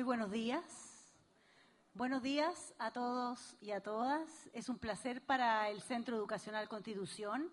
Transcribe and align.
Muy 0.00 0.06
buenos 0.06 0.30
días. 0.30 1.12
Buenos 1.92 2.22
días 2.22 2.72
a 2.78 2.90
todos 2.90 3.54
y 3.60 3.72
a 3.72 3.82
todas. 3.82 4.48
Es 4.54 4.70
un 4.70 4.78
placer 4.78 5.20
para 5.20 5.68
el 5.68 5.82
Centro 5.82 6.16
Educacional 6.16 6.70
Constitución 6.70 7.52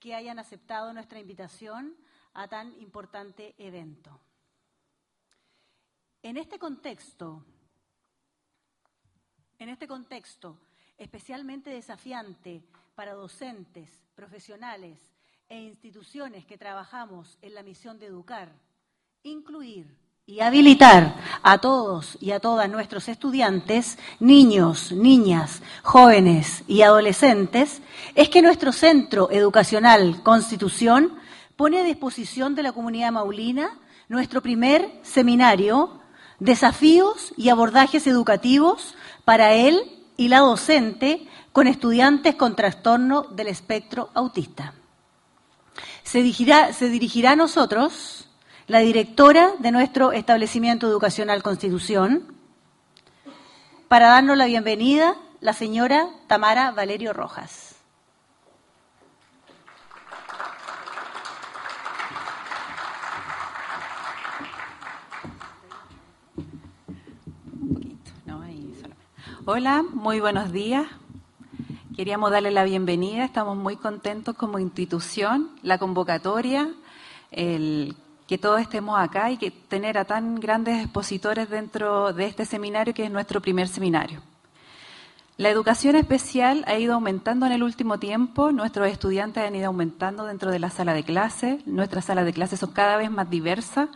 que 0.00 0.14
hayan 0.14 0.38
aceptado 0.38 0.94
nuestra 0.94 1.18
invitación 1.18 1.94
a 2.32 2.48
tan 2.48 2.72
importante 2.80 3.54
evento. 3.58 4.18
En 6.22 6.38
este 6.38 6.58
contexto, 6.58 7.44
en 9.58 9.68
este 9.68 9.86
contexto 9.86 10.58
especialmente 10.96 11.68
desafiante 11.68 12.64
para 12.94 13.12
docentes, 13.12 14.02
profesionales 14.14 15.12
e 15.46 15.60
instituciones 15.60 16.46
que 16.46 16.56
trabajamos 16.56 17.36
en 17.42 17.54
la 17.54 17.62
misión 17.62 17.98
de 17.98 18.06
educar, 18.06 18.50
incluir 19.22 20.01
y 20.24 20.38
habilitar 20.38 21.16
a 21.42 21.58
todos 21.58 22.16
y 22.20 22.30
a 22.30 22.38
todas 22.38 22.70
nuestros 22.70 23.08
estudiantes, 23.08 23.98
niños, 24.20 24.92
niñas, 24.92 25.62
jóvenes 25.82 26.62
y 26.68 26.82
adolescentes, 26.82 27.82
es 28.14 28.28
que 28.28 28.40
nuestro 28.40 28.70
Centro 28.70 29.32
Educacional 29.32 30.22
Constitución 30.22 31.18
pone 31.56 31.80
a 31.80 31.82
disposición 31.84 32.54
de 32.54 32.62
la 32.62 32.70
comunidad 32.70 33.10
maulina 33.10 33.76
nuestro 34.08 34.42
primer 34.42 35.00
seminario, 35.02 36.00
Desafíos 36.38 37.34
y 37.36 37.48
abordajes 37.48 38.06
educativos 38.06 38.94
para 39.24 39.54
él 39.54 40.04
y 40.16 40.28
la 40.28 40.40
docente 40.40 41.26
con 41.52 41.66
estudiantes 41.66 42.36
con 42.36 42.56
trastorno 42.56 43.22
del 43.30 43.48
espectro 43.48 44.10
autista. 44.14 44.74
Se 46.02 46.18
dirigirá, 46.18 46.72
se 46.72 46.88
dirigirá 46.88 47.32
a 47.32 47.36
nosotros 47.36 48.28
la 48.72 48.78
directora 48.78 49.52
de 49.58 49.70
nuestro 49.70 50.12
establecimiento 50.12 50.86
educacional 50.86 51.42
Constitución, 51.42 52.34
para 53.86 54.06
darnos 54.06 54.38
la 54.38 54.46
bienvenida, 54.46 55.14
la 55.40 55.52
señora 55.52 56.08
Tamara 56.26 56.70
Valerio 56.70 57.12
Rojas. 57.12 57.76
Hola, 69.44 69.84
muy 69.92 70.20
buenos 70.20 70.50
días. 70.50 70.86
Queríamos 71.94 72.30
darle 72.30 72.50
la 72.52 72.64
bienvenida, 72.64 73.26
estamos 73.26 73.58
muy 73.58 73.76
contentos 73.76 74.34
como 74.34 74.58
institución, 74.58 75.50
la 75.62 75.76
convocatoria, 75.76 76.72
el 77.32 77.96
que 78.32 78.38
todos 78.38 78.62
estemos 78.62 78.98
acá 78.98 79.30
y 79.30 79.36
que 79.36 79.50
tener 79.50 79.98
a 79.98 80.06
tan 80.06 80.36
grandes 80.36 80.82
expositores 80.82 81.50
dentro 81.50 82.14
de 82.14 82.24
este 82.24 82.46
seminario 82.46 82.94
que 82.94 83.04
es 83.04 83.10
nuestro 83.10 83.42
primer 83.42 83.68
seminario. 83.68 84.22
La 85.36 85.50
educación 85.50 85.96
especial 85.96 86.64
ha 86.66 86.78
ido 86.78 86.94
aumentando 86.94 87.44
en 87.44 87.52
el 87.52 87.62
último 87.62 87.98
tiempo, 87.98 88.50
nuestros 88.50 88.88
estudiantes 88.88 89.46
han 89.46 89.54
ido 89.54 89.66
aumentando 89.66 90.24
dentro 90.24 90.50
de 90.50 90.60
la 90.60 90.70
sala 90.70 90.94
de 90.94 91.02
clase, 91.02 91.58
nuestras 91.66 92.06
salas 92.06 92.24
de 92.24 92.32
clase 92.32 92.56
son 92.56 92.72
cada 92.72 92.96
vez 92.96 93.10
más 93.10 93.28
diversas, 93.28 93.90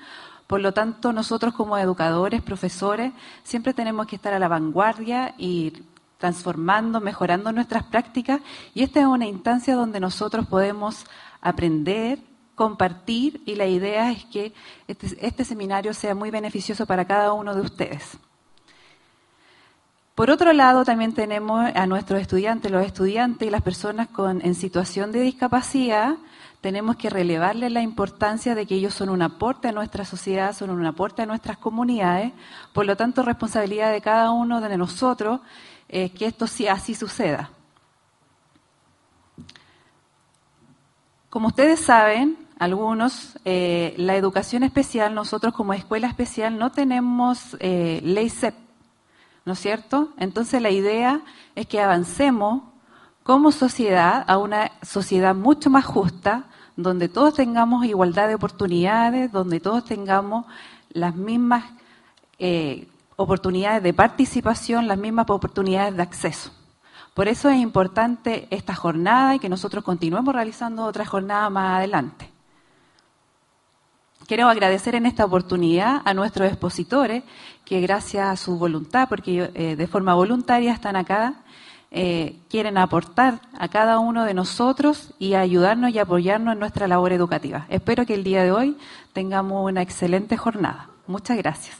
por 0.47 0.61
lo 0.61 0.73
tanto 0.73 1.15
nosotros 1.15 1.55
como 1.55 1.79
educadores, 1.79 2.43
profesores, 2.43 3.15
siempre 3.43 3.73
tenemos 3.73 4.07
que 4.07 4.17
estar 4.17 4.35
a 4.35 4.39
la 4.39 4.49
vanguardia 4.49 5.35
y 5.39 5.73
transformando, 6.19 7.01
mejorando 7.01 7.53
nuestras 7.53 7.85
prácticas 7.85 8.43
y 8.75 8.83
esta 8.83 9.01
es 9.01 9.07
una 9.07 9.25
instancia 9.25 9.75
donde 9.75 9.99
nosotros 9.99 10.47
podemos 10.47 11.07
aprender, 11.41 12.19
compartir 12.57 13.43
y 13.47 13.55
la 13.55 13.67
idea 13.67 14.11
es 14.11 14.25
que 14.25 14.53
este, 14.89 15.17
este, 15.25 15.45
seminario 15.45 15.95
sea 15.95 16.17
muy 16.17 16.33
beneficioso 16.33 16.87
para 16.87 17.05
cada 17.05 17.33
uno 17.33 17.55
de 17.55 17.61
ustedes. 17.61 18.19
Por 20.17 20.31
otro 20.31 20.55
lado, 20.55 20.85
también 20.85 21.13
tenemos 21.13 21.71
a 21.75 21.87
nuestros 21.87 22.21
estudiantes, 22.21 22.73
los 22.73 22.85
estudiantes 22.85 23.47
y 23.47 23.51
las 23.51 23.63
personas 23.63 24.09
con, 24.09 24.45
en 24.45 24.55
situación 24.55 25.13
de 25.13 25.21
discapacidad, 25.21 26.17
tenemos 26.63 26.97
que 26.97 27.11
relevarles 27.11 27.71
la 27.71 27.83
importancia 27.83 28.55
de 28.55 28.67
que 28.67 28.75
ellos 28.75 28.95
son 28.95 29.11
un 29.11 29.21
aporte 29.21 29.69
a 29.69 29.73
nuestra 29.73 30.07
sociedad, 30.07 30.57
son 30.57 30.71
un 30.71 30.87
aporte 30.87 31.23
a 31.23 31.27
nuestras 31.27 31.59
comunidades, 31.59 32.33
por 32.73 32.87
lo 32.87 32.97
tanto, 32.97 33.23
responsabilidad 33.23 33.93
de 33.93 34.01
cada 34.01 34.31
uno 34.31 34.63
de 34.63 34.77
nosotros 34.79 35.41
es 35.89 36.11
que 36.13 36.25
esto 36.25 36.47
sí 36.47 36.67
así 36.67 36.95
suceda. 36.95 37.51
Como 41.29 41.49
ustedes 41.49 41.81
saben, 41.81 42.46
algunos, 42.59 43.39
eh, 43.45 43.95
la 43.99 44.17
educación 44.17 44.63
especial, 44.63 45.15
nosotros 45.15 45.53
como 45.55 45.75
escuela 45.75 46.09
especial 46.09 46.59
no 46.59 46.73
tenemos 46.73 47.57
eh, 47.61 48.01
ley 48.03 48.31
CEP, 48.31 48.55
¿no 49.45 49.53
es 49.53 49.59
cierto? 49.59 50.11
Entonces 50.19 50.63
la 50.63 50.71
idea 50.71 51.21
es 51.55 51.67
que 51.67 51.81
avancemos 51.81 52.63
como 53.23 53.53
sociedad 53.53 54.25
a 54.27 54.39
una 54.39 54.73
sociedad 54.83 55.35
mucho 55.35 55.69
más 55.69 55.85
justa, 55.85 56.45
donde 56.77 57.09
todos 57.09 57.35
tengamos 57.35 57.85
igualdad 57.85 58.29
de 58.29 58.37
oportunidades, 58.37 59.33
donde 59.33 59.61
todos 59.61 59.85
tengamos 59.85 60.47
las 60.91 61.15
mismas 61.15 61.65
eh, 62.39 62.89
oportunidades 63.17 63.83
de 63.83 63.93
participación, 63.93 64.87
las 64.87 64.99
mismas 64.99 65.29
oportunidades 65.29 65.97
de 65.97 66.03
acceso. 66.03 66.53
Por 67.15 67.29
eso 67.29 67.49
es 67.49 67.57
importante 67.57 68.47
esta 68.51 68.75
jornada 68.75 69.35
y 69.35 69.39
que 69.39 69.49
nosotros 69.49 69.83
continuemos 69.85 70.35
realizando 70.35 70.85
otra 70.85 71.07
jornada 71.07 71.49
más 71.51 71.79
adelante. 71.79 72.36
Quiero 74.27 74.49
agradecer 74.49 74.97
en 74.97 75.07
esta 75.07 75.25
oportunidad 75.25 76.03
a 76.05 76.13
nuestros 76.13 76.49
expositores 76.49 77.23
que 77.65 77.81
gracias 77.81 78.27
a 78.27 78.37
su 78.37 78.59
voluntad, 78.59 79.09
porque 79.09 79.51
eh, 79.55 79.77
de 79.77 79.87
forma 79.87 80.15
voluntaria 80.15 80.73
están 80.73 80.97
acá, 80.97 81.35
eh, 81.93 82.41
quieren 82.51 82.77
aportar 82.77 83.41
a 83.57 83.69
cada 83.69 84.01
uno 84.01 84.25
de 84.25 84.35
nosotros 84.35 85.15
y 85.21 85.35
ayudarnos 85.35 85.93
y 85.93 86.01
apoyarnos 86.01 86.55
en 86.55 86.59
nuestra 86.59 86.89
labor 86.89 87.13
educativa. 87.13 87.67
Espero 87.69 88.05
que 88.05 88.15
el 88.15 88.25
día 88.25 88.43
de 88.43 88.51
hoy 88.51 88.77
tengamos 89.13 89.65
una 89.65 89.83
excelente 89.83 90.37
jornada. 90.37 90.91
Muchas 91.07 91.37
gracias. 91.37 91.77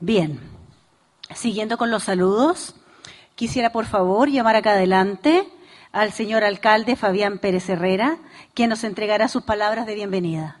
Bien, 0.00 0.40
siguiendo 1.32 1.78
con 1.78 1.92
los 1.92 2.02
saludos. 2.02 2.74
Quisiera, 3.34 3.72
por 3.72 3.86
favor, 3.86 4.28
llamar 4.28 4.56
acá 4.56 4.72
adelante 4.72 5.48
al 5.90 6.12
señor 6.12 6.44
alcalde 6.44 6.96
Fabián 6.96 7.38
Pérez 7.38 7.68
Herrera, 7.68 8.18
quien 8.54 8.70
nos 8.70 8.84
entregará 8.84 9.28
sus 9.28 9.42
palabras 9.42 9.86
de 9.86 9.94
bienvenida. 9.94 10.58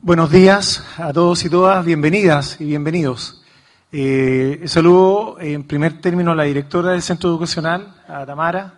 Buenos 0.00 0.30
días 0.30 0.84
a 0.96 1.12
todos 1.12 1.44
y 1.44 1.50
todas, 1.50 1.84
bienvenidas 1.84 2.58
y 2.60 2.64
bienvenidos. 2.64 3.44
Eh, 3.92 4.62
saludo 4.66 5.38
en 5.38 5.64
primer 5.64 6.00
término 6.00 6.30
a 6.30 6.34
la 6.34 6.44
directora 6.44 6.92
del 6.92 7.02
Centro 7.02 7.28
Educacional, 7.28 7.94
a 8.08 8.24
Tamara, 8.24 8.77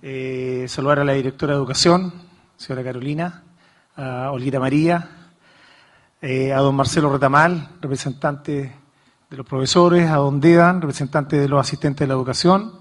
eh, 0.00 0.66
saludar 0.68 1.00
a 1.00 1.04
la 1.04 1.14
directora 1.14 1.54
de 1.54 1.58
Educación, 1.58 2.12
señora 2.56 2.84
Carolina, 2.84 3.42
a 3.96 4.30
Olguita 4.30 4.60
María, 4.60 5.08
eh, 6.22 6.52
a 6.52 6.58
don 6.58 6.76
Marcelo 6.76 7.12
Retamal, 7.12 7.70
representante 7.80 8.76
de 9.28 9.36
los 9.36 9.44
profesores, 9.44 10.08
a 10.08 10.16
don 10.16 10.40
Dedan, 10.40 10.80
representante 10.80 11.36
de 11.36 11.48
los 11.48 11.60
asistentes 11.60 12.06
de 12.06 12.06
la 12.06 12.14
educación, 12.14 12.74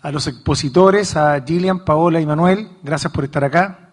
a 0.00 0.10
los 0.10 0.26
expositores, 0.26 1.16
a 1.16 1.38
Gillian, 1.44 1.84
Paola 1.84 2.18
y 2.18 2.24
Manuel, 2.24 2.70
gracias 2.82 3.12
por 3.12 3.24
estar 3.24 3.44
acá. 3.44 3.90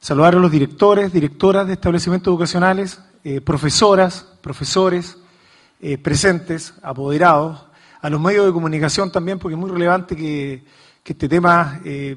Saludar 0.00 0.34
a 0.34 0.38
los 0.38 0.50
directores, 0.50 1.12
directoras 1.12 1.66
de 1.66 1.74
establecimientos 1.74 2.32
educacionales, 2.32 3.00
eh, 3.22 3.42
profesoras, 3.42 4.26
profesores 4.40 5.18
presentes, 6.02 6.72
apoderados, 6.82 7.66
a 8.00 8.08
los 8.08 8.18
medios 8.18 8.46
de 8.46 8.52
comunicación 8.52 9.12
también, 9.12 9.38
porque 9.38 9.54
es 9.54 9.60
muy 9.60 9.70
relevante 9.70 10.16
que 10.16 10.64
que 11.06 11.12
este 11.12 11.28
tema 11.28 11.80
eh, 11.84 12.16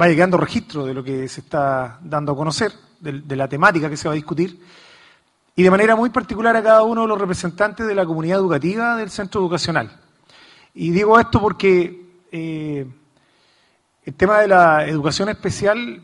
va 0.00 0.08
llegando 0.08 0.38
registro 0.38 0.86
de 0.86 0.94
lo 0.94 1.04
que 1.04 1.28
se 1.28 1.42
está 1.42 1.98
dando 2.00 2.32
a 2.32 2.34
conocer, 2.34 2.72
de, 2.98 3.36
la 3.36 3.46
temática 3.46 3.90
que 3.90 3.96
se 3.98 4.08
va 4.08 4.12
a 4.12 4.14
discutir, 4.14 4.58
y 5.54 5.62
de 5.62 5.70
manera 5.70 5.96
muy 5.96 6.08
particular 6.08 6.56
a 6.56 6.62
cada 6.62 6.82
uno 6.82 7.02
de 7.02 7.08
los 7.08 7.20
representantes 7.20 7.86
de 7.86 7.94
la 7.94 8.06
comunidad 8.06 8.38
educativa 8.38 8.96
del 8.96 9.10
centro 9.10 9.42
educacional. 9.42 10.00
Y 10.72 10.92
digo 10.92 11.20
esto 11.20 11.42
porque 11.42 12.06
eh, 12.32 12.86
el 14.02 14.14
tema 14.14 14.40
de 14.40 14.48
la 14.48 14.86
educación 14.88 15.28
especial, 15.28 16.02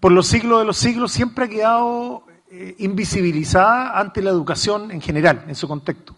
por 0.00 0.10
los 0.10 0.26
siglos 0.26 0.58
de 0.58 0.64
los 0.64 0.76
siglos, 0.76 1.12
siempre 1.12 1.44
ha 1.44 1.48
quedado 1.48 2.24
eh, 2.50 2.74
invisibilizada 2.80 4.00
ante 4.00 4.20
la 4.20 4.30
educación 4.30 4.90
en 4.90 5.00
general, 5.00 5.44
en 5.46 5.54
su 5.54 5.68
contexto. 5.68 6.16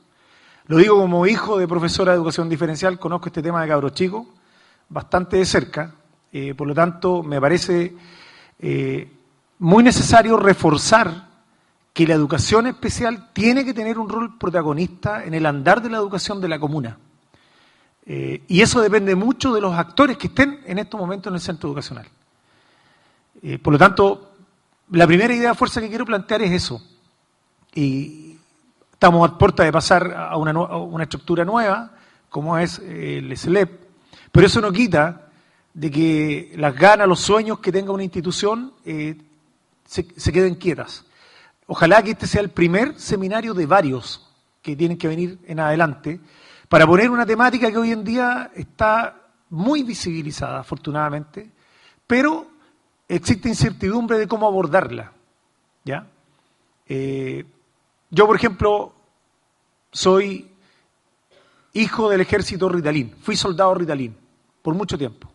Lo 0.69 0.79
digo 0.79 0.99
como 0.99 1.27
hijo 1.27 1.59
de 1.59 1.69
profesora 1.69 2.13
de 2.13 2.17
educación 2.17 2.49
diferencial, 2.49 2.99
conozco 2.99 3.27
este 3.27 3.43
tema 3.43 3.61
de 3.61 3.69
cabros 3.69 3.93
chicos, 3.93 4.27
bastante 4.89 5.37
de 5.37 5.45
cerca, 5.45 5.95
eh, 6.33 6.55
por 6.55 6.67
lo 6.67 6.75
tanto 6.75 7.23
me 7.23 7.41
parece 7.41 7.95
eh, 8.59 9.11
muy 9.59 9.83
necesario 9.83 10.37
reforzar 10.37 11.27
que 11.93 12.07
la 12.07 12.15
educación 12.15 12.67
especial 12.67 13.31
tiene 13.33 13.65
que 13.65 13.73
tener 13.73 13.99
un 13.99 14.09
rol 14.09 14.37
protagonista 14.37 15.25
en 15.25 15.35
el 15.35 15.47
andar 15.47 15.81
de 15.83 15.91
la 15.91 15.97
educación 15.97 16.41
de 16.41 16.49
la 16.49 16.59
comuna. 16.59 16.99
Eh, 18.05 18.45
y 18.49 18.61
eso 18.61 18.81
depende 18.81 19.15
mucho 19.15 19.55
de 19.55 19.61
los 19.61 19.75
actores 19.75 20.19
que 20.19 20.27
estén 20.27 20.61
en 20.67 20.79
estos 20.79 21.01
momentos 21.01 21.31
en 21.31 21.35
el 21.35 21.41
centro 21.41 21.69
educacional. 21.71 22.07
Por 23.63 23.73
lo 23.73 23.79
tanto, 23.79 24.33
la 24.91 25.07
primera 25.07 25.33
idea 25.33 25.51
de 25.51 25.55
fuerza 25.55 25.81
que 25.81 25.89
quiero 25.89 26.05
plantear 26.05 26.43
es 26.43 26.53
eso. 26.53 26.83
Y 27.75 28.37
estamos 28.93 29.29
a 29.29 29.39
puerta 29.39 29.63
de 29.63 29.71
pasar 29.71 30.13
a 30.13 30.37
una, 30.37 30.51
a 30.51 30.77
una 30.79 31.05
estructura 31.05 31.45
nueva, 31.45 31.93
como 32.29 32.59
es 32.59 32.79
el 32.81 33.37
SLEP, 33.37 33.86
pero 34.37 34.49
eso 34.49 34.61
no 34.61 34.71
quita 34.71 35.31
de 35.73 35.91
que 35.91 36.53
las 36.57 36.77
ganas, 36.77 37.09
los 37.09 37.21
sueños 37.21 37.59
que 37.59 37.73
tenga 37.73 37.91
una 37.91 38.05
institución 38.05 38.75
se, 38.85 39.17
se 39.87 40.31
queden 40.31 40.57
quietas. 40.57 41.07
Ojalá 41.67 42.03
que 42.03 42.11
este 42.11 42.27
sea 42.27 42.43
el 42.43 42.51
primer 42.51 43.01
seminario 43.01 43.55
de 43.55 43.65
varios 43.65 44.31
que 44.61 44.77
tienen 44.77 44.99
que 44.99 45.09
venir 45.09 45.39
en 45.47 45.59
adelante 45.59 46.21
para 46.69 46.87
poner 46.87 47.09
una 47.09 47.25
temática 47.25 47.71
que 47.71 47.79
hoy 47.79 47.93
en 47.93 48.05
día 48.05 48.51
está 48.55 49.23
muy 49.49 49.83
visibilizada, 49.85 50.61
afortunadamente, 50.61 51.51
pero 52.07 52.47
existe 53.09 53.49
incertidumbre 53.49 54.19
de 54.19 54.29
cómo 54.29 54.47
abordarla. 54.47 55.13
¿ya? 55.83 56.07
Eh, 56.87 57.43
yo, 58.11 58.27
por 58.27 58.37
ejemplo, 58.37 58.93
soy 59.91 60.51
hijo 61.73 62.11
del 62.11 62.21
ejército 62.21 62.69
ritalín, 62.69 63.15
fui 63.23 63.35
soldado 63.35 63.73
ritalín 63.73 64.26
por 64.67 64.75
mucho 64.75 64.99
tiempo. 64.99 65.29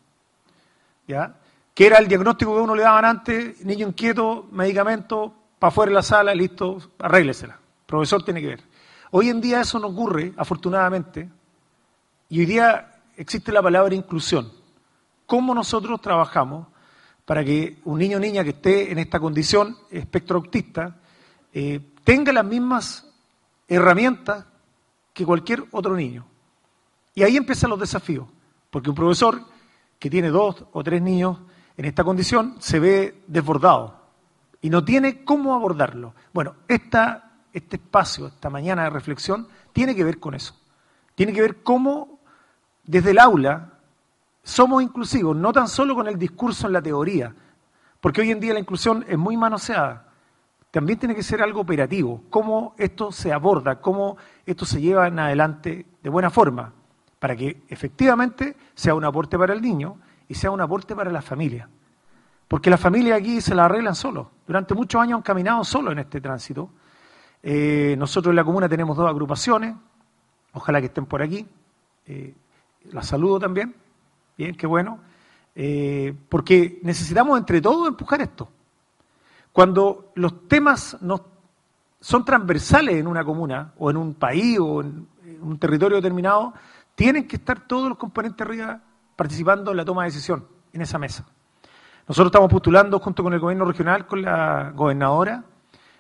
¿ya? 1.08 1.38
Que 1.74 1.88
era 1.88 2.00
el 2.00 2.10
diagnóstico 2.10 2.54
que 2.54 2.60
uno 2.60 2.76
le 2.76 2.84
daban 2.84 3.06
antes, 3.06 3.64
niño 3.64 3.88
inquieto, 3.88 4.50
medicamento, 4.52 5.34
para 5.58 5.70
afuera 5.70 5.90
de 5.90 5.96
la 5.96 6.04
sala, 6.04 6.36
listo, 6.36 6.92
arréglesela. 7.00 7.54
El 7.54 7.86
profesor 7.86 8.26
tiene 8.26 8.42
que 8.42 8.48
ver. 8.48 8.64
Hoy 9.12 9.30
en 9.30 9.40
día 9.40 9.62
eso 9.62 9.80
no 9.80 9.88
ocurre, 9.88 10.34
afortunadamente, 10.36 11.30
y 12.28 12.40
hoy 12.42 12.46
día 12.46 12.92
existe 13.16 13.54
la 13.54 13.62
palabra 13.62 13.96
inclusión. 13.96 14.52
¿Cómo 15.26 15.56
nosotros 15.56 16.02
trabajamos 16.02 16.68
para 17.24 17.42
que 17.46 17.78
un 17.86 18.00
niño 18.00 18.18
o 18.18 18.20
niña 18.20 18.44
que 18.44 18.50
esté 18.50 18.92
en 18.92 19.00
esta 19.00 19.18
condición 19.22 19.78
espectro 19.92 20.40
autista 20.40 20.98
eh, 21.54 21.80
tenga 22.04 22.34
las 22.34 22.44
mismas 22.44 23.10
herramientas 23.70 24.44
que 25.14 25.26
cualquier 25.26 25.64
otro 25.72 25.96
niño? 25.96 26.26
Y 27.16 27.24
ahí 27.24 27.38
empiezan 27.38 27.70
los 27.70 27.80
desafíos, 27.80 28.28
porque 28.72 28.90
un 28.90 28.96
profesor 28.96 29.44
que 30.00 30.10
tiene 30.10 30.30
dos 30.30 30.66
o 30.72 30.84
tres 30.84 31.02
niños 31.02 31.38
en 31.78 31.86
esta 31.86 32.04
condición 32.04 32.56
se 32.60 32.80
ve 32.80 33.24
desbordado 33.28 34.02
y 34.62 34.70
no 34.70 34.84
tiene 34.84 35.24
cómo 35.24 35.54
abordarlo. 35.54 36.16
Bueno, 36.34 36.56
esta, 36.68 37.34
este 37.54 37.76
espacio, 37.76 38.28
esta 38.28 38.50
mañana 38.50 38.84
de 38.84 38.90
reflexión, 38.90 39.48
tiene 39.74 39.96
que 39.96 40.04
ver 40.04 40.20
con 40.20 40.34
eso. 40.34 40.56
Tiene 41.14 41.34
que 41.34 41.42
ver 41.42 41.62
cómo 41.62 42.20
desde 42.84 43.12
el 43.12 43.20
aula 43.20 43.74
somos 44.44 44.82
inclusivos, 44.82 45.36
no 45.36 45.54
tan 45.54 45.68
solo 45.68 45.94
con 45.94 46.08
el 46.08 46.18
discurso 46.18 46.68
en 46.68 46.74
la 46.74 46.82
teoría, 46.82 47.36
porque 48.00 48.22
hoy 48.22 48.32
en 48.32 48.40
día 48.40 48.54
la 48.54 48.60
inclusión 48.60 49.06
es 49.08 49.18
muy 49.18 49.38
manoseada. 49.38 50.08
También 50.72 50.98
tiene 50.98 51.16
que 51.16 51.24
ser 51.24 51.42
algo 51.42 51.62
operativo, 51.62 52.24
cómo 52.30 52.74
esto 52.78 53.12
se 53.12 53.34
aborda, 53.34 53.82
cómo 53.82 54.18
esto 54.46 54.66
se 54.66 54.82
lleva 54.82 55.08
en 55.08 55.20
adelante 55.20 55.86
de 56.02 56.10
buena 56.10 56.30
forma, 56.30 56.74
para 57.22 57.36
que 57.36 57.62
efectivamente 57.70 58.56
sea 58.74 58.96
un 58.96 59.06
aporte 59.06 59.38
para 59.38 59.54
el 59.54 59.62
niño 59.62 59.96
y 60.28 60.34
sea 60.34 60.50
un 60.50 60.60
aporte 60.60 60.96
para 60.96 61.12
la 61.12 61.22
familia. 61.22 61.70
Porque 62.48 62.72
las 62.72 62.80
familias 62.80 63.20
aquí 63.20 63.42
se 63.42 63.54
la 63.54 63.66
arreglan 63.66 63.94
solos. 63.94 64.26
Durante 64.48 64.74
muchos 64.74 65.00
años 65.00 65.18
han 65.18 65.22
caminado 65.22 65.64
solo 65.64 65.92
en 65.92 66.00
este 66.00 66.20
tránsito. 66.20 66.72
Eh, 67.44 67.94
nosotros 67.96 68.32
en 68.32 68.38
la 68.38 68.44
comuna 68.44 68.68
tenemos 68.68 68.98
dos 68.98 69.08
agrupaciones, 69.08 69.76
ojalá 70.54 70.80
que 70.80 70.88
estén 70.88 71.06
por 71.06 71.22
aquí. 71.22 71.48
Eh, 72.08 72.34
saludo 73.02 73.40
también. 73.40 73.76
Bien, 74.36 74.56
qué 74.56 74.66
bueno. 74.66 74.98
Eh, 75.54 76.16
porque 76.28 76.80
necesitamos 76.82 77.38
entre 77.38 77.62
todos 77.62 77.88
empujar 77.88 78.20
esto. 78.22 78.50
Cuando 79.52 80.12
los 80.16 80.48
temas 80.48 80.98
no 81.02 81.24
son 82.00 82.26
transversales 82.26 82.96
en 82.96 83.06
una 83.06 83.24
comuna 83.24 83.74
o 83.78 83.92
en 83.92 83.98
un 83.98 84.16
país 84.16 84.58
o 84.60 84.82
en, 84.82 85.08
un 85.40 85.58
territorio 85.60 85.98
determinado, 85.98 86.54
tienen 87.02 87.28
que 87.28 87.38
estar 87.38 87.62
todos 87.62 87.90
los 87.90 87.98
componentes 87.98 88.40
arriba 88.46 88.80
participando 89.16 89.72
en 89.72 89.78
la 89.78 89.84
toma 89.84 90.04
de 90.04 90.12
decisión 90.12 90.46
en 90.72 90.84
esa 90.84 91.00
mesa. 91.00 91.26
Nosotros 92.08 92.28
estamos 92.28 92.52
postulando 92.52 93.00
junto 93.00 93.24
con 93.24 93.34
el 93.34 93.40
gobierno 93.40 93.66
regional, 93.66 94.06
con 94.06 94.22
la 94.22 94.72
gobernadora, 94.76 95.44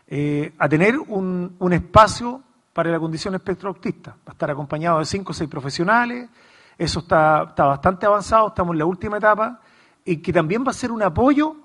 eh, 0.06 0.54
a 0.60 0.70
tener 0.70 1.00
un, 1.00 1.58
espacio 1.72 2.44
para 2.72 2.92
la 2.92 3.00
condición 3.00 3.34
espectro 3.34 3.70
autista. 3.70 4.12
Va 4.12 4.28
a 4.28 4.32
estar 4.34 4.52
acompañado 4.52 5.00
de 5.00 5.06
cinco 5.06 5.32
o 5.32 5.34
seis 5.34 5.50
profesionales, 5.50 6.30
eso 6.78 7.00
está, 7.00 7.46
está 7.50 7.66
bastante 7.66 8.06
avanzado, 8.06 8.50
estamos 8.50 8.74
en 8.74 8.78
la 8.78 8.86
última 8.86 9.18
etapa, 9.18 9.60
y 10.06 10.18
que 10.18 10.32
también 10.32 10.64
va 10.64 10.70
a 10.70 10.76
ser 10.76 10.92
un 10.92 11.02
apoyo 11.02 11.56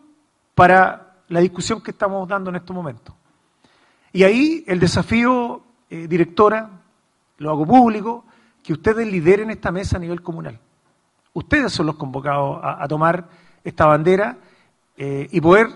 para 0.54 1.18
la 1.28 1.40
discusión 1.40 1.82
que 1.82 1.90
estamos 1.90 2.26
dando 2.26 2.48
en 2.48 2.56
estos 2.56 2.74
momentos. 2.74 3.14
Y 4.14 4.22
ahí 4.22 4.64
el 4.66 4.80
desafío, 4.80 5.60
eh, 5.90 6.06
directora, 6.08 6.70
lo 7.36 7.50
hago 7.50 7.66
público, 7.66 8.24
que 8.66 8.72
ustedes 8.72 9.06
lideren 9.06 9.50
esta 9.50 9.70
mesa 9.70 9.96
a 9.96 10.00
nivel 10.00 10.22
comunal. 10.22 10.58
Ustedes 11.32 11.72
son 11.72 11.86
los 11.86 11.94
convocados 11.94 12.58
a 12.60 12.88
tomar 12.88 13.28
esta 13.62 13.86
bandera 13.86 14.38
eh, 14.96 15.28
y 15.30 15.40
poder 15.40 15.68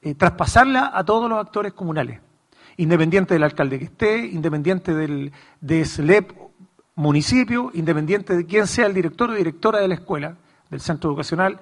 eh, 0.00 0.14
traspasarla 0.14 0.92
a 0.94 1.02
todos 1.02 1.28
los 1.28 1.44
actores 1.44 1.72
comunales, 1.72 2.20
independiente 2.76 3.34
del 3.34 3.42
alcalde 3.42 3.80
que 3.80 3.86
esté, 3.86 4.18
independiente 4.26 4.94
del 4.94 5.32
de 5.60 5.84
SLEP 5.84 6.30
municipio, 6.94 7.72
independiente 7.74 8.36
de 8.36 8.46
quién 8.46 8.68
sea 8.68 8.86
el 8.86 8.94
director 8.94 9.30
o 9.30 9.34
directora 9.34 9.80
de 9.80 9.88
la 9.88 9.94
escuela, 9.94 10.36
del 10.70 10.80
centro 10.80 11.10
educacional, 11.10 11.58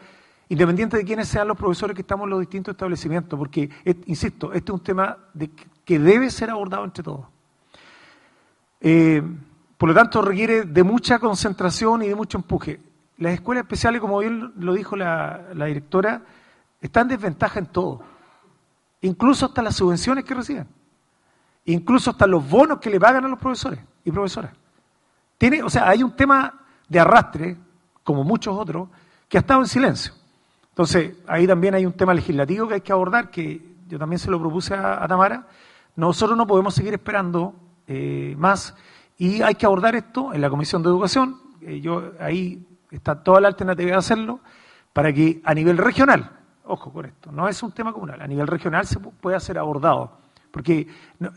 independiente 0.50 0.99
de 0.99 1.04
quiénes 1.04 1.28
sean 1.28 1.49
los 1.49 1.56
profesores 1.56 1.94
que 1.94 2.02
estamos 2.02 2.25
en 2.25 2.30
los 2.30 2.40
distintos 2.40 2.73
establecimientos, 2.73 3.38
porque, 3.38 3.70
insisto, 4.04 4.52
este 4.52 4.70
es 4.70 4.75
un 4.75 4.85
tema 4.85 5.16
que 5.82 5.99
debe 5.99 6.28
ser 6.28 6.50
abordado 6.50 6.85
entre 6.85 7.02
todos. 7.02 7.26
Eh, 8.82 9.23
por 9.82 9.88
lo 9.88 9.96
tanto, 9.96 10.22
requiere 10.22 10.62
de 10.62 10.84
mucha 10.84 11.18
concentración 11.18 12.04
y 12.04 12.06
de 12.06 12.14
mucho 12.14 12.38
empuje 12.38 12.78
las 13.16 13.32
escuelas 13.32 13.64
especiales, 13.64 14.00
como 14.00 14.20
bien 14.20 14.52
lo 14.56 14.74
dijo 14.74 14.94
la, 14.94 15.40
directora, 15.56 16.22
están 16.80 17.02
en 17.02 17.16
desventaja 17.16 17.58
en 17.58 17.66
todo. 17.66 18.00
Incluso 19.00 19.46
hasta 19.46 19.60
las 19.60 19.74
subvenciones 19.74 20.22
que 20.22 20.34
reciben. 20.34 20.68
Incluso 21.64 22.10
hasta 22.12 22.28
los 22.28 22.48
bonos 22.48 22.78
que 22.78 22.90
le 22.90 23.00
pagan 23.00 23.24
a 23.24 23.28
los 23.28 23.40
profesores 23.40 23.80
y 24.04 24.12
profesoras. 24.12 24.52
Tiene, 25.36 25.64
o 25.64 25.68
sea, 25.68 25.88
hay 25.88 26.04
un 26.04 26.14
tema 26.14 26.60
de 26.88 27.00
arrastre, 27.00 27.56
como 28.04 28.22
muchos 28.22 28.56
otros, 28.56 28.88
que 29.28 29.36
ha 29.36 29.40
estado 29.40 29.62
en 29.62 29.66
silencio. 29.66 30.12
Entonces, 30.68 31.16
ahí 31.26 31.44
también 31.44 31.74
hay 31.74 31.86
un 31.86 31.94
tema 31.94 32.14
legislativo 32.14 32.68
que 32.68 32.74
hay 32.74 32.82
que 32.82 32.92
abordar, 32.92 33.32
que 33.32 33.60
yo 33.88 33.98
también 33.98 34.20
se 34.20 34.30
lo 34.30 34.38
propuse 34.38 34.74
a, 34.74 35.04
Tamara. 35.08 35.48
Nosotros 35.96 36.38
no 36.38 36.46
podemos 36.46 36.72
seguir 36.72 36.94
esperando 36.94 37.56
eh, 37.88 38.36
más 38.38 38.76
y 39.22 39.40
hay 39.40 39.54
que 39.54 39.66
abordar 39.66 39.94
esto 39.94 40.34
en 40.34 40.40
la 40.40 40.50
Comisión 40.50 40.82
de 40.82 40.88
Educación. 40.88 41.36
Eh, 41.60 41.80
yo 41.80 42.10
ahí 42.18 42.66
está 42.90 43.22
toda 43.22 43.40
la 43.40 43.46
alternativa 43.46 43.92
de 43.92 43.96
hacerlo, 43.96 44.40
para 44.92 45.12
que 45.12 45.40
a 45.44 45.54
nivel 45.54 45.78
regional, 45.78 46.40
ojo 46.64 46.92
con 46.92 47.06
esto, 47.06 47.30
no 47.30 47.48
es 47.48 47.62
un 47.62 47.70
tema 47.70 47.92
comunal, 47.92 48.20
a 48.20 48.26
nivel 48.26 48.48
regional 48.48 48.84
se 48.84 48.98
pueda 48.98 49.38
ser 49.38 49.58
abordado, 49.58 50.18
porque 50.50 50.88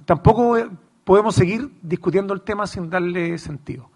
tampoco 0.03 0.57
podemos 1.03 1.35
seguir 1.35 1.69
discutiendo 1.83 2.33
el 2.33 2.41
tema 2.41 2.65
sin 2.65 2.89
darle 2.89 3.37
sentido. 3.37 3.91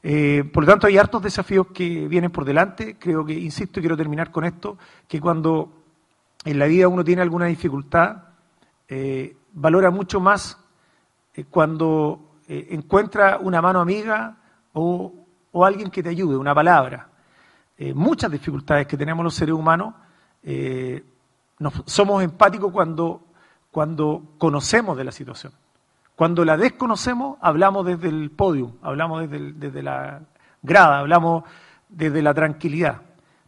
Eh, 0.00 0.48
por 0.52 0.62
lo 0.62 0.70
tanto, 0.70 0.86
hay 0.86 0.96
hartos 0.96 1.20
desafíos 1.20 1.66
que 1.74 2.06
vienen 2.06 2.30
por 2.30 2.44
delante. 2.44 2.96
Creo 3.00 3.24
que, 3.24 3.32
insisto, 3.32 3.80
y 3.80 3.82
quiero 3.82 3.96
terminar 3.96 4.30
con 4.30 4.44
esto, 4.44 4.78
que 5.08 5.20
cuando 5.20 5.72
en 6.44 6.56
la 6.56 6.66
vida 6.66 6.86
uno 6.86 7.02
tiene 7.02 7.22
alguna 7.22 7.46
dificultad, 7.46 8.28
eh, 8.86 9.36
valora 9.54 9.90
mucho 9.90 10.20
más 10.20 10.56
eh, 11.34 11.46
cuando 11.50 12.33
encuentra 12.46 13.38
una 13.38 13.60
mano 13.62 13.80
amiga 13.80 14.36
o 14.72 15.64
alguien 15.64 15.90
que 15.90 16.02
te 16.02 16.10
ayude, 16.10 16.36
una 16.36 16.54
palabra. 16.54 17.08
Eh, 17.76 17.92
muchas 17.92 18.30
dificultades 18.30 18.86
que 18.86 18.96
tenemos 18.96 19.24
los 19.24 19.34
seres 19.34 19.54
humanos, 19.54 19.94
eh, 20.42 21.04
somos 21.86 22.22
empáticos 22.22 22.72
cuando, 22.72 23.26
conocemos 24.38 24.96
de 24.96 25.04
la 25.04 25.10
situación. 25.10 25.52
Cuando 26.14 26.44
la 26.44 26.56
desconocemos, 26.56 27.38
hablamos 27.40 27.84
desde 27.86 28.08
el 28.08 28.30
podio, 28.30 28.76
hablamos 28.82 29.28
desde 29.28 29.82
la 29.82 30.22
grada, 30.62 31.00
hablamos 31.00 31.42
desde 31.88 32.22
la 32.22 32.32
tranquilidad. 32.32 33.02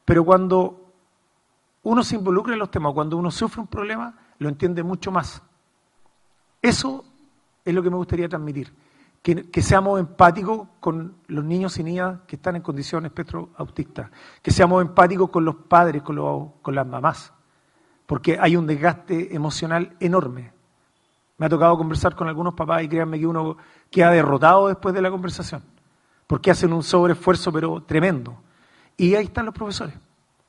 Pero 0.04 0.24
cuando 0.24 0.92
uno 1.84 2.02
se 2.02 2.16
involucra 2.16 2.54
en 2.54 2.58
los 2.58 2.70
temas, 2.70 2.92
cuando 2.92 3.16
uno 3.16 3.30
sufre 3.30 3.60
un 3.60 3.68
problema, 3.68 4.18
lo 4.38 4.48
entiende 4.48 4.82
mucho 4.82 5.12
más. 5.12 5.40
Eso 6.60 7.04
es 7.64 7.72
lo 7.72 7.82
que 7.82 7.90
me 7.90 7.96
gustaría 7.96 8.28
transmitir 8.28 8.72
que, 9.34 9.60
seamos 9.60 9.98
empáticos 9.98 10.68
con 10.78 11.16
los 11.26 11.44
niños 11.44 11.76
y 11.78 11.82
niñas 11.82 12.20
que 12.28 12.36
están 12.36 12.54
en 12.54 12.62
condición 12.62 13.06
espectro 13.06 13.50
autista, 13.56 14.08
que 14.40 14.52
seamos 14.52 14.80
empáticos 14.82 15.30
con 15.30 15.44
los 15.44 15.56
padres, 15.56 16.02
con, 16.02 16.52
con 16.62 16.74
las 16.76 16.86
mamás, 16.86 17.32
porque 18.06 18.38
hay 18.40 18.54
un 18.54 18.68
desgaste 18.68 19.34
emocional 19.34 19.96
enorme. 19.98 20.52
Me 21.38 21.46
ha 21.46 21.48
tocado 21.48 21.76
conversar 21.76 22.14
con 22.14 22.28
algunos 22.28 22.54
papás 22.54 22.84
y 22.84 22.88
créanme 22.88 23.18
que 23.18 23.26
uno 23.26 23.56
queda 23.90 24.12
derrotado 24.12 24.68
después 24.68 24.94
de 24.94 25.02
la 25.02 25.10
conversación, 25.10 25.64
porque 26.28 26.52
hacen 26.52 26.72
un 26.72 26.84
sobreesfuerzo 26.84 27.52
pero 27.52 27.82
tremendo. 27.82 28.38
Y 28.96 29.16
ahí 29.16 29.24
están 29.24 29.46
los 29.46 29.54
profesores, 29.54 29.96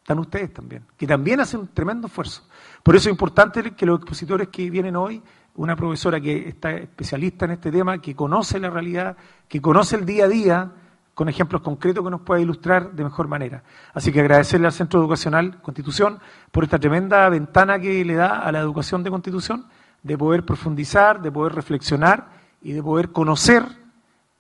están 0.02 0.20
ustedes 0.20 0.54
también, 0.54 0.86
que 0.96 1.08
también 1.08 1.40
hacen 1.40 1.62
un 1.62 1.68
tremendo 1.70 2.06
esfuerzo. 2.06 2.44
Por 2.84 2.96
eso 2.96 3.10
es 3.10 3.14
importante 3.14 3.72
que 3.74 3.88
los 3.88 3.98
expositores 3.98 4.50
que 4.50 4.70
vienen 4.70 4.96
hoy, 4.96 5.24
una 5.58 5.76
profesora 5.76 6.22
que 6.22 6.50
está 6.50 6.72
especialista 6.72 7.46
en 7.46 7.52
este 7.52 7.72
tema, 7.72 8.00
que 8.00 8.16
conoce 8.16 8.60
la 8.60 8.70
realidad, 8.70 9.18
que 9.48 9.62
conoce 9.62 9.96
el 9.96 10.06
día 10.06 10.26
a 10.26 10.28
día, 10.28 10.72
con 11.14 11.30
ejemplos 11.30 11.64
concretos 11.64 12.04
que 12.04 12.12
nos 12.12 12.22
pueda 12.22 12.40
ilustrar 12.40 12.92
de 12.92 13.04
mejor 13.04 13.28
manera. 13.28 13.64
Así 13.96 14.12
que 14.12 14.20
agradecerle 14.20 14.68
al 14.68 14.74
Centro 14.74 15.00
Educacional 15.00 15.60
Constitución 15.64 16.20
por 16.52 16.64
esta 16.64 16.78
tremenda 16.78 17.28
ventana 17.30 17.80
que 17.80 18.06
le 18.06 18.14
da 18.14 18.40
a 18.40 18.52
la 18.52 18.60
educación 18.60 19.04
de 19.04 19.10
Constitución, 19.10 19.66
de 20.04 20.16
poder 20.16 20.46
profundizar, 20.46 21.20
de 21.22 21.32
poder 21.32 21.56
reflexionar 21.56 22.28
y 22.62 22.74
de 22.74 22.84
poder 22.84 23.12
conocer 23.12 23.64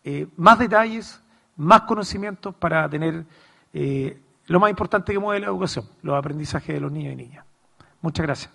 eh, 0.03 0.27
más 0.37 0.59
detalles, 0.59 1.19
más 1.55 1.81
conocimientos 1.81 2.53
para 2.53 2.87
tener 2.87 3.25
eh, 3.73 4.21
lo 4.45 4.59
más 4.59 4.69
importante 4.69 5.13
que 5.13 5.19
mueve 5.19 5.39
la 5.39 5.47
educación, 5.47 5.85
los 6.03 6.15
aprendizajes 6.15 6.75
de 6.75 6.79
los 6.79 6.91
niños 6.91 7.13
y 7.13 7.15
niñas. 7.15 7.45
Muchas 8.01 8.23
gracias. 8.23 8.53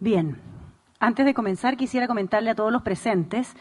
Bien, 0.00 0.40
antes 1.00 1.26
de 1.26 1.34
comenzar 1.34 1.76
quisiera 1.76 2.06
comentarle 2.06 2.50
a 2.50 2.54
todos 2.54 2.70
los 2.70 2.82
presentes 2.82 3.56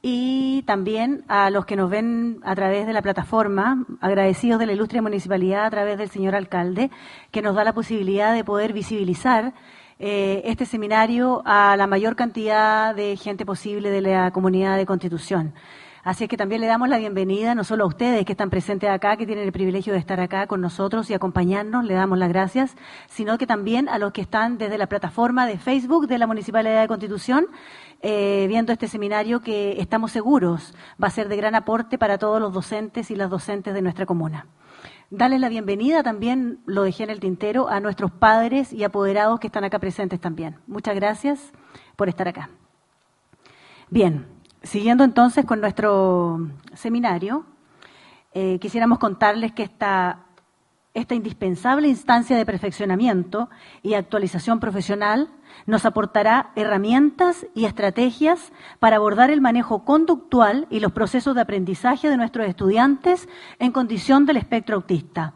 y 0.00 0.62
también 0.62 1.22
a 1.28 1.50
los 1.50 1.66
que 1.66 1.76
nos 1.76 1.90
ven 1.90 2.40
a 2.44 2.54
través 2.54 2.86
de 2.86 2.94
la 2.94 3.02
plataforma, 3.02 3.84
agradecidos 4.00 4.58
de 4.58 4.64
la 4.64 4.72
ilustre 4.72 5.02
municipalidad 5.02 5.66
a 5.66 5.70
través 5.70 5.98
del 5.98 6.08
señor 6.08 6.34
alcalde, 6.34 6.90
que 7.30 7.42
nos 7.42 7.54
da 7.54 7.62
la 7.62 7.74
posibilidad 7.74 8.34
de 8.34 8.42
poder 8.42 8.72
visibilizar 8.72 9.52
eh, 9.98 10.40
este 10.46 10.64
seminario 10.64 11.42
a 11.44 11.76
la 11.76 11.86
mayor 11.86 12.16
cantidad 12.16 12.94
de 12.94 13.14
gente 13.18 13.44
posible 13.44 13.90
de 13.90 14.00
la 14.00 14.30
comunidad 14.30 14.78
de 14.78 14.86
Constitución. 14.86 15.52
Así 16.04 16.24
es 16.24 16.30
que 16.30 16.36
también 16.36 16.60
le 16.60 16.66
damos 16.66 16.88
la 16.88 16.98
bienvenida, 16.98 17.54
no 17.54 17.62
solo 17.62 17.84
a 17.84 17.86
ustedes 17.86 18.24
que 18.24 18.32
están 18.32 18.50
presentes 18.50 18.90
acá, 18.90 19.16
que 19.16 19.24
tienen 19.24 19.44
el 19.44 19.52
privilegio 19.52 19.92
de 19.92 20.00
estar 20.00 20.18
acá 20.18 20.48
con 20.48 20.60
nosotros 20.60 21.08
y 21.08 21.14
acompañarnos, 21.14 21.84
le 21.84 21.94
damos 21.94 22.18
las 22.18 22.28
gracias, 22.28 22.74
sino 23.08 23.38
que 23.38 23.46
también 23.46 23.88
a 23.88 23.98
los 23.98 24.12
que 24.12 24.20
están 24.20 24.58
desde 24.58 24.78
la 24.78 24.88
plataforma 24.88 25.46
de 25.46 25.58
Facebook 25.58 26.08
de 26.08 26.18
la 26.18 26.26
Municipalidad 26.26 26.80
de 26.80 26.88
Constitución, 26.88 27.46
eh, 28.00 28.46
viendo 28.48 28.72
este 28.72 28.88
seminario 28.88 29.42
que 29.42 29.80
estamos 29.80 30.10
seguros 30.10 30.74
va 31.00 31.06
a 31.06 31.10
ser 31.10 31.28
de 31.28 31.36
gran 31.36 31.54
aporte 31.54 31.98
para 31.98 32.18
todos 32.18 32.40
los 32.40 32.52
docentes 32.52 33.12
y 33.12 33.14
las 33.14 33.30
docentes 33.30 33.72
de 33.72 33.82
nuestra 33.82 34.04
comuna. 34.04 34.48
Darles 35.10 35.38
la 35.38 35.50
bienvenida 35.50 36.02
también, 36.02 36.58
lo 36.66 36.82
dejé 36.82 37.04
en 37.04 37.10
el 37.10 37.20
tintero, 37.20 37.68
a 37.68 37.78
nuestros 37.78 38.10
padres 38.10 38.72
y 38.72 38.82
apoderados 38.82 39.38
que 39.38 39.46
están 39.46 39.62
acá 39.62 39.78
presentes 39.78 40.20
también. 40.20 40.58
Muchas 40.66 40.96
gracias 40.96 41.52
por 41.94 42.08
estar 42.08 42.26
acá. 42.26 42.50
Bien, 43.88 44.26
Siguiendo 44.62 45.02
entonces 45.02 45.44
con 45.44 45.60
nuestro 45.60 46.48
seminario, 46.74 47.44
eh, 48.32 48.58
quisiéramos 48.60 49.00
contarles 49.00 49.52
que 49.52 49.64
esta, 49.64 50.20
esta 50.94 51.14
indispensable 51.16 51.88
instancia 51.88 52.36
de 52.36 52.46
perfeccionamiento 52.46 53.50
y 53.82 53.94
actualización 53.94 54.60
profesional 54.60 55.28
nos 55.66 55.84
aportará 55.84 56.52
herramientas 56.54 57.44
y 57.54 57.64
estrategias 57.64 58.52
para 58.78 58.96
abordar 58.96 59.30
el 59.30 59.40
manejo 59.40 59.84
conductual 59.84 60.68
y 60.70 60.78
los 60.78 60.92
procesos 60.92 61.34
de 61.34 61.40
aprendizaje 61.40 62.08
de 62.08 62.16
nuestros 62.16 62.46
estudiantes 62.46 63.28
en 63.58 63.72
condición 63.72 64.26
del 64.26 64.36
espectro 64.36 64.76
autista. 64.76 65.34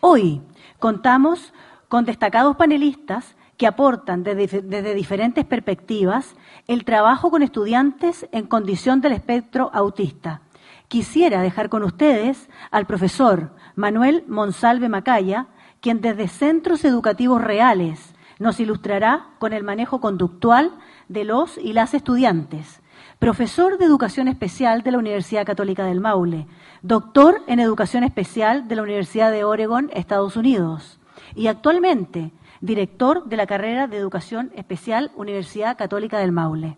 Hoy 0.00 0.40
contamos 0.78 1.52
con 1.88 2.04
destacados 2.04 2.56
panelistas 2.56 3.34
que 3.58 3.66
aportan 3.66 4.22
desde, 4.22 4.94
diferentes 4.94 5.44
perspectivas 5.44 6.36
el 6.68 6.84
trabajo 6.84 7.30
con 7.30 7.42
estudiantes 7.42 8.26
en 8.32 8.46
condición 8.46 9.00
del 9.00 9.12
espectro 9.12 9.70
autista. 9.74 10.42
Quisiera 10.86 11.42
dejar 11.42 11.68
con 11.68 11.82
ustedes 11.82 12.48
al 12.70 12.86
profesor 12.86 13.50
Manuel 13.74 14.24
Monsalve 14.28 14.88
Macaya, 14.88 15.48
quien 15.80 16.00
desde 16.00 16.28
centros 16.28 16.84
educativos 16.84 17.42
reales 17.42 18.14
nos 18.38 18.60
ilustrará 18.60 19.26
con 19.40 19.52
el 19.52 19.64
manejo 19.64 20.00
conductual 20.00 20.72
de 21.08 21.24
los 21.24 21.58
y 21.58 21.72
las 21.72 21.94
estudiantes. 21.94 22.80
Profesor 23.18 23.76
de 23.76 23.84
Educación 23.84 24.28
Especial 24.28 24.82
de 24.82 24.92
la 24.92 24.98
Universidad 24.98 25.44
Católica 25.44 25.84
del 25.84 26.00
Maule, 26.00 26.46
doctor 26.82 27.42
en 27.48 27.58
Educación 27.58 28.04
Especial 28.04 28.68
de 28.68 28.76
la 28.76 28.82
Universidad 28.82 29.32
de 29.32 29.42
Oregon, 29.42 29.90
Estados 29.92 30.36
Unidos, 30.36 31.00
y 31.34 31.48
actualmente 31.48 32.30
director 32.60 33.24
de 33.28 33.36
la 33.36 33.46
carrera 33.46 33.86
de 33.86 33.96
Educación 33.96 34.52
Especial 34.54 35.10
Universidad 35.16 35.76
Católica 35.76 36.18
del 36.18 36.32
Maule. 36.32 36.76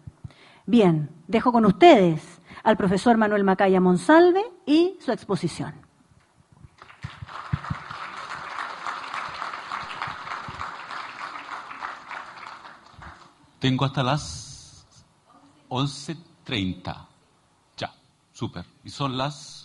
Bien, 0.67 1.11
dejo 1.27 1.53
con 1.53 1.65
ustedes 1.65 2.41
al 2.63 2.77
profesor 2.77 3.17
Manuel 3.17 3.45
Macaya 3.45 3.81
Monsalve 3.81 4.43
y 4.67 4.97
su 5.01 5.13
exposición. 5.13 5.75
Tengo 13.59 13.85
hasta 13.85 14.03
las 14.03 14.87
11.30. 15.69 17.07
Ya, 17.77 17.93
súper. 18.33 18.65
Y 18.83 18.89
son 18.91 19.19
las 19.19 19.60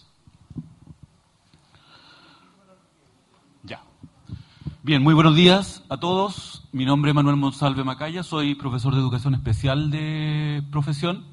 Bien, 4.85 5.01
muy 5.01 5.15
buenos 5.15 5.35
días 5.35 5.83
a 5.89 5.97
todos. 5.97 6.63
Mi 6.71 6.85
nombre 6.85 7.09
es 7.09 7.15
Manuel 7.15 7.37
Monsalve 7.37 7.83
Macaya, 7.83 8.21
soy 8.21 8.53
profesor 8.53 8.93
de 8.93 9.01
educación 9.01 9.33
especial 9.33 9.89
de 9.89 10.61
profesión. 10.69 11.25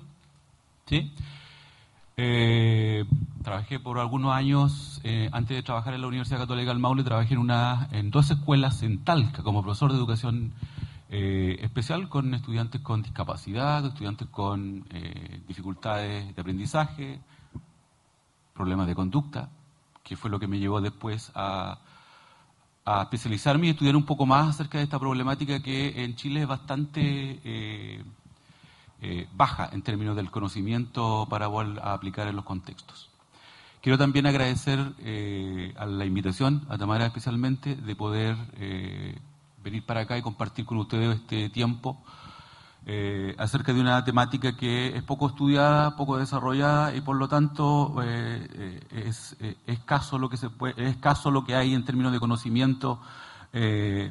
¿sí? 0.86 1.12
Eh, 2.16 3.04
trabajé 3.44 3.78
por 3.78 3.98
algunos 3.98 4.32
años, 4.32 5.02
eh, 5.04 5.28
antes 5.32 5.54
de 5.54 5.62
trabajar 5.62 5.92
en 5.92 6.00
la 6.00 6.06
Universidad 6.06 6.38
Católica 6.38 6.70
del 6.70 6.78
Maule, 6.78 7.04
trabajé 7.04 7.34
en, 7.34 7.40
una, 7.40 7.88
en 7.92 8.10
dos 8.10 8.30
escuelas 8.30 8.82
en 8.82 9.04
Talca 9.04 9.42
como 9.42 9.62
profesor 9.62 9.92
de 9.92 9.98
educación 9.98 10.54
eh, 11.10 11.58
especial 11.60 12.08
con 12.08 12.32
estudiantes 12.32 12.80
con 12.80 13.02
discapacidad, 13.02 13.84
estudiantes 13.84 14.28
con 14.28 14.86
dificultades 15.46 16.34
de 16.34 16.40
aprendizaje, 16.40 17.20
problemas 18.54 18.86
de 18.86 18.94
conducta, 18.94 19.50
que 20.02 20.16
fue 20.16 20.30
lo 20.30 20.40
que 20.40 20.46
me 20.46 20.58
llevó 20.58 20.80
después 20.80 21.30
a 21.34 21.80
a 22.84 23.02
especializarme 23.02 23.66
y 23.66 23.70
estudiar 23.70 23.96
un 23.96 24.04
poco 24.04 24.26
más 24.26 24.48
acerca 24.48 24.78
de 24.78 24.84
esta 24.84 24.98
problemática 24.98 25.62
que 25.62 26.02
en 26.02 26.16
Chile 26.16 26.42
es 26.42 26.48
bastante 26.48 27.00
eh, 27.44 28.02
eh, 29.00 29.28
baja 29.34 29.70
en 29.72 29.82
términos 29.82 30.16
del 30.16 30.30
conocimiento 30.30 31.26
para 31.30 31.46
a 31.46 31.92
aplicar 31.92 32.26
en 32.26 32.36
los 32.36 32.44
contextos. 32.44 33.08
Quiero 33.80 33.98
también 33.98 34.26
agradecer 34.26 34.78
eh, 35.00 35.74
a 35.76 35.86
la 35.86 36.04
invitación, 36.04 36.64
a 36.68 36.78
Tamara 36.78 37.06
especialmente, 37.06 37.74
de 37.74 37.96
poder 37.96 38.36
venir 39.62 39.84
para 39.84 40.00
acá 40.02 40.18
y 40.18 40.22
compartir 40.22 40.64
con 40.64 40.78
ustedes 40.78 41.16
este 41.16 41.48
tiempo 41.50 42.02
eh, 42.84 43.36
acerca 43.38 43.72
de 43.72 43.80
una 43.80 44.04
temática 44.04 44.56
que 44.56 44.96
es 44.96 45.04
poco 45.04 45.28
estudiada, 45.28 45.94
poco 45.94 46.18
desarrollada 46.18 46.94
y 46.96 47.00
por 47.00 47.14
lo 47.14 47.28
tanto 47.28 47.94
eh, 48.02 48.48
eh, 48.90 49.04
es, 49.06 49.36
escaso 49.66 50.18
lo 50.18 50.28
que 50.28 50.36
se 50.36 50.50
puede, 50.50 50.74
es 50.82 50.96
escaso 50.96 51.30
lo 51.30 51.44
que 51.44 51.54
hay 51.54 51.74
en 51.74 51.84
términos 51.84 52.12
de 52.12 52.20
conocimiento 52.20 53.00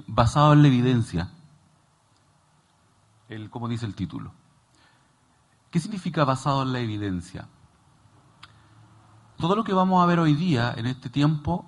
basado 0.08 0.54
en 0.54 0.62
la 0.62 0.68
evidencia, 0.68 1.32
el, 3.28 3.50
como 3.50 3.68
dice 3.68 3.88
el 3.88 3.96
título. 3.96 4.32
¿Qué 5.72 5.80
significa 5.80 6.24
basado 6.26 6.62
en 6.62 6.72
la 6.72 6.80
evidencia? 6.80 7.48
Todo 9.38 9.56
lo 9.56 9.64
que 9.64 9.74
vamos 9.74 10.04
a 10.04 10.06
ver 10.06 10.20
hoy 10.20 10.36
día 10.36 10.76
en 10.78 10.86
este 10.86 11.10
tiempo 11.10 11.68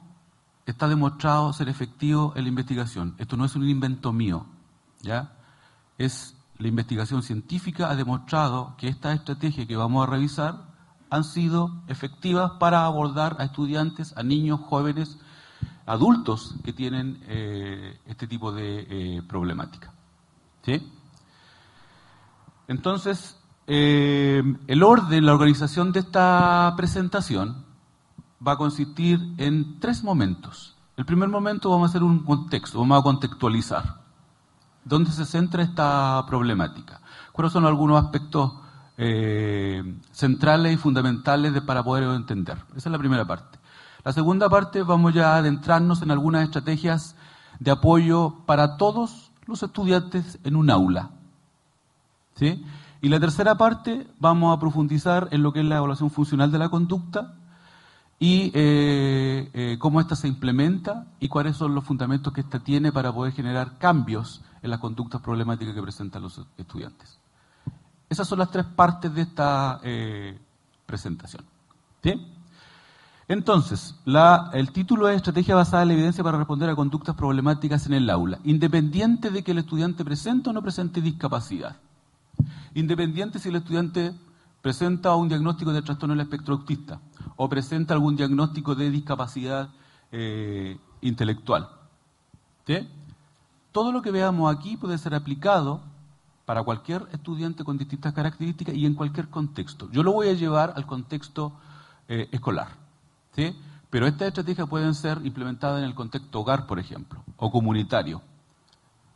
está 0.67 0.88
demostrado 0.88 1.51
ser 1.51 1.67
efectivo 1.67 2.31
en 2.36 2.43
la 2.43 2.50
investigación. 2.50 3.15
Esto 3.17 3.36
no 3.36 3.45
es 3.45 3.55
un 3.55 3.67
invento 3.67 4.13
mío, 4.13 4.45
¿ya? 5.01 5.33
Es 5.98 6.36
la 6.63 6.70
investigación 6.70 7.24
científica 7.24 7.89
ha 7.89 7.96
demostrado 7.98 8.75
que 8.77 8.88
estas 8.88 9.15
estrategias 9.15 9.67
que 9.67 9.75
vamos 9.75 10.08
a 10.08 10.10
revisar 10.10 10.62
han 11.10 11.25
sido 11.25 11.84
efectivas 11.89 12.51
para 12.58 12.86
abordar 12.86 13.36
a 13.38 13.43
estudiantes, 13.43 14.15
a 14.15 14.24
niños, 14.24 14.62
jóvenes, 14.62 15.20
adultos 15.86 16.55
que 16.63 16.72
tienen 16.72 17.22
eh, 17.27 18.00
este 18.08 18.27
tipo 18.27 18.53
de 18.53 18.88
eh, 18.89 19.22
problemática. 19.27 19.91
Entonces, 22.70 23.38
eh, 23.67 24.41
el 24.67 24.84
orden, 24.84 25.25
la 25.25 25.34
organización 25.34 25.91
de 25.91 26.00
esta 26.00 26.74
presentación 26.77 27.65
va 28.46 28.53
a 28.53 28.58
consistir 28.58 29.20
en 29.38 29.82
tres 29.82 30.01
momentos. 30.01 30.77
El 30.96 31.05
primer 31.05 31.27
momento 31.27 31.70
vamos 31.70 31.89
a 31.89 31.91
hacer 31.91 32.03
un 32.03 32.20
contexto, 32.20 32.79
vamos 32.79 33.01
a 33.01 33.03
contextualizar. 33.03 34.02
¿Dónde 34.86 35.12
se 35.12 35.25
centra 35.25 35.63
esta 35.63 36.24
problemática? 36.28 37.00
¿Cuáles 37.32 37.54
son 37.54 37.66
algunos 37.66 38.04
aspectos 38.04 38.54
eh, 38.98 39.84
centrales 40.12 40.74
y 40.74 40.78
fundamentales 40.78 41.60
para 41.62 41.84
poder 41.84 42.04
entender. 42.04 42.58
Esa 42.75 42.90
es 42.90 42.92
la 42.92 43.00
primera 43.00 43.25
parte. 43.25 43.58
La 44.04 44.13
segunda 44.13 44.50
parte 44.50 44.84
vamos 44.84 45.13
ya 45.13 45.34
a 45.34 45.38
adentrarnos 45.38 46.02
en 46.02 46.12
algunas 46.12 46.44
estrategias 46.44 47.16
de 47.60 47.72
apoyo 47.72 48.36
para 48.46 48.78
todos 48.78 49.32
los 49.48 49.63
estudiantes 49.63 50.38
en 50.44 50.56
un 50.56 50.70
aula. 50.70 51.10
¿Sí? 52.36 52.63
Y 53.02 53.10
la 53.10 53.20
tercera 53.20 53.56
parte 53.56 54.08
vamos 54.20 54.56
a 54.56 54.60
profundizar 54.60 55.28
en 55.32 55.42
lo 55.42 55.54
que 55.54 55.62
es 55.62 55.66
la 55.66 55.78
evaluación 55.78 56.10
funcional 56.10 56.52
de 56.52 56.60
la 56.60 56.70
conducta 56.70 57.34
y 58.20 58.52
eh, 58.54 59.50
eh, 59.54 59.78
cómo 59.80 60.02
ésta 60.02 60.16
se 60.16 60.28
implementa 60.28 61.08
y 61.20 61.30
cuáles 61.30 61.58
son 61.58 61.74
los 61.74 61.84
fundamentos 61.84 62.32
que 62.32 62.42
ésta 62.42 62.60
tiene 62.60 62.92
para 62.92 63.12
poder 63.12 63.34
generar 63.34 63.78
cambios 63.78 64.42
en 64.63 64.70
las 64.70 64.79
conductas 64.79 65.22
problemáticas 65.22 65.75
que 65.75 65.82
presentan 65.82 66.24
los 66.24 66.41
estudiantes. 66.58 67.20
Esas 68.10 68.27
son 68.27 68.39
las 68.39 68.50
tres 68.50 68.65
partes 68.65 69.13
de 69.13 69.22
esta 69.22 69.79
eh, 69.84 70.39
presentación. 70.86 71.43
Entonces, 73.27 73.96
el 74.53 74.72
título 74.72 75.10
es 75.10 75.17
Estrategia 75.17 75.55
basada 75.55 75.84
en 75.84 75.89
la 75.89 75.93
evidencia 75.96 76.24
para 76.24 76.38
responder 76.38 76.70
a 76.70 76.75
conductas 76.75 77.15
problemáticas 77.15 77.86
en 77.88 77.93
el 77.93 78.10
aula, 78.10 78.39
independiente 78.43 79.29
de 79.32 79.43
que 79.43 79.51
el 79.51 79.60
estudiante 79.60 80.03
presente 80.03 80.50
o 80.50 80.53
no 80.53 80.62
presente 80.62 81.01
discapacidad. 81.01 81.77
Independiente 82.74 83.39
si 83.39 83.50
el 83.50 83.58
estudiante 83.58 84.13
presenta 84.62 85.15
un 85.15 85.27
diagnóstico 85.27 85.74
de 85.74 85.82
trastorno 85.82 86.15
del 86.15 86.22
espectro 86.22 86.55
autista 86.55 87.00
o 87.36 87.50
presenta 87.50 87.93
algún 87.93 88.15
diagnóstico 88.15 88.75
de 88.75 88.89
discapacidad 88.89 89.70
eh, 90.12 90.77
intelectual. 91.01 91.70
Todo 93.74 93.92
lo 93.92 94.01
que 94.01 94.12
veamos 94.12 94.56
aquí 94.56 94.77
puede 94.77 94.98
ser 95.00 95.15
aplicado 95.15 95.82
para 96.46 96.63
cualquier 96.63 97.08
estudiante 97.12 97.63
con 97.63 97.77
distintas 97.77 98.13
características 98.13 98.75
y 98.75 98.86
en 98.86 98.94
cualquier 98.94 99.30
contexto. 99.30 99.89
Yo 99.92 100.03
lo 100.03 100.13
voy 100.13 100.30
a 100.30 100.34
llevar 100.34 100.74
al 100.75 100.86
contexto 100.86 101.53
eh, 102.08 102.30
escolar, 102.32 102.70
pero 103.89 104.06
estas 104.06 104.27
estrategias 104.27 104.70
pueden 104.70 104.94
ser 104.94 105.25
implementadas 105.25 105.80
en 105.80 105.86
el 105.86 105.96
contexto 105.96 106.42
hogar, 106.42 106.68
por 106.68 106.80
ejemplo, 106.80 107.24
o 107.38 107.50
comunitario, 107.50 108.22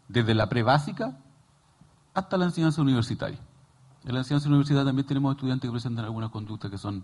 desde 0.08 0.34
la 0.34 0.50
prebásica 0.50 1.18
hasta 2.16 2.36
la 2.36 2.46
enseñanza 2.46 2.82
universitaria. 2.82 3.40
En 4.06 4.14
la 4.14 4.22
enseñanza 4.22 4.48
universitaria 4.48 4.86
también 4.86 5.06
tenemos 5.06 5.36
estudiantes 5.36 5.68
que 5.68 5.72
presentan 5.72 6.06
algunas 6.06 6.32
conductas 6.32 6.72
que 6.72 6.80
son 6.80 7.04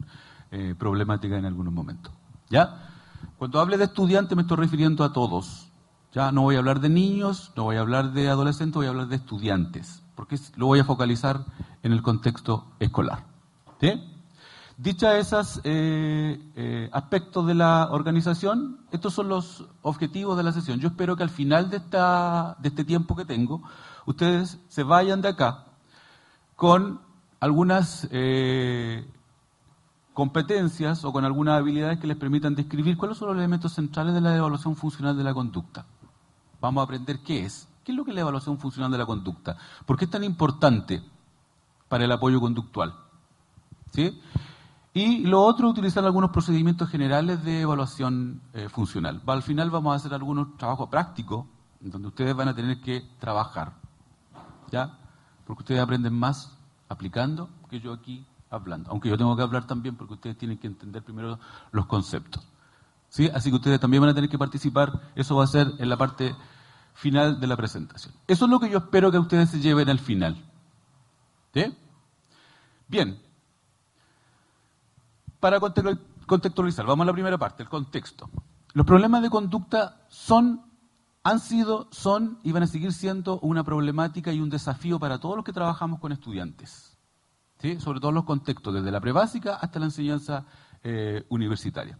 eh, 0.50 0.74
problemáticas 0.75 1.38
en 1.38 1.45
algunos 1.45 1.72
momentos. 1.72 2.12
¿Ya? 2.50 2.89
Cuando 3.38 3.60
hable 3.60 3.77
de 3.77 3.83
estudiantes 3.83 4.36
me 4.36 4.41
estoy 4.41 4.57
refiriendo 4.57 5.03
a 5.03 5.13
todos. 5.13 5.67
Ya 6.13 6.32
no 6.32 6.41
voy 6.43 6.55
a 6.55 6.60
hablar 6.60 6.79
de 6.79 6.89
niños, 6.89 7.51
no 7.55 7.63
voy 7.63 7.77
a 7.77 7.79
hablar 7.79 8.13
de 8.13 8.29
adolescentes, 8.29 8.75
voy 8.75 8.86
a 8.86 8.89
hablar 8.89 9.08
de 9.08 9.15
estudiantes, 9.15 10.03
porque 10.13 10.38
lo 10.55 10.67
voy 10.67 10.79
a 10.79 10.84
focalizar 10.84 11.43
en 11.82 11.91
el 11.91 12.03
contexto 12.03 12.67
escolar. 12.79 13.25
¿Sí? 13.82 14.00
Dicha 14.77 15.17
esos 15.17 15.60
eh, 15.63 16.39
eh, 16.55 16.89
aspectos 16.93 17.48
de 17.48 17.55
la 17.55 17.89
organización, 17.91 18.79
estos 18.91 19.13
son 19.15 19.27
los 19.27 19.65
objetivos 19.82 20.38
de 20.38 20.43
la 20.43 20.51
sesión. 20.51 20.79
Yo 20.79 20.89
espero 20.89 21.15
que 21.15 21.24
al 21.24 21.32
final 21.32 21.72
de, 21.72 21.77
esta, 21.77 22.58
de 22.60 22.70
este 22.70 22.84
tiempo 22.84 23.15
que 23.15 23.25
tengo, 23.25 23.63
ustedes 24.05 24.60
se 24.67 24.84
vayan 24.84 25.22
de 25.22 25.29
acá 25.29 25.65
con 26.55 27.01
algunas 27.39 28.08
eh, 28.12 29.04
competencias 30.13 31.06
o 31.06 31.12
con 31.12 31.26
algunas 31.26 31.58
habilidades 31.58 31.99
que 31.99 32.08
les 32.08 32.17
permitan 32.17 32.54
describir 32.54 32.97
cuáles 32.97 33.17
son 33.17 33.30
los 33.30 33.38
elementos 33.38 33.73
centrales 33.73 34.13
de 34.13 34.21
la 34.21 34.36
evaluación 34.36 34.76
funcional 34.76 35.17
de 35.17 35.23
la 35.23 35.34
conducta. 35.34 35.86
Vamos 36.63 36.82
a 36.82 36.86
aprender 36.86 37.19
qué 37.19 37.43
es. 37.43 37.67
¿Qué 37.84 37.91
es 37.91 37.97
lo 37.97 38.06
que 38.06 38.12
es 38.12 38.15
la 38.15 38.21
evaluación 38.21 38.58
funcional 38.58 38.89
de 38.89 38.97
la 38.97 39.06
conducta? 39.06 39.58
¿Por 39.86 39.97
qué 39.97 40.06
es 40.06 40.12
tan 40.12 40.23
importante 40.23 41.04
para 41.89 42.06
el 42.06 42.12
apoyo 42.13 42.39
conductual? 42.39 42.95
¿Sí? 43.91 44.21
Y 44.93 45.26
lo 45.26 45.41
otro, 45.41 45.67
utilizar 45.67 46.06
algunos 46.06 46.30
procedimientos 46.30 46.89
generales 46.89 47.43
de 47.43 47.60
evaluación 47.60 48.41
eh, 48.54 48.69
funcional. 48.69 49.21
Al 49.26 49.43
final 49.43 49.71
vamos 49.71 49.91
a 49.91 49.95
hacer 49.97 50.13
algunos 50.13 50.56
trabajos 50.56 50.88
prácticos 50.88 51.45
donde 51.82 52.08
ustedes 52.08 52.34
van 52.34 52.47
a 52.47 52.56
tener 52.56 52.80
que 52.80 53.04
trabajar. 53.19 53.73
¿Ya? 54.71 54.99
porque 55.45 55.63
ustedes 55.63 55.82
aprenden 55.82 56.13
más 56.13 56.58
aplicando 56.88 57.49
que 57.69 57.82
yo 57.82 57.91
aquí 57.91 58.26
hablando. 58.49 58.89
Aunque 58.91 59.10
yo 59.10 59.17
tengo 59.17 59.36
que 59.36 59.41
hablar 59.41 59.67
también 59.67 59.97
porque 59.97 60.13
ustedes 60.13 60.38
tienen 60.38 60.58
que 60.58 60.67
entender 60.67 61.04
primero 61.04 61.39
los 61.71 61.86
conceptos. 61.88 62.47
¿Sí? 63.10 63.30
Así 63.34 63.49
que 63.49 63.58
ustedes 63.58 63.80
también 63.80 64.02
van 64.02 64.12
a 64.12 64.13
tener 64.15 64.30
que 64.30 64.38
participar. 64.38 65.12
Eso 65.15 65.36
va 65.36 65.43
a 65.43 65.47
ser 65.47 65.67
en 65.78 65.89
la 65.89 65.97
parte 65.97 66.34
final 66.93 67.39
de 67.39 67.47
la 67.47 67.58
presentación. 67.58 68.13
Eso 68.27 68.45
es 68.45 68.51
lo 68.51 68.60
que 68.60 68.69
yo 68.69 68.77
espero 68.79 69.12
que 69.12 69.19
ustedes 69.19 69.49
se 69.49 69.60
lleven 69.60 69.89
al 69.89 69.99
final. 69.99 70.43
Bien. 72.88 73.19
Para 75.39 75.60
contextualizar, 75.60 76.86
vamos 76.86 77.03
a 77.03 77.08
la 77.08 77.13
primera 77.13 77.38
parte, 77.38 77.63
el 77.63 77.69
contexto. 77.69 78.29
Los 78.73 78.86
problemas 78.86 79.21
de 79.21 79.29
conducta 79.29 80.06
son 80.10 80.73
han 81.23 81.39
sido, 81.39 81.88
son 81.91 82.39
y 82.43 82.51
van 82.51 82.63
a 82.63 82.67
seguir 82.67 82.91
siendo 82.91 83.39
una 83.39 83.63
problemática 83.63 84.34
y 84.34 84.41
un 84.41 84.49
desafío 84.49 84.99
para 84.99 85.19
todos 85.19 85.38
los 85.38 85.45
que 85.45 85.53
trabajamos 85.53 85.99
con 85.99 86.12
estudiantes, 86.12 86.97
¿sí? 87.60 87.79
sobre 87.79 87.99
todo 87.99 88.10
en 88.10 88.15
los 88.15 88.25
contextos, 88.25 88.73
desde 88.73 88.91
la 88.91 88.99
prebásica 88.99 89.56
hasta 89.56 89.79
la 89.79 89.86
enseñanza 89.86 90.45
eh, 90.84 91.25
universitaria. 91.29 91.97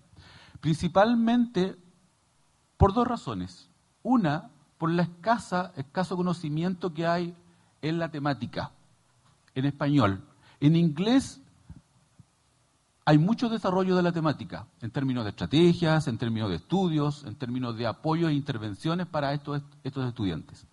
Principalmente 0.60 1.78
por 2.76 2.94
dos 2.94 3.08
razones. 3.08 3.70
Una, 4.02 4.52
por 4.84 4.92
la 4.92 5.04
escasa, 5.04 5.72
escaso 5.78 6.18
conocimiento 6.18 6.94
que 6.94 7.08
hay 7.08 7.34
en 7.82 8.00
la 8.00 8.12
temática, 8.12 8.72
en 9.56 9.64
español. 9.64 10.22
En 10.60 10.76
inglés 10.76 11.40
hay 13.06 13.18
mucho 13.18 13.48
desarrollo 13.48 13.96
de 13.96 14.04
la 14.04 14.12
temática, 14.12 14.68
en 14.82 14.92
términos 14.92 15.24
de 15.24 15.30
estrategias, 15.30 16.10
en 16.10 16.18
términos 16.18 16.50
de 16.50 16.58
estudios, 16.58 17.24
en 17.24 17.36
términos 17.36 17.78
de 17.78 17.88
apoyo 17.88 18.28
e 18.28 18.34
intervenciones 18.34 19.08
para 19.08 19.34
estos, 19.34 19.62
estos 19.86 20.06
estudiantes. 20.06 20.68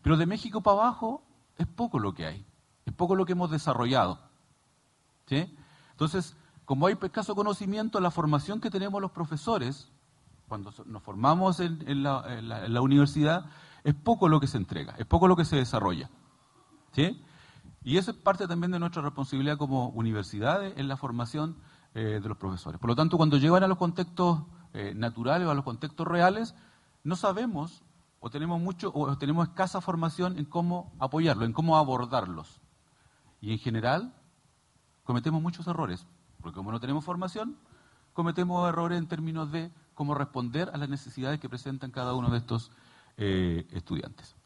Pero 0.00 0.16
de 0.16 0.24
México 0.24 0.62
para 0.62 0.78
abajo 0.78 1.22
es 1.58 1.66
poco 1.66 1.98
lo 1.98 2.14
que 2.14 2.24
hay, 2.24 2.46
es 2.86 2.94
poco 2.94 3.14
lo 3.14 3.26
que 3.26 3.32
hemos 3.32 3.50
desarrollado. 3.50 4.20
Entonces, 5.90 6.34
como 6.64 6.86
hay 6.86 6.96
escaso 6.98 7.34
conocimiento, 7.34 8.00
la 8.00 8.10
formación 8.10 8.62
que 8.62 8.70
tenemos 8.70 9.02
los 9.02 9.10
profesores, 9.10 9.86
cuando 10.48 10.72
nos 10.86 11.02
formamos 11.02 11.60
en, 11.60 12.02
la, 12.02 12.80
universidad, 12.80 13.46
es 13.84 13.94
poco 13.94 14.28
lo 14.28 14.40
que 14.40 14.46
se 14.46 14.56
entrega, 14.56 14.94
es 14.98 15.06
poco 15.06 15.28
lo 15.28 15.36
que 15.36 15.44
se 15.44 15.56
desarrolla. 15.56 16.10
¿sí? 16.92 17.22
Y 17.84 17.98
eso 17.98 18.10
es 18.10 18.16
parte 18.16 18.48
también 18.48 18.72
de 18.72 18.78
nuestra 18.78 19.02
responsabilidad 19.02 19.58
como 19.58 19.90
universidades 19.90 20.74
en 20.76 20.88
la 20.88 20.96
formación 20.96 21.58
eh, 21.94 22.20
de 22.22 22.28
los 22.28 22.38
profesores. 22.38 22.80
Por 22.80 22.90
lo 22.90 22.96
tanto, 22.96 23.16
cuando 23.16 23.36
llegan 23.36 23.62
a 23.62 23.68
los 23.68 23.78
contextos 23.78 24.42
eh, 24.72 24.92
naturales 24.94 25.46
o 25.46 25.50
a 25.50 25.54
los 25.54 25.64
contextos 25.64 26.06
reales, 26.06 26.54
no 27.04 27.14
sabemos 27.14 27.84
o 28.20 28.30
tenemos 28.30 28.60
mucho 28.60 28.90
o 28.94 29.16
tenemos 29.16 29.48
escasa 29.48 29.80
formación 29.80 30.38
en 30.38 30.44
cómo 30.44 30.92
apoyarlos, 30.98 31.46
en 31.46 31.52
cómo 31.52 31.76
abordarlos. 31.76 32.60
Y 33.40 33.52
en 33.52 33.58
general 33.58 34.14
cometemos 35.04 35.40
muchos 35.40 35.66
errores, 35.66 36.06
porque 36.40 36.56
como 36.56 36.72
no 36.72 36.80
tenemos 36.80 37.04
formación, 37.04 37.58
cometemos 38.12 38.68
errores 38.68 38.98
en 38.98 39.06
términos 39.06 39.52
de 39.52 39.72
cómo 39.98 40.14
responder 40.14 40.70
a 40.72 40.76
las 40.76 40.88
necesidades 40.88 41.40
que 41.40 41.48
presentan 41.48 41.90
cada 41.90 42.14
uno 42.14 42.30
de 42.30 42.38
estos 42.38 42.70
eh, 43.16 43.66
estudiantes. 43.72 44.36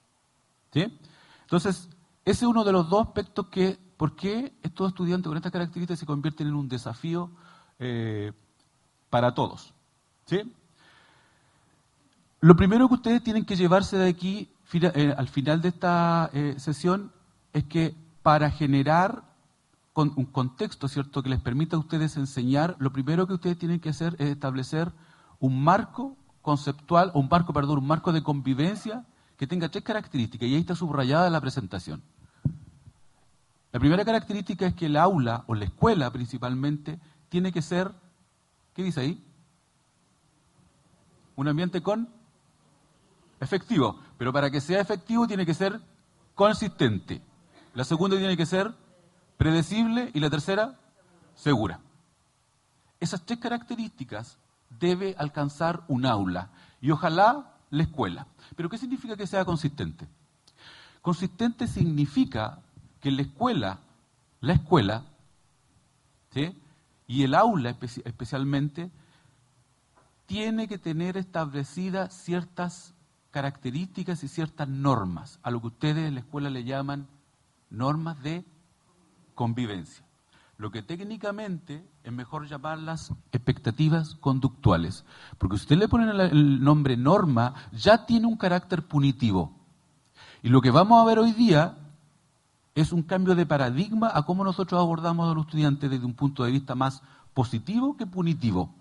¿Sí? 0.73 0.99
Entonces, 1.43 1.91
ese 2.25 2.47
es 2.47 2.51
uno 2.51 2.65
de 2.65 2.73
los 2.73 2.89
dos 2.89 3.07
aspectos 3.09 3.49
que, 3.49 3.79
¿por 3.99 4.17
qué 4.17 4.55
estos 4.63 4.89
estudiantes 4.89 5.29
con 5.29 5.37
estas 5.37 5.53
características 5.53 5.99
se 5.99 6.07
convierten 6.07 6.47
en 6.47 6.55
un 6.55 6.71
desafío 6.71 7.31
eh, 7.79 8.33
para 9.11 9.35
todos? 9.35 9.75
¿Sí? 10.25 10.41
Lo 12.41 12.57
primero 12.57 12.89
que 12.89 12.95
ustedes 12.95 13.23
tienen 13.23 13.45
que 13.45 13.55
llevarse 13.55 13.99
de 13.99 14.09
aquí 14.09 14.49
eh, 14.73 15.15
al 15.15 15.29
final 15.29 15.61
de 15.61 15.69
esta 15.69 16.31
sesión 16.57 17.13
es 17.53 17.65
que 17.65 17.95
para 18.23 18.51
generar 18.51 19.23
un 19.95 20.25
contexto, 20.25 20.89
¿cierto?, 20.89 21.23
que 21.23 21.29
les 21.29 21.43
permita 21.43 21.77
a 21.77 21.79
ustedes 21.79 22.17
enseñar, 22.17 22.75
lo 22.79 22.91
primero 22.91 23.27
que 23.27 23.35
ustedes 23.35 23.59
tienen 23.59 23.81
que 23.81 23.91
hacer 23.91 24.17
es 24.19 24.31
establecer 24.31 24.91
un 25.43 25.61
marco 25.61 26.17
conceptual, 26.41 27.11
un 27.15 27.29
marco, 27.29 27.53
perdón, 27.53 27.79
un 27.79 27.87
marco 27.87 28.13
de 28.13 28.23
convivencia 28.23 29.05
que 29.37 29.49
tenga 29.49 29.69
tres 29.69 29.83
características, 29.83 30.49
y 30.49 30.55
ahí 30.55 30.61
está 30.61 30.77
subrayada 30.77 31.29
la 31.31 31.41
presentación. 31.41 32.01
La 33.73 33.81
primera 33.81 34.05
característica 34.05 34.67
es 34.67 34.75
que 34.75 34.87
el 34.87 34.97
aula, 34.97 35.43
o 35.49 35.57
la 35.57 35.65
escuela 35.65 36.13
principalmente, 36.13 37.01
tiene 37.29 37.51
que 37.51 37.61
ser, 37.61 37.93
¿qué 38.73 38.85
dice 38.85 39.01
ahí? 39.01 39.25
Un 41.35 41.49
ambiente 41.49 41.83
con 41.83 42.09
efectivo, 43.41 43.99
pero 44.19 44.33
para 44.33 44.49
que 44.49 44.61
sea 44.61 44.81
efectivo 44.81 45.27
tiene 45.27 45.45
que 45.45 45.55
ser 45.55 45.81
consistente. 46.37 47.21
La 47.75 47.83
segunda 47.83 48.17
tiene 48.17 48.37
que 48.37 48.47
ser 48.47 48.73
predecible 49.39 50.13
y 50.15 50.21
la 50.21 50.31
tercera, 50.31 50.79
segura. 51.35 51.81
Esas 53.01 53.27
tres 53.27 53.41
características 53.41 54.39
debe 54.87 55.15
alcanzar 55.17 55.85
un 55.89 56.05
aula 56.05 56.51
y 56.83 56.91
ojalá 56.91 57.55
la 57.71 57.85
escuela. 57.85 58.27
Pero 58.57 58.69
¿qué 58.69 58.77
significa 58.77 59.17
que 59.17 59.27
sea 59.27 59.47
consistente? 59.47 60.07
Consistente 61.01 61.67
significa 61.67 62.59
que 63.01 63.11
la 63.11 63.23
escuela 63.23 63.79
la 64.43 64.55
escuela, 64.55 65.05
¿sí? 66.35 66.55
y 67.07 67.23
el 67.23 67.35
aula 67.35 67.77
especialmente, 68.05 68.91
tiene 70.27 70.69
que 70.69 70.79
tener 70.79 71.17
establecidas 71.17 72.13
ciertas 72.13 72.93
características 73.31 74.25
y 74.25 74.29
ciertas 74.29 74.69
normas, 74.69 75.39
a 75.43 75.51
lo 75.51 75.61
que 75.61 75.69
ustedes 75.69 76.09
en 76.09 76.15
la 76.15 76.21
escuela 76.21 76.51
le 76.51 76.65
llaman 76.65 77.07
normas 77.71 78.21
de 78.23 78.45
convivencia. 79.35 80.05
Lo 80.59 80.71
que 80.71 80.83
técnicamente 80.83 81.85
es 82.05 82.13
mejor 82.13 82.47
llamarlas 82.47 83.13
expectativas 83.33 84.15
conductuales, 84.17 85.05
porque 85.39 85.57
si 85.57 85.63
usted 85.63 85.77
le 85.77 85.89
pone 85.89 86.11
el 86.11 86.63
nombre 86.63 86.97
norma, 86.97 87.55
ya 87.73 88.07
tiene 88.07 88.27
un 88.27 88.37
carácter 88.37 88.87
punitivo. 88.87 89.53
Y 90.43 90.49
lo 90.49 90.61
que 90.61 90.71
vamos 90.71 91.01
a 91.01 91.07
ver 91.07 91.19
hoy 91.19 91.33
día 91.33 91.79
es 92.75 92.93
un 92.93 93.03
cambio 93.03 93.35
de 93.35 93.47
paradigma 93.47 94.11
a 94.13 94.23
cómo 94.23 94.45
nosotros 94.45 94.81
abordamos 94.81 95.31
a 95.31 95.35
los 95.35 95.47
estudiantes 95.47 95.91
desde 95.91 96.07
un 96.07 96.15
punto 96.15 96.45
de 96.45 96.53
vista 96.53 96.75
más 96.75 97.03
positivo 97.35 97.97
que 97.97 98.07
punitivo. 98.07 98.75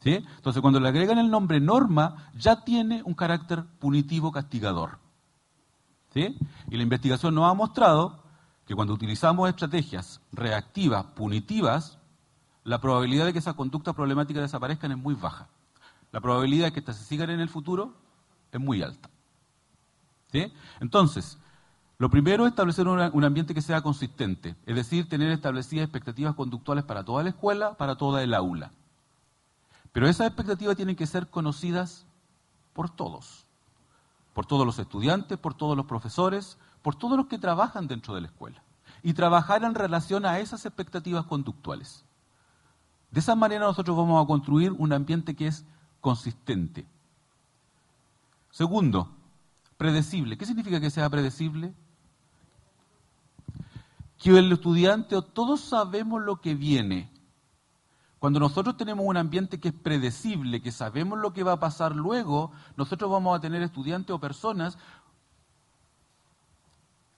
¿Sí? 0.00 0.14
Entonces, 0.14 0.60
cuando 0.60 0.80
le 0.80 0.88
agregan 0.88 1.18
el 1.18 1.30
nombre 1.30 1.60
norma, 1.60 2.30
ya 2.36 2.64
tiene 2.64 3.02
un 3.04 3.14
carácter 3.14 3.64
punitivo 3.78 4.32
castigador. 4.32 4.98
¿Sí? 6.12 6.36
Y 6.68 6.76
la 6.76 6.82
investigación 6.82 7.34
nos 7.34 7.50
ha 7.50 7.54
mostrado 7.54 8.21
que 8.66 8.74
cuando 8.74 8.94
utilizamos 8.94 9.48
estrategias 9.48 10.20
reactivas, 10.32 11.04
punitivas, 11.04 11.98
la 12.64 12.80
probabilidad 12.80 13.26
de 13.26 13.32
que 13.32 13.40
esas 13.40 13.54
conductas 13.54 13.94
problemáticas 13.94 14.42
desaparezcan 14.42 14.92
es 14.92 14.98
muy 14.98 15.14
baja. 15.14 15.48
La 16.12 16.20
probabilidad 16.20 16.66
de 16.66 16.72
que 16.72 16.80
estas 16.80 16.96
se 16.96 17.04
sigan 17.04 17.30
en 17.30 17.40
el 17.40 17.48
futuro 17.48 17.94
es 18.52 18.60
muy 18.60 18.82
alta. 18.82 19.10
Entonces, 20.80 21.38
lo 21.98 22.08
primero 22.08 22.46
es 22.46 22.50
establecer 22.50 22.88
un 22.88 23.24
ambiente 23.24 23.54
que 23.54 23.62
sea 23.62 23.82
consistente, 23.82 24.56
es 24.66 24.74
decir, 24.74 25.08
tener 25.08 25.30
establecidas 25.30 25.84
expectativas 25.84 26.34
conductuales 26.34 26.84
para 26.84 27.04
toda 27.04 27.22
la 27.22 27.30
escuela, 27.30 27.76
para 27.76 27.96
toda 27.96 28.22
el 28.22 28.34
aula. 28.34 28.72
Pero 29.92 30.08
esas 30.08 30.26
expectativas 30.26 30.76
tienen 30.76 30.96
que 30.96 31.06
ser 31.06 31.28
conocidas 31.28 32.06
por 32.72 32.88
todos, 32.88 33.44
por 34.32 34.46
todos 34.46 34.64
los 34.64 34.78
estudiantes, 34.78 35.36
por 35.36 35.52
todos 35.52 35.76
los 35.76 35.84
profesores, 35.84 36.58
por 36.82 36.96
todos 36.96 37.16
los 37.16 37.26
que 37.26 37.38
trabajan 37.38 37.86
dentro 37.86 38.14
de 38.14 38.22
la 38.22 38.26
escuela, 38.26 38.62
y 39.02 39.14
trabajar 39.14 39.64
en 39.64 39.74
relación 39.74 40.26
a 40.26 40.38
esas 40.38 40.66
expectativas 40.66 41.26
conductuales. 41.26 42.04
De 43.10 43.20
esa 43.20 43.34
manera 43.34 43.66
nosotros 43.66 43.96
vamos 43.96 44.22
a 44.22 44.26
construir 44.26 44.72
un 44.72 44.92
ambiente 44.92 45.36
que 45.36 45.46
es 45.46 45.64
consistente. 46.00 46.86
Segundo, 48.50 49.10
predecible. 49.76 50.36
¿Qué 50.36 50.46
significa 50.46 50.80
que 50.80 50.90
sea 50.90 51.10
predecible? 51.10 51.74
Que 54.18 54.38
el 54.38 54.52
estudiante 54.52 55.16
o 55.16 55.22
todos 55.22 55.60
sabemos 55.60 56.22
lo 56.22 56.40
que 56.40 56.54
viene. 56.54 57.10
Cuando 58.18 58.38
nosotros 58.38 58.76
tenemos 58.76 59.04
un 59.04 59.16
ambiente 59.16 59.58
que 59.58 59.68
es 59.68 59.74
predecible, 59.74 60.62
que 60.62 60.70
sabemos 60.70 61.18
lo 61.18 61.32
que 61.32 61.42
va 61.42 61.54
a 61.54 61.60
pasar 61.60 61.96
luego, 61.96 62.52
nosotros 62.76 63.10
vamos 63.10 63.36
a 63.36 63.40
tener 63.40 63.62
estudiantes 63.62 64.14
o 64.14 64.20
personas 64.20 64.78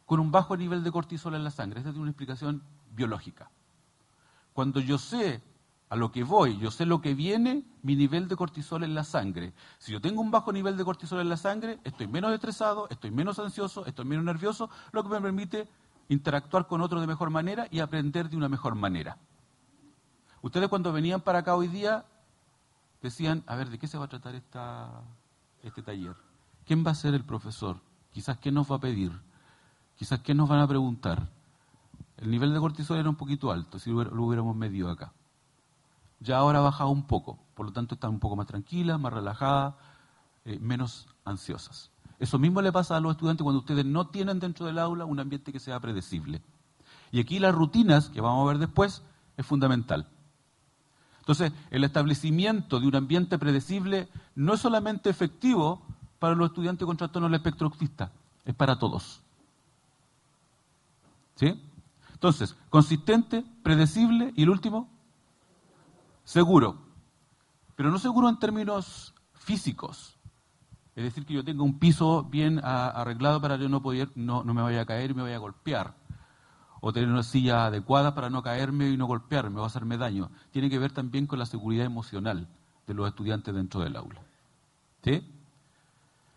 con 0.07 0.21
un 0.21 0.31
bajo 0.31 0.57
nivel 0.57 0.83
de 0.85 0.93
cortisol 0.93 1.35
en 1.35 1.45
la 1.45 1.51
sangre. 1.51 1.81
Esta 1.81 1.91
es 1.91 1.97
una 1.97 2.11
explicación 2.11 2.63
biológica. 2.91 3.51
Cuando 4.53 4.81
yo 4.81 4.99
sé 4.99 5.43
a 5.89 5.97
lo 5.97 6.11
que 6.11 6.25
voy, 6.25 6.59
yo 6.59 6.71
sé 6.71 6.87
lo 6.87 7.01
que 7.01 7.15
viene, 7.15 7.65
mi 7.83 7.97
nivel 7.97 8.29
de 8.29 8.37
cortisol 8.37 8.85
en 8.85 8.95
la 8.95 9.05
sangre. 9.05 9.53
Si 9.79 9.93
yo 9.93 10.01
tengo 10.01 10.21
un 10.21 10.31
bajo 10.31 10.53
nivel 10.53 10.77
de 10.77 10.85
cortisol 10.85 11.21
en 11.21 11.29
la 11.29 11.37
sangre, 11.37 11.79
estoy 11.85 12.07
menos 12.07 12.33
estresado, 12.33 12.89
estoy 12.91 13.11
menos 13.11 13.39
ansioso, 13.39 13.87
estoy 13.87 14.05
menos 14.05 14.25
nervioso, 14.25 14.71
lo 14.93 15.03
que 15.03 15.09
me 15.09 15.21
permite 15.21 15.69
interactuar 16.09 16.67
con 16.67 16.81
otro 16.81 17.01
de 17.01 17.07
mejor 17.07 17.31
manera 17.31 17.67
y 17.71 17.81
aprender 17.81 18.29
de 18.29 18.37
una 18.37 18.49
mejor 18.49 18.75
manera. 18.75 19.19
Ustedes 20.43 20.69
cuando 20.69 20.93
venían 20.93 21.21
para 21.21 21.41
acá 21.41 21.55
hoy 21.55 21.69
día 21.69 22.05
decían, 23.01 23.43
a 23.47 23.57
ver, 23.57 23.71
¿de 23.71 23.79
qué 23.79 23.87
se 23.87 23.99
va 23.99 24.05
a 24.05 24.09
tratar 24.09 24.35
esta, 24.35 25.03
este 25.63 25.83
taller? 25.83 26.17
¿Quién 26.67 26.85
va 26.87 26.91
a 26.91 26.95
ser 26.95 27.15
el 27.15 27.25
profesor? 27.25 27.81
Quizás 28.13 28.39
qué 28.39 28.53
nos 28.53 28.71
va 28.71 28.77
a 28.77 28.81
pedir, 28.81 29.13
quizás 29.97 30.21
qué 30.21 30.35
nos 30.35 30.49
van 30.49 30.61
a 30.61 30.69
preguntar. 30.69 31.29
El 32.17 32.31
nivel 32.31 32.53
de 32.53 32.61
cortisol 32.61 32.99
era 32.99 33.09
un 33.09 33.17
poquito 33.17 33.51
alto, 33.51 33.79
si 33.79 33.91
lo 33.91 34.25
hubiéramos 34.25 34.57
medido 34.57 34.91
acá. 34.91 35.13
Ya 36.21 36.39
ahora 36.39 36.61
ha 36.61 36.63
bajado 36.63 36.91
un 36.91 37.07
poco, 37.07 37.39
por 37.55 37.67
lo 37.67 37.73
tanto 37.73 37.95
están 37.95 38.11
un 38.11 38.21
poco 38.21 38.37
más 38.37 38.47
tranquilas, 38.47 38.99
más 38.99 39.13
relajadas, 39.13 39.75
eh, 40.45 40.59
menos 40.61 41.07
ansiosas. 41.25 41.91
Eso 42.19 42.39
mismo 42.39 42.63
le 42.63 42.73
pasa 42.73 42.97
a 42.97 43.01
los 43.01 43.13
estudiantes 43.13 43.43
cuando 43.43 43.61
ustedes 43.61 43.85
no 43.85 44.07
tienen 44.07 44.39
dentro 44.39 44.67
del 44.67 44.79
aula 44.79 45.05
un 45.05 45.19
ambiente 45.19 45.53
que 45.53 45.59
sea 45.59 45.81
predecible. 45.81 46.41
Y 47.11 47.21
aquí 47.21 47.39
las 47.39 47.55
rutinas, 47.55 48.09
que 48.09 48.21
vamos 48.21 48.45
a 48.45 48.53
ver 48.53 48.59
después, 48.59 49.03
es 49.37 49.45
fundamental. 49.45 50.07
Entonces, 51.19 51.53
el 51.71 51.85
establecimiento 51.85 52.81
de 52.81 52.87
un 52.87 52.97
ambiente 52.97 53.39
predecible 53.39 54.09
no 54.35 54.55
es 54.55 54.61
solamente 54.61 55.11
efectivo 55.11 55.83
para 56.19 56.35
los 56.35 56.49
estudiantes 56.49 56.87
con 56.87 56.97
trastorno 56.97 57.29
del 57.29 57.37
espectro 57.37 57.67
autista, 57.67 58.13
es 58.45 58.55
para 58.55 58.79
todos. 58.79 59.24
¿Sí? 61.35 61.61
Entonces, 62.13 62.57
consistente, 62.71 63.45
predecible 63.63 64.33
y 64.37 64.45
el 64.45 64.51
último, 64.51 64.89
seguro. 66.25 66.79
Pero 67.77 67.91
no 67.91 67.99
seguro 67.99 68.29
en 68.29 68.39
términos 68.39 69.15
físicos, 69.35 70.15
es 70.97 71.03
decir, 71.03 71.27
que 71.27 71.35
yo 71.35 71.45
tenga 71.45 71.65
un 71.65 71.79
piso 71.79 72.23
bien 72.25 72.61
arreglado 72.63 73.41
para 73.41 73.57
yo 73.57 73.69
no, 73.69 73.83
poder, 73.83 74.11
no, 74.15 74.45
no 74.45 74.55
me 74.55 74.63
vaya 74.63 74.83
a 74.83 74.87
caer 74.87 75.11
y 75.11 75.15
me 75.15 75.23
vaya 75.23 75.37
a 75.37 75.41
golpear. 75.41 75.95
O 76.81 76.93
tener 76.93 77.09
una 77.09 77.23
silla 77.23 77.67
adecuada 77.67 78.15
para 78.15 78.31
no 78.31 78.43
caerme 78.43 78.91
y 78.91 78.97
no 78.97 79.07
golpearme 79.07 79.59
o 79.59 79.65
hacerme 79.65 79.97
daño. 79.97 80.31
Tiene 80.53 80.71
que 80.71 80.79
ver 80.79 80.93
también 80.93 81.27
con 81.27 81.39
la 81.39 81.47
seguridad 81.47 81.85
emocional 81.85 82.47
de 82.87 82.95
los 82.95 83.09
estudiantes 83.09 83.55
dentro 83.55 83.81
del 83.81 83.97
aula. 83.97 84.21
¿Sí? 85.03 85.27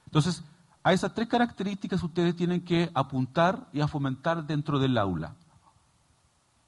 Entonces, 0.05 0.43
a 0.87 0.93
esas 0.93 1.13
tres 1.13 1.27
características 1.27 2.01
ustedes 2.01 2.33
tienen 2.33 2.63
que 2.63 2.89
apuntar 2.93 3.67
y 3.73 3.81
a 3.81 3.89
fomentar 3.89 4.47
dentro 4.47 4.79
del 4.79 4.97
aula. 4.97 5.35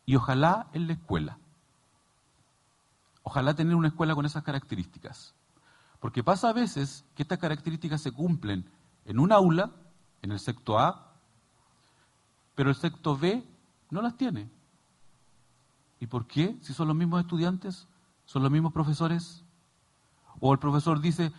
Y 0.06 0.18
ojalá 0.18 0.68
en 0.74 0.88
la 0.88 0.94
escuela. 0.94 1.38
Ojalá 3.24 3.54
tener 3.54 3.76
una 3.76 3.88
escuela 3.88 4.16
con 4.16 4.26
esas 4.26 4.44
características. 4.44 5.36
Porque 6.02 6.22
pasa 6.22 6.50
a 6.50 6.54
veces 6.54 7.06
que 7.16 7.24
estas 7.24 7.38
características 7.40 8.02
se 8.02 8.12
cumplen 8.12 8.70
en 9.06 9.20
un 9.20 9.32
aula, 9.32 9.72
en 10.22 10.34
el 10.34 10.40
secto 10.42 10.78
A, 10.78 11.14
pero 12.56 12.72
el 12.72 12.76
secto 12.76 13.18
B 13.18 13.42
no 13.90 14.02
las 14.02 14.18
tiene. 14.18 14.52
¿Y 16.02 16.08
por 16.08 16.28
qué? 16.28 16.58
Si 16.60 16.74
son 16.74 16.90
los 16.90 16.98
mismos 16.98 17.22
estudiantes, 17.22 17.88
son 18.26 18.44
los 18.44 18.52
mismos 18.52 18.74
profesores. 18.74 19.46
O 20.42 20.52
el 20.52 20.60
profesor 20.60 21.00
dice, 21.00 21.32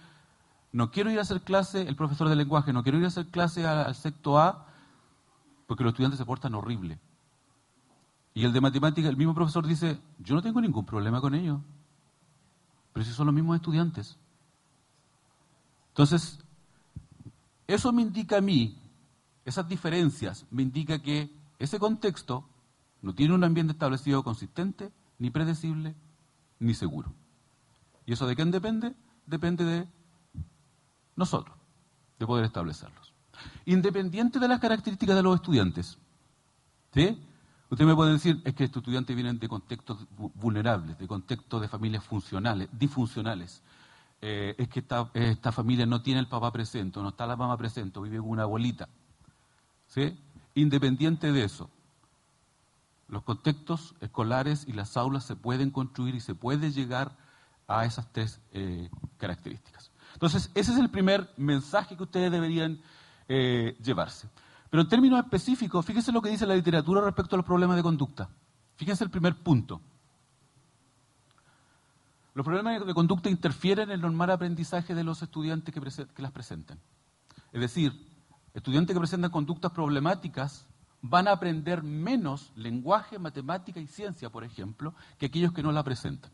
no 0.72 0.90
quiero 0.90 1.10
ir 1.10 1.18
a 1.18 1.22
hacer 1.22 1.42
clase, 1.42 1.82
el 1.82 1.96
profesor 1.96 2.28
de 2.28 2.36
lenguaje, 2.36 2.72
no 2.72 2.82
quiero 2.82 2.98
ir 2.98 3.04
a 3.04 3.08
hacer 3.08 3.26
clase 3.26 3.66
al, 3.66 3.94
secto 3.94 4.38
A 4.38 4.66
porque 5.66 5.84
los 5.84 5.92
estudiantes 5.92 6.18
se 6.18 6.24
portan 6.24 6.54
horrible. 6.54 6.98
Y 8.34 8.44
el 8.44 8.52
de 8.52 8.60
matemática, 8.60 9.08
el 9.08 9.16
mismo 9.16 9.34
profesor 9.34 9.66
dice, 9.66 10.00
yo 10.18 10.34
no 10.34 10.42
tengo 10.42 10.60
ningún 10.60 10.86
problema 10.86 11.20
con 11.20 11.34
ellos, 11.34 11.60
pero 12.92 13.04
si 13.04 13.12
son 13.12 13.26
los 13.26 13.34
mismos 13.34 13.56
estudiantes. 13.56 14.18
Entonces, 15.88 16.38
eso 17.66 17.92
me 17.92 18.02
indica 18.02 18.38
a 18.38 18.40
mí, 18.40 18.78
esas 19.44 19.68
diferencias, 19.68 20.46
me 20.50 20.62
indica 20.62 21.00
que 21.00 21.30
ese 21.58 21.78
contexto 21.78 22.44
no 23.02 23.14
tiene 23.14 23.34
un 23.34 23.44
ambiente 23.44 23.72
establecido 23.72 24.22
consistente, 24.22 24.92
ni 25.18 25.30
predecible, 25.30 25.94
ni 26.58 26.74
seguro. 26.74 27.12
¿Y 28.06 28.12
eso 28.12 28.26
de 28.26 28.36
quién 28.36 28.50
depende? 28.50 28.94
Depende 29.26 29.64
de 29.64 29.88
nosotros, 31.20 31.56
de 32.18 32.26
poder 32.26 32.44
establecerlos. 32.44 33.12
Independiente 33.66 34.40
de 34.40 34.48
las 34.48 34.58
características 34.58 35.14
de 35.14 35.22
los 35.22 35.36
estudiantes. 35.36 35.98
¿Sí? 36.92 37.22
Usted 37.70 37.84
me 37.84 37.94
puede 37.94 38.12
decir, 38.12 38.42
es 38.44 38.54
que 38.54 38.64
estos 38.64 38.80
estudiantes 38.80 39.14
vienen 39.14 39.38
de 39.38 39.48
contextos 39.48 40.04
vulnerables, 40.16 40.98
de 40.98 41.06
contextos 41.06 41.60
de 41.60 41.68
familias 41.68 42.02
funcionales, 42.02 42.68
disfuncionales, 42.72 43.62
eh, 44.22 44.56
es 44.58 44.68
que 44.68 44.80
esta, 44.80 45.08
esta, 45.14 45.52
familia 45.52 45.86
no 45.86 46.02
tiene 46.02 46.20
el 46.20 46.26
papá 46.26 46.52
presente, 46.52 47.00
no 47.00 47.10
está 47.10 47.26
la 47.26 47.36
mamá 47.36 47.56
presente, 47.56 48.00
vive 48.00 48.18
con 48.18 48.30
una 48.30 48.42
abuelita. 48.42 48.88
¿Sí? 49.86 50.18
Independiente 50.54 51.32
de 51.32 51.44
eso, 51.44 51.70
los 53.08 53.22
contextos 53.22 53.94
escolares 54.00 54.66
y 54.66 54.72
las 54.72 54.96
aulas 54.96 55.24
se 55.24 55.36
pueden 55.36 55.70
construir 55.70 56.14
y 56.16 56.20
se 56.20 56.34
puede 56.34 56.72
llegar 56.72 57.16
a 57.66 57.84
esas 57.84 58.12
tres 58.12 58.40
eh, 58.52 58.90
características. 59.16 59.90
Entonces, 60.14 60.50
ese 60.54 60.72
es 60.72 60.78
el 60.78 60.90
primer 60.90 61.30
mensaje 61.36 61.96
que 61.96 62.02
ustedes 62.02 62.30
deberían 62.30 62.80
eh, 63.28 63.76
llevarse. 63.82 64.28
Pero 64.70 64.82
en 64.82 64.88
términos 64.88 65.18
específicos, 65.18 65.84
fíjense 65.84 66.12
lo 66.12 66.22
que 66.22 66.30
dice 66.30 66.46
la 66.46 66.54
literatura 66.54 67.00
respecto 67.00 67.36
a 67.36 67.38
los 67.38 67.46
problemas 67.46 67.76
de 67.76 67.82
conducta. 67.82 68.28
Fíjense 68.76 69.04
el 69.04 69.10
primer 69.10 69.36
punto. 69.36 69.80
Los 72.34 72.46
problemas 72.46 72.86
de 72.86 72.94
conducta 72.94 73.28
interfieren 73.28 73.88
en 73.90 73.96
el 73.96 74.00
normal 74.00 74.30
aprendizaje 74.30 74.94
de 74.94 75.04
los 75.04 75.20
estudiantes 75.22 75.74
que, 75.74 76.22
las 76.22 76.32
presentan. 76.32 76.78
Es 77.52 77.60
decir, 77.60 77.92
estudiantes 78.54 78.94
que 78.94 79.00
presentan 79.00 79.30
conductas 79.30 79.72
problemáticas 79.72 80.66
van 81.02 81.26
a 81.26 81.32
aprender 81.32 81.82
menos 81.82 82.52
lenguaje, 82.54 83.18
matemática 83.18 83.80
y 83.80 83.86
ciencia, 83.88 84.30
por 84.30 84.44
ejemplo, 84.44 84.94
que 85.18 85.26
aquellos 85.26 85.52
que 85.52 85.62
no 85.62 85.72
la 85.72 85.82
presentan. 85.82 86.30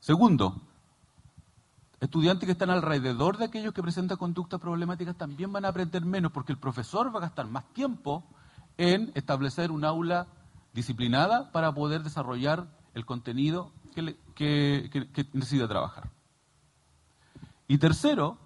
Segundo, 0.00 0.60
estudiantes 2.00 2.46
que 2.46 2.52
están 2.52 2.70
alrededor 2.70 3.36
de 3.36 3.44
aquellos 3.44 3.74
que 3.74 3.82
presentan 3.82 4.16
conductas 4.16 4.58
problemáticas 4.58 5.16
también 5.16 5.52
van 5.52 5.64
a 5.64 5.68
aprender 5.68 6.04
menos 6.04 6.32
porque 6.32 6.52
el 6.52 6.58
profesor 6.58 7.14
va 7.14 7.18
a 7.18 7.22
gastar 7.22 7.46
más 7.46 7.64
tiempo 7.74 8.24
en 8.78 9.12
establecer 9.14 9.70
un 9.70 9.84
aula 9.84 10.26
disciplinada 10.72 11.52
para 11.52 11.72
poder 11.72 12.02
desarrollar 12.02 12.66
el 12.94 13.04
contenido 13.04 13.72
que, 13.94 15.28
necesita 15.34 15.68
trabajar. 15.68 16.10
Y 17.68 17.78
tercero, 17.78 18.38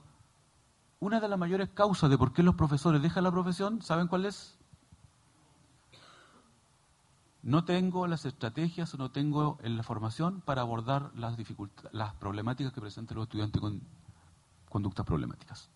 una 0.99 1.21
de 1.21 1.29
las 1.29 1.38
mayores 1.38 1.69
causas 1.71 2.11
de 2.11 2.19
por 2.19 2.33
qué 2.33 2.43
los 2.43 2.57
profesores 2.57 3.01
dejan 3.01 3.25
la 3.25 3.31
profesión, 3.31 3.83
¿saben 3.83 4.09
cuál 4.09 4.27
es? 4.27 4.59
No 7.44 7.66
tengo 7.66 8.07
las 8.07 8.24
estrategias 8.24 8.94
o 8.94 8.96
no 8.96 9.11
tengo 9.11 9.59
la 9.62 9.83
formación 9.83 10.40
para 10.40 10.62
abordar 10.62 11.11
las 11.14 11.37
las 11.92 12.14
problemáticas 12.14 12.72
que 12.72 12.80
presentan 12.80 13.18
los 13.18 13.24
estudiantes 13.24 13.61
con 13.61 13.83
conductas 14.70 15.04
problemáticas. 15.04 15.68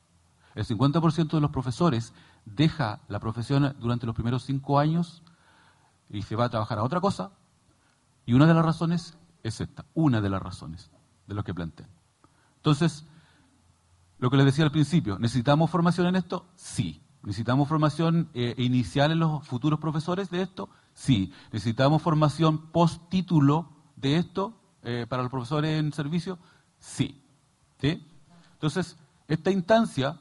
El 0.54 0.64
50% 0.64 1.28
de 1.28 1.40
los 1.42 1.50
profesores 1.50 2.14
deja 2.46 3.00
la 3.09 3.20
profesión 3.20 3.76
durante 3.81 4.07
los 4.07 4.14
primeros 4.14 4.44
cinco 4.44 4.78
años 4.78 5.22
y 6.09 6.22
se 6.22 6.37
va 6.37 6.46
a 6.46 6.48
trabajar 6.48 6.78
a 6.78 6.85
otra 6.85 7.02
cosa. 7.02 7.33
Y 8.24 8.33
una 8.33 8.46
de 8.46 8.54
las 8.54 8.64
razones 8.64 9.18
es 9.42 9.61
esta, 9.61 9.85
una 9.92 10.22
de 10.22 10.31
las 10.31 10.40
razones 10.40 10.90
de 11.26 11.35
lo 11.35 11.44
que 11.44 11.52
plantean. 11.52 11.90
Entonces, 12.57 13.04
lo 14.18 14.31
que 14.31 14.38
les 14.38 14.46
decía 14.46 14.64
al 14.64 14.72
principio, 14.72 15.18
¿necesitamos 15.18 15.70
formación 15.70 16.07
en 16.07 16.16
esto? 16.16 16.46
Sí. 16.54 17.02
¿Necesitamos 17.22 17.68
formación 17.68 18.31
eh, 18.33 18.54
inicial 18.57 19.12
en 19.12 19.18
los 19.18 19.46
futuros 19.46 19.81
profesores 19.81 20.31
de 20.31 20.40
esto? 20.40 20.70
Sí. 20.98 21.32
¿Necesitamos 21.52 22.02
formación 22.02 22.72
post-título 22.72 23.68
de 23.94 24.16
esto 24.16 24.61
eh, 24.82 25.06
para 25.08 25.22
los 25.22 25.30
profesores 25.30 25.78
en 25.78 25.92
servicio? 25.92 26.40
Sí. 26.80 27.22
¿Sí? 27.80 28.04
Entonces, 28.54 28.96
esta 29.28 29.52
instancia 29.52 30.18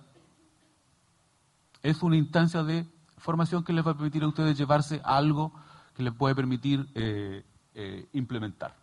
es 1.81 2.03
una 2.03 2.15
instancia 2.15 2.61
de 2.61 2.85
formación 3.17 3.63
que 3.63 3.73
les 3.73 3.85
va 3.85 3.91
a 3.91 3.93
permitir 3.95 4.21
a 4.21 4.27
ustedes 4.27 4.55
llevarse 4.55 5.01
algo 5.03 5.51
que 5.95 6.03
les 6.03 6.13
puede 6.13 6.35
permitir 6.35 6.87
eh, 6.93 7.43
implementar. 8.13 8.75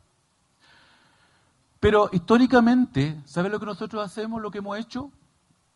Pero 1.78 2.10
históricamente, 2.12 3.22
¿sabe 3.24 3.50
lo 3.50 3.60
que 3.60 3.66
nosotros 3.66 4.04
hacemos, 4.04 4.42
lo 4.42 4.50
que 4.50 4.58
hemos 4.58 4.76
hecho 4.76 5.12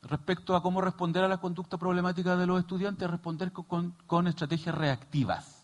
respecto 0.02 0.57
a 0.57 0.62
cómo 0.62 0.81
responder 0.81 1.22
a 1.22 1.28
las 1.28 1.38
conductas 1.38 1.78
problemáticas 1.78 2.37
de 2.40 2.46
los 2.46 2.59
estudiantes? 2.59 3.09
Responder 3.09 3.52
con, 3.52 4.26
estrategias 4.26 4.74
reactivas 4.74 5.58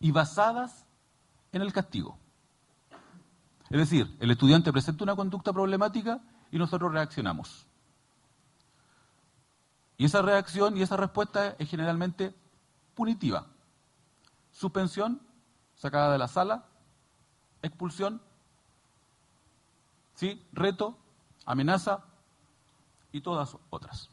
y 0.00 0.10
basadas 0.10 0.86
en 1.52 1.62
el 1.62 1.72
castigo. 1.72 2.18
Es 3.70 3.78
decir, 3.78 4.16
el 4.20 4.30
estudiante 4.30 4.72
presenta 4.72 5.04
una 5.04 5.16
conducta 5.16 5.52
problemática 5.52 6.20
y 6.50 6.58
nosotros 6.58 6.92
reaccionamos. 6.92 7.66
Y 9.96 10.04
esa 10.04 10.22
reacción 10.22 10.76
y 10.76 10.82
esa 10.82 10.96
respuesta 10.96 11.56
es 11.58 11.68
generalmente 11.68 12.34
punitiva. 12.94 13.46
Suspensión, 14.52 15.20
sacada 15.74 16.12
de 16.12 16.18
la 16.18 16.28
sala, 16.28 16.64
expulsión 17.62 18.22
¿sí? 20.14 20.44
reto, 20.52 20.96
amenaza 21.44 22.04
y 23.12 23.20
todas 23.20 23.56
otras. 23.70 24.08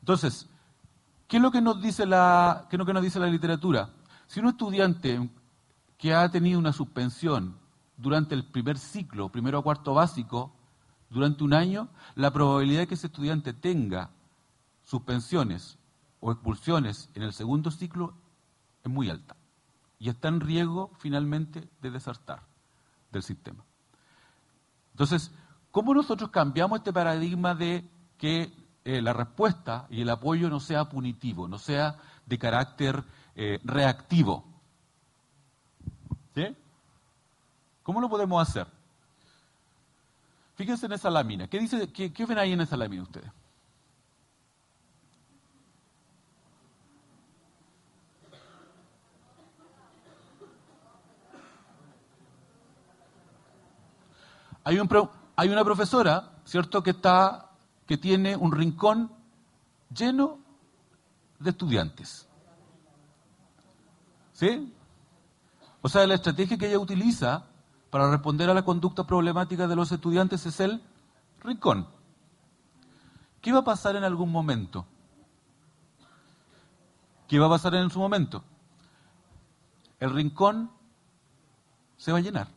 Entonces, 0.00 0.48
¿qué 1.32 1.38
es 1.38 1.42
lo 1.42 1.50
que 1.50 1.62
nos 1.62 1.80
dice 1.80 2.04
la, 2.04 2.66
qué 2.68 2.76
es 2.76 2.78
lo 2.78 2.84
que 2.84 2.92
nos 2.92 3.02
dice 3.02 3.18
la 3.18 3.26
literatura? 3.26 3.88
Si 4.26 4.38
un 4.38 4.48
estudiante 4.48 5.30
que 5.96 6.12
ha 6.12 6.30
tenido 6.30 6.58
una 6.58 6.74
suspensión 6.74 7.56
durante 7.96 8.34
el 8.34 8.44
primer 8.44 8.76
ciclo, 8.76 9.30
primero 9.30 9.56
a 9.56 9.62
cuarto 9.62 9.94
básico, 9.94 10.54
durante 11.08 11.42
un 11.42 11.54
año, 11.54 11.88
la 12.16 12.30
probabilidad 12.32 12.80
de 12.80 12.86
que 12.86 12.96
ese 12.96 13.06
estudiante 13.06 13.54
tenga 13.54 14.10
suspensiones 14.84 15.78
o 16.20 16.32
expulsiones 16.32 17.08
en 17.14 17.22
el 17.22 17.32
segundo 17.32 17.70
ciclo 17.70 18.12
es 18.84 18.92
muy 18.92 19.08
alta 19.08 19.34
y 19.98 20.10
está 20.10 20.28
en 20.28 20.38
riesgo 20.38 20.90
finalmente 20.98 21.66
de 21.80 21.90
desertar 21.90 22.42
del 23.10 23.22
sistema. 23.22 23.64
Entonces, 24.90 25.30
¿cómo 25.70 25.94
nosotros 25.94 26.28
cambiamos 26.28 26.80
este 26.80 26.92
paradigma 26.92 27.54
de 27.54 27.88
que 28.18 28.52
eh, 28.84 29.00
la 29.02 29.12
respuesta 29.12 29.86
y 29.90 30.02
el 30.02 30.10
apoyo 30.10 30.48
no 30.48 30.60
sea 30.60 30.88
punitivo, 30.88 31.48
no 31.48 31.58
sea 31.58 31.96
de 32.26 32.38
carácter 32.38 33.04
eh, 33.34 33.58
reactivo? 33.64 34.44
¿Sí? 36.34 36.56
¿Cómo 37.82 38.00
lo 38.00 38.08
podemos 38.08 38.48
hacer? 38.48 38.66
Fíjense 40.54 40.86
en 40.86 40.92
esa 40.92 41.10
lámina. 41.10 41.48
¿Qué, 41.48 41.58
dice, 41.58 41.92
qué, 41.92 42.12
qué 42.12 42.26
ven 42.26 42.38
ahí 42.38 42.52
en 42.52 42.60
esa 42.60 42.76
lámina 42.76 43.02
ustedes? 43.02 43.30
Hay, 54.64 54.78
una 54.78 55.64
profesora, 55.64 56.30
¿cierto?, 56.44 56.82
que, 56.82 56.90
está, 56.90 57.50
que 57.92 57.98
tiene 57.98 58.34
un 58.38 58.52
rincón 58.52 59.12
lleno 59.94 60.38
de 61.38 61.50
estudiantes. 61.50 62.26
¿Sí? 64.32 64.74
O 65.82 65.90
sea, 65.90 66.06
la 66.06 66.14
estrategia 66.14 66.56
que 66.56 66.68
ella 66.68 66.78
utiliza 66.78 67.44
para 67.90 68.10
responder 68.10 68.48
a 68.48 68.54
la 68.54 68.64
conducta 68.64 69.06
problemática 69.06 69.68
de 69.68 69.76
los 69.76 69.92
estudiantes 69.92 70.46
es 70.46 70.58
el 70.60 70.82
rincón. 71.40 71.86
¿Qué 73.42 73.52
va 73.52 73.58
a 73.58 73.64
pasar 73.64 73.94
en 73.94 74.04
algún 74.04 74.32
momento? 74.32 74.86
¿Qué 77.28 77.38
va 77.38 77.44
a 77.44 77.50
pasar 77.50 77.74
en 77.74 77.90
su 77.90 77.98
momento? 77.98 78.42
El 80.00 80.14
rincón 80.14 80.70
se 81.98 82.10
va 82.10 82.16
a 82.16 82.22
llenar. 82.22 82.48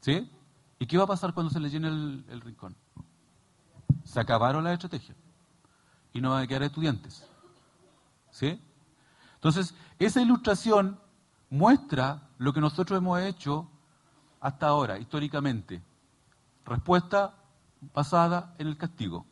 ¿Sí? 0.00 0.28
¿Y 0.80 0.86
qué 0.86 0.98
va 0.98 1.04
a 1.04 1.06
pasar 1.06 1.32
cuando 1.32 1.52
se 1.52 1.60
le 1.60 1.70
llene 1.70 1.86
el, 1.86 2.40
rincón? 2.40 2.74
Se 4.04 4.20
acabaron 4.20 4.64
las 4.64 4.74
estrategias 4.74 5.16
y 6.12 6.20
no 6.20 6.30
van 6.30 6.44
a 6.44 6.46
quedar 6.46 6.62
estudiantes. 6.62 7.26
¿Sí? 8.30 8.60
Entonces, 9.34 9.74
esa 9.98 10.20
ilustración 10.20 10.98
muestra 11.50 12.28
lo 12.38 12.52
que 12.52 12.60
nosotros 12.60 12.98
hemos 12.98 13.20
hecho 13.20 13.68
hasta 14.40 14.66
ahora, 14.66 14.98
históricamente. 14.98 15.82
Respuesta 16.64 17.34
basada 17.92 18.54
en 18.58 18.68
el 18.68 18.76
castigo, 18.76 19.26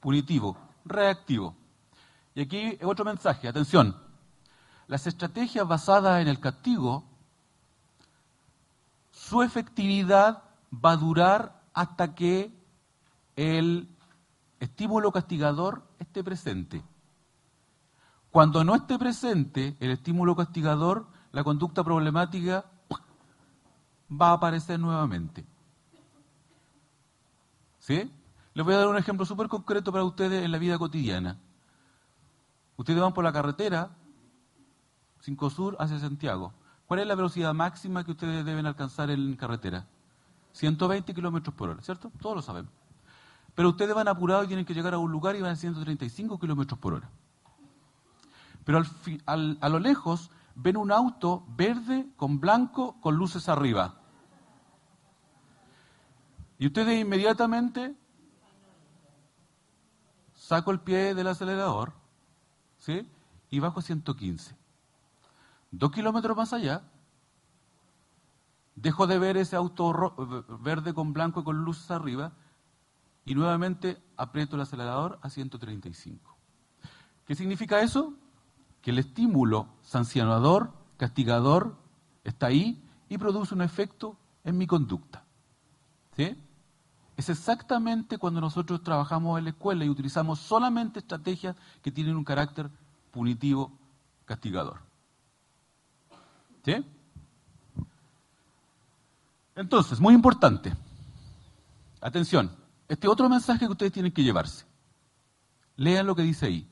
punitivo, 0.00 0.56
reactivo. 0.84 1.56
Y 2.34 2.42
aquí 2.42 2.78
otro 2.82 3.04
mensaje, 3.04 3.48
atención. 3.48 3.96
Las 4.86 5.06
estrategias 5.06 5.66
basadas 5.66 6.20
en 6.20 6.28
el 6.28 6.38
castigo 6.38 7.04
su 9.10 9.42
efectividad 9.42 10.42
va 10.72 10.92
a 10.92 10.96
durar 10.96 11.62
hasta 11.72 12.14
que 12.14 12.52
el 13.34 13.88
estímulo 14.60 15.12
castigador 15.12 15.82
esté 15.98 16.24
presente. 16.24 16.82
Cuando 18.30 18.64
no 18.64 18.74
esté 18.74 18.98
presente 18.98 19.76
el 19.80 19.90
estímulo 19.90 20.36
castigador, 20.36 21.06
la 21.32 21.44
conducta 21.44 21.82
problemática 21.84 22.64
va 24.10 24.30
a 24.30 24.32
aparecer 24.34 24.78
nuevamente. 24.78 25.44
¿Sí? 27.78 28.10
Les 28.54 28.64
voy 28.64 28.74
a 28.74 28.78
dar 28.78 28.88
un 28.88 28.96
ejemplo 28.96 29.24
súper 29.24 29.48
concreto 29.48 29.92
para 29.92 30.04
ustedes 30.04 30.44
en 30.44 30.50
la 30.50 30.58
vida 30.58 30.78
cotidiana. 30.78 31.38
Ustedes 32.76 33.00
van 33.00 33.12
por 33.12 33.24
la 33.24 33.32
carretera 33.32 33.90
5 35.20 35.50
Sur 35.50 35.76
hacia 35.78 35.98
Santiago. 35.98 36.52
¿Cuál 36.86 37.00
es 37.00 37.06
la 37.06 37.14
velocidad 37.14 37.52
máxima 37.52 38.04
que 38.04 38.12
ustedes 38.12 38.44
deben 38.44 38.66
alcanzar 38.66 39.10
en 39.10 39.34
carretera? 39.36 39.86
120 40.52 41.12
kilómetros 41.14 41.54
por 41.54 41.70
hora, 41.70 41.82
¿cierto? 41.82 42.10
Todos 42.20 42.36
lo 42.36 42.42
sabemos. 42.42 42.72
Pero 43.56 43.70
ustedes 43.70 43.94
van 43.94 44.06
apurados 44.06 44.44
y 44.44 44.48
tienen 44.48 44.66
que 44.66 44.74
llegar 44.74 44.92
a 44.92 44.98
un 44.98 45.10
lugar 45.10 45.34
y 45.34 45.40
van 45.40 45.52
a 45.52 45.56
135 45.56 46.38
kilómetros 46.38 46.78
por 46.78 46.92
hora. 46.92 47.10
Pero 48.64 48.82
a 49.24 49.68
lo 49.68 49.78
lejos 49.78 50.30
ven 50.54 50.76
un 50.76 50.92
auto 50.92 51.42
verde 51.56 52.06
con 52.16 52.38
blanco 52.38 53.00
con 53.00 53.16
luces 53.16 53.48
arriba. 53.48 53.94
Y 56.58 56.66
ustedes 56.66 57.00
inmediatamente 57.00 57.96
saco 60.34 60.70
el 60.70 60.80
pie 60.80 61.14
del 61.14 61.26
acelerador, 61.26 61.94
¿sí? 62.78 63.10
Y 63.48 63.58
bajo 63.58 63.80
a 63.80 63.82
115. 63.82 64.54
Dos 65.70 65.90
kilómetros 65.92 66.36
más 66.36 66.52
allá, 66.52 66.82
dejo 68.74 69.06
de 69.06 69.18
ver 69.18 69.38
ese 69.38 69.56
auto 69.56 70.14
verde 70.60 70.92
con 70.92 71.14
blanco 71.14 71.40
y 71.40 71.44
con 71.44 71.64
luces 71.64 71.90
arriba 71.90 72.32
y 73.26 73.34
nuevamente 73.34 74.00
aprieto 74.16 74.56
el 74.56 74.62
acelerador 74.62 75.18
a 75.20 75.28
135. 75.28 76.36
¿Qué 77.26 77.34
significa 77.34 77.80
eso? 77.80 78.14
Que 78.80 78.92
el 78.92 78.98
estímulo 78.98 79.68
sancionador, 79.82 80.72
castigador, 80.96 81.76
está 82.22 82.46
ahí 82.46 82.82
y 83.08 83.18
produce 83.18 83.52
un 83.52 83.62
efecto 83.62 84.16
en 84.44 84.56
mi 84.56 84.66
conducta. 84.66 85.24
¿Sí? 86.16 86.36
Es 87.16 87.28
exactamente 87.28 88.16
cuando 88.16 88.40
nosotros 88.40 88.82
trabajamos 88.82 89.38
en 89.38 89.44
la 89.44 89.50
escuela 89.50 89.84
y 89.84 89.88
utilizamos 89.88 90.38
solamente 90.38 91.00
estrategias 91.00 91.56
que 91.82 91.90
tienen 91.90 92.16
un 92.16 92.24
carácter 92.24 92.70
punitivo, 93.10 93.72
castigador. 94.24 94.78
¿Sí? 96.64 96.84
Entonces, 99.56 99.98
muy 99.98 100.14
importante. 100.14 100.72
Atención, 102.00 102.52
este 102.88 103.08
otro 103.08 103.28
mensaje 103.28 103.66
que 103.66 103.72
ustedes 103.72 103.92
tienen 103.92 104.12
que 104.12 104.22
llevarse. 104.22 104.64
Lean 105.76 106.06
lo 106.06 106.14
que 106.14 106.22
dice 106.22 106.46
ahí. 106.46 106.68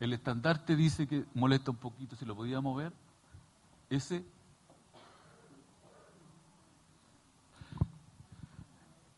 El 0.00 0.12
estandarte 0.12 0.76
dice 0.76 1.06
que 1.06 1.24
molesta 1.34 1.70
un 1.70 1.78
poquito, 1.78 2.14
si 2.16 2.26
lo 2.26 2.36
podía 2.36 2.60
mover. 2.60 2.92
Ese. 3.88 4.22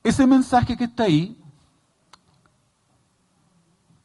Ese 0.04 0.26
mensaje 0.28 0.76
que 0.76 0.84
está 0.84 1.04
ahí 1.04 1.42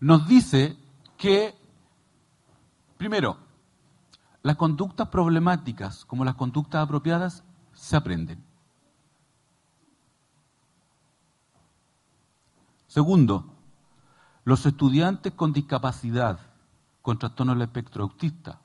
nos 0.02 0.28
dice 0.28 0.76
que, 1.16 1.56
primero, 2.98 3.38
las 4.42 4.56
conductas 4.56 5.08
problemáticas 5.10 6.06
como 6.06 6.26
las 6.26 6.36
conductas 6.36 6.84
apropiadas 6.84 7.44
se 7.74 7.96
aprenden. 7.96 8.44
Segundo, 12.88 13.46
los 14.44 14.66
estudiantes 14.66 15.34
con 15.34 15.54
discapacidad 15.54 16.40
con 17.04 17.20
trastorno 17.20 17.54
del 17.54 17.62
espectro 17.62 18.04
autista 18.04 18.60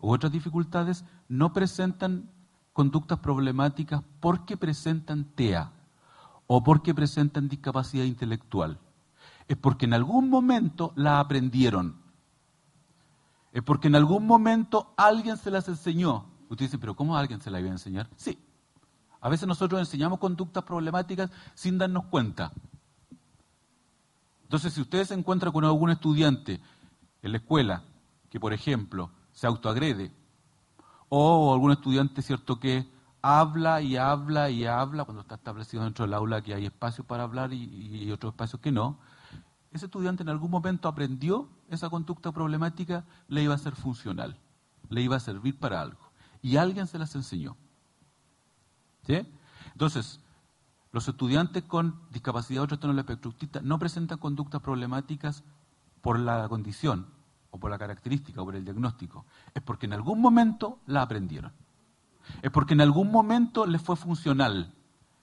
u 0.00 0.10
otras 0.10 0.32
dificultades 0.32 1.04
no 1.28 1.52
presentan 1.52 2.30
conductas 2.72 3.18
problemáticas 3.18 4.02
porque 4.20 4.56
presentan 4.56 5.24
TEA 5.24 5.70
o 6.46 6.64
porque 6.64 6.94
presentan 6.94 7.48
discapacidad 7.48 8.04
intelectual. 8.04 8.78
Es 9.48 9.56
porque 9.56 9.86
en 9.86 9.94
algún 9.94 10.28
momento 10.28 10.92
la 10.94 11.20
aprendieron. 11.20 11.96
Es 13.52 13.62
porque 13.62 13.88
en 13.88 13.96
algún 13.96 14.26
momento 14.26 14.92
alguien 14.96 15.38
se 15.38 15.50
las 15.50 15.66
enseñó. 15.68 16.26
Usted 16.50 16.66
dice, 16.66 16.78
pero 16.78 16.94
¿cómo 16.94 17.16
alguien 17.16 17.40
se 17.40 17.50
la 17.50 17.58
iba 17.58 17.70
a 17.70 17.72
enseñar? 17.72 18.08
Sí. 18.16 18.38
A 19.20 19.28
veces 19.28 19.48
nosotros 19.48 19.80
enseñamos 19.80 20.18
conductas 20.18 20.62
problemáticas 20.64 21.30
sin 21.54 21.78
darnos 21.78 22.04
cuenta. 22.04 22.52
Entonces, 24.42 24.74
si 24.74 24.82
ustedes 24.82 25.08
se 25.08 25.14
encuentran 25.14 25.52
con 25.52 25.64
algún 25.64 25.90
estudiante 25.90 26.60
en 27.22 27.32
la 27.32 27.38
escuela 27.38 27.82
que, 28.30 28.38
por 28.38 28.52
ejemplo, 28.52 29.10
se 29.32 29.46
autoagrede, 29.46 30.12
o 31.08 31.52
algún 31.52 31.72
estudiante, 31.72 32.20
¿cierto?, 32.22 32.60
que 32.60 32.86
habla 33.22 33.80
y 33.80 33.96
habla 33.96 34.50
y 34.50 34.66
habla, 34.66 35.04
cuando 35.04 35.22
está 35.22 35.36
establecido 35.36 35.84
dentro 35.84 36.04
del 36.04 36.14
aula 36.14 36.42
que 36.42 36.54
hay 36.54 36.66
espacios 36.66 37.06
para 37.06 37.24
hablar 37.24 37.52
y 37.52 38.10
otros 38.12 38.32
espacios 38.34 38.60
que 38.60 38.70
no, 38.70 38.98
ese 39.72 39.86
estudiante 39.86 40.22
en 40.22 40.28
algún 40.28 40.50
momento 40.50 40.88
aprendió 40.88 41.48
esa 41.68 41.90
conducta 41.90 42.32
problemática, 42.32 43.04
le 43.28 43.42
iba 43.42 43.54
a 43.54 43.58
ser 43.58 43.74
funcional, 43.74 44.38
le 44.88 45.02
iba 45.02 45.16
a 45.16 45.20
servir 45.20 45.58
para 45.58 45.80
algo. 45.80 46.10
Y 46.40 46.56
alguien 46.56 46.86
se 46.86 46.98
las 46.98 47.14
enseñó. 47.14 47.56
¿Sí? 49.06 49.26
Entonces, 49.72 50.20
los 50.92 51.06
estudiantes 51.06 51.64
con 51.64 52.00
discapacidad 52.10 52.62
o 52.62 52.66
trastorno 52.66 52.98
espectro 52.98 53.30
autista 53.30 53.60
no 53.62 53.78
presentan 53.78 54.18
conductas 54.18 54.62
problemáticas 54.62 55.44
por 56.00 56.18
la 56.18 56.48
condición 56.48 57.06
o 57.50 57.58
por 57.58 57.70
la 57.70 57.78
característica 57.78 58.40
o 58.40 58.44
por 58.44 58.56
el 58.56 58.64
diagnóstico, 58.64 59.26
es 59.54 59.62
porque 59.62 59.86
en 59.86 59.92
algún 59.92 60.20
momento 60.20 60.78
la 60.86 61.02
aprendieron. 61.02 61.52
Es 62.42 62.50
porque 62.50 62.74
en 62.74 62.80
algún 62.80 63.10
momento 63.10 63.66
les 63.66 63.82
fue 63.82 63.96
funcional. 63.96 64.74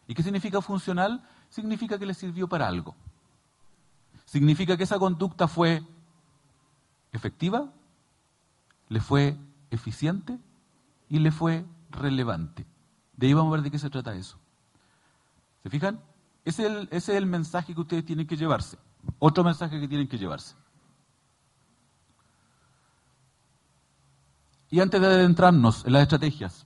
¿Y 0.08 0.14
qué 0.14 0.24
significa 0.24 0.62
funcional? 0.62 1.28
Significa 1.50 1.98
que 2.00 2.06
les 2.06 2.18
sirvió 2.18 2.48
para 2.48 2.68
algo. 2.68 2.96
Significa 4.36 4.76
que 4.76 4.84
esa 4.84 5.00
conducta 5.00 5.48
fue 5.48 5.82
efectiva, 7.14 7.72
le 8.90 9.00
fue 9.00 9.38
eficiente 9.72 10.38
y 11.08 11.20
le 11.20 11.32
fue 11.32 11.64
relevante. 11.90 12.66
De 13.16 13.28
ahí 13.28 13.34
vamos 13.34 13.54
a 13.54 13.56
ver 13.56 13.64
de 13.64 13.72
qué 13.72 13.80
se 13.80 13.90
trata 13.90 14.14
eso. 14.14 14.38
¿Se 15.64 15.70
fijan? 15.70 16.02
Ese 16.44 16.86
es 16.92 17.08
el, 17.08 17.26
mensaje 17.26 17.74
que 17.74 17.80
ustedes 17.80 18.04
tienen 18.04 18.28
que 18.28 18.36
llevarse. 18.36 18.78
Otro 19.20 19.42
mensaje 19.42 19.80
que 19.80 19.88
tienen 19.88 20.10
que 20.10 20.18
llevarse. 20.18 20.54
Y 24.70 24.82
antes 24.82 25.00
de 25.00 25.08
adentrarnos 25.08 25.86
en 25.86 25.94
las 25.94 26.02
estrategias, 26.02 26.66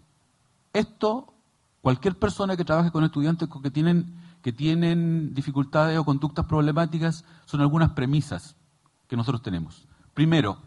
esto, 0.74 1.36
cualquier 1.82 2.18
persona 2.18 2.58
que 2.58 2.66
trabaje 2.66 2.90
con 2.90 3.04
estudiantes 3.04 3.48
que 3.62 3.70
tienen, 3.70 4.20
que 4.41 4.54
tienen 4.54 5.34
dificultades 5.34 5.97
o 5.97 6.06
conductas 6.06 6.45
problemáticas, 6.45 7.25
son 7.45 7.62
algunas 7.62 7.91
premisas 7.91 8.56
que 9.08 9.17
nosotros 9.17 9.41
tenemos. 9.41 9.88
Primero, 10.13 10.58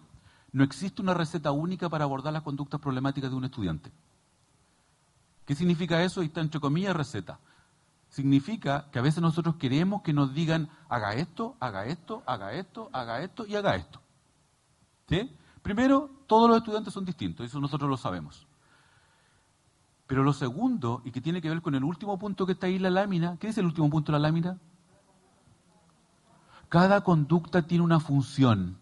no 0.52 0.64
existe 0.64 1.00
una 1.00 1.14
receta 1.14 1.52
única 1.52 1.88
para 1.88 2.04
abordar 2.04 2.32
las 2.32 2.42
conductas 2.42 2.80
problemáticas 2.80 3.30
de 3.30 3.36
un 3.36 3.44
estudiante. 3.44 3.90
¿Qué 5.46 5.54
significa 5.54 6.02
eso? 6.02 6.22
Y 6.22 6.26
está 6.26 6.40
entre 6.40 6.60
comillas 6.60 6.94
receta. 6.94 7.38
Significa 8.08 8.90
que 8.90 8.98
a 8.98 9.02
veces 9.02 9.22
nosotros 9.22 9.56
queremos 9.56 10.02
que 10.02 10.12
nos 10.12 10.34
digan, 10.34 10.68
haga 10.88 11.14
esto, 11.14 11.56
haga 11.60 11.86
esto, 11.86 12.22
haga 12.26 12.52
esto, 12.52 12.90
haga 12.92 13.22
esto 13.22 13.46
y 13.46 13.56
haga 13.56 13.76
esto. 13.76 14.00
Primero, 15.62 16.10
todos 16.26 16.48
los 16.48 16.58
estudiantes 16.58 16.92
son 16.92 17.04
distintos, 17.04 17.46
eso 17.46 17.60
nosotros 17.60 17.88
lo 17.88 17.96
sabemos. 17.96 18.46
Pero 20.06 20.22
lo 20.22 20.32
segundo, 20.32 21.00
y 21.04 21.10
que 21.10 21.20
tiene 21.20 21.40
que 21.40 21.48
ver 21.48 21.62
con 21.62 21.74
el 21.74 21.84
último 21.84 22.18
punto 22.18 22.46
que 22.46 22.52
está 22.52 22.66
ahí 22.66 22.76
en 22.76 22.82
la 22.82 22.90
lámina, 22.90 23.36
¿qué 23.38 23.48
es 23.48 23.58
el 23.58 23.66
último 23.66 23.88
punto 23.88 24.12
de 24.12 24.18
la 24.18 24.28
lámina? 24.28 24.58
Cada 26.68 27.02
conducta 27.02 27.62
tiene 27.66 27.84
una 27.84 28.00
función. 28.00 28.78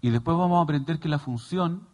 Y 0.00 0.10
después 0.10 0.36
vamos 0.36 0.58
a 0.58 0.62
aprender 0.62 1.00
que 1.00 1.08
la 1.08 1.18
función 1.18 1.86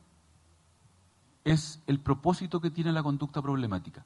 es 1.44 1.82
el 1.86 2.00
propósito 2.00 2.60
que 2.60 2.70
tiene 2.70 2.92
la 2.92 3.02
conducta 3.02 3.42
problemática. 3.42 4.04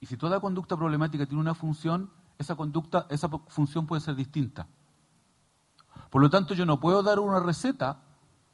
Y 0.00 0.06
si 0.06 0.16
toda 0.16 0.40
conducta 0.40 0.76
problemática 0.76 1.26
tiene 1.26 1.40
una 1.40 1.54
función, 1.54 2.10
esa 2.38 2.54
conducta, 2.54 3.06
esa 3.08 3.28
función 3.28 3.86
puede 3.86 4.00
ser 4.02 4.14
distinta. 4.14 4.66
Por 6.10 6.22
lo 6.22 6.30
tanto, 6.30 6.54
yo 6.54 6.66
no 6.66 6.80
puedo 6.80 7.02
dar 7.02 7.18
una 7.18 7.40
receta 7.40 8.02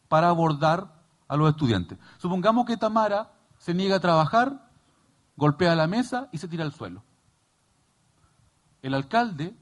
para 0.08 0.28
abordar 0.28 1.01
a 1.28 1.36
los 1.36 1.50
estudiantes. 1.50 1.98
Supongamos 2.18 2.66
que 2.66 2.76
Tamara 2.76 3.32
se 3.58 3.74
niega 3.74 3.96
a 3.96 4.00
trabajar, 4.00 4.68
golpea 5.36 5.74
la 5.74 5.86
mesa 5.86 6.28
y 6.32 6.38
se 6.38 6.48
tira 6.48 6.64
al 6.64 6.72
suelo. 6.72 7.02
El 8.82 8.94
alcalde 8.94 9.54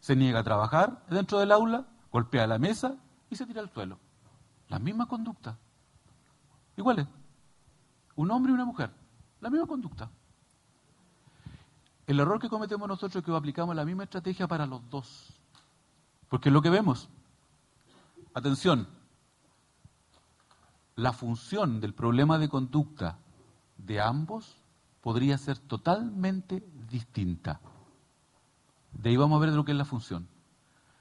se 0.00 0.14
niega 0.16 0.40
a 0.40 0.44
trabajar 0.44 1.04
dentro 1.08 1.38
del 1.38 1.50
aula, 1.50 1.86
golpea 2.12 2.46
la 2.46 2.58
mesa 2.58 2.96
y 3.30 3.36
se 3.36 3.46
tira 3.46 3.60
al 3.60 3.70
suelo. 3.70 3.98
La 4.68 4.78
misma 4.78 5.06
conducta. 5.06 5.58
Iguales. 6.76 7.06
Un 8.16 8.30
hombre 8.30 8.52
y 8.52 8.54
una 8.54 8.64
mujer. 8.64 8.90
La 9.40 9.50
misma 9.50 9.66
conducta. 9.66 10.10
El 12.06 12.20
error 12.20 12.38
que 12.38 12.48
cometemos 12.48 12.86
nosotros 12.86 13.16
es 13.16 13.24
que 13.24 13.34
aplicamos 13.34 13.74
la 13.74 13.84
misma 13.84 14.04
estrategia 14.04 14.46
para 14.46 14.66
los 14.66 14.88
dos. 14.90 15.32
Porque 16.28 16.50
es 16.50 16.52
lo 16.52 16.62
que 16.62 16.70
vemos. 16.70 17.08
Atención, 18.34 18.86
la 20.96 21.12
función 21.12 21.80
del 21.80 21.94
problema 21.94 22.38
de 22.38 22.48
conducta 22.48 23.18
de 23.78 24.00
ambos 24.00 24.56
podría 25.00 25.36
ser 25.38 25.58
totalmente 25.58 26.64
distinta. 26.88 27.60
De 28.92 29.10
ahí 29.10 29.16
vamos 29.16 29.36
a 29.36 29.40
ver 29.40 29.50
de 29.50 29.56
lo 29.56 29.64
que 29.64 29.72
es 29.72 29.78
la 29.78 29.84
función. 29.84 30.28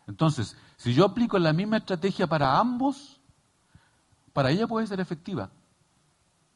Entonces, 0.08 0.58
si 0.78 0.94
yo 0.94 1.06
aplico 1.06 1.40
la 1.40 1.54
misma 1.54 1.78
estrategia 1.78 2.28
para 2.28 2.60
ambos, 2.60 3.22
para 4.34 4.50
ella 4.52 4.68
puede 4.68 4.88
ser 4.88 5.00
efectiva, 5.00 5.52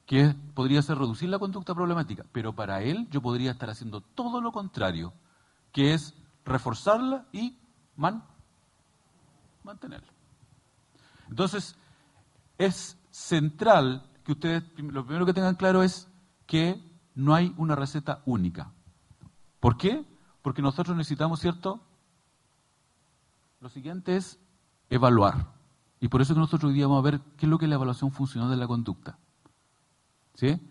que 0.06 0.36
podría 0.54 0.82
ser 0.82 0.98
reducir 0.98 1.30
la 1.30 1.40
conducta 1.40 1.76
problemática, 1.76 2.26
pero 2.32 2.54
para 2.54 2.82
él 2.82 3.08
yo 3.12 3.22
podría 3.22 3.52
estar 3.52 3.70
haciendo 3.70 4.02
todo 4.02 4.42
lo 4.42 4.52
contrario, 4.52 5.14
que 5.72 5.94
es 5.94 6.14
reforzarla 6.44 7.26
y 7.32 7.58
man 7.96 8.24
mantenerla. 9.64 10.12
Entonces, 11.30 11.76
es 12.58 12.98
central 13.18 14.04
que 14.24 14.34
ustedes, 14.34 14.64
lo 14.78 15.04
primero 15.04 15.26
que 15.26 15.34
tengan 15.34 15.56
claro 15.56 15.82
es 15.82 16.08
que 16.46 16.80
no 17.16 17.34
hay 17.34 17.54
una 17.58 17.76
receta 17.76 18.22
única. 18.26 18.72
¿Por 19.60 19.76
qué? 19.76 20.06
Porque 20.44 20.62
nosotros 20.62 20.96
necesitamos, 20.96 21.40
¿cierto? 21.40 21.82
Lo 23.60 23.70
siguiente 23.70 24.16
es 24.16 24.40
evaluar. 24.90 25.52
Y 26.00 26.10
por 26.10 26.22
eso 26.22 26.36
que 26.36 26.40
nosotros 26.40 26.70
hoy 26.70 26.76
día 26.76 26.86
vamos 26.86 27.00
a 27.00 27.10
ver 27.10 27.20
qué 27.38 27.48
es 27.48 27.50
lo 27.50 27.58
que 27.58 27.66
es 27.66 27.70
la 27.70 27.76
evaluación 27.76 28.12
funcional 28.12 28.52
de 28.52 28.58
la 28.58 28.68
conducta. 28.68 29.18
¿Sí? 30.36 30.62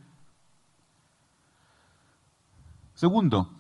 Segundo, 2.95 3.51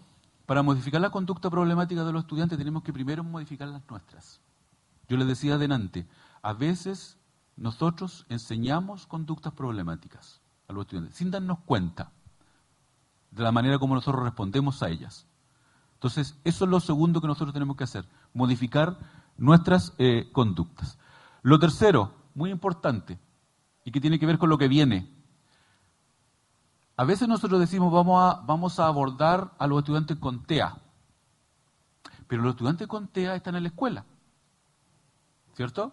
para 0.46 0.62
modificar 0.62 1.00
la 1.00 1.10
conducta 1.10 1.50
problemática 1.50 2.04
de 2.04 2.12
los 2.12 2.22
estudiantes 2.22 2.56
tenemos 2.56 2.84
que 2.84 2.92
primero 2.92 3.24
modificar 3.24 3.66
las 3.66 3.82
nuestras. 3.90 4.40
Yo 5.08 5.16
les 5.16 5.26
decía 5.26 5.54
adelante, 5.54 6.06
a 6.40 6.52
veces 6.52 7.18
nosotros 7.56 8.26
enseñamos 8.28 9.06
conductas 9.06 9.52
problemáticas 9.52 10.40
a 10.68 10.72
los 10.72 10.82
estudiantes 10.82 11.16
sin 11.16 11.30
darnos 11.30 11.60
cuenta 11.60 12.12
de 13.30 13.42
la 13.42 13.52
manera 13.52 13.78
como 13.78 13.94
nosotros 13.94 14.24
respondemos 14.24 14.82
a 14.82 14.88
ellas. 14.88 15.26
Entonces, 15.94 16.38
eso 16.44 16.64
es 16.64 16.70
lo 16.70 16.80
segundo 16.80 17.20
que 17.20 17.26
nosotros 17.26 17.52
tenemos 17.52 17.76
que 17.76 17.84
hacer, 17.84 18.06
modificar 18.34 18.98
nuestras 19.36 19.94
eh, 19.98 20.30
conductas. 20.32 20.98
Lo 21.42 21.58
tercero, 21.58 22.12
muy 22.34 22.50
importante, 22.50 23.18
y 23.84 23.92
que 23.92 24.00
tiene 24.00 24.18
que 24.18 24.26
ver 24.26 24.38
con 24.38 24.50
lo 24.50 24.58
que 24.58 24.68
viene. 24.68 25.10
A 26.96 27.04
veces 27.04 27.28
nosotros 27.28 27.60
decimos 27.60 27.92
vamos 27.92 28.22
a, 28.22 28.40
vamos 28.42 28.78
a 28.80 28.86
abordar 28.86 29.52
a 29.58 29.66
los 29.66 29.78
estudiantes 29.78 30.16
con 30.18 30.44
TEA, 30.44 30.76
pero 32.26 32.42
los 32.42 32.52
estudiantes 32.52 32.88
con 32.88 33.08
TEA 33.08 33.36
están 33.36 33.56
en 33.56 33.62
la 33.62 33.68
escuela, 33.68 34.04
¿cierto? 35.54 35.92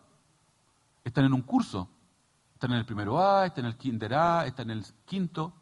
Están 1.04 1.26
en 1.26 1.34
un 1.34 1.42
curso, 1.42 1.90
están 2.54 2.72
en 2.72 2.78
el 2.78 2.86
primero 2.86 3.20
A, 3.20 3.46
están 3.46 3.66
en 3.66 3.72
el 3.72 3.78
kinder 3.78 4.14
A, 4.14 4.46
están 4.46 4.72
en 4.72 4.78
el 4.78 4.86
quinto. 5.06 5.54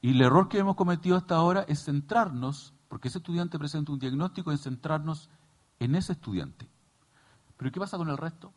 Y 0.00 0.10
el 0.10 0.20
error 0.20 0.48
que 0.48 0.58
hemos 0.58 0.74
cometido 0.74 1.16
hasta 1.16 1.36
ahora 1.36 1.64
es 1.68 1.84
centrarnos, 1.84 2.74
porque 2.88 3.08
ese 3.08 3.18
estudiante 3.18 3.58
presenta 3.58 3.92
un 3.92 4.00
diagnóstico, 4.00 4.50
en 4.50 4.58
centrarnos 4.58 5.30
en 5.78 5.94
ese 5.94 6.12
estudiante. 6.12 6.68
Pero 7.56 7.70
¿qué 7.70 7.78
pasa 7.78 7.96
con 7.96 8.08
el 8.08 8.16
resto? 8.16 8.52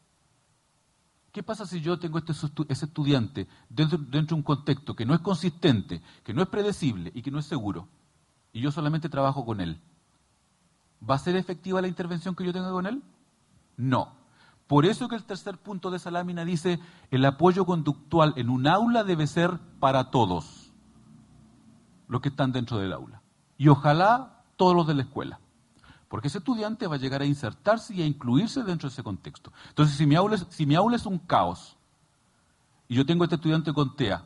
¿Qué 1.32 1.43
pasa 1.43 1.67
si 1.67 1.82
yo 1.82 1.99
tengo 1.99 2.17
este, 2.17 2.32
ese 2.69 2.86
estudiante 2.86 3.47
dentro, 3.69 3.99
dentro 3.99 4.36
de 4.36 4.39
un 4.39 4.43
contexto 4.43 4.95
que 4.95 5.05
no 5.05 5.13
es 5.13 5.19
consistente, 5.19 6.01
que 6.23 6.34
no 6.34 6.41
es 6.41 6.47
predecible 6.47 7.11
y 7.13 7.21
que 7.21 7.30
no 7.30 7.38
es 7.38 7.45
seguro? 7.45 7.88
Y 8.53 8.61
yo 8.61 8.71
solamente 8.71 9.09
trabajo 9.09 9.45
con 9.45 9.61
él. 9.61 9.80
¿Va 11.07 11.15
a 11.15 11.19
ser 11.19 11.36
efectiva 11.36 11.82
la 11.82 11.88
intervención 11.88 12.36
que 12.36 12.45
yo 12.45 12.53
tenga 12.53 12.71
con 12.71 12.88
él? 12.88 13.03
No. 13.78 14.13
Por 14.67 14.86
eso 14.86 15.07
que 15.07 15.15
el 15.15 15.23
tercer 15.23 15.57
punto 15.57 15.91
de 15.91 15.97
esa 15.97 16.11
lámina 16.11 16.43
dice, 16.43 16.80
el 17.11 17.23
apoyo 17.26 17.65
conductual 17.65 18.34
en 18.36 18.49
un 18.49 18.67
aula 18.67 19.03
debe 19.03 19.28
ser 19.28 19.59
para 19.80 20.09
todos 20.09 20.73
los 22.07 22.21
que 22.21 22.30
están 22.30 22.51
dentro 22.51 22.78
del 22.78 22.93
aula. 22.93 23.21
Y 23.57 23.67
ojalá 23.67 24.43
todos 24.55 24.76
los 24.76 24.88
de 24.88 24.95
la 24.95 25.03
escuela. 25.03 25.39
Porque 26.07 26.30
ese 26.30 26.39
estudiante 26.39 26.88
va 26.88 26.95
a 26.95 26.99
llegar 26.99 27.21
a 27.21 27.26
insertarse 27.26 27.93
y 27.93 28.01
a 28.01 28.05
incluirse 28.05 28.63
dentro 28.63 28.89
de 28.89 28.93
ese 28.93 29.03
contexto. 29.03 29.51
Entonces, 29.69 29.97
si 29.97 30.05
mi 30.05 30.15
aula 30.15 30.36
es, 30.36 30.45
si 30.49 30.65
mi 30.65 30.76
aula 30.76 30.95
es 30.95 31.05
un 31.05 31.19
caos, 31.19 31.78
y 32.88 32.95
yo 32.95 33.05
tengo 33.05 33.23
a 33.23 33.26
este 33.26 33.36
estudiante 33.36 33.73
con 33.73 33.95
TEA, 33.95 34.26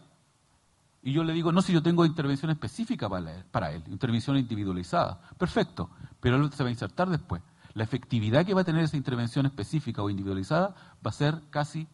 y 1.01 1.13
yo 1.13 1.23
le 1.23 1.33
digo, 1.33 1.51
no, 1.51 1.61
si 1.61 1.71
yo 1.71 1.81
tengo 1.81 2.05
intervención 2.05 2.51
específica 2.51 3.07
para 3.07 3.31
él, 3.31 3.45
para 3.51 3.71
él, 3.71 3.83
intervención 3.87 4.37
individualizada, 4.37 5.19
perfecto, 5.37 5.89
pero 6.19 6.35
él 6.35 6.51
se 6.51 6.63
va 6.63 6.67
a 6.67 6.71
insertar 6.71 7.09
después. 7.09 7.41
La 7.79 7.85
efectividad 7.85 8.45
que 8.45 8.53
va 8.53 8.59
a 8.59 8.65
tener 8.65 8.83
esa 8.83 8.97
intervención 8.97 9.45
específica 9.45 10.03
o 10.03 10.09
individualizada 10.09 10.75
va 10.97 11.11
a 11.11 11.13
ser 11.13 11.41
casi 11.49 11.87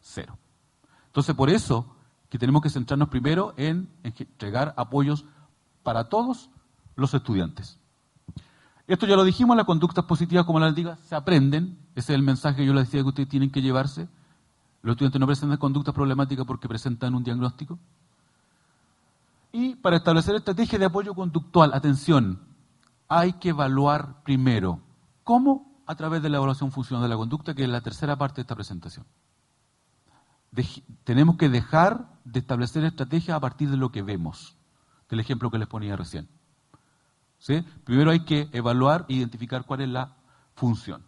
cero. 0.00 0.36
Entonces, 1.06 1.32
por 1.36 1.48
eso 1.48 1.94
que 2.28 2.40
tenemos 2.40 2.60
que 2.60 2.70
centrarnos 2.70 3.08
primero 3.08 3.54
en 3.56 3.88
entregar 4.02 4.74
apoyos 4.76 5.26
para 5.84 6.08
todos 6.08 6.50
los 6.96 7.14
estudiantes. 7.14 7.78
Esto 8.88 9.06
ya 9.06 9.14
lo 9.14 9.22
dijimos, 9.22 9.56
las 9.56 9.64
conductas 9.64 10.04
positivas, 10.06 10.44
como 10.44 10.58
las 10.58 10.74
digas, 10.74 10.98
se 11.04 11.14
aprenden. 11.14 11.78
Ese 11.94 12.14
es 12.14 12.16
el 12.16 12.24
mensaje 12.24 12.56
que 12.56 12.66
yo 12.66 12.74
les 12.74 12.86
decía 12.86 13.02
que 13.02 13.08
ustedes 13.10 13.28
tienen 13.28 13.52
que 13.52 13.62
llevarse. 13.62 14.08
Los 14.82 14.94
estudiantes 14.94 15.20
no 15.20 15.26
presentan 15.28 15.58
conductas 15.58 15.94
problemáticas 15.94 16.46
porque 16.46 16.66
presentan 16.66 17.14
un 17.14 17.22
diagnóstico. 17.22 17.78
Y 19.52 19.76
para 19.76 19.98
establecer 19.98 20.34
estrategias 20.34 20.80
de 20.80 20.86
apoyo 20.86 21.14
conductual, 21.14 21.74
atención, 21.74 22.40
hay 23.06 23.34
que 23.34 23.50
evaluar 23.50 24.24
primero. 24.24 24.80
¿Cómo? 25.28 25.82
A 25.84 25.94
través 25.94 26.22
de 26.22 26.30
la 26.30 26.38
evaluación 26.38 26.72
funcional 26.72 27.02
de 27.02 27.10
la 27.10 27.18
conducta, 27.18 27.52
que 27.52 27.62
es 27.62 27.68
la 27.68 27.82
tercera 27.82 28.16
parte 28.16 28.36
de 28.36 28.40
esta 28.44 28.54
presentación. 28.54 29.04
tenemos 31.04 31.36
que 31.36 31.50
dejar 31.50 32.18
de 32.24 32.38
establecer 32.38 32.82
estrategias 32.84 33.36
a 33.36 33.40
partir 33.40 33.68
de 33.68 33.76
lo 33.76 33.92
que 33.92 34.00
vemos, 34.00 34.56
del 35.10 35.20
ejemplo 35.20 35.50
que 35.50 35.58
les 35.58 35.68
ponía 35.68 35.96
recién. 35.96 36.30
Primero 37.84 38.10
hay 38.10 38.24
que 38.24 38.48
evaluar 38.54 39.04
e 39.10 39.16
identificar 39.16 39.66
cuál 39.66 39.82
es 39.82 39.90
la 39.90 40.16
función. 40.54 41.04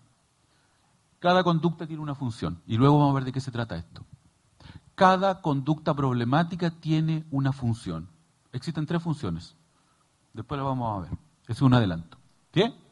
Cada 1.19 1.43
conducta 1.43 1.87
tiene 1.87 2.03
una 2.03 2.15
función 2.15 2.61
y 2.67 2.77
luego 2.77 2.99
vamos 2.99 3.13
a 3.13 3.15
ver 3.15 3.25
de 3.25 3.33
qué 3.33 3.41
se 3.41 3.51
trata 3.51 3.77
esto. 3.77 4.05
Cada 4.97 5.41
conducta 5.41 5.95
problemática 5.95 6.71
tiene 6.71 7.25
una 7.31 7.53
función. 7.53 8.07
Existen 8.53 8.85
tres 8.85 9.03
funciones. 9.03 9.57
Después 10.35 10.59
lo 10.59 10.67
vamos 10.67 10.99
a 10.99 11.09
ver. 11.09 11.19
Es 11.49 11.63
un 11.63 11.73
adelanto. 11.73 12.19
¿Bien? 12.53 12.90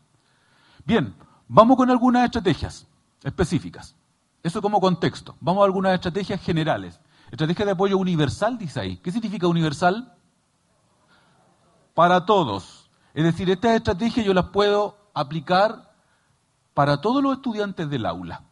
Bien, 0.89 1.14
vamos 1.49 1.76
con 1.76 1.91
algunas 1.91 2.24
estrategias 2.24 2.86
específicas. 3.22 3.95
Eso 4.43 4.62
como 4.62 4.80
contexto. 4.80 5.36
Vamos 5.39 5.61
a 5.61 5.66
algunas 5.66 5.93
estrategias 5.93 6.41
generales. 6.41 6.99
Estrategia 7.30 7.66
de 7.66 7.72
apoyo 7.72 7.99
universal, 7.99 8.57
dice 8.57 8.80
ahí. 8.80 8.97
¿Qué 8.97 9.12
significa 9.12 9.47
universal? 9.49 10.14
Para 11.93 12.24
todos. 12.24 12.89
Es 13.12 13.22
decir, 13.22 13.51
estas 13.51 13.72
estrategias 13.72 14.24
yo 14.24 14.32
las 14.32 14.47
puedo 14.47 14.97
aplicar 15.12 15.93
para 16.72 17.03
todos 17.03 17.22
los 17.22 17.36
estudiantes 17.36 17.91
del 17.91 18.07
aula. 18.07 18.45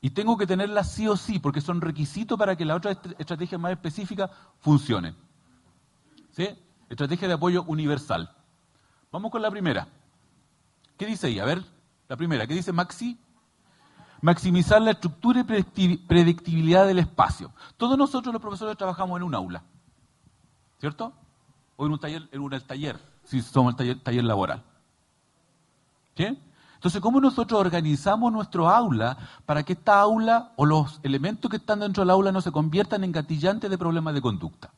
Y 0.00 0.10
tengo 0.10 0.36
que 0.36 0.48
tenerlas 0.48 0.90
sí 0.90 1.06
o 1.06 1.16
sí, 1.16 1.38
porque 1.38 1.60
son 1.60 1.80
requisitos 1.80 2.36
para 2.36 2.56
que 2.56 2.64
la 2.64 2.74
otra 2.74 2.90
estrategia 2.90 3.56
más 3.56 3.70
específica 3.70 4.32
funcione. 4.58 5.14
¿Sí? 6.32 6.48
Estrategia 6.88 7.28
de 7.28 7.34
apoyo 7.34 7.62
universal. 7.68 8.34
Vamos 9.12 9.30
con 9.30 9.42
la 9.42 9.50
primera. 9.52 9.86
¿Qué 10.98 11.06
dice 11.06 11.28
ahí? 11.28 11.38
A 11.38 11.44
ver, 11.44 11.73
la 12.08 12.16
primera. 12.16 12.46
¿Qué 12.46 12.54
dice 12.54 12.72
Maxi? 12.72 13.18
Maximizar 14.20 14.80
la 14.80 14.92
estructura 14.92 15.40
y 15.40 15.96
predictibilidad 15.96 16.86
del 16.86 16.98
espacio. 16.98 17.52
Todos 17.76 17.98
nosotros 17.98 18.32
los 18.32 18.40
profesores 18.40 18.76
trabajamos 18.76 19.18
en 19.18 19.24
un 19.24 19.34
aula. 19.34 19.62
¿Cierto? 20.78 21.12
O 21.76 21.86
en 21.86 21.92
un 21.92 21.98
taller, 21.98 22.28
en 22.32 22.40
un 22.40 22.50
taller 22.60 22.98
si 23.24 23.42
somos 23.42 23.78
el 23.80 24.00
taller, 24.00 24.24
laboral. 24.24 24.62
¿Qué? 26.14 26.38
Entonces, 26.74 27.00
¿cómo 27.00 27.20
nosotros 27.20 27.58
organizamos 27.58 28.30
nuestro 28.32 28.68
aula 28.68 29.16
para 29.46 29.62
que 29.62 29.72
esta 29.72 29.98
aula 30.00 30.52
o 30.56 30.66
los 30.66 31.00
elementos 31.02 31.50
que 31.50 31.56
están 31.56 31.80
dentro 31.80 32.02
del 32.02 32.10
aula 32.10 32.30
no 32.30 32.42
se 32.42 32.52
conviertan 32.52 33.04
en 33.04 33.12
gatillantes 33.12 33.70
de 33.70 33.78
problemas 33.78 34.14
de 34.14 34.20
conducta? 34.20 34.70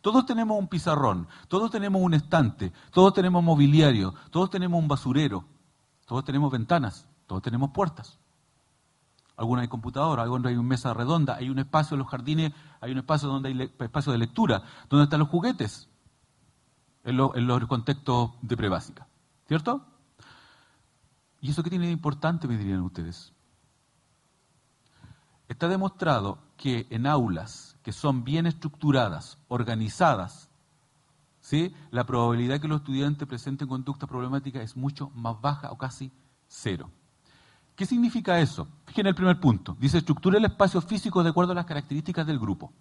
Todos 0.00 0.24
tenemos 0.24 0.58
un 0.58 0.66
pizarrón, 0.66 1.28
todos 1.48 1.70
tenemos 1.70 2.00
un 2.00 2.14
estante, 2.14 2.72
todos 2.90 3.12
tenemos 3.12 3.44
mobiliario, 3.44 4.14
todos 4.30 4.50
tenemos 4.50 4.80
un 4.80 4.88
basurero, 4.88 5.44
todos 6.06 6.24
tenemos 6.24 6.52
ventanas, 6.52 7.08
todos 7.26 7.42
tenemos 7.42 7.70
puertas. 7.70 8.18
Algunos 9.36 9.62
hay 9.62 9.68
computadora, 9.68 10.22
algunos 10.22 10.46
hay 10.46 10.54
una 10.54 10.68
mesa 10.68 10.94
redonda, 10.94 11.34
hay 11.36 11.50
un 11.50 11.58
espacio 11.58 11.96
en 11.96 12.00
los 12.00 12.08
jardines, 12.08 12.52
hay 12.80 12.92
un 12.92 12.98
espacio 12.98 13.28
donde 13.28 13.48
hay 13.48 13.72
espacio 13.80 14.12
de 14.12 14.18
lectura, 14.18 14.62
donde 14.88 15.04
están 15.04 15.20
los 15.20 15.28
juguetes 15.28 15.88
en, 17.02 17.16
los 17.16 17.66
contextos 17.66 18.30
de 18.42 18.56
prebásica. 18.56 19.08
¿Cierto? 19.48 19.84
¿Y 21.40 21.50
eso 21.50 21.62
qué 21.62 21.70
tiene 21.70 21.86
de 21.86 21.92
importante, 21.92 22.48
me 22.48 22.56
dirían 22.56 22.80
ustedes? 22.80 23.32
Está 25.48 25.68
demostrado 25.68 26.38
que 26.56 26.86
en 26.90 27.06
aulas 27.06 27.76
que 27.82 27.92
son 27.92 28.24
bien 28.24 28.46
estructuradas, 28.46 29.38
organizadas, 29.48 30.48
¿sí? 31.44 31.74
la 31.90 32.04
probabilidad 32.04 32.58
que 32.58 32.68
los 32.68 32.80
estudiantes 32.80 33.28
presenten 33.28 33.68
conducta 33.68 34.06
problemática 34.06 34.62
es 34.62 34.76
mucho 34.76 35.10
más 35.14 35.38
baja 35.42 35.70
o 35.70 35.76
casi 35.76 36.10
cero. 36.48 36.90
¿Qué 37.76 37.84
significa 37.84 38.40
eso? 38.40 38.66
Fíjense 38.86 39.10
el 39.10 39.14
primer 39.14 39.38
punto. 39.38 39.76
Dice, 39.78 39.98
estructura 39.98 40.38
el 40.38 40.44
espacio 40.46 40.80
físico 40.80 41.22
de 41.22 41.28
acuerdo 41.28 41.52
a 41.52 41.54
las 41.54 41.66
características 41.66 42.26
del 42.26 42.38
grupo. 42.38 42.72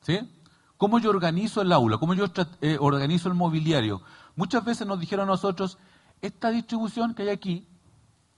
¿Sí? 0.00 0.18
¿Cómo 0.78 0.98
yo 0.98 1.10
organizo 1.10 1.60
el 1.60 1.70
aula? 1.70 1.98
¿Cómo 1.98 2.14
yo 2.14 2.24
eh, 2.62 2.78
organizo 2.80 3.28
el 3.28 3.34
mobiliario? 3.34 4.00
Muchas 4.36 4.64
veces 4.64 4.86
nos 4.86 4.98
dijeron 4.98 5.24
a 5.24 5.32
nosotros, 5.32 5.76
esta 6.22 6.50
distribución 6.50 7.14
que 7.14 7.24
hay 7.24 7.28
aquí, 7.28 7.66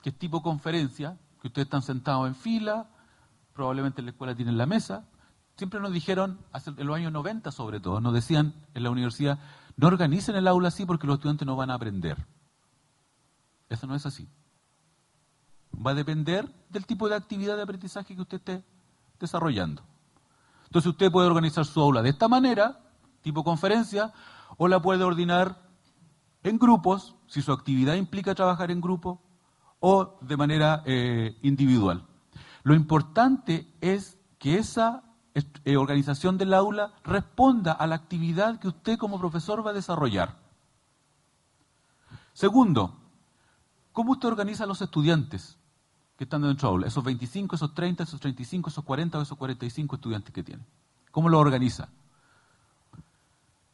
que 0.03 0.11
es 0.11 0.19
tipo 0.19 0.43
conferencia, 0.43 1.17
que 1.41 1.47
ustedes 1.47 1.67
están 1.67 1.83
sentados 1.83 2.27
en 2.27 2.35
fila, 2.35 2.89
probablemente 3.55 4.01
en 4.01 4.07
la 4.07 4.11
escuela 4.11 4.35
tienen 4.35 4.59
la 4.59 4.67
mesa, 4.67 5.05
siempre 5.59 5.81
nos 5.81 5.93
dijeron, 5.93 6.39
en 6.55 6.87
los 6.87 6.97
años 6.97 7.13
90 7.13 7.51
sobre 7.51 7.81
todo, 7.81 8.01
nos 8.01 8.15
decían 8.15 8.55
en 8.75 8.83
la 8.85 8.91
universidad, 8.91 9.41
no 9.77 9.89
organicen 9.89 10.37
el 10.37 10.47
aula 10.47 10.69
así 10.69 10.87
porque 10.87 11.07
los 11.07 11.17
estudiantes 11.17 11.47
no 11.47 11.57
van 11.57 11.71
a 11.71 11.75
aprender. 11.75 12.25
Eso 13.69 13.87
no 13.89 13.97
es 13.97 14.07
así. 14.07 14.29
Va 15.75 15.91
a 15.91 15.95
depender 15.95 16.49
del 16.71 16.87
tipo 16.87 17.09
de 17.09 17.17
actividad 17.17 17.57
de 17.57 17.63
aprendizaje 17.63 18.15
que 18.15 18.23
usted 18.23 18.39
esté 18.39 18.65
desarrollando. 19.19 19.83
Entonces 20.67 20.91
usted 20.91 21.11
puede 21.11 21.27
organizar 21.27 21.65
su 21.65 21.81
aula 21.81 22.03
de 22.03 22.11
esta 22.11 22.29
manera, 22.29 22.81
tipo 23.23 23.43
conferencia, 23.43 24.13
o 24.59 24.69
la 24.69 24.81
puede 24.81 25.03
ordenar 25.03 25.61
en 26.45 26.59
grupos, 26.59 27.17
si 27.27 27.43
su 27.43 27.53
actividad 27.53 27.95
implica 27.95 28.35
trabajar 28.35 28.71
en 28.71 28.81
grupo, 28.81 29.21
o 29.81 30.19
de 30.21 30.37
manera 30.37 30.85
eh, 30.87 31.37
individual. 31.43 32.07
Lo 32.63 32.75
importante 32.75 33.75
es 33.81 34.19
que 34.39 34.59
esa 34.59 35.03
organización 35.77 36.39
del 36.39 36.55
aula 36.55 36.93
responda 37.05 37.73
a 37.73 37.87
la 37.87 37.97
actividad 37.97 38.59
que 38.59 38.69
usted 38.69 38.99
como 38.99 39.19
profesor 39.19 39.67
va 39.67 39.71
a 39.71 39.75
desarrollar. 39.75 40.37
Segundo, 42.33 42.97
¿cómo 43.93 44.13
usted 44.13 44.29
organiza 44.29 44.65
a 44.65 44.67
los 44.67 44.81
estudiantes 44.81 45.59
que 46.17 46.25
están 46.25 46.43
dentro 46.43 46.69
del 46.69 46.75
aula? 46.75 46.87
Esos 46.87 47.03
25, 47.03 47.57
esos 47.57 47.75
30, 47.75 48.05
esos 48.05 48.21
35, 48.21 48.71
esos 48.71 48.85
40 48.85 49.19
o 49.19 49.23
esos 49.23 49.37
45 49.37 49.97
estudiantes 49.97 50.33
que 50.33 50.43
tiene. 50.43 50.65
¿Cómo 51.11 51.29
lo 51.29 51.39
organiza? 51.39 51.89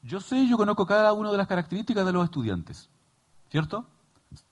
Yo 0.03 0.21
sé, 0.21 0.47
yo 0.47 0.57
conozco 0.57 0.87
cada 0.87 1.13
una 1.13 1.31
de 1.31 1.39
las 1.39 1.47
características 1.47 2.05
de 2.05 2.13
los 2.13 2.25
estudiantes, 2.25 2.89
¿cierto? 3.51 3.87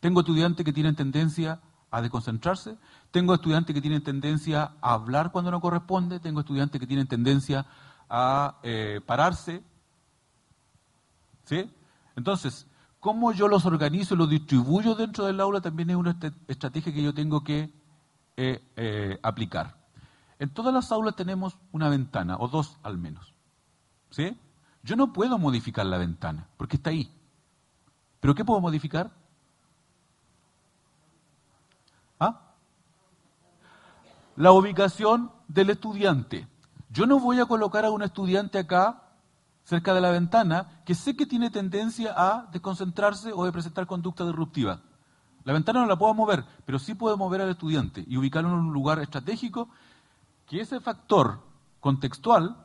Tengo 0.01 0.21
estudiantes 0.21 0.65
que 0.65 0.73
tienen 0.73 0.95
tendencia 0.97 1.61
a 1.93 2.01
desconcentrarse, 2.01 2.79
tengo 3.11 3.35
estudiantes 3.35 3.75
que 3.75 3.83
tienen 3.83 4.03
tendencia 4.03 4.73
a 4.81 4.95
hablar 4.95 5.31
cuando 5.31 5.51
no 5.51 5.61
corresponde, 5.61 6.19
tengo 6.21 6.41
estudiantes 6.41 6.81
que 6.81 6.87
tienen 6.87 7.07
tendencia 7.07 7.67
a 8.09 8.59
eh, 8.63 9.01
pararse. 9.05 9.63
¿Sí? 11.45 11.71
Entonces, 12.17 12.67
cómo 12.99 13.33
yo 13.33 13.47
los 13.47 13.67
organizo 13.67 14.15
y 14.15 14.19
los 14.19 14.31
distribuyo 14.31 14.95
dentro 14.95 15.27
del 15.27 15.39
aula 15.39 15.61
también 15.61 15.91
es 15.91 15.97
una 15.97 16.19
estrategia 16.49 16.95
que 16.95 17.03
yo 17.03 17.13
tengo 17.13 17.45
que 17.45 17.71
eh, 18.39 18.67
eh, 18.77 19.19
aplicar. 19.23 19.77
En 20.39 20.49
todas 20.49 20.73
las 20.73 20.91
aulas 20.93 21.15
tenemos 21.15 21.59
una 21.73 21.91
ventana, 21.91 22.39
o 22.39 22.49
dos 22.49 22.79
al 22.83 22.97
menos. 22.97 23.35
¿Sí? 24.09 24.39
Yo 24.83 24.97
no 24.97 25.13
puedo 25.13 25.39
modificar 25.39 25.85
la 25.85 25.99
ventana, 25.99 26.49
porque 26.57 26.77
está 26.77 26.89
ahí. 26.89 27.13
¿Pero 28.19 28.35
qué 28.35 28.47
puedo 28.47 28.63
modificar? 28.63 29.13
La 34.37 34.53
ubicación 34.53 35.31
del 35.49 35.71
estudiante. 35.71 36.49
Yo 36.91 37.07
no 37.07 37.21
voy 37.21 37.41
a 37.41 37.47
colocar 37.47 37.85
a 37.85 37.91
un 37.91 38.03
estudiante 38.03 38.59
acá, 38.59 39.03
cerca 39.65 39.95
de 39.95 40.01
la 40.01 40.11
ventana, 40.11 40.83
que 40.85 40.95
sé 40.95 41.17
que 41.17 41.27
tiene 41.27 41.51
tendencia 41.51 42.13
a 42.17 42.49
desconcentrarse 42.53 43.33
o 43.33 43.45
de 43.45 43.53
presentar 43.53 43.87
conducta 43.87 44.25
disruptiva. 44.25 44.81
La 45.45 45.53
ventana 45.53 45.81
no 45.81 45.87
la 45.87 45.97
puedo 45.97 46.15
mover, 46.15 46.45
pero 46.65 46.79
sí 46.79 46.95
puedo 46.95 47.17
mover 47.17 47.41
al 47.41 47.51
estudiante 47.51 48.05
y 48.07 48.17
ubicarlo 48.17 48.51
en 48.51 48.57
un 48.57 48.73
lugar 48.73 49.01
estratégico 49.01 49.69
que 50.47 50.61
ese 50.61 50.81
factor 50.81 51.41
contextual 51.81 52.57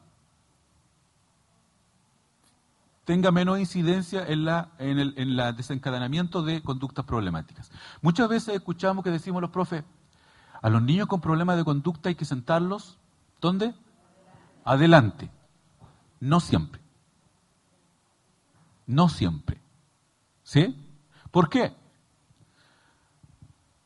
tenga 3.06 3.32
menos 3.32 3.58
incidencia 3.58 4.26
en, 4.28 4.44
la, 4.44 4.72
en, 4.80 5.00
el, 5.00 5.14
en 5.18 5.56
desencadenamiento 5.56 6.44
de 6.44 6.62
conductas 6.62 7.06
problemáticas. 7.06 7.72
Muchas 8.02 8.28
veces 8.28 8.56
escuchamos 8.56 9.04
que 9.04 9.12
decimos 9.12 9.42
los 9.42 9.50
profes, 9.50 9.84
a 10.62 10.70
los 10.70 10.82
niños 10.82 11.08
con 11.08 11.22
problemas 11.22 11.58
de 11.58 11.66
conducta 11.66 12.10
hay 12.10 12.16
que 12.16 12.26
sentarlos, 12.26 12.98
¿dónde? 13.42 13.74
Adelante. 14.66 15.30
No 16.20 16.40
siempre. 16.40 16.82
No 18.86 19.10
siempre. 19.10 19.62
¿Sí? 20.44 20.76
¿Por 21.32 21.50
qué? 21.50 21.76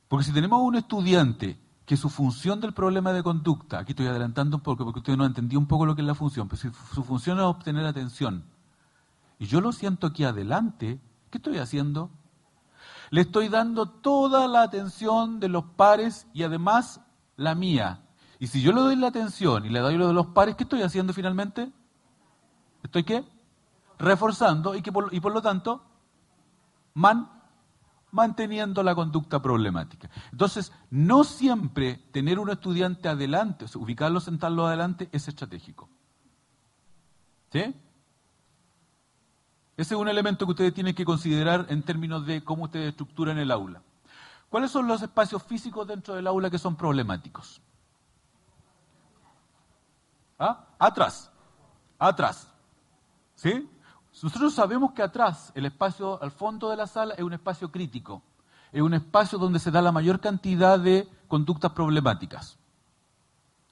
Porque 0.08 0.26
si 0.26 0.34
tenemos 0.34 0.62
un 0.62 0.76
estudiante 0.76 1.58
que 1.86 1.98
su 1.98 2.10
función 2.10 2.62
del 2.62 2.74
problema 2.74 3.12
de 3.12 3.24
conducta, 3.24 3.80
aquí 3.80 3.92
estoy 3.92 4.08
adelantando 4.08 4.58
un 4.58 4.64
poco 4.64 4.86
porque 4.86 5.00
usted 5.00 5.18
no 5.18 5.26
entendió 5.26 5.60
un 5.60 5.68
poco 5.68 5.86
lo 5.86 5.96
que 5.96 6.02
es 6.02 6.08
la 6.08 6.16
función, 6.16 6.48
pero 6.48 6.62
si 6.62 6.70
su 6.94 7.04
función 7.04 7.38
es 7.40 7.44
obtener 7.44 7.86
atención, 7.86 8.46
y 9.40 9.48
yo 9.48 9.60
lo 9.60 9.72
siento 9.72 10.08
aquí 10.08 10.24
adelante, 10.24 11.00
¿qué 11.30 11.38
estoy 11.38 11.58
haciendo? 11.58 12.12
Le 13.12 13.22
estoy 13.22 13.50
dando 13.50 13.88
toda 13.88 14.48
la 14.48 14.64
atención 14.64 15.40
de 15.40 15.50
los 15.50 15.64
pares 15.64 16.28
y 16.34 16.44
además 16.44 17.02
la 17.36 17.54
mía. 17.54 18.02
Y 18.40 18.48
si 18.48 18.62
yo 18.62 18.72
le 18.72 18.82
doy 18.82 18.96
la 18.96 19.08
atención 19.08 19.66
y 19.66 19.70
le 19.70 19.80
doy 19.80 19.98
lo 19.98 20.08
de 20.08 20.14
los 20.14 20.28
pares, 20.28 20.56
¿qué 20.56 20.64
estoy 20.64 20.82
haciendo 20.82 21.14
finalmente? 21.14 21.72
¿Estoy 22.82 23.04
qué? 23.04 23.24
Reforzando 24.00 24.74
y, 24.74 24.82
que 24.82 24.92
por, 24.92 25.14
y 25.14 25.20
por 25.20 25.34
lo 25.34 25.42
tanto 25.44 25.84
man, 26.94 27.30
manteniendo 28.12 28.84
la 28.84 28.96
conducta 28.96 29.42
problemática. 29.42 30.10
Entonces, 30.32 30.72
no 30.90 31.24
siempre 31.24 31.98
tener 32.12 32.40
un 32.40 32.50
estudiante 32.50 33.10
adelante, 33.10 33.66
ubicarlo, 33.76 34.20
sentarlo 34.20 34.68
adelante, 34.68 35.10
es 35.12 35.28
estratégico. 35.28 35.90
¿Sí? 37.52 37.76
Ese 39.82 39.96
es 39.96 40.00
un 40.00 40.08
elemento 40.08 40.46
que 40.46 40.52
ustedes 40.52 40.76
tienen 40.76 40.94
que 40.94 41.04
considerar 41.04 41.66
en 41.70 41.82
términos 41.82 42.24
de 42.28 42.44
cómo 42.44 42.66
ustedes 42.66 42.90
estructuran 42.90 43.40
el 43.40 43.50
aula. 43.50 43.82
¿Cuáles 44.48 44.70
son 44.70 44.86
los 44.86 45.02
espacios 45.02 45.42
físicos 45.42 45.88
dentro 45.88 46.14
del 46.14 46.28
aula 46.28 46.52
que 46.52 46.60
son 46.60 46.76
problemáticos? 46.76 47.60
¿Ah? 50.38 50.68
Atrás. 50.78 51.32
Atrás. 51.98 52.48
¿Sí? 53.34 53.68
Nosotros 54.22 54.54
sabemos 54.54 54.92
que 54.92 55.02
atrás, 55.02 55.52
el 55.56 55.66
espacio 55.66 56.22
al 56.22 56.30
fondo 56.30 56.70
de 56.70 56.78
la 56.78 56.86
sala, 56.86 57.16
es 57.16 57.24
un 57.24 57.34
espacio 57.34 57.72
crítico. 57.72 58.22
Es 58.72 58.84
un 58.84 58.94
espacio 58.94 59.40
donde 59.40 59.58
se 59.58 59.72
da 59.72 59.82
la 59.82 59.92
mayor 59.92 60.20
cantidad 60.20 60.80
de 60.80 61.10
conductas 61.28 61.72
problemáticas. 61.72 62.60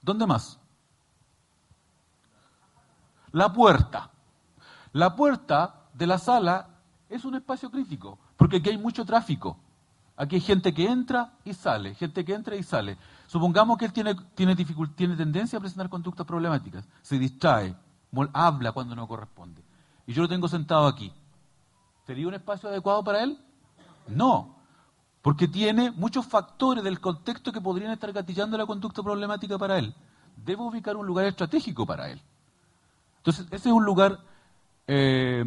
¿Dónde 0.02 0.26
más? 0.26 0.58
La 3.30 3.52
puerta. 3.52 4.10
La 4.92 5.14
puerta 5.14 5.79
de 6.00 6.06
la 6.06 6.16
sala 6.16 6.66
es 7.10 7.26
un 7.26 7.34
espacio 7.34 7.70
crítico, 7.70 8.18
porque 8.38 8.56
aquí 8.56 8.70
hay 8.70 8.78
mucho 8.78 9.04
tráfico. 9.04 9.58
Aquí 10.16 10.36
hay 10.36 10.40
gente 10.40 10.72
que 10.72 10.86
entra 10.86 11.34
y 11.44 11.52
sale, 11.52 11.94
gente 11.94 12.24
que 12.24 12.32
entra 12.32 12.56
y 12.56 12.62
sale. 12.62 12.96
Supongamos 13.26 13.76
que 13.76 13.84
él 13.84 13.92
tiene, 13.92 14.14
tiene, 14.34 14.56
tendencia 14.56 15.58
a 15.58 15.60
presentar 15.60 15.90
conductas 15.90 16.26
problemáticas, 16.26 16.88
se 17.02 17.18
distrae, 17.18 17.76
habla 18.32 18.72
cuando 18.72 18.96
no 18.96 19.06
corresponde. 19.06 19.62
Y 20.06 20.14
yo 20.14 20.22
lo 20.22 20.28
tengo 20.28 20.48
sentado 20.48 20.86
aquí. 20.86 21.12
¿Sería 22.06 22.26
un 22.26 22.34
espacio 22.34 22.70
adecuado 22.70 23.04
para 23.04 23.22
él? 23.22 23.38
No, 24.08 24.56
porque 25.20 25.48
tiene 25.48 25.90
muchos 25.90 26.24
factores 26.24 26.82
del 26.82 26.98
contexto 26.98 27.52
que 27.52 27.60
podrían 27.60 27.92
estar 27.92 28.10
gatillando 28.10 28.56
la 28.56 28.64
conducta 28.64 29.02
problemática 29.02 29.58
para 29.58 29.78
él. 29.78 29.94
Debo 30.34 30.66
ubicar 30.66 30.96
un 30.96 31.06
lugar 31.06 31.26
estratégico 31.26 31.84
para 31.84 32.10
él. 32.10 32.22
Entonces, 33.18 33.46
ese 33.50 33.68
es 33.68 33.74
un 33.74 33.84
lugar 33.84 34.18
eh, 34.86 35.44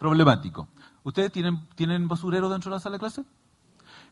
problemático. 0.00 0.66
¿Ustedes 1.04 1.30
tienen, 1.30 1.68
tienen 1.76 2.08
basurero 2.08 2.48
dentro 2.48 2.70
de 2.70 2.76
la 2.76 2.80
sala 2.80 2.94
de 2.94 3.00
clase? 3.00 3.24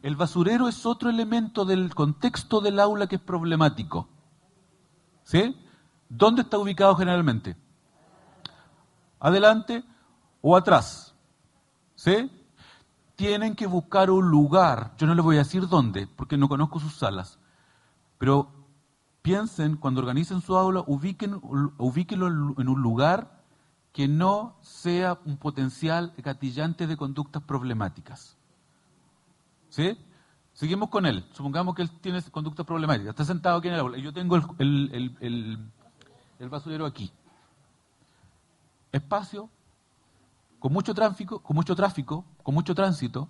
El 0.03 0.16
basurero 0.16 0.68
es 0.68 0.84
otro 0.86 1.09
elemento 1.09 1.64
del 1.64 1.95
contexto 1.95 2.61
del 2.61 2.78
aula 2.78 3.07
que 3.07 3.16
es 3.16 3.22
problemático. 3.22 4.07
¿Sí? 5.24 5.57
¿Dónde 6.09 6.43
está 6.43 6.59
ubicado 6.59 6.95
generalmente? 6.95 7.57
¿Adelante 9.18 9.82
o 10.43 10.57
atrás? 10.57 11.14
¿Sí? 11.95 12.30
Tienen 13.16 13.57
que 13.57 13.66
buscar 13.66 14.11
un 14.11 14.28
lugar. 14.30 14.95
Yo 14.99 15.07
no 15.07 15.14
les 15.14 15.24
voy 15.24 15.36
a 15.36 15.41
decir 15.41 15.68
dónde, 15.68 16.07
porque 16.07 16.36
no 16.36 16.49
conozco 16.49 16.78
sus 16.80 16.95
salas. 16.95 17.39
Pero 18.18 18.53
piensen, 19.22 19.76
cuando 19.76 20.01
organicen 20.01 20.43
su 20.43 20.57
aula, 20.57 20.84
ubíquenlo 20.86 22.55
en 22.59 22.68
un 22.68 22.82
lugar 22.82 23.38
que 23.99 24.07
no 24.07 24.55
sea 24.62 25.18
un 25.24 25.38
potencial 25.38 26.14
gatillante 26.18 26.86
de 26.86 26.96
conductas 26.96 27.42
problemáticas. 27.42 28.36
¿Sí? 29.70 29.99
Seguimos 30.53 30.88
con 30.88 31.05
él. 31.05 31.26
Supongamos 31.32 31.74
que 31.74 31.82
él 31.82 31.90
tiene 32.01 32.22
conductas 32.30 32.64
problemáticas. 32.64 33.11
Está 33.11 33.24
sentado 33.24 33.59
aquí 33.59 33.66
en 33.66 33.74
el 33.74 33.80
aula 33.80 33.99
yo 33.99 34.12
tengo 34.12 34.36
el, 34.36 35.59
basurero 36.49 36.86
aquí. 36.86 37.11
Espacio, 38.92 39.51
con 40.61 40.72
mucho 40.72 40.94
tráfico, 40.94 41.40
con 41.40 41.57
mucho 41.57 41.74
tráfico, 41.74 42.24
con 42.44 42.55
mucho 42.55 42.76
tránsito, 42.76 43.28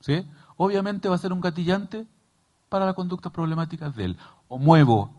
¿sí? 0.00 0.26
Obviamente 0.56 1.08
va 1.08 1.14
a 1.14 1.18
ser 1.18 1.32
un 1.32 1.40
gatillante 1.40 2.04
para 2.68 2.84
las 2.84 2.96
conductas 2.96 3.30
problemáticas 3.30 3.94
de 3.94 4.06
él. 4.06 4.18
O 4.48 4.58
muevo 4.58 5.14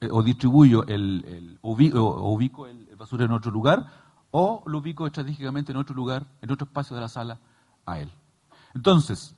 eh, 0.00 0.08
o 0.10 0.22
distribuyo 0.22 0.86
el, 0.86 1.58
o 1.60 1.72
ubico 2.32 2.66
el, 2.66 2.89
basura 3.00 3.24
en 3.24 3.32
otro 3.32 3.50
lugar, 3.50 3.86
o 4.30 4.62
lo 4.66 4.78
ubico 4.78 5.06
estratégicamente 5.06 5.72
en 5.72 5.78
otro 5.78 5.94
lugar, 5.94 6.26
en 6.42 6.52
otro 6.52 6.66
espacio 6.66 6.94
de 6.94 7.00
la 7.00 7.08
sala, 7.08 7.40
a 7.86 7.98
él. 7.98 8.12
Entonces, 8.74 9.34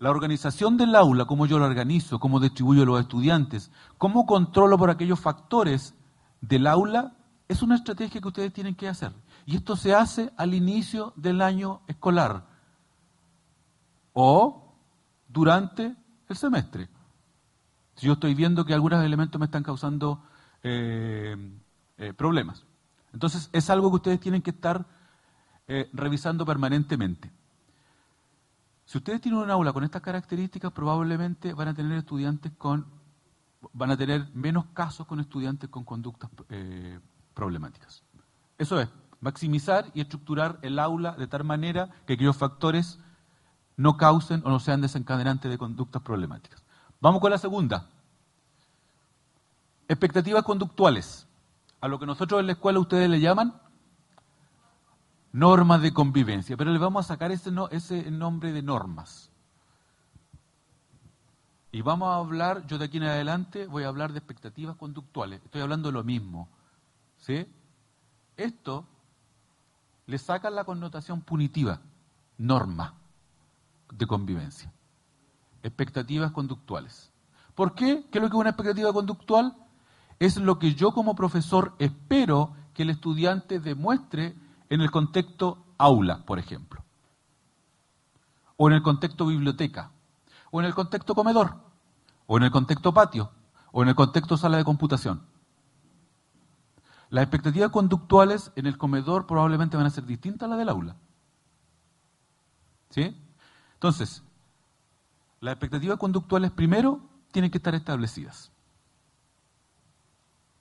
la 0.00 0.10
organización 0.10 0.76
del 0.76 0.96
aula, 0.96 1.24
cómo 1.24 1.46
yo 1.46 1.60
lo 1.60 1.66
organizo, 1.66 2.18
cómo 2.18 2.40
distribuyo 2.40 2.82
a 2.82 2.86
los 2.86 3.00
estudiantes, 3.00 3.70
cómo 3.96 4.26
controlo 4.26 4.76
por 4.76 4.90
aquellos 4.90 5.20
factores 5.20 5.94
del 6.40 6.66
aula, 6.66 7.16
es 7.46 7.62
una 7.62 7.76
estrategia 7.76 8.20
que 8.20 8.28
ustedes 8.28 8.52
tienen 8.52 8.74
que 8.74 8.88
hacer. 8.88 9.12
Y 9.46 9.54
esto 9.56 9.76
se 9.76 9.94
hace 9.94 10.32
al 10.36 10.52
inicio 10.52 11.12
del 11.14 11.40
año 11.40 11.82
escolar 11.86 12.44
o 14.12 14.74
durante 15.28 15.94
el 16.28 16.36
semestre. 16.36 16.88
Si 17.94 18.08
yo 18.08 18.14
estoy 18.14 18.34
viendo 18.34 18.64
que 18.64 18.74
algunos 18.74 19.04
elementos 19.04 19.38
me 19.38 19.44
están 19.44 19.62
causando 19.62 20.24
eh, 20.64 21.36
eh, 21.98 22.12
problemas. 22.14 22.64
Entonces, 23.12 23.50
es 23.52 23.70
algo 23.70 23.90
que 23.90 23.96
ustedes 23.96 24.20
tienen 24.20 24.42
que 24.42 24.50
estar 24.50 24.86
eh, 25.68 25.88
revisando 25.92 26.44
permanentemente. 26.44 27.30
Si 28.84 28.98
ustedes 28.98 29.20
tienen 29.20 29.40
un 29.40 29.50
aula 29.50 29.72
con 29.72 29.84
estas 29.84 30.02
características, 30.02 30.72
probablemente 30.72 31.52
van 31.54 31.68
a 31.68 31.74
tener 31.74 31.96
estudiantes 31.96 32.50
con, 32.58 32.86
van 33.72 33.92
a 33.92 33.96
tener 33.96 34.28
menos 34.34 34.64
casos 34.74 35.06
con 35.06 35.20
estudiantes 35.20 35.70
con 35.70 35.84
conductas 35.84 36.28
eh, 36.48 36.98
problemáticas. 37.34 38.02
Eso 38.58 38.80
es, 38.80 38.88
maximizar 39.20 39.86
y 39.94 40.00
estructurar 40.00 40.58
el 40.62 40.78
aula 40.78 41.12
de 41.12 41.28
tal 41.28 41.44
manera 41.44 41.90
que 42.04 42.14
aquellos 42.14 42.36
factores 42.36 42.98
no 43.76 43.96
causen 43.96 44.42
o 44.44 44.50
no 44.50 44.58
sean 44.58 44.80
desencadenantes 44.80 45.50
de 45.50 45.56
conductas 45.56 46.02
problemáticas. 46.02 46.62
Vamos 47.00 47.20
con 47.20 47.30
la 47.30 47.38
segunda. 47.38 47.88
Expectativas 49.88 50.42
conductuales. 50.42 51.26
A 51.80 51.88
lo 51.88 51.98
que 51.98 52.06
nosotros 52.06 52.40
en 52.40 52.46
la 52.46 52.52
escuela 52.52 52.78
ustedes 52.78 53.08
le 53.08 53.20
llaman 53.20 53.60
normas 55.32 55.80
de 55.80 55.92
convivencia, 55.92 56.56
pero 56.56 56.72
le 56.72 56.78
vamos 56.78 57.06
a 57.06 57.08
sacar 57.08 57.30
ese, 57.32 57.50
ese 57.70 58.10
nombre 58.10 58.52
de 58.52 58.62
normas. 58.62 59.30
Y 61.72 61.82
vamos 61.82 62.08
a 62.08 62.16
hablar, 62.16 62.66
yo 62.66 62.78
de 62.78 62.86
aquí 62.86 62.96
en 62.96 63.04
adelante 63.04 63.66
voy 63.66 63.84
a 63.84 63.88
hablar 63.88 64.12
de 64.12 64.18
expectativas 64.18 64.76
conductuales. 64.76 65.40
Estoy 65.44 65.62
hablando 65.62 65.88
de 65.88 65.92
lo 65.92 66.02
mismo. 66.02 66.48
¿Sí? 67.18 67.46
Esto 68.36 68.86
le 70.06 70.18
saca 70.18 70.50
la 70.50 70.64
connotación 70.64 71.20
punitiva, 71.20 71.80
norma 72.38 72.94
de 73.92 74.06
convivencia. 74.06 74.72
Expectativas 75.62 76.32
conductuales. 76.32 77.12
¿Por 77.54 77.74
qué? 77.74 78.04
¿Qué 78.10 78.18
es 78.18 78.22
lo 78.22 78.30
que 78.30 78.36
es 78.36 78.40
una 78.40 78.50
expectativa 78.50 78.92
conductual? 78.92 79.54
Es 80.20 80.36
lo 80.36 80.58
que 80.58 80.74
yo 80.74 80.92
como 80.92 81.16
profesor 81.16 81.74
espero 81.78 82.54
que 82.74 82.82
el 82.82 82.90
estudiante 82.90 83.58
demuestre 83.58 84.36
en 84.68 84.82
el 84.82 84.90
contexto 84.90 85.64
aula, 85.78 86.24
por 86.26 86.38
ejemplo, 86.38 86.84
o 88.56 88.68
en 88.68 88.74
el 88.74 88.82
contexto 88.82 89.26
biblioteca, 89.26 89.90
o 90.50 90.60
en 90.60 90.66
el 90.66 90.74
contexto 90.74 91.14
comedor, 91.14 91.56
o 92.26 92.36
en 92.36 92.42
el 92.42 92.50
contexto 92.50 92.92
patio, 92.92 93.32
o 93.72 93.82
en 93.82 93.88
el 93.88 93.94
contexto 93.94 94.36
sala 94.36 94.58
de 94.58 94.64
computación. 94.64 95.22
Las 97.08 97.22
expectativas 97.22 97.70
conductuales 97.70 98.52
en 98.56 98.66
el 98.66 98.76
comedor 98.76 99.26
probablemente 99.26 99.78
van 99.78 99.86
a 99.86 99.90
ser 99.90 100.04
distintas 100.04 100.46
a 100.46 100.50
las 100.50 100.58
del 100.58 100.68
aula. 100.68 100.96
¿Sí? 102.90 103.16
Entonces, 103.72 104.22
las 105.40 105.52
expectativas 105.52 105.96
conductuales 105.96 106.50
primero 106.50 107.00
tienen 107.32 107.50
que 107.50 107.56
estar 107.58 107.74
establecidas. 107.74 108.52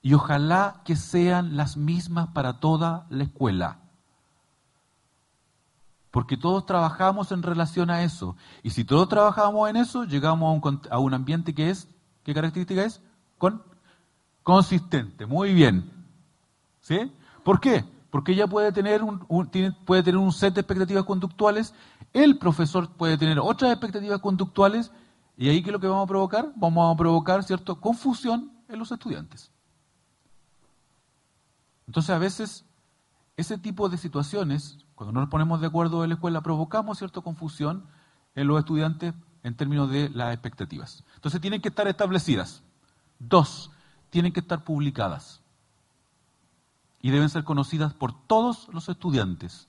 Y 0.02 0.14
ojalá 0.14 0.82
que 0.86 0.95
sean 0.95 1.58
las 1.58 1.78
mismas 1.78 2.30
para 2.30 2.60
toda 2.60 3.06
la 3.10 3.24
escuela 3.24 3.80
porque 6.12 6.38
todos 6.38 6.66
trabajamos 6.66 7.32
en 7.32 7.43
relación 7.43 7.89
a 7.89 8.04
eso. 8.04 8.36
Y 8.64 8.72
si 8.72 8.84
todos 8.84 9.10
trabajamos 9.10 9.70
en 9.70 9.76
eso, 9.76 10.06
llegamos 10.06 10.62
a 10.89 11.00
un, 11.00 11.14
ambiente 11.14 11.54
que 11.54 11.70
es, 11.70 11.88
¿qué 12.24 12.34
característica 12.34 12.84
es? 12.84 13.02
Con, 13.38 13.64
consistente, 14.43 15.26
muy 15.26 15.54
bien. 15.54 15.91
¿Sí? 16.82 17.12
¿Por 17.43 17.60
qué? 17.60 17.86
Porque 18.10 18.32
ella 18.32 18.47
puede 18.47 18.72
tener 18.72 19.04
un, 19.04 19.20
puede 19.86 20.04
tener 20.04 20.18
un 20.18 20.32
set 20.32 20.56
de 20.56 20.62
expectativas 20.62 21.04
conductuales, 21.04 21.76
el 22.12 22.39
profesor 22.39 22.89
puede 22.89 23.18
tener 23.18 23.38
otras 23.39 23.72
expectativas 23.72 24.20
conductuales, 24.20 24.91
y 25.38 25.47
ahí 25.47 25.62
¿qué 25.62 25.70
es 25.70 25.74
lo 25.74 25.80
que 25.80 25.88
vamos 25.88 26.06
a 26.06 26.08
provocar? 26.08 26.52
Vamos 26.56 26.91
a 26.91 26.97
provocar, 26.97 27.43
¿cierto?, 27.43 27.80
confusión 27.80 28.52
en 28.68 28.80
los 28.80 28.91
estudiantes. 28.91 29.52
Entonces, 31.89 32.11
a 32.11 32.19
veces, 32.19 32.65
ese 33.35 33.57
tipo 33.57 33.89
de 33.89 33.97
situaciones 33.97 34.77
cuando 34.93 35.11
no 35.11 35.21
nos 35.21 35.29
ponemos 35.29 35.59
de 35.59 35.65
acuerdo 35.65 36.03
en 36.03 36.09
la 36.09 36.15
escuela, 36.15 36.41
provocamos 36.41 36.99
cierta 36.99 37.21
confusión 37.21 37.87
en 38.35 38.45
los 38.45 38.59
estudiantes 38.59 39.15
en 39.41 39.55
términos 39.55 39.89
de 39.89 40.09
las 40.09 40.33
expectativas. 40.33 41.03
Entonces 41.15 41.41
tienen 41.41 41.61
que 41.61 41.69
estar 41.69 41.87
establecidas. 41.87 42.61
Dos, 43.17 43.71
tienen 44.11 44.33
que 44.33 44.41
estar 44.41 44.63
publicadas. 44.63 45.41
Y 47.01 47.09
deben 47.09 47.29
ser 47.29 47.43
conocidas 47.43 47.95
por 47.95 48.13
todos 48.27 48.67
los 48.71 48.87
estudiantes. 48.87 49.67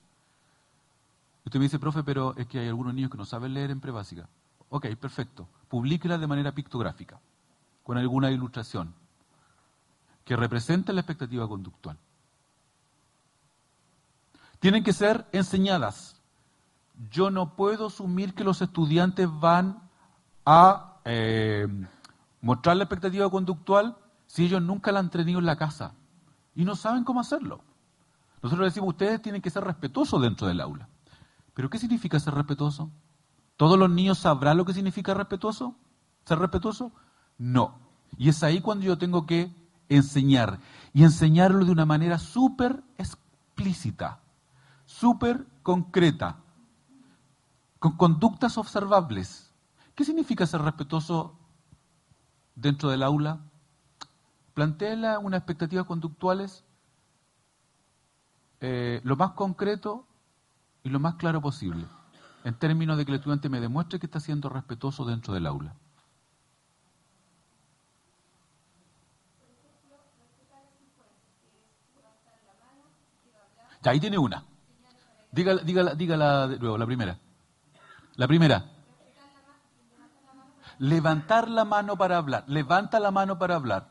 Usted 1.45 1.57
me 1.57 1.63
dice, 1.65 1.79
profe, 1.79 2.03
pero 2.03 2.35
es 2.35 2.45
que 2.45 2.59
hay 2.59 2.67
algunos 2.67 2.93
niños 2.93 3.09
que 3.09 3.17
no 3.17 3.25
saben 3.25 3.55
leer 3.55 3.71
en 3.71 3.79
prebásica. 3.79 4.29
Ok, 4.69 4.87
perfecto. 4.99 5.47
Publíquela 5.69 6.19
de 6.19 6.27
manera 6.27 6.51
pictográfica, 6.51 7.19
con 7.83 7.97
alguna 7.97 8.29
ilustración 8.29 8.93
que 10.25 10.35
represente 10.35 10.93
la 10.93 10.99
expectativa 10.99 11.47
conductual 11.47 11.97
tienen 14.61 14.83
que 14.83 14.93
ser 14.93 15.27
enseñadas. 15.31 16.21
Yo 17.09 17.31
no 17.31 17.55
puedo 17.55 17.87
asumir 17.87 18.35
que 18.35 18.43
los 18.43 18.61
estudiantes 18.61 19.27
van 19.39 19.89
a 20.45 20.99
eh, 21.03 21.67
mostrar 22.41 22.77
la 22.77 22.83
expectativa 22.83 23.29
conductual 23.29 23.97
si 24.27 24.45
ellos 24.45 24.61
nunca 24.61 24.91
la 24.91 24.99
han 24.99 25.09
tenido 25.09 25.39
en 25.39 25.47
la 25.47 25.55
casa 25.55 25.95
y 26.53 26.63
no 26.63 26.75
saben 26.75 27.03
cómo 27.03 27.19
hacerlo. 27.19 27.63
Nosotros 28.43 28.67
decimos, 28.67 28.89
ustedes 28.89 29.19
tienen 29.19 29.41
que 29.41 29.49
ser 29.49 29.63
respetuosos 29.63 30.21
dentro 30.21 30.47
del 30.47 30.61
aula. 30.61 30.87
¿Pero 31.55 31.71
qué 31.71 31.79
significa 31.79 32.19
ser 32.19 32.35
respetuoso? 32.35 32.91
¿Todos 33.57 33.79
los 33.79 33.89
niños 33.89 34.19
sabrán 34.19 34.57
lo 34.57 34.65
que 34.65 34.75
significa 34.75 35.15
respetuoso? 35.15 35.75
¿Ser 36.23 36.37
respetuoso? 36.37 36.91
No. 37.39 37.79
Y 38.15 38.29
es 38.29 38.43
ahí 38.43 38.61
cuando 38.61 38.85
yo 38.85 38.99
tengo 38.99 39.25
que 39.25 39.51
enseñar. 39.89 40.59
Y 40.93 41.03
enseñarlo 41.03 41.65
de 41.65 41.71
una 41.71 41.87
manera 41.87 42.19
súper 42.19 42.83
explícita 42.99 44.20
súper 45.01 45.47
concreta, 45.63 46.37
con 47.79 47.97
conductas 47.97 48.59
observables. 48.59 49.51
¿Qué 49.95 50.05
significa 50.05 50.45
ser 50.45 50.61
respetuoso 50.61 51.39
dentro 52.53 52.91
del 52.91 53.01
aula? 53.01 53.39
Plantea 54.53 55.17
unas 55.17 55.39
expectativas 55.39 55.87
conductuales 55.87 56.63
eh, 58.59 59.01
lo 59.03 59.15
más 59.15 59.31
concreto 59.31 60.05
y 60.83 60.89
lo 60.89 60.99
más 60.99 61.15
claro 61.15 61.41
posible, 61.41 61.87
en 62.43 62.53
términos 62.53 62.95
de 62.95 63.05
que 63.05 63.11
el 63.11 63.17
estudiante 63.17 63.49
me 63.49 63.59
demuestre 63.59 63.97
que 63.97 64.05
está 64.05 64.19
siendo 64.19 64.49
respetuoso 64.49 65.03
dentro 65.03 65.33
del 65.33 65.47
aula. 65.47 65.73
Ya, 73.81 73.89
ahí 73.89 73.99
tiene 73.99 74.19
una. 74.19 74.50
Dígala, 75.31 75.61
dígala, 75.63 75.95
dígala 75.95 76.47
de 76.47 76.59
nuevo, 76.59 76.77
la 76.77 76.85
primera. 76.85 77.17
La 78.15 78.27
primera. 78.27 78.65
Levantar 80.77 81.47
la 81.49 81.63
mano 81.63 81.95
para 81.95 82.17
hablar. 82.17 82.43
Levanta 82.47 82.99
la 82.99 83.11
mano 83.11 83.37
para 83.37 83.55
hablar. 83.55 83.89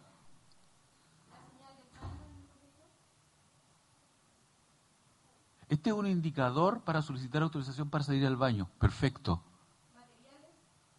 Este 5.68 5.90
es 5.90 5.96
un 5.96 6.08
indicador 6.08 6.82
para 6.82 7.00
solicitar 7.00 7.42
autorización 7.42 7.88
para 7.88 8.02
salir 8.02 8.26
al 8.26 8.36
baño. 8.36 8.68
Perfecto. 8.78 9.42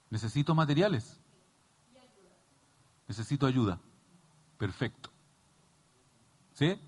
Necesito 0.09 0.55
materiales. 0.55 1.19
Necesito 3.07 3.45
ayuda. 3.45 3.79
Perfecto. 4.57 5.11
¿Sí? 6.53 6.79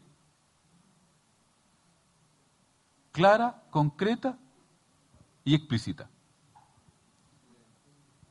Clara, 3.13 3.63
concreta 3.69 4.37
y 5.45 5.55
explícita. 5.55 6.09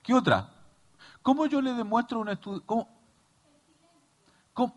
¿Qué 0.02 0.12
otra? 0.12 0.50
¿Cómo 1.22 1.46
yo 1.46 1.62
le 1.62 1.72
demuestro 1.72 2.18
un 2.18 2.28
estudio? 2.28 2.62
¿Cómo? 2.66 2.88
¿Cómo? 4.52 4.74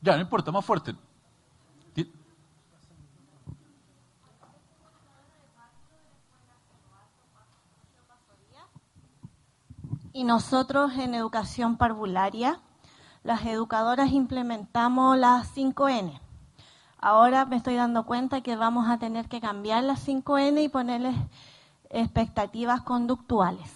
Ya, 0.00 0.16
no 0.16 0.22
importa, 0.22 0.50
más 0.50 0.64
fuerte. 0.64 0.94
Y 10.12 10.24
nosotros 10.24 10.92
en 10.98 11.14
educación 11.14 11.76
parvularia, 11.76 12.58
las 13.22 13.46
educadoras 13.46 14.10
implementamos 14.10 15.16
las 15.16 15.54
5N. 15.56 16.18
Ahora 16.98 17.44
me 17.44 17.56
estoy 17.56 17.76
dando 17.76 18.04
cuenta 18.04 18.40
que 18.40 18.56
vamos 18.56 18.88
a 18.88 18.98
tener 18.98 19.28
que 19.28 19.40
cambiar 19.40 19.84
las 19.84 20.06
5N 20.06 20.64
y 20.64 20.68
ponerles 20.68 21.14
expectativas 21.90 22.82
conductuales. 22.82 23.72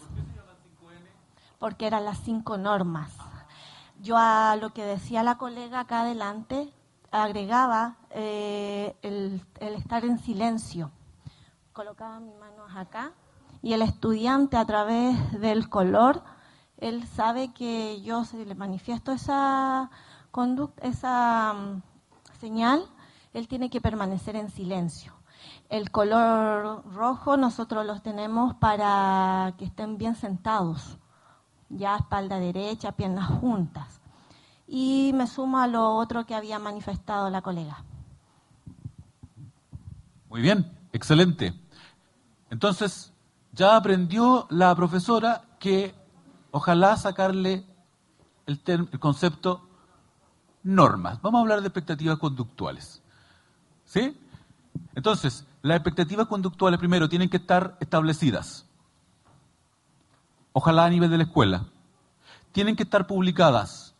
Porque 1.60 1.86
eran 1.86 2.04
las 2.04 2.18
cinco 2.18 2.58
normas. 2.58 3.12
Yo 4.02 4.16
a 4.18 4.56
lo 4.56 4.74
que 4.74 4.84
decía 4.84 5.22
la 5.22 5.38
colega 5.38 5.80
acá 5.80 6.00
adelante, 6.00 6.68
agregaba 7.12 7.96
eh, 8.10 8.96
el, 9.02 9.40
el 9.60 9.74
estar 9.74 10.04
en 10.04 10.18
silencio. 10.18 10.90
Colocaba 11.72 12.18
mis 12.18 12.34
manos 12.36 12.74
acá 12.74 13.12
y 13.64 13.72
el 13.72 13.80
estudiante 13.80 14.58
a 14.58 14.66
través 14.66 15.40
del 15.40 15.70
color, 15.70 16.22
él 16.76 17.02
sabe 17.06 17.54
que 17.54 18.02
yo 18.02 18.26
se 18.26 18.44
le 18.44 18.54
manifiesto 18.54 19.10
esa 19.10 19.90
conducta, 20.30 20.86
esa 20.86 21.54
mm, 21.54 21.82
señal, 22.38 22.84
él 23.32 23.48
tiene 23.48 23.70
que 23.70 23.80
permanecer 23.80 24.36
en 24.36 24.50
silencio. 24.50 25.14
El 25.70 25.90
color 25.90 26.84
rojo 26.92 27.38
nosotros 27.38 27.86
los 27.86 28.02
tenemos 28.02 28.54
para 28.56 29.54
que 29.56 29.64
estén 29.64 29.96
bien 29.96 30.14
sentados, 30.14 30.98
ya 31.70 31.96
espalda 31.96 32.38
derecha, 32.38 32.92
piernas 32.92 33.30
juntas. 33.40 34.02
Y 34.68 35.12
me 35.14 35.26
sumo 35.26 35.58
a 35.58 35.66
lo 35.68 35.94
otro 35.94 36.26
que 36.26 36.34
había 36.34 36.58
manifestado 36.58 37.30
la 37.30 37.40
colega. 37.40 37.82
Muy 40.28 40.42
bien, 40.42 40.70
excelente. 40.92 41.54
Entonces, 42.50 43.13
ya 43.54 43.76
aprendió 43.76 44.46
la 44.50 44.74
profesora 44.74 45.44
que 45.58 45.94
ojalá 46.50 46.96
sacarle 46.96 47.64
el, 48.46 48.88
concepto 48.98 49.68
normas. 50.62 51.20
Vamos 51.22 51.38
a 51.38 51.42
hablar 51.42 51.60
de 51.60 51.68
expectativas 51.68 52.18
conductuales. 52.18 53.02
¿Sí? 53.84 54.16
Entonces, 54.94 55.46
las 55.62 55.76
expectativas 55.76 56.26
conductuales 56.26 56.78
primero 56.78 57.08
tienen 57.08 57.28
que 57.28 57.36
estar 57.36 57.76
establecidas. 57.80 58.66
Ojalá 60.52 60.84
a 60.84 60.90
nivel 60.90 61.10
de 61.10 61.18
la 61.18 61.24
escuela. 61.24 61.66
Tienen 62.52 62.76
que 62.76 62.82
estar 62.82 63.06
publicadas. 63.06 63.94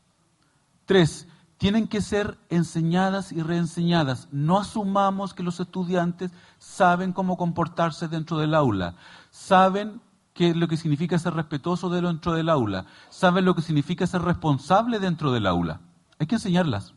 Tres, 0.84 1.28
tienen 1.58 1.88
que 1.88 2.00
ser 2.00 2.38
enseñadas 2.50 3.32
y 3.32 3.42
reenseñadas. 3.42 4.28
No 4.32 4.58
asumamos 4.58 5.32
que 5.32 5.42
los 5.42 5.60
estudiantes 5.60 6.30
saben 6.58 7.12
cómo 7.12 7.36
comportarse 7.36 8.08
dentro 8.08 8.38
del 8.38 8.54
aula, 8.54 8.96
saben 9.34 10.00
qué 10.32 10.50
es 10.50 10.56
lo 10.56 10.68
que 10.68 10.76
significa 10.76 11.18
ser 11.18 11.34
respetuoso 11.34 11.90
dentro 11.90 12.34
del 12.34 12.48
aula, 12.48 12.86
saben 13.10 13.44
lo 13.44 13.56
que 13.56 13.62
significa 13.62 14.06
ser 14.06 14.22
responsable 14.22 15.00
dentro 15.00 15.32
del 15.32 15.48
aula. 15.48 15.80
Hay 16.20 16.28
que 16.28 16.36
enseñarlas. 16.36 16.94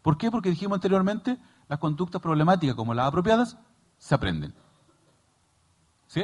¿Por 0.00 0.16
qué? 0.16 0.30
Porque 0.30 0.50
dijimos 0.50 0.76
anteriormente, 0.76 1.40
las 1.68 1.80
conductas 1.80 2.22
problemáticas 2.22 2.76
como 2.76 2.94
las 2.94 3.08
apropiadas 3.08 3.58
se 3.98 4.14
aprenden. 4.14 4.54
¿Sí? 6.06 6.22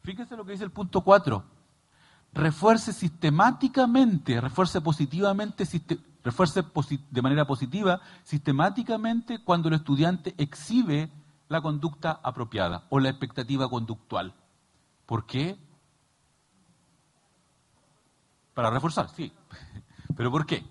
Fíjese 0.00 0.38
lo 0.38 0.46
que 0.46 0.52
dice 0.52 0.64
el 0.64 0.72
punto 0.72 1.02
4. 1.02 1.44
Refuerce 2.32 2.94
sistemáticamente, 2.94 4.40
refuerce 4.40 4.80
positivamente, 4.80 5.68
refuerce 6.24 6.64
de 7.10 7.22
manera 7.22 7.46
positiva 7.46 8.00
sistemáticamente 8.22 9.44
cuando 9.44 9.68
el 9.68 9.74
estudiante 9.74 10.34
exhibe 10.38 11.12
la 11.52 11.60
conducta 11.60 12.18
apropiada 12.22 12.86
o 12.90 12.98
la 12.98 13.10
expectativa 13.10 13.68
conductual. 13.68 14.34
¿Por 15.06 15.26
qué? 15.26 15.58
Para 18.54 18.70
reforzar, 18.70 19.08
sí. 19.10 19.32
¿Pero 20.16 20.30
por 20.30 20.46
qué? 20.46 20.64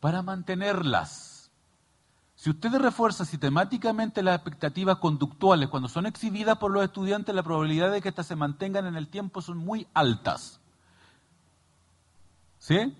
Para 0.00 0.22
mantenerlas. 0.22 1.50
Si 2.34 2.50
ustedes 2.50 2.82
refuerzan 2.82 3.24
sistemáticamente 3.24 4.22
las 4.22 4.34
expectativas 4.34 4.98
conductuales 4.98 5.68
cuando 5.68 5.88
son 5.88 6.06
exhibidas 6.06 6.58
por 6.58 6.72
los 6.72 6.82
estudiantes, 6.82 7.34
la 7.34 7.44
probabilidad 7.44 7.92
de 7.92 8.02
que 8.02 8.08
éstas 8.08 8.26
se 8.26 8.34
mantengan 8.34 8.86
en 8.86 8.96
el 8.96 9.06
tiempo 9.06 9.40
son 9.40 9.58
muy 9.58 9.86
altas. 9.94 10.60
¿Sí? 12.58 12.96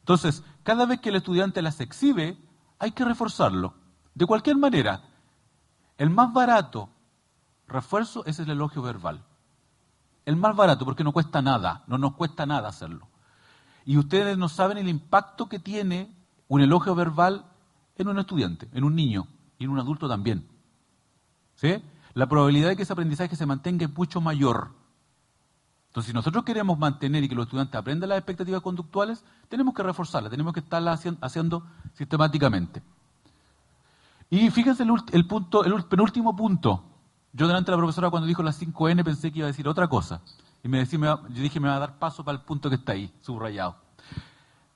Entonces, 0.00 0.44
cada 0.62 0.86
vez 0.86 1.00
que 1.00 1.08
el 1.08 1.16
estudiante 1.16 1.60
las 1.60 1.80
exhibe, 1.80 2.38
hay 2.78 2.92
que 2.92 3.04
reforzarlo. 3.04 3.74
De 4.14 4.26
cualquier 4.26 4.56
manera, 4.56 5.02
el 5.98 6.10
más 6.10 6.32
barato 6.32 6.88
refuerzo 7.66 8.24
es 8.26 8.38
el 8.38 8.50
elogio 8.50 8.82
verbal. 8.82 9.24
El 10.24 10.36
más 10.36 10.56
barato, 10.56 10.84
porque 10.84 11.04
no 11.04 11.12
cuesta 11.12 11.42
nada, 11.42 11.84
no 11.86 11.98
nos 11.98 12.14
cuesta 12.14 12.46
nada 12.46 12.68
hacerlo. 12.68 13.08
Y 13.84 13.98
ustedes 13.98 14.38
no 14.38 14.48
saben 14.48 14.78
el 14.78 14.88
impacto 14.88 15.48
que 15.48 15.58
tiene 15.58 16.14
un 16.48 16.60
elogio 16.60 16.94
verbal 16.94 17.44
en 17.96 18.08
un 18.08 18.18
estudiante, 18.18 18.68
en 18.72 18.84
un 18.84 18.94
niño 18.94 19.26
y 19.58 19.64
en 19.64 19.70
un 19.70 19.78
adulto 19.78 20.08
también. 20.08 20.48
¿Sí? 21.56 21.82
La 22.14 22.26
probabilidad 22.26 22.68
de 22.68 22.76
que 22.76 22.82
ese 22.82 22.92
aprendizaje 22.92 23.36
se 23.36 23.46
mantenga 23.46 23.84
es 23.84 23.94
mucho 23.94 24.20
mayor. 24.20 24.70
Entonces, 25.88 26.08
si 26.10 26.14
nosotros 26.14 26.44
queremos 26.44 26.78
mantener 26.78 27.22
y 27.22 27.28
que 27.28 27.34
los 27.34 27.46
estudiantes 27.46 27.78
aprendan 27.78 28.08
las 28.08 28.18
expectativas 28.18 28.62
conductuales, 28.62 29.24
tenemos 29.48 29.74
que 29.74 29.82
reforzarlas, 29.82 30.30
tenemos 30.30 30.52
que 30.52 30.60
estarlas 30.60 31.04
haciendo 31.20 31.66
sistemáticamente. 31.92 32.82
Y 34.30 34.50
fíjense 34.50 34.84
el, 35.12 35.26
punto, 35.26 35.64
el 35.64 35.84
penúltimo 35.84 36.34
punto. 36.34 36.82
Yo 37.32 37.46
delante 37.46 37.70
de 37.70 37.76
la 37.76 37.78
profesora 37.78 38.10
cuando 38.10 38.26
dijo 38.26 38.42
las 38.42 38.60
5N 38.60 39.04
pensé 39.04 39.32
que 39.32 39.38
iba 39.38 39.46
a 39.46 39.50
decir 39.50 39.66
otra 39.68 39.88
cosa. 39.88 40.20
Y 40.62 40.68
me 40.68 40.78
decía, 40.78 40.98
yo 40.98 41.42
dije, 41.42 41.60
me 41.60 41.68
va 41.68 41.76
a 41.76 41.80
dar 41.80 41.98
paso 41.98 42.24
para 42.24 42.38
el 42.38 42.44
punto 42.44 42.68
que 42.68 42.76
está 42.76 42.92
ahí, 42.92 43.12
subrayado. 43.20 43.76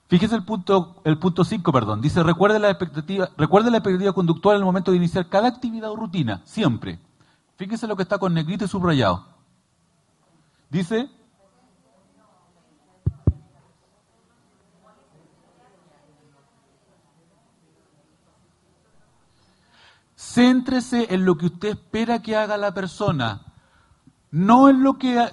Fíjese 0.09 0.35
el 0.35 0.45
punto 0.45 1.01
el 1.05 1.19
punto 1.19 1.45
5, 1.45 1.73
perdón. 1.73 2.01
Dice, 2.01 2.23
recuerde 2.23 2.59
la 2.59 2.71
expectativa, 2.71 3.29
recuerde 3.37 3.71
la 3.71 3.79
expectativa 3.79 4.13
conductual 4.13 4.57
en 4.57 4.63
el 4.63 4.67
momento 4.67 4.91
de 4.91 4.97
iniciar 4.97 5.29
cada 5.29 5.49
actividad 5.49 5.91
o 5.91 5.97
rutina, 5.97 6.43
siempre. 6.45 6.99
Fíjese 7.57 7.87
lo 7.87 7.97
que 7.97 8.03
está 8.03 8.19
con 8.19 8.35
negrito 8.35 8.65
y 8.65 8.69
subrayado. 8.69 9.27
Dice, 10.71 11.11
Céntrese 20.35 21.15
en 21.15 21.25
lo 21.25 21.39
que 21.39 21.47
usted 21.47 21.71
espera 21.71 22.21
que 22.21 22.37
haga 22.37 22.59
la 22.59 22.75
persona, 22.75 23.47
no 24.31 24.69
en 24.69 24.83
lo 24.83 24.99
que 24.99 25.27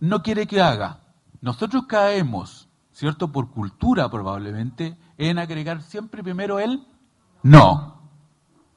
no 0.00 0.22
quiere 0.22 0.48
que 0.48 0.60
haga. 0.60 1.00
Nosotros 1.40 1.86
caemos, 1.86 2.68
¿cierto? 2.90 3.30
Por 3.30 3.52
cultura 3.52 4.10
probablemente, 4.10 4.98
en 5.18 5.38
agregar 5.38 5.82
siempre 5.82 6.24
primero 6.24 6.58
el 6.58 6.84
no. 7.44 8.02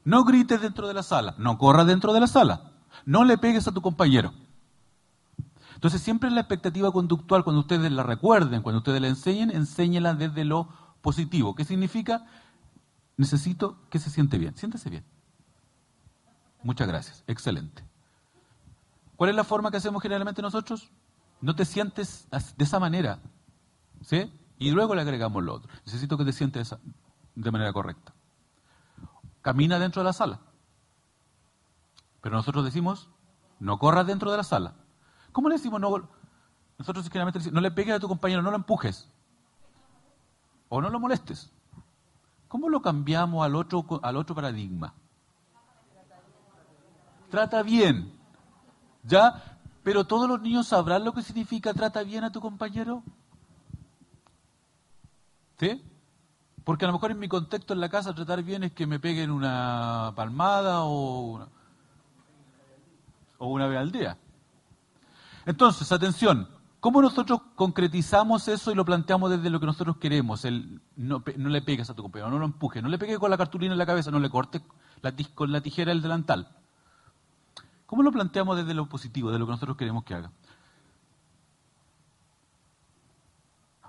No 0.05 0.24
grites 0.24 0.61
dentro 0.61 0.88
de 0.88 0.93
la 0.93 1.01
sala, 1.01 1.34
no 1.39 1.57
corras 1.57 1.88
dentro 1.88 2.13
de 2.13 2.19
la 2.19 2.28
sala, 2.28 2.74
no 3.05 3.24
le 3.24 3.39
pegues 3.39 3.67
a 3.67 3.71
tu 3.71 3.82
compañero. 3.82 4.32
Entonces 5.74 6.01
siempre 6.01 6.30
la 6.30 6.41
expectativa 6.41 6.91
conductual, 6.91 7.43
cuando 7.43 7.61
ustedes 7.61 7.91
la 7.91 8.03
recuerden, 8.03 8.61
cuando 8.61 8.78
ustedes 8.78 9.01
la 9.01 9.07
enseñen, 9.07 9.49
enséñela 9.49 10.13
desde 10.13 10.45
lo 10.45 10.69
positivo. 11.01 11.55
¿Qué 11.55 11.65
significa? 11.65 12.26
Necesito 13.17 13.80
que 13.89 13.97
se 13.97 14.11
siente 14.11 14.38
bien, 14.38 14.55
siéntese 14.55 14.91
bien. 14.91 15.12
Muchas 16.64 16.88
gracias, 16.88 17.24
excelente. 17.28 17.84
¿Cuál 19.16 19.30
es 19.30 19.36
la 19.36 19.43
forma 19.43 19.70
que 19.70 19.78
hacemos 19.78 20.01
generalmente 20.01 20.41
nosotros? 20.41 20.91
no 21.43 21.55
te 21.57 21.66
sientes 21.66 22.26
de 22.55 22.64
esa 22.64 22.80
manera, 22.80 23.20
¿sí? 24.01 24.32
Y 24.57 24.72
luego 24.72 24.95
le 24.95 25.01
agregamos 25.01 25.43
lo 25.43 25.55
otro. 25.55 25.70
Necesito 25.86 26.18
que 26.18 26.24
te 26.24 26.32
sientes 26.32 26.74
de 27.36 27.51
manera 27.51 27.74
correcta. 27.74 28.14
Camina 29.41 29.78
dentro 29.78 30.01
de 30.01 30.05
la 30.05 30.14
sala. 30.14 30.39
Pero 32.22 32.38
nosotros 32.38 32.64
decimos, 32.64 33.09
no 33.59 33.78
corras 33.78 34.07
dentro 34.07 34.32
de 34.32 34.38
la 34.38 34.45
sala. 34.45 34.76
¿Cómo 35.34 35.49
le 35.49 35.55
decimos 35.55 35.82
no? 35.82 36.07
Nosotros 36.78 37.09
generalmente 37.09 37.39
decimos, 37.39 37.55
no 37.55 37.59
le 37.59 37.72
pegues 37.72 37.95
a 37.95 37.99
tu 37.99 38.07
compañero, 38.07 38.41
no 38.41 38.49
lo 38.49 38.55
empujes. 38.55 39.11
O 40.70 40.80
no 40.80 40.89
lo 40.89 40.97
molestes. 40.97 41.51
¿Cómo 42.47 42.70
lo 42.70 42.82
cambiamos 42.82 43.43
al 43.43 43.55
otro, 43.55 43.86
al 44.01 44.16
otro 44.16 44.34
paradigma? 44.34 44.93
Trata 47.34 47.63
bien. 47.63 48.13
¿Ya? 49.01 49.57
Pero 49.81 50.05
todos 50.05 50.29
los 50.29 50.39
niños 50.39 50.67
sabrán 50.67 51.03
lo 51.03 51.13
que 51.13 51.23
significa 51.23 51.73
trata 51.73 52.03
bien 52.03 52.23
a 52.23 52.31
tu 52.31 52.39
compañero. 52.39 53.01
¿Sí? 55.57 55.84
Porque 56.63 56.86
a 56.86 56.89
lo 56.89 56.93
mejor 56.93 57.09
en 57.09 57.17
mi 57.17 57.27
contexto 57.27 57.73
en 57.73 57.79
la 57.79 57.89
casa 57.89 58.13
tratar 58.13 58.43
bien 58.43 58.63
es 58.63 58.73
que 58.73 58.86
me 58.86 58.99
peguen 58.99 59.31
una 59.31 60.13
palmada 60.15 60.84
o 60.84 61.21
una, 61.21 61.47
o 63.39 63.55
vez 63.55 63.79
al 63.79 63.91
día. 63.91 64.15
Entonces, 65.47 65.91
atención, 65.91 66.47
¿cómo 66.79 67.01
nosotros 67.01 67.41
concretizamos 67.55 68.47
eso 68.47 68.71
y 68.71 68.75
lo 68.75 68.86
planteamos 68.86 69.31
desde 69.31 69.49
lo 69.49 69.59
que 69.59 69.65
nosotros 69.65 69.97
queremos? 69.97 70.45
El, 70.45 70.81
no, 70.97 71.23
le 71.36 71.61
pegues 71.63 71.89
a 71.89 71.95
tu 71.95 72.03
compañero, 72.03 72.29
no 72.29 72.38
lo 72.38 72.45
empujes, 72.45 72.84
no 72.84 72.89
le 72.89 72.99
pegues 72.99 73.17
con 73.17 73.31
la 73.31 73.39
cartulina 73.39 73.73
en 73.73 73.79
la 73.79 73.88
cabeza, 73.88 74.11
no 74.11 74.19
le 74.19 74.29
cortes 74.29 74.61
la, 75.01 75.15
con 75.34 75.51
la 75.51 75.61
tijera 75.61 75.91
el 75.91 76.03
delantal. 76.03 76.59
¿Cómo 77.94 78.02
lo 78.02 78.12
planteamos 78.12 78.58
desde 78.58 78.74
lo 78.74 78.89
positivo, 78.89 79.30
de 79.30 79.38
lo 79.38 79.46
que 79.46 79.52
nosotros 79.52 79.78
queremos 79.78 80.04
que 80.04 80.16
haga? 80.16 80.32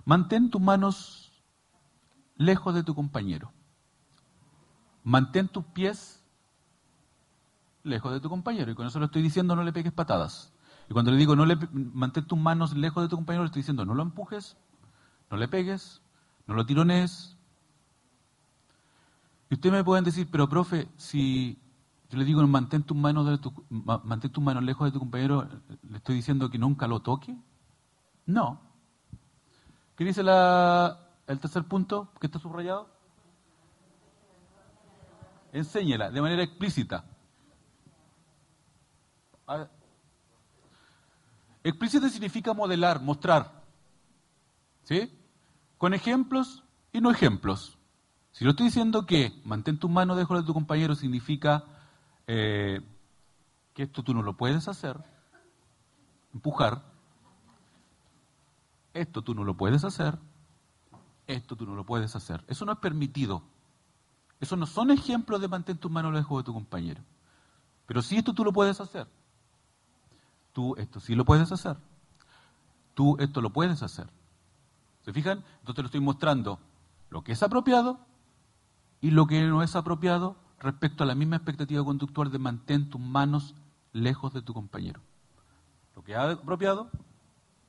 Mantén 0.05 0.51
tus 0.51 0.61
manos 0.61 1.33
lejos 2.37 2.75
de 2.75 2.83
tu 2.83 2.95
compañero. 2.95 3.51
Mantén 5.05 5.49
tus 5.49 5.65
pies 5.65 6.23
lejos 7.83 8.13
de 8.13 8.21
tu 8.21 8.29
compañero. 8.29 8.71
Y 8.71 8.75
con 8.75 8.87
eso 8.87 8.99
lo 8.99 9.07
estoy 9.07 9.23
diciendo, 9.23 9.57
no 9.57 9.65
le 9.65 9.73
pegues 9.73 9.95
patadas. 9.95 10.53
Y 10.91 10.93
cuando 10.93 11.11
le 11.11 11.17
digo, 11.17 11.35
no 11.35 11.47
le, 11.47 11.57
mantén 11.73 12.27
tus 12.27 12.39
manos 12.39 12.77
lejos 12.77 13.03
de 13.03 13.09
tu 13.09 13.17
compañero, 13.17 13.45
le 13.45 13.47
estoy 13.47 13.61
diciendo, 13.61 13.87
no 13.87 13.95
lo 13.95 14.03
empujes, 14.03 14.59
no 15.31 15.39
le 15.39 15.49
pegues, 15.49 16.03
no 16.47 16.53
lo 16.53 16.67
tirones, 16.67 17.39
Y 19.49 19.55
ustedes 19.55 19.73
me 19.73 19.83
pueden 19.83 20.05
decir, 20.05 20.29
pero 20.31 20.47
profe, 20.47 20.91
si 20.99 21.59
yo 22.15 22.19
le 22.21 22.25
digo 22.25 22.47
mantén 22.47 22.85
tus 22.85 22.97
manos, 22.97 23.41
tu, 23.41 23.53
mantén 23.69 24.31
tus 24.31 24.43
manos 24.43 24.63
lejos 24.63 24.87
de 24.87 24.93
tu 24.93 25.01
compañero, 25.01 25.49
¿le 25.83 25.97
estoy 25.97 26.15
diciendo 26.15 26.49
que 26.49 26.59
nunca 26.59 26.87
lo 26.87 27.01
toque? 27.03 27.37
No. 28.27 28.61
¿Qué 29.97 30.05
dice 30.05 30.23
la, 30.23 31.11
el 31.27 31.41
tercer 31.41 31.65
punto 31.65 32.13
que 32.21 32.27
está 32.27 32.39
subrayado? 32.39 32.89
Enséñela 35.53 36.13
de 36.13 36.23
manera 36.23 36.45
explícita. 36.45 37.05
Explícita 41.65 42.09
significa 42.09 42.55
modelar, 42.55 43.03
mostrar. 43.03 43.65
¿Sí? 44.85 45.11
Con 45.79 45.95
ejemplos 45.95 46.63
y 46.93 47.01
no 47.01 47.11
ejemplos. 47.11 47.77
Si 48.31 48.45
yo 48.45 48.51
estoy 48.51 48.67
diciendo 48.67 49.05
que 49.05 49.43
mantén 49.45 49.81
tu 49.81 49.89
mano 49.89 50.15
debajo 50.15 50.41
de 50.41 50.47
tu 50.47 50.55
compañero 50.55 50.95
significa 50.95 51.65
eh, 52.27 52.81
que 53.75 53.83
esto 53.83 54.03
tú 54.03 54.15
no 54.15 54.23
lo 54.23 54.37
puedes 54.37 54.69
hacer, 54.69 54.99
empujar, 56.33 56.83
esto 58.93 59.23
tú 59.23 59.35
no 59.35 59.45
lo 59.45 59.57
puedes 59.57 59.85
hacer, 59.85 60.19
esto 61.27 61.57
tú 61.57 61.67
no 61.67 61.75
lo 61.75 61.85
puedes 61.85 62.15
hacer. 62.17 62.45
Eso 62.49 62.65
no 62.65 62.73
es 62.73 62.79
permitido. 62.79 63.43
Eso 64.41 64.57
no 64.57 64.67
son 64.67 64.91
ejemplos 64.91 65.41
de 65.41 65.49
mantén 65.49 65.79
tu 65.79 65.91
mano 65.91 66.11
lejos 66.11 66.39
de 66.39 66.45
tu 66.45 66.53
compañero. 66.53 67.03
Pero 67.87 68.03
sí 68.03 68.17
esto 68.17 68.35
tú 68.35 68.45
lo 68.45 68.53
puedes 68.53 68.81
hacer. 68.81 69.09
Tú 70.53 70.75
esto 70.77 71.01
sí 71.01 71.15
lo 71.15 71.25
puedes 71.25 71.51
hacer. 71.51 71.77
Tú 72.95 73.17
esto 73.19 73.41
lo 73.41 73.51
puedes 73.51 73.83
hacer. 73.83 74.09
¿Se 75.03 75.13
fijan? 75.13 75.45
Entonces 75.61 75.83
lo 75.83 75.87
estoy 75.87 76.01
mostrando 76.01 76.59
lo 77.11 77.23
que 77.23 77.33
es 77.33 77.43
apropiado 77.43 77.99
y 79.01 79.11
lo 79.11 79.27
que 79.27 79.43
no 79.43 79.63
es 79.63 79.77
apropiado 79.77 80.37
respecto 80.65 81.05
a 81.05 81.07
la 81.07 81.15
misma 81.15 81.37
expectativa 81.37 81.85
conductual 81.85 82.33
de 82.33 82.39
mantén 82.39 82.91
tus 82.91 83.01
manos 83.01 83.55
lejos 83.93 84.33
de 84.33 84.43
tu 84.43 84.53
compañero. 84.53 85.01
Lo 85.95 86.03
que 86.03 86.13
es 86.13 86.19
apropiado 86.19 86.91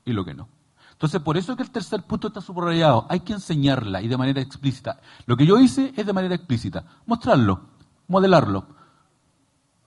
y 0.04 0.14
lo 0.14 0.26
que 0.26 0.34
no. 0.34 0.48
Entonces, 0.92 1.22
por 1.22 1.36
eso 1.36 1.52
es 1.52 1.58
que 1.58 1.64
el 1.64 1.72
tercer 1.72 2.04
punto 2.04 2.30
está 2.30 2.40
subrayado. 2.40 3.06
Hay 3.10 3.20
que 3.20 3.34
enseñarla 3.34 4.02
y 4.02 4.08
de 4.08 4.18
manera 4.18 4.42
explícita. 4.42 5.02
Lo 5.26 5.36
que 5.36 5.46
yo 5.46 5.60
hice 5.60 5.94
es 5.96 6.06
de 6.06 6.14
manera 6.14 6.36
explícita. 6.36 6.86
Mostrarlo, 7.06 7.68
modelarlo. 8.08 8.66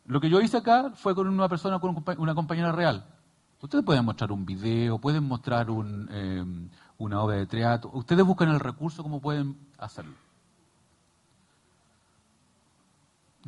Lo 0.05 0.21
que 0.21 0.29
yo 0.29 0.41
hice 0.41 0.59
acá 0.59 0.91
fue 0.95 1.15
con 1.15 1.27
una 1.29 1.49
persona, 1.49 1.79
con 1.81 1.97
una 2.19 2.35
compañera 2.35 2.73
real. 2.73 3.07
Ustedes 3.61 3.85
pueden 3.85 4.05
mostrar 4.05 4.31
un 4.31 4.45
video, 4.45 4.99
pueden 4.99 5.25
mostrar 5.25 5.71
un, 5.71 6.09
eh, 6.13 6.45
una 6.99 7.23
obra 7.23 7.37
de 7.37 7.47
teatro. 7.47 7.91
Ustedes 7.95 8.25
buscan 8.25 8.51
el 8.51 8.61
recurso, 8.61 9.03
¿cómo 9.03 9.21
pueden 9.21 9.57
hacerlo? 9.79 10.28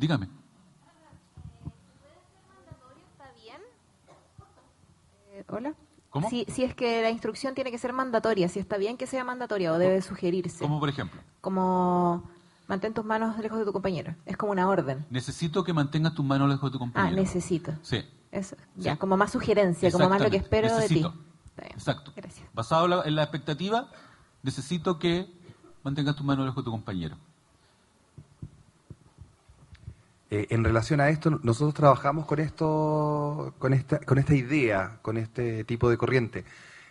Dígame. 0.01 0.27
Eh, 5.31 5.45
hola. 5.47 5.75
¿Cómo? 6.09 6.27
Si, 6.27 6.45
si, 6.49 6.63
es 6.63 6.73
que 6.73 7.03
la 7.03 7.11
instrucción 7.11 7.53
tiene 7.53 7.69
que 7.69 7.77
ser 7.77 7.93
mandatoria, 7.93 8.49
si 8.49 8.59
está 8.59 8.77
bien 8.77 8.97
que 8.97 9.05
sea 9.05 9.23
mandatoria 9.23 9.71
o 9.71 9.77
debe 9.77 10.01
sugerirse. 10.01 10.59
¿Cómo 10.59 10.79
por 10.79 10.89
ejemplo? 10.89 11.21
Como 11.39 12.27
mantén 12.67 12.95
tus 12.95 13.05
manos 13.05 13.37
lejos 13.37 13.59
de 13.59 13.65
tu 13.65 13.71
compañero. 13.71 14.15
Es 14.25 14.37
como 14.37 14.51
una 14.51 14.67
orden. 14.67 15.05
Necesito 15.11 15.63
que 15.63 15.71
mantengas 15.71 16.15
tus 16.15 16.25
manos 16.25 16.49
lejos 16.49 16.71
de 16.71 16.73
tu 16.73 16.79
compañero. 16.79 17.15
Ah, 17.15 17.15
necesito. 17.15 17.71
Sí. 17.83 18.03
Eso. 18.31 18.55
Ya, 18.77 18.97
como 18.97 19.17
más 19.17 19.31
sugerencia, 19.31 19.91
como 19.91 20.09
más 20.09 20.19
lo 20.19 20.31
que 20.31 20.37
espero 20.37 20.75
de 20.77 20.87
ti. 20.87 21.05
Exacto. 21.57 22.11
Gracias. 22.15 22.49
Basado 22.53 23.05
en 23.05 23.15
la 23.15 23.21
expectativa, 23.21 23.91
necesito 24.41 24.97
que 24.97 25.31
mantengas 25.83 26.15
tus 26.15 26.25
manos 26.25 26.45
lejos 26.45 26.63
de 26.63 26.65
tu 26.65 26.71
compañero. 26.71 27.17
Eh, 30.33 30.47
en 30.49 30.63
relación 30.63 31.01
a 31.01 31.09
esto, 31.09 31.41
nosotros 31.43 31.73
trabajamos 31.73 32.25
con 32.25 32.39
esto, 32.39 33.53
con 33.59 33.73
esta, 33.73 33.99
con 33.99 34.17
esta 34.17 34.33
idea, 34.33 34.99
con 35.01 35.17
este 35.17 35.65
tipo 35.65 35.89
de 35.89 35.97
corriente, 35.97 36.45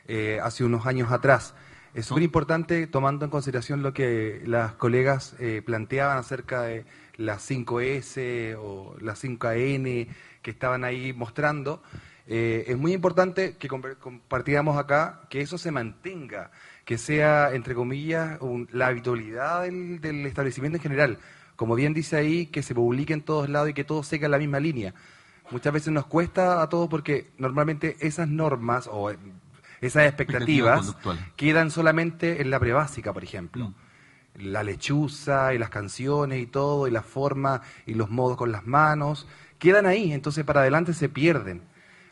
eh, 0.06 0.38
hace 0.42 0.62
unos 0.62 0.84
años 0.84 1.10
atrás. 1.10 1.54
Es 1.94 2.04
súper 2.04 2.22
importante 2.22 2.86
tomando 2.86 3.24
en 3.24 3.30
consideración 3.30 3.82
lo 3.82 3.94
que 3.94 4.42
las 4.44 4.74
colegas 4.74 5.36
eh, 5.38 5.62
planteaban 5.64 6.18
acerca 6.18 6.62
de 6.64 6.84
las 7.16 7.50
5S 7.50 8.56
o 8.60 8.94
las 9.00 9.24
5AN 9.24 10.08
que 10.42 10.50
estaban 10.50 10.84
ahí 10.84 11.14
mostrando. 11.14 11.82
es 12.26 12.76
muy 12.76 12.92
importante 12.92 13.56
que 13.56 13.68
compartiéramos 13.68 14.76
acá 14.76 15.22
que 15.30 15.40
eso 15.40 15.56
se 15.58 15.70
mantenga, 15.72 16.50
que 16.84 16.98
sea, 16.98 17.52
entre 17.54 17.74
comillas, 17.74 18.38
la 18.72 18.88
habitualidad 18.88 19.62
del 19.62 20.26
establecimiento 20.26 20.76
en 20.76 20.82
general 20.82 21.18
como 21.60 21.74
bien 21.74 21.92
dice 21.92 22.16
ahí, 22.16 22.46
que 22.46 22.62
se 22.62 22.74
publique 22.74 23.12
en 23.12 23.20
todos 23.20 23.50
lados 23.50 23.68
y 23.68 23.74
que 23.74 23.84
todo 23.84 24.02
siga 24.02 24.30
la 24.30 24.38
misma 24.38 24.60
línea. 24.60 24.94
Muchas 25.50 25.74
veces 25.74 25.92
nos 25.92 26.06
cuesta 26.06 26.62
a 26.62 26.70
todos 26.70 26.88
porque 26.88 27.32
normalmente 27.36 27.98
esas 28.00 28.28
normas 28.28 28.88
o 28.90 29.12
esas 29.82 30.06
expectativas 30.06 30.96
quedan 31.36 31.70
solamente 31.70 32.40
en 32.40 32.48
la 32.48 32.58
prebásica, 32.58 33.12
por 33.12 33.24
ejemplo. 33.24 33.68
Mm. 33.68 33.74
La 34.36 34.62
lechuza 34.62 35.52
y 35.52 35.58
las 35.58 35.68
canciones 35.68 36.40
y 36.40 36.46
todo, 36.46 36.88
y 36.88 36.90
la 36.90 37.02
forma 37.02 37.60
y 37.84 37.92
los 37.92 38.08
modos 38.08 38.38
con 38.38 38.52
las 38.52 38.66
manos, 38.66 39.28
quedan 39.58 39.84
ahí, 39.84 40.14
entonces 40.14 40.46
para 40.46 40.62
adelante 40.62 40.94
se 40.94 41.10
pierden. 41.10 41.60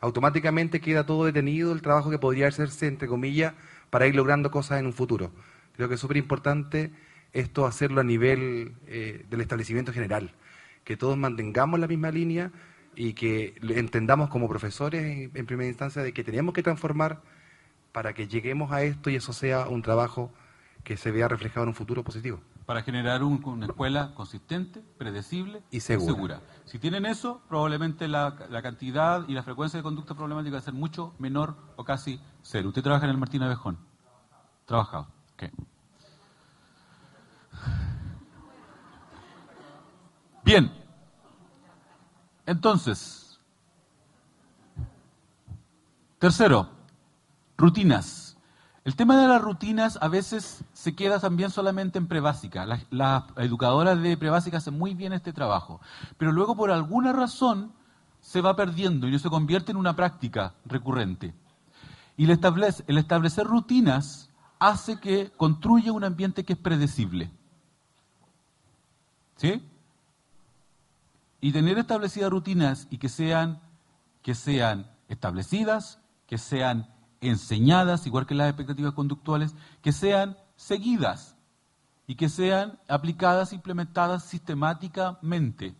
Automáticamente 0.03 0.83
queda 0.83 1.07
todo 1.07 1.25
detenido 1.25 1.73
el 1.73 1.81
trabajo 1.81 2.11
que 2.11 2.19
podría 2.19 2.49
hacerse, 2.49 2.87
entre 2.87 3.09
comillas, 3.09 3.55
para 3.89 4.07
ir 4.07 4.15
logrando 4.15 4.51
cosas 4.51 4.79
en 4.79 4.85
un 4.85 4.93
futuro. 4.93 5.31
Creo 5.75 5.89
que 5.89 5.95
es 5.95 6.01
súper 6.03 6.19
importante 6.19 6.93
esto 7.33 7.66
hacerlo 7.66 8.01
a 8.01 8.05
nivel 8.05 8.74
eh, 8.87 9.24
del 9.29 9.41
establecimiento 9.41 9.93
general, 9.93 10.33
que 10.85 10.97
todos 10.97 11.16
mantengamos 11.16 11.79
la 11.79 11.87
misma 11.87 12.11
línea 12.11 12.51
y 12.97 13.12
que 13.12 13.55
entendamos 13.62 14.29
como 14.29 14.49
profesores 14.49 15.31
en, 15.33 15.47
primera 15.47 15.68
instancia 15.68 16.03
de 16.03 16.12
que 16.12 16.24
tenemos 16.24 16.53
que 16.53 16.62
transformar 16.62 17.22
para 17.93 18.12
que 18.12 18.26
lleguemos 18.26 18.72
a 18.72 18.83
esto 18.83 19.09
y 19.11 19.16
eso 19.16 19.33
sea 19.33 19.68
un 19.68 19.83
trabajo 19.83 20.33
que 20.83 20.97
se 20.97 21.11
vea 21.11 21.29
reflejado 21.29 21.62
en 21.64 21.68
un 21.68 21.74
futuro 21.74 22.03
positivo. 22.03 22.41
Para 22.66 22.83
generar 22.83 23.22
una 23.22 23.66
escuela 23.66 24.14
consistente, 24.14 24.83
predecible 24.99 25.62
y 25.70 25.81
segura. 25.81 26.43
Si 26.64 26.79
tienen 26.79 27.07
eso, 27.07 27.41
probablemente 27.49 28.09
la, 28.09 28.35
cantidad 28.62 29.26
y 29.29 29.33
la 29.33 29.43
frecuencia 29.43 29.79
de 29.79 29.83
conducta 29.83 30.14
problemática 30.14 30.55
va 30.55 30.59
a 30.59 30.62
ser 30.62 30.74
mucho 30.74 31.14
menor 31.18 31.57
o 31.76 31.85
casi 31.85 32.20
cero. 32.43 32.68
¿Usted 32.68 32.83
trabaja 32.83 33.05
en 33.05 33.11
el 33.11 33.18
Martín 33.18 33.43
Abejón? 33.43 33.79
Trabajado. 34.66 35.09
Okay. 35.35 35.51
Bien. 40.49 40.73
Entonces, 42.47 43.39
tercero, 46.19 46.71
rutinas. 47.59 48.39
El 48.83 48.97
tema 48.97 49.21
de 49.21 49.29
las 49.29 49.43
rutinas 49.43 49.99
a 50.01 50.09
veces 50.09 50.65
se 50.73 50.97
queda 50.97 51.21
también 51.21 51.51
solamente 51.51 51.99
en 51.99 52.09
prebásica. 52.09 52.65
Las, 52.65 53.25
educadoras 53.37 54.01
de 54.01 54.17
prebásica 54.17 54.57
hacen 54.57 54.79
muy 54.79 54.95
bien 54.95 55.13
este 55.13 55.35
trabajo, 55.35 55.83
pero 56.17 56.33
luego 56.33 56.57
por 56.57 56.71
alguna 56.71 57.13
razón 57.13 57.75
se 58.23 58.41
va 58.41 58.57
perdiendo 58.57 59.07
y 59.07 59.11
no 59.11 59.19
se 59.19 59.29
convierte 59.29 59.73
en 59.73 59.77
una 59.77 59.97
práctica 59.97 60.55
recurrente. 60.65 61.35
Y 62.17 62.25
el, 62.25 62.41
el 62.87 62.97
establecer 62.97 63.47
rutinas 63.47 64.31
hace 64.59 64.99
que 64.99 65.31
construya 65.37 65.93
un 65.93 66.05
ambiente 66.05 66.43
que 66.43 66.55
es 66.55 66.59
predecible. 66.59 67.31
¿Sí? 69.37 69.63
Y 71.41 71.53
tener 71.53 71.78
establecidas 71.78 72.30
rutinas 72.30 72.89
y 72.91 72.99
que 72.99 73.09
sean, 73.09 73.61
que 74.22 74.34
sean 74.34 74.91
establecidas, 75.09 76.01
que 76.26 76.39
sean 76.39 76.89
enseñadas, 77.20 78.07
igual 78.07 78.26
que 78.26 78.34
las 78.34 78.49
expectativas 78.49 78.95
conductuales, 78.95 79.55
que 79.82 79.93
sean 79.93 80.36
seguidas 80.57 81.36
y 82.07 82.14
que 82.14 82.28
sean 82.28 82.78
aplicadas, 82.89 83.53
implementadas 83.53 84.24
sistemáticamente. 84.24 85.74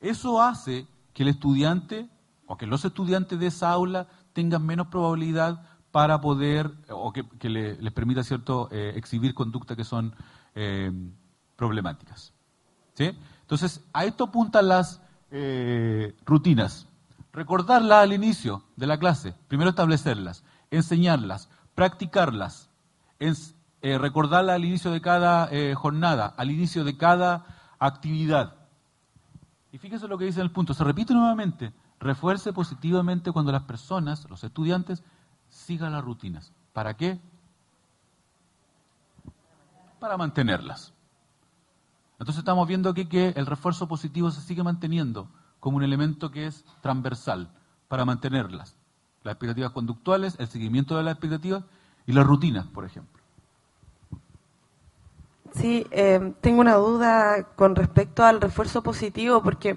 Eso 0.00 0.42
hace 0.42 0.86
que 1.12 1.22
el 1.22 1.28
estudiante 1.28 2.08
o 2.46 2.56
que 2.56 2.66
los 2.66 2.84
estudiantes 2.84 3.38
de 3.38 3.46
esa 3.46 3.70
aula 3.70 4.08
tengan 4.32 4.64
menos 4.64 4.88
probabilidad 4.88 5.64
para 5.90 6.20
poder, 6.20 6.70
o 6.90 7.12
que, 7.12 7.48
les 7.48 7.92
permita 7.92 8.24
cierto 8.24 8.68
eh, 8.72 8.94
exhibir 8.96 9.32
conductas 9.32 9.76
que 9.76 9.84
son 9.84 10.12
eh, 10.54 10.90
problemáticas. 11.56 12.32
Entonces, 13.54 13.84
a 13.92 14.04
esto 14.04 14.24
apuntan 14.24 14.66
las 14.66 15.00
eh, 15.30 16.16
rutinas. 16.26 16.88
Recordarlas 17.32 18.02
al 18.02 18.12
inicio 18.12 18.64
de 18.74 18.88
la 18.88 18.98
clase, 18.98 19.32
primero 19.46 19.70
establecerlas, 19.70 20.42
enseñarlas, 20.72 21.48
practicarlas, 21.76 22.68
eh, 23.20 23.96
recordarlas 23.98 24.56
al 24.56 24.64
inicio 24.64 24.90
de 24.90 25.00
cada 25.00 25.48
eh, 25.52 25.72
jornada, 25.76 26.34
al 26.36 26.50
inicio 26.50 26.82
de 26.82 26.96
cada 26.96 27.46
actividad. 27.78 28.56
Y 29.70 29.78
fíjense 29.78 30.08
lo 30.08 30.18
que 30.18 30.24
dice 30.24 30.40
en 30.40 30.46
el 30.46 30.52
punto, 30.52 30.74
se 30.74 30.82
repite 30.82 31.14
nuevamente, 31.14 31.72
refuerce 32.00 32.52
positivamente 32.52 33.30
cuando 33.30 33.52
las 33.52 33.62
personas, 33.62 34.28
los 34.28 34.42
estudiantes, 34.42 35.04
sigan 35.48 35.92
las 35.92 36.02
rutinas. 36.02 36.52
¿Para 36.72 36.94
qué? 36.94 37.20
Para 40.00 40.16
mantenerlas. 40.16 40.93
Entonces 42.24 42.38
estamos 42.38 42.66
viendo 42.66 42.88
aquí 42.88 43.04
que 43.04 43.34
el 43.36 43.44
refuerzo 43.44 43.86
positivo 43.86 44.30
se 44.30 44.40
sigue 44.40 44.62
manteniendo 44.62 45.28
como 45.60 45.76
un 45.76 45.82
elemento 45.82 46.30
que 46.30 46.46
es 46.46 46.64
transversal 46.80 47.50
para 47.86 48.06
mantenerlas. 48.06 48.78
Las 49.24 49.32
expectativas 49.32 49.72
conductuales, 49.72 50.34
el 50.38 50.48
seguimiento 50.48 50.96
de 50.96 51.02
las 51.02 51.12
expectativas 51.12 51.64
y 52.06 52.14
las 52.14 52.26
rutinas, 52.26 52.66
por 52.68 52.86
ejemplo. 52.86 53.22
Sí, 55.52 55.86
eh, 55.90 56.32
tengo 56.40 56.62
una 56.62 56.76
duda 56.76 57.46
con 57.56 57.76
respecto 57.76 58.24
al 58.24 58.40
refuerzo 58.40 58.82
positivo, 58.82 59.42
porque 59.42 59.76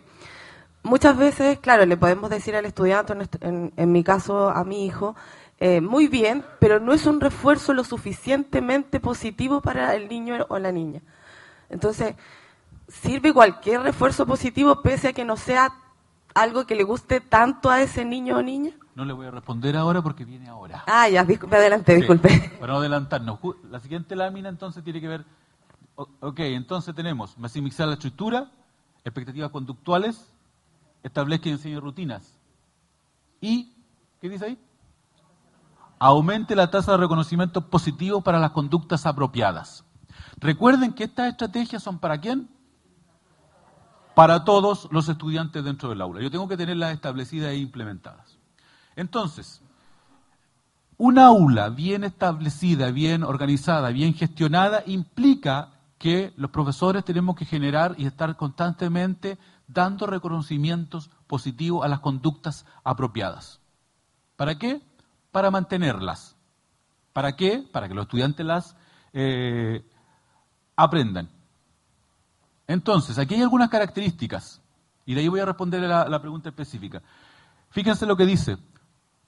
muchas 0.83 1.17
veces, 1.17 1.59
claro, 1.59 1.85
le 1.85 1.97
podemos 1.97 2.29
decir 2.29 2.55
al 2.55 2.63
estudiante, 2.63 3.13
en, 3.41 3.91
mi 3.91 4.05
caso 4.05 4.51
a 4.51 4.63
mi 4.63 4.85
hijo, 4.85 5.17
eh, 5.59 5.81
muy 5.81 6.07
bien, 6.07 6.45
pero 6.61 6.79
no 6.79 6.93
es 6.93 7.07
un 7.07 7.19
refuerzo 7.19 7.73
lo 7.73 7.83
suficientemente 7.83 9.01
positivo 9.01 9.59
para 9.59 9.95
el 9.95 10.07
niño 10.07 10.45
o 10.47 10.59
la 10.59 10.71
niña. 10.71 11.01
Entonces, 11.69 12.15
¿sirve 12.87 13.33
cualquier 13.33 13.81
refuerzo 13.81 14.25
positivo 14.25 14.81
pese 14.81 15.09
a 15.09 15.13
que 15.13 15.25
no 15.25 15.37
sea 15.37 15.73
algo 16.33 16.65
que 16.65 16.75
le 16.75 16.83
guste 16.83 17.19
tanto 17.21 17.69
a 17.69 17.81
ese 17.81 18.05
niño 18.05 18.37
o 18.37 18.41
niña? 18.41 18.71
No 18.95 19.05
le 19.05 19.13
voy 19.13 19.27
a 19.27 19.31
responder 19.31 19.75
ahora 19.77 20.01
porque 20.01 20.25
viene 20.25 20.47
ahora. 20.49 20.83
Ah, 20.87 21.07
ya, 21.07 21.23
me 21.23 21.55
adelanté, 21.55 21.95
disculpe. 21.95 22.51
para 22.59 22.73
no 22.73 22.79
adelantarnos. 22.79 23.39
La 23.69 23.79
siguiente 23.79 24.15
lámina 24.15 24.49
entonces 24.49 24.83
tiene 24.83 25.01
que 25.01 25.07
ver, 25.07 25.25
ok, 25.95 26.39
entonces 26.39 26.95
tenemos 26.95 27.37
maximizar 27.37 27.87
la 27.87 27.93
estructura, 27.93 28.49
expectativas 29.03 29.51
conductuales, 29.51 30.33
establezca 31.03 31.49
y 31.49 31.53
enseñe 31.53 31.79
rutinas. 31.79 32.33
¿Y 33.39 33.73
qué 34.19 34.29
dice 34.29 34.45
ahí? 34.45 34.59
Aumente 35.99 36.55
la 36.55 36.69
tasa 36.69 36.93
de 36.93 36.97
reconocimiento 36.97 37.69
positivo 37.69 38.21
para 38.21 38.39
las 38.39 38.51
conductas 38.51 39.05
apropiadas. 39.05 39.83
Recuerden 40.37 40.93
que 40.93 41.05
estas 41.05 41.29
estrategias 41.29 41.81
son 41.81 41.99
para 41.99 42.19
quién? 42.19 42.49
Para 44.17 44.43
todos 44.43 44.87
los 44.89 45.07
estudiantes 45.09 45.63
dentro 45.63 45.89
del 45.89 46.01
aula. 46.01 46.23
Yo 46.23 46.31
tengo 46.31 46.47
que 46.47 46.57
tenerlas 46.57 46.91
establecidas 46.91 47.51
e 47.51 47.57
implementadas. 47.57 48.35
Entonces, 48.95 49.61
un 50.97 51.19
aula 51.19 51.69
bien 51.69 52.03
establecida, 52.03 52.89
bien 52.89 53.21
organizada, 53.21 53.89
bien 53.91 54.15
gestionada, 54.15 54.81
implica 54.87 55.69
que 55.99 56.33
los 56.35 56.49
profesores 56.49 57.05
tenemos 57.05 57.35
que 57.35 57.45
generar 57.45 57.93
y 57.99 58.07
estar 58.07 58.35
constantemente 58.37 59.37
dando 59.67 60.07
reconocimientos 60.07 61.11
positivos 61.27 61.85
a 61.85 61.87
las 61.87 61.99
conductas 61.99 62.65
apropiadas. 62.83 63.59
¿Para 64.35 64.57
qué? 64.57 64.81
Para 65.31 65.51
mantenerlas. 65.51 66.35
¿Para 67.13 67.35
qué? 67.35 67.63
Para 67.71 67.87
que 67.87 67.93
los 67.93 68.05
estudiantes 68.05 68.43
las 68.43 68.75
eh, 69.13 69.87
aprendan. 70.75 71.36
Entonces, 72.67 73.17
aquí 73.17 73.35
hay 73.35 73.41
algunas 73.41 73.69
características, 73.69 74.61
y 75.05 75.13
de 75.13 75.21
ahí 75.21 75.27
voy 75.29 75.39
a 75.39 75.45
responder 75.45 75.81
la, 75.81 76.07
la 76.07 76.21
pregunta 76.21 76.49
específica. 76.49 77.01
Fíjense 77.69 78.05
lo 78.05 78.17
que 78.17 78.25
dice. 78.25 78.57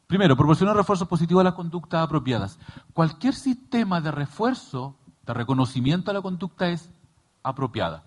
Primero, 0.08 0.36
proporcionar 0.36 0.76
refuerzos 0.76 1.08
positivos 1.08 1.42
a 1.42 1.46
las 1.46 1.54
conductas 1.54 2.04
apropiadas. 2.04 2.60
Cualquier 2.94 3.36
sistema 3.36 4.02
de 4.02 4.12
refuerzo, 4.12 4.96
de 5.26 5.34
reconocimiento 5.34 6.12
a 6.12 6.16
la 6.16 6.22
conducta 6.22 6.68
es 6.68 6.90
apropiada. 7.44 8.04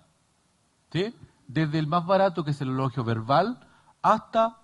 ¿Sí? 0.93 1.14
Desde 1.47 1.78
el 1.78 1.87
más 1.87 2.05
barato, 2.05 2.45
que 2.45 2.51
es 2.51 2.61
el 2.61 2.70
elogio 2.70 3.05
verbal, 3.05 3.66
hasta 4.03 4.59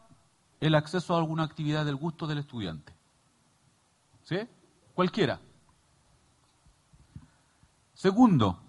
el 0.61 0.75
acceso 0.75 1.15
a 1.15 1.19
alguna 1.19 1.45
actividad 1.45 1.85
del 1.85 1.97
gusto 1.97 2.27
del 2.27 2.39
estudiante. 2.39 2.93
¿Sí? 4.25 4.41
Cualquiera. 4.95 5.39
Segundo, 7.95 8.61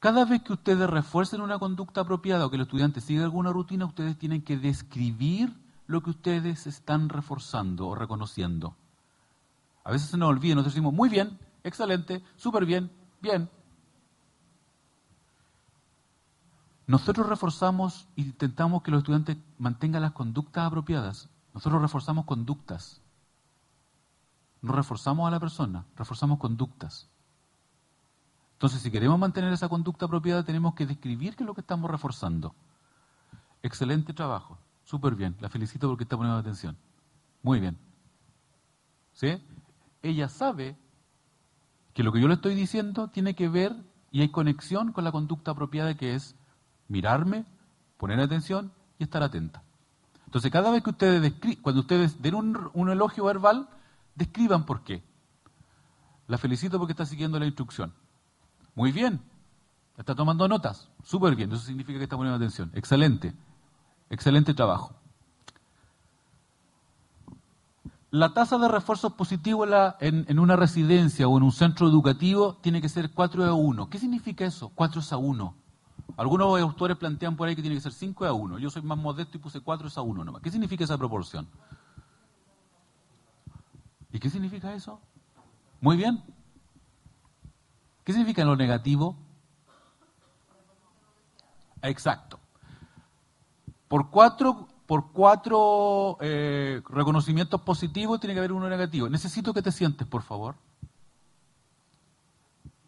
cada 0.00 0.24
vez 0.24 0.42
que 0.42 0.54
ustedes 0.54 0.88
refuercen 0.88 1.42
una 1.42 1.58
conducta 1.58 2.00
apropiada 2.00 2.46
o 2.46 2.50
que 2.50 2.56
el 2.56 2.62
estudiante 2.62 3.02
siga 3.02 3.22
alguna 3.22 3.52
rutina, 3.52 3.84
ustedes 3.84 4.18
tienen 4.18 4.42
que 4.42 4.56
describir 4.56 5.54
lo 5.86 6.02
que 6.02 6.10
ustedes 6.10 6.66
están 6.66 7.10
reforzando 7.10 7.86
o 7.88 7.94
reconociendo. 7.94 8.74
A 9.84 9.90
veces 9.90 10.08
se 10.08 10.16
nos 10.16 10.30
olvida, 10.30 10.54
nosotros 10.54 10.74
decimos 10.74 10.94
muy 10.94 11.10
bien, 11.10 11.38
excelente, 11.62 12.24
súper 12.36 12.64
bien, 12.64 12.90
bien. 13.20 13.50
Nosotros 16.86 17.28
reforzamos 17.28 18.08
e 18.16 18.22
intentamos 18.22 18.82
que 18.82 18.90
los 18.90 18.98
estudiantes 18.98 19.36
mantengan 19.58 20.02
las 20.02 20.12
conductas 20.12 20.66
apropiadas. 20.66 21.28
Nosotros 21.52 21.82
reforzamos 21.82 22.24
conductas. 22.24 23.02
No 24.62 24.72
reforzamos 24.72 25.28
a 25.28 25.30
la 25.30 25.40
persona, 25.40 25.84
reforzamos 25.94 26.38
conductas. 26.38 27.08
Entonces, 28.60 28.82
si 28.82 28.90
queremos 28.90 29.18
mantener 29.18 29.50
esa 29.54 29.70
conducta 29.70 30.04
apropiada, 30.04 30.44
tenemos 30.44 30.74
que 30.74 30.84
describir 30.84 31.34
qué 31.34 31.44
es 31.44 31.46
lo 31.46 31.54
que 31.54 31.62
estamos 31.62 31.90
reforzando. 31.90 32.54
Excelente 33.62 34.12
trabajo, 34.12 34.58
súper 34.84 35.14
bien, 35.14 35.34
la 35.40 35.48
felicito 35.48 35.88
porque 35.88 36.04
está 36.04 36.18
poniendo 36.18 36.38
atención. 36.38 36.76
Muy 37.42 37.58
bien. 37.58 37.78
¿Sí? 39.14 39.42
Ella 40.02 40.28
sabe 40.28 40.76
que 41.94 42.02
lo 42.02 42.12
que 42.12 42.20
yo 42.20 42.28
le 42.28 42.34
estoy 42.34 42.54
diciendo 42.54 43.08
tiene 43.08 43.34
que 43.34 43.48
ver 43.48 43.74
y 44.10 44.20
hay 44.20 44.28
conexión 44.28 44.92
con 44.92 45.04
la 45.04 45.12
conducta 45.12 45.52
apropiada 45.52 45.96
que 45.96 46.14
es 46.14 46.36
mirarme, 46.86 47.46
poner 47.96 48.20
atención 48.20 48.74
y 48.98 49.04
estar 49.04 49.22
atenta. 49.22 49.62
Entonces, 50.26 50.52
cada 50.52 50.70
vez 50.70 50.82
que 50.82 50.90
ustedes, 50.90 51.32
cuando 51.62 51.80
ustedes 51.80 52.20
den 52.20 52.34
un, 52.34 52.70
un 52.74 52.90
elogio 52.90 53.24
verbal, 53.24 53.70
describan 54.14 54.66
por 54.66 54.84
qué. 54.84 55.02
La 56.26 56.36
felicito 56.36 56.78
porque 56.78 56.92
está 56.92 57.06
siguiendo 57.06 57.38
la 57.38 57.46
instrucción. 57.46 57.94
Muy 58.74 58.92
bien. 58.92 59.20
Está 59.96 60.14
tomando 60.14 60.48
notas. 60.48 60.88
Súper 61.04 61.36
bien. 61.36 61.52
Eso 61.52 61.62
significa 61.62 61.98
que 61.98 62.04
está 62.04 62.16
poniendo 62.16 62.36
atención. 62.36 62.70
Excelente. 62.74 63.34
Excelente 64.08 64.54
trabajo. 64.54 64.94
La 68.10 68.34
tasa 68.34 68.58
de 68.58 68.66
refuerzo 68.66 69.16
positivo 69.16 69.64
en, 70.00 70.26
en, 70.28 70.38
una 70.40 70.56
residencia 70.56 71.28
o 71.28 71.36
en 71.36 71.44
un 71.44 71.52
centro 71.52 71.86
educativo 71.86 72.56
tiene 72.60 72.80
que 72.80 72.88
ser 72.88 73.12
4 73.12 73.44
a 73.44 73.54
1. 73.54 73.88
¿Qué 73.88 73.98
significa 73.98 74.44
eso? 74.44 74.70
4 74.74 75.00
a 75.10 75.16
1. 75.16 75.54
Algunos 76.16 76.60
autores 76.60 76.96
plantean 76.96 77.36
por 77.36 77.48
ahí 77.48 77.54
que 77.54 77.62
tiene 77.62 77.76
que 77.76 77.82
ser 77.82 77.92
5 77.92 78.24
a 78.24 78.32
1. 78.32 78.58
Yo 78.58 78.68
soy 78.68 78.82
más 78.82 78.98
modesto 78.98 79.36
y 79.36 79.40
puse 79.40 79.60
4 79.60 79.88
a 79.94 80.02
1 80.02 80.24
nomás. 80.24 80.42
¿Qué 80.42 80.50
significa 80.50 80.82
esa 80.82 80.98
proporción? 80.98 81.46
¿Y 84.12 84.18
qué 84.18 84.28
significa 84.28 84.74
eso? 84.74 85.00
Muy 85.80 85.96
bien. 85.96 86.22
¿Qué 88.10 88.14
significa 88.14 88.44
lo 88.44 88.56
negativo? 88.56 89.14
Exacto. 91.80 92.40
Por 93.86 94.10
cuatro, 94.10 94.66
por 94.84 95.12
cuatro 95.12 96.18
eh, 96.20 96.82
reconocimientos 96.88 97.60
positivos 97.60 98.18
tiene 98.18 98.34
que 98.34 98.40
haber 98.40 98.50
uno 98.50 98.68
negativo. 98.68 99.08
Necesito 99.08 99.54
que 99.54 99.62
te 99.62 99.70
sientes, 99.70 100.08
por 100.08 100.22
favor. 100.22 100.56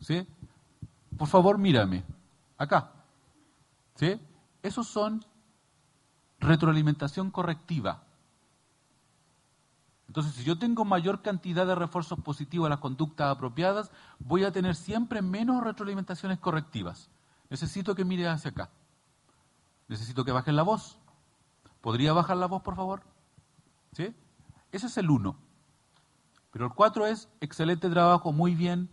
¿Sí? 0.01 0.27
Por 1.17 1.29
favor, 1.29 1.57
mírame. 1.57 2.03
Acá. 2.59 2.91
¿Sí? 3.95 4.21
Esos 4.61 4.89
son 4.89 5.25
retroalimentación 6.41 7.31
correctiva. 7.31 8.03
Entonces, 10.13 10.35
si 10.35 10.45
yo 10.45 10.59
tengo 10.59 10.85
mayor 10.85 11.23
cantidad 11.23 11.67
de 11.67 11.75
refuerzos 11.75 12.21
positivos 12.21 12.67
a 12.67 12.69
las 12.69 12.81
conductas 12.81 13.35
apropiadas, 13.35 13.91
voy 14.19 14.45
a 14.45 14.53
tener 14.53 14.75
siempre 14.75 15.23
menos 15.23 15.65
retroalimentaciones 15.65 16.39
correctivas. 16.39 17.09
Necesito 17.49 17.95
que 17.95 18.05
mire 18.05 18.29
hacia 18.29 18.51
acá. 18.51 18.69
Necesito 19.89 20.23
que 20.23 20.33
bajen 20.33 20.55
la 20.55 20.65
voz. 20.65 20.99
¿Podría 21.81 22.13
bajar 22.13 22.37
la 22.37 22.45
voz, 22.45 22.61
por 22.61 22.77
favor? 22.77 23.05
¿Sí? 23.93 24.15
Ese 24.71 24.89
es 24.89 24.99
el 24.99 25.09
uno. 25.09 25.39
Pero 26.51 26.67
el 26.67 26.73
cuatro 26.75 27.07
es 27.07 27.31
excelente 27.41 27.89
trabajo, 27.89 28.33
muy 28.33 28.55
bien. 28.55 28.91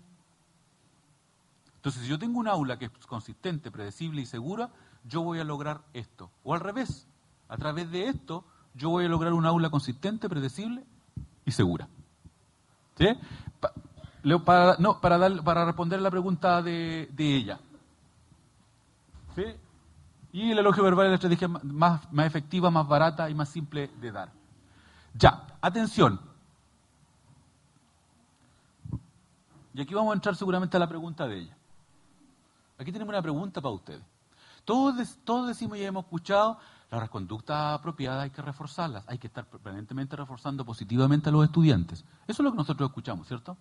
Entonces, 1.75 2.03
si 2.03 2.07
yo 2.07 2.17
tengo 2.17 2.39
un 2.39 2.47
aula 2.47 2.79
que 2.79 2.85
es 2.85 2.91
consistente, 3.07 3.71
predecible 3.71 4.21
y 4.21 4.25
segura, 4.25 4.71
yo 5.03 5.21
voy 5.21 5.41
a 5.41 5.43
lograr 5.43 5.83
esto. 5.91 6.31
O 6.45 6.53
al 6.53 6.61
revés, 6.61 7.09
a 7.49 7.57
través 7.57 7.91
de 7.91 8.07
esto, 8.07 8.45
yo 8.73 8.89
voy 8.89 9.03
a 9.03 9.09
lograr 9.09 9.33
un 9.33 9.45
aula 9.45 9.69
consistente, 9.69 10.29
predecible 10.29 10.85
y 11.49 11.51
segura. 11.51 11.87
¿Sí? 12.97 13.07
Para, 14.45 14.75
no, 14.77 14.99
para, 15.01 15.17
dar, 15.17 15.43
para 15.43 15.65
responder 15.65 16.01
la 16.01 16.11
pregunta 16.11 16.61
de, 16.61 17.09
ella. 17.17 17.59
¿Sí? 19.35 19.43
Y 20.31 20.51
el 20.51 20.59
elogio 20.59 20.83
verbal 20.83 21.07
es 21.07 21.09
la 21.11 21.15
estrategia 21.15 21.47
más, 21.47 22.11
más 22.11 22.27
efectiva, 22.27 22.69
más 22.69 22.87
barata 22.87 23.29
y 23.29 23.33
más 23.33 23.49
simple 23.49 23.89
de 23.99 24.11
dar. 24.11 24.31
Ya, 25.15 25.47
atención. 25.61 26.19
Y 29.73 29.81
aquí 29.81 29.93
vamos 29.93 30.11
a 30.11 30.15
entrar 30.15 30.35
seguramente 30.35 30.77
a 30.77 30.79
la 30.79 30.87
pregunta 30.87 31.27
de 31.27 31.39
ella. 31.39 31.57
Aquí 32.77 32.91
tenemos 32.91 33.11
una 33.11 33.21
pregunta 33.21 33.61
para 33.61 33.73
ustedes. 33.73 34.03
Todos, 34.65 35.17
todos 35.23 35.47
decimos 35.47 35.77
y 35.77 35.83
hemos 35.83 36.05
escuchado, 36.05 36.59
las 36.97 37.09
conductas 37.09 37.79
apropiadas 37.79 38.23
hay 38.23 38.29
que 38.31 38.41
reforzarlas, 38.41 39.03
hay 39.07 39.19
que 39.19 39.27
estar 39.27 39.45
permanentemente 39.45 40.15
reforzando 40.15 40.65
positivamente 40.65 41.29
a 41.29 41.31
los 41.31 41.45
estudiantes. 41.45 42.03
Eso 42.27 42.41
es 42.41 42.45
lo 42.45 42.51
que 42.51 42.57
nosotros 42.57 42.89
escuchamos, 42.89 43.27
¿cierto? 43.27 43.55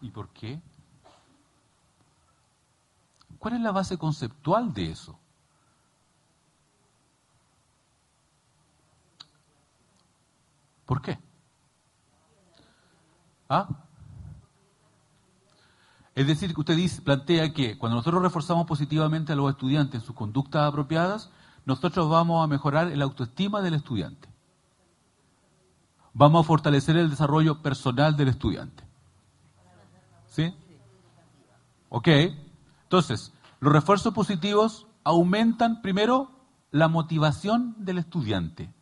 ¿Y 0.00 0.10
por 0.10 0.28
qué? 0.28 0.60
¿Cuál 3.38 3.54
es 3.54 3.60
la 3.60 3.72
base 3.72 3.98
conceptual 3.98 4.72
de 4.72 4.90
eso? 4.90 5.18
¿Por 10.86 11.02
qué? 11.02 11.18
¿Ah? 13.48 13.68
Es 16.14 16.26
decir, 16.26 16.52
que 16.52 16.60
usted 16.60 16.76
dice, 16.76 17.02
plantea 17.02 17.52
que 17.52 17.78
cuando 17.78 17.96
nosotros 17.96 18.22
reforzamos 18.22 18.66
positivamente 18.66 19.32
a 19.32 19.36
los 19.36 19.50
estudiantes 19.50 20.00
en 20.00 20.06
sus 20.06 20.14
conductas 20.14 20.68
apropiadas, 20.68 21.30
nosotros 21.64 22.08
vamos 22.08 22.42
a 22.42 22.46
mejorar 22.46 22.88
el 22.88 23.02
autoestima 23.02 23.60
del 23.60 23.74
estudiante. 23.74 24.28
Vamos 26.12 26.44
a 26.44 26.46
fortalecer 26.46 26.96
el 26.96 27.10
desarrollo 27.10 27.62
personal 27.62 28.16
del 28.16 28.28
estudiante. 28.28 28.84
¿Sí? 30.26 30.54
Ok. 31.88 32.08
Entonces, 32.84 33.32
los 33.60 33.72
refuerzos 33.72 34.12
positivos 34.12 34.86
aumentan 35.04 35.82
primero 35.82 36.30
la 36.70 36.88
motivación 36.88 37.74
del 37.78 37.98
estudiante. 37.98 38.72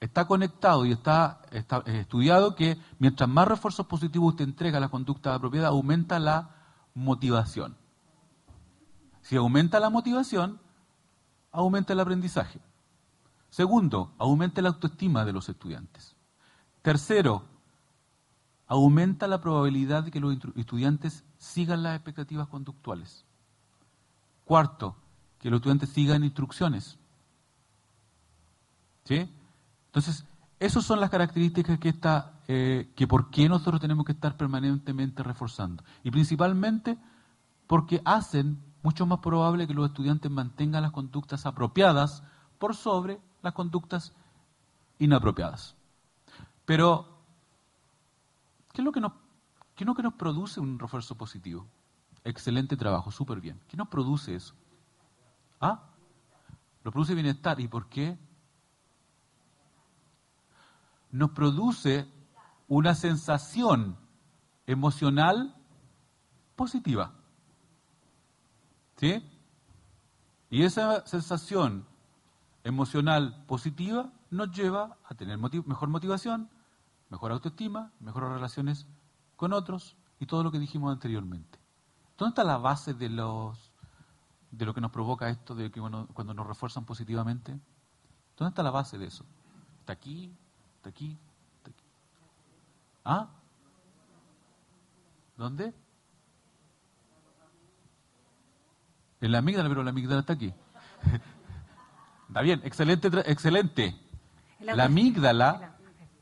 Está 0.00 0.26
conectado 0.26 0.86
y 0.86 0.92
está, 0.92 1.42
estudiado 1.84 2.54
que 2.54 2.78
mientras 2.98 3.28
más 3.28 3.46
refuerzos 3.46 3.86
positivos 3.86 4.32
usted 4.32 4.46
entrega 4.46 4.78
a 4.78 4.80
la 4.80 4.88
conducta 4.88 5.34
apropiada, 5.34 5.68
aumenta 5.68 6.18
la 6.18 6.56
motivación. 6.94 7.76
Si 9.30 9.36
aumenta 9.36 9.78
la 9.78 9.90
motivación, 9.90 10.58
aumenta 11.52 11.92
el 11.92 12.00
aprendizaje. 12.00 12.58
Segundo, 13.48 14.12
aumenta 14.18 14.60
la 14.60 14.70
autoestima 14.70 15.24
de 15.24 15.32
los 15.32 15.48
estudiantes. 15.48 16.16
Tercero, 16.82 17.44
aumenta 18.66 19.28
la 19.28 19.40
probabilidad 19.40 20.02
de 20.02 20.10
que 20.10 20.18
los 20.18 20.36
estudiantes 20.56 21.22
sigan 21.38 21.84
las 21.84 21.94
expectativas 21.94 22.48
conductuales. 22.48 23.24
Cuarto, 24.44 24.96
que 25.38 25.48
los 25.48 25.58
estudiantes 25.58 25.90
sigan 25.90 26.24
instrucciones. 26.24 26.98
¿Sí? 29.04 29.32
Entonces, 29.86 30.24
esas 30.58 30.84
son 30.84 30.98
las 30.98 31.08
características 31.08 31.78
que, 31.78 31.90
está, 31.90 32.40
eh, 32.48 32.90
que 32.96 33.06
por 33.06 33.30
qué 33.30 33.48
nosotros 33.48 33.80
tenemos 33.80 34.04
que 34.04 34.10
estar 34.10 34.36
permanentemente 34.36 35.22
reforzando. 35.22 35.84
Y 36.02 36.10
principalmente 36.10 36.98
porque 37.68 38.02
hacen 38.04 38.68
mucho 38.82 39.06
más 39.06 39.20
probable 39.20 39.66
que 39.66 39.74
los 39.74 39.88
estudiantes 39.88 40.30
mantengan 40.30 40.82
las 40.82 40.92
conductas 40.92 41.46
apropiadas 41.46 42.22
por 42.58 42.74
sobre 42.74 43.20
las 43.42 43.52
conductas 43.52 44.14
inapropiadas. 44.98 45.76
Pero, 46.64 47.06
¿qué 48.72 48.82
es 48.82 48.84
lo 48.84 48.92
que 48.92 49.00
nos, 49.00 49.12
nos 50.02 50.14
produce 50.14 50.60
un 50.60 50.78
refuerzo 50.78 51.16
positivo? 51.16 51.66
Excelente 52.24 52.76
trabajo, 52.76 53.10
súper 53.10 53.40
bien. 53.40 53.60
¿Qué 53.68 53.76
nos 53.76 53.88
produce 53.88 54.34
eso? 54.34 54.54
¿Ah? 55.60 55.82
Lo 56.84 56.90
produce 56.90 57.14
bienestar. 57.14 57.60
¿Y 57.60 57.68
por 57.68 57.88
qué? 57.88 58.18
nos 61.12 61.30
produce 61.30 62.08
una 62.68 62.94
sensación 62.94 63.96
emocional 64.66 65.56
positiva. 66.56 67.14
¿Sí? 69.00 69.24
Y 70.50 70.62
esa 70.64 71.06
sensación 71.06 71.86
emocional 72.64 73.44
positiva 73.46 74.12
nos 74.30 74.50
lleva 74.50 74.98
a 75.04 75.14
tener 75.14 75.38
mejor 75.38 75.88
motivación, 75.88 76.50
mejor 77.08 77.32
autoestima, 77.32 77.92
mejores 77.98 78.28
relaciones 78.28 78.86
con 79.36 79.54
otros 79.54 79.96
y 80.18 80.26
todo 80.26 80.44
lo 80.44 80.52
que 80.52 80.58
dijimos 80.58 80.92
anteriormente. 80.92 81.58
¿Dónde 82.18 82.32
está 82.32 82.44
la 82.44 82.58
base 82.58 82.92
de 82.92 83.08
los 83.08 83.72
de 84.50 84.66
lo 84.66 84.74
que 84.74 84.82
nos 84.82 84.90
provoca 84.90 85.30
esto 85.30 85.54
de 85.54 85.70
que 85.70 85.80
cuando 85.80 86.34
nos 86.34 86.46
refuerzan 86.46 86.84
positivamente? 86.84 87.58
¿Dónde 88.36 88.50
está 88.50 88.62
la 88.62 88.70
base 88.70 88.98
de 88.98 89.06
eso? 89.06 89.24
¿Está 89.78 89.94
aquí? 89.94 90.30
¿Está 90.76 90.90
aquí? 90.90 91.16
¿Está 91.56 91.70
aquí? 91.70 91.84
¿Ah? 93.04 93.28
¿Dónde? 95.38 95.72
En 99.20 99.32
la 99.32 99.38
amígdala, 99.38 99.68
pero 99.68 99.82
la 99.82 99.90
amígdala 99.90 100.20
está 100.20 100.32
aquí. 100.32 100.52
está 102.28 102.40
bien, 102.40 102.60
excelente, 102.64 103.08
excelente. 103.26 103.96
La 104.60 104.84
amígdala. 104.84 105.76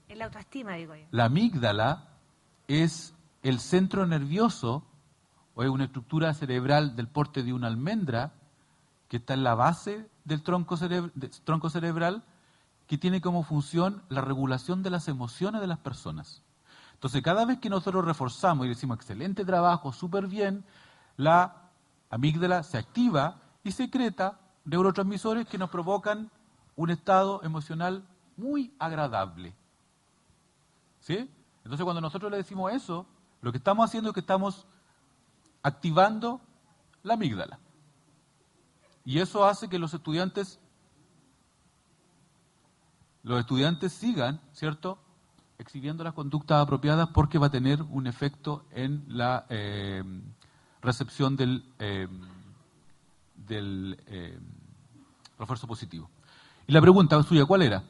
En 0.09 0.18
la 0.18 0.24
autoestima, 0.26 0.74
digo 0.74 0.94
yo. 0.94 1.05
La 1.11 1.26
amígdala 1.26 2.09
es 2.66 3.14
el 3.42 3.61
centro 3.61 4.07
nervioso 4.07 4.84
o 5.55 5.62
es 5.62 5.68
una 5.68 5.84
estructura 5.84 6.34
cerebral 6.34 6.96
del 6.96 7.09
porte 7.09 7.42
de 7.42 7.53
una 7.53 7.66
almendra 7.66 8.32
que 9.09 9.16
está 9.16 9.34
en 9.34 9.42
la 9.42 9.55
base 9.55 10.09
del 10.24 10.42
tronco, 10.42 10.76
tronco 11.44 11.70
cerebral 11.70 12.24
que 12.86 12.99
tiene 12.99 13.20
como 13.20 13.42
función 13.42 14.03
la 14.09 14.20
regulación 14.20 14.82
de 14.82 14.90
las 14.90 15.09
emociones 15.09 15.61
de 15.61 15.66
las 15.66 15.78
personas. 15.78 16.42
Entonces, 16.94 17.22
cada 17.22 17.44
vez 17.44 17.59
que 17.59 17.70
nosotros 17.70 18.05
reforzamos 18.05 18.66
y 18.66 18.70
decimos 18.70 18.96
excelente 18.96 19.44
trabajo, 19.44 19.92
súper 19.92 20.26
bien, 20.26 20.64
la 21.16 21.67
amígdala 22.11 22.62
se 22.62 22.78
activa 22.78 23.40
y 23.62 23.72
secreta 23.72 24.40
neurotransmisores 24.64 25.46
que 25.46 25.59
nos 25.59 25.70
provocan 25.70 26.30
un 26.76 26.90
estado 26.90 27.42
emocional 27.42 28.06
muy 28.36 28.74
agradable. 28.78 29.54
¿Sí? 31.00 31.30
Entonces, 31.64 31.84
cuando 31.84 32.00
nosotros 32.00 32.30
le 32.30 32.38
decimos 32.38 32.72
eso, 32.72 33.06
lo 33.40 33.50
que 33.52 33.59
estamos 33.59 33.84
haciendo 33.84 34.11
es 34.11 34.14
que 34.14 34.20
estamos 34.20 34.66
activando 35.62 36.40
la 37.02 37.14
amígdala. 37.14 37.59
Y 39.04 39.20
eso 39.20 39.44
hace 39.44 39.68
que 39.68 39.78
los 39.78 39.94
estudiantes 39.94 40.61
los 43.22 43.40
estudiantes 43.40 43.93
sigan, 43.93 44.40
¿cierto?, 44.52 44.98
exhibiendo 45.59 46.05
las 46.05 46.14
conductas 46.14 46.62
apropiadas 46.62 47.09
porque 47.12 47.39
va 47.39 47.48
a 47.48 47.51
tener 47.51 47.82
un 47.82 48.06
efecto 48.06 48.64
en 48.70 49.05
la 49.09 49.44
eh, 49.51 50.02
recepción 50.82 51.36
del, 51.36 51.64
eh, 51.78 52.09
del 53.34 54.00
eh, 54.06 54.38
refuerzo 55.38 55.66
positivo. 55.66 56.10
Y 56.66 56.72
la 56.72 56.80
pregunta 56.80 57.22
suya, 57.22 57.44
¿cuál 57.44 57.62
era? 57.62 57.82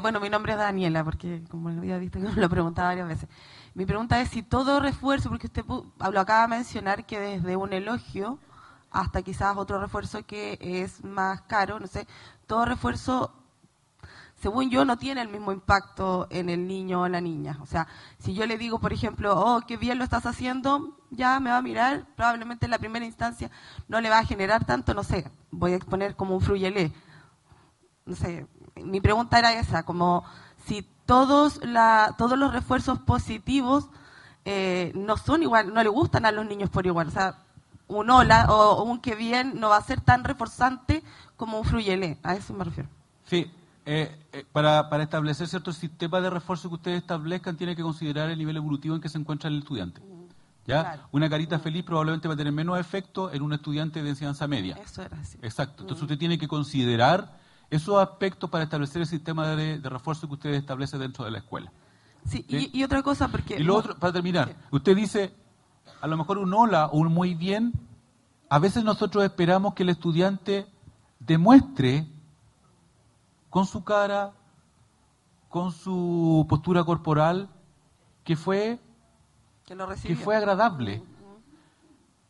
bueno, 0.00 0.20
mi 0.20 0.30
nombre 0.30 0.52
es 0.52 0.58
Daniela, 0.58 1.04
porque 1.04 1.42
como 1.50 1.70
lo 1.70 1.80
había 1.80 1.98
visto, 1.98 2.18
lo 2.18 2.48
preguntaba 2.48 2.88
varias 2.88 3.08
veces. 3.08 3.28
Mi 3.74 3.86
pregunta 3.86 4.20
es 4.20 4.30
si 4.30 4.42
todo 4.42 4.80
refuerzo, 4.80 5.28
porque 5.28 5.48
usted 5.48 5.64
lo 5.66 6.20
acaba 6.20 6.42
de 6.42 6.48
mencionar 6.48 7.04
que 7.06 7.18
desde 7.18 7.56
un 7.56 7.72
elogio 7.72 8.38
hasta 8.90 9.22
quizás 9.22 9.56
otro 9.56 9.80
refuerzo 9.80 10.24
que 10.24 10.58
es 10.60 11.02
más 11.02 11.42
caro, 11.42 11.80
no 11.80 11.88
sé, 11.88 12.06
todo 12.46 12.64
refuerzo, 12.64 13.32
según 14.44 14.68
yo, 14.68 14.84
no 14.84 14.98
tiene 14.98 15.22
el 15.22 15.28
mismo 15.28 15.52
impacto 15.52 16.26
en 16.28 16.50
el 16.50 16.68
niño 16.68 17.00
o 17.00 17.08
la 17.08 17.22
niña. 17.22 17.56
O 17.62 17.66
sea, 17.66 17.88
si 18.18 18.34
yo 18.34 18.44
le 18.44 18.58
digo, 18.58 18.78
por 18.78 18.92
ejemplo, 18.92 19.32
oh, 19.34 19.62
qué 19.66 19.78
bien 19.78 19.96
lo 19.96 20.04
estás 20.04 20.26
haciendo, 20.26 20.98
ya 21.10 21.40
me 21.40 21.48
va 21.48 21.56
a 21.56 21.62
mirar, 21.62 22.04
probablemente 22.14 22.66
en 22.66 22.70
la 22.70 22.78
primera 22.78 23.06
instancia 23.06 23.50
no 23.88 24.02
le 24.02 24.10
va 24.10 24.18
a 24.18 24.26
generar 24.26 24.66
tanto, 24.66 24.92
no 24.92 25.02
sé, 25.02 25.30
voy 25.50 25.72
a 25.72 25.76
exponer 25.76 26.14
como 26.14 26.34
un 26.34 26.42
fruyelé. 26.42 26.92
No 28.04 28.14
sé, 28.14 28.46
mi 28.76 29.00
pregunta 29.00 29.38
era 29.38 29.54
esa, 29.54 29.84
como 29.84 30.24
si 30.66 30.86
todos, 31.06 31.64
la, 31.64 32.14
todos 32.18 32.38
los 32.38 32.52
refuerzos 32.52 32.98
positivos 32.98 33.88
eh, 34.44 34.92
no 34.94 35.16
son 35.16 35.42
igual, 35.42 35.72
no 35.72 35.82
le 35.82 35.88
gustan 35.88 36.26
a 36.26 36.32
los 36.32 36.44
niños 36.44 36.68
por 36.68 36.84
igual. 36.84 37.08
O 37.08 37.12
sea, 37.12 37.38
un 37.88 38.10
hola 38.10 38.44
o, 38.50 38.82
un 38.82 39.00
que 39.00 39.14
bien 39.14 39.58
no 39.58 39.70
va 39.70 39.78
a 39.78 39.82
ser 39.82 40.02
tan 40.02 40.22
reforzante 40.22 41.02
como 41.38 41.58
un 41.58 41.64
fruyelé. 41.64 42.18
A 42.22 42.34
eso 42.34 42.52
me 42.52 42.64
refiero. 42.64 42.90
Sí, 43.24 43.50
eh, 43.86 44.16
eh, 44.32 44.44
para, 44.50 44.88
para, 44.88 45.02
establecer 45.02 45.46
cierto 45.46 45.72
sistema 45.72 46.20
de 46.20 46.30
refuerzo 46.30 46.68
que 46.68 46.76
ustedes 46.76 46.98
establezcan, 46.98 47.56
tiene 47.56 47.76
que 47.76 47.82
considerar 47.82 48.30
el 48.30 48.38
nivel 48.38 48.56
evolutivo 48.56 48.94
en 48.94 49.00
que 49.00 49.08
se 49.08 49.18
encuentra 49.18 49.48
el 49.48 49.58
estudiante. 49.58 50.00
¿Ya? 50.66 51.06
Una 51.12 51.28
carita 51.28 51.58
feliz 51.58 51.84
probablemente 51.84 52.26
va 52.26 52.32
a 52.32 52.36
tener 52.36 52.52
menos 52.52 52.78
efecto 52.80 53.30
en 53.30 53.42
un 53.42 53.52
estudiante 53.52 54.02
de 54.02 54.08
enseñanza 54.08 54.48
media. 54.48 54.78
Eso 54.82 55.02
era 55.02 55.20
así. 55.20 55.38
Exacto. 55.42 55.82
Entonces 55.82 56.02
usted 56.02 56.16
tiene 56.16 56.38
que 56.38 56.48
considerar 56.48 57.38
esos 57.68 58.00
aspectos 58.00 58.48
para 58.48 58.64
establecer 58.64 59.02
el 59.02 59.06
sistema 59.06 59.48
de, 59.48 59.78
refuerzo 59.82 60.26
que 60.26 60.34
usted 60.34 60.54
establece 60.54 60.96
dentro 60.96 61.24
de 61.24 61.30
la 61.30 61.38
escuela. 61.38 61.70
Sí, 62.26 62.46
Y, 62.48 62.82
otra 62.82 63.02
cosa, 63.02 63.28
porque... 63.28 63.56
Y 63.58 63.62
lo 63.62 63.76
otro, 63.76 63.98
para 63.98 64.14
terminar, 64.14 64.56
usted 64.70 64.96
dice, 64.96 65.34
a 66.00 66.06
lo 66.06 66.16
mejor 66.16 66.38
un 66.38 66.54
hola 66.54 66.86
o 66.86 66.96
un 66.96 67.12
muy 67.12 67.34
bien, 67.34 67.74
a 68.48 68.58
veces 68.58 68.82
nosotros 68.84 69.22
esperamos 69.24 69.74
que 69.74 69.82
el 69.82 69.90
estudiante 69.90 70.66
demuestre 71.18 72.06
con 73.54 73.66
su 73.66 73.84
cara, 73.84 74.32
con 75.48 75.70
su 75.70 76.44
postura 76.48 76.82
corporal, 76.82 77.48
que 78.24 78.34
fue, 78.34 78.80
que, 79.64 80.16
fue 80.16 80.34
agradable. 80.34 81.04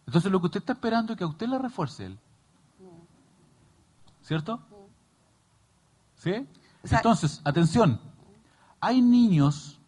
Entonces 0.06 0.30
lo 0.30 0.38
que 0.38 0.46
usted 0.48 0.60
está 0.60 0.74
esperando 0.74 1.14
es 1.14 1.18
que 1.18 1.24
a 1.24 1.26
usted 1.26 1.48
le 1.48 1.58
refuerce 1.58 2.04
él. 2.04 2.18
¿Cierto? 4.20 4.60
¿Sí? 6.16 6.46
Entonces, 6.82 7.40
atención. 7.42 7.98
hay 8.78 9.00
niños 9.00 9.80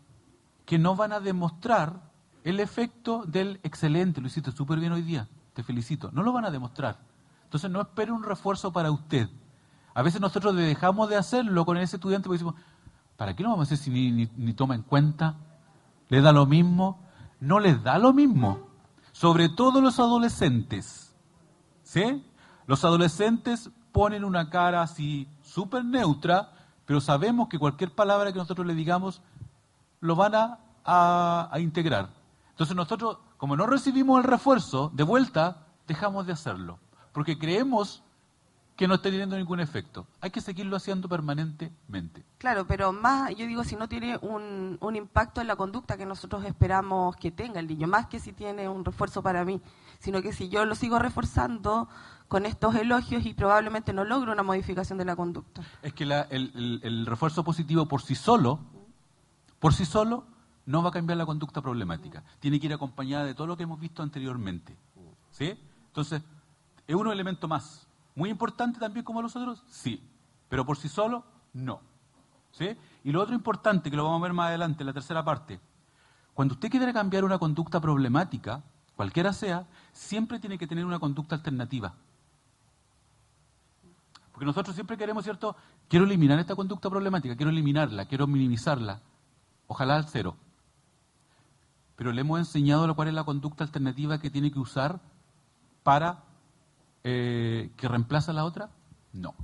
que 0.65 0.79
no 0.79 0.97
van 0.97 1.13
a 1.13 1.21
demostrar 1.21 2.01
el 2.45 2.61
efecto 2.61 3.25
del 3.27 3.61
excelente, 3.63 4.23
lo 4.23 4.29
hiciste 4.29 4.53
súper 4.53 4.81
bien 4.81 4.93
hoy 4.93 5.03
día, 5.03 5.29
te 5.53 5.63
felicito, 5.63 6.11
no 6.13 6.23
lo 6.23 6.33
van 6.33 6.47
a 6.47 6.51
demostrar. 6.51 6.99
Entonces 7.45 7.71
no 7.71 7.83
espere 7.83 8.11
un 8.11 8.23
refuerzo 8.23 8.73
para 8.73 8.91
usted. 8.91 9.29
A 9.97 10.03
veces 10.03 10.21
nosotros 10.21 10.55
dejamos 10.55 11.09
de 11.09 11.17
hacerlo 11.17 11.65
con 11.65 11.79
ese 11.79 11.97
estudiante 11.97 12.29
porque 12.29 12.45
decimos, 12.45 12.55
¿para 13.17 13.35
qué 13.35 13.43
lo 13.43 13.49
vamos 13.49 13.63
a 13.63 13.75
hacer 13.75 13.79
si 13.79 13.89
ni, 13.89 14.29
ni 14.37 14.53
toma 14.53 14.75
en 14.75 14.83
cuenta? 14.83 15.37
¿Le 16.11 16.21
da 16.21 16.33
lo 16.33 16.45
mismo? 16.45 17.01
No 17.41 17.61
les 17.61 17.83
da 17.83 17.99
lo 17.99 18.13
mismo. 18.13 18.59
Sobre 19.13 19.49
todo 19.49 19.81
los 19.81 19.99
adolescentes. 19.99 21.17
¿Sí? 21.83 22.23
Los 22.67 22.85
adolescentes 22.85 23.71
ponen 23.91 24.23
una 24.23 24.51
cara 24.51 24.83
así 24.83 25.31
súper 25.43 25.83
neutra, 25.83 26.53
pero 26.85 27.01
sabemos 27.01 27.49
que 27.49 27.59
cualquier 27.59 27.95
palabra 27.95 28.35
que 28.35 28.39
nosotros 28.39 28.67
le 28.67 28.75
digamos 28.75 29.23
lo 30.01 30.15
van 30.15 30.35
a, 30.35 30.59
a, 30.85 31.59
integrar. 31.59 32.11
Entonces 32.51 32.77
nosotros, 32.77 33.17
como 33.39 33.57
no 33.57 33.67
recibimos 33.67 34.19
el 34.19 34.25
refuerzo 34.25 34.91
de 34.93 35.05
vuelta, 35.05 35.69
dejamos 35.87 36.27
de 36.27 36.35
hacerlo, 36.35 36.81
porque 37.15 37.39
creemos 37.39 38.03
que 38.77 38.87
no 38.87 38.95
está 38.95 39.11
teniendo 39.11 39.37
ningún 39.37 39.61
efecto. 39.61 40.07
Hay 40.21 40.31
que 40.31 40.41
seguirlo 40.41 40.77
haciendo 40.77 41.09
permanentemente. 41.09 42.25
Claro, 42.39 42.67
pero 42.67 42.93
más, 42.93 43.35
yo 43.35 43.47
digo, 43.47 43.65
si 43.65 43.75
no 43.75 43.89
tiene 43.89 44.19
un, 44.19 44.77
un, 44.81 44.97
impacto 44.97 45.41
en 45.41 45.47
la 45.47 45.57
conducta 45.57 45.97
que 45.97 46.05
nosotros 46.05 46.45
esperamos 46.45 47.17
que 47.17 47.31
tenga 47.31 47.59
el 47.59 47.67
niño, 47.67 47.87
más 47.87 48.07
que 48.07 48.21
si 48.21 48.33
tiene 48.33 48.69
un 48.69 48.85
refuerzo 48.85 49.23
para 49.23 49.45
mí, 49.45 49.61
sino 49.99 50.21
que 50.21 50.33
si 50.33 50.51
yo 50.51 50.67
lo 50.67 50.75
sigo 50.75 50.99
reforzando, 50.99 51.89
con 52.29 52.47
estos 52.47 52.75
elogios 52.75 53.25
y 53.25 53.35
probablemente 53.35 53.93
no 53.93 54.05
logre 54.05 54.33
una 54.33 54.43
modificación 54.43 54.99
de 54.99 55.05
la 55.05 55.17
conducta. 55.17 55.63
Es 55.83 55.93
que 55.93 56.05
el, 56.05 57.07
refuerzo 57.07 57.45
positivo 57.45 57.87
por 57.87 58.03
sí 58.03 58.15
solo, 58.15 58.61
por 59.61 59.75
sí 59.75 59.85
solo, 59.85 60.25
no 60.67 60.83
va 60.83 60.89
a 60.89 60.93
cambiar 60.93 61.17
la 61.19 61.27
conducta 61.27 61.63
problemática. 61.63 62.25
Tiene 62.41 62.59
que 62.59 62.67
ir 62.67 62.73
acompañada 62.73 63.25
de 63.25 63.35
todo 63.35 63.47
lo 63.47 63.57
que 63.57 63.63
hemos 63.63 63.79
visto 63.79 64.03
anteriormente. 64.03 64.77
¿Sí? 65.31 65.57
Entonces, 65.89 66.23
¿es 66.87 66.97
un 66.97 67.09
elemento 67.09 67.47
más? 67.47 67.86
¿Muy 68.17 68.31
importante 68.31 68.81
también 68.81 69.05
como 69.05 69.23
los 69.23 69.37
otros? 69.37 69.63
Sí. 69.69 70.03
Pero 70.49 70.65
por 70.65 70.79
sí 70.79 70.89
solo, 70.89 71.25
no. 71.53 71.81
¿Sí? 72.51 72.77
Y 73.05 73.13
lo 73.13 73.23
otro 73.23 73.35
importante, 73.35 73.91
que 73.91 73.97
lo 73.97 74.05
vamos 74.05 74.21
a 74.21 74.23
ver 74.23 74.33
más 74.33 74.49
adelante, 74.49 74.83
en 74.83 74.87
la 74.87 74.93
tercera 74.95 75.23
parte, 75.23 75.61
cuando 76.33 76.55
usted 76.55 76.71
quiere 76.71 76.93
cambiar 76.93 77.25
una 77.25 77.39
conducta 77.39 77.79
problemática, 77.79 78.63
cualquiera 78.97 79.35
sea, 79.35 79.67
siempre 79.93 80.41
tiene 80.41 80.59
que 80.59 80.67
tener 80.67 80.87
una 80.87 80.99
conducta 80.99 81.35
alternativa. 81.35 81.95
Porque 84.33 84.47
nosotros 84.47 84.75
siempre 84.75 84.97
queremos, 84.97 85.25
¿cierto? 85.25 85.55
Quiero 85.89 86.07
eliminar 86.07 86.39
esta 86.39 86.57
conducta 86.57 86.89
problemática, 86.89 87.37
quiero 87.37 87.51
eliminarla, 87.51 88.07
quiero 88.07 88.27
minimizarla. 88.27 89.01
Ojalá 89.67 89.97
al 89.97 90.07
cero. 90.09 90.37
Pero 91.97 92.13
le 92.13 92.23
hemos 92.23 92.39
enseñado 92.39 92.95
cuál 92.95 93.09
es 93.09 93.15
la 93.15 93.25
conducta 93.25 93.65
alternativa 93.65 94.19
que 94.19 94.31
tiene 94.31 94.51
que 94.51 94.59
usar 94.59 95.01
para 95.83 96.25
eh, 97.09 97.71
que 97.77 97.87
reemplaza 97.87 98.33
a 98.33 98.35
la 98.35 98.45
otra. 98.45 98.69
No. 99.13 99.37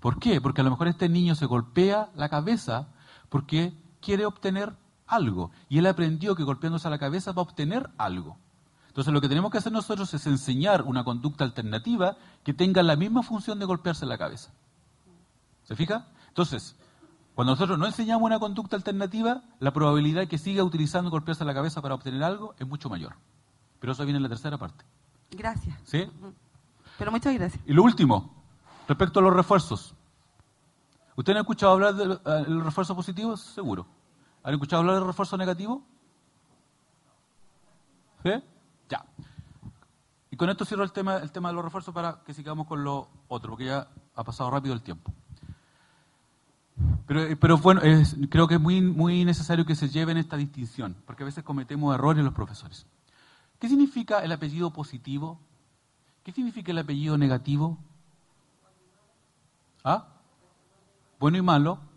¿Por 0.00 0.18
qué? 0.18 0.40
Porque 0.40 0.60
a 0.60 0.64
lo 0.64 0.70
mejor 0.70 0.88
este 0.88 1.08
niño 1.08 1.36
se 1.36 1.46
golpea 1.46 2.10
la 2.16 2.28
cabeza 2.28 2.88
porque 3.28 3.72
quiere 4.00 4.26
obtener 4.26 4.74
algo. 5.06 5.52
Y 5.68 5.78
él 5.78 5.86
aprendió 5.86 6.34
que 6.34 6.42
golpeándose 6.42 6.90
la 6.90 6.98
cabeza 6.98 7.30
va 7.30 7.42
a 7.42 7.44
obtener 7.44 7.90
algo. 7.96 8.38
Entonces 8.88 9.14
lo 9.14 9.20
que 9.20 9.28
tenemos 9.28 9.52
que 9.52 9.58
hacer 9.58 9.70
nosotros 9.70 10.12
es 10.12 10.26
enseñar 10.26 10.82
una 10.82 11.04
conducta 11.04 11.44
alternativa 11.44 12.16
que 12.42 12.54
tenga 12.54 12.82
la 12.82 12.96
misma 12.96 13.22
función 13.22 13.60
de 13.60 13.66
golpearse 13.66 14.04
la 14.04 14.18
cabeza. 14.18 14.50
¿Se 15.62 15.76
fija? 15.76 16.08
Entonces, 16.26 16.74
cuando 17.36 17.52
nosotros 17.52 17.78
no 17.78 17.86
enseñamos 17.86 18.26
una 18.26 18.40
conducta 18.40 18.74
alternativa, 18.74 19.44
la 19.60 19.72
probabilidad 19.72 20.22
de 20.22 20.28
que 20.28 20.38
siga 20.38 20.64
utilizando 20.64 21.08
golpearse 21.08 21.44
la 21.44 21.54
cabeza 21.54 21.80
para 21.80 21.94
obtener 21.94 22.24
algo 22.24 22.56
es 22.58 22.66
mucho 22.66 22.88
mayor. 22.88 23.14
Pero 23.78 23.92
eso 23.92 24.02
viene 24.02 24.16
en 24.16 24.24
la 24.24 24.28
tercera 24.28 24.58
parte. 24.58 24.84
Gracias. 25.30 25.78
¿Sí? 25.84 26.08
Pero 26.98 27.10
muchas 27.10 27.34
gracias. 27.34 27.62
Y 27.66 27.72
lo 27.72 27.82
último, 27.82 28.34
respecto 28.88 29.20
a 29.20 29.22
los 29.22 29.34
refuerzos. 29.34 29.94
¿Ustedes 31.16 31.36
han 31.36 31.42
escuchado 31.42 31.72
hablar 31.72 31.94
del 31.94 32.12
eh, 32.12 32.44
refuerzo 32.64 32.94
positivo? 32.94 33.36
Seguro. 33.36 33.86
¿Han 34.42 34.54
escuchado 34.54 34.80
hablar 34.80 34.96
del 34.96 35.06
refuerzo 35.06 35.36
negativo? 35.36 35.82
¿Sí? 38.22 38.30
Ya. 38.88 39.04
Y 40.30 40.36
con 40.36 40.50
esto 40.50 40.64
cierro 40.64 40.82
el 40.82 40.92
tema, 40.92 41.16
el 41.16 41.30
tema 41.30 41.48
de 41.48 41.54
los 41.54 41.64
refuerzos 41.64 41.94
para 41.94 42.22
que 42.24 42.34
sigamos 42.34 42.66
con 42.66 42.84
lo 42.84 43.08
otro, 43.28 43.50
porque 43.50 43.66
ya 43.66 43.88
ha 44.14 44.24
pasado 44.24 44.50
rápido 44.50 44.74
el 44.74 44.82
tiempo. 44.82 45.12
Pero, 47.06 47.38
pero 47.38 47.58
bueno, 47.58 47.82
creo 48.30 48.46
que 48.46 48.54
es 48.54 48.60
muy, 48.60 48.80
muy 48.80 49.24
necesario 49.24 49.66
que 49.66 49.74
se 49.74 49.88
lleven 49.88 50.16
esta 50.16 50.36
distinción, 50.36 50.96
porque 51.04 51.22
a 51.22 51.26
veces 51.26 51.44
cometemos 51.44 51.94
errores 51.94 52.24
los 52.24 52.32
profesores. 52.32 52.86
¿Qué 53.60 53.68
significa 53.68 54.24
el 54.24 54.32
apellido 54.32 54.72
positivo? 54.72 55.38
¿Qué 56.24 56.32
significa 56.32 56.72
el 56.72 56.78
apellido 56.78 57.16
negativo? 57.16 57.78
¿Ah? 59.84 60.08
Bueno 61.18 61.38
y 61.38 61.42
malo. 61.42 61.90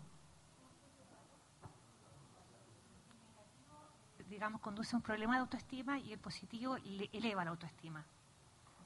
conduce 4.60 4.94
a 4.94 4.98
un 4.98 5.02
problema 5.02 5.34
de 5.34 5.40
autoestima 5.40 5.98
y 5.98 6.12
el 6.12 6.18
positivo 6.18 6.76
le 6.78 7.08
eleva 7.12 7.44
la 7.44 7.50
autoestima. 7.50 8.04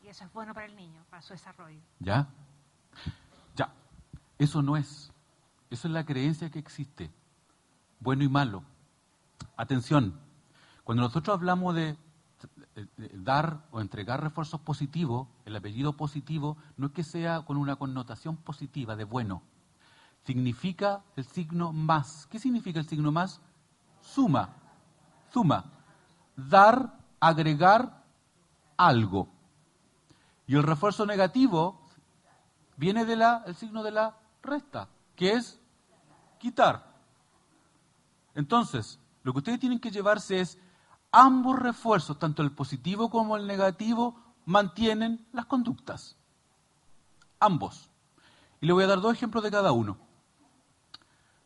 Y 0.03 0.09
eso 0.09 0.25
es 0.25 0.33
bueno 0.33 0.55
para 0.55 0.67
el 0.67 0.77
niño, 0.77 1.05
para 1.11 1.23
su 1.23 1.33
desarrollo. 1.33 1.81
¿Ya? 1.99 2.29
Ya. 3.57 3.73
Eso 4.39 4.63
no 4.63 4.77
es. 4.77 5.11
Eso 5.71 5.89
es 5.89 5.95
la 5.95 6.05
creencia 6.05 6.51
que 6.51 6.59
existe. 6.59 7.11
Bueno 8.01 8.23
y 8.23 8.29
malo. 8.29 8.63
Atención. 9.57 10.19
Cuando 10.85 11.03
nosotros 11.03 11.37
hablamos 11.37 11.75
de, 11.75 11.97
dar 13.13 13.67
o 13.71 13.81
entregar 13.81 14.23
refuerzos 14.23 14.61
positivos, 14.61 15.29
el 15.45 15.57
apellido 15.57 15.97
positivo 15.97 16.57
no 16.77 16.87
es 16.89 16.93
que 16.93 17.05
sea 17.05 17.43
con 17.43 17.57
una 17.57 17.77
connotación 17.77 18.37
positiva 18.37 18.97
de 18.97 19.05
bueno. 19.05 19.43
Significa 20.25 21.03
el 21.17 21.25
signo 21.25 21.73
más. 21.73 22.27
¿Qué 22.31 22.39
significa 22.39 22.79
el 22.79 22.87
signo 22.87 23.13
más? 23.13 23.41
Suma 24.01 24.59
suma. 25.33 25.65
Dar, 26.37 26.99
agregar 27.21 28.05
algo. 28.77 29.29
Y 30.47 30.57
el 30.57 30.63
refuerzo 30.63 31.05
negativo 31.05 31.81
viene 32.77 33.05
del 33.05 33.23
signo 33.57 33.83
de 33.83 33.91
la 33.91 34.17
resta, 34.43 34.89
que 35.17 35.33
es 35.33 35.61
quitar. 36.39 36.95
Entonces, 38.35 39.01
lo 39.25 39.33
que 39.33 39.39
ustedes 39.39 39.61
tienen 39.61 39.81
que 39.81 39.91
llevarse 39.91 40.41
es 40.41 40.59
ambos 41.13 41.59
refuerzos, 41.59 42.19
tanto 42.19 42.43
el 42.43 42.53
positivo 42.53 43.11
como 43.11 43.37
el 43.37 43.47
negativo, 43.47 44.17
mantienen 44.45 45.27
las 45.33 45.47
conductas. 45.47 46.17
Ambos. 47.41 47.91
Y 48.61 48.67
le 48.67 48.73
voy 48.73 48.85
a 48.85 48.89
dar 48.89 49.01
dos 49.01 49.13
ejemplos 49.13 49.43
de 49.43 49.51
cada 49.51 49.73
uno. 49.73 49.99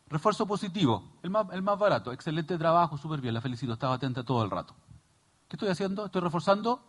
Refuerzo 0.07 0.45
positivo, 0.45 1.03
el 1.23 1.29
más, 1.29 1.47
el 1.51 1.61
más 1.61 1.77
barato. 1.77 2.11
Excelente 2.11 2.57
trabajo, 2.57 2.97
súper 2.97 3.21
bien, 3.21 3.33
la 3.33 3.41
felicito, 3.41 3.73
estaba 3.73 3.95
atenta 3.95 4.23
todo 4.23 4.43
el 4.43 4.51
rato. 4.51 4.75
¿Qué 5.47 5.55
estoy 5.55 5.69
haciendo? 5.69 6.05
Estoy 6.05 6.21
reforzando 6.21 6.83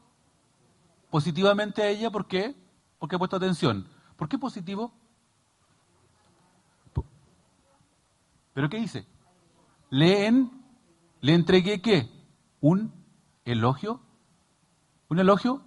positivamente 1.10 1.82
a 1.82 1.88
ella, 1.88 2.10
¿por 2.10 2.26
qué? 2.26 2.54
Porque 2.98 3.16
he 3.16 3.18
puesto 3.18 3.36
atención. 3.36 3.86
¿Por 4.16 4.28
qué 4.28 4.38
positivo? 4.38 4.92
¿Pero 8.52 8.68
qué 8.70 8.78
hice? 8.78 9.06
Leen, 9.90 10.50
le 11.20 11.34
entregué 11.34 11.82
qué? 11.82 12.13
Un 12.64 12.94
elogio, 13.44 14.00
un 15.10 15.18
elogio 15.18 15.60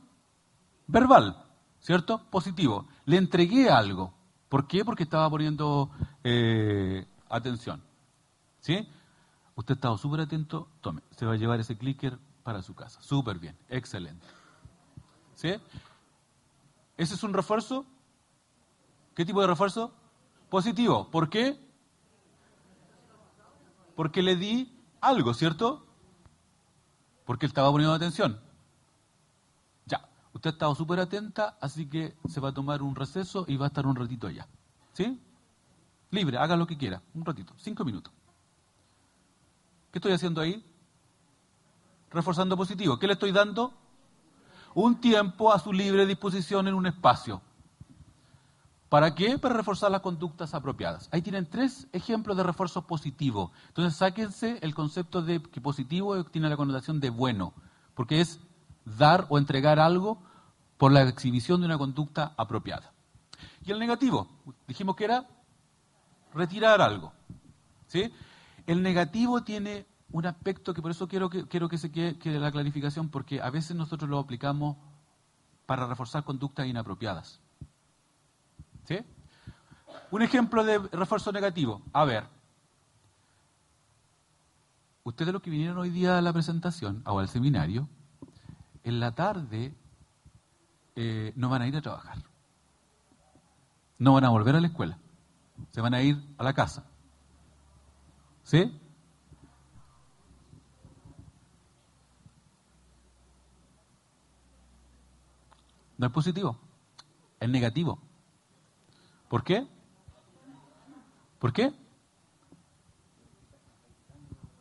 verbal, 0.88 1.46
¿cierto? 1.80 2.24
Positivo. 2.32 2.88
Le 3.06 3.18
entregué 3.18 3.70
algo. 3.70 4.16
¿Por 4.50 4.66
qué? 4.66 4.84
Porque 4.84 5.04
estaba 5.04 5.30
poniendo 5.30 5.92
eh, 6.24 7.06
atención. 7.30 7.84
¿Sí? 8.62 8.90
Usted 9.54 9.74
ha 9.74 9.76
estado 9.76 9.98
súper 10.00 10.22
atento, 10.22 10.70
tome, 10.82 11.04
se 11.12 11.28
va 11.28 11.34
a 11.34 11.38
llevar 11.38 11.60
ese 11.60 11.78
clicker 11.78 12.18
para 12.42 12.64
su 12.64 12.74
casa. 12.74 13.00
Súper 13.04 13.38
bien, 13.38 13.56
excelente. 13.70 14.26
¿Sí? 15.36 15.54
¿Ese 16.98 17.14
es 17.14 17.22
un 17.22 17.32
refuerzo? 17.32 17.86
¿Qué 19.14 19.24
tipo 19.24 19.42
de 19.42 19.46
refuerzo? 19.46 19.94
Positivo. 20.50 21.12
¿Por 21.12 21.30
qué? 21.30 21.60
Porque 23.96 24.24
le 24.24 24.36
di 24.36 24.76
algo, 25.00 25.36
¿cierto? 25.36 25.87
Porque 27.28 27.46
él 27.46 27.50
estaba 27.50 27.70
poniendo 27.70 27.94
atención. 27.94 28.40
Ya, 29.86 30.10
usted 30.34 30.50
ha 30.50 30.54
estado 30.54 30.74
súper 30.76 31.02
atenta, 31.02 31.58
así 31.60 31.86
que 31.88 32.16
se 32.30 32.40
va 32.40 32.50
a 32.50 32.54
tomar 32.54 32.82
un 32.82 32.96
receso 32.96 33.44
y 33.50 33.58
va 33.58 33.66
a 33.66 33.68
estar 33.68 33.86
un 33.86 33.98
ratito 33.98 34.28
allá. 34.28 34.48
¿Sí? 34.94 35.22
Libre, 36.10 36.38
haga 36.38 36.56
lo 36.56 36.66
que 36.66 36.78
quiera, 36.78 37.04
un 37.14 37.26
ratito, 37.26 37.54
cinco 37.58 37.84
minutos. 37.84 38.14
¿Qué 39.92 40.00
estoy 40.00 40.14
haciendo 40.14 40.40
ahí? 40.40 40.66
Reforzando 42.12 42.56
positivo. 42.56 42.98
¿Qué 42.98 43.08
le 43.08 43.14
estoy 43.14 43.34
dando? 43.34 43.74
Un 44.74 45.02
tiempo 45.02 45.52
a 45.52 45.60
su 45.60 45.74
libre 45.74 46.06
disposición 46.06 46.70
en 46.70 46.76
un 46.76 46.88
espacio. 46.88 47.42
¿Para 48.90 49.16
qué? 49.16 49.38
Para 49.38 49.56
reforzar 49.56 49.92
las 49.92 50.02
conductas 50.02 50.54
apropiadas. 50.54 51.10
Ahí 51.12 51.22
tienen 51.22 51.46
tres 51.46 51.88
ejemplos 51.92 52.38
de 52.38 52.44
refuerzo 52.44 52.88
positivo. 52.88 53.52
Entonces, 53.68 53.98
sáquense 53.98 54.60
el 54.62 54.74
concepto 54.74 55.22
de 55.22 55.42
que 55.42 55.60
positivo 55.60 56.24
tiene 56.26 56.50
la 56.50 56.56
connotación 56.56 57.00
de 57.02 57.10
bueno, 57.10 57.54
porque 57.94 58.22
es 58.22 58.40
dar 58.86 59.26
o 59.30 59.38
entregar 59.38 59.80
algo 59.80 60.22
por 60.78 60.92
la 60.92 61.02
exhibición 61.02 61.60
de 61.60 61.66
una 61.66 61.78
conducta 61.78 62.34
apropiada. 62.38 62.94
Y 63.66 63.72
el 63.72 63.80
negativo, 63.80 64.28
dijimos 64.68 64.96
que 64.96 65.06
era 65.06 65.28
retirar 66.34 66.82
algo. 66.82 67.12
¿sí? 67.88 68.10
El 68.66 68.82
negativo 68.82 69.44
tiene 69.44 69.86
un 70.12 70.26
aspecto 70.26 70.74
que 70.74 70.82
por 70.82 70.92
eso 70.92 71.08
quiero 71.10 71.30
que, 71.30 71.46
quiero 71.48 71.68
que 71.68 71.78
se 71.78 71.92
quede 71.92 72.40
la 72.40 72.52
clarificación, 72.52 73.10
porque 73.10 73.42
a 73.42 73.50
veces 73.50 73.76
nosotros 73.76 74.10
lo 74.10 74.20
aplicamos 74.20 74.78
para 75.66 75.86
reforzar 75.88 76.24
conductas 76.24 76.68
inapropiadas. 76.68 77.42
Un 80.12 80.22
ejemplo 80.22 80.64
de 80.64 80.78
refuerzo 80.78 81.32
negativo. 81.32 81.82
A 81.94 82.06
ver, 82.06 82.26
ustedes 85.04 85.34
los 85.34 85.42
que 85.42 85.50
vinieron 85.50 85.78
hoy 85.78 85.90
día 85.90 86.18
a 86.18 86.22
la 86.22 86.34
presentación 86.34 87.04
o 87.06 87.20
al 87.20 87.28
seminario, 87.28 87.90
en 88.84 89.00
la 89.00 89.14
tarde 89.14 89.76
eh, 90.96 91.34
no 91.36 91.50
van 91.50 91.62
a 91.62 91.68
ir 91.68 91.76
a 91.76 91.82
trabajar. 91.82 92.18
No 94.00 94.14
van 94.14 94.24
a 94.24 94.30
volver 94.30 94.56
a 94.56 94.62
la 94.62 94.68
escuela. 94.68 94.98
Se 95.72 95.82
van 95.82 95.94
a 95.94 96.02
ir 96.02 96.24
a 96.38 96.44
la 96.44 96.54
casa. 96.54 96.86
¿Sí? 98.44 98.80
No 105.98 106.08
es 106.08 106.14
positivo, 106.14 106.58
es 107.40 107.50
negativo. 107.50 108.07
¿Por 109.30 109.44
qué? 109.44 109.68
¿Por 111.40 111.54
qué? 111.54 111.74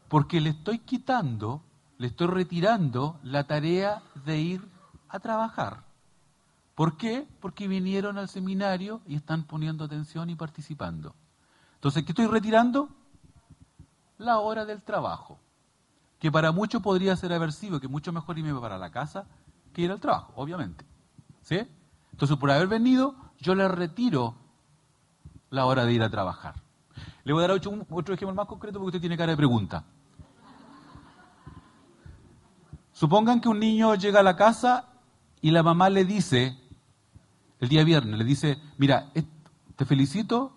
Porque 0.08 0.40
le 0.40 0.50
estoy 0.50 0.80
quitando, 0.80 1.62
le 1.98 2.08
estoy 2.08 2.26
retirando 2.28 3.18
la 3.22 3.44
tarea 3.46 4.02
de 4.24 4.38
ir 4.38 4.68
a 5.08 5.18
trabajar. 5.20 5.84
¿Por 6.74 6.96
qué? 6.96 7.26
Porque 7.40 7.68
vinieron 7.68 8.18
al 8.18 8.28
seminario 8.28 9.00
y 9.06 9.16
están 9.16 9.44
poniendo 9.44 9.84
atención 9.84 10.28
y 10.30 10.36
participando. 10.36 11.14
Entonces, 11.74 12.04
¿qué 12.04 12.12
estoy 12.12 12.26
retirando? 12.26 12.90
La 14.18 14.40
hora 14.40 14.64
del 14.64 14.82
trabajo, 14.82 15.38
que 16.18 16.30
para 16.30 16.52
muchos 16.52 16.82
podría 16.82 17.16
ser 17.16 17.32
aversivo, 17.32 17.80
que 17.80 17.88
mucho 17.88 18.12
mejor 18.12 18.38
irme 18.38 18.58
para 18.60 18.78
la 18.78 18.90
casa 18.90 19.26
que 19.72 19.82
ir 19.82 19.90
al 19.90 20.00
trabajo, 20.00 20.32
obviamente. 20.36 20.84
¿Sí? 21.42 21.60
Entonces, 22.12 22.36
por 22.38 22.50
haber 22.50 22.66
venido, 22.66 23.14
yo 23.38 23.54
le 23.54 23.68
retiro 23.68 24.34
la 25.56 25.66
hora 25.66 25.84
de 25.84 25.92
ir 25.92 26.02
a 26.02 26.10
trabajar. 26.10 26.54
Le 27.24 27.32
voy 27.32 27.42
a 27.42 27.48
dar 27.48 27.56
otro, 27.56 27.84
otro 27.90 28.14
ejemplo 28.14 28.34
más 28.34 28.46
concreto 28.46 28.78
porque 28.78 28.88
usted 28.88 29.00
tiene 29.00 29.16
cara 29.16 29.32
de 29.32 29.36
pregunta. 29.36 29.84
Supongan 32.92 33.40
que 33.40 33.48
un 33.48 33.58
niño 33.58 33.94
llega 33.96 34.20
a 34.20 34.22
la 34.22 34.36
casa 34.36 34.88
y 35.42 35.50
la 35.50 35.62
mamá 35.62 35.90
le 35.90 36.04
dice, 36.04 36.58
el 37.60 37.68
día 37.68 37.84
viernes, 37.84 38.18
le 38.18 38.24
dice, 38.24 38.58
mira, 38.78 39.12
te 39.76 39.84
felicito, 39.84 40.52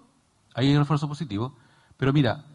ahí 0.53 0.69
hay 0.69 0.77
un 0.77 0.85
positivo, 0.85 1.55
pero 1.97 2.13
mira, 2.13 2.45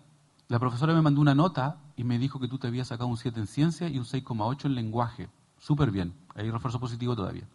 la 0.48 0.58
profesora 0.58 0.94
me 0.94 1.02
mandó 1.02 1.20
una 1.20 1.34
nota 1.34 1.78
y 1.96 2.04
me 2.04 2.18
dijo 2.18 2.40
que 2.40 2.48
tú 2.48 2.58
te 2.58 2.66
habías 2.66 2.88
sacado 2.88 3.08
un 3.08 3.16
7 3.16 3.38
en 3.40 3.46
ciencia 3.46 3.88
y 3.88 3.98
un 3.98 4.04
6,8 4.04 4.66
en 4.66 4.74
lenguaje. 4.74 5.28
Súper 5.58 5.90
bien, 5.90 6.14
hay 6.34 6.50
refuerzo 6.50 6.80
positivo 6.80 7.14
todavía. 7.14 7.46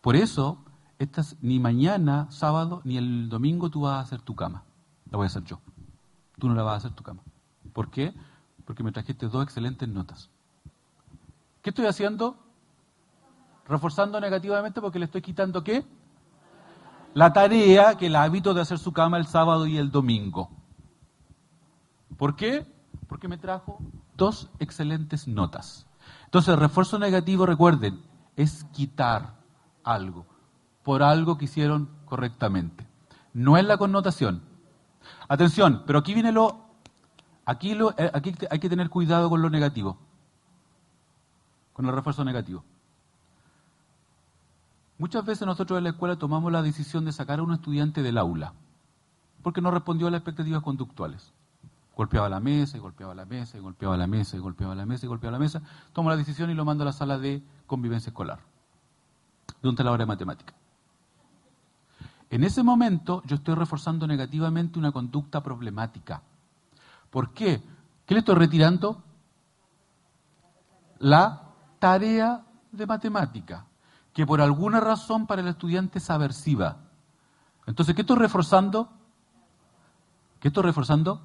Por 0.00 0.16
eso, 0.16 0.64
estas, 0.98 1.36
ni 1.40 1.60
mañana, 1.60 2.26
sábado, 2.30 2.80
ni 2.84 2.96
el 2.96 3.28
domingo 3.28 3.70
tú 3.70 3.82
vas 3.82 3.94
a 3.94 4.00
hacer 4.00 4.20
tu 4.20 4.34
cama. 4.34 4.64
La 5.10 5.16
voy 5.16 5.24
a 5.24 5.28
hacer 5.28 5.44
yo. 5.44 5.60
Tú 6.38 6.48
no 6.48 6.54
la 6.54 6.62
vas 6.62 6.74
a 6.74 6.76
hacer 6.78 6.92
tu 6.92 7.02
cama. 7.02 7.22
¿Por 7.72 7.90
qué? 7.90 8.14
Porque 8.64 8.82
me 8.82 8.92
trajiste 8.92 9.28
dos 9.28 9.42
excelentes 9.42 9.88
notas. 9.88 10.30
¿Qué 11.62 11.70
estoy 11.70 11.86
haciendo? 11.86 12.36
Reforzando 13.66 14.20
negativamente 14.20 14.80
porque 14.80 14.98
le 14.98 15.04
estoy 15.04 15.22
quitando 15.22 15.62
qué? 15.62 15.84
La 17.14 17.32
tarea 17.32 17.96
que 17.96 18.06
el 18.06 18.16
hábito 18.16 18.54
de 18.54 18.60
hacer 18.60 18.78
su 18.78 18.92
cama 18.92 19.18
el 19.18 19.26
sábado 19.26 19.66
y 19.66 19.78
el 19.78 19.90
domingo. 19.90 20.50
¿Por 22.16 22.36
qué? 22.36 22.66
Porque 23.08 23.28
me 23.28 23.38
trajo 23.38 23.78
dos 24.16 24.50
excelentes 24.58 25.28
notas. 25.28 25.86
Entonces, 26.24 26.58
refuerzo 26.58 26.98
negativo, 26.98 27.46
recuerden, 27.46 28.02
es 28.36 28.64
quitar 28.72 29.34
algo, 29.82 30.26
por 30.88 31.02
algo 31.02 31.36
que 31.36 31.44
hicieron 31.44 31.90
correctamente. 32.06 32.86
No 33.34 33.58
es 33.58 33.64
la 33.66 33.76
connotación. 33.76 34.40
Atención, 35.28 35.82
pero 35.86 35.98
aquí 35.98 36.14
viene 36.14 36.32
lo, 36.32 36.64
aquí, 37.44 37.74
lo, 37.74 37.90
eh, 37.98 38.10
aquí 38.14 38.34
hay 38.50 38.58
que 38.58 38.70
tener 38.70 38.88
cuidado 38.88 39.28
con 39.28 39.42
lo 39.42 39.50
negativo, 39.50 39.98
con 41.74 41.84
el 41.84 41.92
refuerzo 41.92 42.24
negativo. 42.24 42.64
Muchas 44.96 45.26
veces 45.26 45.46
nosotros 45.46 45.76
en 45.76 45.84
la 45.84 45.90
escuela 45.90 46.16
tomamos 46.16 46.50
la 46.50 46.62
decisión 46.62 47.04
de 47.04 47.12
sacar 47.12 47.40
a 47.40 47.42
un 47.42 47.52
estudiante 47.52 48.02
del 48.02 48.16
aula, 48.16 48.54
porque 49.42 49.60
no 49.60 49.70
respondió 49.70 50.06
a 50.06 50.10
las 50.10 50.20
expectativas 50.20 50.62
conductuales. 50.62 51.34
Golpeaba 51.98 52.30
la 52.30 52.40
mesa 52.40 52.78
y 52.78 52.80
golpeaba 52.80 53.14
la 53.14 53.26
mesa 53.26 53.58
y 53.58 53.60
golpeaba 53.60 53.94
la 53.98 54.06
mesa 54.06 54.38
y 54.38 54.40
golpeaba 54.40 54.74
la 54.74 54.86
mesa 54.86 55.04
y 55.04 55.08
golpeaba 55.10 55.32
la 55.32 55.38
mesa. 55.38 55.60
Tomo 55.92 56.08
la 56.08 56.16
decisión 56.16 56.48
y 56.48 56.54
lo 56.54 56.64
mando 56.64 56.84
a 56.84 56.86
la 56.86 56.92
sala 56.92 57.18
de 57.18 57.42
convivencia 57.66 58.08
escolar 58.08 58.38
de 59.60 59.68
un 59.68 59.78
hora 59.86 59.98
de 59.98 60.06
matemática. 60.06 60.54
En 62.30 62.44
ese 62.44 62.62
momento 62.62 63.22
yo 63.24 63.36
estoy 63.36 63.54
reforzando 63.54 64.06
negativamente 64.06 64.78
una 64.78 64.92
conducta 64.92 65.42
problemática. 65.42 66.22
¿Por 67.10 67.32
qué? 67.32 67.62
¿Qué 68.04 68.14
le 68.14 68.20
estoy 68.20 68.34
retirando? 68.34 69.02
La 70.98 71.42
tarea 71.78 72.44
de 72.72 72.86
matemática, 72.86 73.64
que 74.12 74.26
por 74.26 74.40
alguna 74.40 74.80
razón 74.80 75.26
para 75.26 75.40
el 75.40 75.48
estudiante 75.48 75.98
es 75.98 76.10
aversiva. 76.10 76.76
Entonces, 77.66 77.94
¿qué 77.94 78.02
estoy 78.02 78.16
reforzando? 78.16 78.90
¿Qué 80.40 80.48
estoy 80.48 80.64
reforzando? 80.64 81.22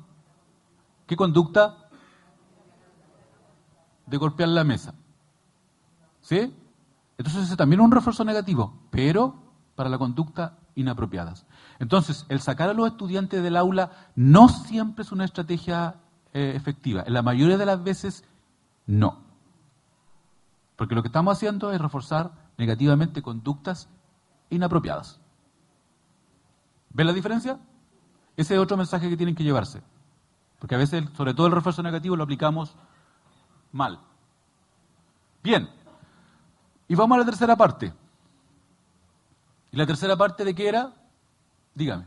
¿Qué 1.05 1.15
conducta? 1.15 1.89
De 4.05 4.17
golpear 4.17 4.49
la 4.49 4.63
mesa. 4.63 4.93
¿Sí? 6.21 6.55
Entonces 7.17 7.43
ese 7.43 7.57
también 7.57 7.81
es 7.81 7.85
un 7.85 7.91
refuerzo 7.91 8.23
negativo, 8.23 8.79
pero 8.89 9.35
para 9.75 9.89
la 9.89 9.97
conducta 9.97 10.57
inapropiadas. 10.75 11.45
Entonces, 11.79 12.25
el 12.29 12.41
sacar 12.41 12.69
a 12.69 12.73
los 12.73 12.87
estudiantes 12.87 13.43
del 13.43 13.57
aula 13.57 13.91
no 14.15 14.49
siempre 14.49 15.03
es 15.03 15.11
una 15.11 15.25
estrategia 15.25 15.95
eh, 16.33 16.53
efectiva. 16.55 17.03
En 17.05 17.13
la 17.13 17.21
mayoría 17.21 17.57
de 17.57 17.65
las 17.65 17.83
veces, 17.83 18.23
no. 18.85 19.19
Porque 20.75 20.95
lo 20.95 21.01
que 21.01 21.07
estamos 21.07 21.37
haciendo 21.37 21.71
es 21.71 21.79
reforzar 21.79 22.31
negativamente 22.57 23.21
conductas 23.21 23.89
inapropiadas. 24.49 25.19
¿Ven 26.89 27.07
la 27.07 27.13
diferencia? 27.13 27.59
Ese 28.37 28.55
es 28.55 28.59
otro 28.59 28.77
mensaje 28.77 29.09
que 29.09 29.17
tienen 29.17 29.35
que 29.35 29.43
llevarse. 29.43 29.81
Porque 30.59 30.75
a 30.75 30.77
veces, 30.77 31.03
sobre 31.15 31.33
todo 31.33 31.47
el 31.47 31.53
refuerzo 31.53 31.83
negativo, 31.83 32.15
lo 32.15 32.23
aplicamos 32.23 32.75
mal. 33.71 33.99
Bien, 35.43 35.69
y 36.87 36.95
vamos 36.95 37.15
a 37.15 37.19
la 37.19 37.25
tercera 37.25 37.55
parte. 37.55 37.93
¿Y 39.73 39.77
la 39.77 39.87
tercera 39.87 40.15
parte 40.15 40.45
de 40.45 40.53
qué 40.53 40.67
era? 40.67 40.93
Dígame. 41.73 42.05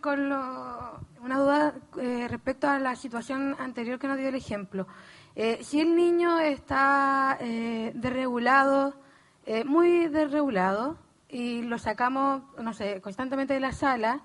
Con 0.00 0.20
una 0.22 1.38
duda 1.38 1.74
eh, 2.00 2.26
respecto 2.28 2.68
a 2.68 2.80
la 2.80 2.96
situación 2.96 3.54
anterior 3.60 4.00
que 4.00 4.08
nos 4.08 4.18
dio 4.18 4.28
el 4.28 4.34
ejemplo. 4.34 4.88
Eh, 5.36 5.60
si 5.62 5.80
el 5.80 5.94
niño 5.94 6.40
está 6.40 7.38
eh, 7.40 7.92
desregulado, 7.94 8.94
muy 9.66 10.08
desregulado, 10.08 10.98
y 11.28 11.62
lo 11.62 11.78
sacamos, 11.78 12.42
no 12.60 12.74
sé, 12.74 13.00
constantemente 13.00 13.54
de 13.54 13.60
la 13.60 13.72
sala, 13.72 14.22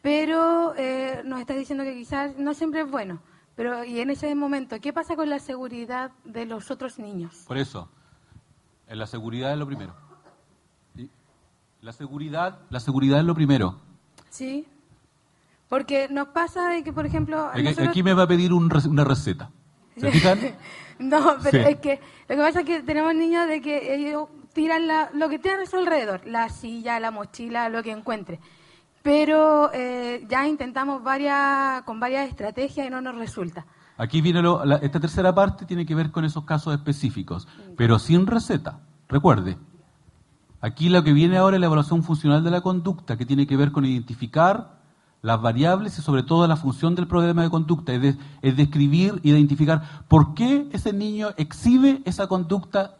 pero 0.00 0.74
nos 1.24 1.40
está 1.40 1.54
diciendo 1.54 1.82
que 1.82 1.94
quizás 1.94 2.36
no 2.36 2.54
siempre 2.54 2.82
es 2.82 2.90
bueno. 2.90 3.18
Pero, 3.56 3.82
y 3.82 3.98
en 3.98 4.10
ese 4.10 4.32
momento, 4.36 4.76
¿qué 4.80 4.92
pasa 4.92 5.16
con 5.16 5.28
la 5.28 5.40
seguridad 5.40 6.12
de 6.24 6.46
los 6.46 6.70
otros 6.70 7.00
niños? 7.00 7.44
Por 7.48 7.58
eso, 7.58 7.88
en 8.86 8.98
la 8.98 9.06
seguridad 9.06 9.52
es 9.52 9.58
lo 9.58 9.66
primero. 9.66 10.03
La 11.84 11.92
seguridad, 11.92 12.60
la 12.70 12.80
seguridad 12.80 13.18
es 13.18 13.26
lo 13.26 13.34
primero. 13.34 13.78
Sí. 14.30 14.66
Porque 15.68 16.08
nos 16.08 16.28
pasa 16.28 16.70
de 16.70 16.82
que, 16.82 16.94
por 16.94 17.04
ejemplo... 17.04 17.50
Aquí 17.52 18.02
me 18.02 18.14
va 18.14 18.22
a 18.22 18.26
pedir 18.26 18.54
una 18.54 19.04
receta. 19.04 19.50
¿Se 19.98 20.10
fijan? 20.10 20.40
no, 20.98 21.36
pero 21.42 21.68
es 21.68 21.76
que 21.80 22.00
lo 22.26 22.36
que 22.36 22.40
pasa 22.40 22.60
es 22.60 22.64
que 22.64 22.82
tenemos 22.82 23.14
niños 23.14 23.46
de 23.48 23.60
que 23.60 23.94
ellos 23.94 24.30
tiran 24.54 24.88
lo 25.12 25.28
que 25.28 25.38
tienen 25.38 25.60
a 25.60 25.66
su 25.66 25.76
alrededor, 25.76 26.26
la 26.26 26.48
silla, 26.48 26.98
la 27.00 27.10
mochila, 27.10 27.68
lo 27.68 27.82
que 27.82 27.90
encuentre. 27.90 28.40
Pero 29.02 29.70
eh, 29.74 30.24
ya 30.26 30.48
intentamos 30.48 31.02
varias, 31.02 31.82
con 31.82 32.00
varias 32.00 32.30
estrategias 32.30 32.86
y 32.86 32.90
no 32.90 33.02
nos 33.02 33.16
resulta. 33.16 33.66
Aquí 33.98 34.22
viene 34.22 34.40
esta 34.80 35.00
tercera 35.00 35.34
parte, 35.34 35.66
tiene 35.66 35.84
que 35.84 35.94
ver 35.94 36.10
con 36.10 36.24
esos 36.24 36.46
casos 36.46 36.74
específicos, 36.74 37.46
pero 37.76 37.98
sin 37.98 38.26
receta. 38.26 38.80
Recuerde, 39.06 39.58
Aquí 40.64 40.88
lo 40.88 41.04
que 41.04 41.12
viene 41.12 41.36
ahora 41.36 41.58
es 41.58 41.60
la 41.60 41.66
evaluación 41.66 42.02
funcional 42.02 42.42
de 42.42 42.50
la 42.50 42.62
conducta, 42.62 43.18
que 43.18 43.26
tiene 43.26 43.46
que 43.46 43.54
ver 43.54 43.70
con 43.70 43.84
identificar 43.84 44.80
las 45.20 45.38
variables 45.42 45.98
y 45.98 46.00
sobre 46.00 46.22
todo 46.22 46.46
la 46.46 46.56
función 46.56 46.94
del 46.94 47.06
problema 47.06 47.42
de 47.42 47.50
conducta, 47.50 47.92
es, 47.92 48.16
describir, 48.56 49.20
identificar 49.24 50.06
por 50.08 50.32
qué 50.32 50.66
ese 50.72 50.94
niño 50.94 51.28
exhibe 51.36 52.00
esa 52.06 52.28
conducta 52.28 52.96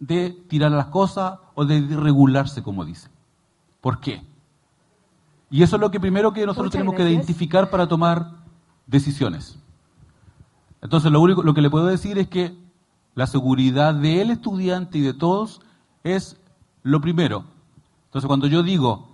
de 0.00 0.30
tirar 0.48 0.72
las 0.72 0.86
cosas 0.86 1.40
o 1.54 1.66
de 1.66 1.82
regularse, 1.94 2.62
como 2.62 2.86
dice. 2.86 3.10
¿Por 3.82 4.00
qué? 4.00 4.26
Y 5.50 5.62
eso 5.62 5.76
es 5.76 5.80
lo 5.82 5.90
que 5.90 6.00
primero 6.00 6.32
que 6.32 6.46
nosotros 6.46 6.72
tenemos 6.72 6.94
que 6.94 7.02
identificar 7.02 7.68
para 7.68 7.86
tomar 7.86 8.30
decisiones. 8.86 9.58
Entonces, 10.80 11.12
lo 11.12 11.20
único 11.20 11.42
lo 11.42 11.52
que 11.52 11.60
le 11.60 11.68
puedo 11.68 11.84
decir 11.84 12.16
es 12.16 12.28
que 12.28 12.56
la 13.14 13.26
seguridad 13.26 13.92
del 13.92 14.30
estudiante 14.30 14.96
y 14.96 15.02
de 15.02 15.12
todos 15.12 15.60
es 16.02 16.40
lo 16.84 17.00
primero. 17.00 17.44
Entonces, 18.06 18.28
cuando 18.28 18.46
yo 18.46 18.62
digo 18.62 19.08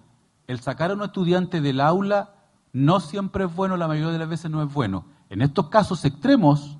el 0.46 0.60
sacar 0.60 0.90
a 0.90 0.94
un 0.94 1.02
estudiante 1.02 1.60
del 1.60 1.80
aula 1.80 2.34
no 2.72 3.00
siempre 3.00 3.44
es 3.44 3.54
bueno, 3.54 3.76
la 3.76 3.88
mayoría 3.88 4.12
de 4.12 4.18
las 4.18 4.28
veces 4.28 4.50
no 4.50 4.62
es 4.62 4.72
bueno. 4.72 5.04
En 5.30 5.42
estos 5.42 5.68
casos 5.68 6.04
extremos 6.04 6.76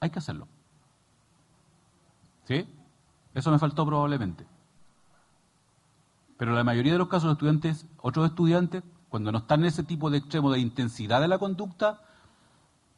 hay 0.00 0.10
que 0.10 0.18
hacerlo. 0.18 0.48
¿Sí? 2.46 2.66
Eso 3.34 3.50
me 3.50 3.58
faltó 3.58 3.84
probablemente. 3.84 4.46
Pero 6.36 6.54
la 6.54 6.64
mayoría 6.64 6.92
de 6.92 6.98
los 6.98 7.08
casos, 7.08 7.24
los 7.24 7.34
estudiantes, 7.34 7.86
otros 8.00 8.26
estudiantes, 8.26 8.82
cuando 9.08 9.30
no 9.30 9.38
están 9.38 9.60
en 9.60 9.66
ese 9.66 9.82
tipo 9.82 10.08
de 10.08 10.18
extremo 10.18 10.50
de 10.50 10.60
intensidad 10.60 11.20
de 11.20 11.28
la 11.28 11.38
conducta, 11.38 12.00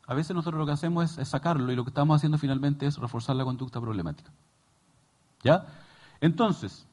a 0.07 0.15
veces 0.15 0.37
nosotros 0.37 0.59
lo 0.61 0.67
que 0.67 0.73
hacemos 0.73 1.19
es, 1.19 1.29
sacarlo 1.29 1.73
y 1.73 1.77
lo 1.77 1.85
que 1.85 1.91
estamos 1.91 2.17
haciendo 2.17 2.39
finalmente 2.39 2.87
es 2.87 2.99
reforzar 2.99 3.35
la 3.37 3.45
conducta 3.45 3.81
problemática. 3.81 4.31
¿Ya? 5.43 5.67
Entonces, 6.21 6.87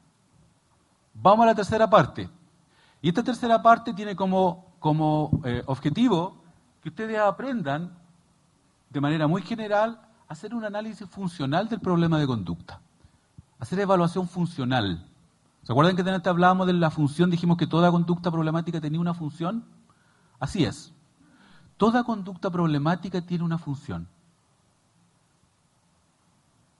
vamos 1.21 1.43
a 1.43 1.47
la 1.47 1.55
tercera 1.55 1.89
parte. 1.89 2.29
Y 3.01 3.09
esta 3.09 3.23
tercera 3.23 3.61
parte 3.61 3.93
tiene 3.93 4.15
como, 4.15 4.73
como 4.79 5.41
eh, 5.45 5.63
objetivo 5.65 6.41
que 6.81 6.89
ustedes 6.89 7.17
aprendan 7.19 7.97
de 8.89 9.01
manera 9.01 9.27
muy 9.27 9.41
general 9.41 10.01
a 10.27 10.33
hacer 10.33 10.53
un 10.53 10.65
análisis 10.65 11.07
funcional 11.09 11.69
del 11.69 11.79
problema 11.79 12.19
de 12.19 12.27
conducta. 12.27 12.81
Hacer 13.59 13.79
evaluación 13.79 14.27
funcional. 14.27 15.05
¿Se 15.63 15.71
acuerdan 15.71 15.95
que 15.95 16.09
antes 16.09 16.27
hablábamos 16.27 16.67
de 16.67 16.73
la 16.73 16.89
función? 16.89 17.29
Dijimos 17.29 17.57
que 17.57 17.67
toda 17.67 17.91
conducta 17.91 18.31
problemática 18.31 18.79
tenía 18.79 18.99
una 18.99 19.13
función. 19.13 19.65
Así 20.39 20.63
es. 20.63 20.93
Toda 21.77 22.03
conducta 22.03 22.49
problemática 22.49 23.21
tiene 23.21 23.43
una 23.43 23.57
función. 23.57 24.07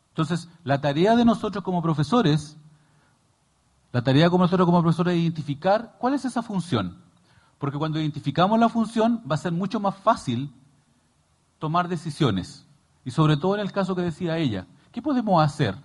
Entonces, 0.10 0.50
la 0.64 0.82
tarea 0.82 1.16
de 1.16 1.24
nosotros 1.24 1.64
como 1.64 1.82
profesores, 1.82 2.58
la 3.92 4.04
tarea 4.04 4.30
como 4.30 4.44
nosotros 4.44 4.66
como 4.66 4.82
profesores 4.82 5.16
es 5.16 5.22
identificar 5.22 5.96
cuál 6.00 6.14
es 6.14 6.26
esa 6.26 6.44
función. 6.44 6.98
Porque 7.58 7.78
cuando 7.78 8.00
identificamos 8.00 8.60
la 8.60 8.70
función 8.70 9.24
va 9.30 9.36
a 9.36 9.40
ser 9.40 9.52
mucho 9.52 9.80
más 9.80 9.96
fácil 9.96 10.54
tomar 11.58 11.88
decisiones. 11.88 12.66
Y 13.04 13.12
sobre 13.12 13.38
todo 13.38 13.56
en 13.56 13.62
el 13.62 13.72
caso 13.72 13.96
que 13.96 14.02
decía 14.02 14.38
ella, 14.38 14.68
¿qué 14.92 15.02
podemos 15.02 15.44
hacer? 15.44 15.76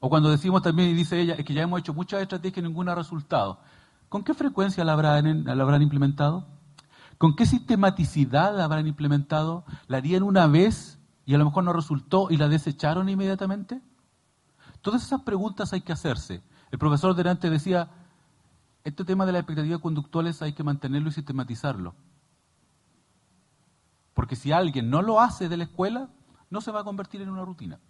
O 0.00 0.10
cuando 0.10 0.30
decimos 0.30 0.60
también, 0.60 0.90
y 0.90 0.94
dice 0.94 1.18
ella, 1.18 1.34
es 1.34 1.44
que 1.44 1.54
ya 1.54 1.62
hemos 1.62 1.80
hecho 1.80 1.94
muchas 1.94 2.20
estrategias 2.20 2.58
y 2.58 2.68
ninguna 2.68 2.92
ha 2.92 2.96
resultado. 2.96 3.58
¿Con 4.10 4.22
qué 4.22 4.34
frecuencia 4.34 4.84
la 4.84 4.92
habrán, 4.92 5.44
la 5.44 5.62
habrán 5.62 5.80
implementado? 5.80 6.46
¿Con 7.16 7.36
qué 7.36 7.46
sistematicidad 7.46 8.54
la 8.54 8.64
habrán 8.64 8.86
implementado? 8.86 9.64
¿La 9.86 9.98
harían 9.98 10.22
una 10.22 10.46
vez 10.46 10.98
y 11.24 11.34
a 11.34 11.38
lo 11.38 11.46
mejor 11.46 11.64
no 11.64 11.72
resultó 11.72 12.26
y 12.30 12.36
la 12.36 12.48
desecharon 12.48 13.08
inmediatamente? 13.08 13.80
Todas 14.84 15.02
esas 15.02 15.22
preguntas 15.22 15.72
hay 15.72 15.80
que 15.80 15.92
hacerse. 15.92 16.44
El 16.70 16.78
profesor 16.78 17.14
delante 17.14 17.48
decía, 17.48 17.88
este 18.84 19.04
tema 19.04 19.26
de 19.26 19.32
las 19.32 19.40
expectativas 19.40 19.80
conductuales 19.80 20.42
hay 20.42 20.52
que 20.52 20.62
mantenerlo 20.62 21.08
y 21.08 21.12
sistematizarlo. 21.12 21.94
Porque 24.12 24.36
si 24.36 24.52
alguien 24.52 24.90
no 24.90 25.02
lo 25.02 25.20
hace 25.20 25.48
de 25.48 25.56
la 25.56 25.64
escuela, 25.64 26.10
no 26.50 26.60
se 26.60 26.70
va 26.70 26.80
a 26.80 26.84
convertir 26.84 27.22
en 27.22 27.30
una 27.30 27.44
rutina 27.44 27.80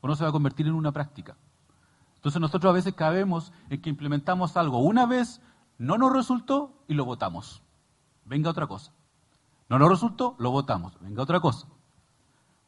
o 0.00 0.08
no 0.08 0.16
se 0.16 0.24
va 0.24 0.30
a 0.30 0.32
convertir 0.32 0.66
en 0.66 0.74
una 0.74 0.92
práctica. 0.92 1.36
Entonces 2.16 2.40
nosotros 2.40 2.70
a 2.70 2.74
veces 2.74 2.94
cabemos 2.94 3.52
en 3.70 3.80
que 3.80 3.88
implementamos 3.88 4.56
algo 4.56 4.80
una 4.80 5.06
vez, 5.06 5.40
no 5.78 5.96
nos 5.96 6.12
resultó 6.12 6.84
y 6.88 6.94
lo 6.94 7.04
votamos 7.04 7.62
venga 8.24 8.50
otra 8.50 8.66
cosa. 8.66 8.92
No 9.68 9.78
nos 9.78 9.88
resultó, 9.88 10.36
lo 10.38 10.50
votamos, 10.50 10.92
venga 11.00 11.22
otra 11.22 11.40
cosa. 11.40 11.66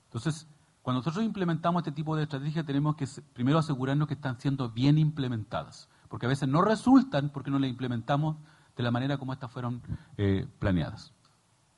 Entonces, 0.07 0.47
cuando 0.85 0.99
nosotros 0.99 1.25
implementamos 1.25 1.81
este 1.81 1.93
tipo 1.93 2.15
de 2.15 2.25
estrategias, 2.25 2.67
tenemos 2.67 2.95
que 2.95 3.09
primero 3.33 3.59
asegurarnos 3.59 4.07
que 4.07 4.13
están 4.13 4.39
siendo 4.39 4.69
bien 4.69 4.99
implementadas, 4.99 5.89
porque 6.11 6.27
a 6.27 6.29
veces 6.29 6.47
no 6.47 6.61
resultan 6.61 7.31
porque 7.31 7.51
no 7.51 7.59
las 7.59 7.71
implementamos 7.71 8.37
de 8.77 8.83
la 8.83 8.91
manera 8.91 9.17
como 9.17 9.33
estas 9.33 9.51
fueron 9.51 9.81
eh, 10.19 10.47
planeadas. 10.59 11.15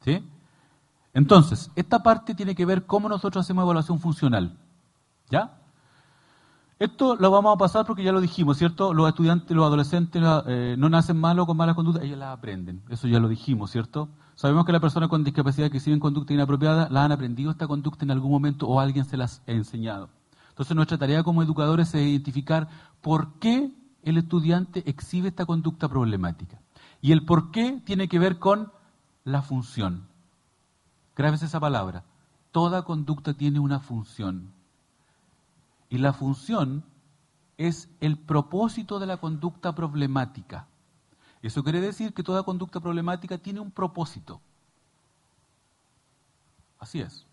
¿Sí? 0.01 0.29
Entonces, 1.15 1.71
esta 1.77 2.03
parte 2.03 2.35
tiene 2.35 2.57
que 2.57 2.67
ver 2.67 2.85
cómo 2.85 3.09
nosotros 3.09 3.47
hacemos 3.47 3.63
evaluación 3.63 4.01
funcional. 4.01 4.59
¿Ya? 5.31 5.57
Esto 6.81 7.15
lo 7.15 7.31
vamos 7.31 7.55
a 7.55 7.59
pasar 7.59 7.87
porque 7.87 8.03
ya 8.03 8.11
lo 8.11 8.21
dijimos, 8.21 8.59
¿cierto? 8.59 8.93
Los 8.93 9.09
estudiantes, 9.09 9.57
los 9.57 9.67
adolescentes 9.67 10.21
eh, 10.49 10.75
no 10.77 10.89
nacen 10.89 11.17
malos 11.17 11.47
con 11.47 11.57
malas 11.57 11.77
conductas, 11.77 12.03
ellos 12.03 12.19
las 12.19 12.37
aprenden. 12.37 12.83
Eso 12.89 13.07
ya 13.07 13.21
lo 13.21 13.29
dijimos, 13.29 13.71
¿cierto? 13.71 14.09
Sabemos 14.37 14.67
que 14.67 14.73
las 14.73 14.83
personas 14.83 15.09
con 15.09 15.25
discapacidad 15.25 15.71
que 15.71 15.79
exhiben 15.79 15.99
conducta 15.99 16.35
inapropiada 16.35 16.89
la 16.91 17.05
han 17.07 17.11
aprendido 17.11 17.51
esta 17.51 17.67
conducta 17.67 18.05
en 18.05 18.11
algún 18.11 18.31
momento 18.31 18.69
o 18.69 18.79
alguien 18.79 19.07
se 19.07 19.17
las 19.17 19.43
ha 19.49 19.53
enseñado. 19.53 20.11
Entonces 20.51 20.77
nuestra 20.77 20.99
tarea 20.99 21.23
como 21.23 21.43
educadores 21.43 21.95
es 21.95 22.07
identificar 22.07 22.69
por 23.01 23.33
qué 23.39 23.73
el 24.03 24.19
estudiante 24.19 24.83
exhibe 24.89 25.29
esta 25.29 25.47
conducta 25.47 25.89
problemática. 25.89 26.61
Y 27.01 27.13
el 27.13 27.25
por 27.25 27.51
qué 27.51 27.81
tiene 27.87 28.09
que 28.09 28.19
ver 28.19 28.39
con 28.39 28.71
la 29.25 29.41
función. 29.41 30.07
Grabes 31.17 31.43
esa 31.43 31.59
palabra. 31.59 32.05
Toda 32.53 32.83
conducta 32.83 33.33
tiene 33.33 33.59
una 33.59 33.81
función. 33.81 34.53
Y 35.89 35.97
la 35.97 36.13
función 36.13 36.85
es 37.57 37.89
el 38.01 38.19
propósito 38.19 38.99
de 38.99 39.07
la 39.07 39.17
conducta 39.17 39.75
problemática. 39.75 40.69
Eso 41.47 41.63
quiere 41.63 41.81
decir 41.81 42.13
que 42.13 42.25
toda 42.25 42.43
conducta 42.43 42.81
problemática 42.81 43.39
tiene 43.39 43.61
un 43.61 43.71
propósito. 43.71 44.41
Así 46.77 47.01
es. 47.01 47.25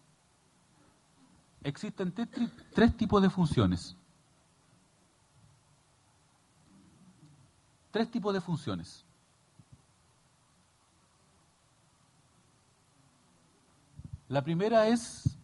Existen 1.64 2.14
tres, 2.14 2.96
tipos 2.96 3.24
de 3.24 3.32
funciones. 3.32 3.96
Tres 7.90 8.12
tipos 8.12 8.36
de 8.36 8.42
funciones. 8.42 9.04
La 14.28 14.44
primera 14.44 14.90
es 14.90 15.40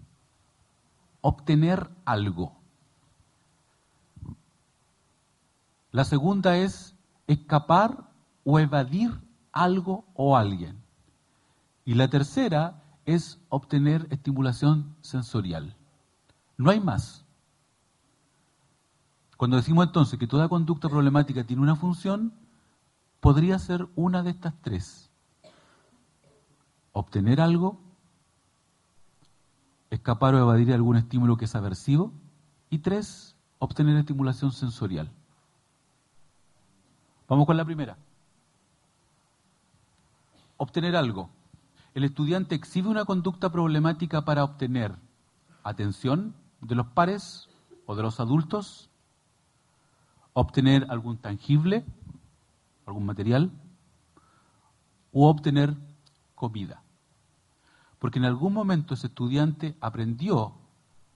obtener 1.21 1.89
algo. 2.05 2.55
La 5.89 6.03
segunda 6.03 6.55
es 6.55 6.93
escapar 7.25 8.08
o 8.43 8.59
evadir 8.59 9.11
algo 9.51 10.05
o 10.13 10.37
alguien. 10.37 10.81
Y 11.85 11.95
la 11.95 12.09
tercera 12.09 12.83
es 13.05 13.39
obtener 13.49 14.07
estimulación 14.11 14.95
sensorial. 15.01 15.75
No 16.57 16.69
hay 16.69 16.79
más. 16.79 17.25
Cuando 19.37 19.57
decimos 19.57 19.87
entonces 19.87 20.19
que 20.19 20.27
toda 20.27 20.49
conducta 20.49 20.89
problemática 20.89 21.45
tiene 21.45 21.61
una 21.61 21.75
función, 21.75 22.33
podría 23.19 23.57
ser 23.57 23.87
una 23.95 24.21
de 24.21 24.31
estas 24.31 24.53
tres. 24.61 25.09
Obtener 26.91 27.39
algo, 27.39 27.79
escapar 29.89 30.35
o 30.35 30.39
evadir 30.39 30.73
algún 30.73 30.97
estímulo 30.97 31.37
que 31.37 31.45
es 31.45 31.55
aversivo, 31.55 32.11
y 32.69 32.79
tres, 32.79 33.35
obtener 33.59 33.95
estimulación 33.97 34.51
sensorial. 34.51 35.09
Vamos 37.27 37.45
con 37.45 37.57
la 37.57 37.65
primera. 37.65 37.97
Obtener 40.61 40.97
algo. 40.97 41.29
El 41.93 42.03
estudiante 42.03 42.53
exhibe 42.53 42.89
una 42.89 43.05
conducta 43.05 43.49
problemática 43.49 44.25
para 44.25 44.43
obtener 44.43 44.93
atención 45.63 46.35
de 46.59 46.75
los 46.75 46.87
pares 46.87 47.47
o 47.85 47.95
de 47.95 48.03
los 48.03 48.19
adultos, 48.19 48.89
obtener 50.33 50.85
algún 50.89 51.17
tangible, 51.17 51.85
algún 52.85 53.05
material, 53.05 53.51
o 55.13 55.29
obtener 55.29 55.77
comida. 56.35 56.83
Porque 57.97 58.19
en 58.19 58.25
algún 58.25 58.51
momento 58.51 58.95
ese 58.95 59.07
estudiante 59.07 59.77
aprendió 59.79 60.55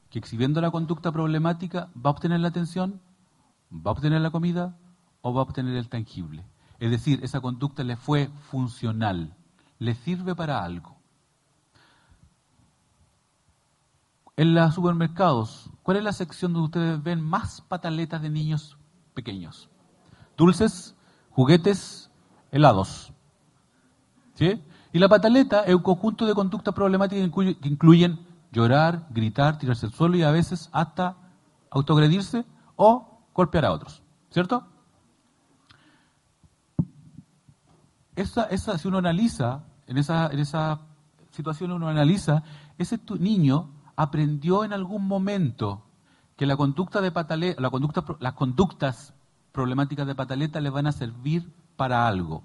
que 0.10 0.20
exhibiendo 0.20 0.62
la 0.62 0.72
conducta 0.72 1.12
problemática 1.12 1.92
va 1.98 2.12
a 2.12 2.14
obtener 2.14 2.40
la 2.40 2.48
atención, 2.48 3.02
va 3.74 3.92
a 3.92 3.94
obtener 3.94 4.22
la 4.22 4.32
comida 4.32 4.78
o 5.22 5.34
va 5.34 5.42
a 5.42 5.44
obtener 5.44 5.76
el 5.76 5.90
tangible. 5.90 6.46
Es 6.84 6.92
decir, 6.92 7.22
esa 7.24 7.40
conducta 7.40 7.82
le 7.86 7.96
fue 7.96 8.30
funcional, 8.52 9.34
le 9.80 9.96
sirve 9.96 10.36
para 10.36 10.66
algo. 10.66 10.98
En 14.36 14.54
los 14.54 14.76
supermercados, 14.76 15.70
¿cuál 15.82 15.96
es 15.96 16.04
la 16.04 16.12
sección 16.12 16.52
donde 16.52 16.66
ustedes 16.66 17.02
ven 17.02 17.22
más 17.22 17.62
pataletas 17.62 18.22
de 18.22 18.30
niños 18.30 18.76
pequeños. 19.14 19.70
Dulces, 20.36 20.94
juguetes, 21.30 22.12
helados. 22.52 23.14
¿Sí? 24.34 24.62
Y 24.92 25.00
la 25.00 25.08
pataleta 25.08 25.62
es 25.62 25.76
un 25.76 25.84
conjunto 25.84 26.26
de 26.26 26.36
conductas 26.36 26.74
problemáticas 26.74 27.30
que 27.62 27.70
incluyen 27.70 28.20
llorar, 28.52 29.08
gritar, 29.10 29.58
tirarse 29.58 29.86
al 29.86 29.94
suelo 29.94 30.18
y 30.18 30.24
a 30.24 30.32
veces 30.32 30.68
hasta 30.74 31.16
autoagredirse 31.70 32.44
o 32.76 33.22
golpear 33.34 33.64
a 33.64 33.72
otros. 33.72 34.04
¿Cierto? 34.32 34.68
Esa, 38.16 38.44
esa, 38.46 38.78
si 38.78 38.88
uno 38.88 39.00
analiza, 39.00 39.64
en 39.88 39.98
esa, 39.98 40.28
en 40.28 40.40
esa 40.40 40.82
situación 41.32 41.72
uno 41.72 41.88
analiza, 41.88 42.44
ese 42.78 43.00
niño 43.20 43.70
aprendió 43.96 44.64
en 44.64 44.74
algún 44.74 45.08
momento 45.08 45.84
que 46.36 46.46
la 46.46 46.56
conducta 46.58 47.02
de 47.02 47.12
pataleta, 47.12 47.62
la 47.62 47.70
conducta, 47.70 48.04
las 48.20 48.34
conductas 48.34 49.14
problemáticas 49.52 50.08
de 50.08 50.16
pataleta 50.16 50.62
le 50.62 50.70
van 50.70 50.88
a 50.88 50.92
servir 50.92 51.52
para 51.76 52.08
algo. 52.08 52.44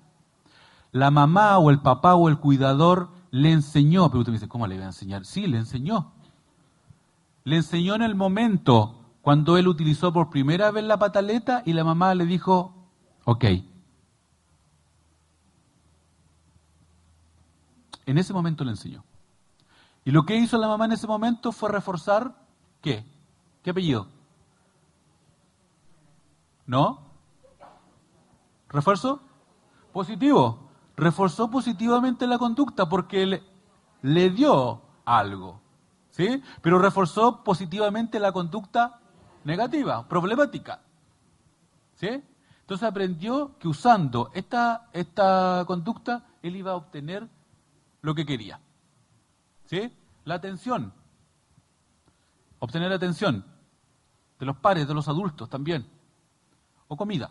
La 0.92 1.10
mamá 1.10 1.58
o 1.58 1.70
el 1.70 1.80
papá 1.80 2.14
o 2.14 2.28
el 2.28 2.38
cuidador 2.38 3.10
le 3.30 3.52
enseñó, 3.52 4.08
pero 4.08 4.20
usted 4.20 4.32
me 4.32 4.38
dice, 4.38 4.48
¿cómo 4.48 4.66
le 4.66 4.76
iba 4.76 4.84
a 4.84 4.88
enseñar? 4.88 5.24
Sí, 5.24 5.46
le 5.46 5.58
enseñó. 5.58 6.12
Le 7.44 7.56
enseñó 7.56 7.94
en 7.94 8.02
el 8.02 8.14
momento 8.14 8.98
cuando 9.22 9.58
él 9.58 9.68
utilizó 9.68 10.12
por 10.12 10.30
primera 10.30 10.70
vez 10.70 10.84
la 10.84 10.98
pataleta 10.98 11.62
y 11.66 11.72
la 11.74 11.84
mamá 11.84 12.14
le 12.14 12.24
dijo, 12.24 12.74
ok. 13.24 13.44
En 18.08 18.16
ese 18.16 18.32
momento 18.32 18.64
le 18.64 18.70
enseñó. 18.70 19.04
Y 20.02 20.12
lo 20.12 20.24
que 20.24 20.34
hizo 20.34 20.56
la 20.56 20.66
mamá 20.66 20.86
en 20.86 20.92
ese 20.92 21.06
momento 21.06 21.52
fue 21.52 21.68
reforzar, 21.70 22.34
¿qué? 22.80 23.04
¿Qué 23.62 23.68
apellido? 23.68 24.08
¿No? 26.64 27.00
¿Refuerzo? 28.70 29.20
Positivo. 29.92 30.70
Reforzó 30.96 31.50
positivamente 31.50 32.26
la 32.26 32.38
conducta 32.38 32.88
porque 32.88 33.26
le, 33.26 33.42
le 34.00 34.30
dio 34.30 34.80
algo. 35.04 35.60
¿Sí? 36.08 36.42
Pero 36.62 36.78
reforzó 36.78 37.44
positivamente 37.44 38.18
la 38.18 38.32
conducta 38.32 39.00
negativa, 39.44 40.08
problemática. 40.08 40.80
¿Sí? 41.96 42.24
Entonces 42.62 42.88
aprendió 42.88 43.58
que 43.58 43.68
usando 43.68 44.30
esta, 44.32 44.88
esta 44.94 45.64
conducta 45.66 46.24
él 46.40 46.56
iba 46.56 46.70
a 46.70 46.76
obtener 46.76 47.28
lo 48.00 48.14
que 48.14 48.26
quería. 48.26 48.60
¿Sí? 49.66 49.92
La 50.24 50.34
atención. 50.34 50.92
Obtener 52.58 52.92
atención 52.92 53.44
de 54.38 54.46
los 54.46 54.56
pares, 54.56 54.88
de 54.88 54.94
los 54.94 55.08
adultos 55.08 55.48
también. 55.48 55.86
O 56.88 56.96
comida. 56.96 57.30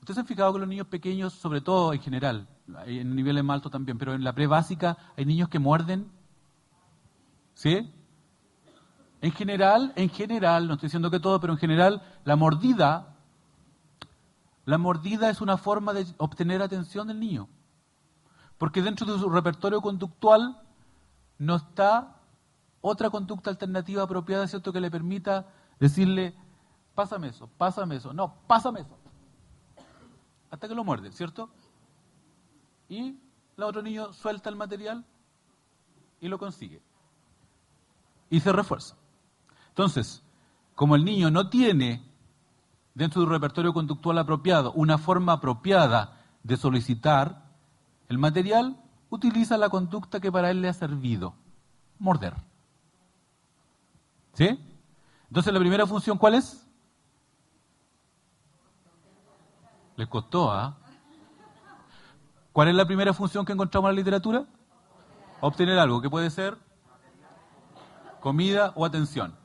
Ustedes 0.00 0.18
han 0.18 0.26
fijado 0.26 0.52
que 0.52 0.60
los 0.60 0.68
niños 0.68 0.86
pequeños, 0.86 1.34
sobre 1.34 1.60
todo 1.60 1.92
en 1.92 2.00
general, 2.00 2.48
en 2.86 3.14
niveles 3.14 3.44
más 3.44 3.56
altos 3.56 3.72
también, 3.72 3.98
pero 3.98 4.14
en 4.14 4.24
la 4.24 4.34
pre-básica 4.34 4.96
hay 5.16 5.24
niños 5.24 5.48
que 5.48 5.58
muerden. 5.58 6.10
¿Sí? 7.54 7.92
En 9.20 9.32
general, 9.32 9.92
en 9.96 10.08
general, 10.08 10.66
no 10.66 10.74
estoy 10.74 10.86
diciendo 10.86 11.10
que 11.10 11.20
todo, 11.20 11.40
pero 11.40 11.52
en 11.52 11.58
general, 11.58 12.02
la 12.24 12.36
mordida, 12.36 13.18
la 14.64 14.78
mordida 14.78 15.28
es 15.28 15.42
una 15.42 15.58
forma 15.58 15.92
de 15.92 16.06
obtener 16.16 16.62
atención 16.62 17.08
del 17.08 17.20
niño. 17.20 17.48
Porque 18.60 18.82
dentro 18.82 19.10
de 19.10 19.18
su 19.18 19.30
repertorio 19.30 19.80
conductual 19.80 20.60
no 21.38 21.56
está 21.56 22.20
otra 22.82 23.08
conducta 23.08 23.48
alternativa 23.48 24.02
apropiada, 24.02 24.46
¿cierto?, 24.46 24.70
que 24.70 24.82
le 24.82 24.90
permita 24.90 25.46
decirle, 25.78 26.34
pásame 26.94 27.28
eso, 27.28 27.48
pásame 27.56 27.96
eso, 27.96 28.12
no, 28.12 28.34
pásame 28.46 28.80
eso. 28.80 28.98
Hasta 30.50 30.68
que 30.68 30.74
lo 30.74 30.84
muerde, 30.84 31.10
¿cierto? 31.10 31.48
Y 32.90 33.18
el 33.56 33.62
otro 33.62 33.80
niño 33.80 34.12
suelta 34.12 34.50
el 34.50 34.56
material 34.56 35.06
y 36.20 36.28
lo 36.28 36.38
consigue. 36.38 36.82
Y 38.28 38.40
se 38.40 38.52
refuerza. 38.52 38.94
Entonces, 39.68 40.22
como 40.74 40.96
el 40.96 41.06
niño 41.06 41.30
no 41.30 41.48
tiene 41.48 42.04
dentro 42.92 43.22
de 43.22 43.26
un 43.26 43.32
repertorio 43.32 43.72
conductual 43.72 44.18
apropiado 44.18 44.70
una 44.72 44.98
forma 44.98 45.32
apropiada 45.32 46.20
de 46.42 46.58
solicitar 46.58 47.49
el 48.10 48.18
material, 48.18 48.76
utiliza 49.08 49.56
la 49.56 49.70
conducta 49.70 50.18
que 50.18 50.32
para 50.32 50.50
él 50.50 50.60
le 50.60 50.68
ha 50.68 50.72
servido, 50.72 51.32
morder. 52.00 52.34
¿Sí? 54.34 54.58
Entonces, 55.28 55.52
la 55.52 55.60
primera 55.60 55.86
función, 55.86 56.18
¿cuál 56.18 56.34
es? 56.34 56.66
Les 59.94 60.08
costó, 60.08 60.50
¿ah? 60.50 60.76
¿Cuál 62.52 62.68
es 62.68 62.74
la 62.74 62.84
primera 62.84 63.14
función 63.14 63.44
que 63.44 63.52
encontramos 63.52 63.88
en 63.88 63.94
la 63.94 64.00
literatura? 64.00 64.44
Obtener 65.40 65.78
algo, 65.78 66.02
que 66.02 66.10
puede 66.10 66.30
ser 66.30 66.58
comida 68.18 68.72
o 68.74 68.84
atención. 68.84 69.36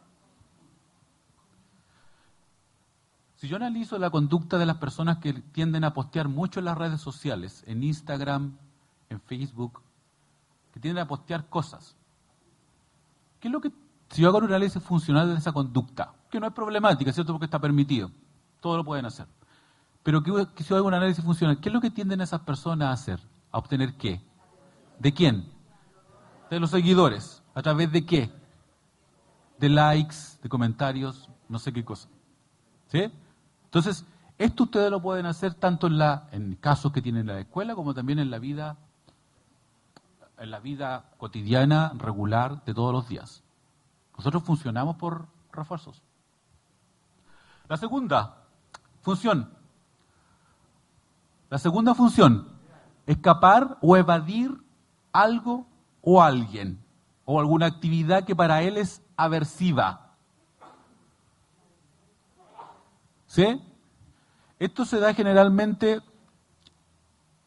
Si 3.45 3.49
yo 3.49 3.57
analizo 3.57 3.99
la 3.99 4.09
conducta 4.09 4.57
de 4.57 4.65
las 4.65 4.77
personas 4.77 5.19
que 5.19 5.31
tienden 5.31 5.83
a 5.83 5.93
postear 5.93 6.27
mucho 6.27 6.57
en 6.57 6.65
las 6.65 6.75
redes 6.75 6.99
sociales, 6.99 7.63
en 7.67 7.83
Instagram, 7.83 8.57
en 9.07 9.21
Facebook, 9.21 9.83
que 10.73 10.79
tienden 10.79 11.03
a 11.03 11.07
postear 11.07 11.47
cosas, 11.47 11.95
¿qué 13.39 13.47
es 13.47 13.51
lo 13.51 13.61
que, 13.61 13.71
si 14.09 14.23
yo 14.23 14.29
hago 14.29 14.39
un 14.39 14.45
análisis 14.45 14.81
funcional 14.81 15.27
de 15.27 15.35
esa 15.35 15.51
conducta, 15.51 16.15
que 16.31 16.39
no 16.39 16.47
es 16.47 16.53
problemática, 16.53 17.13
¿cierto? 17.13 17.33
Porque 17.33 17.45
está 17.45 17.59
permitido, 17.59 18.09
todo 18.61 18.77
lo 18.77 18.83
pueden 18.83 19.05
hacer. 19.05 19.27
Pero 20.01 20.23
que, 20.23 20.31
si 20.63 20.63
yo 20.63 20.77
hago 20.77 20.87
un 20.87 20.95
análisis 20.95 21.23
funcional, 21.23 21.59
¿qué 21.59 21.69
es 21.69 21.73
lo 21.73 21.81
que 21.81 21.91
tienden 21.91 22.21
esas 22.21 22.41
personas 22.41 22.87
a 22.87 22.93
hacer? 22.93 23.19
¿A 23.51 23.59
obtener 23.59 23.95
qué? 23.95 24.23
¿De 24.97 25.13
quién? 25.13 25.47
De 26.49 26.59
los 26.59 26.71
seguidores. 26.71 27.43
¿A 27.53 27.61
través 27.61 27.91
de 27.91 28.07
qué? 28.07 28.31
De 29.59 29.69
likes, 29.69 30.15
de 30.41 30.49
comentarios, 30.49 31.29
no 31.47 31.59
sé 31.59 31.71
qué 31.71 31.85
cosa. 31.85 32.09
¿Sí? 32.87 33.11
Entonces, 33.75 34.05
esto 34.37 34.63
ustedes 34.63 34.89
lo 34.89 35.01
pueden 35.01 35.25
hacer 35.25 35.53
tanto 35.53 35.87
en, 35.87 35.97
la, 35.97 36.29
en 36.31 36.55
casos 36.55 36.93
que 36.93 37.01
tienen 37.01 37.29
en 37.29 37.35
la 37.35 37.41
escuela 37.41 37.75
como 37.75 37.93
también 37.93 38.19
en 38.19 38.31
la 38.31 38.39
vida 38.39 38.77
en 40.37 40.49
la 40.49 40.61
vida 40.61 41.11
cotidiana, 41.17 41.91
regular, 41.97 42.63
de 42.63 42.73
todos 42.73 42.93
los 42.93 43.09
días. 43.09 43.43
Nosotros 44.17 44.43
funcionamos 44.43 44.95
por 44.95 45.27
refuerzos. 45.51 46.01
La 47.67 47.75
segunda 47.75 48.45
función. 49.01 49.49
La 51.49 51.57
segunda 51.57 51.93
función, 51.95 52.47
escapar 53.05 53.77
o 53.81 53.97
evadir 53.97 54.57
algo 55.11 55.67
o 56.01 56.23
alguien 56.23 56.81
o 57.25 57.41
alguna 57.41 57.65
actividad 57.65 58.23
que 58.23 58.37
para 58.37 58.61
él 58.61 58.77
es 58.77 59.03
aversiva. 59.17 60.04
¿Sí? 63.35 63.61
Esto 64.59 64.85
se 64.85 64.97
da 64.97 65.13
generalmente, 65.13 66.01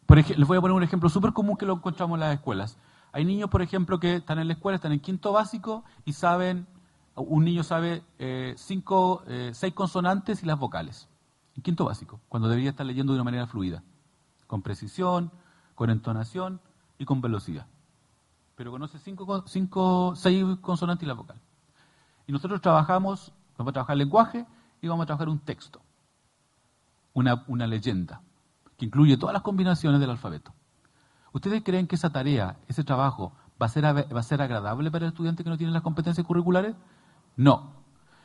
por 0.04 0.18
ejemplo, 0.18 0.40
les 0.40 0.46
voy 0.46 0.58
a 0.58 0.60
poner 0.60 0.76
un 0.76 0.82
ejemplo 0.82 1.08
súper 1.08 1.32
común 1.32 1.56
que 1.56 1.64
lo 1.64 1.76
encontramos 1.76 2.16
en 2.16 2.20
las 2.20 2.34
escuelas. 2.34 2.76
Hay 3.10 3.24
niños, 3.24 3.48
por 3.48 3.62
ejemplo, 3.62 3.98
que 3.98 4.16
están 4.16 4.38
en 4.38 4.48
la 4.48 4.52
escuela, 4.52 4.76
están 4.76 4.92
en 4.92 5.00
quinto 5.00 5.32
básico 5.32 5.84
y 6.04 6.12
saben, 6.12 6.66
un 7.14 7.42
niño 7.42 7.62
sabe 7.62 8.02
eh, 8.18 8.52
cinco, 8.58 9.22
eh, 9.28 9.52
seis 9.54 9.72
consonantes 9.72 10.42
y 10.42 10.46
las 10.46 10.58
vocales. 10.58 11.08
En 11.56 11.62
quinto 11.62 11.86
básico, 11.86 12.20
cuando 12.28 12.50
debería 12.50 12.68
estar 12.68 12.84
leyendo 12.84 13.14
de 13.14 13.16
una 13.16 13.24
manera 13.24 13.46
fluida, 13.46 13.82
con 14.46 14.60
precisión, 14.60 15.32
con 15.74 15.88
entonación 15.88 16.60
y 16.98 17.06
con 17.06 17.22
velocidad. 17.22 17.66
Pero 18.56 18.72
conoce 18.72 18.98
cinco, 18.98 19.42
cinco, 19.46 20.12
seis 20.16 20.44
consonantes 20.60 21.04
y 21.04 21.08
la 21.08 21.14
vocal. 21.14 21.40
Y 22.26 22.32
nosotros 22.32 22.60
trabajamos, 22.60 23.32
vamos 23.56 23.70
a 23.70 23.72
trabajar 23.72 23.96
lenguaje 23.96 24.44
y 24.80 24.88
vamos 24.88 25.04
a 25.04 25.06
trabajar 25.06 25.28
un 25.28 25.40
texto, 25.40 25.80
una, 27.14 27.44
una 27.48 27.66
leyenda, 27.66 28.22
que 28.76 28.86
incluye 28.86 29.16
todas 29.16 29.32
las 29.32 29.42
combinaciones 29.42 30.00
del 30.00 30.10
alfabeto. 30.10 30.52
¿Ustedes 31.32 31.62
creen 31.62 31.86
que 31.86 31.96
esa 31.96 32.10
tarea, 32.10 32.56
ese 32.68 32.84
trabajo, 32.84 33.32
va 33.60 33.66
a, 33.66 33.68
ser, 33.68 33.84
va 33.84 34.20
a 34.20 34.22
ser 34.22 34.40
agradable 34.40 34.90
para 34.90 35.06
el 35.06 35.12
estudiante 35.12 35.44
que 35.44 35.50
no 35.50 35.58
tiene 35.58 35.72
las 35.72 35.82
competencias 35.82 36.26
curriculares? 36.26 36.74
No. 37.36 37.78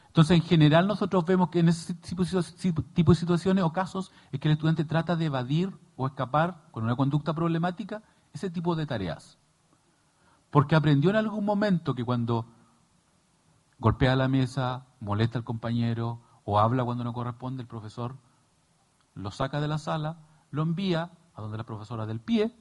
Entonces, 0.07 0.37
en 0.37 0.43
general, 0.43 0.87
nosotros 0.87 1.25
vemos 1.25 1.49
que 1.49 1.59
en 1.59 1.69
ese 1.69 1.95
tipo 1.95 2.23
de 2.23 3.15
situaciones 3.15 3.63
o 3.63 3.73
casos 3.73 4.11
es 4.31 4.39
que 4.39 4.47
el 4.47 4.53
estudiante 4.53 4.85
trata 4.85 5.15
de 5.15 5.25
evadir 5.25 5.75
o 5.95 6.05
escapar 6.05 6.67
con 6.71 6.83
una 6.83 6.95
conducta 6.95 7.33
problemática 7.33 8.03
ese 8.31 8.49
tipo 8.49 8.75
de 8.75 8.85
tareas. 8.85 9.37
Porque 10.51 10.75
aprendió 10.75 11.09
en 11.09 11.15
algún 11.15 11.45
momento 11.45 11.95
que 11.95 12.05
cuando 12.05 12.45
golpea 13.79 14.15
la 14.15 14.27
mesa, 14.27 14.85
molesta 14.99 15.39
al 15.39 15.43
compañero 15.43 16.21
o 16.45 16.59
habla 16.59 16.83
cuando 16.83 17.03
no 17.03 17.13
corresponde, 17.13 17.61
el 17.61 17.67
profesor 17.67 18.15
lo 19.15 19.31
saca 19.31 19.61
de 19.61 19.67
la 19.67 19.77
sala, 19.77 20.17
lo 20.51 20.63
envía 20.63 21.11
a 21.35 21.41
donde 21.41 21.57
la 21.57 21.63
profesora 21.63 22.05
del 22.05 22.19
pie, 22.19 22.55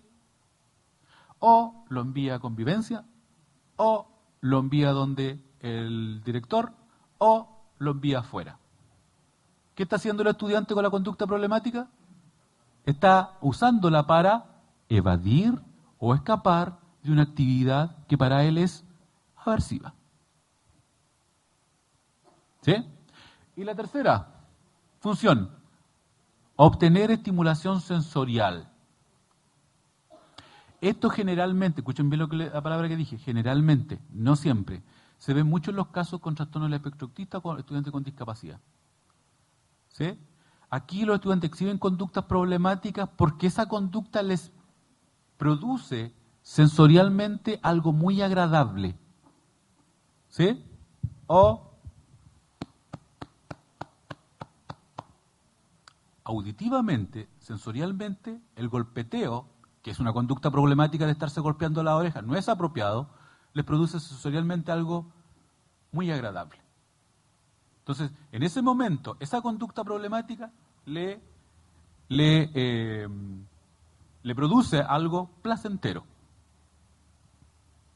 o 1.38 1.84
lo 1.88 2.00
envía 2.00 2.36
a 2.36 2.38
convivencia, 2.38 3.04
o 3.76 4.08
lo 4.40 4.58
envía 4.58 4.90
a 4.90 4.92
donde 4.92 5.44
el 5.60 6.22
director, 6.22 6.72
o 7.18 7.48
lo 7.78 7.90
envía 7.92 8.20
afuera. 8.20 8.58
¿Qué 9.74 9.84
está 9.84 9.96
haciendo 9.96 10.22
el 10.22 10.28
estudiante 10.28 10.74
con 10.74 10.82
la 10.82 10.90
conducta 10.90 11.26
problemática? 11.26 11.88
Está 12.84 13.38
usándola 13.40 14.06
para 14.06 14.62
evadir 14.88 15.60
o 15.98 16.14
escapar 16.14 16.78
de 17.02 17.12
una 17.12 17.22
actividad 17.22 18.04
que 18.06 18.18
para 18.18 18.44
él 18.44 18.58
es 18.58 18.84
aversiva. 19.36 19.94
¿Sí? 22.60 22.74
Y 23.56 23.64
la 23.64 23.74
tercera 23.74 24.46
función, 25.00 25.50
obtener 26.56 27.10
estimulación 27.10 27.80
sensorial. 27.80 28.68
Esto 30.80 31.10
generalmente, 31.10 31.80
escuchen 31.80 32.10
bien 32.10 32.20
lo 32.20 32.28
que 32.28 32.36
la 32.36 32.62
palabra 32.62 32.88
que 32.88 32.96
dije, 32.96 33.18
generalmente, 33.18 34.00
no 34.10 34.36
siempre, 34.36 34.82
se 35.18 35.34
ve 35.34 35.44
mucho 35.44 35.70
en 35.70 35.76
los 35.76 35.88
casos 35.88 36.20
con 36.20 36.34
trastorno 36.34 36.66
del 36.66 36.74
espectro 36.74 37.06
autista 37.06 37.40
con 37.40 37.58
estudiantes 37.58 37.92
con 37.92 38.02
discapacidad. 38.02 38.58
¿Sí? 39.88 40.18
Aquí 40.70 41.04
los 41.04 41.16
estudiantes 41.16 41.50
exhiben 41.50 41.78
conductas 41.78 42.24
problemáticas 42.24 43.08
porque 43.16 43.46
esa 43.46 43.66
conducta 43.66 44.22
les 44.22 44.50
produce 45.36 46.12
sensorialmente 46.42 47.60
algo 47.62 47.92
muy 47.92 48.22
agradable. 48.22 48.96
¿Sí? 50.28 50.64
O 51.26 51.71
auditivamente, 56.24 57.28
sensorialmente, 57.38 58.40
el 58.56 58.68
golpeteo 58.68 59.52
que 59.82 59.90
es 59.90 59.98
una 59.98 60.12
conducta 60.12 60.50
problemática 60.50 61.06
de 61.06 61.12
estarse 61.12 61.40
golpeando 61.40 61.82
la 61.82 61.96
oreja, 61.96 62.22
no 62.22 62.36
es 62.36 62.48
apropiado, 62.48 63.10
les 63.52 63.64
produce 63.64 63.98
sensorialmente 63.98 64.70
algo 64.70 65.10
muy 65.90 66.10
agradable. 66.10 66.60
Entonces, 67.80 68.12
en 68.30 68.44
ese 68.44 68.62
momento, 68.62 69.16
esa 69.18 69.42
conducta 69.42 69.82
problemática 69.82 70.52
le, 70.86 71.20
le, 72.08 72.50
eh, 72.54 73.08
le 74.22 74.34
produce 74.34 74.80
algo 74.80 75.30
placentero. 75.42 76.04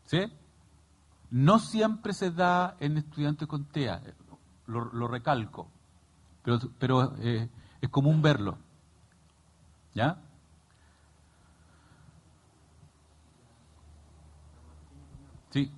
¿Sí? 0.07 0.21
No 1.31 1.61
siempre 1.61 2.13
se 2.13 2.33
da 2.33 2.77
en 2.81 2.99
estudiantes 2.99 3.47
con 3.47 3.65
TEA, 3.65 4.03
lo, 4.67 5.07
recalco, 5.07 5.69
pero, 6.79 7.15
eh, 7.21 7.49
es 7.87 7.91
común 7.91 8.21
verlo. 8.21 8.59
¿Ya? 9.95 10.19
Sí. 15.51 15.71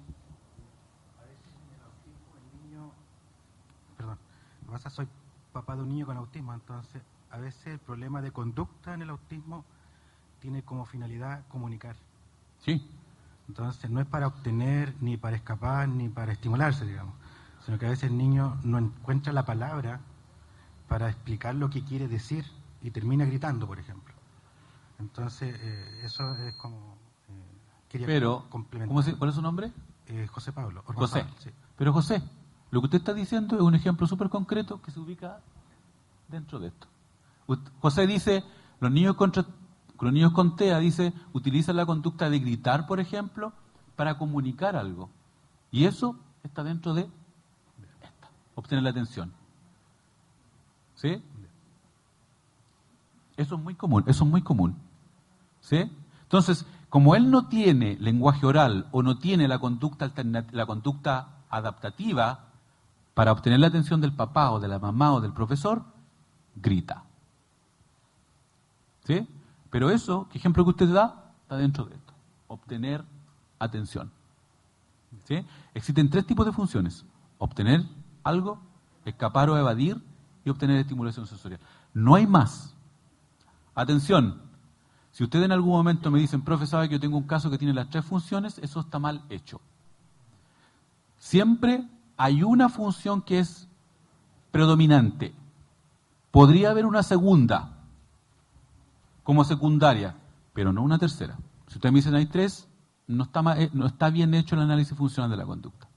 A 1.18 1.24
veces 1.24 1.52
en 1.54 1.74
el 1.74 1.82
autismo 1.84 2.34
el 2.36 2.70
niño, 2.70 2.90
perdón, 3.96 4.18
lo 4.60 4.66
que 4.66 4.72
pasa 4.72 4.90
soy 4.90 5.06
papá 5.52 5.76
de 5.76 5.82
un 5.82 5.88
niño 5.90 6.06
con 6.06 6.16
autismo, 6.16 6.52
entonces 6.52 7.02
a 7.30 7.38
veces 7.38 7.66
el 7.66 7.78
problema 7.78 8.22
de 8.22 8.32
conducta 8.32 8.94
en 8.94 9.02
el 9.02 9.10
autismo 9.10 9.64
tiene 10.40 10.62
como 10.62 10.84
finalidad 10.86 11.46
comunicar. 11.48 11.96
Sí. 12.60 12.90
Entonces 13.48 13.90
no 13.90 14.00
es 14.00 14.06
para 14.06 14.26
obtener, 14.26 14.94
ni 15.00 15.16
para 15.16 15.36
escapar, 15.36 15.88
ni 15.88 16.08
para 16.08 16.32
estimularse, 16.32 16.84
digamos, 16.84 17.14
sino 17.64 17.78
que 17.78 17.86
a 17.86 17.90
veces 17.90 18.10
el 18.10 18.16
niño 18.18 18.58
no 18.62 18.78
encuentra 18.78 19.32
la 19.32 19.44
palabra 19.44 20.00
para 20.88 21.08
explicar 21.08 21.54
lo 21.54 21.70
que 21.70 21.84
quiere 21.84 22.08
decir 22.08 22.44
y 22.82 22.90
termina 22.90 23.24
gritando, 23.24 23.66
por 23.66 23.78
ejemplo. 23.78 24.14
Entonces, 24.98 25.54
eh, 25.60 26.00
eso 26.04 26.34
es 26.36 26.54
como 26.56 26.98
pero, 27.90 28.46
¿cuál 28.50 29.30
es 29.30 29.34
su 29.34 29.42
nombre? 29.42 29.72
Eh, 30.06 30.26
José 30.30 30.52
Pablo. 30.52 30.82
José. 30.84 31.24
Pero 31.76 31.92
José, 31.92 32.22
lo 32.70 32.80
que 32.80 32.86
usted 32.86 32.98
está 32.98 33.14
diciendo 33.14 33.56
es 33.56 33.62
un 33.62 33.74
ejemplo 33.74 34.06
súper 34.06 34.28
concreto 34.28 34.82
que 34.82 34.90
se 34.90 35.00
ubica 35.00 35.40
dentro 36.28 36.58
de 36.58 36.68
esto. 36.68 36.86
José 37.80 38.06
dice, 38.06 38.44
los 38.80 38.90
niños, 38.90 39.16
contra, 39.16 39.46
los 40.00 40.12
niños 40.12 40.32
con 40.32 40.56
TEA, 40.56 40.78
dice, 40.78 41.14
utilizan 41.32 41.76
la 41.76 41.86
conducta 41.86 42.28
de 42.28 42.38
gritar, 42.40 42.86
por 42.86 43.00
ejemplo, 43.00 43.52
para 43.96 44.18
comunicar 44.18 44.76
algo. 44.76 45.08
Y 45.70 45.86
eso 45.86 46.16
está 46.42 46.62
dentro 46.62 46.92
de 46.92 47.02
esta, 48.02 48.30
obtener 48.54 48.84
la 48.84 48.90
atención. 48.90 49.32
¿Sí? 50.98 51.22
Eso 53.36 53.54
es 53.54 53.62
muy 53.62 53.76
común, 53.76 54.02
eso 54.08 54.24
es 54.24 54.30
muy 54.30 54.42
común. 54.42 54.76
¿Sí? 55.60 55.88
Entonces, 56.22 56.66
como 56.88 57.14
él 57.14 57.30
no 57.30 57.46
tiene 57.46 57.96
lenguaje 58.00 58.44
oral 58.44 58.88
o 58.90 59.04
no 59.04 59.16
tiene 59.18 59.46
la 59.46 59.60
conducta, 59.60 60.12
la 60.50 60.66
conducta 60.66 61.44
adaptativa 61.50 62.46
para 63.14 63.30
obtener 63.30 63.60
la 63.60 63.68
atención 63.68 64.00
del 64.00 64.12
papá 64.12 64.50
o 64.50 64.58
de 64.58 64.66
la 64.66 64.80
mamá 64.80 65.12
o 65.14 65.20
del 65.20 65.32
profesor, 65.32 65.84
grita. 66.56 67.04
¿Sí? 69.04 69.24
Pero 69.70 69.90
eso, 69.90 70.26
¿qué 70.32 70.38
ejemplo 70.38 70.64
que 70.64 70.70
usted 70.70 70.92
da? 70.92 71.32
Está 71.42 71.58
dentro 71.58 71.84
de 71.84 71.94
esto. 71.94 72.12
Obtener 72.48 73.04
atención. 73.60 74.10
¿Sí? 75.24 75.46
Existen 75.74 76.10
tres 76.10 76.26
tipos 76.26 76.44
de 76.44 76.52
funciones. 76.52 77.04
Obtener 77.38 77.84
algo, 78.24 78.60
escapar 79.04 79.48
o 79.48 79.56
evadir 79.56 80.07
y 80.48 80.50
obtener 80.50 80.78
estimulación 80.78 81.26
sensorial. 81.26 81.60
No 81.92 82.14
hay 82.14 82.26
más. 82.26 82.74
Atención, 83.74 84.40
si 85.12 85.24
ustedes 85.24 85.44
en 85.44 85.52
algún 85.52 85.72
momento 85.72 86.10
me 86.10 86.18
dicen, 86.18 86.42
profe, 86.42 86.66
sabe 86.66 86.88
que 86.88 86.94
yo 86.94 87.00
tengo 87.00 87.18
un 87.18 87.26
caso 87.26 87.50
que 87.50 87.58
tiene 87.58 87.74
las 87.74 87.90
tres 87.90 88.04
funciones, 88.04 88.58
eso 88.58 88.80
está 88.80 88.98
mal 88.98 89.22
hecho. 89.28 89.60
Siempre 91.18 91.86
hay 92.16 92.42
una 92.42 92.68
función 92.68 93.22
que 93.22 93.40
es 93.40 93.68
predominante. 94.50 95.34
Podría 96.30 96.70
haber 96.70 96.86
una 96.86 97.02
segunda 97.02 97.76
como 99.22 99.44
secundaria, 99.44 100.16
pero 100.54 100.72
no 100.72 100.82
una 100.82 100.98
tercera. 100.98 101.36
Si 101.66 101.74
ustedes 101.74 101.92
me 101.92 101.98
dicen 101.98 102.14
hay 102.14 102.26
tres, 102.26 102.68
no 103.06 103.24
está, 103.24 103.42
eh, 103.60 103.70
no 103.74 103.86
está 103.86 104.08
bien 104.08 104.32
hecho 104.32 104.54
el 104.54 104.62
análisis 104.62 104.96
funcional 104.96 105.30
de 105.30 105.36
la 105.36 105.44
conducta. 105.44 105.88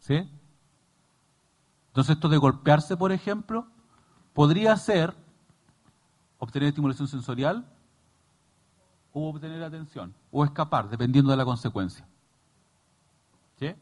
¿Sí? 0.00 0.26
Entonces 1.98 2.14
esto 2.14 2.28
de 2.28 2.36
golpearse, 2.36 2.96
por 2.96 3.10
ejemplo, 3.10 3.66
podría 4.32 4.76
ser 4.76 5.16
obtener 6.38 6.68
estimulación 6.68 7.08
sensorial 7.08 7.68
o 9.12 9.30
obtener 9.30 9.60
atención 9.64 10.14
o 10.30 10.44
escapar, 10.44 10.88
dependiendo 10.90 11.32
de 11.32 11.36
la 11.36 11.44
consecuencia. 11.44 12.06
¿Sí? 13.58 13.74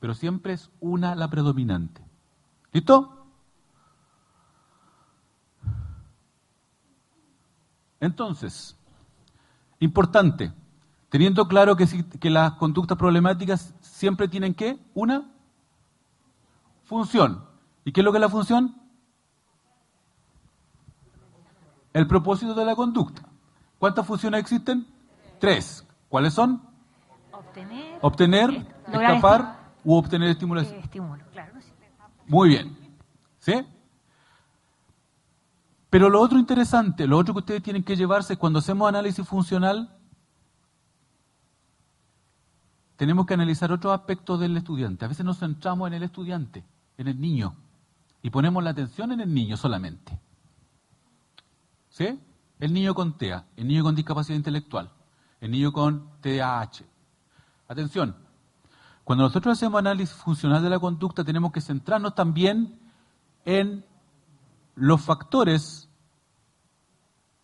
Pero 0.00 0.14
siempre 0.14 0.54
es 0.54 0.70
una 0.80 1.14
la 1.14 1.28
predominante. 1.28 2.02
¿Listo? 2.72 3.26
Entonces, 8.00 8.78
importante, 9.78 10.54
teniendo 11.10 11.46
claro 11.48 11.76
que, 11.76 12.30
las 12.30 12.52
conductas 12.52 12.96
problemáticas 12.96 13.74
siempre 13.82 14.26
tienen 14.26 14.54
que 14.54 14.78
una 14.94 15.35
función. 16.86 17.44
¿Y 17.84 17.92
qué 17.92 18.00
es 18.00 18.04
lo 18.04 18.12
que 18.12 18.18
es 18.18 18.22
la 18.22 18.30
función? 18.30 18.86
el 21.96 22.06
propósito 22.06 22.52
de 22.52 22.62
la 22.66 22.76
conducta. 22.76 23.22
¿Cuántas 23.78 24.06
funciones 24.06 24.40
existen? 24.40 24.86
Tres. 25.40 25.82
¿Cuáles 26.10 26.34
son? 26.34 26.60
Obtener, 27.32 27.98
obtener 28.02 28.66
escapar 28.86 29.72
u 29.82 29.96
obtener 29.96 30.28
estimulación. 30.28 30.78
Estímulo, 30.80 31.24
claro. 31.32 31.54
Muy 32.26 32.50
bien. 32.50 32.76
¿Sí? 33.38 33.66
Pero 35.88 36.10
lo 36.10 36.20
otro 36.20 36.38
interesante, 36.38 37.06
lo 37.06 37.16
otro 37.16 37.32
que 37.32 37.38
ustedes 37.38 37.62
tienen 37.62 37.82
que 37.82 37.96
llevarse 37.96 38.36
cuando 38.36 38.58
hacemos 38.58 38.86
análisis 38.90 39.26
funcional, 39.26 39.96
tenemos 42.96 43.24
que 43.24 43.32
analizar 43.32 43.72
otros 43.72 43.94
aspectos 43.94 44.38
del 44.38 44.54
estudiante. 44.54 45.06
A 45.06 45.08
veces 45.08 45.24
nos 45.24 45.38
centramos 45.38 45.88
en 45.88 45.94
el 45.94 46.02
estudiante, 46.02 46.62
en 46.98 47.08
el 47.08 47.20
niño, 47.20 47.54
y 48.22 48.30
ponemos 48.30 48.62
la 48.62 48.70
atención 48.70 49.12
en 49.12 49.20
el 49.20 49.32
niño 49.32 49.56
solamente. 49.56 50.18
¿Sí? 51.90 52.18
El 52.58 52.72
niño 52.72 52.94
con 52.94 53.16
TEA, 53.16 53.46
el 53.56 53.68
niño 53.68 53.82
con 53.82 53.94
discapacidad 53.94 54.36
intelectual, 54.36 54.90
el 55.40 55.50
niño 55.50 55.72
con 55.72 56.08
TDAH. 56.20 56.84
Atención, 57.68 58.16
cuando 59.04 59.24
nosotros 59.24 59.56
hacemos 59.56 59.78
análisis 59.78 60.16
funcional 60.16 60.62
de 60.62 60.70
la 60.70 60.78
conducta 60.78 61.22
tenemos 61.22 61.52
que 61.52 61.60
centrarnos 61.60 62.14
también 62.14 62.78
en 63.44 63.84
los 64.74 65.00
factores 65.00 65.88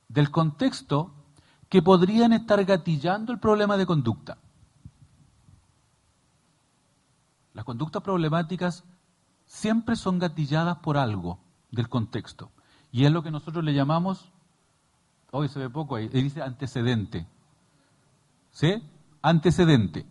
del 0.08 0.30
contexto 0.30 1.14
que 1.68 1.80
podrían 1.80 2.32
estar 2.32 2.62
gatillando 2.64 3.32
el 3.32 3.38
problema 3.38 3.76
de 3.76 3.86
conducta. 3.86 4.38
Las 7.54 7.64
conductas 7.64 8.02
problemáticas 8.02 8.84
siempre 9.52 9.96
son 9.96 10.18
gatilladas 10.18 10.78
por 10.78 10.96
algo 10.96 11.38
del 11.70 11.90
contexto. 11.90 12.50
Y 12.90 13.04
es 13.04 13.12
lo 13.12 13.22
que 13.22 13.30
nosotros 13.30 13.62
le 13.62 13.74
llamamos 13.74 14.32
Hoy 15.34 15.48
se 15.48 15.58
ve 15.58 15.70
poco 15.70 15.96
ahí. 15.96 16.08
Dice 16.08 16.42
antecedente. 16.42 17.26
¿Sí? 18.50 18.82
Antecedente. 19.22 20.04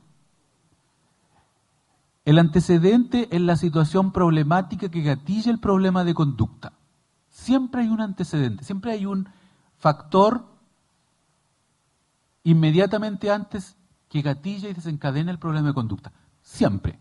El 2.25 2.39
antecedente 2.39 3.27
es 3.29 3.39
la 3.39 3.55
situación 3.55 4.11
problemática 4.11 4.89
que 4.89 5.01
gatilla 5.01 5.51
el 5.51 5.59
problema 5.59 6.03
de 6.03 6.15
conducta. 6.15 6.73
Siempre 7.29 7.81
hay 7.81 7.89
un 7.89 8.01
antecedente, 8.01 8.63
siempre 8.63 8.93
hay 8.93 9.05
un 9.05 9.29
factor 9.77 10.43
inmediatamente 12.43 13.29
antes 13.29 13.77
que 14.09 14.23
gatilla 14.23 14.69
y 14.69 14.73
desencadena 14.73 15.29
el 15.29 15.37
problema 15.37 15.67
de 15.67 15.73
conducta. 15.75 16.11
Siempre. 16.41 16.97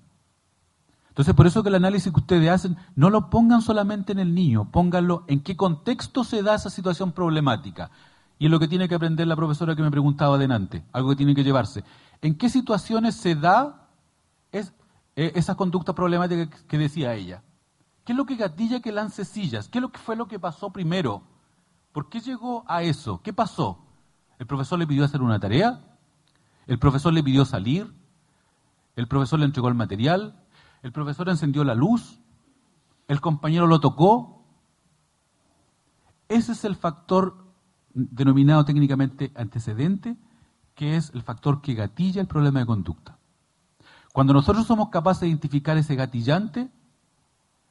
Entonces, 1.21 1.37
por 1.37 1.47
eso 1.47 1.63
que 1.63 1.69
el 1.69 1.75
análisis 1.75 2.11
que 2.11 2.21
ustedes 2.21 2.49
hacen, 2.49 2.79
no 2.97 3.11
lo 3.11 3.29
pongan 3.29 3.61
solamente 3.61 4.13
en 4.13 4.21
el 4.21 4.35
niño, 4.35 4.71
pónganlo 4.71 5.25
en 5.27 5.43
qué 5.43 5.55
contexto 5.55 6.25
se 6.25 6.43
da 6.43 6.55
esa 6.55 6.71
situación 6.71 7.13
problemática. 7.13 7.91
Y 8.39 8.47
es 8.47 8.51
lo 8.51 8.59
que 8.59 8.69
tiene 8.69 8.89
que 8.89 8.95
aprender 8.95 9.27
la 9.27 9.37
profesora 9.37 9.77
que 9.77 9.83
me 9.83 9.91
preguntaba 9.91 10.37
adelante, 10.37 10.83
algo 10.95 11.11
que 11.11 11.17
tiene 11.17 11.35
que 11.35 11.45
llevarse. 11.45 11.85
¿En 12.23 12.39
qué 12.39 12.49
situaciones 12.49 13.17
se 13.17 13.35
da 13.35 13.87
es, 14.51 14.73
eh, 15.15 15.33
esa 15.35 15.57
conducta 15.57 15.95
problemática 15.95 16.49
que, 16.67 16.79
decía 16.79 17.13
ella? 17.13 17.43
¿Qué 18.07 18.13
es 18.13 18.17
lo 18.17 18.25
que 18.25 18.37
gatilla 18.37 18.81
que 18.81 18.91
lance 18.91 19.27
sillas? 19.27 19.69
¿Qué 19.69 19.77
es 19.77 19.83
lo 19.83 19.93
que 19.93 19.99
fue 19.99 20.17
lo 20.17 20.27
que 20.27 20.39
pasó 20.39 20.71
primero? 20.71 21.21
¿Por 21.93 22.09
qué 22.09 22.21
llegó 22.21 22.65
a 22.67 22.83
eso? 22.83 23.21
¿Qué 23.23 23.35
pasó? 23.35 23.85
¿El 24.39 24.47
profesor 24.47 24.79
le 24.79 24.87
pidió 24.87 25.05
hacer 25.05 25.21
una 25.21 25.39
tarea? 25.39 25.85
¿El 26.67 26.79
profesor 26.79 27.13
le 27.13 27.23
pidió 27.23 27.45
salir? 27.45 27.93
¿El 28.97 29.07
profesor 29.07 29.39
le 29.39 29.45
entregó 29.45 29.69
el 29.69 29.75
material? 29.75 30.41
¿El 30.83 30.93
profesor 30.93 31.29
encendió 31.29 31.65
la 31.65 31.75
luz? 31.75 32.21
¿El 33.09 33.21
compañero 33.21 33.67
lo 33.67 33.81
tocó? 33.81 34.45
Ese 36.29 36.53
es 36.53 36.65
el 36.65 36.77
factor 36.77 37.45
denominado 37.93 38.65
técnicamente 38.65 39.33
antecedente, 39.35 40.17
que 40.75 40.97
es 40.97 41.11
el 41.15 41.23
factor 41.23 41.61
que 41.61 41.75
gatilla 41.75 42.21
el 42.21 42.29
problema 42.29 42.61
de 42.61 42.67
conducta. 42.67 43.19
Cuando 44.13 44.33
nosotros 44.33 44.67
somos 44.67 44.89
capaces 44.89 45.23
de 45.23 45.29
identificar 45.29 45.77
ese 45.77 45.97
gatillante, 45.97 46.71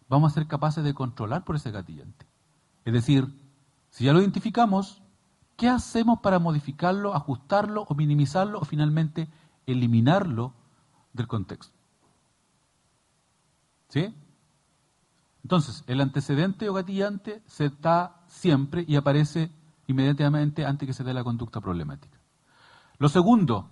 vamos 0.07 0.31
a 0.31 0.35
ser 0.35 0.47
capaces 0.47 0.83
de 0.83 0.93
controlar 0.93 1.43
por 1.43 1.55
ese 1.55 1.71
gatillante. 1.71 2.27
Es 2.85 2.93
decir, 2.93 3.33
si 3.89 4.05
ya 4.05 4.13
lo 4.13 4.19
identificamos, 4.19 5.01
¿qué 5.55 5.69
hacemos 5.69 6.19
para 6.19 6.39
modificarlo, 6.39 7.15
ajustarlo 7.15 7.83
o 7.83 7.95
minimizarlo 7.95 8.59
o 8.59 8.65
finalmente 8.65 9.29
eliminarlo 9.65 10.53
del 11.13 11.27
contexto? 11.27 11.78
¿Sí? 13.89 14.13
Entonces, 15.43 15.83
el 15.87 16.01
antecedente 16.01 16.69
o 16.69 16.73
gatillante 16.73 17.41
se 17.47 17.69
da 17.69 18.21
siempre 18.27 18.85
y 18.87 18.95
aparece 18.95 19.51
inmediatamente 19.87 20.65
antes 20.65 20.87
que 20.87 20.93
se 20.93 21.03
dé 21.03 21.13
la 21.13 21.23
conducta 21.23 21.59
problemática. 21.59 22.19
Lo 22.99 23.09
segundo, 23.09 23.69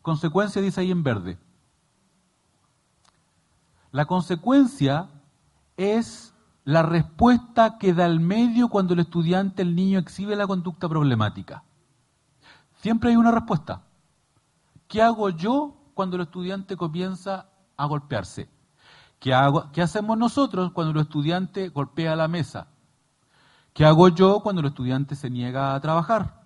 consecuencia 0.00 0.62
dice 0.62 0.80
ahí 0.80 0.90
en 0.90 1.02
verde. 1.02 1.38
La 3.90 4.06
consecuencia 4.06 5.10
es 5.76 6.34
la 6.64 6.82
respuesta 6.82 7.78
que 7.78 7.92
da 7.92 8.06
el 8.06 8.20
medio 8.20 8.68
cuando 8.68 8.94
el 8.94 9.00
estudiante, 9.00 9.62
el 9.62 9.76
niño, 9.76 9.98
exhibe 9.98 10.34
la 10.36 10.46
conducta 10.46 10.88
problemática. 10.88 11.62
Siempre 12.76 13.10
hay 13.10 13.16
una 13.16 13.32
respuesta. 13.32 13.82
¿Qué 14.88 15.02
hago 15.02 15.28
yo 15.30 15.76
cuando 15.94 16.16
el 16.16 16.22
estudiante 16.22 16.76
comienza 16.76 17.48
a 17.76 17.86
golpearse? 17.86 18.48
¿Qué, 19.18 19.34
hago, 19.34 19.70
¿Qué 19.72 19.82
hacemos 19.82 20.18
nosotros 20.18 20.72
cuando 20.72 20.92
el 20.92 21.06
estudiante 21.06 21.68
golpea 21.68 22.16
la 22.16 22.28
mesa? 22.28 22.68
¿Qué 23.72 23.84
hago 23.84 24.08
yo 24.08 24.40
cuando 24.40 24.60
el 24.60 24.68
estudiante 24.68 25.16
se 25.16 25.30
niega 25.30 25.74
a 25.74 25.80
trabajar? 25.80 26.44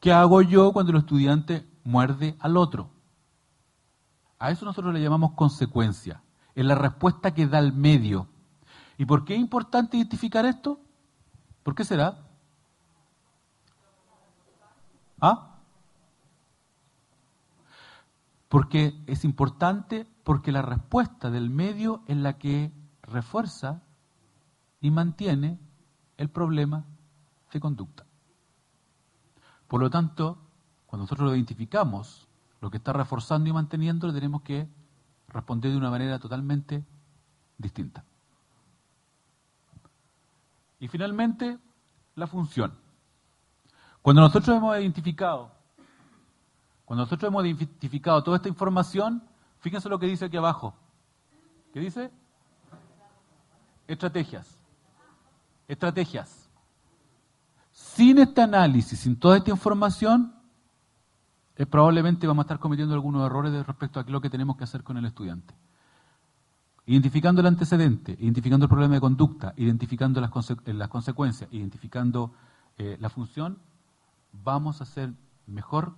¿Qué 0.00 0.12
hago 0.12 0.42
yo 0.42 0.72
cuando 0.72 0.92
el 0.92 0.98
estudiante 0.98 1.66
muerde 1.82 2.36
al 2.40 2.56
otro? 2.56 2.90
A 4.38 4.50
eso 4.50 4.64
nosotros 4.64 4.92
le 4.92 5.02
llamamos 5.02 5.32
consecuencia. 5.32 6.22
Es 6.54 6.64
la 6.64 6.74
respuesta 6.74 7.32
que 7.32 7.46
da 7.46 7.58
el 7.58 7.72
medio. 7.72 8.28
¿Y 8.98 9.06
por 9.06 9.24
qué 9.24 9.34
es 9.34 9.40
importante 9.40 9.96
identificar 9.96 10.44
esto? 10.46 10.78
¿Por 11.62 11.74
qué 11.74 11.84
será? 11.84 12.18
¿Ah? 15.20 15.56
Porque 18.48 19.02
es 19.06 19.24
importante 19.24 20.06
porque 20.24 20.52
la 20.52 20.62
respuesta 20.62 21.30
del 21.30 21.50
medio 21.50 22.02
es 22.08 22.16
la 22.16 22.38
que 22.38 22.72
refuerza 23.02 23.82
y 24.80 24.90
mantiene 24.90 25.60
el 26.16 26.30
problema 26.30 26.86
de 27.52 27.60
conducta. 27.60 28.06
Por 29.68 29.80
lo 29.80 29.90
tanto, 29.90 30.38
cuando 30.86 31.04
nosotros 31.04 31.28
lo 31.28 31.34
identificamos, 31.34 32.26
lo 32.60 32.70
que 32.70 32.78
está 32.78 32.92
reforzando 32.92 33.48
y 33.50 33.52
manteniendo, 33.52 34.06
le 34.06 34.14
tenemos 34.14 34.42
que 34.42 34.68
responder 35.28 35.72
de 35.72 35.76
una 35.76 35.90
manera 35.90 36.18
totalmente 36.18 36.84
distinta. 37.58 38.04
Y 40.80 40.88
finalmente, 40.88 41.58
la 42.14 42.26
función. 42.26 42.74
Cuando 44.00 44.22
nosotros 44.22 44.56
hemos 44.56 44.78
identificado, 44.78 45.50
cuando 46.84 47.04
nosotros 47.04 47.28
hemos 47.28 47.44
identificado 47.44 48.22
toda 48.22 48.36
esta 48.36 48.48
información, 48.48 49.22
fíjense 49.64 49.88
lo 49.88 49.98
que 49.98 50.06
dice 50.06 50.26
aquí 50.26 50.36
abajo. 50.36 50.76
¿Qué 51.72 51.80
dice? 51.80 52.12
Estrategias 53.88 54.64
estrategias. 55.68 56.48
Sin 57.72 58.18
este 58.18 58.42
análisis, 58.42 59.00
sin 59.00 59.16
toda 59.16 59.36
esta 59.38 59.50
información, 59.50 60.34
eh, 61.56 61.66
probablemente 61.66 62.26
vamos 62.26 62.44
a 62.44 62.46
estar 62.46 62.58
cometiendo 62.58 62.94
algunos 62.94 63.24
errores 63.26 63.66
respecto 63.66 64.00
a 64.00 64.04
lo 64.04 64.20
que 64.20 64.30
tenemos 64.30 64.56
que 64.56 64.64
hacer 64.64 64.82
con 64.82 64.96
el 64.96 65.04
estudiante. 65.04 65.54
Identificando 66.86 67.40
el 67.40 67.46
antecedente, 67.46 68.16
identificando 68.20 68.66
el 68.66 68.70
problema 68.70 68.94
de 68.94 69.00
conducta, 69.00 69.54
identificando 69.56 70.20
las, 70.20 70.30
eh, 70.50 70.88
consecuencias, 70.88 71.50
identificando 71.52 72.32
eh, 72.76 72.96
la 73.00 73.08
función, 73.08 73.58
vamos 74.32 74.80
a 74.80 74.84
ser 74.84 75.12
mejor 75.46 75.94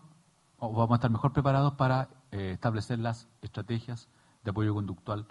o 0.59 0.73
vamos 0.73 0.93
a 0.93 0.95
estar 0.97 1.11
mejor 1.11 1.33
preparados 1.33 1.75
para 1.75 2.09
establecer 2.31 2.99
las 2.99 3.29
estrategias 3.43 4.09
de 4.45 4.51
apoyo 4.51 4.75
conductual 4.75 5.27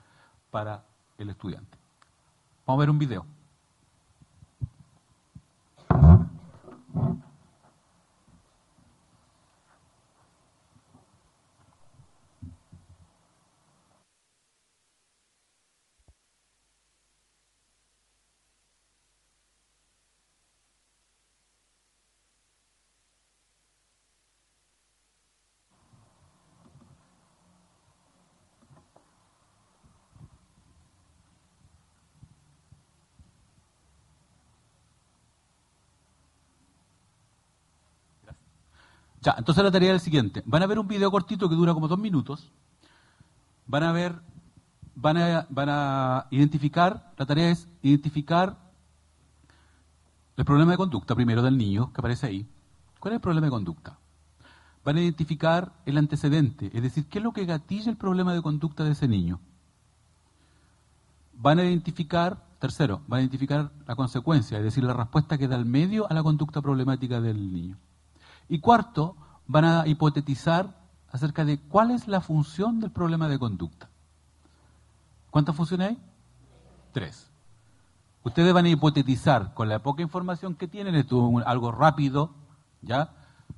para 0.51 0.85
el 1.17 1.29
estudiante. 1.29 1.77
Vamos 2.65 2.79
a 2.79 2.81
ver 2.81 2.89
un 2.89 2.99
video. 2.99 3.25
Entonces 39.37 39.63
la 39.63 39.71
tarea 39.71 39.91
es 39.91 39.95
la 39.95 39.99
siguiente. 39.99 40.43
Van 40.45 40.61
a 40.61 40.67
ver 40.67 40.79
un 40.79 40.87
video 40.87 41.09
cortito 41.09 41.49
que 41.49 41.55
dura 41.55 41.73
como 41.73 41.87
dos 41.87 41.99
minutos. 41.99 42.51
Van 43.67 43.83
a 43.83 43.91
ver, 43.91 44.21
van 44.95 45.17
a, 45.17 46.27
identificar, 46.29 47.13
la 47.17 47.25
tarea 47.25 47.49
es 47.49 47.67
identificar 47.81 48.57
el 50.37 50.45
problema 50.45 50.71
de 50.71 50.77
conducta 50.77 51.15
primero 51.15 51.41
del 51.41 51.57
niño 51.57 51.91
que 51.91 52.01
aparece 52.01 52.27
ahí. 52.27 52.47
¿Cuál 52.99 53.13
es 53.13 53.15
el 53.15 53.21
problema 53.21 53.47
de 53.47 53.51
conducta? 53.51 53.97
Van 54.83 54.97
a 54.97 55.01
identificar 55.01 55.73
el 55.85 55.97
antecedente, 55.97 56.69
es 56.73 56.81
decir, 56.83 57.07
qué 57.07 57.17
es 57.17 57.23
lo 57.23 57.31
que 57.31 57.45
gatilla 57.45 57.89
el 57.89 57.97
problema 57.97 58.33
de 58.33 58.41
conducta 58.41 58.83
de 58.83 58.91
ese 58.91 59.07
niño. 59.07 59.39
Van 61.33 61.57
a 61.57 61.63
identificar, 61.63 62.45
tercero, 62.59 63.01
van 63.07 63.19
a 63.19 63.21
identificar 63.23 63.71
la 63.87 63.95
consecuencia, 63.95 64.59
es 64.59 64.63
decir, 64.63 64.83
la 64.83 64.93
respuesta 64.93 65.37
que 65.37 65.47
da 65.47 65.55
el 65.55 65.65
medio 65.65 66.09
a 66.09 66.13
la 66.13 66.21
conducta 66.21 66.61
problemática 66.61 67.19
del 67.19 67.51
niño. 67.51 67.77
Y 68.47 68.59
cuarto, 68.59 69.15
van 69.47 69.65
a 69.65 69.87
hipotetizar 69.87 70.75
acerca 71.11 71.45
de 71.45 71.59
cuál 71.59 71.91
es 71.91 72.07
la 72.07 72.21
función 72.21 72.79
del 72.79 72.91
problema 72.91 73.27
de 73.27 73.39
conducta. 73.39 73.89
¿Cuántas 75.31 75.55
funciones 75.55 75.89
hay? 75.89 75.97
Tres. 76.91 77.31
Ustedes 78.23 78.53
van 78.53 78.65
a 78.65 78.69
hipotetizar 78.69 79.53
con 79.53 79.69
la 79.69 79.79
poca 79.79 80.01
información 80.01 80.55
que 80.55 80.67
tienen, 80.67 80.95
esto 80.95 81.39
es 81.39 81.45
algo 81.45 81.71
rápido, 81.71 82.31
¿ya? 82.81 83.13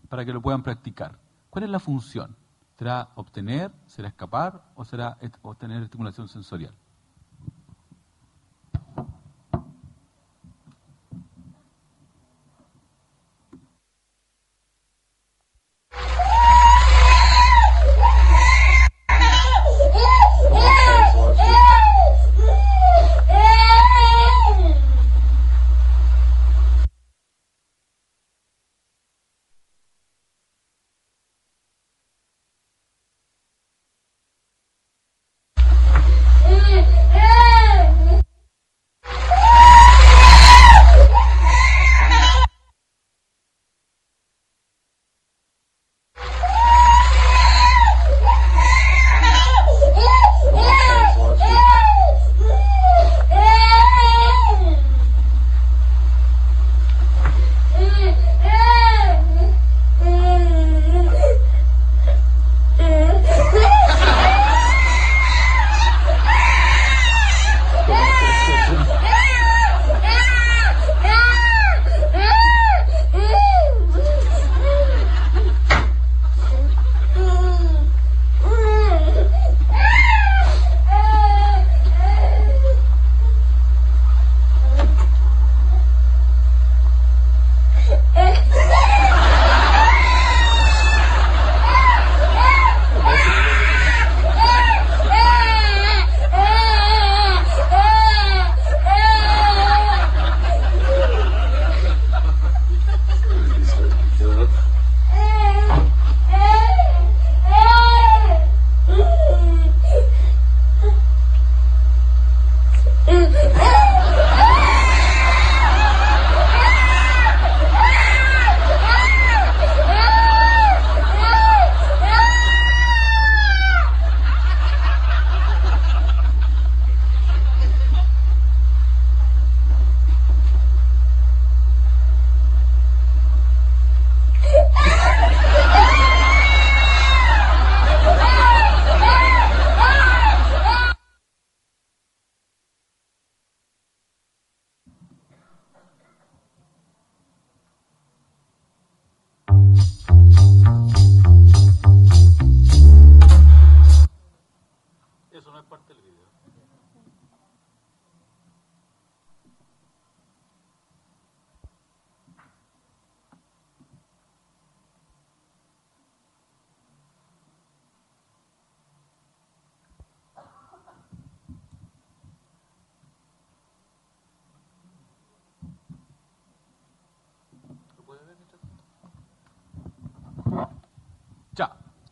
Para 0.10 0.26
que 0.26 0.34
lo 0.34 0.42
puedan 0.42 0.64
practicar. 0.64 1.18
¿Cuál 1.50 1.64
es 1.64 1.70
la 1.70 1.80
función? 1.80 2.36
¿Será 2.78 3.10
obtener, 3.16 3.72
será 3.86 4.10
escapar 4.10 4.62
o 4.76 4.86
será 4.86 5.18
obtener 5.42 5.82
estimulación 5.84 6.28
sensorial? 6.28 6.74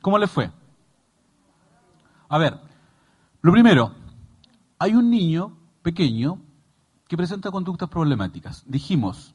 ¿Cómo 0.06 0.20
le 0.20 0.28
fue? 0.28 0.52
A 2.30 2.38
ver, 2.38 2.60
lo 3.42 3.52
primero, 3.52 3.92
hay 4.78 4.94
un 4.94 5.10
niño 5.10 5.58
pequeño 5.82 6.40
que 7.08 7.18
presenta 7.18 7.50
conductas 7.50 7.90
problemáticas. 7.90 8.64
Dijimos, 8.68 9.34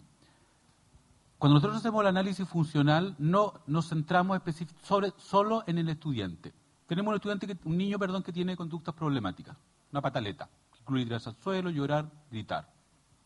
cuando 1.38 1.54
nosotros 1.54 1.78
hacemos 1.78 2.02
el 2.02 2.06
análisis 2.06 2.46
funcional, 2.46 3.16
no 3.18 3.54
nos 3.66 3.88
centramos 3.88 4.40
sobre, 4.84 5.12
solo 5.16 5.64
en 5.66 5.78
el 5.78 5.88
estudiante. 5.88 6.54
Tenemos 6.86 7.10
un 7.10 7.16
estudiante, 7.16 7.58
un 7.64 7.76
niño, 7.76 7.98
perdón, 7.98 8.22
que 8.22 8.32
tiene 8.32 8.56
conductas 8.56 8.94
problemáticas, 8.94 9.56
una 9.90 10.00
pataleta, 10.00 10.48
incluye 10.78 11.02
tirarse 11.02 11.30
al 11.30 11.36
suelo, 11.42 11.70
llorar, 11.70 12.08
gritar. 12.30 12.72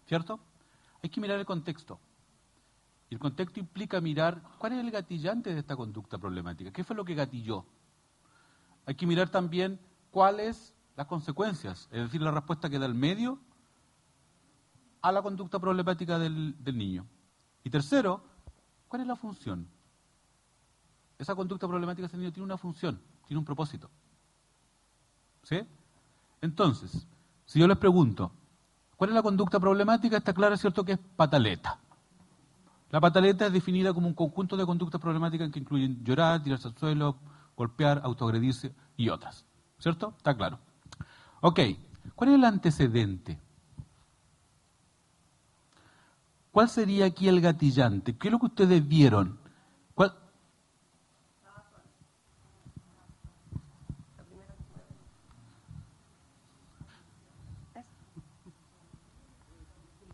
¿Cierto? 0.06 0.40
Hay 1.02 1.10
que 1.10 1.20
mirar 1.20 1.38
el 1.38 1.44
contexto. 1.44 2.00
El 3.14 3.20
contexto 3.20 3.60
implica 3.60 4.00
mirar 4.00 4.42
cuál 4.58 4.72
es 4.72 4.80
el 4.80 4.90
gatillante 4.90 5.54
de 5.54 5.60
esta 5.60 5.76
conducta 5.76 6.18
problemática, 6.18 6.72
qué 6.72 6.82
fue 6.82 6.96
lo 6.96 7.04
que 7.04 7.14
gatilló. 7.14 7.64
Hay 8.86 8.96
que 8.96 9.06
mirar 9.06 9.28
también 9.28 9.78
cuáles 10.10 10.74
las 10.96 11.06
consecuencias, 11.06 11.88
es 11.92 12.02
decir, 12.02 12.20
la 12.20 12.32
respuesta 12.32 12.68
que 12.68 12.76
da 12.76 12.86
el 12.86 12.94
medio 12.96 13.38
a 15.00 15.12
la 15.12 15.22
conducta 15.22 15.60
problemática 15.60 16.18
del, 16.18 16.56
niño. 16.64 17.06
Y 17.62 17.70
tercero, 17.70 18.20
¿cuál 18.88 19.02
es 19.02 19.06
la 19.06 19.14
función? 19.14 19.68
Esa 21.16 21.36
conducta 21.36 21.68
problemática 21.68 22.02
de 22.02 22.08
ese 22.08 22.16
niño 22.16 22.32
tiene 22.32 22.46
una 22.46 22.58
función, 22.58 23.00
tiene 23.28 23.38
un 23.38 23.44
propósito. 23.44 23.90
¿Sí? 25.44 25.60
Entonces, 26.40 27.06
si 27.46 27.60
yo 27.60 27.68
les 27.68 27.78
pregunto, 27.78 28.32
¿cuál 28.96 29.10
es 29.10 29.14
la 29.14 29.22
conducta 29.22 29.60
problemática? 29.60 30.16
Está 30.16 30.34
claro, 30.34 30.56
¿cierto?, 30.56 30.84
que 30.84 30.94
es 30.94 30.98
pataleta. 30.98 31.78
La 32.94 33.00
pataleta 33.00 33.46
es 33.46 33.52
definida 33.52 33.92
como 33.92 34.06
un 34.06 34.14
conjunto 34.14 34.56
de 34.56 34.64
conductas 34.64 35.00
problemáticas 35.00 35.50
que 35.50 35.58
incluyen 35.58 36.04
llorar, 36.04 36.40
tirarse 36.44 36.68
al 36.68 36.78
suelo, 36.78 37.16
golpear, 37.56 38.00
autoagredirse 38.04 38.72
y 38.96 39.08
otras. 39.08 39.44
¿Cierto? 39.80 40.14
Está 40.16 40.36
claro. 40.36 40.60
Ok, 41.40 41.58
¿cuál 42.14 42.30
es 42.30 42.36
el 42.36 42.44
antecedente? 42.44 43.40
¿Cuál 46.52 46.68
sería 46.68 47.06
aquí 47.06 47.26
el 47.26 47.40
gatillante? 47.40 48.16
¿Qué 48.16 48.28
es 48.28 48.32
lo 48.32 48.38
que 48.38 48.46
ustedes 48.46 48.86
vieron? 48.86 49.40
¿Cuál? 49.96 50.14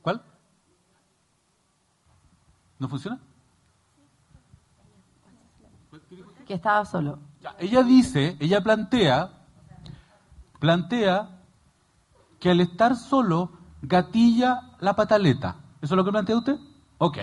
¿Cuál? 0.01 0.23
¿No 2.81 2.89
funciona? 2.89 3.20
Que 6.47 6.55
estaba 6.55 6.85
solo. 6.85 7.20
ella 7.61 7.85
dice, 7.85 8.36
ella 8.40 8.61
plantea 8.61 9.31
plantea 10.59 11.40
que 12.39 12.51
al 12.51 12.61
estar 12.61 12.97
solo 12.97 13.52
gatilla 13.82 14.73
la 14.81 14.94
pataleta. 14.94 15.57
¿Eso 15.81 15.94
es 15.94 15.97
lo 15.97 16.05
que 16.05 16.11
plantea 16.11 16.36
usted? 16.36 16.59
Ok. 16.98 17.19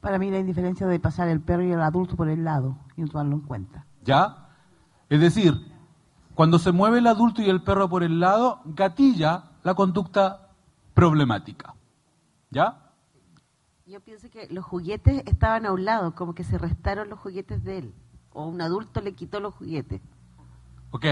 Para 0.00 0.18
mí 0.18 0.30
la 0.30 0.38
indiferencia 0.38 0.86
de 0.86 1.00
pasar 1.00 1.28
el 1.28 1.40
perro 1.40 1.62
y 1.62 1.72
el 1.72 1.80
adulto 1.80 2.16
por 2.16 2.28
el 2.28 2.44
lado 2.44 2.78
y 2.96 3.02
no 3.02 3.08
tomarlo 3.08 3.36
en 3.36 3.42
cuenta. 3.42 3.86
¿Ya? 4.04 4.48
Es 5.08 5.20
decir, 5.20 5.54
cuando 6.34 6.58
se 6.58 6.72
mueve 6.72 6.98
el 6.98 7.06
adulto 7.06 7.42
y 7.42 7.48
el 7.48 7.62
perro 7.62 7.88
por 7.88 8.02
el 8.02 8.20
lado, 8.20 8.60
gatilla 8.64 9.44
la 9.62 9.74
conducta 9.74 10.48
problemática. 10.94 11.74
¿Ya? 12.50 12.85
Yo 13.88 14.00
pienso 14.00 14.28
que 14.28 14.48
los 14.50 14.64
juguetes 14.64 15.22
estaban 15.26 15.64
a 15.64 15.70
un 15.70 15.84
lado, 15.84 16.12
como 16.16 16.34
que 16.34 16.42
se 16.42 16.58
restaron 16.58 17.08
los 17.08 17.20
juguetes 17.20 17.62
de 17.62 17.78
él. 17.78 17.94
O 18.32 18.48
un 18.48 18.60
adulto 18.60 19.00
le 19.00 19.12
quitó 19.12 19.38
los 19.38 19.54
juguetes. 19.54 20.00
Ok. 20.90 21.06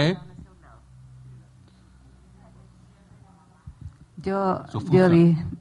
Yo, 4.16 4.64
yo 4.90 5.08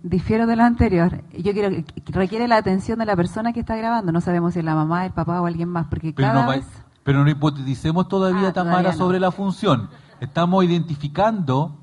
difiero 0.01 0.47
de 0.47 0.55
lo 0.55 0.63
anterior. 0.63 1.23
Yo 1.37 1.53
quiero 1.53 1.69
que 1.69 2.13
requiere 2.13 2.47
la 2.47 2.57
atención 2.57 2.97
de 2.97 3.05
la 3.05 3.15
persona 3.15 3.53
que 3.53 3.59
está 3.59 3.75
grabando. 3.75 4.11
No 4.11 4.19
sabemos 4.19 4.53
si 4.53 4.59
es 4.59 4.65
la 4.65 4.73
mamá, 4.73 5.05
el 5.05 5.13
papá 5.13 5.39
o 5.39 5.45
alguien 5.45 5.69
más, 5.69 5.85
porque 5.85 6.13
pero 6.13 6.29
cada 6.29 6.45
no, 6.45 6.49
vez... 6.49 6.65
Pero 7.03 7.23
no 7.23 7.29
hipoteticemos 7.29 8.07
todavía, 8.07 8.47
ah, 8.47 8.53
Tamara, 8.53 8.91
sobre 8.91 9.19
la 9.19 9.29
función. 9.29 9.91
Estamos 10.19 10.65
identificando 10.65 11.77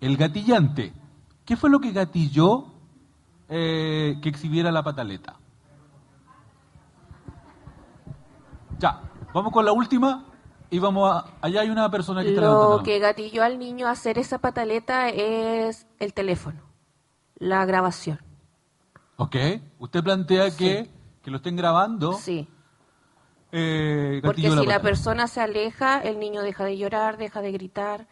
el 0.00 0.16
gatillante. 0.16 0.94
¿Qué 1.44 1.58
fue 1.58 1.68
lo 1.68 1.80
que 1.80 1.92
gatilló 1.92 2.77
eh, 3.48 4.18
que 4.22 4.28
exhibiera 4.28 4.70
la 4.70 4.82
pataleta? 4.82 5.36
Ya, 8.78 9.00
vamos 9.32 9.52
con 9.52 9.64
la 9.64 9.72
última. 9.72 10.24
Y 10.70 10.78
vamos 10.80 11.10
a, 11.10 11.24
allá 11.40 11.62
hay 11.62 11.70
una 11.70 11.90
persona 11.90 12.22
que 12.22 12.30
está 12.30 12.42
Lo 12.42 12.82
que 12.84 12.98
gatilló 12.98 13.42
al 13.42 13.58
niño 13.58 13.86
a 13.86 13.92
hacer 13.92 14.18
esa 14.18 14.38
pataleta 14.38 15.08
es 15.08 15.86
el 15.98 16.12
teléfono, 16.12 16.60
la 17.36 17.64
grabación. 17.64 18.20
Ok, 19.16 19.36
usted 19.78 20.04
plantea 20.04 20.54
que, 20.54 20.90
que, 21.22 21.30
lo 21.30 21.38
estén 21.38 21.56
grabando. 21.56 22.12
Sí. 22.12 22.46
Eh, 23.50 24.20
Porque 24.22 24.42
si 24.42 24.66
la, 24.66 24.82
persona 24.82 25.26
se 25.26 25.40
aleja, 25.40 26.00
el 26.02 26.20
niño 26.20 26.42
deja 26.42 26.64
de 26.64 26.76
llorar, 26.76 27.16
deja 27.16 27.40
de 27.40 27.50
gritar 27.50 28.06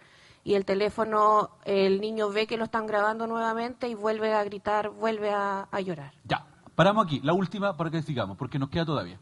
y 0.46 0.54
el 0.54 0.64
teléfono, 0.64 1.50
el 1.64 2.00
niño 2.00 2.30
ve 2.30 2.46
que 2.46 2.56
lo 2.56 2.66
están 2.66 2.86
grabando 2.86 3.26
nuevamente 3.26 3.88
y 3.88 3.96
vuelve 3.96 4.32
a 4.32 4.44
gritar, 4.44 4.90
vuelve 4.90 5.32
a, 5.32 5.66
a 5.72 5.80
llorar. 5.80 6.12
Ya, 6.22 6.46
paramos 6.76 7.04
aquí, 7.04 7.20
la 7.24 7.32
última 7.32 7.76
para 7.76 7.90
que 7.90 8.00
sigamos, 8.00 8.36
porque 8.36 8.56
nos 8.56 8.68
queda 8.68 8.86
todavía. 8.86 9.18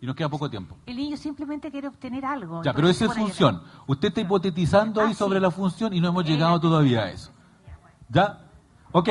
Y 0.00 0.06
nos 0.06 0.16
queda 0.16 0.28
poco 0.28 0.50
tiempo. 0.50 0.76
El 0.84 0.96
niño 0.96 1.16
simplemente 1.16 1.70
quiere 1.70 1.86
obtener 1.86 2.24
algo. 2.26 2.60
Ya, 2.64 2.72
pero 2.72 2.88
esa 2.88 3.04
es 3.04 3.14
función. 3.14 3.62
Usted 3.86 4.08
está 4.08 4.22
hipotetizando 4.22 5.00
ahí 5.00 5.12
ah, 5.12 5.14
sobre 5.14 5.38
la 5.38 5.52
función 5.52 5.94
y 5.94 6.00
no 6.00 6.08
hemos 6.08 6.24
llegado 6.24 6.58
todavía 6.58 7.04
a 7.04 7.10
eso. 7.12 7.30
¿Ya? 8.08 8.40
Ok, 8.90 9.10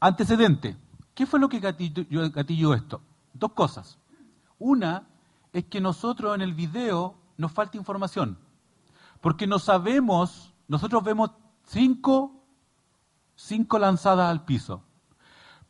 antecedente. 0.00 0.74
¿Qué 1.14 1.26
fue 1.26 1.38
lo 1.38 1.50
que 1.50 1.60
gatilló, 1.60 2.72
esto? 2.72 3.02
Dos 3.34 3.52
cosas. 3.52 3.98
Una 4.58 5.06
es 5.52 5.66
que 5.66 5.82
nosotros 5.82 6.34
en 6.34 6.40
el 6.40 6.54
video 6.54 7.14
nos 7.36 7.52
falta 7.52 7.76
información. 7.76 8.38
Porque 9.20 9.46
no 9.46 9.58
sabemos, 9.58 10.53
nosotros 10.68 11.02
vemos 11.02 11.30
cinco, 11.64 12.44
cinco 13.34 13.78
lanzadas 13.78 14.30
al 14.30 14.44
piso 14.44 14.82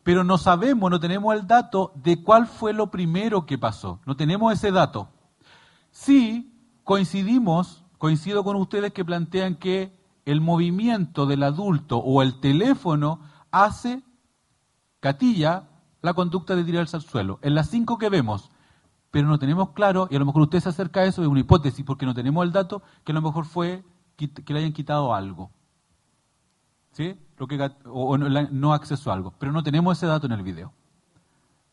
pero 0.05 0.23
no 0.23 0.37
sabemos, 0.37 0.91
no 0.91 1.01
tenemos 1.01 1.35
el 1.35 1.47
dato 1.47 1.93
de 1.97 2.23
cuál 2.23 2.47
fue 2.47 2.75
lo 2.75 2.91
primero 2.91 3.47
que 3.47 3.57
pasó. 3.57 4.01
No 4.05 4.16
tenemos 4.16 4.53
ese 4.53 4.71
dato. 4.71 5.09
Sí 5.91 6.53
coincidimos, 6.85 7.85
coincido 7.97 8.45
con 8.45 8.57
ustedes 8.57 8.93
que 8.93 9.05
plantean 9.05 9.57
que 9.57 9.99
el 10.27 10.43
movimiento 10.43 11.25
del 11.25 11.43
adulto 11.43 11.99
o 11.99 12.21
el 12.21 12.39
teléfono 12.39 13.21
hace, 13.51 14.03
catilla, 15.01 15.71
la 16.03 16.12
conducta 16.12 16.55
de 16.55 16.65
tirarse 16.65 16.97
al 16.97 17.03
suelo. 17.03 17.39
En 17.41 17.55
las 17.55 17.71
cinco 17.71 17.97
que 17.97 18.11
vemos, 18.11 18.51
pero 19.11 19.27
no 19.27 19.39
tenemos 19.39 19.71
claro, 19.71 20.07
y 20.11 20.16
a 20.16 20.19
lo 20.19 20.27
mejor 20.27 20.43
usted 20.43 20.61
se 20.61 20.69
acerca 20.69 21.01
a 21.01 21.05
eso, 21.05 21.23
es 21.23 21.29
una 21.29 21.41
hipótesis, 21.41 21.85
porque 21.85 22.05
no 22.05 22.12
tenemos 22.12 22.45
el 22.45 22.53
dato, 22.53 22.83
que 23.05 23.12
a 23.12 23.15
lo 23.15 23.23
mejor 23.23 23.47
fue 23.47 23.85
que 24.16 24.53
le 24.53 24.61
hayan 24.61 24.73
quitado 24.73 25.15
algo. 25.15 25.51
¿Sí? 26.93 27.19
Lo 27.36 27.47
que, 27.49 27.70
o, 27.86 28.16
no, 28.16 28.73
acceso 28.73 29.11
a 29.11 29.15
algo. 29.15 29.35
Pero 29.39 29.53
no 29.53 29.62
tenemos 29.62 29.97
ese 29.97 30.07
dato 30.07 30.27
en 30.27 30.32
el 30.32 30.43
video. 30.43 30.73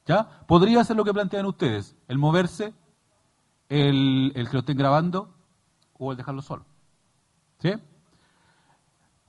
¿Ya? 0.05 0.45
Podría 0.47 0.83
ser 0.83 0.95
lo 0.95 1.05
que 1.05 1.13
plantean 1.13 1.45
ustedes, 1.45 1.95
el 2.07 2.17
moverse, 2.17 2.73
el, 3.69 4.31
el 4.35 4.47
que 4.47 4.53
lo 4.53 4.59
estén 4.59 4.77
grabando 4.77 5.33
o 5.99 6.11
el 6.11 6.17
dejarlo 6.17 6.41
solo. 6.41 6.65
¿Sí? 7.59 7.73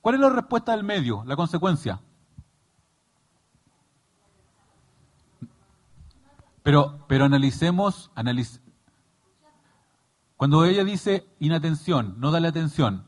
¿Cuál 0.01 0.15
es 0.15 0.21
la 0.21 0.31
respuesta 0.31 0.73
del 0.73 0.83
medio, 0.83 1.23
la 1.27 1.37
consecuencia? 1.37 2.01
Pero, 6.63 7.05
pero 7.09 7.25
analicemos, 7.25 8.11
cuando 10.43 10.65
ella 10.65 10.83
dice 10.83 11.25
inatención, 11.39 12.17
no 12.19 12.33
dale 12.33 12.49
atención, 12.49 13.05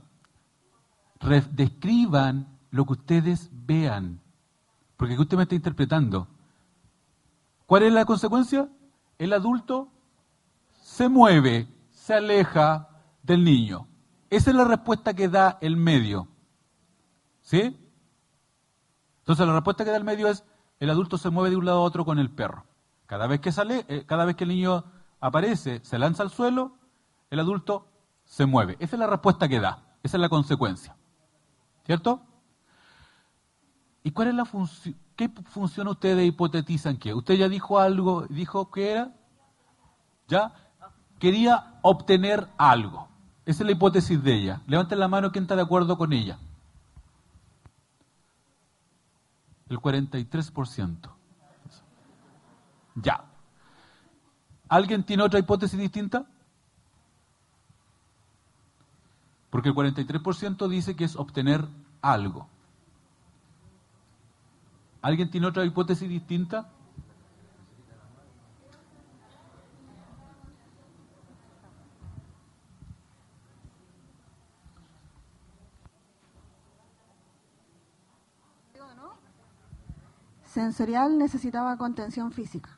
describan 1.51 2.61
lo 2.70 2.85
que 2.85 2.93
ustedes 2.93 3.51
vean. 3.51 4.20
Porque 4.97 5.19
usted 5.19 5.36
me 5.36 5.43
está 5.43 5.56
interpretando. 5.56 6.28
¿Cuál 7.66 7.82
es 7.82 7.93
la 7.93 8.05
consecuencia? 8.05 8.69
El 9.19 9.32
adulto 9.32 9.89
se 10.81 11.09
mueve, 11.09 11.66
se 11.90 12.15
aleja 12.15 12.89
del 13.24 13.43
niño. 13.43 13.89
Esa 14.31 14.51
es 14.51 14.56
la 14.56 14.66
respuesta 14.66 15.12
que 15.15 15.28
da 15.28 15.59
el 15.61 15.77
medio. 15.77 16.28
¿Sí? 17.43 17.77
Entonces 19.23 19.44
la 19.44 19.55
respuesta 19.55 19.85
que 19.85 19.90
da 19.90 19.97
el 19.97 20.05
medio 20.05 20.28
es 20.28 20.44
el 20.78 20.89
adulto 20.89 21.19
se 21.19 21.31
mueve 21.31 21.51
de 21.51 21.56
un 21.56 21.65
lado 21.65 21.78
a 21.78 21.82
otro 21.82 22.05
con 22.05 22.20
el 22.20 22.31
perro. 22.31 22.65
Cada 23.06 23.27
vez 23.27 23.40
que 23.40 23.51
sale, 23.51 23.85
eh, 23.89 24.05
cada 24.06 24.24
vez 24.24 24.36
que 24.36 24.44
el 24.44 24.51
niño 24.51 24.85
aparece, 25.19 25.81
se 25.82 25.98
lanza 25.98 26.23
al 26.23 26.31
suelo, 26.31 26.77
el 27.35 27.40
adulto 27.40 27.86
se 28.24 28.47
mueve. 28.47 28.77
Esa 28.81 28.97
es 28.97 29.01
la 29.01 29.06
respuesta 29.06 29.48
que 29.48 29.61
da, 29.61 29.82
esa 30.02 30.16
es 30.16 30.20
la 30.20 30.28
consecuencia. 30.28 30.97
¿Cierto? 31.85 32.23
¿Y 34.02 34.11
cuál 34.12 34.28
es 34.28 34.35
la 34.35 34.44
función? 34.44 34.97
¿Qué 35.16 35.28
función 35.28 35.86
ustedes 35.89 36.27
hipotetizan 36.27 36.97
que? 36.97 37.15
Usted 37.15 37.35
ya 37.35 37.48
dijo 37.48 37.78
algo, 37.78 38.27
dijo 38.28 38.70
que 38.70 38.90
era, 38.90 39.15
ya, 40.27 40.52
quería 41.20 41.78
obtener 41.82 42.48
algo. 42.56 43.09
Esa 43.47 43.62
es 43.62 43.66
la 43.66 43.73
hipótesis 43.73 44.23
de 44.23 44.35
ella. 44.35 44.62
Levanten 44.66 44.98
la 44.98 45.09
mano 45.09 45.31
quien 45.31 45.44
está 45.44 45.55
de 45.55 45.62
acuerdo 45.62 45.97
con 45.97 46.12
ella. 46.12 46.39
El 49.69 49.78
43%. 49.78 51.11
Ya. 52.97 53.24
¿Alguien 54.69 55.05
tiene 55.05 55.23
otra 55.23 55.39
hipótesis 55.39 55.78
distinta? 55.78 56.27
Porque 59.55 59.68
el 59.68 59.74
43% 59.76 60.66
dice 60.66 60.97
que 60.97 61.05
es 61.05 61.14
obtener 61.14 61.64
algo. 62.02 62.48
¿Alguien 65.01 65.31
tiene 65.31 65.47
otra 65.47 65.64
hipótesis 65.64 66.09
distinta? 66.09 66.68
Sensorial 80.43 81.16
necesitaba 81.16 81.78
contención 81.78 82.32
física. 82.32 82.76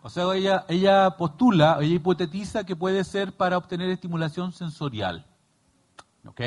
O 0.00 0.08
sea, 0.08 0.32
ella, 0.34 0.64
ella 0.70 1.10
postula, 1.18 1.76
ella 1.82 1.96
hipotetiza 1.96 2.64
que 2.64 2.74
puede 2.74 3.04
ser 3.04 3.36
para 3.36 3.58
obtener 3.58 3.90
estimulación 3.90 4.50
sensorial. 4.50 5.26
¿Ok? 6.26 6.40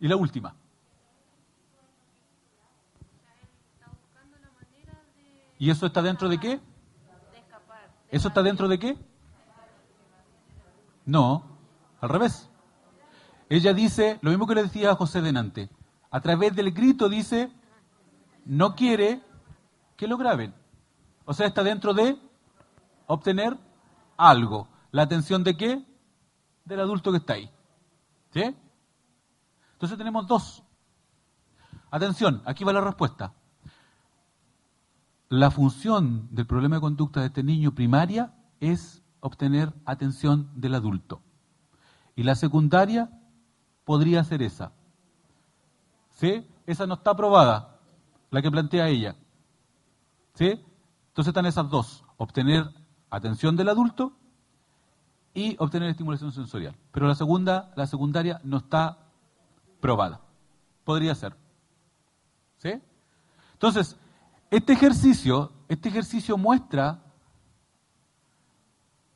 Y 0.00 0.08
la 0.08 0.16
última. 0.16 0.54
¿Y 5.58 5.70
eso 5.70 5.86
está 5.86 6.00
dentro 6.00 6.28
de 6.28 6.38
qué? 6.38 6.60
¿Eso 8.10 8.28
está 8.28 8.42
dentro 8.42 8.66
de 8.66 8.78
qué? 8.78 8.96
No, 11.04 11.44
al 12.00 12.08
revés. 12.08 12.48
Ella 13.50 13.74
dice, 13.74 14.18
lo 14.22 14.30
mismo 14.30 14.46
que 14.46 14.54
le 14.54 14.62
decía 14.62 14.92
a 14.92 14.94
José 14.94 15.20
Denante, 15.20 15.68
a 16.10 16.20
través 16.20 16.56
del 16.56 16.72
grito 16.72 17.08
dice, 17.08 17.52
no 18.44 18.74
quiere 18.74 19.20
que 19.96 20.08
lo 20.08 20.16
graben. 20.16 20.54
O 21.26 21.34
sea, 21.34 21.46
está 21.46 21.62
dentro 21.62 21.92
de 21.92 22.16
obtener 23.06 23.56
algo. 24.16 24.66
¿La 24.92 25.02
atención 25.02 25.44
de 25.44 25.56
qué? 25.56 25.84
Del 26.64 26.80
adulto 26.80 27.10
que 27.10 27.18
está 27.18 27.34
ahí. 27.34 27.50
¿Sí? 28.32 28.56
Entonces 29.72 29.98
tenemos 29.98 30.26
dos. 30.26 30.62
Atención, 31.90 32.42
aquí 32.44 32.64
va 32.64 32.72
la 32.72 32.80
respuesta. 32.80 33.32
La 35.28 35.50
función 35.50 36.28
del 36.30 36.46
problema 36.46 36.76
de 36.76 36.80
conducta 36.80 37.20
de 37.20 37.26
este 37.26 37.42
niño 37.42 37.74
primaria 37.74 38.34
es 38.60 39.02
obtener 39.20 39.72
atención 39.84 40.50
del 40.54 40.74
adulto. 40.74 41.22
Y 42.16 42.22
la 42.22 42.34
secundaria 42.34 43.10
podría 43.84 44.22
ser 44.24 44.42
esa. 44.42 44.72
¿Sí? 46.10 46.46
Esa 46.66 46.86
no 46.86 46.94
está 46.94 47.12
aprobada, 47.12 47.80
la 48.30 48.42
que 48.42 48.50
plantea 48.50 48.88
ella. 48.88 49.16
¿Sí? 50.34 50.64
Entonces 51.08 51.28
están 51.28 51.46
esas 51.46 51.68
dos, 51.68 52.04
obtener 52.16 52.70
atención 53.10 53.56
del 53.56 53.68
adulto 53.68 54.19
y 55.34 55.56
obtener 55.58 55.88
estimulación 55.88 56.32
sensorial. 56.32 56.76
Pero 56.92 57.06
la 57.06 57.14
segunda, 57.14 57.72
la 57.76 57.86
secundaria 57.86 58.40
no 58.44 58.58
está 58.58 58.98
probada. 59.80 60.20
Podría 60.84 61.14
ser. 61.14 61.36
¿Sí? 62.58 62.80
Entonces, 63.52 63.96
este 64.50 64.72
ejercicio, 64.72 65.52
este 65.68 65.88
ejercicio 65.88 66.36
muestra 66.36 67.02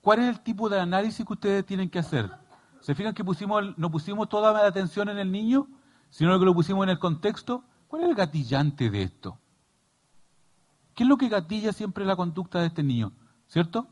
cuál 0.00 0.20
es 0.20 0.28
el 0.28 0.40
tipo 0.40 0.68
de 0.68 0.80
análisis 0.80 1.26
que 1.26 1.32
ustedes 1.32 1.66
tienen 1.66 1.90
que 1.90 1.98
hacer. 1.98 2.30
¿Se 2.80 2.94
fijan 2.94 3.14
que 3.14 3.24
pusimos, 3.24 3.76
no 3.78 3.90
pusimos 3.90 4.28
toda 4.28 4.52
la 4.52 4.66
atención 4.66 5.08
en 5.08 5.18
el 5.18 5.32
niño, 5.32 5.66
sino 6.10 6.38
que 6.38 6.44
lo 6.44 6.54
pusimos 6.54 6.84
en 6.84 6.90
el 6.90 6.98
contexto? 6.98 7.64
¿Cuál 7.88 8.02
es 8.02 8.08
el 8.10 8.14
gatillante 8.14 8.90
de 8.90 9.02
esto? 9.02 9.38
¿Qué 10.94 11.02
es 11.02 11.08
lo 11.08 11.16
que 11.16 11.28
gatilla 11.28 11.72
siempre 11.72 12.04
la 12.04 12.14
conducta 12.14 12.60
de 12.60 12.66
este 12.66 12.82
niño? 12.82 13.12
¿Cierto? 13.48 13.88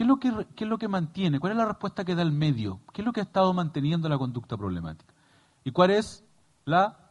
¿Qué 0.00 0.04
es, 0.04 0.08
lo 0.08 0.18
que, 0.18 0.46
¿Qué 0.56 0.64
es 0.64 0.70
lo 0.70 0.78
que 0.78 0.88
mantiene? 0.88 1.38
¿Cuál 1.38 1.52
es 1.52 1.58
la 1.58 1.66
respuesta 1.66 2.06
que 2.06 2.14
da 2.14 2.22
el 2.22 2.32
medio? 2.32 2.80
¿Qué 2.94 3.02
es 3.02 3.04
lo 3.04 3.12
que 3.12 3.20
ha 3.20 3.22
estado 3.22 3.52
manteniendo 3.52 4.08
la 4.08 4.16
conducta 4.16 4.56
problemática? 4.56 5.12
¿Y 5.62 5.72
cuál 5.72 5.90
es 5.90 6.24
la 6.64 7.10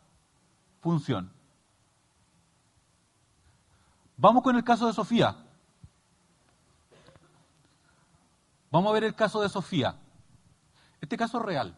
función? 0.79 1.31
Vamos 4.17 4.41
con 4.41 4.55
el 4.55 4.63
caso 4.63 4.87
de 4.87 4.93
Sofía. 4.93 5.35
Vamos 8.71 8.89
a 8.89 8.93
ver 8.93 9.03
el 9.03 9.13
caso 9.13 9.39
de 9.39 9.49
Sofía. 9.49 9.95
Este 10.99 11.15
caso 11.15 11.37
es 11.37 11.45
real. 11.45 11.77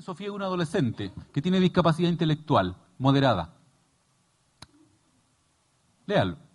Sofía 0.00 0.28
es 0.28 0.32
una 0.32 0.44
adolescente 0.44 1.12
que 1.32 1.42
tiene 1.42 1.58
discapacidad 1.58 2.08
intelectual 2.08 2.76
moderada. 2.96 3.56
Léalo. 6.06 6.47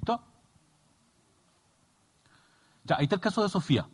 ¿Listo? 0.00 0.22
Ya, 2.84 2.96
ahí 2.96 3.04
está 3.04 3.16
el 3.16 3.20
caso 3.20 3.42
de 3.42 3.50
Sofía. 3.50 3.86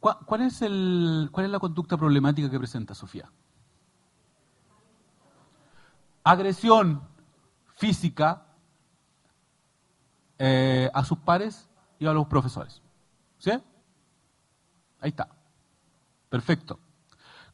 ¿Cuál, 0.00 0.42
es, 0.42 0.62
el, 0.62 1.28
¿Cuál 1.32 1.46
es 1.46 1.52
la 1.52 1.58
conducta 1.58 1.96
problemática 1.96 2.48
que 2.48 2.58
presenta 2.58 2.94
Sofía? 2.94 3.30
Agresión 6.24 7.02
física 7.74 8.46
eh, 10.38 10.90
a 10.94 11.04
sus 11.04 11.18
pares 11.18 11.68
y 11.98 12.06
a 12.06 12.12
los 12.12 12.26
profesores. 12.28 12.80
¿Sí? 13.38 13.50
Ahí 15.00 15.10
está. 15.10 15.28
Perfecto. 16.30 16.78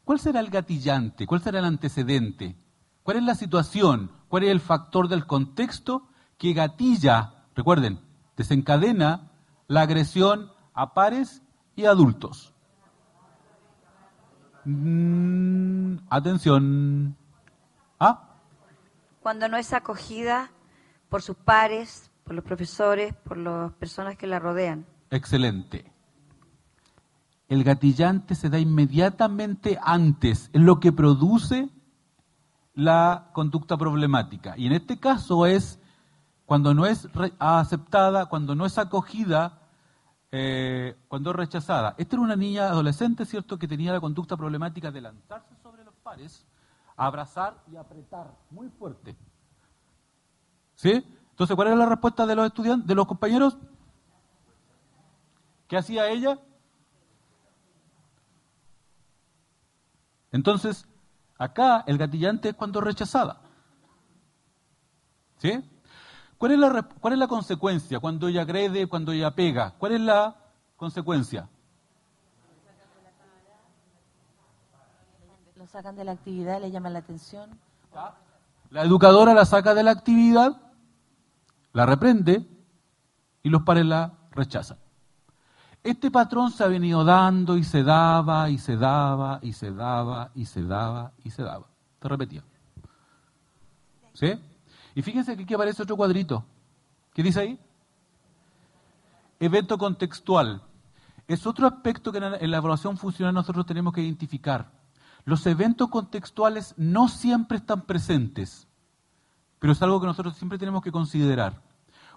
¿Cuál 0.05 0.21
será 0.21 0.41
el 0.41 0.51
gatillante? 0.51 1.27
¿Cuál 1.27 1.43
será 1.43 1.59
el 1.59 1.65
antecedente? 1.65 2.57
¿Cuál 3.03 3.17
es 3.17 3.23
la 3.25 3.35
situación? 3.35 4.11
¿Cuál 4.29 4.45
es 4.45 4.51
el 4.51 4.61
factor 4.61 5.09
del 5.09 5.27
contexto 5.27 6.09
que 6.39 6.53
gatilla, 6.53 7.45
recuerden, 7.55 8.01
desencadena 8.37 9.33
la 9.67 9.83
agresión 9.83 10.53
a 10.75 10.95
pares 10.95 11.43
y 11.75 11.85
adultos? 11.87 12.55
Mm, 14.65 15.97
atención. 16.09 17.17
¿Ah? 17.99 18.39
Cuando 19.21 19.49
no 19.49 19.57
es 19.57 19.73
acogida 19.73 20.51
por 21.09 21.23
sus 21.23 21.37
pares, 21.37 22.11
por 22.25 22.35
los 22.35 22.45
profesores, 22.45 23.15
por 23.15 23.37
las 23.37 23.73
personas 23.73 24.17
que 24.17 24.27
la 24.27 24.39
rodean. 24.39 24.87
Excelente. 25.11 25.93
El 27.49 27.65
gatillante 27.65 28.35
se 28.35 28.49
da 28.49 28.59
inmediatamente 28.59 29.79
antes, 29.83 30.49
es 30.53 30.61
lo 30.61 30.81
que 30.81 30.93
produce 30.93 31.69
la 32.75 33.31
conducta 33.33 33.77
problemática. 33.77 34.55
Y 34.57 34.67
en 34.67 34.73
este 34.73 34.99
caso 34.99 35.47
es 35.47 35.79
cuando 36.47 36.75
no 36.75 36.87
es 36.87 37.09
aceptada, 37.39 38.27
cuando 38.27 38.55
no 38.55 38.67
es 38.67 38.79
acogida, 38.79 39.61
eh, 40.31 40.97
cuando 41.09 41.31
es 41.31 41.37
rechazada. 41.37 41.95
Esta 41.99 42.17
era 42.17 42.23
una 42.23 42.37
niña 42.37 42.69
adolescente, 42.69 43.25
¿cierto?, 43.25 43.59
que 43.59 43.69
tenía 43.69 43.93
la 43.93 44.01
conducta 44.01 44.37
problemática 44.37 44.91
de 44.91 45.01
lanzarse 45.01 45.55
sobre 45.63 45.85
los 45.85 45.95
pares, 45.97 46.47
abrazar 46.97 47.63
y 47.71 47.77
apretar 47.77 48.35
muy 48.51 48.69
fuerte. 48.69 49.17
¿Sí? 50.75 51.05
Entonces, 51.31 51.55
¿cuál 51.55 51.69
era 51.69 51.77
la 51.77 51.87
respuesta 51.87 52.27
de 52.27 52.35
los 52.35 52.47
estudiantes, 52.47 52.87
de 52.87 52.95
los 52.95 53.07
compañeros? 53.07 53.57
¿Qué 55.69 55.77
hacía 55.77 56.09
ella? 56.09 56.39
Entonces, 60.33 60.87
acá 61.43 61.85
el 61.87 61.99
gatillante 61.99 62.51
es 62.51 62.55
cuando 62.55 62.79
es 62.79 62.85
rechazada. 62.85 63.41
¿Sí? 65.39 65.63
¿Cuál 66.39 66.53
es, 66.53 66.59
la, 66.59 66.83
¿Cuál 66.83 67.13
es 67.15 67.19
la 67.19 67.29
consecuencia 67.29 68.01
cuando 68.01 68.29
ella 68.29 68.43
agrede, 68.43 68.87
cuando 68.87 69.13
ella 69.13 69.33
pega? 69.33 69.75
¿Cuál 69.79 69.93
es 69.93 70.01
la 70.01 70.37
consecuencia? 70.77 71.49
Lo 75.57 75.67
sacan 75.67 75.95
de 75.95 76.05
la 76.05 76.13
actividad, 76.13 76.61
le 76.61 76.71
llaman 76.71 76.93
la 76.93 76.99
atención. 77.01 77.59
La 78.71 78.83
educadora 78.83 79.35
la 79.35 79.45
saca 79.45 79.75
de 79.75 79.83
la 79.83 79.93
actividad, 79.93 80.61
la 81.73 81.87
reprende 81.87 82.47
y 83.43 83.49
los 83.49 83.63
pares 83.63 83.85
la 83.85 84.15
rechazan. 84.33 84.82
Este 85.83 86.11
patrón 86.11 86.51
se 86.53 86.63
ha 86.63 86.69
venido 86.69 87.05
dando 87.05 87.57
y 87.57 87.65
se 87.65 87.83
daba 87.83 88.49
y 88.49 88.59
se 88.59 88.77
daba 88.77 89.41
y 89.43 89.53
se 89.53 89.73
daba 89.73 90.31
y 90.35 90.47
se 90.47 90.63
daba 90.63 91.13
y 91.25 91.31
se 91.31 91.43
daba. 91.43 91.67
Te 91.99 92.09
repetía. 92.09 92.45
¿Sí? 94.15 94.33
Y 94.95 95.03
fíjense 95.03 95.37
que 95.37 95.43
aquí 95.43 95.55
aparece 95.55 95.83
otro 95.83 95.97
cuadrito. 95.97 96.45
¿Qué 97.13 97.23
dice 97.23 97.41
ahí? 97.41 97.59
Evento 99.41 99.77
contextual. 99.77 100.63
Es 101.27 101.47
otro 101.47 101.67
aspecto 101.67 102.13
que 102.13 102.19
en 102.19 102.51
la 102.51 102.57
evaluación 102.57 102.97
funcional 102.97 103.35
nosotros 103.35 103.67
tenemos 103.67 103.93
que 103.93 104.03
identificar. 104.03 104.71
Los 105.25 105.47
eventos 105.47 105.89
contextuales 105.89 106.75
no 106.77 107.09
siempre 107.09 107.59
están 107.59 107.83
presentes, 107.83 108.69
pero 109.59 109.73
es 109.73 109.83
algo 109.83 110.01
que 110.01 110.07
nosotros 110.07 110.37
siempre 110.37 110.59
tenemos 110.59 110.83
que 110.83 110.93
considerar. 110.93 111.61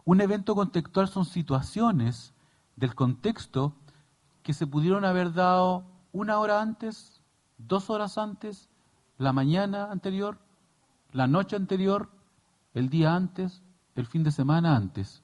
Un 0.03 0.21
evento 0.21 0.53
contextual 0.53 1.07
son 1.07 1.25
situaciones 1.25 2.34
del 2.75 2.95
contexto 2.95 3.75
que 4.43 4.53
se 4.53 4.67
pudieron 4.67 5.05
haber 5.05 5.33
dado 5.33 5.85
una 6.11 6.39
hora 6.39 6.61
antes, 6.61 7.21
dos 7.57 7.89
horas 7.89 8.17
antes, 8.17 8.69
la 9.17 9.33
mañana 9.33 9.91
anterior, 9.91 10.39
la 11.11 11.27
noche 11.27 11.55
anterior, 11.55 12.09
el 12.73 12.89
día 12.89 13.15
antes, 13.15 13.63
el 13.95 14.05
fin 14.05 14.23
de 14.23 14.31
semana 14.31 14.75
antes, 14.75 15.23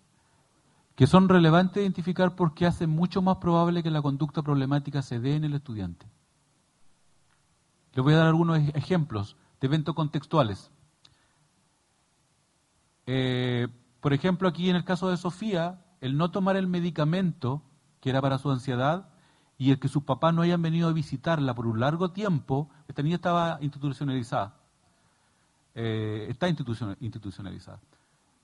que 0.96 1.08
son 1.08 1.30
relevantes 1.30 1.76
de 1.76 1.82
identificar 1.82 2.36
porque 2.36 2.66
hacen 2.66 2.90
mucho 2.90 3.22
más 3.22 3.38
probable 3.38 3.84
que 3.84 3.92
la 3.92 4.02
conducta 4.02 4.42
problemática 4.42 5.02
se 5.02 5.20
dé 5.20 5.36
en 5.36 5.44
el 5.44 5.54
estudiante. 5.54 6.08
Les 7.94 8.04
voy 8.04 8.14
a 8.14 8.18
dar 8.18 8.28
algunos 8.28 8.58
ejemplos 8.74 9.36
de 9.60 9.68
eventos 9.68 9.94
contextuales. 9.94 10.72
Eh, 13.06 13.68
por 14.00 14.14
ejemplo, 14.14 14.48
aquí 14.48 14.70
en 14.70 14.78
el 14.78 14.86
caso 14.86 15.10
de 15.10 15.18
Sofía, 15.18 15.84
el 16.02 16.18
no 16.18 16.32
tomar 16.32 16.58
el 16.58 16.68
medicamento 16.68 17.62
que 18.02 18.10
era 18.10 18.22
para 18.22 18.40
su 18.40 18.52
ansiedad 18.52 19.08
y 19.58 19.72
el 19.72 19.80
que 19.80 19.88
sus 19.88 20.04
papás 20.04 20.34
no 20.34 20.42
hayan 20.42 20.62
venido 20.62 20.90
a 20.90 20.92
visitarla 20.92 21.54
por 21.54 21.68
un 21.68 21.80
largo 21.80 22.12
tiempo, 22.12 22.70
esta 22.88 23.04
niña 23.04 23.16
estaba 23.16 23.60
institucionalizada. 23.62 24.56
Eh, 25.76 26.26
está 26.30 26.50
institucionalizada. 26.50 27.80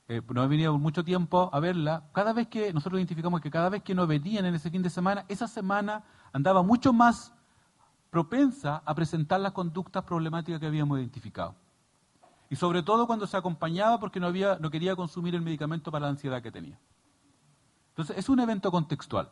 Eh, 0.07 0.21
no 0.29 0.41
ha 0.41 0.47
venido 0.47 0.71
por 0.71 0.79
mucho 0.79 1.03
tiempo 1.03 1.49
a 1.51 1.59
verla. 1.59 2.03
Cada 2.13 2.31
vez 2.33 2.47
que 2.47 2.71
nosotros 2.71 2.99
identificamos 2.99 3.41
que 3.41 3.49
cada 3.49 3.69
vez 3.69 3.81
que 3.81 3.95
no 3.95 4.05
venían 4.05 4.45
en 4.45 4.55
ese 4.55 4.69
fin 4.69 4.83
de 4.83 4.89
semana, 4.89 5.25
esa 5.27 5.47
semana 5.47 6.03
andaba 6.31 6.61
mucho 6.61 6.93
más 6.93 7.33
propensa 8.11 8.83
a 8.85 8.95
presentar 8.95 9.39
las 9.39 9.51
conductas 9.51 10.03
problemáticas 10.03 10.59
que 10.59 10.67
habíamos 10.67 10.99
identificado. 10.99 11.55
Y 12.49 12.55
sobre 12.55 12.83
todo 12.83 13.07
cuando 13.07 13.27
se 13.27 13.35
acompañaba 13.35 13.99
porque 13.99 14.19
no, 14.19 14.27
había, 14.27 14.57
no 14.59 14.69
quería 14.69 14.95
consumir 14.95 15.35
el 15.35 15.41
medicamento 15.41 15.91
para 15.91 16.05
la 16.05 16.11
ansiedad 16.11 16.41
que 16.41 16.51
tenía. 16.51 16.79
Entonces, 17.97 18.17
es 18.19 18.29
un 18.29 18.39
evento 18.39 18.69
contextual. 18.69 19.31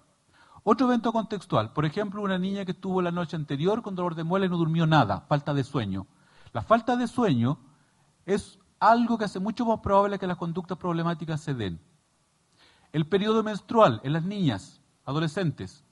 Otro 0.63 0.87
evento 0.87 1.13
contextual, 1.13 1.71
por 1.71 1.85
ejemplo, 1.85 2.23
una 2.23 2.39
niña 2.39 2.65
que 2.65 2.71
estuvo 2.71 2.99
la 2.99 3.11
noche 3.11 3.35
anterior 3.35 3.83
con 3.83 3.93
dolor 3.93 4.15
de 4.15 4.23
muela 4.23 4.47
y 4.47 4.49
no 4.49 4.57
durmió 4.57 4.87
nada, 4.87 5.21
falta 5.29 5.53
de 5.53 5.63
sueño. 5.63 6.07
La 6.51 6.63
falta 6.63 6.95
de 6.95 7.07
sueño 7.07 7.59
es 8.25 8.57
algo 8.79 9.19
que 9.19 9.25
hace 9.25 9.39
mucho 9.39 9.67
más 9.67 9.81
probable 9.81 10.17
que 10.17 10.25
las 10.25 10.37
conductas 10.37 10.79
problemáticas 10.79 11.41
se 11.41 11.53
den. 11.53 11.79
El 12.91 13.05
periodo 13.05 13.43
menstrual 13.43 14.01
en 14.03 14.13
las 14.13 14.23
niñas, 14.23 14.81
adolescentes. 15.05 15.83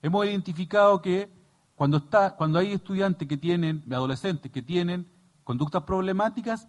Hemos 0.00 0.24
identificado 0.24 1.02
que 1.02 1.30
cuando, 1.74 1.98
está, 1.98 2.36
cuando 2.36 2.58
hay 2.58 2.72
estudiantes 2.72 3.28
que 3.28 3.36
tienen, 3.36 3.84
adolescentes 3.92 4.50
que 4.50 4.62
tienen 4.62 5.06
conductas 5.44 5.82
problemáticas, 5.82 6.68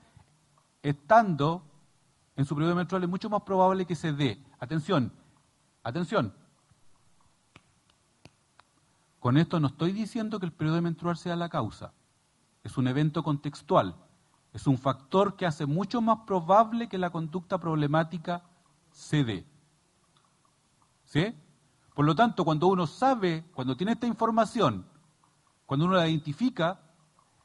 estando 0.81 1.63
en 2.35 2.45
su 2.45 2.55
periodo 2.55 2.75
menstrual 2.75 3.03
es 3.03 3.09
mucho 3.09 3.29
más 3.29 3.43
probable 3.43 3.85
que 3.85 3.95
se 3.95 4.11
dé. 4.11 4.43
Atención, 4.63 5.11
atención. 5.83 6.33
Con 9.19 9.35
esto 9.35 9.59
no 9.59 9.67
estoy 9.67 9.91
diciendo 9.91 10.39
que 10.39 10.45
el 10.45 10.53
periodo 10.53 10.81
menstrual 10.81 11.17
sea 11.17 11.35
la 11.35 11.49
causa. 11.49 11.91
Es 12.63 12.77
un 12.77 12.87
evento 12.87 13.23
contextual. 13.23 13.93
Es 14.53 14.65
un 14.65 14.77
factor 14.77 15.35
que 15.35 15.45
hace 15.45 15.65
mucho 15.65 15.99
más 16.01 16.19
probable 16.25 16.87
que 16.87 16.97
la 16.97 17.09
conducta 17.09 17.57
problemática 17.57 18.41
se 18.89 19.25
dé. 19.25 19.45
¿Sí? 21.03 21.35
Por 21.93 22.05
lo 22.05 22.15
tanto, 22.15 22.45
cuando 22.45 22.67
uno 22.67 22.87
sabe, 22.87 23.43
cuando 23.53 23.75
tiene 23.75 23.91
esta 23.91 24.07
información, 24.07 24.85
cuando 25.65 25.87
uno 25.87 25.95
la 25.95 26.07
identifica, 26.07 26.79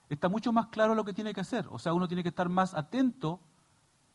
está 0.09 0.29
mucho 0.29 0.53
más 0.53 0.69
claro 0.69 0.95
lo 0.95 1.05
que 1.05 1.15
tiene 1.15 1.35
que 1.35 1.41
hacer. 1.41 1.67
O 1.73 1.81
sea, 1.81 1.95
uno 1.95 2.07
tiene 2.07 2.23
que 2.23 2.29
estar 2.29 2.49
más 2.49 2.75
atento 2.75 3.41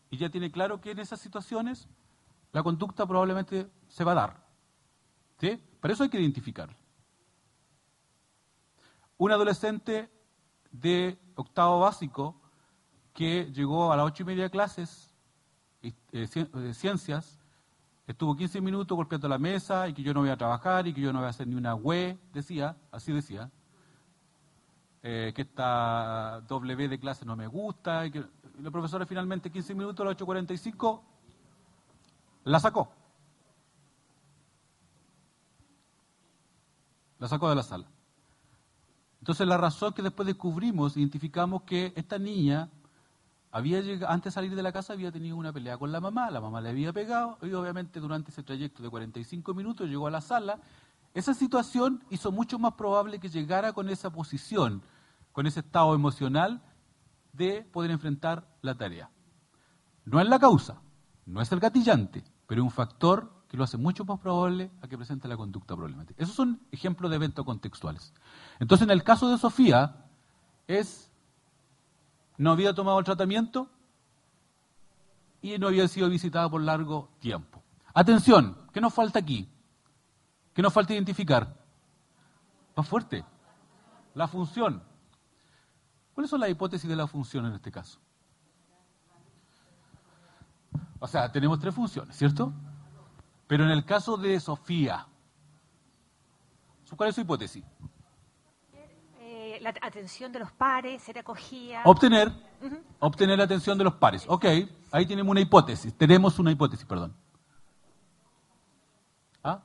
y 0.09 0.15
ya 0.15 0.29
tiene 0.29 0.53
claro 0.53 0.79
que 0.79 0.91
en 0.91 0.99
esas 0.99 1.19
situaciones 1.19 1.89
la 2.53 2.63
conducta 2.63 3.05
probablemente 3.05 3.67
se 3.87 4.03
va 4.03 4.13
a 4.13 4.15
dar. 4.15 4.43
¿Sí? 5.39 5.61
Para 5.81 5.93
eso 5.93 6.03
hay 6.03 6.09
que 6.09 6.21
identificarla. 6.21 6.77
Un 9.17 9.31
adolescente 9.31 10.09
de 10.71 11.19
octavo 11.35 11.81
básico 11.81 12.39
que 13.13 13.51
llegó 13.51 13.91
a 13.91 13.97
las 13.97 14.05
ocho 14.05 14.23
y 14.23 14.27
media 14.27 14.49
clases 14.49 15.13
de 15.81 15.93
eh, 16.13 16.27
eh, 16.33 16.73
ciencias, 16.73 17.39
estuvo 18.07 18.35
15 18.35 18.61
minutos 18.61 18.95
golpeando 18.95 19.27
la 19.27 19.37
mesa 19.37 19.87
y 19.87 19.93
que 19.93 20.03
yo 20.03 20.13
no 20.13 20.21
voy 20.21 20.29
a 20.29 20.37
trabajar 20.37 20.87
y 20.87 20.93
que 20.93 21.01
yo 21.01 21.11
no 21.11 21.19
voy 21.19 21.27
a 21.27 21.29
hacer 21.29 21.47
ni 21.47 21.55
una 21.55 21.75
web, 21.75 22.17
decía, 22.31 22.77
así 22.91 23.11
decía, 23.11 23.51
eh, 25.01 25.33
que 25.35 25.41
esta 25.41 26.41
W 26.47 26.87
de 26.87 26.99
clase 26.99 27.25
no 27.25 27.35
me 27.35 27.47
gusta, 27.47 28.05
y 28.05 28.11
que 28.11 28.23
la 28.61 28.71
profesora 28.71 29.05
finalmente 29.05 29.51
15 29.51 29.75
minutos 29.75 30.05
a 30.05 30.09
las 30.09 30.17
8.45 30.17 31.12
la 32.43 32.59
sacó. 32.59 32.91
La 37.19 37.27
sacó 37.27 37.49
de 37.49 37.55
la 37.55 37.63
sala. 37.63 37.87
Entonces 39.19 39.47
la 39.47 39.57
razón 39.57 39.93
que 39.93 40.01
después 40.01 40.25
descubrimos, 40.25 40.97
identificamos 40.97 41.63
que 41.63 41.93
esta 41.95 42.19
niña 42.19 42.69
había 43.51 43.79
llegado, 43.79 44.11
antes 44.11 44.33
de 44.33 44.35
salir 44.35 44.55
de 44.55 44.63
la 44.63 44.73
casa 44.73 44.93
había 44.93 45.11
tenido 45.11 45.37
una 45.37 45.53
pelea 45.53 45.77
con 45.77 45.91
la 45.91 46.01
mamá, 46.01 46.29
la 46.29 46.41
mamá 46.41 46.59
le 46.59 46.69
había 46.69 46.91
pegado 46.91 47.37
y 47.41 47.53
obviamente 47.53 48.01
durante 48.01 48.31
ese 48.31 48.43
trayecto 48.43 48.83
de 48.83 48.89
45 48.89 49.53
minutos 49.53 49.87
llegó 49.87 50.07
a 50.07 50.11
la 50.11 50.21
sala. 50.21 50.59
Esa 51.13 51.33
situación 51.33 52.03
hizo 52.09 52.31
mucho 52.31 52.59
más 52.59 52.73
probable 52.73 53.19
que 53.19 53.29
llegara 53.29 53.71
con 53.71 53.89
esa 53.89 54.09
posición, 54.09 54.81
con 55.31 55.47
ese 55.47 55.61
estado 55.61 55.95
emocional 55.95 56.61
de 57.31 57.61
poder 57.61 57.91
enfrentar 57.91 58.45
la 58.61 58.75
tarea. 58.75 59.09
No 60.03 60.19
es 60.19 60.27
la 60.27 60.39
causa, 60.39 60.81
no 61.25 61.41
es 61.41 61.51
el 61.51 61.59
gatillante, 61.59 62.23
pero 62.47 62.63
un 62.63 62.71
factor 62.71 63.31
que 63.47 63.57
lo 63.57 63.63
hace 63.63 63.77
mucho 63.77 64.03
más 64.05 64.19
probable 64.19 64.71
a 64.81 64.87
que 64.87 64.97
presente 64.97 65.27
la 65.27 65.37
conducta 65.37 65.75
problemática. 65.75 66.21
Esos 66.21 66.35
son 66.35 66.59
ejemplos 66.71 67.11
de 67.11 67.17
eventos 67.17 67.45
contextuales. 67.45 68.13
Entonces, 68.59 68.85
en 68.85 68.91
el 68.91 69.03
caso 69.03 69.29
de 69.29 69.37
Sofía, 69.37 70.07
es 70.67 71.11
no 72.37 72.51
había 72.51 72.73
tomado 72.73 72.99
el 72.99 73.05
tratamiento 73.05 73.69
y 75.41 75.57
no 75.59 75.67
había 75.67 75.87
sido 75.87 76.09
visitada 76.09 76.49
por 76.49 76.61
largo 76.61 77.09
tiempo. 77.19 77.61
Atención, 77.93 78.57
¿qué 78.73 78.81
nos 78.81 78.93
falta 78.93 79.19
aquí? 79.19 79.47
¿Qué 80.53 80.61
nos 80.61 80.73
falta 80.73 80.93
identificar? 80.93 81.55
Más 82.75 82.87
fuerte. 82.87 83.23
La 84.15 84.27
función. 84.27 84.83
¿Cuáles 86.13 86.29
son 86.29 86.39
las 86.39 86.49
hipótesis 86.49 86.89
de 86.89 86.95
la 86.95 87.07
función 87.07 87.45
en 87.45 87.53
este 87.53 87.71
caso? 87.71 87.99
O 91.03 91.07
sea, 91.07 91.29
tenemos 91.29 91.59
tres 91.59 91.75
funciones, 91.75 92.15
¿cierto? 92.15 92.53
Pero 93.45 93.65
en 93.65 93.71
el 93.71 93.83
caso 93.83 94.15
de 94.15 94.39
Sofía, 94.39 95.05
¿cuál 96.95 97.09
es 97.09 97.15
su 97.15 97.19
hipótesis? 97.19 97.61
Eh, 99.19 99.59
la 99.59 99.73
atención 99.81 100.31
de 100.31 100.39
los 100.39 100.53
pares, 100.53 101.01
ser 101.01 101.19
acogida. 101.19 101.81
Obtener, 101.83 102.31
obtener 102.99 103.37
la 103.37 103.43
atención 103.43 103.77
de 103.77 103.83
los 103.83 103.95
pares. 103.95 104.23
Ok, 104.29 104.45
ahí 104.91 105.05
tenemos 105.05 105.29
una 105.29 105.41
hipótesis, 105.41 105.93
tenemos 105.93 106.39
una 106.39 106.51
hipótesis, 106.51 106.85
perdón. 106.85 107.13
¿Ah? 109.43 109.61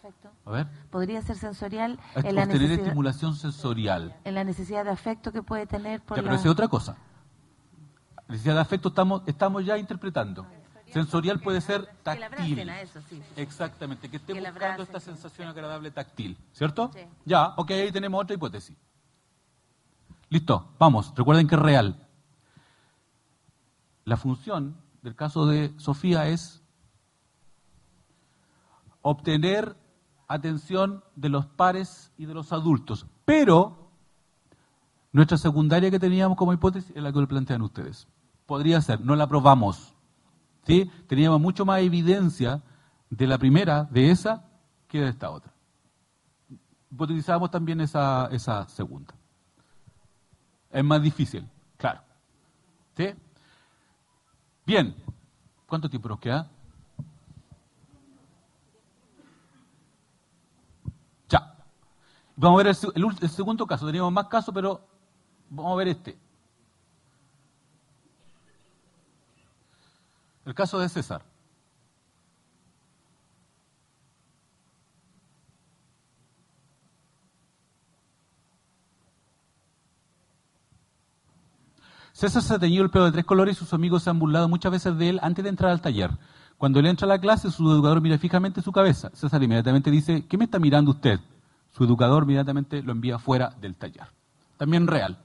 Perfecto. 0.00 0.30
A 0.44 0.50
ver. 0.52 0.68
Podría 0.90 1.20
ser 1.20 1.36
sensorial. 1.36 1.98
en 2.14 2.36
la 2.36 2.44
obtener 2.44 2.70
estimulación 2.70 3.34
sensorial. 3.34 4.16
En 4.22 4.36
la 4.36 4.44
necesidad 4.44 4.84
de 4.84 4.92
afecto 4.92 5.32
que 5.32 5.42
puede 5.42 5.66
tener 5.66 6.00
por 6.00 6.16
ya, 6.16 6.22
pero 6.22 6.36
es 6.36 6.46
otra 6.46 6.68
cosa 6.68 6.96
Necesidad 8.30 8.54
de 8.54 8.60
afecto 8.60 8.90
estamos, 8.90 9.22
estamos 9.26 9.64
ya 9.64 9.76
interpretando. 9.76 10.46
Sensorial 10.92 11.40
puede 11.40 11.60
ser 11.60 11.88
táctil. 12.04 12.70
Exactamente, 13.34 14.08
que 14.08 14.18
esté 14.18 14.34
buscando 14.34 14.84
esta 14.84 15.00
sensación 15.00 15.48
agradable 15.48 15.90
táctil. 15.90 16.38
¿Cierto? 16.52 16.92
Ya, 17.24 17.54
ok, 17.56 17.72
ahí 17.72 17.90
tenemos 17.90 18.22
otra 18.22 18.34
hipótesis. 18.34 18.76
Listo, 20.28 20.74
vamos, 20.78 21.12
recuerden 21.16 21.48
que 21.48 21.56
es 21.56 21.60
real. 21.60 22.06
La 24.04 24.16
función 24.16 24.76
del 25.02 25.16
caso 25.16 25.46
de 25.46 25.72
Sofía 25.76 26.28
es 26.28 26.62
obtener 29.02 29.76
atención 30.28 31.02
de 31.16 31.30
los 31.30 31.46
pares 31.46 32.12
y 32.16 32.26
de 32.26 32.34
los 32.34 32.52
adultos. 32.52 33.06
Pero 33.24 33.90
nuestra 35.10 35.36
secundaria 35.36 35.90
que 35.90 35.98
teníamos 35.98 36.38
como 36.38 36.52
hipótesis 36.52 36.92
es 36.94 37.02
la 37.02 37.12
que 37.12 37.18
lo 37.18 37.26
plantean 37.26 37.62
ustedes. 37.62 38.06
Podría 38.50 38.80
ser, 38.80 39.00
no 39.00 39.14
la 39.14 39.28
probamos. 39.28 39.94
¿sí? 40.66 40.90
Teníamos 41.06 41.40
mucho 41.40 41.64
más 41.64 41.82
evidencia 41.82 42.60
de 43.08 43.28
la 43.28 43.38
primera, 43.38 43.84
de 43.84 44.10
esa, 44.10 44.42
que 44.88 44.98
de 44.98 45.08
esta 45.08 45.30
otra. 45.30 45.52
Utilizábamos 46.98 47.52
también 47.52 47.80
esa, 47.80 48.28
esa 48.32 48.66
segunda. 48.68 49.14
Es 50.68 50.82
más 50.82 51.00
difícil, 51.00 51.48
claro. 51.76 52.00
¿Sí? 52.96 53.14
Bien, 54.66 54.96
¿cuánto 55.68 55.88
tiempo 55.88 56.08
nos 56.08 56.18
queda? 56.18 56.50
Ya. 61.28 61.54
Vamos 62.34 62.60
a 62.60 62.64
ver 62.64 62.76
el, 63.22 63.30
segundo 63.30 63.64
caso. 63.64 63.86
Teníamos 63.86 64.12
más 64.12 64.26
casos, 64.26 64.52
pero 64.52 64.80
vamos 65.48 65.72
a 65.72 65.76
ver 65.76 65.86
este. 65.86 66.29
El 70.44 70.54
caso 70.54 70.78
de 70.78 70.88
César. 70.88 71.22
César 82.12 82.42
se 82.42 82.54
ha 82.54 82.58
teñido 82.58 82.84
el 82.84 82.90
pelo 82.90 83.06
de 83.06 83.12
tres 83.12 83.24
colores 83.24 83.56
y 83.56 83.58
sus 83.58 83.72
amigos 83.72 84.02
se 84.02 84.10
han 84.10 84.18
burlado 84.18 84.48
muchas 84.48 84.72
veces 84.72 84.98
de 84.98 85.08
él 85.08 85.20
antes 85.22 85.42
de 85.42 85.48
entrar 85.48 85.70
al 85.70 85.80
taller. 85.80 86.10
Cuando 86.58 86.78
él 86.78 86.86
entra 86.86 87.06
a 87.06 87.08
la 87.08 87.18
clase, 87.18 87.50
su 87.50 87.70
educador 87.70 88.02
mira 88.02 88.18
fijamente 88.18 88.60
su 88.60 88.72
cabeza. 88.72 89.10
César 89.14 89.42
inmediatamente 89.42 89.90
dice, 89.90 90.26
¿qué 90.26 90.36
me 90.36 90.44
está 90.44 90.58
mirando 90.58 90.90
usted? 90.90 91.18
Su 91.70 91.84
educador 91.84 92.24
inmediatamente 92.24 92.82
lo 92.82 92.92
envía 92.92 93.18
fuera 93.18 93.50
del 93.60 93.74
taller. 93.74 94.08
También 94.58 94.86
real. 94.86 95.18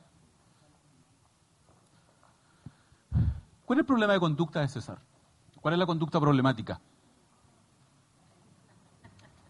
¿Cuál 3.66 3.80
es 3.80 3.84
el 3.84 3.88
problema 3.88 4.14
de 4.14 4.20
conducta 4.20 4.62
de 4.62 4.68
César? 4.68 5.00
¿Cuál 5.62 5.74
es 5.74 5.80
la 5.80 5.86
conducta 5.86 6.20
problemática? 6.20 6.80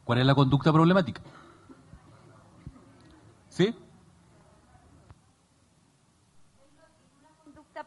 ¿Cuál 0.03 0.19
es 0.19 0.25
la 0.25 0.35
conducta 0.35 0.71
problemática? 0.71 1.21
¿Sí? 3.49 3.75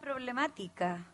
problemática. 0.09 1.05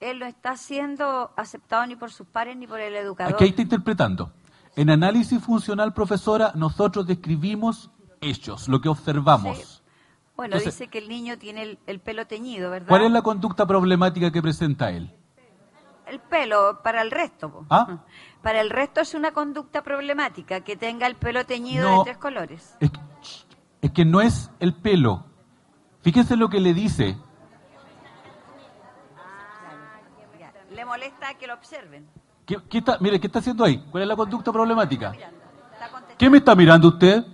Él 0.00 0.18
no 0.18 0.26
está 0.26 0.56
siendo 0.56 1.30
aceptado 1.36 1.86
ni 1.86 1.96
por 1.96 2.10
sus 2.10 2.26
pares 2.26 2.56
ni 2.56 2.66
por 2.66 2.80
el 2.80 2.94
educador. 2.94 3.34
Aquí 3.34 3.46
está 3.46 3.62
interpretando. 3.62 4.32
En 4.76 4.90
análisis 4.90 5.42
funcional, 5.42 5.92
profesora, 5.92 6.52
nosotros 6.54 7.06
describimos 7.06 7.90
hechos, 8.20 8.68
lo 8.68 8.80
que 8.80 8.88
observamos. 8.88 9.77
Bueno, 10.38 10.56
dice 10.60 10.86
que 10.86 10.98
el 10.98 11.08
niño 11.08 11.36
tiene 11.36 11.78
el, 11.84 11.98
pelo 11.98 12.28
teñido, 12.28 12.70
¿verdad? 12.70 12.86
¿Cuál 12.86 13.02
es 13.02 13.10
la 13.10 13.22
conducta 13.22 13.66
problemática 13.66 14.30
que 14.30 14.40
presenta 14.40 14.88
él? 14.90 15.12
El 16.06 16.20
pelo, 16.20 16.80
para 16.84 17.02
el 17.02 17.10
resto. 17.10 17.66
¿Ah? 17.68 18.04
Para 18.40 18.60
el 18.60 18.70
resto 18.70 19.00
es 19.00 19.14
una 19.14 19.32
conducta 19.32 19.82
problemática, 19.82 20.60
que 20.60 20.76
tenga 20.76 21.08
el 21.08 21.16
pelo 21.16 21.44
teñido 21.44 21.98
de 21.98 22.04
tres 22.04 22.18
colores. 22.18 22.76
Es 22.78 22.92
es 23.82 23.90
que 23.90 24.04
no 24.04 24.20
es 24.20 24.48
el 24.60 24.74
pelo. 24.74 25.24
Fíjense 26.02 26.36
lo 26.36 26.48
que 26.48 26.60
le 26.60 26.72
dice. 26.72 27.18
le 30.70 30.84
molesta 30.84 31.34
que 31.34 31.48
lo 31.48 31.54
observen. 31.54 32.06
¿Qué, 32.46 32.60
está, 32.70 32.98
mire, 33.00 33.18
¿qué 33.18 33.26
está 33.26 33.40
haciendo 33.40 33.64
ahí? 33.64 33.84
¿Cuál 33.90 34.04
es 34.04 34.08
la 34.08 34.14
conducta 34.14 34.52
problemática? 34.52 35.12
¿Qué 36.16 36.30
me 36.30 36.38
está 36.38 36.54
mirando 36.54 36.86
usted? 36.86 37.24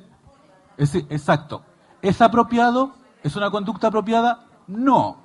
exacto. 0.79 1.63
¿Es 2.05 2.21
apropiado? 2.21 2.93
¿Es 3.23 3.35
una 3.35 3.51
conducta 3.51 3.87
apropiada? 3.87 4.45
No. 4.67 5.17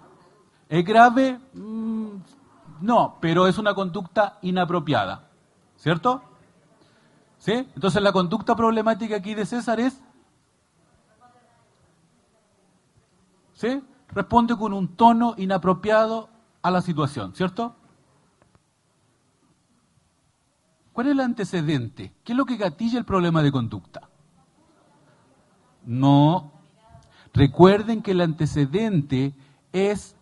¿Es 0.70 0.86
grave? 0.86 1.38
Mm, 1.54 2.12
no, 2.80 3.18
pero 3.20 3.48
es 3.48 3.58
una 3.58 3.74
conducta 3.74 4.38
inapropiada. 4.44 5.28
¿Cierto? 5.76 6.24
¿Sí? 7.38 7.52
Entonces 7.76 8.02
la 8.02 8.14
conducta 8.14 8.56
problemática 8.56 9.18
aquí 9.18 9.36
de 9.36 9.46
César 9.46 9.82
es... 9.82 10.02
¿Sí? 13.56 13.84
Responde 14.08 14.56
con 14.56 14.72
un 14.72 14.96
tono 14.96 15.34
inapropiado 15.36 16.30
a 16.62 16.72
la 16.72 16.82
situación, 16.82 17.36
¿cierto? 17.36 17.76
¿Cuál 20.94 21.08
es 21.08 21.12
el 21.12 21.20
antecedente? 21.20 22.14
¿Qué 22.24 22.32
es 22.32 22.38
lo 22.38 22.46
que 22.46 22.56
gatilla 22.56 22.98
el 22.98 23.06
problema 23.06 23.44
de 23.44 23.52
conducta? 23.52 24.08
No. 25.86 26.54
Recuerden 27.34 28.02
que 28.02 28.12
el 28.12 28.22
antecedente 28.22 29.34
es 29.72 30.16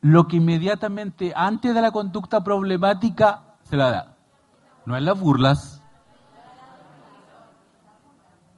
lo 0.00 0.28
que 0.28 0.36
inmediatamente 0.36 1.32
antes 1.34 1.74
de 1.74 1.80
la 1.80 1.90
conducta 1.90 2.44
problemática 2.44 3.56
se 3.62 3.76
la 3.76 3.90
da. 3.90 4.16
No 4.86 4.96
es 4.96 5.02
las 5.02 5.18
burlas. 5.18 5.82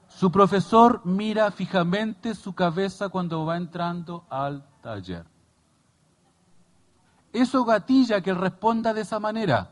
Su 0.09 0.33
profesor 0.33 1.03
mira 1.05 1.51
fijamente 1.51 2.35
su 2.35 2.55
cabeza 2.55 3.11
cuando 3.11 3.45
va 3.45 3.57
entrando 3.57 4.25
al 4.31 4.65
taller. 4.81 5.27
Eso 7.33 7.65
gatilla 7.65 8.23
que 8.23 8.33
responda 8.33 8.95
de 8.95 9.03
esa 9.03 9.21
manera. 9.21 9.71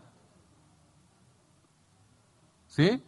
¿Sí? 2.66 3.02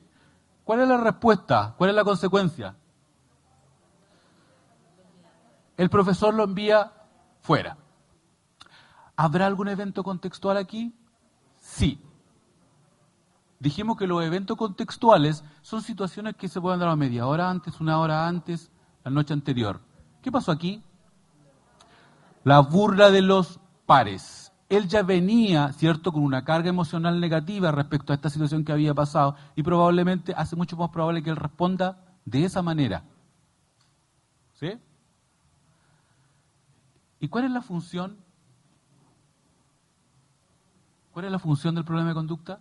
¿Cuál 0.65 0.81
es 0.81 0.89
la 0.89 0.97
respuesta? 0.97 1.75
¿Cuál 1.77 1.91
es 1.91 1.97
la 1.97 2.05
consecuencia? 2.05 2.75
El 5.77 5.91
profesor 5.91 6.35
lo 6.35 6.45
envía 6.45 6.93
fuera. 7.41 7.77
¿Habrá 9.17 9.47
algún 9.47 9.69
evento 9.69 10.03
contextual 10.03 10.57
aquí? 10.57 10.95
Sí. 11.59 12.01
Dijimos 13.59 13.97
que 13.97 14.07
los 14.07 14.23
eventos 14.23 14.57
contextuales 14.57 15.45
son 15.63 15.83
situaciones 15.83 16.37
que 16.37 16.49
se 16.49 16.61
pueden 16.61 16.81
dar 16.81 16.89
a 16.89 16.97
media 16.97 17.27
hora 17.27 17.49
antes, 17.49 17.81
una 17.81 17.99
hora 17.99 18.27
antes, 18.27 18.71
la 19.05 19.11
noche 19.11 19.33
anterior. 19.33 19.81
¿Qué 20.23 20.31
pasó 20.31 20.53
aquí? 20.53 20.83
La 22.45 22.61
burla 22.61 23.11
de 23.11 23.23
los 23.23 23.59
pares 23.87 24.47
él 24.69 24.89
ya 24.89 25.03
venía, 25.03 25.73
¿cierto?, 25.73 26.13
con 26.13 26.23
una 26.23 26.45
carga 26.45 26.69
emocional 26.69 27.21
negativa 27.21 27.71
respecto 27.71 28.13
a 28.13 28.17
esta 28.17 28.31
situación 28.31 28.65
que 28.65 28.73
había 28.73 28.95
pasado 28.95 29.37
y 29.55 29.63
probablemente 29.63 30.35
hace 30.37 30.57
mucho 30.57 30.77
más 30.77 30.91
probable 30.91 31.23
que 31.23 31.31
él 31.31 31.37
responda 31.37 31.99
de 32.25 32.45
esa 32.45 32.63
manera. 32.63 33.05
¿Sí? 34.55 34.73
¿Y 37.21 37.29
cuál 37.29 37.45
es 37.45 37.51
la 37.51 37.63
función? 37.63 38.19
¿Cuál 41.13 41.27
es 41.27 41.33
la 41.33 41.39
función 41.39 41.75
del 41.75 41.85
problema 41.85 42.11
de 42.11 42.15
conducta? 42.15 42.61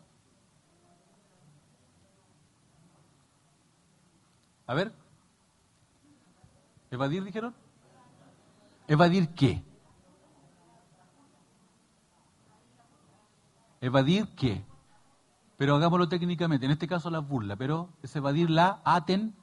A 4.68 4.74
ver. 4.74 4.94
¿Evadir 6.90 7.24
dijeron? 7.24 7.54
¿Evadir 8.88 9.30
qué? 9.30 9.64
¿Evadir 13.82 14.28
qué? 14.36 14.66
Pero 15.58 15.76
hagámoslo 15.76 16.08
técnicamente, 16.10 16.66
en 16.66 16.72
este 16.72 16.88
caso 16.88 17.10
la 17.10 17.20
burla, 17.20 17.56
pero 17.56 17.90
es 18.02 18.16
evadir 18.16 18.50
la 18.50 18.82
aten 18.84 19.36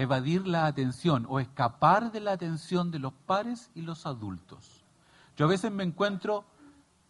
evadir 0.00 0.46
la 0.46 0.66
atención 0.66 1.26
o 1.28 1.40
escapar 1.40 2.10
de 2.10 2.20
la 2.20 2.32
atención 2.32 2.90
de 2.90 2.98
los 2.98 3.12
pares 3.12 3.70
y 3.74 3.82
los 3.82 4.06
adultos. 4.06 4.84
Yo 5.36 5.44
a 5.44 5.48
veces 5.48 5.70
me 5.70 5.84
encuentro 5.84 6.44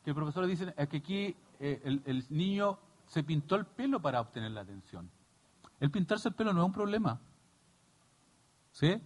que 0.03 0.11
el 0.11 0.17
profesor 0.17 0.47
dice 0.47 0.75
que 0.89 0.97
aquí 0.97 1.37
eh, 1.61 1.81
el, 1.85 2.03
el, 2.05 2.27
niño 2.31 2.79
se 3.07 3.23
pintó 3.23 3.55
el 3.55 3.65
pelo 3.65 4.01
para 4.01 4.21
obtener 4.21 4.51
la 4.51 4.62
atención. 4.62 5.09
El 5.79 5.91
pintarse 5.91 6.29
el 6.29 6.35
pelo 6.35 6.53
no 6.53 6.62
es 6.62 6.67
un 6.67 6.73
problema. 6.73 7.21
¿Sí? 8.73 9.01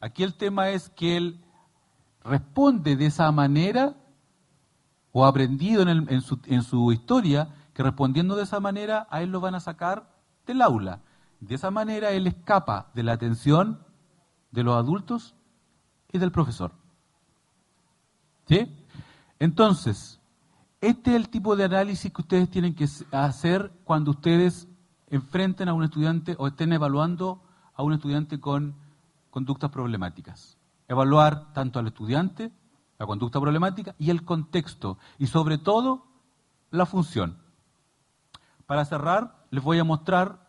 Aquí 0.00 0.24
el 0.24 0.34
tema 0.34 0.70
es 0.70 0.88
que 0.90 1.16
él 1.16 1.40
responde 2.24 2.96
de 2.96 3.06
esa 3.06 3.30
manera 3.30 3.94
o 5.12 5.24
aprendido 5.24 5.82
en, 5.82 6.20
su, 6.20 6.40
en 6.46 6.62
su 6.62 6.90
historia 6.90 7.54
que 7.74 7.82
respondiendo 7.84 8.34
de 8.34 8.42
esa 8.42 8.58
manera 8.58 9.06
a 9.08 9.22
él 9.22 9.30
lo 9.30 9.40
van 9.40 9.54
a 9.54 9.60
sacar 9.60 10.10
del 10.46 10.62
aula. 10.62 11.00
De 11.42 11.56
esa 11.56 11.72
manera 11.72 12.12
él 12.12 12.28
escapa 12.28 12.92
de 12.94 13.02
la 13.02 13.14
atención 13.14 13.84
de 14.52 14.62
los 14.62 14.76
adultos 14.76 15.34
y 16.12 16.18
del 16.18 16.30
profesor. 16.30 16.70
¿Sí? 18.46 18.72
Entonces, 19.40 20.20
este 20.80 21.10
es 21.10 21.16
el 21.16 21.28
tipo 21.30 21.56
de 21.56 21.64
análisis 21.64 22.12
que 22.12 22.22
ustedes 22.22 22.48
tienen 22.48 22.76
que 22.76 22.86
hacer 23.10 23.72
cuando 23.82 24.12
ustedes 24.12 24.68
enfrenten 25.08 25.68
a 25.68 25.74
un 25.74 25.82
estudiante 25.82 26.36
o 26.38 26.46
estén 26.46 26.72
evaluando 26.72 27.42
a 27.74 27.82
un 27.82 27.92
estudiante 27.92 28.38
con 28.38 28.76
conductas 29.30 29.70
problemáticas. 29.70 30.58
Evaluar 30.86 31.52
tanto 31.54 31.80
al 31.80 31.88
estudiante, 31.88 32.52
la 32.98 33.06
conducta 33.06 33.40
problemática 33.40 33.96
y 33.98 34.10
el 34.10 34.24
contexto 34.24 34.96
y 35.18 35.26
sobre 35.26 35.58
todo 35.58 36.06
la 36.70 36.86
función. 36.86 37.36
Para 38.66 38.84
cerrar, 38.84 39.44
les 39.50 39.62
voy 39.64 39.80
a 39.80 39.84
mostrar 39.84 40.41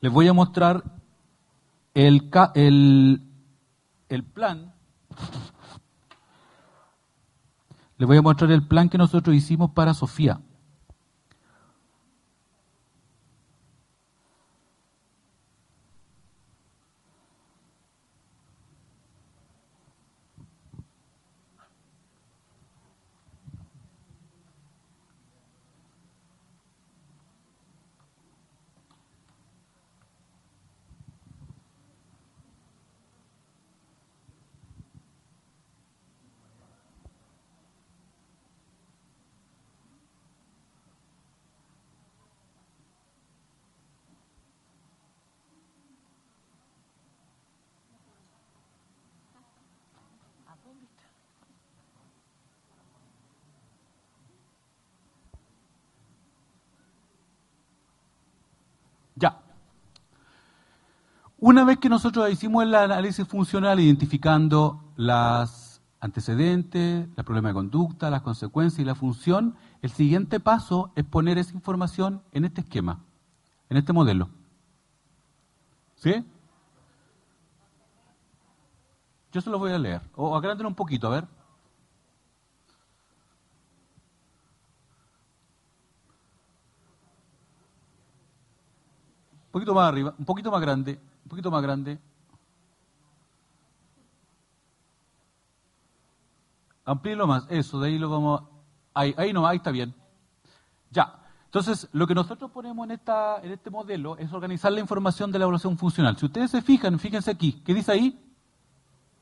les 0.00 0.12
voy 0.12 0.28
a 0.28 0.32
mostrar 0.32 0.84
el, 1.94 2.30
el, 2.54 3.22
el 4.08 4.24
plan. 4.24 4.74
Les 7.96 8.06
voy 8.06 8.16
a 8.16 8.22
mostrar 8.22 8.52
el 8.52 8.66
plan 8.66 8.88
que 8.88 8.98
nosotros 8.98 9.34
hicimos 9.34 9.72
para 9.72 9.94
Sofía. 9.94 10.40
Una 61.40 61.57
vez 61.68 61.78
que 61.78 61.90
nosotros 61.90 62.30
hicimos 62.30 62.62
el 62.62 62.74
análisis 62.74 63.28
funcional 63.28 63.78
identificando 63.78 64.82
las 64.96 65.82
antecedentes, 66.00 67.06
el 67.14 67.24
problema 67.24 67.48
de 67.48 67.54
conducta, 67.54 68.08
las 68.08 68.22
consecuencias 68.22 68.80
y 68.80 68.84
la 68.86 68.94
función, 68.94 69.54
el 69.82 69.90
siguiente 69.90 70.40
paso 70.40 70.90
es 70.96 71.04
poner 71.04 71.36
esa 71.36 71.52
información 71.52 72.22
en 72.32 72.46
este 72.46 72.62
esquema, 72.62 73.04
en 73.68 73.76
este 73.76 73.92
modelo. 73.92 74.30
¿Sí? 75.96 76.24
Yo 79.30 79.42
se 79.42 79.50
lo 79.50 79.58
voy 79.58 79.72
a 79.72 79.78
leer. 79.78 80.00
O 80.16 80.34
agranden 80.34 80.66
un 80.66 80.74
poquito, 80.74 81.08
a 81.08 81.10
ver. 81.10 81.24
Un 89.44 89.52
poquito 89.52 89.74
más 89.74 89.88
arriba, 89.88 90.14
un 90.18 90.24
poquito 90.24 90.50
más 90.50 90.62
grande 90.62 90.98
un 91.28 91.30
poquito 91.30 91.50
más 91.50 91.62
grande. 91.62 91.98
Amplíelo 96.86 97.26
más, 97.26 97.46
eso, 97.50 97.78
de 97.80 97.88
ahí 97.88 97.98
lo 97.98 98.08
vamos. 98.08 98.44
Ahí, 98.94 99.14
ahí 99.18 99.34
no, 99.34 99.46
ahí 99.46 99.58
está 99.58 99.70
bien. 99.70 99.94
Ya. 100.90 101.20
Entonces, 101.44 101.86
lo 101.92 102.06
que 102.06 102.14
nosotros 102.14 102.50
ponemos 102.50 102.82
en, 102.86 102.92
esta, 102.92 103.42
en 103.42 103.52
este 103.52 103.68
modelo 103.68 104.16
es 104.16 104.32
organizar 104.32 104.72
la 104.72 104.80
información 104.80 105.30
de 105.30 105.38
la 105.38 105.44
evaluación 105.44 105.76
funcional. 105.76 106.16
Si 106.16 106.24
ustedes 106.24 106.50
se 106.50 106.62
fijan, 106.62 106.98
fíjense 106.98 107.30
aquí. 107.30 107.62
¿Qué 107.62 107.74
dice 107.74 107.92
ahí? 107.92 108.18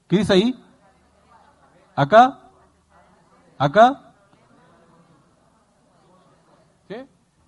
¿Qué 0.07 0.19
dice 0.19 0.33
ahí? 0.33 0.65
¿Acá? 1.97 2.39
¿Acá? 3.59 4.06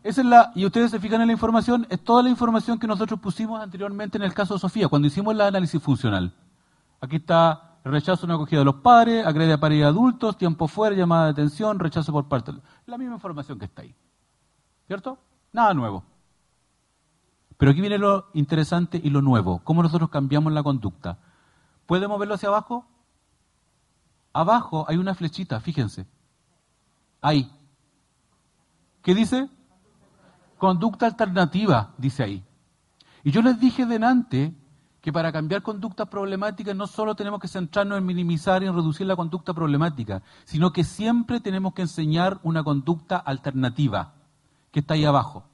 Esa 0.09 0.23
es 0.23 0.27
la, 0.27 0.53
y 0.55 0.65
ustedes 0.65 0.91
se 0.91 1.01
fijan 1.01 1.21
en 1.21 1.27
la 1.27 1.35
información, 1.35 1.87
es 1.91 2.03
toda 2.03 2.23
la 2.23 2.31
información 2.31 2.79
que 2.79 2.87
nosotros 2.87 3.21
pusimos 3.21 3.61
anteriormente 3.61 4.17
en 4.17 4.25
el 4.25 4.33
caso 4.33 4.55
de 4.55 4.61
Sofía, 4.61 4.89
cuando 4.89 5.07
hicimos 5.07 5.35
el 5.35 5.43
análisis 5.43 5.83
funcional. 5.83 6.35
Aquí 6.99 7.17
está 7.17 7.79
rechazo 7.85 8.25
una 8.25 8.37
acogida 8.37 8.61
de 8.61 8.65
los 8.65 8.77
padres, 8.77 9.27
agrede 9.27 9.53
a 9.53 9.61
pareja 9.61 9.83
de 9.83 9.89
adultos, 9.89 10.39
tiempo 10.39 10.67
fuera, 10.67 10.97
llamada 10.97 11.27
de 11.27 11.33
atención, 11.33 11.79
rechazo 11.79 12.11
por 12.11 12.27
parte. 12.27 12.55
La 12.87 12.97
misma 12.97 13.17
información 13.17 13.59
que 13.59 13.67
está 13.67 13.83
ahí. 13.83 13.95
¿Cierto? 14.87 15.19
Nada 15.53 15.75
nuevo. 15.75 16.03
Pero 17.59 17.73
aquí 17.73 17.83
viene 17.83 17.99
lo 17.99 18.31
interesante 18.33 18.99
y 19.05 19.11
lo 19.11 19.21
nuevo, 19.21 19.61
cómo 19.63 19.83
nosotros 19.83 20.09
cambiamos 20.09 20.55
la 20.55 20.63
conducta. 20.63 21.19
¿Podemos 21.85 22.19
verlo 22.19 22.37
hacia 22.37 22.49
abajo? 22.49 22.87
Abajo 24.33 24.87
hay 24.89 24.97
una 24.97 25.15
flechita, 25.15 25.61
fíjense. 25.61 26.07
Ahí. 27.21 27.53
¿Qué 29.03 29.15
dice? 29.15 29.51
Conducta 30.59 31.07
alternativa, 31.07 31.95
dice 31.99 32.25
ahí. 32.25 32.45
Y 33.23 33.31
yo 33.31 33.43
les 33.43 33.59
dije 33.61 33.87
delante 33.87 34.55
que 35.01 35.13
para 35.13 35.33
cambiar 35.33 35.63
conductas 35.63 36.09
problemáticas 36.09 36.75
no 36.75 36.87
solo 36.87 37.15
tenemos 37.15 37.41
que 37.41 37.49
centrarnos 37.49 37.99
en 37.99 38.05
minimizar 38.05 38.63
y 38.63 38.67
en 38.67 38.75
reducir 38.75 39.07
la 39.07 39.17
conducta 39.17 39.55
problemática, 39.55 40.23
sino 40.45 40.73
que 40.73 40.83
siempre 40.83 41.41
tenemos 41.41 41.75
que 41.75 41.83
enseñar 41.83 42.41
una 42.43 42.65
conducta 42.65 43.17
alternativa, 43.17 44.15
que 44.73 44.81
está 44.81 44.95
ahí 44.95 45.05
abajo. 45.05 45.45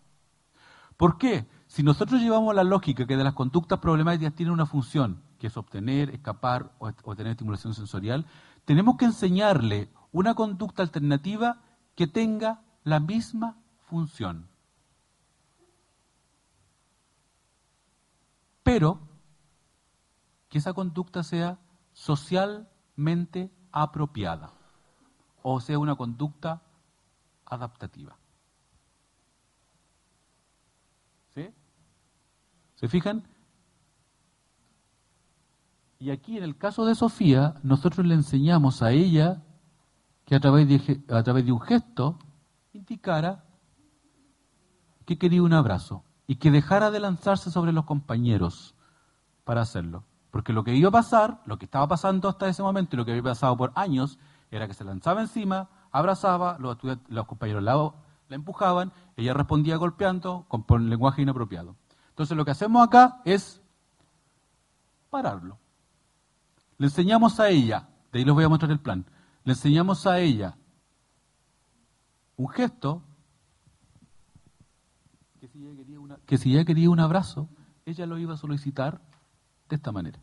¿Por 0.96 1.18
qué? 1.18 1.46
Si 1.66 1.82
nosotros 1.82 2.22
llevamos 2.22 2.54
la 2.54 2.64
lógica 2.64 3.06
que 3.06 3.16
de 3.16 3.24
las 3.24 3.34
conductas 3.34 3.80
problemáticas 3.80 4.34
tienen 4.34 4.54
una 4.54 4.66
función, 4.66 5.20
que 5.38 5.48
es 5.48 5.56
obtener, 5.56 6.10
escapar 6.10 6.72
o, 6.78 6.90
o 7.02 7.14
tener 7.14 7.32
estimulación 7.32 7.74
sensorial, 7.74 8.24
tenemos 8.64 8.96
que 8.96 9.04
enseñarle 9.04 9.90
una 10.12 10.34
conducta 10.34 10.82
alternativa 10.82 11.58
que 11.94 12.06
tenga 12.06 12.62
la 12.84 13.00
misma 13.00 13.58
función. 13.86 14.48
Pero 18.64 18.98
que 20.48 20.58
esa 20.58 20.72
conducta 20.72 21.22
sea 21.22 21.60
socialmente 21.92 23.52
apropiada 23.70 24.50
o 25.46 25.60
sea 25.60 25.78
una 25.78 25.94
conducta 25.94 26.62
adaptativa. 27.44 28.16
¿Sí? 31.34 31.50
¿Se 32.76 32.88
fijan? 32.88 33.24
Y 35.98 36.10
aquí 36.10 36.38
en 36.38 36.44
el 36.44 36.56
caso 36.56 36.86
de 36.86 36.94
Sofía, 36.94 37.56
nosotros 37.62 38.06
le 38.06 38.14
enseñamos 38.14 38.82
a 38.82 38.92
ella 38.92 39.42
que 40.24 40.34
a 40.34 40.40
través 40.40 40.66
de, 40.66 41.04
a 41.14 41.22
través 41.22 41.44
de 41.44 41.52
un 41.52 41.60
gesto 41.60 42.18
indicara 42.72 43.44
que 45.04 45.18
quería 45.18 45.42
un 45.42 45.52
abrazo 45.52 46.03
y 46.26 46.36
que 46.36 46.50
dejara 46.50 46.90
de 46.90 47.00
lanzarse 47.00 47.50
sobre 47.50 47.72
los 47.72 47.84
compañeros 47.84 48.74
para 49.44 49.62
hacerlo. 49.62 50.04
Porque 50.30 50.52
lo 50.52 50.64
que 50.64 50.74
iba 50.74 50.88
a 50.88 50.92
pasar, 50.92 51.40
lo 51.46 51.58
que 51.58 51.66
estaba 51.66 51.86
pasando 51.86 52.28
hasta 52.28 52.48
ese 52.48 52.62
momento 52.62 52.96
y 52.96 52.98
lo 52.98 53.04
que 53.04 53.12
había 53.12 53.22
pasado 53.22 53.56
por 53.56 53.72
años, 53.74 54.18
era 54.50 54.66
que 54.66 54.74
se 54.74 54.84
lanzaba 54.84 55.20
encima, 55.20 55.68
abrazaba, 55.92 56.56
los, 56.58 56.76
compañeros 57.26 57.62
la, 57.62 57.74
la 58.28 58.36
empujaban, 58.36 58.92
ella 59.16 59.34
respondía 59.34 59.76
golpeando 59.76 60.44
con, 60.48 60.62
con 60.62 60.88
lenguaje 60.88 61.22
inapropiado. 61.22 61.76
Entonces 62.10 62.36
lo 62.36 62.44
que 62.44 62.52
hacemos 62.52 62.86
acá 62.86 63.20
es 63.24 63.60
pararlo. 65.10 65.58
Le 66.78 66.86
enseñamos 66.86 67.38
a 67.38 67.48
ella, 67.48 67.88
de 68.12 68.18
ahí 68.18 68.24
les 68.24 68.34
voy 68.34 68.44
a 68.44 68.48
mostrar 68.48 68.70
el 68.70 68.80
plan, 68.80 69.04
le 69.44 69.52
enseñamos 69.52 70.06
a 70.06 70.18
ella 70.18 70.56
un 72.36 72.48
gesto 72.48 73.02
que 76.26 76.38
si 76.38 76.52
ella 76.52 76.64
quería 76.64 76.90
un 76.90 77.00
abrazo, 77.00 77.48
ella 77.86 78.06
lo 78.06 78.18
iba 78.18 78.34
a 78.34 78.38
solicitar 78.38 79.00
de 79.68 79.76
esta 79.76 79.92
manera. 79.92 80.18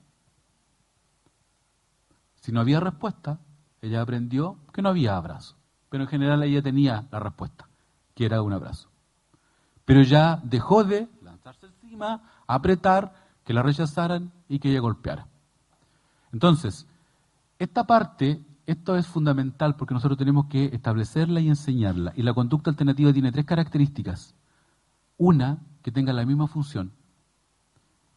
Si 2.35 2.51
no 2.51 2.59
había 2.59 2.79
respuesta, 2.79 3.39
ella 3.81 4.01
aprendió 4.01 4.57
que 4.73 4.81
no 4.81 4.89
había 4.89 5.15
abrazo. 5.15 5.55
Pero 5.89 6.03
en 6.03 6.09
general 6.09 6.41
ella 6.43 6.61
tenía 6.61 7.07
la 7.11 7.19
respuesta, 7.19 7.67
que 8.15 8.25
era 8.25 8.41
un 8.41 8.53
abrazo. 8.53 8.89
Pero 9.85 10.01
ya 10.01 10.39
dejó 10.43 10.83
de 10.83 11.07
lanzarse 11.21 11.67
encima, 11.67 12.21
apretar, 12.47 13.13
que 13.43 13.53
la 13.53 13.63
rechazaran 13.63 14.31
y 14.47 14.59
que 14.59 14.69
ella 14.69 14.79
golpeara. 14.79 15.27
Entonces, 16.31 16.87
esta 17.59 17.85
parte, 17.85 18.43
esto 18.65 18.95
es 18.95 19.07
fundamental 19.07 19.75
porque 19.75 19.93
nosotros 19.93 20.17
tenemos 20.17 20.45
que 20.45 20.65
establecerla 20.65 21.41
y 21.41 21.49
enseñarla. 21.49 22.13
Y 22.15 22.23
la 22.23 22.33
conducta 22.33 22.69
alternativa 22.69 23.11
tiene 23.11 23.31
tres 23.31 23.45
características. 23.45 24.35
Una, 25.17 25.59
que 25.81 25.91
tenga 25.91 26.13
la 26.13 26.25
misma 26.25 26.47
función. 26.47 26.91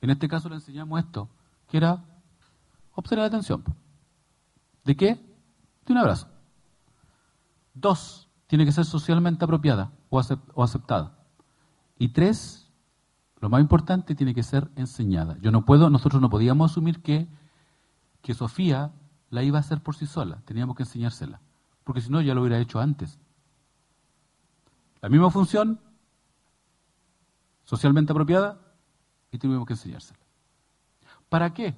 En 0.00 0.10
este 0.10 0.28
caso 0.28 0.48
le 0.48 0.56
enseñamos 0.56 1.00
esto, 1.00 1.28
que 1.68 1.78
era 1.78 2.04
observar 2.94 3.24
la 3.24 3.28
atención. 3.28 3.64
¿De 4.84 4.96
qué? 4.96 5.14
De 5.86 5.92
un 5.92 5.98
abrazo. 5.98 6.28
Dos, 7.72 8.28
tiene 8.46 8.64
que 8.64 8.72
ser 8.72 8.84
socialmente 8.84 9.44
apropiada 9.44 9.92
o, 10.10 10.62
aceptada. 10.62 11.18
Y 11.98 12.08
tres, 12.08 12.70
lo 13.40 13.48
más 13.48 13.60
importante, 13.60 14.14
tiene 14.14 14.34
que 14.34 14.42
ser 14.42 14.70
enseñada. 14.76 15.36
Yo 15.40 15.50
no 15.50 15.64
puedo, 15.64 15.90
nosotros 15.90 16.20
no 16.20 16.30
podíamos 16.30 16.70
asumir 16.70 17.02
que, 17.02 17.28
que 18.22 18.34
Sofía 18.34 18.92
la 19.30 19.42
iba 19.42 19.58
a 19.58 19.60
hacer 19.60 19.80
por 19.80 19.96
sí 19.96 20.06
sola, 20.06 20.42
teníamos 20.44 20.76
que 20.76 20.84
enseñársela, 20.84 21.40
porque 21.82 22.00
si 22.00 22.10
no 22.10 22.20
ya 22.20 22.34
lo 22.34 22.42
hubiera 22.42 22.58
hecho 22.58 22.78
antes. 22.78 23.18
La 25.00 25.08
misma 25.08 25.30
función, 25.30 25.80
socialmente 27.64 28.12
apropiada, 28.12 28.60
y 29.30 29.38
tuvimos 29.38 29.66
que 29.66 29.72
enseñársela. 29.72 30.20
¿Para 31.28 31.52
qué? 31.52 31.74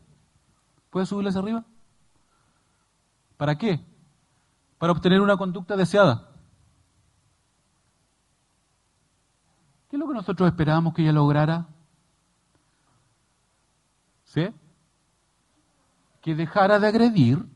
¿Puedes 0.90 1.08
subirla 1.08 1.30
hacia 1.30 1.40
arriba? 1.40 1.64
¿Para 3.36 3.56
qué? 3.56 3.84
Para 4.78 4.92
obtener 4.92 5.20
una 5.20 5.36
conducta 5.36 5.76
deseada. 5.76 6.30
¿Qué 9.88 9.96
es 9.96 10.00
lo 10.00 10.08
que 10.08 10.14
nosotros 10.14 10.48
esperábamos 10.48 10.94
que 10.94 11.02
ella 11.02 11.12
lograra? 11.12 11.68
¿Sí? 14.24 14.48
Que 16.20 16.34
dejara 16.34 16.78
de 16.78 16.88
agredir 16.88 17.46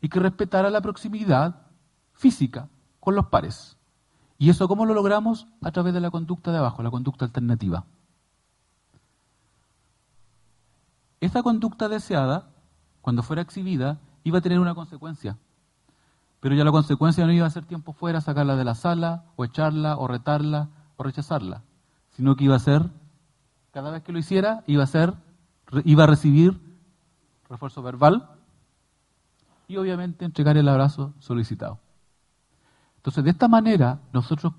y 0.00 0.08
que 0.08 0.20
respetara 0.20 0.70
la 0.70 0.80
proximidad 0.80 1.66
física 2.12 2.68
con 3.00 3.14
los 3.14 3.26
pares. 3.26 3.76
¿Y 4.42 4.50
eso 4.50 4.66
cómo 4.66 4.86
lo 4.86 4.92
logramos? 4.92 5.46
A 5.62 5.70
través 5.70 5.94
de 5.94 6.00
la 6.00 6.10
conducta 6.10 6.50
de 6.50 6.58
abajo, 6.58 6.82
la 6.82 6.90
conducta 6.90 7.24
alternativa. 7.24 7.84
Esta 11.20 11.44
conducta 11.44 11.88
deseada, 11.88 12.50
cuando 13.02 13.22
fuera 13.22 13.42
exhibida, 13.42 14.00
iba 14.24 14.38
a 14.38 14.40
tener 14.40 14.58
una 14.58 14.74
consecuencia. 14.74 15.38
Pero 16.40 16.56
ya 16.56 16.64
la 16.64 16.72
consecuencia 16.72 17.24
no 17.24 17.30
iba 17.32 17.46
a 17.46 17.50
ser 17.50 17.66
tiempo 17.66 17.92
fuera, 17.92 18.20
sacarla 18.20 18.56
de 18.56 18.64
la 18.64 18.74
sala, 18.74 19.26
o 19.36 19.44
echarla, 19.44 19.96
o 19.96 20.08
retarla, 20.08 20.70
o 20.96 21.04
rechazarla, 21.04 21.62
sino 22.10 22.34
que 22.34 22.42
iba 22.42 22.56
a 22.56 22.58
ser, 22.58 22.90
cada 23.70 23.92
vez 23.92 24.02
que 24.02 24.10
lo 24.10 24.18
hiciera, 24.18 24.64
iba 24.66 24.82
a 24.82 24.88
ser, 24.88 25.14
iba 25.84 26.02
a 26.02 26.08
recibir 26.08 26.58
refuerzo 27.48 27.80
verbal 27.80 28.28
y 29.68 29.76
obviamente 29.76 30.24
entregar 30.24 30.56
el 30.56 30.68
abrazo 30.68 31.14
solicitado. 31.20 31.78
Entonces, 33.02 33.24
de 33.24 33.30
esta 33.30 33.48
manera, 33.48 33.98
nosotros 34.12 34.52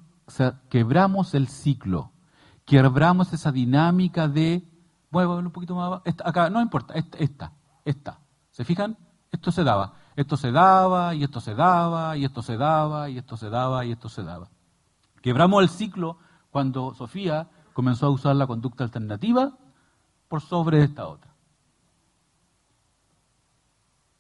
quebramos 0.70 1.34
el 1.34 1.48
ciclo, 1.48 2.12
quebramos 2.66 3.32
esa 3.32 3.54
dinámica 3.54 4.28
de, 4.28 4.68
bueno, 5.10 5.38
un 5.38 5.52
poquito 5.52 5.76
más, 5.76 6.02
acá, 6.26 6.50
no 6.50 6.62
importa, 6.62 6.94
esta, 6.94 7.18
esta, 7.20 7.54
esta. 7.86 8.20
¿Se 8.52 8.66
fijan? 8.66 8.98
Esto 9.32 9.50
se 9.50 9.64
daba, 9.64 9.94
esto 10.18 10.36
se 10.36 10.52
daba, 10.52 11.16
y 11.16 11.24
esto 11.24 11.40
se 11.40 11.56
daba, 11.56 12.18
y 12.18 12.26
esto 12.26 12.42
se 12.42 12.58
daba, 12.58 13.10
y 13.10 13.18
esto 13.18 13.38
se 13.38 13.50
daba, 13.50 13.86
y 13.86 13.92
esto 13.94 14.10
se 14.10 14.24
daba. 14.24 14.50
Quebramos 15.22 15.64
el 15.64 15.70
ciclo 15.70 16.18
cuando 16.52 16.94
Sofía 16.96 17.50
comenzó 17.72 18.08
a 18.08 18.10
usar 18.10 18.36
la 18.36 18.46
conducta 18.46 18.84
alternativa 18.84 19.58
por 20.28 20.42
sobre 20.42 20.84
esta 20.84 21.08
otra. 21.08 21.34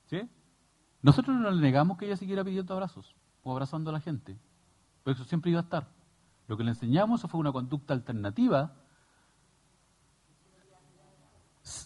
¿Sí? 0.05 0.21
Nosotros 1.01 1.35
no 1.35 1.51
le 1.51 1.61
negamos 1.61 1.97
que 1.97 2.05
ella 2.05 2.15
siguiera 2.15 2.45
pidiendo 2.45 2.73
abrazos 2.73 3.13
o 3.44 3.52
abrazando 3.52 3.90
a 3.90 3.94
la 3.94 3.99
gente, 3.99 4.38
pero 5.03 5.15
eso 5.15 5.26
siempre 5.26 5.52
iba 5.52 5.60
a 5.60 5.64
estar. 5.64 5.88
Lo 6.48 6.57
que 6.57 6.64
le 6.64 6.72
enseñamos 6.72 7.22
fue 7.22 7.40
una 7.40 7.52
conducta 7.52 7.94
alternativa 7.94 8.74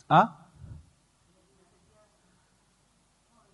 a 0.09 0.47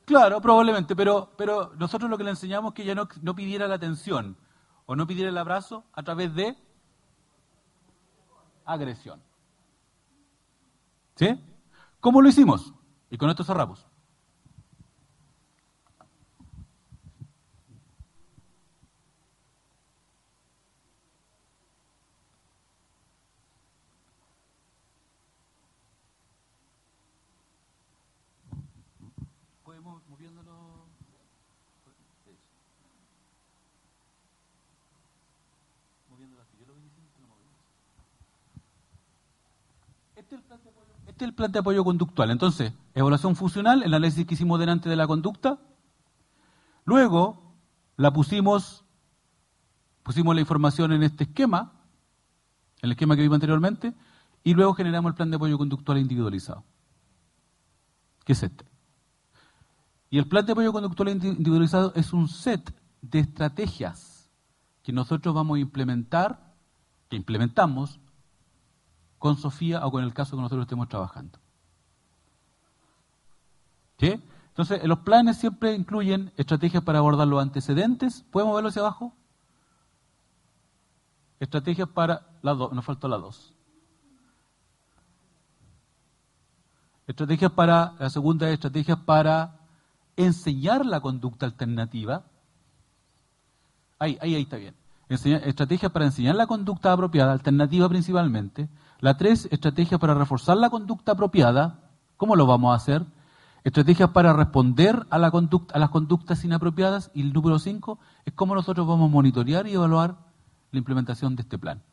Claro, 0.06 0.42
probablemente, 0.42 0.96
pero, 0.96 1.32
pero 1.38 1.72
nosotros 1.78 2.10
lo 2.10 2.18
que 2.18 2.26
le 2.26 2.32
enseñamos 2.32 2.72
es 2.72 2.76
que 2.76 2.84
ella 2.84 2.96
no, 2.96 3.08
no 3.22 3.36
pidiera 3.36 3.68
la 3.68 3.76
atención 3.76 4.38
o 4.86 4.96
no 4.96 5.08
pidiera 5.08 5.30
el 5.30 5.38
abrazo 5.38 5.86
a 5.94 6.04
través 6.04 6.36
de 6.36 6.58
agresión. 8.66 9.22
¿Sí? 11.16 11.40
¿Cómo 12.02 12.22
lo 12.22 12.28
hicimos? 12.28 12.74
Y 13.10 13.18
con 13.18 13.30
esto 13.30 13.46
cerramos. 13.46 13.86
El 41.24 41.34
plan 41.34 41.54
de 41.54 41.60
apoyo 41.60 41.86
conductual. 41.86 42.32
Entonces, 42.32 42.74
evaluación 42.94 43.38
funcional, 43.38 43.82
el 43.82 43.94
análisis 43.94 44.26
que 44.26 44.34
hicimos 44.34 44.60
delante 44.60 44.90
de 44.90 44.98
la 44.98 45.08
conducta. 45.08 45.58
Luego, 46.84 47.56
la 47.96 48.12
pusimos, 48.12 48.84
pusimos 50.04 50.36
la 50.36 50.42
información 50.42 50.92
en 50.92 51.02
este 51.02 51.24
esquema, 51.24 51.72
el 52.82 52.92
esquema 52.92 53.16
que 53.16 53.22
vimos 53.22 53.36
anteriormente, 53.36 53.94
y 54.44 54.54
luego 54.54 54.74
generamos 54.74 55.12
el 55.12 55.16
plan 55.16 55.30
de 55.30 55.38
apoyo 55.38 55.58
conductual 55.58 55.98
individualizado, 55.98 56.66
que 58.26 58.34
es 58.34 58.44
este. 58.44 58.66
Y 60.10 60.18
el 60.18 60.28
plan 60.28 60.46
de 60.46 60.52
apoyo 60.52 60.74
conductual 60.74 61.08
individualizado 61.08 61.94
es 61.96 62.12
un 62.12 62.28
set 62.28 62.76
de 63.02 63.20
estrategias 63.20 64.30
que 64.84 64.92
nosotros 64.92 65.34
vamos 65.34 65.56
a 65.56 65.62
implementar, 65.62 66.54
que 67.08 67.16
implementamos 67.16 68.02
con 69.24 69.38
Sofía 69.38 69.86
o 69.86 69.90
con 69.90 70.04
el 70.04 70.14
caso 70.14 70.36
que 70.36 70.42
nosotros 70.42 70.66
estemos 70.66 70.90
trabajando. 70.90 71.40
¿Sí? 73.98 74.22
Entonces, 74.50 74.84
los 74.84 75.00
planes 75.00 75.38
siempre 75.38 75.74
incluyen 75.74 76.34
estrategias 76.36 76.84
para 76.84 77.00
abordar 77.00 77.26
los 77.30 77.42
antecedentes. 77.42 78.26
¿Podemos 78.32 78.54
verlo 78.54 78.68
hacia 78.68 78.82
abajo? 78.82 79.14
Estrategias 81.40 81.88
para 81.88 82.28
la 82.42 82.54
dos, 82.54 82.74
nos 82.74 82.84
faltó 82.84 83.08
la 83.08 83.18
dos. 83.18 83.54
Estrategias 87.08 87.54
para, 87.54 87.94
la 88.00 88.10
segunda 88.10 88.50
es 88.50 88.56
estrategias 88.56 89.00
para 89.00 89.58
enseñar 90.18 90.86
la 90.86 91.00
conducta 91.00 91.46
alternativa. 91.46 92.26
Ahí, 94.00 94.18
ahí, 94.20 94.36
ahí 94.36 94.42
está 94.42 94.58
bien. 94.58 94.76
estrategias 95.08 95.94
para 95.94 96.04
enseñar 96.04 96.36
la 96.36 96.46
conducta 96.46 96.92
apropiada, 96.92 97.32
alternativa 97.32 97.88
principalmente. 97.88 98.68
La 99.04 99.18
tres, 99.18 99.50
estrategias 99.52 100.00
para 100.00 100.14
reforzar 100.14 100.56
la 100.56 100.70
conducta 100.70 101.12
apropiada. 101.12 101.90
¿Cómo 102.16 102.38
lo 102.38 102.46
vamos 102.46 102.72
a 102.72 102.76
hacer? 102.76 103.06
Estrategias 103.66 104.12
para 104.12 104.32
responder 104.32 105.06
a, 105.10 105.18
la 105.18 105.30
conducta, 105.30 105.76
a 105.76 105.80
las 105.80 105.90
conductas 105.90 106.46
inapropiadas. 106.46 107.12
Y 107.14 107.20
el 107.20 107.34
número 107.34 107.60
cinco 107.60 108.00
es 108.24 108.32
cómo 108.32 108.56
nosotros 108.56 108.88
vamos 108.88 109.10
a 109.10 109.12
monitorear 109.12 109.68
y 109.68 109.74
evaluar 109.74 110.16
la 110.72 110.80
implementación 110.80 111.36
de 111.36 111.42
este 111.42 111.58
plan. 111.58 111.84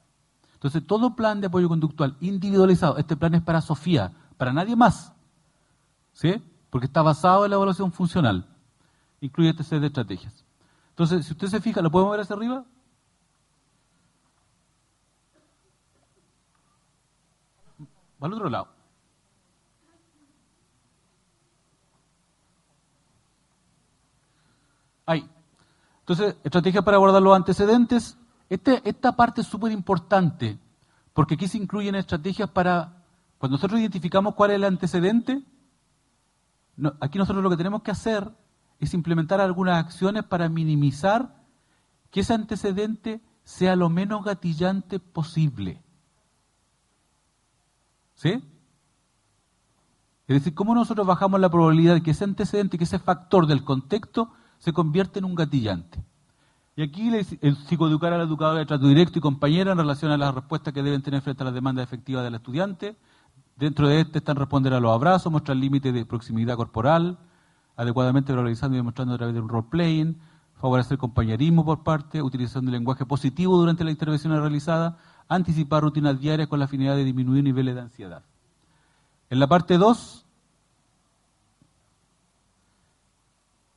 Entonces, 0.54 0.86
todo 0.86 1.16
plan 1.16 1.40
de 1.40 1.48
apoyo 1.48 1.68
conductual 1.68 2.16
individualizado, 2.20 2.96
este 2.96 3.16
plan 3.16 3.34
es 3.34 3.42
para 3.42 3.60
Sofía, 3.60 4.12
para 4.36 4.52
nadie 4.52 4.76
más. 4.76 5.12
¿Sí? 6.12 6.40
Porque 6.70 6.86
está 6.86 7.02
basado 7.02 7.44
en 7.44 7.50
la 7.50 7.56
evaluación 7.56 7.90
funcional. 7.90 8.46
Incluye 9.20 9.50
este 9.50 9.64
set 9.64 9.80
de 9.80 9.88
estrategias. 9.88 10.44
Entonces, 10.90 11.26
si 11.26 11.32
usted 11.32 11.48
se 11.48 11.60
fija, 11.60 11.82
¿lo 11.82 11.90
podemos 11.90 12.12
ver 12.12 12.20
hacia 12.20 12.36
arriba? 12.36 12.64
Va 18.22 18.26
al 18.26 18.34
otro 18.34 18.50
lado. 18.50 18.68
Ahí. 25.06 25.28
Entonces, 26.00 26.36
estrategia 26.44 26.82
para 26.82 26.96
abordar 26.96 27.22
los 27.22 27.34
antecedentes. 27.34 28.18
Este, 28.48 28.82
esta 28.88 29.16
parte 29.16 29.40
es 29.40 29.46
súper 29.46 29.72
importante, 29.72 30.58
porque 31.12 31.34
aquí 31.34 31.46
se 31.46 31.56
incluyen 31.56 31.94
estrategias 31.94 32.50
para, 32.50 33.04
cuando 33.38 33.56
nosotros 33.56 33.80
identificamos 33.80 34.34
cuál 34.34 34.50
es 34.50 34.56
el 34.56 34.64
antecedente, 34.64 35.42
aquí 37.00 37.18
nosotros 37.18 37.42
lo 37.42 37.50
que 37.50 37.56
tenemos 37.56 37.82
que 37.82 37.92
hacer 37.92 38.28
es 38.80 38.92
implementar 38.94 39.40
algunas 39.40 39.78
acciones 39.78 40.24
para 40.24 40.48
minimizar 40.48 41.36
que 42.10 42.20
ese 42.20 42.34
antecedente 42.34 43.20
sea 43.44 43.76
lo 43.76 43.88
menos 43.88 44.24
gatillante 44.24 44.98
posible. 44.98 45.80
¿Sí? 48.20 48.42
Es 50.26 50.36
decir, 50.36 50.54
¿cómo 50.54 50.74
nosotros 50.74 51.06
bajamos 51.06 51.40
la 51.40 51.48
probabilidad 51.48 51.94
de 51.94 52.02
que 52.02 52.10
ese 52.10 52.24
antecedente, 52.24 52.76
que 52.76 52.84
ese 52.84 52.98
factor 52.98 53.46
del 53.46 53.64
contexto 53.64 54.30
se 54.58 54.74
convierta 54.74 55.18
en 55.18 55.24
un 55.24 55.34
gatillante? 55.34 56.04
Y 56.76 56.82
aquí 56.82 57.10
el 57.40 57.56
psicoeducar 57.56 58.12
al 58.12 58.20
educador 58.20 58.58
de 58.58 58.66
trato 58.66 58.86
directo 58.86 59.18
y 59.18 59.22
compañera 59.22 59.72
en 59.72 59.78
relación 59.78 60.12
a 60.12 60.18
las 60.18 60.34
respuestas 60.34 60.74
que 60.74 60.82
deben 60.82 61.00
tener 61.00 61.22
frente 61.22 61.42
a 61.42 61.46
las 61.46 61.54
demandas 61.54 61.82
efectivas 61.82 62.22
del 62.22 62.34
estudiante, 62.34 62.96
Dentro 63.56 63.88
de 63.88 64.00
este 64.00 64.18
están 64.18 64.36
responder 64.36 64.72
a 64.72 64.80
los 64.80 64.90
abrazos, 64.90 65.30
mostrar 65.30 65.54
límites 65.54 65.92
de 65.92 66.06
proximidad 66.06 66.56
corporal, 66.56 67.18
adecuadamente 67.76 68.32
valorizando 68.32 68.74
y 68.74 68.78
demostrando 68.78 69.12
a 69.12 69.18
través 69.18 69.34
de 69.34 69.40
un 69.42 69.50
role-playing, 69.50 70.18
favorecer 70.54 70.96
compañerismo 70.96 71.62
por 71.62 71.82
parte, 71.82 72.22
utilizando 72.22 72.70
el 72.70 72.76
lenguaje 72.78 73.04
positivo 73.04 73.58
durante 73.58 73.84
la 73.84 73.90
intervención 73.90 74.32
realizada, 74.32 74.96
anticipar 75.30 75.82
rutinas 75.82 76.20
diarias 76.20 76.48
con 76.48 76.58
la 76.58 76.66
finalidad 76.66 76.96
de 76.96 77.04
disminuir 77.04 77.42
niveles 77.42 77.74
de 77.74 77.80
ansiedad. 77.80 78.22
En 79.30 79.38
la 79.38 79.46
parte 79.46 79.78
2, 79.78 80.26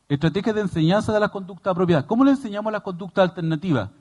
estrategias 0.10 0.56
de 0.56 0.62
enseñanza 0.62 1.14
de 1.14 1.20
la 1.20 1.30
conducta 1.30 1.70
apropiada. 1.70 2.06
¿Cómo 2.08 2.26
le 2.26 2.32
enseñamos 2.32 2.74
la 2.74 2.82
conducta 2.82 3.22
alternativa? 3.22 3.92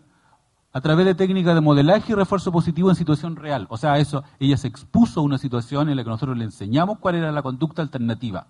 a 0.75 0.81
través 0.81 1.05
de 1.05 1.15
técnicas 1.15 1.55
de 1.55 1.61
modelaje 1.61 2.13
y 2.13 2.15
refuerzo 2.15 2.51
positivo 2.51 2.89
en 2.89 2.97
situación 2.97 3.37
real. 3.37 3.67
O 3.69 3.77
sea, 3.77 3.99
eso, 3.99 4.25
ella 4.39 4.57
se 4.57 4.69
expuso 4.69 5.21
a 5.21 5.23
una 5.23 5.37
situación 5.37 5.91
en 5.91 5.97
la 5.97 6.03
que 6.03 6.09
nosotros 6.09 6.37
le 6.37 6.45
enseñamos 6.45 6.99
cuál 6.99 7.17
era 7.17 7.31
la 7.31 7.43
conducta 7.43 7.83
alternativa, 7.83 8.47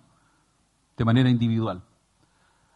de 0.95 1.03
manera 1.03 1.29
individual. 1.29 1.81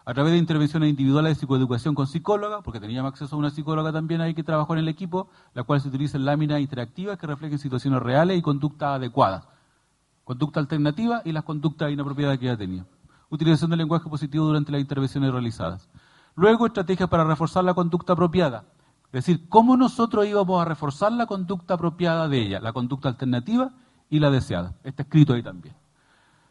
A 0.07 0.13
través 0.13 0.31
de 0.31 0.37
intervenciones 0.37 0.89
individuales 0.89 1.31
de 1.31 1.35
psicoeducación 1.41 1.93
con 1.93 2.07
psicóloga, 2.07 2.61
porque 2.61 2.79
teníamos 2.79 3.11
acceso 3.11 3.35
a 3.35 3.39
una 3.39 3.49
psicóloga 3.49 3.91
también 3.91 4.21
ahí 4.21 4.33
que 4.33 4.41
trabajó 4.41 4.71
en 4.71 4.79
el 4.79 4.87
equipo, 4.87 5.27
la 5.53 5.63
cual 5.63 5.81
se 5.81 5.89
utiliza 5.89 6.15
en 6.15 6.23
láminas 6.23 6.61
interactivas 6.61 7.17
que 7.17 7.27
reflejen 7.27 7.59
situaciones 7.59 8.01
reales 8.01 8.37
y 8.37 8.41
conductas 8.41 8.95
adecuadas. 8.95 9.43
Conducta 10.23 10.61
alternativa 10.61 11.21
y 11.25 11.33
las 11.33 11.43
conductas 11.43 11.91
inapropiadas 11.91 12.37
que 12.37 12.45
ella 12.45 12.55
tenía. 12.55 12.85
Utilización 13.29 13.69
del 13.69 13.79
lenguaje 13.79 14.09
positivo 14.09 14.45
durante 14.45 14.71
las 14.71 14.79
intervenciones 14.79 15.29
realizadas. 15.29 15.89
Luego, 16.35 16.67
estrategias 16.67 17.09
para 17.09 17.25
reforzar 17.25 17.65
la 17.65 17.73
conducta 17.73 18.13
apropiada 18.13 18.63
es 19.07 19.25
decir, 19.25 19.49
cómo 19.49 19.75
nosotros 19.75 20.25
íbamos 20.25 20.61
a 20.61 20.65
reforzar 20.65 21.11
la 21.11 21.25
conducta 21.25 21.73
apropiada 21.73 22.27
de 22.27 22.39
ella, 22.39 22.59
la 22.59 22.73
conducta 22.73 23.09
alternativa 23.09 23.71
y 24.09 24.19
la 24.19 24.29
deseada. 24.29 24.75
Está 24.83 25.03
escrito 25.03 25.33
ahí 25.33 25.43
también. 25.43 25.75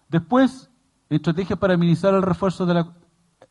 Después, 0.09 0.71
estrategias 1.11 1.59
para 1.59 1.77
minimizar 1.77 2.15
el 2.15 2.23
refuerzo 2.23 2.65
de 2.65 2.75
la 2.75 2.93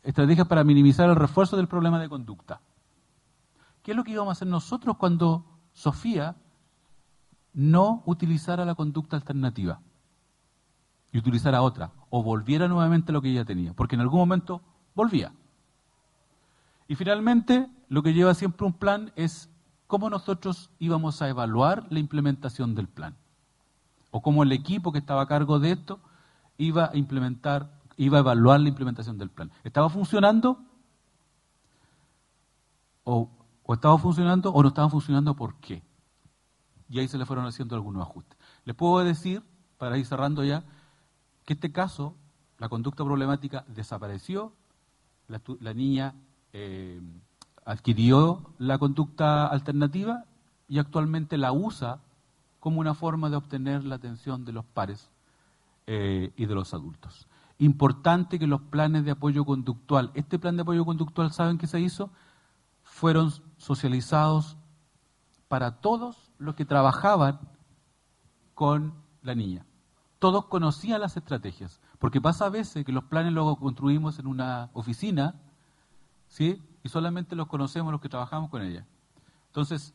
estrategias 0.05 0.47
para 0.47 0.63
minimizar 0.63 1.09
el 1.09 1.15
refuerzo 1.15 1.57
del 1.57 1.67
problema 1.67 1.99
de 1.99 2.07
conducta. 2.07 2.61
¿Qué 3.83 3.91
es 3.91 3.97
lo 3.97 4.03
que 4.03 4.11
íbamos 4.11 4.31
a 4.31 4.33
hacer 4.33 4.47
nosotros 4.47 4.97
cuando 4.97 5.45
Sofía 5.73 6.35
no 7.53 8.03
utilizara 8.05 8.65
la 8.65 8.75
conducta 8.75 9.15
alternativa 9.15 9.79
y 11.11 11.17
utilizara 11.17 11.61
otra 11.61 11.91
o 12.09 12.23
volviera 12.23 12.67
nuevamente 12.67 13.11
a 13.11 13.13
lo 13.13 13.21
que 13.21 13.29
ella 13.29 13.45
tenía? 13.45 13.73
Porque 13.73 13.95
en 13.95 14.01
algún 14.01 14.19
momento 14.19 14.61
volvía. 14.93 15.33
Y 16.87 16.95
finalmente, 16.95 17.67
lo 17.89 18.03
que 18.03 18.13
lleva 18.13 18.33
siempre 18.33 18.65
un 18.67 18.73
plan 18.73 19.11
es 19.15 19.49
cómo 19.87 20.09
nosotros 20.09 20.69
íbamos 20.79 21.21
a 21.21 21.29
evaluar 21.29 21.87
la 21.89 21.99
implementación 21.99 22.75
del 22.75 22.87
plan. 22.87 23.15
O 24.11 24.21
cómo 24.21 24.43
el 24.43 24.51
equipo 24.51 24.91
que 24.91 24.99
estaba 24.99 25.23
a 25.23 25.27
cargo 25.27 25.59
de 25.59 25.71
esto 25.71 25.99
iba 26.57 26.89
a 26.91 26.95
implementar, 26.95 27.69
iba 27.97 28.17
a 28.17 28.21
evaluar 28.21 28.59
la 28.59 28.69
implementación 28.69 29.17
del 29.17 29.29
plan. 29.29 29.51
¿Estaba 29.63 29.89
funcionando? 29.89 30.59
O, 33.03 33.29
estaba 33.69 33.97
funcionando 33.97 34.51
o 34.51 34.61
no 34.61 34.69
estaba 34.69 34.89
funcionando, 34.89 35.35
¿por 35.35 35.55
qué? 35.59 35.83
Y 36.89 36.99
ahí 36.99 37.07
se 37.07 37.17
le 37.17 37.25
fueron 37.25 37.45
haciendo 37.45 37.75
algunos 37.75 38.01
ajustes. 38.03 38.37
Les 38.63 38.75
puedo 38.75 39.03
decir, 39.03 39.43
para 39.77 39.97
ir 39.97 40.05
cerrando 40.05 40.43
ya, 40.43 40.63
que 41.45 41.53
este 41.53 41.71
caso, 41.71 42.15
la 42.57 42.69
conducta 42.69 43.03
problemática 43.03 43.65
desapareció, 43.67 44.53
la, 45.27 45.41
la 45.59 45.73
niña 45.73 46.15
eh, 46.53 47.01
adquirió 47.65 48.53
la 48.59 48.77
conducta 48.77 49.47
alternativa 49.47 50.25
y 50.67 50.79
actualmente 50.79 51.37
la 51.37 51.51
usa 51.51 51.99
como 52.59 52.79
una 52.79 52.93
forma 52.93 53.29
de 53.29 53.35
obtener 53.35 53.83
la 53.83 53.95
atención 53.95 54.45
de 54.45 54.51
los 54.51 54.65
pares 54.65 55.09
eh, 55.87 56.31
y 56.35 56.45
de 56.45 56.55
los 56.55 56.73
adultos. 56.73 57.27
Importante 57.57 58.39
que 58.39 58.47
los 58.47 58.61
planes 58.61 59.05
de 59.05 59.11
apoyo 59.11 59.45
conductual, 59.45 60.11
este 60.13 60.39
plan 60.39 60.55
de 60.55 60.63
apoyo 60.63 60.85
conductual, 60.85 61.31
¿saben 61.31 61.57
qué 61.57 61.67
se 61.67 61.79
hizo? 61.79 62.11
Fueron 62.83 63.31
socializados 63.57 64.57
para 65.47 65.79
todos 65.79 66.31
los 66.37 66.55
que 66.55 66.65
trabajaban 66.65 67.39
con 68.53 68.93
la 69.21 69.35
niña. 69.35 69.65
Todos 70.19 70.45
conocían 70.45 71.01
las 71.01 71.17
estrategias, 71.17 71.81
porque 71.99 72.21
pasa 72.21 72.45
a 72.45 72.49
veces 72.49 72.85
que 72.85 72.91
los 72.91 73.05
planes 73.05 73.33
luego 73.33 73.57
construimos 73.57 74.19
en 74.19 74.27
una 74.27 74.69
oficina 74.73 75.35
¿sí? 76.27 76.61
Y 76.83 76.89
solamente 76.89 77.35
los 77.35 77.47
conocemos 77.47 77.91
los 77.91 78.01
que 78.01 78.09
trabajamos 78.09 78.49
con 78.49 78.61
ella. 78.61 78.85
Entonces, 79.47 79.93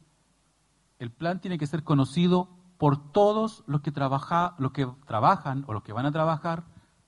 el 0.99 1.11
plan 1.11 1.41
tiene 1.41 1.59
que 1.59 1.67
ser 1.67 1.85
conocido 1.85 2.49
por 2.79 3.13
todos 3.13 3.63
los 3.67 3.83
que, 3.83 3.93
trabaja, 3.93 4.55
los 4.59 4.73
que 4.73 4.89
trabajan 5.07 5.65
o 5.67 5.73
los 5.73 5.83
que 5.83 5.93
van 5.93 6.07
a 6.07 6.13
trabajar 6.13 6.65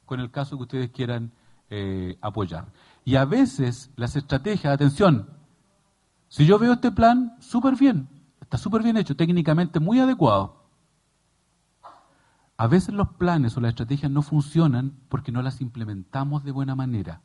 con 0.06 0.20
el 0.20 0.30
caso 0.30 0.56
que 0.56 0.62
ustedes 0.62 0.90
quieran 0.90 1.32
eh, 1.70 2.18
apoyar. 2.20 2.72
Y 3.04 3.16
a 3.16 3.24
veces 3.24 3.90
las 3.96 4.16
estrategias, 4.16 4.72
atención, 4.72 5.28
si 6.28 6.46
yo 6.46 6.58
veo 6.58 6.74
este 6.74 6.92
plan, 6.92 7.36
súper 7.40 7.76
bien, 7.76 8.08
está 8.40 8.58
súper 8.58 8.82
bien 8.82 8.96
hecho, 8.96 9.16
técnicamente 9.16 9.80
muy 9.80 10.00
adecuado. 10.00 10.62
A 12.56 12.66
veces 12.66 12.94
los 12.94 13.08
planes 13.08 13.56
o 13.56 13.60
las 13.60 13.70
estrategias 13.70 14.10
no 14.10 14.22
funcionan 14.22 14.94
porque 15.08 15.32
no 15.32 15.42
las 15.42 15.60
implementamos 15.60 16.44
de 16.44 16.52
buena 16.52 16.74
manera. 16.74 17.22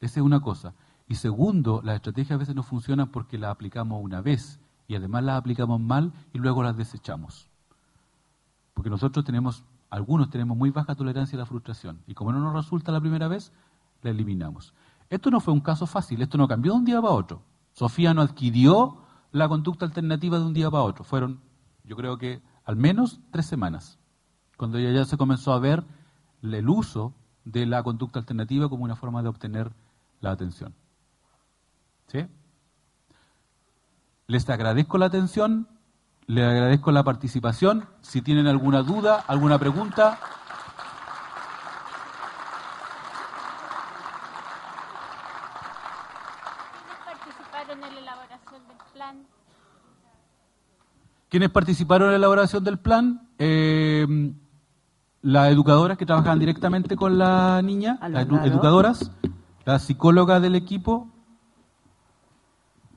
Esa 0.00 0.20
es 0.20 0.24
una 0.24 0.40
cosa. 0.40 0.74
Y 1.08 1.16
segundo, 1.16 1.80
las 1.82 1.96
estrategias 1.96 2.36
a 2.36 2.38
veces 2.38 2.54
no 2.54 2.62
funcionan 2.62 3.08
porque 3.08 3.38
las 3.38 3.50
aplicamos 3.50 4.02
una 4.02 4.20
vez 4.20 4.60
y 4.88 4.94
además 4.94 5.24
las 5.24 5.38
aplicamos 5.38 5.80
mal 5.80 6.12
y 6.32 6.38
luego 6.38 6.62
las 6.62 6.76
desechamos. 6.76 7.48
Porque 8.74 8.90
nosotros 8.90 9.24
tenemos, 9.24 9.64
algunos 9.92 10.30
tenemos 10.30 10.56
muy 10.56 10.70
baja 10.70 10.94
tolerancia 10.94 11.36
a 11.36 11.40
la 11.40 11.46
frustración 11.46 12.02
y 12.06 12.14
como 12.14 12.32
no 12.32 12.40
nos 12.40 12.54
resulta 12.54 12.90
la 12.90 13.00
primera 13.00 13.28
vez, 13.28 13.52
la 14.00 14.08
eliminamos. 14.08 14.72
Esto 15.10 15.30
no 15.30 15.38
fue 15.38 15.52
un 15.52 15.60
caso 15.60 15.86
fácil, 15.86 16.22
esto 16.22 16.38
no 16.38 16.48
cambió 16.48 16.72
de 16.72 16.78
un 16.78 16.84
día 16.86 17.02
para 17.02 17.12
otro. 17.12 17.42
Sofía 17.74 18.14
no 18.14 18.22
adquirió 18.22 19.02
la 19.32 19.50
conducta 19.50 19.84
alternativa 19.84 20.38
de 20.38 20.46
un 20.46 20.54
día 20.54 20.70
para 20.70 20.84
otro. 20.84 21.04
Fueron, 21.04 21.42
yo 21.84 21.94
creo 21.94 22.16
que 22.16 22.40
al 22.64 22.76
menos 22.76 23.20
tres 23.30 23.44
semanas, 23.44 23.98
cuando 24.56 24.78
ella 24.78 24.92
ya 24.92 25.04
se 25.04 25.18
comenzó 25.18 25.52
a 25.52 25.58
ver 25.58 25.84
el 26.40 26.68
uso 26.70 27.12
de 27.44 27.66
la 27.66 27.82
conducta 27.82 28.18
alternativa 28.18 28.70
como 28.70 28.84
una 28.84 28.96
forma 28.96 29.22
de 29.22 29.28
obtener 29.28 29.74
la 30.22 30.30
atención. 30.30 30.74
¿Sí? 32.06 32.26
Les 34.26 34.48
agradezco 34.48 34.96
la 34.96 35.04
atención, 35.04 35.68
les 36.32 36.46
agradezco 36.46 36.90
la 36.92 37.02
participación. 37.02 37.84
Si 38.00 38.22
tienen 38.22 38.46
alguna 38.46 38.82
duda, 38.82 39.22
alguna 39.26 39.58
pregunta. 39.58 40.18
participaron 47.04 47.84
en 47.84 47.94
la 47.94 48.00
elaboración 48.00 48.62
del 48.66 48.76
plan? 48.94 49.26
¿Quiénes 51.28 51.50
participaron 51.50 52.06
en 52.08 52.12
la 52.12 52.16
elaboración 52.16 52.64
del 52.64 52.78
plan? 52.78 53.28
Eh, 53.38 54.32
las 55.20 55.52
educadoras 55.52 55.98
que 55.98 56.06
trabajan 56.06 56.38
directamente 56.38 56.96
con 56.96 57.18
la 57.18 57.60
niña, 57.62 57.98
las 58.08 58.26
educadoras, 58.46 59.10
la 59.66 59.78
psicóloga 59.78 60.40
del 60.40 60.54
equipo, 60.54 61.08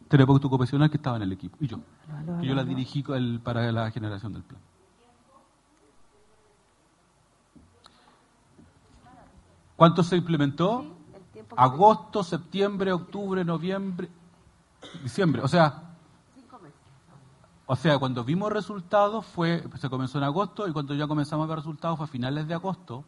terapeuta 0.07 0.47
ocupacional 0.47 0.89
que 0.89 0.97
estaba 0.97 1.17
en 1.17 1.23
el 1.23 1.31
equipo, 1.31 1.57
y 1.59 1.67
yo. 1.67 1.79
que 2.39 2.47
yo 2.47 2.55
la 2.55 2.63
dirigí 2.63 3.03
para 3.43 3.71
la 3.71 3.91
generación 3.91 4.33
del 4.33 4.43
plan. 4.43 4.59
¿Cuánto 9.75 10.03
se 10.03 10.15
implementó? 10.15 10.85
Agosto, 11.57 12.23
septiembre, 12.23 12.93
octubre, 12.93 13.43
noviembre, 13.43 14.09
diciembre. 15.03 15.41
O 15.41 15.47
sea, 15.47 15.81
o 17.65 17.75
sea, 17.75 17.97
cuando 17.97 18.23
vimos 18.23 18.51
resultados 18.51 19.25
fue, 19.25 19.63
se 19.79 19.89
comenzó 19.89 20.17
en 20.19 20.23
agosto 20.23 20.67
y 20.67 20.71
cuando 20.71 20.93
ya 20.93 21.07
comenzamos 21.07 21.45
a 21.45 21.47
ver 21.47 21.57
resultados 21.57 21.97
fue 21.97 22.05
a 22.05 22.07
finales 22.07 22.47
de 22.47 22.53
agosto 22.53 23.03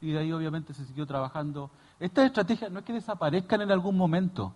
y 0.00 0.12
de 0.12 0.20
ahí 0.20 0.32
obviamente 0.32 0.72
se 0.72 0.84
siguió 0.84 1.06
trabajando 1.06 1.70
estas 2.02 2.26
estrategias 2.26 2.68
no 2.72 2.80
es 2.80 2.84
que 2.84 2.92
desaparezcan 2.92 3.60
en 3.60 3.70
algún 3.70 3.96
momento. 3.96 4.52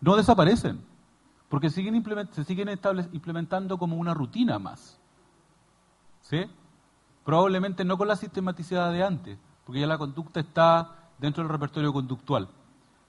No 0.00 0.16
desaparecen, 0.16 0.80
porque 1.48 1.70
siguen 1.70 2.02
se 2.32 2.44
siguen 2.44 2.68
implementando 3.12 3.78
como 3.78 3.96
una 3.96 4.14
rutina 4.14 4.58
más. 4.58 4.98
¿Sí? 6.22 6.44
Probablemente 7.24 7.84
no 7.84 7.98
con 7.98 8.08
la 8.08 8.16
sistematicidad 8.16 8.92
de 8.92 9.02
antes, 9.02 9.38
porque 9.64 9.80
ya 9.80 9.86
la 9.86 9.98
conducta 9.98 10.40
está 10.40 10.94
dentro 11.18 11.42
del 11.42 11.52
repertorio 11.52 11.92
conductual. 11.92 12.48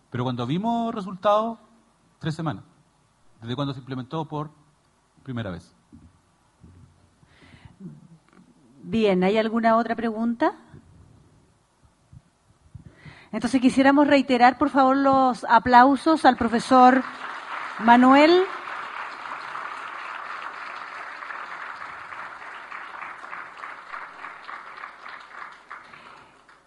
Pero 0.09 0.23
cuando 0.23 0.45
vimos 0.45 0.93
resultados, 0.93 1.57
tres 2.19 2.35
semanas, 2.35 2.63
desde 3.41 3.55
cuando 3.55 3.73
se 3.73 3.79
implementó 3.79 4.25
por 4.25 4.49
primera 5.23 5.51
vez. 5.51 5.73
Bien, 8.81 9.23
¿hay 9.23 9.37
alguna 9.37 9.75
otra 9.77 9.95
pregunta? 9.95 10.53
Entonces 13.31 13.61
quisiéramos 13.61 14.07
reiterar, 14.07 14.57
por 14.57 14.69
favor, 14.69 14.97
los 14.97 15.45
aplausos 15.47 16.25
al 16.25 16.35
profesor 16.35 17.03
Manuel. 17.79 18.43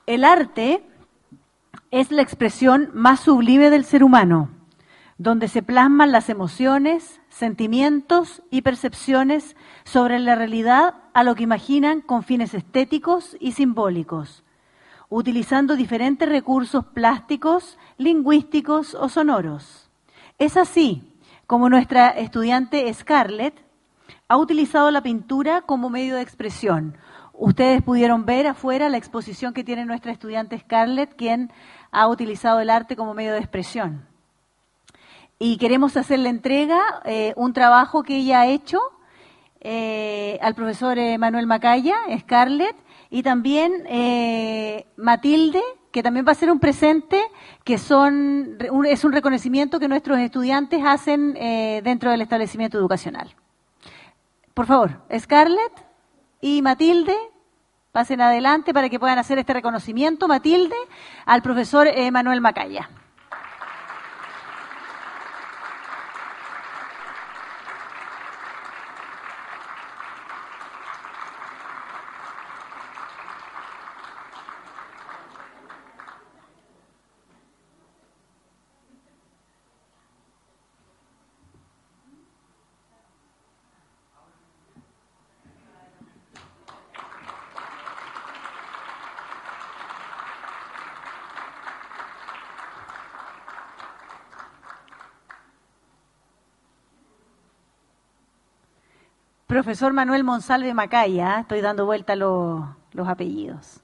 El 0.06 0.24
arte 0.24 0.86
es 1.90 2.12
la 2.12 2.22
expresión 2.22 2.90
más 2.94 3.20
sublime 3.20 3.68
del 3.70 3.84
ser 3.84 4.04
humano, 4.04 4.50
donde 5.18 5.48
se 5.48 5.62
plasman 5.62 6.12
las 6.12 6.28
emociones, 6.28 7.20
sentimientos 7.28 8.42
y 8.50 8.62
percepciones 8.62 9.56
sobre 9.84 10.18
la 10.20 10.36
realidad 10.36 10.94
a 11.12 11.24
lo 11.24 11.34
que 11.34 11.42
imaginan 11.42 12.02
con 12.02 12.22
fines 12.22 12.54
estéticos 12.54 13.36
y 13.40 13.52
simbólicos 13.52 14.44
utilizando 15.12 15.76
diferentes 15.76 16.26
recursos 16.26 16.86
plásticos, 16.86 17.78
lingüísticos 17.98 18.94
o 18.94 19.10
sonoros. 19.10 19.90
Es 20.38 20.56
así 20.56 21.02
como 21.46 21.68
nuestra 21.68 22.08
estudiante 22.08 22.92
Scarlett 22.94 23.54
ha 24.28 24.38
utilizado 24.38 24.90
la 24.90 25.02
pintura 25.02 25.60
como 25.62 25.90
medio 25.90 26.16
de 26.16 26.22
expresión. 26.22 26.96
Ustedes 27.34 27.82
pudieron 27.82 28.24
ver 28.24 28.46
afuera 28.46 28.88
la 28.88 28.96
exposición 28.96 29.52
que 29.52 29.64
tiene 29.64 29.84
nuestra 29.84 30.12
estudiante 30.12 30.58
Scarlett, 30.58 31.14
quien 31.14 31.52
ha 31.90 32.08
utilizado 32.08 32.60
el 32.60 32.70
arte 32.70 32.96
como 32.96 33.12
medio 33.12 33.34
de 33.34 33.40
expresión. 33.40 34.06
Y 35.38 35.58
queremos 35.58 35.96
hacer 35.98 36.20
la 36.20 36.30
entrega, 36.30 36.80
eh, 37.04 37.34
un 37.36 37.52
trabajo 37.52 38.02
que 38.02 38.16
ella 38.16 38.40
ha 38.40 38.46
hecho 38.46 38.80
eh, 39.60 40.38
al 40.40 40.54
profesor 40.54 40.96
Manuel 41.18 41.46
Macaya, 41.46 41.96
Scarlett, 42.20 42.76
y 43.12 43.22
también 43.22 43.84
Matilde, 44.96 45.62
que 45.92 46.02
también 46.02 46.26
va 46.26 46.32
a 46.32 46.34
ser 46.34 46.50
un 46.50 46.58
presente, 46.58 47.22
que 47.62 47.76
son, 47.76 48.56
es 48.88 49.04
un 49.04 49.12
reconocimiento 49.12 49.78
que 49.78 49.86
nuestros 49.86 50.18
estudiantes 50.18 50.82
hacen 50.84 51.34
dentro 51.34 52.10
del 52.10 52.22
establecimiento 52.22 52.78
educacional. 52.78 53.34
Por 54.54 54.64
favor, 54.64 55.02
Scarlett 55.16 55.72
y 56.40 56.62
Matilde, 56.62 57.14
pasen 57.92 58.22
adelante 58.22 58.72
para 58.72 58.88
que 58.88 58.98
puedan 58.98 59.18
hacer 59.18 59.38
este 59.38 59.52
reconocimiento, 59.52 60.26
Matilde, 60.26 60.76
al 61.26 61.42
profesor 61.42 61.86
Manuel 62.10 62.40
Macaya. 62.40 62.88
Profesor 99.72 99.94
Manuel 99.94 100.22
Monsalve 100.22 100.74
Macaya, 100.74 101.40
estoy 101.40 101.62
dando 101.62 101.86
vuelta 101.86 102.14
los 102.14 103.08
apellidos. 103.08 103.80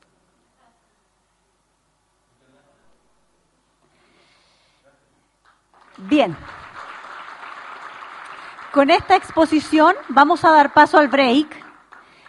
Bien. 5.96 6.36
Con 8.70 8.90
esta 8.90 9.16
exposición 9.16 9.94
vamos 10.10 10.44
a 10.44 10.50
dar 10.50 10.74
paso 10.74 10.98
al 10.98 11.08
break. 11.08 11.56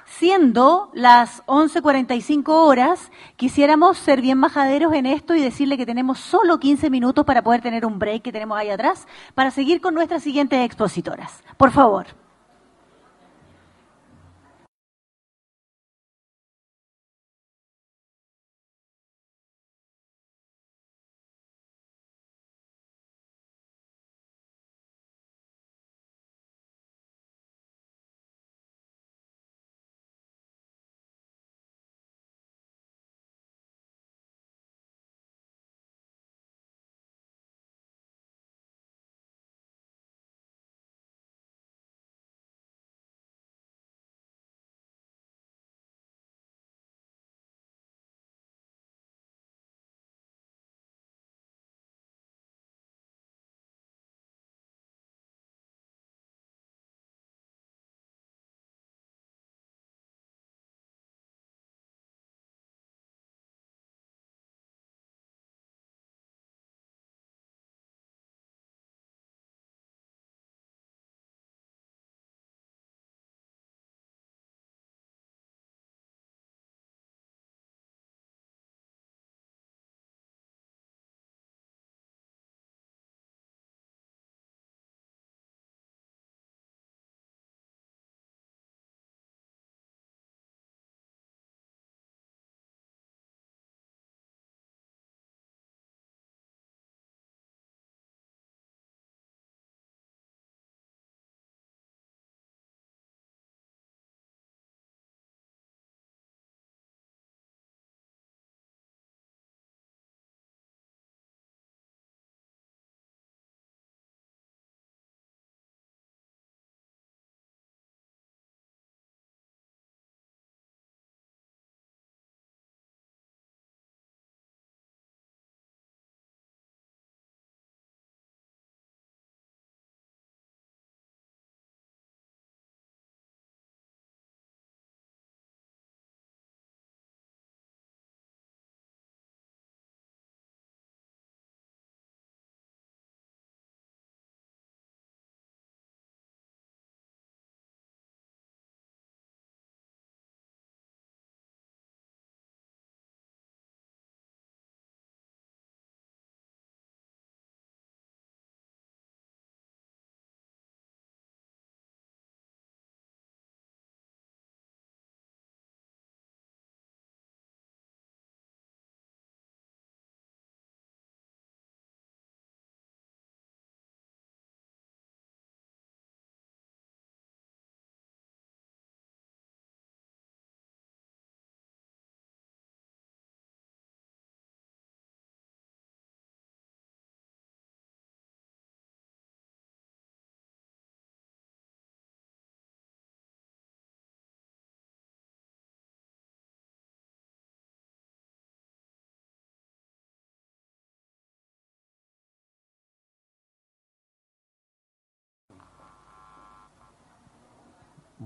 Siendo 0.05 0.89
las 0.93 1.45
11.45 1.45 2.47
horas, 2.47 3.11
quisiéramos 3.35 3.97
ser 3.97 4.21
bien 4.21 4.37
majaderos 4.37 4.93
en 4.93 5.05
esto 5.05 5.35
y 5.35 5.41
decirle 5.41 5.75
que 5.75 5.85
tenemos 5.85 6.17
solo 6.21 6.61
15 6.61 6.89
minutos 6.89 7.25
para 7.25 7.41
poder 7.41 7.59
tener 7.59 7.85
un 7.85 7.99
break 7.99 8.21
que 8.21 8.31
tenemos 8.31 8.57
ahí 8.57 8.69
atrás 8.69 9.05
para 9.35 9.51
seguir 9.51 9.81
con 9.81 9.93
nuestras 9.93 10.23
siguientes 10.23 10.65
expositoras. 10.65 11.43
Por 11.57 11.71
favor. 11.71 12.05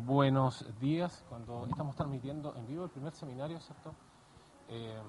Buenos 0.06 0.66
días. 0.80 1.24
Cuando 1.30 1.66
estamos 1.70 1.96
transmitiendo 1.96 2.56
en 2.56 2.68
vivo 2.68 2.84
el 2.84 2.90
primer 2.90 3.14
seminario, 3.14 3.60
¿cierto? 3.60 3.94
Eh, 4.68 5.02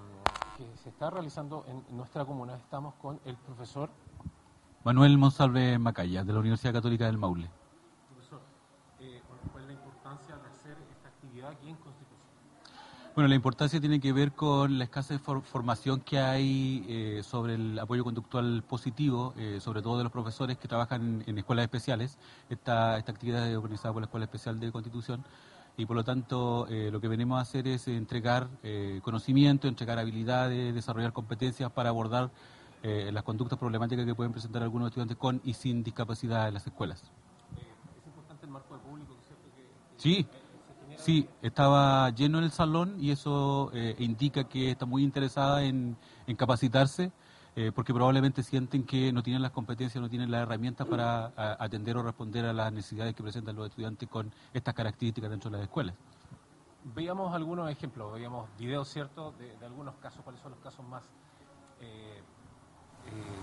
que 0.56 0.76
se 0.76 0.88
está 0.88 1.10
realizando 1.10 1.64
en 1.66 1.84
nuestra 1.96 2.24
comuna, 2.24 2.56
estamos 2.56 2.94
con 2.94 3.20
el 3.24 3.36
profesor 3.36 3.90
Manuel 4.84 5.16
Monsalve 5.18 5.78
Macaya, 5.78 6.24
de 6.24 6.32
la 6.32 6.40
Universidad 6.40 6.74
Católica 6.74 7.06
del 7.06 7.18
Maule. 7.18 7.50
Profesor, 8.08 8.40
eh, 9.00 9.22
¿cuál 9.50 9.62
es 9.62 9.68
la 9.68 9.74
importancia 9.74 10.36
de 10.36 10.48
hacer 10.48 10.76
esta 10.90 11.08
actividad 11.08 11.50
aquí 11.50 11.70
en 11.70 11.76
Constitución? 11.76 12.03
Bueno, 13.14 13.28
la 13.28 13.36
importancia 13.36 13.80
tiene 13.80 14.00
que 14.00 14.12
ver 14.12 14.32
con 14.32 14.76
la 14.76 14.84
escasa 14.84 15.16
formación 15.20 16.00
que 16.00 16.18
hay 16.18 16.84
eh, 16.88 17.22
sobre 17.22 17.54
el 17.54 17.78
apoyo 17.78 18.02
conductual 18.02 18.64
positivo, 18.66 19.34
eh, 19.38 19.60
sobre 19.60 19.82
todo 19.82 19.98
de 19.98 20.02
los 20.02 20.10
profesores 20.10 20.58
que 20.58 20.66
trabajan 20.66 21.22
en, 21.24 21.38
escuelas 21.38 21.62
especiales. 21.62 22.18
Esta, 22.50 22.98
esta 22.98 23.12
actividad 23.12 23.48
es 23.48 23.56
organizada 23.56 23.92
por 23.92 24.02
la 24.02 24.06
Escuela 24.06 24.24
Especial 24.24 24.58
de 24.58 24.72
Constitución 24.72 25.22
y 25.76 25.86
por 25.86 25.94
lo 25.94 26.02
tanto 26.02 26.66
eh, 26.68 26.90
lo 26.90 27.00
que 27.00 27.06
venimos 27.06 27.38
a 27.38 27.42
hacer 27.42 27.68
es 27.68 27.86
entregar 27.86 28.48
conocimiento, 29.02 29.68
entregar 29.68 30.00
habilidades, 30.00 30.74
desarrollar 30.74 31.12
competencias 31.12 31.70
para 31.70 31.90
abordar 31.90 32.30
las 32.82 33.22
conductas 33.22 33.58
problemáticas 33.58 34.04
que 34.04 34.14
pueden 34.14 34.32
presentar 34.32 34.62
algunos 34.64 34.88
estudiantes 34.88 35.16
con 35.16 35.40
y 35.44 35.54
sin 35.54 35.84
discapacidad 35.84 36.48
en 36.48 36.54
las 36.54 36.66
escuelas. 36.66 37.00
¿Es 37.00 38.06
importante 38.06 38.44
el 38.44 38.50
marco 38.50 38.74
de 38.74 38.80
público? 38.80 39.16
sí. 39.98 40.26
Sí, 40.98 41.28
estaba 41.42 42.10
lleno 42.10 42.38
el 42.38 42.50
salón 42.50 42.96
y 42.98 43.10
eso 43.10 43.70
eh, 43.72 43.94
indica 43.98 44.44
que 44.44 44.70
está 44.70 44.86
muy 44.86 45.02
interesada 45.02 45.62
en, 45.62 45.96
capacitarse 46.36 47.12
eh, 47.56 47.70
porque 47.74 47.94
probablemente 47.94 48.42
sienten 48.42 48.84
que 48.84 49.12
no 49.12 49.22
tienen 49.22 49.42
las 49.42 49.52
competencias, 49.52 50.02
no 50.02 50.08
tienen 50.08 50.30
las 50.30 50.42
herramientas 50.42 50.86
para 50.86 51.32
atender 51.36 51.96
o 51.96 52.02
responder 52.02 52.46
a 52.46 52.52
las 52.52 52.72
necesidades 52.72 53.14
que 53.14 53.22
presentan 53.22 53.54
los 53.54 53.68
estudiantes 53.68 54.08
con 54.08 54.32
estas 54.52 54.74
características 54.74 55.30
dentro 55.30 55.50
de 55.50 55.58
las 55.58 55.66
escuelas. 55.66 55.94
Veíamos 56.94 57.34
algunos 57.34 57.70
ejemplos, 57.70 58.12
veíamos 58.12 58.48
videos, 58.58 58.88
¿cierto?, 58.88 59.32
de, 59.38 59.64
algunos 59.64 59.94
casos, 59.96 60.22
cuáles 60.22 60.42
son 60.42 60.50
los 60.50 60.60
casos 60.60 60.84
más 60.86 61.02
eh, 61.80 62.22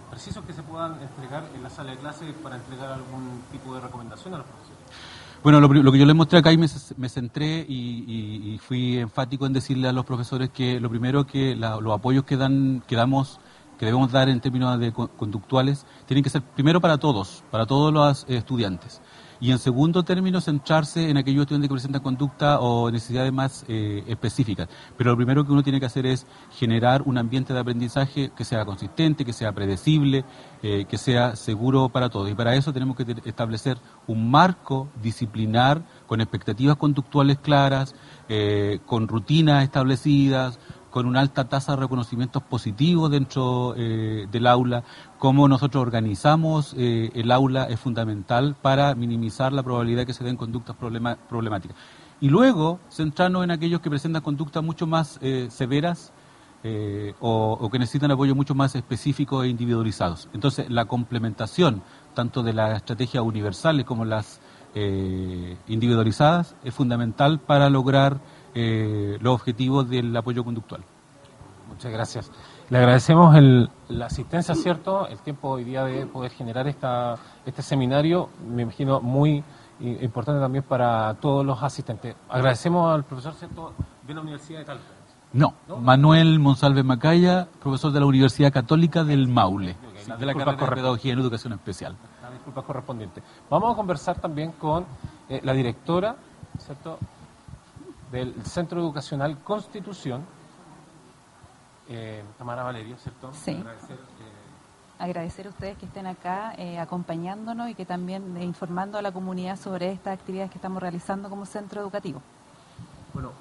precisos 0.10 0.44
que 0.46 0.54
se 0.54 0.64
puedan 0.64 1.02
entregar 1.02 1.44
en 1.56 1.64
la 1.64 1.70
sala 1.70 1.92
de 1.92 1.98
clase 1.98 2.34
para 2.44 2.58
entregar 2.58 2.92
algún 2.92 3.42
tipo 3.52 3.74
de 3.74 3.82
recomendación 3.82 4.34
a 4.34 4.38
los 4.38 4.46
profesores. 4.46 4.71
Bueno, 5.44 5.60
lo, 5.60 5.92
que 5.92 5.98
yo 5.98 6.06
les 6.06 6.16
mostré 6.16 6.38
acá 6.38 6.52
y 6.52 6.58
me, 6.58 6.68
centré 7.10 7.66
y, 7.68 8.60
fui 8.62 9.00
enfático 9.00 9.48
en 9.48 9.54
decirle 9.54 9.88
a 9.88 9.92
los 9.92 10.06
profesores 10.06 10.52
que 10.52 10.80
lo 10.80 10.88
primero 10.88 11.26
que 11.26 11.56
los 11.56 11.94
apoyos 11.94 12.26
que 12.26 12.38
dan, 12.38 12.84
que 12.88 12.96
damos, 12.96 13.40
que 13.80 13.86
debemos 13.88 14.12
dar 14.12 14.30
en 14.30 14.40
términos 14.40 14.80
de 14.80 14.92
conductuales, 14.92 15.88
tienen 16.06 16.24
que 16.24 16.30
ser 16.30 16.44
primero 16.44 16.80
para 16.80 17.00
todos, 17.00 17.44
para 17.50 17.66
todos 17.66 17.92
los 17.92 18.26
estudiantes 18.30 19.02
y 19.42 19.52
en 19.52 19.58
segundo 19.58 20.04
término 20.04 20.40
centrarse 20.40 21.10
en 21.10 21.18
aquellos 21.18 21.42
estudiantes 21.42 21.68
que 21.68 21.74
presentan 21.74 22.04
conducta 22.04 22.60
o 22.60 22.92
necesidades 22.92 23.34
más 23.34 23.66
eh, 23.68 24.04
específicas. 24.08 24.70
Pero 24.96 25.10
lo 25.12 25.18
primero 25.18 25.44
que 25.44 25.52
uno 25.52 25.64
tiene 25.64 25.80
que 25.80 25.88
hacer 25.88 26.06
es 26.06 26.28
generar 26.52 27.02
un 27.06 27.18
ambiente 27.18 27.52
de 27.52 27.60
aprendizaje 27.60 28.32
que 28.38 28.46
sea 28.46 28.64
consistente, 28.66 29.26
que 29.26 29.34
sea 29.34 29.52
predecible, 29.52 30.24
eh, 30.62 30.86
que 30.88 31.00
sea 31.00 31.36
seguro 31.36 31.90
para 31.90 32.10
todos. 32.10 32.30
Y 32.30 32.36
para 32.36 32.56
eso 32.56 32.72
tenemos 32.72 32.96
que 32.96 33.16
establecer 33.26 33.80
un 34.06 34.30
marco 34.30 34.90
disciplinar 35.02 35.82
con 36.06 36.22
expectativas 36.22 36.76
conductuales 36.78 37.40
claras, 37.40 37.96
eh, 38.30 38.80
con 38.86 39.08
rutinas 39.08 39.64
establecidas, 39.64 40.60
con 40.92 41.06
una 41.06 41.22
alta 41.22 41.48
tasa 41.48 41.72
de 41.72 41.82
reconocimientos 41.82 42.44
positivos 42.44 43.10
dentro 43.10 43.74
eh, 43.78 44.28
del 44.30 44.46
aula. 44.46 44.84
Cómo 45.18 45.48
nosotros 45.48 45.82
organizamos 45.82 46.76
eh, 46.78 47.10
el 47.16 47.32
aula 47.32 47.64
es 47.64 47.80
fundamental 47.80 48.56
para 48.62 48.94
minimizar 48.94 49.54
la 49.54 49.64
probabilidad 49.64 50.02
de 50.02 50.06
que 50.06 50.14
se 50.14 50.24
den 50.24 50.36
conductas 50.36 50.76
problemáticas. 50.76 51.78
Y 52.20 52.30
luego 52.30 52.80
centrarnos 52.92 53.44
en 53.44 53.52
aquellos 53.52 53.82
que 53.82 53.90
presentan 53.90 54.22
conductas 54.22 54.64
mucho 54.64 54.86
más 54.86 55.18
eh, 55.22 55.48
severas 55.50 56.14
o, 57.20 57.58
o, 57.60 57.72
que 57.72 57.80
necesitan 57.80 58.12
apoyo 58.12 58.36
mucho 58.36 58.54
más 58.54 58.76
específicos 58.76 59.46
e 59.46 59.48
individualizados. 59.48 60.30
Entonces, 60.32 60.70
la 60.70 60.86
complementación 60.86 61.82
tanto 62.14 62.44
de 62.44 62.54
las 62.54 62.78
estrategias 62.78 63.24
universales 63.24 63.84
como 63.84 64.06
las 64.06 64.40
individualizadas 64.76 66.56
es 66.64 66.76
fundamental 66.76 67.40
para 67.40 67.68
lograr 67.72 68.22
eh, 68.54 69.18
los 69.22 69.34
objetivos 69.36 69.90
del 69.90 70.16
apoyo 70.16 70.44
conductual. 70.44 70.84
Muchas 71.70 71.92
gracias. 71.92 72.32
Le 72.70 72.78
agradecemos 72.78 73.36
la 73.90 74.06
asistencia, 74.06 74.56
¿cierto? 74.56 75.08
El 75.08 75.20
tiempo 75.20 75.50
hoy 75.50 75.64
día 75.64 75.84
de 75.84 76.06
poder 76.06 76.32
generar 76.32 76.68
esta, 76.68 77.18
este 77.46 77.62
seminario, 77.62 78.30
me 78.48 78.62
imagino 78.62 79.02
muy 79.02 79.44
importante 79.82 80.40
también 80.40 80.64
para 80.64 81.14
todos 81.16 81.46
los 81.46 81.62
asistentes. 81.62 82.16
Agradecemos 82.30 82.94
al 82.94 83.04
profesor, 83.04 83.34
¿cierto?, 83.34 83.74
de 84.08 84.14
la 84.14 84.22
Universidad 84.22 84.60
de 84.60 84.66
Talca. 84.66 84.84
No, 85.34 85.54
Manuel 85.80 86.40
Monsalve 86.40 86.84
Macaya, 86.84 87.48
profesor 87.62 87.92
de 87.92 88.02
la 88.02 88.06
Universidad 88.06 88.52
Católica 88.52 89.04
del 89.04 89.28
Maule, 89.28 89.78
de 90.20 90.26
la 90.26 90.34
carrera 90.34 90.66
de 90.66 90.76
Pedagogía 90.76 91.14
en 91.14 91.20
Educación 91.20 91.54
Especial. 91.54 91.96
La 92.22 92.32
disculpa 92.32 92.62
correspondiente. 92.64 93.24
Vamos 93.50 93.74
a 93.74 93.76
conversar 93.76 94.20
también 94.20 94.52
con 94.54 94.86
eh, 95.30 95.40
la 95.44 95.54
directora, 95.54 96.16
¿cierto?, 96.60 97.00
del 98.12 98.34
Centro 98.44 98.82
Educacional 98.82 99.40
Constitución, 99.40 100.26
eh, 101.88 102.24
Tamara 102.38 102.64
Valerio, 102.64 102.98
¿cierto? 102.98 103.34
Sí. 103.34 103.52
Agradecer, 103.52 103.98
eh, 103.98 105.00
Agradecer 105.00 105.48
a 105.48 105.50
ustedes 105.50 105.78
que 105.78 105.86
estén 105.86 106.06
acá 106.06 106.54
eh, 106.58 106.78
acompañándonos 106.78 107.70
y 107.70 107.76
que 107.76 107.86
también 107.86 108.40
informando 108.42 108.98
a 108.98 109.02
la 109.02 109.12
comunidad 109.12 109.58
sobre 109.58 109.92
estas 109.92 110.14
actividades 110.14 110.52
que 110.52 110.58
estamos 110.58 110.82
realizando 110.82 111.30
como 111.30 111.46
centro 111.46 111.82
educativo. 111.82 112.22
Bueno, 113.14 113.32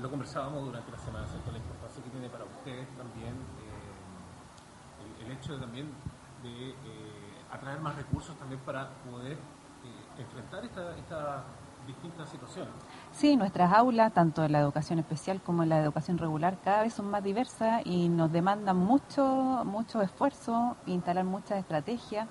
lo 0.00 0.10
conversábamos 0.10 0.64
durante 0.64 0.92
la 0.92 0.98
semana, 0.98 1.26
¿cierto? 1.26 1.50
La 1.50 1.58
importancia 1.58 2.04
que 2.04 2.10
tiene 2.10 2.28
para 2.28 2.44
ustedes 2.44 2.86
también 2.96 3.34
el, 5.26 5.32
hecho 5.32 5.54
de 5.54 5.60
también 5.60 5.86
de 6.42 6.74
atraer 7.50 7.80
más 7.80 7.96
recursos 7.96 8.36
también 8.36 8.60
para 8.60 8.90
poder 9.10 9.38
enfrentar 10.18 10.64
esta, 10.64 10.96
esta 10.98 11.44
distintas 11.86 12.28
situaciones. 12.28 12.72
Sí, 13.12 13.36
nuestras 13.36 13.72
aulas, 13.72 14.12
tanto 14.12 14.42
en 14.42 14.52
la 14.52 14.58
educación 14.58 14.98
especial 14.98 15.40
como 15.42 15.62
en 15.62 15.68
la 15.68 15.78
educación 15.78 16.18
regular, 16.18 16.56
cada 16.64 16.82
vez 16.82 16.94
son 16.94 17.10
más 17.10 17.22
diversas 17.22 17.82
y 17.84 18.08
nos 18.08 18.32
demandan 18.32 18.76
mucho, 18.78 19.62
mucho 19.66 20.00
esfuerzo, 20.00 20.76
instalar 20.86 21.24
muchas 21.24 21.58
estrategias, 21.58 22.26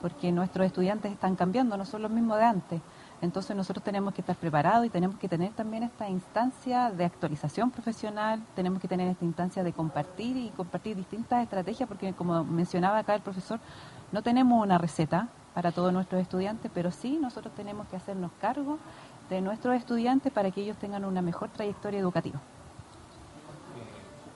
porque 0.00 0.30
nuestros 0.30 0.66
estudiantes 0.66 1.10
están 1.10 1.34
cambiando, 1.34 1.76
no 1.76 1.84
son 1.84 2.02
los 2.02 2.10
mismos 2.10 2.38
de 2.38 2.44
antes. 2.44 2.80
Entonces 3.20 3.56
nosotros 3.56 3.82
tenemos 3.82 4.14
que 4.14 4.20
estar 4.20 4.36
preparados 4.36 4.86
y 4.86 4.90
tenemos 4.90 5.18
que 5.18 5.28
tener 5.28 5.52
también 5.54 5.82
esta 5.82 6.08
instancia 6.08 6.90
de 6.90 7.06
actualización 7.06 7.70
profesional, 7.70 8.40
tenemos 8.54 8.80
que 8.80 8.86
tener 8.86 9.08
esta 9.08 9.24
instancia 9.24 9.64
de 9.64 9.72
compartir 9.72 10.36
y 10.36 10.50
compartir 10.50 10.94
distintas 10.94 11.42
estrategias, 11.42 11.88
porque 11.88 12.12
como 12.12 12.44
mencionaba 12.44 12.98
acá 12.98 13.14
el 13.14 13.22
profesor, 13.22 13.58
no 14.12 14.22
tenemos 14.22 14.62
una 14.62 14.78
receta 14.78 15.28
para 15.54 15.72
todos 15.72 15.92
nuestros 15.92 16.22
estudiantes, 16.22 16.70
pero 16.72 16.92
sí 16.92 17.18
nosotros 17.20 17.52
tenemos 17.56 17.88
que 17.88 17.96
hacernos 17.96 18.30
cargo 18.40 18.78
de 19.28 19.40
nuestros 19.40 19.76
estudiantes 19.76 20.32
para 20.32 20.50
que 20.50 20.62
ellos 20.62 20.76
tengan 20.76 21.04
una 21.04 21.22
mejor 21.22 21.50
trayectoria 21.50 22.00
educativa. 22.00 22.40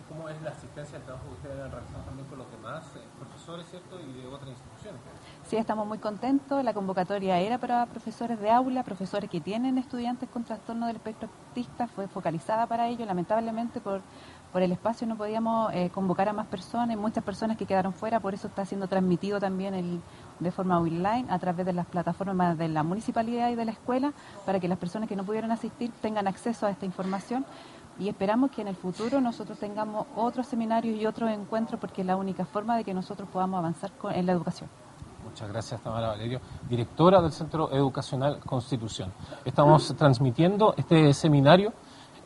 ¿Cómo 0.08 0.28
es 0.28 0.42
la 0.42 0.50
asistencia 0.50 0.98
al 0.98 1.04
trabajo 1.04 1.24
que 1.28 1.34
ustedes 1.34 1.64
han 1.64 1.70
realizado 1.70 2.02
también 2.04 2.28
con 2.28 2.38
los 2.38 2.50
demás 2.50 2.84
eh, 2.96 3.00
profesores 3.18 3.66
¿cierto? 3.70 3.98
y 3.98 4.12
de 4.20 4.26
otras 4.26 4.50
instituciones? 4.50 5.00
Sí, 5.46 5.56
estamos 5.56 5.86
muy 5.86 5.98
contentos. 5.98 6.62
La 6.62 6.74
convocatoria 6.74 7.40
era 7.40 7.56
para 7.56 7.86
profesores 7.86 8.38
de 8.38 8.50
aula, 8.50 8.82
profesores 8.82 9.30
que 9.30 9.40
tienen 9.40 9.78
estudiantes 9.78 10.28
con 10.28 10.44
trastorno 10.44 10.86
del 10.86 10.96
espectro 10.96 11.30
autista, 11.48 11.86
fue 11.88 12.08
focalizada 12.08 12.66
para 12.66 12.88
ello. 12.88 13.06
Lamentablemente 13.06 13.80
por, 13.80 14.02
por 14.52 14.60
el 14.60 14.72
espacio 14.72 15.06
no 15.06 15.16
podíamos 15.16 15.72
eh, 15.72 15.88
convocar 15.88 16.28
a 16.28 16.34
más 16.34 16.46
personas, 16.46 16.98
muchas 16.98 17.24
personas 17.24 17.56
que 17.56 17.64
quedaron 17.64 17.94
fuera, 17.94 18.20
por 18.20 18.34
eso 18.34 18.48
está 18.48 18.66
siendo 18.66 18.88
transmitido 18.88 19.40
también 19.40 19.72
el, 19.72 20.02
de 20.40 20.50
forma 20.50 20.78
online 20.78 21.26
a 21.28 21.38
través 21.38 21.66
de 21.66 21.72
las 21.72 21.86
plataformas 21.86 22.58
de 22.58 22.68
la 22.68 22.82
municipalidad 22.82 23.50
y 23.50 23.54
de 23.54 23.64
la 23.64 23.72
escuela 23.72 24.12
para 24.44 24.60
que 24.60 24.68
las 24.68 24.78
personas 24.78 25.08
que 25.08 25.16
no 25.16 25.24
pudieron 25.24 25.50
asistir 25.50 25.90
tengan 26.00 26.26
acceso 26.26 26.66
a 26.66 26.70
esta 26.70 26.86
información 26.86 27.44
y 27.98 28.08
esperamos 28.08 28.50
que 28.50 28.62
en 28.62 28.68
el 28.68 28.76
futuro 28.76 29.20
nosotros 29.20 29.58
tengamos 29.58 30.06
otros 30.16 30.46
seminarios 30.46 30.98
y 30.98 31.06
otros 31.06 31.30
encuentros 31.30 31.80
porque 31.80 32.00
es 32.00 32.06
la 32.06 32.16
única 32.16 32.44
forma 32.44 32.76
de 32.76 32.84
que 32.84 32.94
nosotros 32.94 33.28
podamos 33.28 33.58
avanzar 33.58 33.90
en 34.14 34.26
la 34.26 34.32
educación. 34.32 34.68
Muchas 35.24 35.48
gracias, 35.48 35.80
Tamara 35.80 36.08
Valerio, 36.08 36.40
directora 36.68 37.20
del 37.22 37.32
Centro 37.32 37.72
Educacional 37.72 38.40
Constitución. 38.40 39.12
Estamos 39.44 39.94
transmitiendo 39.96 40.74
este 40.76 41.14
seminario 41.14 41.72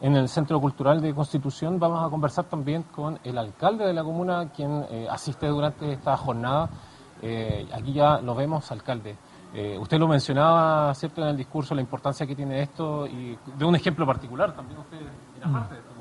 en 0.01 0.17
el 0.17 0.29
Centro 0.29 0.61
Cultural 0.61 1.01
de 1.01 1.15
Constitución. 1.15 1.79
Vamos 1.79 2.05
a 2.05 2.11
conversar 2.11 2.47
también 2.47 2.83
con 2.85 3.19
el 3.23 3.39
alcalde 3.39 3.87
de 3.87 3.93
la 3.93 4.03
comuna, 4.03 4.51
quien 4.51 4.87
eh, 4.91 5.07
asiste 5.11 5.47
durante 5.47 5.93
esta 5.93 6.17
jornada 6.17 6.71
eh, 7.23 7.67
aquí 7.73 7.93
ya 7.93 8.21
lo 8.21 8.35
vemos, 8.35 8.71
alcalde. 8.73 9.17
Eh, 9.55 9.77
usted 9.79 9.99
lo 9.99 10.09
mencionaba, 10.09 10.95
¿cierto?, 10.95 11.23
en 11.23 11.29
el 11.29 11.37
discurso, 11.37 11.75
la 11.75 11.81
importancia 11.81 12.27
que 12.27 12.35
tiene 12.35 12.63
esto 12.63 13.07
y 13.07 13.39
de 13.57 13.65
un 13.65 13.75
ejemplo 13.75 14.05
particular 14.05 14.55
también 14.55 14.79
usted 14.79 14.99
era 15.39 15.51
parte 15.51 15.75
de 15.75 15.81
esto. 15.81 15.93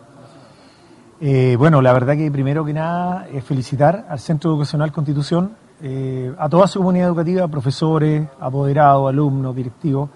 Eh, 1.21 1.55
bueno, 1.55 1.81
la 1.81 1.93
verdad 1.93 2.15
que 2.17 2.29
primero 2.29 2.65
que 2.65 2.73
nada 2.73 3.27
es 3.31 3.43
felicitar 3.43 4.05
al 4.09 4.19
Centro 4.19 4.51
Educacional 4.51 4.91
Constitución, 4.91 5.55
a 6.39 6.49
toda 6.49 6.67
su 6.67 6.79
comunidad 6.79 7.09
educativa, 7.09 7.47
profesores, 7.47 8.27
apoderados, 8.39 9.07
alumnos, 9.07 9.55
directivos, 9.55 10.09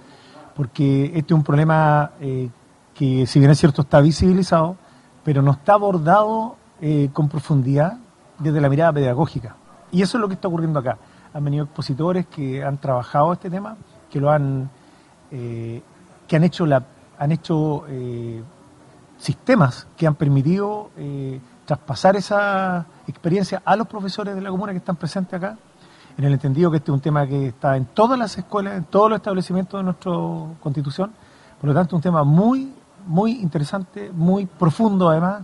porque 0.60 1.06
este 1.06 1.20
es 1.20 1.32
un 1.32 1.44
problema 1.44 2.12
eh, 2.20 2.50
que, 2.94 3.26
si 3.26 3.40
bien 3.40 3.50
es 3.50 3.58
cierto, 3.58 3.84
está 3.84 4.02
visibilizado, 4.02 4.76
pero 5.24 5.42
no 5.42 5.52
está 5.52 5.76
abordado 5.76 6.58
eh, 6.82 7.10
con 7.14 7.30
profundidad 7.30 7.94
desde 8.38 8.60
la 8.60 8.68
mirada 8.68 8.92
pedagógica. 8.92 9.56
Y 9.92 10.02
eso 10.02 10.18
es 10.18 10.22
lo 10.22 10.28
que 10.28 10.36
está 10.36 10.48
ocurriendo 10.48 10.80
acá. 10.80 10.98
Han 11.34 11.44
venido 11.44 11.66
expositores 11.66 12.28
que 12.28 12.64
han 12.64 12.78
trabajado 12.78 13.34
este 13.34 13.50
tema, 13.50 13.78
que 14.10 14.20
lo 14.20 14.32
han, 14.32 14.70
eh, 15.32 15.82
que 16.28 16.36
han 16.36 16.44
hecho 16.44 16.66
la, 16.66 16.84
han 17.18 17.32
hecho 17.32 17.86
sistemas 19.18 19.88
que 19.98 20.08
han 20.08 20.16
permitido 20.16 20.90
traspasar 21.66 22.16
esa 22.16 22.86
experiencia 23.06 23.62
a 23.66 23.76
los 23.76 23.88
profesores 23.88 24.34
de 24.34 24.42
la 24.42 24.50
comuna 24.50 24.72
que 24.72 24.78
están 24.78 24.96
presentes 24.96 25.34
acá 25.34 25.58
en 26.20 26.26
el 26.26 26.34
entendido 26.34 26.70
que 26.70 26.78
este 26.78 26.92
es 26.92 26.94
un 26.94 27.00
tema 27.00 27.26
que 27.26 27.48
está 27.48 27.78
en 27.78 27.86
todas 27.86 28.20
las 28.20 28.38
escuelas, 28.38 28.76
en 28.76 28.84
todos 28.84 29.10
los 29.10 29.20
establecimientos 29.20 29.80
de 29.80 29.86
nuestra 29.86 30.12
constitución, 30.60 31.14
por 31.62 31.70
lo 31.70 31.74
tanto 31.74 31.96
un 31.96 32.02
tema 32.02 32.26
muy, 32.26 32.74
muy 33.08 33.40
interesante, 33.40 34.12
muy 34.12 34.46
profundo 34.46 35.10
además, 35.10 35.44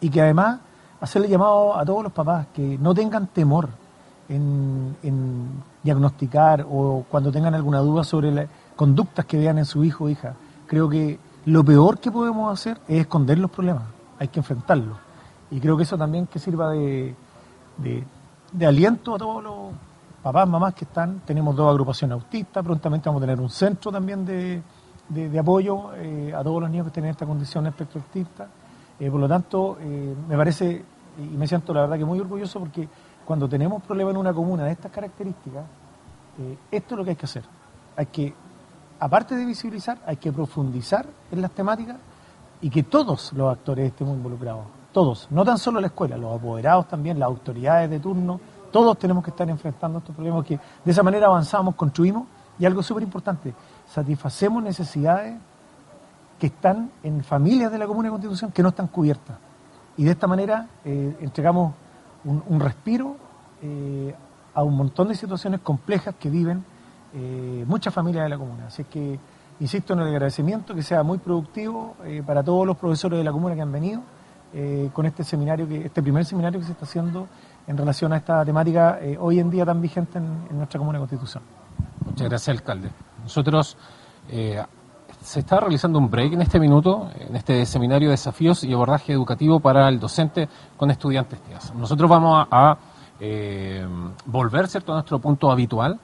y 0.00 0.08
que 0.08 0.22
además 0.22 0.60
hacerle 1.04 1.28
llamado 1.28 1.76
a 1.76 1.84
todos 1.84 2.02
los 2.02 2.12
papás 2.12 2.46
que 2.52 2.78
no 2.78 2.94
tengan 2.94 3.28
temor 3.28 3.68
en, 4.28 5.62
diagnosticar 5.82 6.66
o 6.68 7.04
cuando 7.10 7.30
tengan 7.30 7.54
alguna 7.54 7.78
duda 7.80 8.04
sobre 8.04 8.32
las 8.32 8.48
conductas 8.74 9.24
que 9.26 9.38
vean 9.38 9.58
en 9.58 9.64
su 9.64 9.84
hijo 9.84 10.04
o 10.04 10.08
hija. 10.08 10.34
Creo 10.66 10.88
que 10.88 11.18
lo 11.46 11.64
peor 11.64 11.98
que 11.98 12.10
podemos 12.10 12.52
hacer 12.52 12.78
es 12.88 13.00
esconder 13.00 13.38
los 13.38 13.50
problemas, 13.50 13.84
hay 14.18 14.28
que 14.28 14.40
enfrentarlos. 14.40 14.96
Y 15.50 15.60
creo 15.60 15.76
que 15.76 15.82
eso 15.82 15.98
también 15.98 16.26
que 16.26 16.38
sirva 16.38 16.70
de, 16.70 17.14
de 17.78 18.66
aliento 18.66 19.14
a 19.14 19.18
todos 19.18 19.42
los 19.42 19.72
papás, 20.22 20.48
mamás 20.48 20.74
que 20.74 20.86
están, 20.86 21.20
tenemos 21.26 21.54
dos 21.54 21.70
agrupaciones 21.70 22.14
autistas, 22.14 22.64
prontamente 22.64 23.08
vamos 23.10 23.22
a 23.22 23.26
tener 23.26 23.40
un 23.40 23.50
centro 23.50 23.92
también 23.92 24.24
de, 24.24 24.62
de, 25.08 25.38
apoyo 25.38 25.94
eh, 25.94 26.32
a 26.34 26.42
todos 26.42 26.62
los 26.62 26.70
niños 26.70 26.86
que 26.86 26.92
tienen 26.92 27.10
esta 27.10 27.26
condición 27.26 27.66
espectro 27.66 28.00
autista. 28.00 28.48
Eh, 28.98 29.10
por 29.10 29.20
lo 29.20 29.28
tanto, 29.28 29.76
eh, 29.80 30.14
me 30.28 30.36
parece, 30.36 30.84
y 31.18 31.36
me 31.36 31.46
siento 31.46 31.72
la 31.72 31.82
verdad 31.82 31.98
que 31.98 32.04
muy 32.04 32.18
orgulloso 32.20 32.58
porque 32.60 32.88
cuando 33.24 33.48
tenemos 33.48 33.82
problemas 33.82 34.14
en 34.14 34.20
una 34.20 34.32
comuna 34.32 34.64
de 34.64 34.72
estas 34.72 34.90
características, 34.90 35.64
esto 36.70 36.94
es 36.94 36.98
lo 36.98 37.04
que 37.04 37.10
hay 37.10 37.16
que 37.16 37.26
hacer. 37.26 37.44
Hay 37.96 38.06
que, 38.06 38.34
aparte 38.98 39.36
de 39.36 39.44
visibilizar, 39.44 39.98
hay 40.06 40.16
que 40.16 40.32
profundizar 40.32 41.06
en 41.30 41.40
las 41.40 41.50
temáticas 41.52 41.96
y 42.60 42.70
que 42.70 42.82
todos 42.82 43.32
los 43.32 43.52
actores 43.52 43.86
estén 43.86 44.08
involucrados. 44.08 44.64
Todos, 44.92 45.28
no 45.30 45.44
tan 45.44 45.58
solo 45.58 45.80
la 45.80 45.88
escuela, 45.88 46.16
los 46.16 46.36
apoderados 46.36 46.86
también, 46.88 47.18
las 47.18 47.26
autoridades 47.26 47.90
de 47.90 47.98
turno, 47.98 48.40
todos 48.70 48.98
tenemos 48.98 49.24
que 49.24 49.30
estar 49.30 49.48
enfrentando 49.48 49.98
estos 49.98 50.14
problemas 50.14 50.44
que 50.44 50.58
de 50.84 50.90
esa 50.90 51.02
manera 51.02 51.26
avanzamos, 51.26 51.74
construimos 51.74 52.26
y 52.58 52.64
algo 52.64 52.82
súper 52.82 53.02
importante, 53.02 53.52
satisfacemos 53.88 54.62
necesidades 54.62 55.36
que 56.38 56.46
están 56.46 56.90
en 57.02 57.22
familias 57.24 57.72
de 57.72 57.78
la 57.78 57.86
Comuna 57.86 58.08
de 58.08 58.12
Constitución 58.12 58.52
que 58.52 58.62
no 58.62 58.68
están 58.70 58.86
cubiertas. 58.86 59.36
Y 59.96 60.04
de 60.04 60.10
esta 60.10 60.26
manera 60.26 60.68
eh, 60.84 61.16
entregamos 61.20 61.74
un, 62.24 62.60
respiro 62.60 63.16
eh, 63.62 64.14
a 64.54 64.62
un 64.62 64.76
montón 64.76 65.08
de 65.08 65.14
situaciones 65.14 65.60
complejas 65.60 66.14
que 66.18 66.30
viven 66.30 66.64
eh, 67.14 67.64
muchas 67.66 67.92
familias 67.92 68.24
de 68.24 68.30
la 68.30 68.38
comuna. 68.38 68.66
Así 68.66 68.84
que 68.84 69.18
insisto 69.60 69.92
en 69.92 70.00
el 70.00 70.08
agradecimiento, 70.08 70.74
que 70.74 70.82
sea 70.82 71.02
muy 71.02 71.18
productivo 71.18 71.94
para 72.26 72.42
todos 72.42 72.66
los 72.66 72.76
profesores 72.76 73.18
de 73.18 73.24
la 73.24 73.30
comuna 73.30 73.54
que 73.54 73.60
han 73.60 73.70
venido 73.70 74.02
con 74.92 75.06
este 75.06 75.24
seminario, 75.24 75.68
que 75.68 75.86
este 75.86 76.02
primer 76.02 76.24
seminario 76.24 76.60
que 76.60 76.66
se 76.66 76.72
está 76.72 76.84
haciendo 76.84 77.28
en 77.66 77.76
relación 77.76 78.12
a 78.12 78.16
esta 78.16 78.44
temática 78.44 78.98
hoy 79.18 79.38
en 79.38 79.50
día 79.50 79.64
tan 79.64 79.80
vigente 79.80 80.18
en, 80.18 80.56
nuestra 80.56 80.78
Comuna 80.78 80.98
Constitución. 80.98 81.42
Muchas 82.04 82.28
gracias, 82.28 82.56
alcalde. 82.56 82.90
Nosotros 83.22 83.76
se 85.24 85.40
está 85.40 85.58
realizando 85.58 85.98
un 85.98 86.10
break 86.10 86.34
en 86.34 86.42
este 86.42 86.60
minuto, 86.60 87.10
en 87.18 87.34
este 87.34 87.64
seminario 87.64 88.08
de 88.08 88.12
desafíos 88.12 88.62
y 88.62 88.74
abordaje 88.74 89.10
educativo 89.10 89.58
para 89.58 89.88
el 89.88 89.98
docente 89.98 90.48
con 90.76 90.90
estudiantes. 90.90 91.40
Nosotros 91.74 92.10
vamos 92.10 92.46
a, 92.50 92.76
eh, 93.18 93.86
volver 94.26 94.68
¿cierto? 94.68 94.92
a 94.92 94.96
nuestro 94.96 95.18
punto 95.18 95.50
habitual 95.50 95.98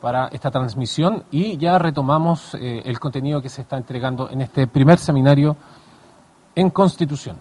para 0.00 0.28
esta 0.28 0.50
transmisión 0.50 1.24
y 1.30 1.58
ya 1.58 1.78
retomamos 1.78 2.54
el 2.54 2.98
contenido 2.98 3.42
que 3.42 3.50
se 3.50 3.62
está 3.62 3.76
entregando 3.76 4.30
en 4.30 4.40
este 4.40 4.66
primer 4.66 4.98
seminario 4.98 5.56
en 6.54 6.70
Constitución. 6.70 7.36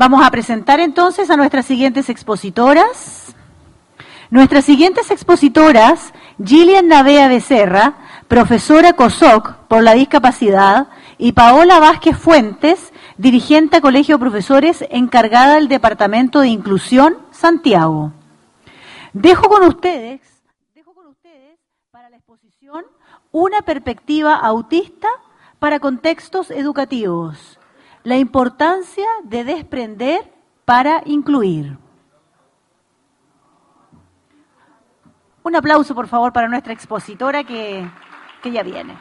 Vamos 0.00 0.24
a 0.24 0.30
presentar 0.30 0.80
entonces 0.80 1.28
a 1.28 1.36
nuestras 1.36 1.66
siguientes 1.66 2.08
expositoras. 2.08 3.36
Nuestras 4.30 4.64
siguientes 4.64 5.10
expositoras, 5.10 6.14
Gillian 6.42 6.88
Navea 6.88 7.28
Becerra, 7.28 7.98
profesora 8.26 8.94
COSOC 8.94 9.56
por 9.68 9.82
la 9.82 9.92
discapacidad, 9.92 10.88
y 11.18 11.32
Paola 11.32 11.80
Vázquez 11.80 12.16
Fuentes, 12.16 12.94
dirigente 13.18 13.82
Colegio 13.82 14.14
de 14.14 14.20
Profesores 14.20 14.86
encargada 14.88 15.56
del 15.56 15.68
Departamento 15.68 16.40
de 16.40 16.48
Inclusión 16.48 17.18
Santiago. 17.30 18.14
Dejo 19.12 19.50
con 19.50 19.64
ustedes, 19.64 20.22
dejo 20.74 20.94
con 20.94 21.08
ustedes 21.08 21.58
para 21.90 22.08
la 22.08 22.16
exposición 22.16 22.86
una 23.32 23.60
perspectiva 23.60 24.34
autista 24.36 25.08
para 25.58 25.78
contextos 25.78 26.50
educativos. 26.50 27.59
La 28.02 28.16
importancia 28.16 29.06
de 29.24 29.44
desprender 29.44 30.32
para 30.64 31.02
incluir. 31.04 31.76
Un 35.42 35.56
aplauso, 35.56 35.94
por 35.94 36.08
favor, 36.08 36.32
para 36.32 36.48
nuestra 36.48 36.72
expositora 36.72 37.44
que, 37.44 37.86
que 38.42 38.50
ya 38.50 38.62
viene. 38.62 38.96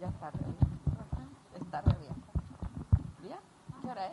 Ya 0.00 0.08
está, 0.08 0.30
está 1.60 1.80
re 1.80 1.96
bien. 1.98 2.14
¿Bien? 3.22 3.38
¿Qué 3.82 3.88
hora 3.88 4.06
es? 4.06 4.12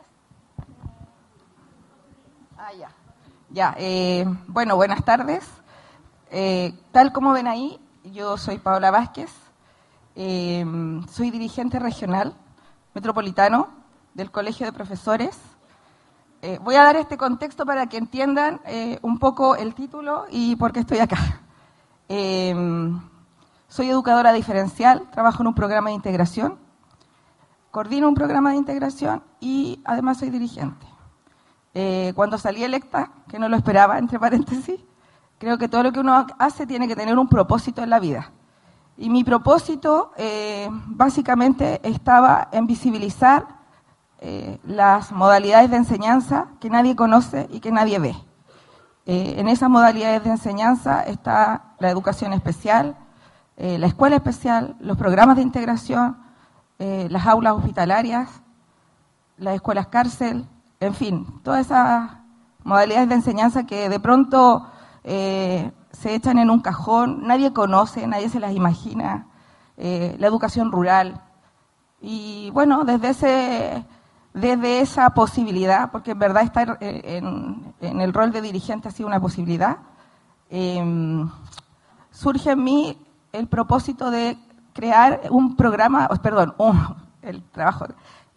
Ah, 2.57 2.73
ya. 2.73 2.89
Ya, 3.49 3.75
eh, 3.77 4.25
bueno, 4.47 4.75
buenas 4.75 5.03
tardes. 5.05 5.47
Eh, 6.29 6.73
tal 6.91 7.13
como 7.13 7.31
ven 7.31 7.47
ahí, 7.47 7.79
yo 8.03 8.37
soy 8.37 8.57
Paola 8.57 8.91
Vázquez, 8.91 9.31
eh, 10.15 10.65
soy 11.09 11.31
dirigente 11.31 11.79
regional 11.79 12.35
metropolitano 12.93 13.69
del 14.13 14.29
Colegio 14.29 14.65
de 14.65 14.73
Profesores. 14.73 15.39
Eh, 16.41 16.59
voy 16.61 16.75
a 16.75 16.83
dar 16.83 16.97
este 16.97 17.17
contexto 17.17 17.65
para 17.65 17.87
que 17.87 17.97
entiendan 17.97 18.59
un 19.01 19.19
poco 19.19 19.55
el 19.55 19.73
título 19.73 20.25
y 20.29 20.55
por 20.57 20.73
qué 20.73 20.81
estoy 20.81 20.99
acá. 20.99 21.17
Soy 23.69 23.89
educadora 23.89 24.33
diferencial, 24.33 25.09
trabajo 25.11 25.43
en 25.43 25.47
un 25.47 25.55
programa 25.55 25.89
de 25.89 25.95
integración, 25.95 26.57
coordino 27.71 28.07
un 28.07 28.15
programa 28.15 28.51
de 28.51 28.57
integración 28.57 29.23
y 29.39 29.81
además 29.85 30.19
soy 30.19 30.29
dirigente. 30.29 30.85
Cuando 32.15 32.37
salí 32.37 32.63
electa, 32.63 33.11
que 33.29 33.39
no 33.39 33.49
lo 33.49 33.55
esperaba, 33.55 33.97
entre 33.97 34.19
paréntesis, 34.19 34.79
creo 35.37 35.57
que 35.57 35.67
todo 35.67 35.83
lo 35.83 35.91
que 35.91 35.99
uno 35.99 36.25
hace 36.39 36.65
tiene 36.65 36.87
que 36.87 36.95
tener 36.95 37.17
un 37.17 37.27
propósito 37.27 37.83
en 37.83 37.89
la 37.89 37.99
vida. 37.99 38.31
Y 38.97 39.09
mi 39.09 39.23
propósito 39.23 40.11
eh, 40.17 40.67
básicamente 40.87 41.79
estaba 41.87 42.49
en 42.51 42.65
visibilizar 42.65 43.45
eh, 44.19 44.59
las 44.63 45.11
modalidades 45.11 45.69
de 45.69 45.77
enseñanza 45.77 46.47
que 46.59 46.71
nadie 46.71 46.95
conoce 46.95 47.47
y 47.51 47.59
que 47.59 47.71
nadie 47.71 47.99
ve. 47.99 48.15
Eh, 49.05 49.35
en 49.37 49.47
esas 49.47 49.69
modalidades 49.69 50.23
de 50.23 50.31
enseñanza 50.31 51.03
está 51.03 51.75
la 51.79 51.89
educación 51.89 52.33
especial, 52.33 52.97
la 53.59 53.87
escuela 53.87 54.17
especial, 54.17 54.75
los 54.79 54.97
programas 54.97 55.37
de 55.37 55.41
integración, 55.41 56.15
las 56.77 57.25
aulas 57.25 57.53
hospitalarias, 57.53 58.29
las 59.37 59.55
escuelas 59.55 59.87
cárcel, 59.87 60.45
en 60.79 60.93
fin, 60.93 61.25
todas 61.41 61.65
esas 61.65 62.11
modalidades 62.63 63.09
de 63.09 63.15
enseñanza 63.15 63.65
que 63.65 63.89
de 63.89 63.99
pronto 63.99 64.67
se 65.07 66.13
echan 66.13 66.37
en 66.37 66.49
un 66.49 66.59
cajón, 66.59 67.25
nadie 67.25 67.53
conoce, 67.53 68.05
nadie 68.07 68.29
se 68.29 68.39
las 68.39 68.53
imagina, 68.53 69.27
eh, 69.77 70.15
la 70.19 70.27
educación 70.27 70.71
rural. 70.71 71.21
Y 72.01 72.51
bueno, 72.51 72.83
desde, 72.83 73.09
ese, 73.09 73.85
desde 74.33 74.81
esa 74.81 75.09
posibilidad, 75.11 75.91
porque 75.91 76.11
en 76.11 76.19
verdad 76.19 76.43
estar 76.43 76.77
eh, 76.81 77.21
en, 77.81 78.01
el 78.01 78.13
rol 78.13 78.31
de 78.31 78.41
dirigente 78.41 78.89
ha 78.89 78.91
sido 78.91 79.07
una 79.07 79.19
posibilidad, 79.19 79.77
em, 80.49 81.29
surge 82.11 82.51
en 82.51 82.63
mí 82.63 82.97
el 83.31 83.47
propósito 83.47 84.11
de 84.11 84.37
crear 84.73 85.21
un 85.31 85.55
programa, 85.55 86.07
perdón, 86.21 86.53
el 87.21 87.43
trabajo, 87.43 87.87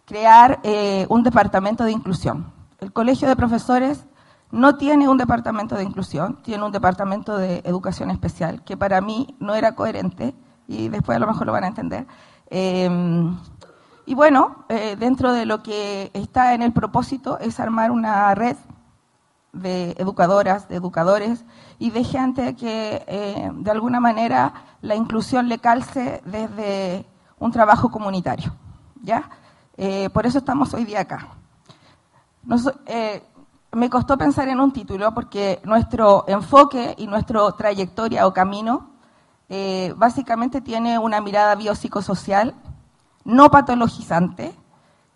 crear 0.07 0.61
eh, 0.63 1.07
un 1.09 1.23
departamento 1.23 1.85
de 1.85 1.93
inclusión. 1.93 2.53
El 2.79 2.93
Colegio 2.93 3.29
de 3.29 3.37
Profesores 3.37 4.07
no 4.53 4.77
tiene 4.77 5.09
un 5.09 5.17
departamento 5.17 5.77
de 5.77 5.85
inclusión, 5.85 6.37
tiene 6.43 6.65
un 6.65 6.73
departamento 6.73 7.37
de 7.37 7.63
educación 7.65 8.11
especial, 8.11 8.63
que 8.65 8.77
para 8.77 9.01
mí 9.01 9.37
no 9.39 9.55
era 9.55 9.75
coherente, 9.75 10.35
y 10.67 10.89
después 10.89 11.17
a 11.17 11.19
lo 11.21 11.27
mejor 11.27 11.47
lo 11.47 11.53
van 11.53 11.65
a 11.65 11.69
entender. 11.69 12.07
Em, 12.49 13.37
y 14.07 14.15
bueno, 14.15 14.65
eh, 14.69 14.97
dentro 14.99 15.33
de 15.33 15.47
lo 15.47 15.63
que 15.63 16.11
está 16.15 16.55
en 16.55 16.63
el 16.63 16.73
propósito 16.73 17.39
es 17.39 17.61
armar 17.61 17.91
una 17.91 18.35
red 18.35 18.57
de 19.53 19.95
educadoras, 19.99 20.69
de 20.69 20.77
educadores 20.77 21.45
y 21.79 21.91
de 21.91 22.05
gente 22.05 22.57
que 22.57 23.05
eh, 23.07 23.51
de 23.53 23.71
alguna 23.71 24.01
manera 24.01 24.53
la 24.81 24.95
inclusión 24.95 25.49
le 25.49 25.59
calce 25.59 26.23
desde 26.25 27.05
un 27.39 27.53
trabajo 27.53 27.91
comunitario. 27.91 28.53
¿ya? 29.03 29.29
Eh, 29.77 30.09
por 30.11 30.27
eso 30.27 30.39
estamos 30.39 30.75
hoy 30.75 30.85
día 30.85 31.01
acá 31.01 31.29
me 33.73 33.89
costó 33.89 34.19
pensar 34.19 34.49
en 34.49 34.61
un 34.61 34.73
título 34.73 35.15
porque 35.15 35.61
nuestro 35.65 36.25
enfoque 36.27 36.95
y 36.99 37.07
nuestra 37.07 37.41
trayectoria 37.53 38.27
o 38.27 38.33
camino 38.33 38.91
eh, 39.49 39.95
básicamente 39.97 40.61
tiene 40.61 40.99
una 40.99 41.21
mirada 41.21 41.55
biopsicosocial, 41.55 42.55
no 43.25 43.51
patologizante 43.51 44.55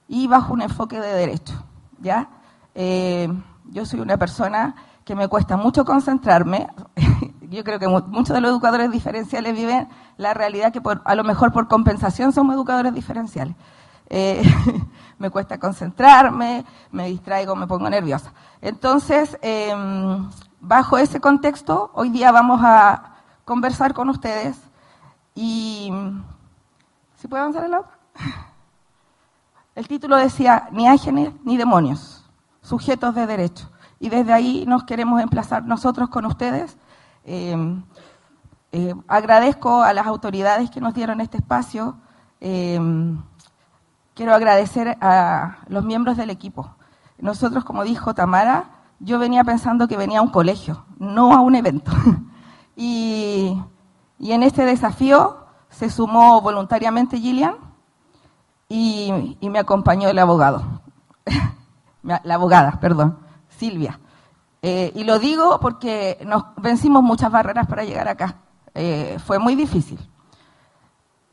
y 0.08 0.26
bajo 0.26 0.52
un 0.52 0.62
enfoque 0.62 1.00
de 1.00 1.12
derecho. 1.15 1.55
¿ya? 2.00 2.28
Eh, 2.74 3.28
yo 3.70 3.86
soy 3.86 4.00
una 4.00 4.16
persona 4.16 4.74
que 5.05 5.15
me 5.15 5.28
cuesta 5.28 5.57
mucho 5.57 5.84
concentrarme. 5.84 6.68
yo 7.50 7.65
creo 7.65 7.78
que 7.78 7.89
muchos 7.89 8.34
de 8.34 8.41
los 8.41 8.50
educadores 8.50 8.91
diferenciales 8.91 9.55
viven 9.55 9.89
la 10.16 10.34
realidad 10.34 10.73
que 10.73 10.81
a 11.05 11.15
lo 11.15 11.24
mejor 11.24 11.52
por 11.52 11.68
compensación 11.68 12.33
somos 12.33 12.55
educadores 12.55 12.94
diferenciales. 12.94 13.57
Eh, 14.10 14.42
me 15.18 15.31
cuesta 15.31 15.59
concentrarme, 15.59 16.65
me 16.91 17.07
distraigo, 17.07 17.57
me 17.57 17.67
pongo 17.67 17.89
nerviosa. 17.89 18.33
Entonces, 18.60 19.39
em, 19.43 20.28
bajo 20.60 20.99
ese 20.99 21.20
contexto, 21.20 21.91
hoy 21.94 22.10
día 22.10 22.33
vamos 22.33 22.60
a 22.62 23.17
conversar 23.44 23.94
con 23.94 24.09
ustedes 24.09 24.57
y... 25.34 25.91
¿Si 27.17 27.28
puede 27.28 27.43
avanzar 27.43 27.65
el 27.65 27.75
auto? 27.75 27.91
El 29.75 29.89
título 29.89 30.17
decía, 30.17 30.68
ni 30.70 30.86
ángeles 30.86 31.33
ni 31.43 31.57
demonios, 31.57 32.25
sujetos 32.62 33.15
de 33.15 33.26
derecho. 33.26 33.70
Y 33.99 34.09
desde 34.09 34.33
ahí 34.33 34.65
nos 34.67 34.84
queremos 34.84 35.20
emplazar 35.20 35.65
nosotros 35.65 36.10
con 36.10 36.26
ustedes. 36.26 36.76
Em, 37.25 37.83
eh, 38.70 38.94
agradezco 39.09 39.83
a 39.83 39.93
las 39.93 40.07
autoridades 40.07 40.70
que 40.70 40.81
nos 40.81 40.94
dieron 40.94 41.20
este 41.20 41.39
espacio. 41.39 41.97
Em, 42.41 43.20
quiero 44.15 44.34
agradecer 44.34 44.97
a 45.01 45.59
los 45.68 45.84
miembros 45.84 46.17
del 46.17 46.31
equipo. 46.31 46.75
Nosotros, 47.18 47.65
como 47.65 47.84
dijo 47.84 48.15
Tamara, 48.15 48.70
yo 49.01 49.18
venía 49.18 49.44
pensando 49.44 49.89
que 49.89 49.97
venía 49.97 50.20
a 50.20 50.23
un 50.23 50.31
colegio, 50.31 50.84
no 50.99 51.34
a 51.34 51.41
un 51.41 51.55
evento. 51.55 51.93
y, 52.76 53.60
en 54.20 54.43
este 54.43 54.65
desafío 54.65 55.44
se 55.68 55.91
sumó 55.91 56.41
voluntariamente 56.41 57.18
Gillian 57.18 57.57
y, 58.68 59.36
me 59.43 59.59
acompañó 59.59 60.09
el 60.09 60.18
abogado, 60.18 60.83
la 62.02 62.34
abogada, 62.34 62.81
perdón, 62.81 63.18
Silvia. 63.49 64.01
Eh, 64.62 64.93
y 64.94 65.05
lo 65.05 65.18
digo 65.18 65.60
porque 65.60 66.18
nos 66.25 66.44
vencimos 66.57 67.02
muchas 67.02 67.31
barreras 67.31 67.67
para 67.67 67.84
llegar 67.84 68.09
acá. 68.09 68.36
Eh, 68.75 69.18
fue 69.25 69.39
muy 69.39 69.55
difícil 69.55 69.99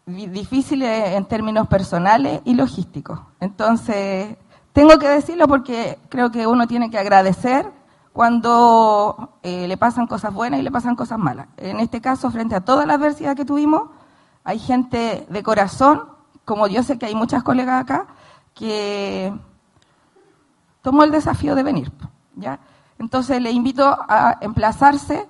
difícil 0.06 0.84
en 0.84 1.26
términos 1.26 1.68
personales 1.68 2.42
y 2.46 2.56
logísticos. 2.56 3.20
Entonces, 3.40 4.38
tengo 4.74 4.98
que 4.98 5.10
decirlo 5.10 5.48
porque 5.48 6.00
creo 6.10 6.32
que 6.32 6.48
uno 6.48 6.68
tiene 6.68 6.90
que 6.90 6.98
agradecer 6.98 7.72
cuando 8.14 9.38
eh, 9.44 9.68
le 9.68 9.78
pasan 9.78 10.08
cosas 10.08 10.34
buenas 10.34 10.60
y 10.60 10.64
le 10.64 10.72
pasan 10.72 10.96
cosas 10.96 11.18
malas. 11.18 11.48
En 11.58 11.80
este 11.80 12.02
caso, 12.02 12.30
frente 12.32 12.56
a 12.56 12.62
toda 12.62 12.86
la 12.86 12.96
adversidad 12.96 13.36
que 13.36 13.46
tuvimos, 13.46 13.90
hay 14.44 14.60
gente 14.60 15.26
de 15.30 15.44
corazón, 15.44 16.04
como 16.46 16.68
yo 16.68 16.84
sé 16.84 16.98
que 16.98 17.06
hay 17.06 17.16
muchas 17.16 17.44
colegas 17.44 17.82
acá, 17.82 18.08
que 18.54 19.34
tomó 20.82 21.04
el 21.04 21.12
desafío 21.12 21.56
de 21.56 21.64
venir. 21.64 21.92
¿ya? 22.36 22.60
Entonces, 23.00 23.42
le 23.42 23.52
invito 23.52 23.98
a 24.08 24.38
emplazarse 24.42 25.28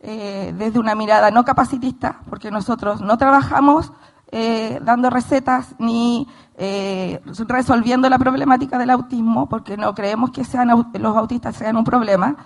eh, 0.00 0.54
desde 0.56 0.78
una 0.78 0.94
mirada 0.94 1.30
no 1.30 1.44
capacitista, 1.44 2.20
porque 2.28 2.50
nosotros 2.50 3.00
no 3.00 3.18
trabajamos 3.18 3.92
eh, 4.32 4.78
dando 4.82 5.10
recetas 5.10 5.74
ni 5.78 6.26
eh, 6.56 7.20
resolviendo 7.48 8.08
la 8.08 8.18
problemática 8.18 8.78
del 8.78 8.90
autismo, 8.90 9.48
porque 9.48 9.76
no 9.76 9.94
creemos 9.94 10.30
que 10.30 10.44
sean, 10.44 10.68
los 10.68 11.16
autistas 11.16 11.56
sean 11.56 11.76
un 11.76 11.84
problema. 11.84 12.36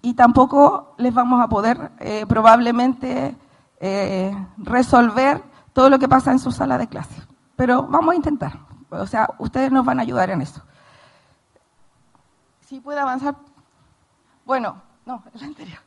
y 0.00 0.14
tampoco 0.14 0.94
les 0.98 1.12
vamos 1.12 1.42
a 1.42 1.48
poder 1.48 1.90
eh, 1.98 2.24
probablemente 2.26 3.36
eh, 3.80 4.32
resolver 4.56 5.42
todo 5.72 5.88
lo 5.88 5.98
que 5.98 6.08
pasa 6.08 6.32
en 6.32 6.38
su 6.38 6.50
sala 6.50 6.78
de 6.78 6.88
clase. 6.88 7.22
Pero 7.56 7.84
vamos 7.84 8.12
a 8.12 8.16
intentar. 8.16 8.58
O 8.90 9.06
sea, 9.06 9.28
ustedes 9.38 9.70
nos 9.70 9.84
van 9.84 9.98
a 9.98 10.02
ayudar 10.02 10.30
en 10.30 10.42
eso. 10.42 10.62
Si 12.66 12.80
puede 12.80 13.00
avanzar. 13.00 13.36
Bueno, 14.44 14.82
no, 15.06 15.22
el 15.34 15.42
anterior. 15.42 15.78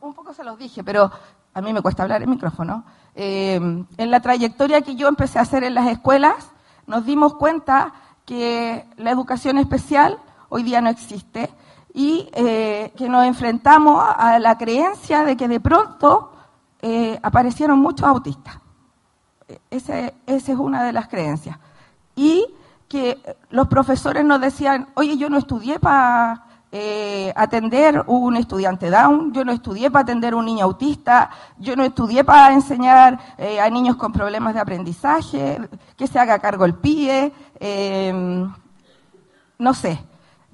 Un 0.00 0.12
poco 0.12 0.34
se 0.34 0.44
los 0.44 0.58
dije, 0.58 0.84
pero 0.84 1.10
a 1.54 1.60
mí 1.60 1.72
me 1.72 1.80
cuesta 1.80 2.02
hablar 2.02 2.22
en 2.22 2.30
micrófono. 2.30 2.84
Eh, 3.20 3.56
en 3.56 4.10
la 4.12 4.20
trayectoria 4.20 4.82
que 4.82 4.94
yo 4.94 5.08
empecé 5.08 5.40
a 5.40 5.42
hacer 5.42 5.64
en 5.64 5.74
las 5.74 5.88
escuelas, 5.88 6.52
nos 6.86 7.04
dimos 7.04 7.34
cuenta 7.34 7.92
que 8.24 8.86
la 8.96 9.10
educación 9.10 9.58
especial 9.58 10.20
hoy 10.50 10.62
día 10.62 10.80
no 10.80 10.88
existe 10.88 11.50
y 11.92 12.28
eh, 12.32 12.92
que 12.96 13.08
nos 13.08 13.26
enfrentamos 13.26 14.00
a 14.16 14.38
la 14.38 14.56
creencia 14.56 15.24
de 15.24 15.36
que 15.36 15.48
de 15.48 15.58
pronto 15.58 16.30
eh, 16.80 17.18
aparecieron 17.20 17.80
muchos 17.80 18.06
autistas. 18.06 18.60
Esa 19.68 20.12
es 20.24 20.48
una 20.50 20.84
de 20.84 20.92
las 20.92 21.08
creencias. 21.08 21.58
Y 22.14 22.46
que 22.86 23.18
los 23.50 23.66
profesores 23.66 24.24
nos 24.24 24.40
decían, 24.40 24.90
oye, 24.94 25.16
yo 25.16 25.28
no 25.28 25.38
estudié 25.38 25.80
para 25.80 26.46
eh, 26.70 27.32
atender 27.34 28.04
un 28.06 28.36
estudiante 28.36 28.90
Down, 28.90 29.32
yo 29.32 29.44
no 29.44 29.52
estudié 29.52 29.90
para 29.90 30.02
atender 30.02 30.34
un 30.34 30.46
niño 30.46 30.64
autista, 30.64 31.30
yo 31.58 31.76
no 31.76 31.84
estudié 31.84 32.24
para 32.24 32.52
enseñar 32.52 33.18
a 33.38 33.70
niños 33.70 33.96
con 33.96 34.12
problemas 34.12 34.54
de 34.54 34.60
aprendizaje, 34.60 35.58
que 35.96 36.06
se 36.06 36.18
haga 36.18 36.38
cargo 36.38 36.64
el 36.64 36.74
PIE, 36.74 37.32
no 39.58 39.74
sé. 39.74 39.98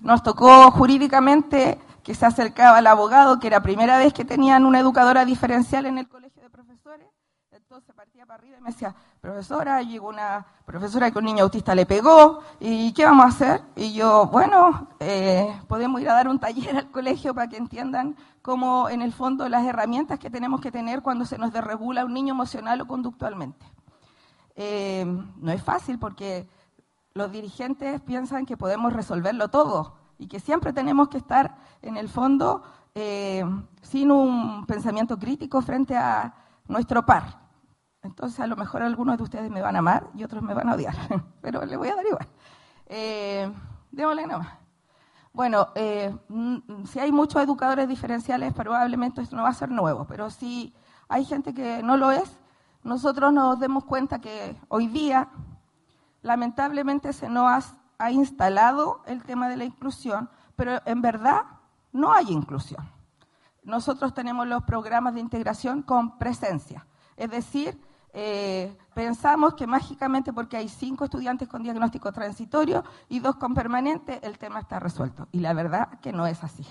Nos 0.01 0.23
tocó 0.23 0.71
jurídicamente 0.71 1.79
que 2.03 2.15
se 2.15 2.27
acercaba 2.27 2.79
al 2.79 2.87
abogado, 2.87 3.41
que 3.41 3.47
era 3.47 3.63
primera 3.63 3.97
vez 3.99 4.13
que 4.13 4.25
tenían 4.25 4.67
una 4.67 4.81
educadora 4.81 5.25
diferencial 5.25 5.87
en 5.87 5.99
el 5.99 6.09
colegio 6.09 6.43
de 6.43 6.51
profesores. 6.51 7.09
Entonces 7.51 7.95
partía 7.95 8.27
para 8.27 8.41
arriba 8.41 8.59
y 8.59 8.61
me 8.61 8.71
decía, 8.71 8.95
profesora, 9.25 9.81
llegó 9.81 10.11
una 10.11 10.45
profesora 10.67 11.11
que 11.11 11.19
un 11.19 11.25
niño 11.25 11.45
autista 11.45 11.75
le 11.75 11.87
pegó, 11.87 12.41
¿y 12.61 12.93
qué 12.93 13.07
vamos 13.07 13.25
a 13.25 13.29
hacer? 13.29 13.63
Y 13.75 13.95
yo, 13.95 14.27
bueno, 14.27 14.89
eh, 15.01 15.63
podemos 15.67 16.03
ir 16.03 16.11
a 16.11 16.13
dar 16.13 16.29
un 16.29 16.39
taller 16.39 16.77
al 16.77 16.91
colegio 16.91 17.35
para 17.35 17.49
que 17.49 17.57
entiendan 17.57 18.17
cómo 18.43 18.91
en 18.91 19.01
el 19.01 19.15
fondo 19.15 19.49
las 19.49 19.65
herramientas 19.65 20.19
que 20.19 20.29
tenemos 20.29 20.61
que 20.61 20.71
tener 20.71 21.01
cuando 21.01 21.25
se 21.25 21.39
nos 21.39 21.55
desregula 21.55 22.05
un 22.05 22.13
niño 22.13 22.35
emocional 22.35 22.83
o 22.83 22.87
conductualmente. 22.87 23.65
Eh, 24.57 25.07
no 25.07 25.53
es 25.53 25.63
fácil 25.63 25.99
porque 25.99 26.47
los 27.15 27.33
dirigentes 27.33 28.03
piensan 28.03 28.45
que 28.45 28.59
podemos 28.59 28.93
resolverlo 28.93 29.49
todo 29.49 29.95
y 30.19 30.27
que 30.27 30.39
siempre 30.39 30.75
tenemos 30.75 31.09
que 31.09 31.17
estar 31.17 31.57
en 31.81 31.97
el 31.97 32.11
fondo 32.11 32.63
eh, 32.95 33.43
sin 33.81 34.11
un 34.11 34.67
pensamiento 34.67 35.19
crítico 35.19 35.63
frente 35.63 35.97
a 35.97 36.35
nuestro 36.69 37.07
par. 37.07 37.44
Entonces 38.05 38.39
a 38.41 38.47
lo 38.47 38.57
mejor 38.57 38.83
algunos 38.83 39.17
de 39.17 39.23
ustedes 39.23 39.51
me 39.51 39.63
van 39.63 39.77
a 39.77 39.81
amar 39.81 40.09
y 40.15 40.23
otros 40.25 40.43
me 40.43 40.55
van 40.55 40.69
a 40.69 40.75
odiar, 40.75 40.95
pero 41.41 41.65
le 41.65 41.77
voy 41.77 41.89
a 41.89 41.97
dar 41.97 42.07
igual. 42.07 42.29
Eh, 42.87 43.51
démosle 43.91 44.27
nomás. 44.27 44.65
Bueno, 45.33 45.71
eh, 45.75 46.15
mm, 46.29 46.85
si 46.85 47.01
hay 47.01 47.11
muchos 47.11 47.43
educadores 47.43 47.89
diferenciales, 47.89 48.53
probablemente 48.53 49.21
esto 49.21 49.35
no 49.35 49.43
va 49.43 49.49
a 49.49 49.55
ser 49.55 49.71
nuevo, 49.71 50.07
pero 50.07 50.31
si 50.31 50.73
hay 51.09 51.25
gente 51.25 51.53
que 51.53 51.83
no 51.83 51.97
lo 51.97 52.13
es, 52.13 52.39
nosotros 52.85 53.33
nos 53.33 53.59
demos 53.59 53.85
cuenta 53.85 54.21
que 54.21 54.57
hoy 54.69 54.87
día 54.87 55.31
lamentablemente 56.23 57.13
se 57.13 57.29
nos 57.29 57.75
ha, 57.99 58.11
instalado 58.11 59.03
el 59.07 59.23
tema 59.23 59.49
de 59.49 59.57
la 59.57 59.65
inclusión, 59.65 60.29
pero 60.57 60.81
en 60.85 61.01
verdad 61.01 61.45
no 61.93 62.13
hay 62.13 62.31
inclusión. 62.31 62.87
Nosotros 63.63 64.13
tenemos 64.13 64.47
los 64.47 64.63
programas 64.65 65.15
de 65.15 65.21
integración 65.21 65.83
con 65.83 66.19
presencia, 66.19 66.87
es 67.17 67.31
decir, 67.31 67.81
eh, 68.17 68.79
pensamos 68.95 69.55
que 69.55 69.67
mágicamente 69.67 70.33
porque 70.33 70.57
hay 70.57 70.69
cinco 70.69 71.05
estudiantes 71.05 71.49
con 71.49 71.65
diagnóstico 71.65 72.13
transitorio 72.13 72.85
y 73.09 73.19
dos 73.19 73.35
con 73.35 73.55
permanente, 73.55 74.21
el 74.23 74.39
tema 74.39 74.61
está 74.61 74.79
resuelto. 74.79 75.27
Y 75.33 75.41
la 75.41 75.53
verdad 75.53 75.99
que 76.01 76.13
no 76.13 76.25
es 76.25 76.45
así. 76.45 76.65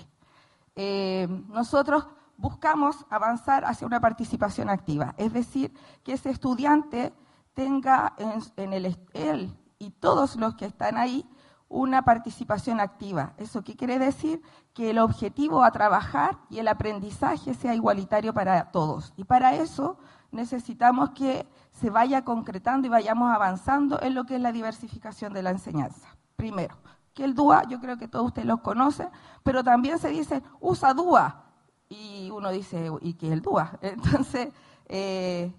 Eh, 0.74 1.28
nosotros 1.48 2.06
buscamos 2.38 3.04
avanzar 3.10 3.66
hacia 3.66 3.86
una 3.86 4.00
participación 4.00 4.70
activa, 4.70 5.14
es 5.18 5.34
decir, 5.34 5.74
que 6.02 6.14
ese 6.14 6.30
estudiante 6.30 7.12
tenga 7.52 8.14
en, 8.56 8.72
el, 8.72 8.96
él 9.12 9.54
y 9.78 9.90
todos 9.90 10.36
los 10.36 10.54
que 10.54 10.64
están 10.64 10.96
ahí 10.96 11.28
una 11.68 12.02
participación 12.02 12.80
activa. 12.80 13.34
¿Eso 13.36 13.62
qué 13.62 13.76
quiere 13.76 13.98
decir? 13.98 14.40
Que 14.72 14.90
el 14.90 14.98
objetivo 14.98 15.62
a 15.62 15.72
trabajar 15.72 16.38
y 16.48 16.58
el 16.58 16.68
aprendizaje 16.68 17.52
sea 17.52 17.74
igualitario 17.74 18.32
para 18.32 18.70
todos. 18.70 19.12
Y 19.16 19.24
para 19.24 19.54
eso 19.54 19.98
necesitamos 20.34 21.10
que 21.10 21.46
se 21.72 21.90
vaya 21.90 22.24
concretando 22.24 22.86
y 22.86 22.90
vayamos 22.90 23.32
avanzando 23.32 24.00
en 24.02 24.14
lo 24.14 24.24
que 24.24 24.36
es 24.36 24.40
la 24.40 24.52
diversificación 24.52 25.32
de 25.32 25.42
la 25.42 25.50
enseñanza. 25.50 26.08
Primero, 26.36 26.76
que 27.14 27.24
el 27.24 27.34
DUA, 27.34 27.64
yo 27.68 27.80
creo 27.80 27.96
que 27.96 28.08
todos 28.08 28.26
ustedes 28.26 28.46
lo 28.46 28.58
conocen, 28.58 29.08
pero 29.42 29.64
también 29.64 29.98
se 29.98 30.08
dice, 30.08 30.42
usa 30.60 30.92
DUA. 30.94 31.42
Y 31.88 32.30
uno 32.30 32.50
dice, 32.50 32.90
¿y 33.00 33.14
qué 33.14 33.28
es 33.28 33.32
el 33.32 33.42
DUA? 33.42 33.78
Entonces, 33.82 34.52
eh, 34.86 35.52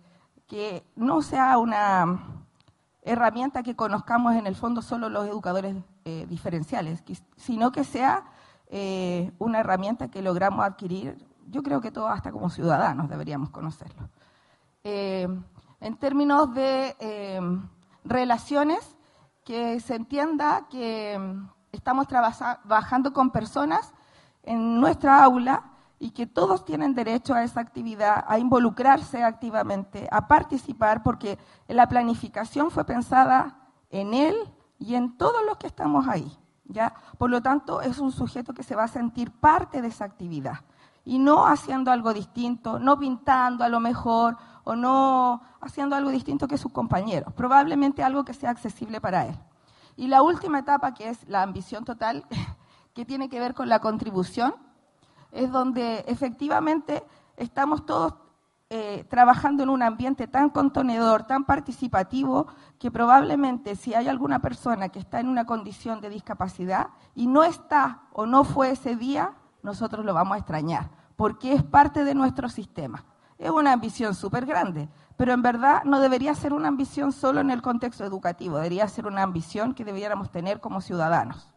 que 0.47 0.85
no 0.95 1.21
sea 1.21 1.57
una 1.57 2.19
herramienta 3.01 3.63
que 3.63 3.75
conozcamos 3.75 4.35
en 4.35 4.47
el 4.47 4.55
fondo 4.55 4.81
solo 4.81 5.09
los 5.09 5.27
educadores 5.27 5.75
eh, 6.05 6.25
diferenciales, 6.27 7.03
sino 7.37 7.71
que 7.71 7.83
sea 7.83 8.25
eh, 8.67 9.31
una 9.37 9.59
herramienta 9.59 10.09
que 10.09 10.21
logramos 10.21 10.65
adquirir, 10.65 11.25
yo 11.47 11.61
creo 11.61 11.81
que 11.81 11.91
todos 11.91 12.11
hasta 12.11 12.31
como 12.31 12.49
ciudadanos 12.49 13.09
deberíamos 13.09 13.49
conocerlo. 13.49 14.09
Eh, 14.87 15.27
en 15.81 15.97
términos 15.97 16.53
de 16.53 16.95
relaciones, 18.03 18.95
que 19.43 19.79
se 19.79 19.95
entienda 19.95 20.67
que 20.69 21.17
mm, 21.17 21.49
estamos 21.71 22.07
trabajando 22.07 23.11
con 23.11 23.31
personas 23.31 23.93
en 24.43 24.79
nuestra 24.79 25.23
aula 25.23 25.71
y 25.97 26.11
que 26.11 26.27
todos 26.27 26.65
tienen 26.65 26.93
derecho 26.93 27.33
a 27.33 27.43
esa 27.43 27.61
actividad, 27.61 28.25
a 28.27 28.37
involucrarse 28.37 29.23
activamente, 29.23 30.07
a 30.11 30.27
participar, 30.27 31.01
porque 31.01 31.39
la 31.67 31.89
planificación 31.89 32.69
fue 32.69 32.85
pensada 32.85 33.57
en 33.89 34.13
él 34.13 34.35
y 34.77 34.93
en 34.93 35.17
todos 35.17 35.43
los 35.47 35.57
que 35.57 35.65
estamos 35.65 36.07
ahí. 36.07 36.31
¿ya? 36.65 36.93
Por 37.17 37.31
lo 37.31 37.41
tanto, 37.41 37.81
es 37.81 37.97
un 37.97 38.11
sujeto 38.11 38.53
que 38.53 38.61
se 38.61 38.75
va 38.75 38.83
a 38.83 38.87
sentir 38.87 39.31
parte 39.31 39.81
de 39.81 39.87
esa 39.87 40.05
actividad 40.05 40.59
y 41.05 41.19
no 41.19 41.45
haciendo 41.45 41.91
algo 41.91 42.13
distinto, 42.13 42.79
no 42.79 42.97
pintando 42.97 43.63
a 43.63 43.69
lo 43.69 43.79
mejor 43.79 44.37
o 44.65 44.75
no 44.75 45.41
haciendo 45.61 45.95
algo 45.95 46.09
distinto 46.09 46.47
que 46.47 46.57
sus 46.57 46.71
compañeros, 46.73 47.31
probablemente 47.33 48.03
algo 48.03 48.25
que 48.25 48.33
sea 48.33 48.49
accesible 48.49 48.99
para 48.99 49.27
él. 49.27 49.39
Y 49.95 50.07
la 50.07 50.21
última 50.21 50.59
etapa, 50.59 50.93
que 50.93 51.07
es 51.09 51.25
la 51.29 51.41
ambición 51.41 51.85
total, 51.85 52.25
que 52.93 53.05
tiene 53.05 53.29
que 53.29 53.39
ver 53.39 53.53
con 53.53 53.69
la 53.69 53.79
contribución, 53.79 54.55
es 55.31 55.51
donde 55.51 56.03
efectivamente 56.07 57.05
estamos 57.37 57.85
todos 57.85 58.15
eh, 58.69 59.05
trabajando 59.09 59.61
en 59.61 59.69
un 59.69 59.83
ambiente 59.83 60.27
tan 60.27 60.49
contenedor, 60.49 61.23
tan 61.23 61.45
participativo, 61.45 62.47
que 62.79 62.89
probablemente 62.89 63.75
si 63.75 63.93
hay 63.93 64.07
alguna 64.07 64.39
persona 64.39 64.89
que 64.89 64.99
está 64.99 65.19
en 65.19 65.29
una 65.29 65.45
condición 65.45 66.01
de 66.01 66.09
discapacidad 66.09 66.87
y 67.13 67.27
no 67.27 67.43
está 67.43 68.01
o 68.11 68.25
no 68.25 68.43
fue 68.43 68.71
ese 68.71 68.95
día, 68.95 69.35
nosotros 69.61 70.03
lo 70.03 70.13
vamos 70.15 70.35
a 70.35 70.39
extrañar, 70.39 70.89
porque 71.15 71.53
es 71.53 71.63
parte 71.63 72.03
de 72.03 72.15
nuestro 72.15 72.49
sistema. 72.49 73.05
Es 73.37 73.49
una 73.49 73.73
ambición 73.73 74.15
súper 74.15 74.45
grande, 74.45 74.87
pero 75.17 75.33
en 75.33 75.41
verdad 75.41 75.83
no 75.83 75.99
debería 75.99 76.33
ser 76.35 76.53
una 76.53 76.69
ambición 76.69 77.11
solo 77.11 77.41
en 77.41 77.51
el 77.51 77.61
contexto 77.61 78.05
educativo, 78.05 78.57
debería 78.57 78.87
ser 78.87 79.07
una 79.07 79.23
ambición 79.23 79.73
que 79.73 79.83
debiéramos 79.83 80.31
tener 80.31 80.61
como 80.61 80.81
ciudadanos. 80.81 81.49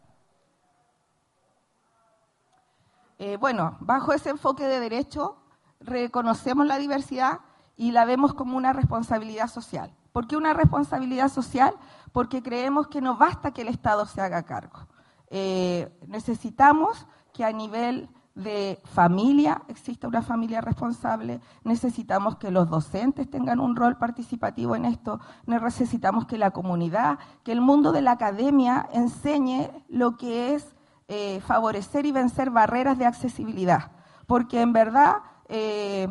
Eh, 3.17 3.37
bueno, 3.37 3.77
bajo 3.81 4.13
ese 4.13 4.29
enfoque 4.29 4.65
de 4.65 4.79
derecho 4.79 5.37
reconocemos 5.81 6.65
la 6.65 6.77
diversidad 6.77 7.39
y 7.75 7.91
la 7.91 8.05
vemos 8.05 8.33
como 8.33 8.57
una 8.57 8.73
responsabilidad 8.73 9.47
social. 9.47 9.93
¿Por 10.11 10.27
qué 10.27 10.35
una 10.35 10.53
responsabilidad 10.53 11.29
social? 11.29 11.75
Porque 12.11 12.41
creemos 12.41 12.87
que 12.87 13.01
no 13.01 13.17
basta 13.17 13.51
que 13.51 13.61
el 13.61 13.67
Estado 13.67 14.05
se 14.05 14.21
haga 14.21 14.43
cargo. 14.43 14.87
Eh, 15.29 15.89
necesitamos 16.07 17.05
que 17.33 17.45
a 17.45 17.51
nivel 17.51 18.09
de 18.39 18.79
familia 18.85 19.61
exista 19.67 20.07
una 20.07 20.21
familia 20.21 20.61
responsable, 20.61 21.41
necesitamos 21.63 22.37
que 22.37 22.51
los 22.51 22.69
docentes 22.69 23.29
tengan 23.29 23.59
un 23.59 23.75
rol 23.75 23.97
participativo 23.97 24.75
en 24.75 24.85
esto, 24.85 25.19
necesitamos 25.45 26.25
que 26.25 26.37
la 26.37 26.51
comunidad, 26.51 27.19
que 27.43 27.51
el 27.51 27.61
mundo 27.61 27.91
de 27.91 28.01
la 28.01 28.11
academia 28.11 28.87
enseñe 28.93 29.69
lo 29.89 30.17
que 30.17 30.55
es 30.55 30.75
eh, 31.07 31.41
favorecer 31.41 32.05
y 32.05 32.11
vencer 32.11 32.49
barreras 32.49 32.97
de 32.97 33.05
accesibilidad. 33.05 33.91
Porque 34.25 34.61
en 34.61 34.73
verdad 34.73 35.17
eh, 35.47 36.07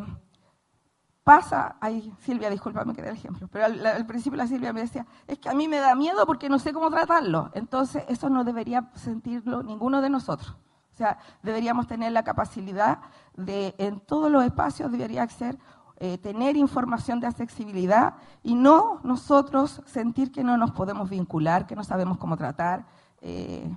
pasa, 1.23 1.77
ay 1.79 2.13
Silvia, 2.19 2.49
discúlpame 2.49 2.93
que 2.93 3.01
dé 3.01 3.09
el 3.09 3.15
ejemplo, 3.15 3.47
pero 3.51 3.65
al, 3.65 4.05
principio 4.05 4.37
la 4.37 4.47
Silvia 4.47 4.73
me 4.73 4.81
decía, 4.81 5.05
es 5.25 5.39
que 5.39 5.49
a 5.49 5.53
mí 5.53 5.67
me 5.67 5.77
da 5.77 5.95
miedo 5.95 6.25
porque 6.25 6.49
no 6.49 6.59
sé 6.59 6.73
cómo 6.73 6.89
tratarlo. 6.89 7.49
Entonces 7.53 8.03
eso 8.07 8.29
no 8.29 8.43
debería 8.43 8.91
sentirlo 8.95 9.63
ninguno 9.63 10.01
de 10.01 10.09
nosotros. 10.09 10.55
Sea, 10.99 11.17
deberíamos 11.41 11.87
tener 11.87 12.11
la 12.11 12.23
capacidad 12.23 12.99
de, 13.35 13.73
en 13.77 13.99
todos 13.99 14.29
los 14.29 14.43
espacios, 14.43 14.91
debería 14.91 15.27
ser 15.27 15.57
eh, 15.97 16.17
tener 16.17 16.55
información 16.55 17.19
de 17.19 17.27
accesibilidad 17.27 18.15
y 18.43 18.55
no 18.55 19.01
nosotros 19.03 19.81
sentir 19.85 20.31
que 20.31 20.43
no 20.43 20.55
nos 20.55 20.71
podemos 20.71 21.09
vincular, 21.09 21.67
que 21.67 21.75
no 21.75 21.83
sabemos 21.83 22.17
cómo 22.17 22.37
tratar. 22.37 22.85
Eh, 23.21 23.69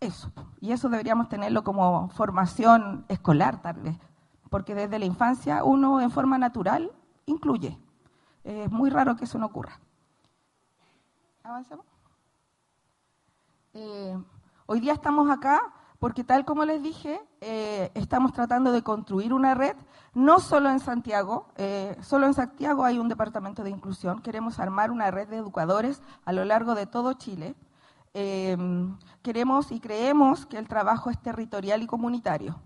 eso. 0.00 0.30
Y 0.60 0.72
eso 0.72 0.88
deberíamos 0.88 1.28
tenerlo 1.28 1.64
como 1.64 2.08
formación 2.10 3.04
escolar, 3.08 3.62
tal 3.62 3.80
vez, 3.80 3.96
porque 4.50 4.74
desde 4.74 4.98
la 4.98 5.06
infancia 5.06 5.64
uno 5.64 6.00
en 6.00 6.10
forma 6.10 6.38
natural 6.38 6.92
incluye. 7.26 7.78
Es 8.44 8.70
muy 8.70 8.90
raro 8.90 9.16
que 9.16 9.24
eso 9.24 9.38
no 9.38 9.46
ocurra. 9.46 9.80
¿Avancemos? 11.42 11.86
Eh, 14.66 14.72
hoy 14.72 14.80
día 14.80 14.92
estamos 14.92 15.30
acá 15.30 15.72
porque 15.98 16.24
tal 16.24 16.44
como 16.44 16.64
les 16.64 16.82
dije, 16.82 17.20
eh, 17.40 17.90
estamos 17.94 18.32
tratando 18.32 18.72
de 18.72 18.82
construir 18.82 19.32
una 19.32 19.54
red, 19.54 19.76
no 20.12 20.40
solo 20.40 20.68
en 20.68 20.78
Santiago, 20.78 21.48
eh, 21.56 21.96
solo 22.02 22.26
en 22.26 22.34
Santiago 22.34 22.84
hay 22.84 22.98
un 22.98 23.08
departamento 23.08 23.64
de 23.64 23.70
inclusión, 23.70 24.20
queremos 24.20 24.58
armar 24.58 24.90
una 24.90 25.10
red 25.10 25.28
de 25.28 25.38
educadores 25.38 26.02
a 26.24 26.32
lo 26.32 26.44
largo 26.44 26.74
de 26.74 26.86
todo 26.86 27.14
Chile. 27.14 27.54
queremos 29.22 29.72
y 29.72 29.80
creemos 29.80 30.46
que 30.46 30.56
el 30.56 30.68
trabajo 30.68 31.10
es 31.10 31.18
territorial 31.20 31.82
y 31.82 31.86
comunitario. 31.86 32.56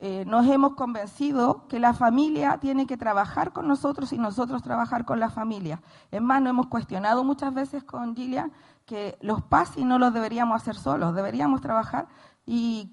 Nos 0.00 0.46
hemos 0.46 0.74
convencido 0.74 1.66
que 1.66 1.80
la 1.80 1.92
familia 1.92 2.58
tiene 2.58 2.86
que 2.86 2.96
trabajar 2.96 3.52
con 3.52 3.66
nosotros 3.66 4.12
y 4.12 4.18
nosotros 4.18 4.62
trabajar 4.62 5.04
con 5.04 5.18
la 5.18 5.28
familia. 5.28 5.82
Es 6.12 6.22
más, 6.22 6.40
nos 6.40 6.50
hemos 6.50 6.66
cuestionado 6.68 7.24
muchas 7.24 7.52
veces 7.52 7.82
con 7.82 8.14
Gillian 8.14 8.52
que 8.88 9.18
los 9.20 9.42
PASI 9.42 9.84
no 9.84 9.98
los 9.98 10.14
deberíamos 10.14 10.62
hacer 10.62 10.74
solos, 10.74 11.14
deberíamos 11.14 11.60
trabajar 11.60 12.08
y, 12.46 12.92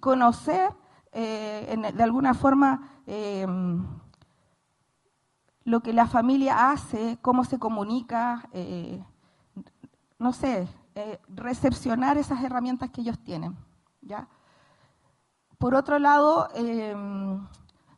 conocer 0.00 0.70
eh, 1.12 1.92
de 1.94 2.02
alguna 2.02 2.32
forma 2.32 2.88
em, 3.06 3.84
lo 5.64 5.80
que 5.80 5.92
la 5.92 6.06
familia 6.06 6.70
hace, 6.70 7.18
cómo 7.20 7.44
se 7.44 7.58
comunica, 7.58 8.48
eh, 8.52 9.04
no 10.18 10.32
sé, 10.32 10.66
eh, 10.94 11.20
recepcionar 11.28 12.16
esas 12.16 12.42
herramientas 12.42 12.90
que 12.90 13.02
ellos 13.02 13.18
tienen. 13.18 13.54
¿ya? 14.00 14.28
Por 15.62 15.76
otro 15.76 16.00
lado, 16.00 16.48
em, 16.56 17.46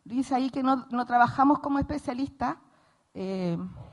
dice 0.05 0.35
ahí 0.35 0.51
que 0.51 0.63
no, 0.63 0.85
trabajamos 1.07 1.61
como 1.61 1.79
especialistas 1.79 2.57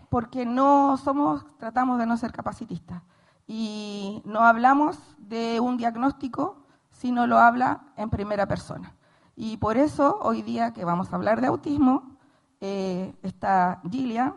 porque 0.09 0.45
no 0.45 0.97
somos, 0.97 1.45
tratamos 1.57 1.97
de 1.97 2.05
no 2.05 2.17
ser 2.17 2.33
capacitistas 2.33 3.01
y 3.47 4.21
no 4.25 4.41
hablamos 4.41 4.97
de 5.19 5.61
un 5.61 5.77
diagnóstico, 5.77 6.65
sino 6.89 7.27
lo 7.27 7.39
habla 7.39 7.83
en 7.95 8.09
primera 8.09 8.45
persona. 8.45 8.93
Y 9.37 9.55
por 9.55 9.77
eso 9.77 10.19
hoy 10.21 10.41
día 10.41 10.73
que 10.73 10.83
vamos 10.83 11.13
a 11.13 11.15
hablar 11.15 11.39
de 11.39 11.47
autismo, 11.47 12.17
eh, 12.59 13.15
está 13.23 13.79
Gilia, 13.89 14.35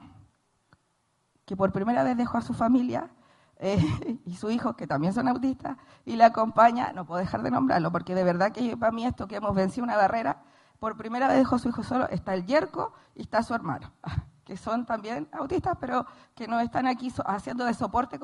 que 1.44 1.56
por 1.56 1.72
primera 1.72 2.04
vez 2.04 2.16
dejó 2.16 2.38
a 2.38 2.42
su 2.42 2.54
familia 2.54 3.10
eh, 3.58 3.78
y 4.24 4.36
su 4.36 4.50
hijo, 4.50 4.74
que 4.74 4.86
también 4.86 5.12
son 5.12 5.28
autistas, 5.28 5.76
y 6.04 6.16
la 6.16 6.26
acompaña, 6.26 6.92
no 6.92 7.04
puedo 7.04 7.20
dejar 7.20 7.42
de 7.42 7.50
nombrarlo, 7.50 7.90
porque 7.92 8.14
de 8.14 8.24
verdad 8.24 8.52
que 8.52 8.76
para 8.76 8.92
mí 8.92 9.04
esto 9.06 9.26
que 9.26 9.36
hemos 9.36 9.54
vencido 9.54 9.84
una 9.84 9.96
barrera, 9.96 10.42
por 10.78 10.96
primera 10.96 11.28
vez 11.28 11.38
dejó 11.38 11.56
a 11.56 11.58
su 11.58 11.68
hijo 11.68 11.82
solo, 11.82 12.08
está 12.08 12.34
el 12.34 12.46
yerco 12.46 12.92
y 13.14 13.22
está 13.22 13.42
su 13.42 13.54
hermano, 13.54 13.92
que 14.44 14.56
son 14.56 14.86
también 14.86 15.28
autistas, 15.32 15.76
pero 15.80 16.06
que 16.34 16.46
no 16.46 16.60
están 16.60 16.86
aquí 16.86 17.12
haciendo 17.24 17.64
de 17.64 17.74
soporte 17.74 18.18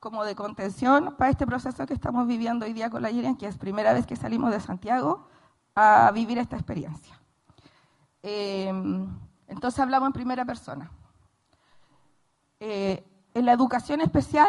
como 0.00 0.24
de 0.24 0.34
contención 0.34 1.14
para 1.16 1.30
este 1.30 1.46
proceso 1.46 1.86
que 1.86 1.94
estamos 1.94 2.26
viviendo 2.26 2.64
hoy 2.64 2.72
día 2.72 2.90
con 2.90 3.02
la 3.02 3.10
Yerian, 3.10 3.36
que 3.36 3.46
es 3.46 3.58
primera 3.58 3.92
vez 3.92 4.06
que 4.06 4.16
salimos 4.16 4.50
de 4.50 4.60
Santiago 4.60 5.28
a 5.74 6.10
vivir 6.12 6.38
esta 6.38 6.56
experiencia. 6.56 7.20
Em, 8.22 9.06
entonces 9.48 9.78
hablamos 9.80 10.06
en 10.06 10.12
primera 10.14 10.44
persona. 10.44 10.90
Eh, 12.60 13.04
en 13.34 13.46
la 13.46 13.52
educación 13.52 14.00
especial, 14.00 14.48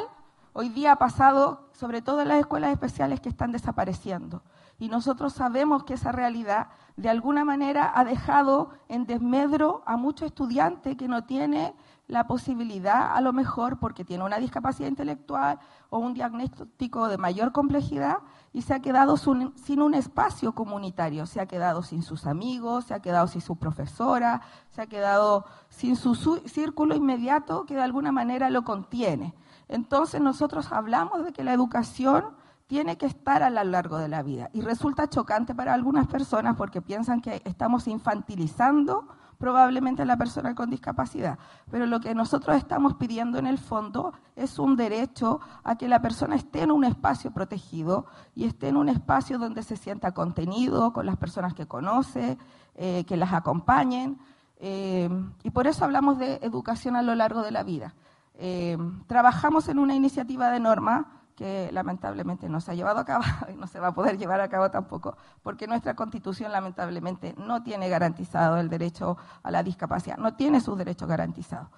hoy 0.53 0.69
día 0.69 0.91
ha 0.91 0.95
pasado, 0.97 1.67
sobre 1.73 2.03
todo 2.03 2.22
en 2.22 2.27
las 2.27 2.39
escuelas 2.39 2.72
especiales 2.72 3.19
que 3.19 3.30
están 3.30 3.51
desapareciendo. 3.51 4.43
Y 4.77 4.89
nosotros 4.89 5.33
sabemos 5.33 5.83
que 5.83 5.95
esa 5.95 6.11
realidad, 6.11 6.67
de 6.95 7.09
alguna 7.09 7.43
manera, 7.43 7.91
ha 7.95 8.05
dejado 8.05 8.69
en 8.88 9.07
desmedro 9.07 9.81
a 9.88 9.97
muchos 9.97 10.27
estudiantes 10.27 10.95
que 10.97 11.07
no 11.07 11.23
tienen 11.23 11.73
la 12.07 12.27
posibilidad, 12.27 13.15
a 13.15 13.22
lo 13.22 13.33
mejor 13.33 13.80
porque 13.80 14.05
tiene 14.05 14.23
una 14.23 14.38
discapacidad 14.38 14.88
intelectual 14.88 15.57
o 15.89 15.97
un 15.97 16.14
diagnóstico 16.14 17.07
de 17.07 17.17
mayor 17.17 17.51
complejidad, 17.51 18.17
y 18.56 18.61
se 18.61 18.74
ha 18.74 18.80
quedado 18.80 19.17
sin 19.17 19.82
un 19.82 19.93
espacio 19.95 20.53
comunitario, 20.53 21.25
se 21.25 21.42
ha 21.42 21.45
quedado 21.45 21.84
sin 21.84 22.01
sus 22.01 22.25
amigos, 22.25 22.85
se 22.85 22.93
ha 22.93 23.01
quedado 23.01 23.27
sin 23.27 23.42
su 23.42 23.58
profesora, 23.58 24.43
se 24.69 24.82
ha 24.82 24.88
quedado 24.88 25.43
sin 25.67 25.98
su 25.98 26.16
círculo 26.45 26.95
inmediato 26.95 27.66
que 27.66 27.75
de 27.75 27.82
alguna 27.82 28.14
manera 28.14 28.50
lo 28.50 28.64
contiene. 28.64 29.34
Entonces 29.67 30.22
nosotros 30.22 30.72
hablamos 30.72 31.25
de 31.25 31.34
que 31.34 31.43
la 31.43 31.51
educación 31.51 32.27
tiene 32.66 32.98
que 32.98 33.08
estar 33.08 33.43
a 33.43 33.50
lo 33.50 33.61
largo 33.66 33.98
de 33.98 34.08
la 34.08 34.24
vida 34.24 34.50
y 34.53 34.61
resulta 34.61 35.09
chocante 35.09 35.53
para 35.53 35.74
algunas 35.74 36.08
personas 36.08 36.56
porque 36.56 36.82
piensan 36.82 37.19
que 37.19 37.42
estamos 37.43 37.90
infantilizando 37.90 39.06
probablemente 39.38 40.01
a 40.01 40.05
la 40.05 40.17
persona 40.17 40.55
con 40.55 40.69
discapacidad. 40.69 41.38
Pero 41.69 41.85
lo 41.85 41.99
que 41.99 42.15
nosotros 42.15 42.55
estamos 42.57 42.95
pidiendo 42.95 43.38
en 43.38 43.47
el 43.47 43.57
fondo 43.57 44.14
es 44.35 44.59
un 44.59 44.75
derecho 44.75 45.39
a 45.64 45.77
que 45.77 45.88
la 45.88 46.01
persona 46.01 46.35
esté 46.35 46.61
en 46.61 46.72
un 46.72 46.83
espacio 46.83 47.31
protegido 47.31 48.05
y 48.33 48.45
esté 48.45 48.69
en 48.69 48.77
un 48.77 48.89
espacio 48.89 49.38
donde 49.38 49.64
se 49.64 49.77
sienta 49.77 50.14
contenido 50.14 50.93
con 50.93 51.05
las 51.05 51.17
personas 51.17 51.53
que 51.53 51.67
conoce, 51.67 52.38
eh, 52.75 53.03
que 53.05 53.17
las 53.17 53.33
acompañen. 53.33 54.17
Eh, 54.57 55.09
y 55.43 55.49
por 55.49 55.67
eso 55.67 55.85
hablamos 55.85 56.17
de 56.17 56.35
educación 56.41 56.95
a 56.95 57.01
lo 57.01 57.15
largo 57.15 57.41
de 57.41 57.51
la 57.51 57.64
vida. 57.64 57.93
Eh, 58.38 58.77
trabajamos 59.07 59.69
en 59.69 59.80
una 59.80 59.95
iniciativa 59.95 60.49
de 60.49 60.59
norma 60.59 61.24
que 61.35 61.69
lamentablemente 61.72 62.47
no 62.49 62.61
se 62.61 62.72
ha 62.72 62.75
llevado 62.75 62.99
a 62.99 63.05
cabo 63.05 63.23
y 63.53 63.57
no 63.57 63.67
se 63.67 63.80
va 63.80 63.88
a 63.88 63.93
poder 63.93 64.17
llevar 64.17 64.41
a 64.41 64.49
cabo 64.49 64.72
tampoco, 64.72 65.17
porque 65.43 65.67
nuestra 65.67 65.95
constitución 65.95 66.51
lamentablemente 66.51 67.35
no 67.38 67.61
tiene 67.64 67.89
garantizado 67.89 68.57
el 68.57 68.69
derecho 68.69 69.17
a 69.43 69.51
la 69.51 69.61
discapacidad, 69.61 70.17
no 70.17 70.35
tiene 70.35 70.61
sus 70.61 70.77
derechos 70.77 71.07
garantizados. 71.07 71.69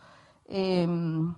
Em, 0.45 1.35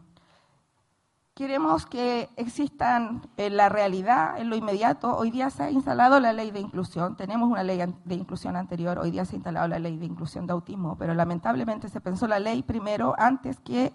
queremos 1.34 1.86
que 1.86 2.30
existan 2.36 3.22
en 3.38 3.56
la 3.56 3.70
realidad, 3.70 4.38
en 4.38 4.50
lo 4.50 4.58
inmediato. 4.58 5.16
Hoy 5.16 5.32
día 5.32 5.50
se 5.50 5.64
ha 5.64 5.72
instalado 5.72 6.20
la 6.20 6.34
ley 6.34 6.52
de 6.52 6.60
inclusión, 6.60 7.16
tenemos 7.16 7.50
una 7.50 7.64
ley 7.64 7.82
de 8.04 8.16
inclusión 8.16 8.58
anterior, 8.58 9.00
hoy 9.00 9.12
día 9.12 9.24
se 9.24 9.36
ha 9.36 9.38
instalado 9.38 9.68
la 9.70 9.80
ley 9.80 9.98
de 9.98 10.06
inclusión 10.06 10.46
de 10.46 10.54
autismo, 10.54 10.98
pero 10.98 11.14
lamentablemente 11.14 11.88
se 11.88 12.02
pensó 12.02 12.28
la 12.28 12.40
ley 12.40 12.62
primero 12.62 13.16
antes 13.18 13.60
que 13.62 13.94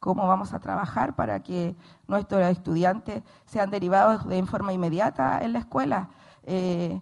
cómo 0.00 0.26
vamos 0.26 0.54
a 0.54 0.58
trabajar 0.58 1.14
para 1.14 1.40
que 1.42 1.76
nuestros 2.08 2.42
estudiantes 2.48 3.22
sean 3.44 3.70
derivados 3.70 4.26
de 4.26 4.42
forma 4.46 4.72
inmediata 4.72 5.40
en 5.42 5.52
la 5.52 5.60
escuela. 5.60 6.08
Eh, 6.42 7.00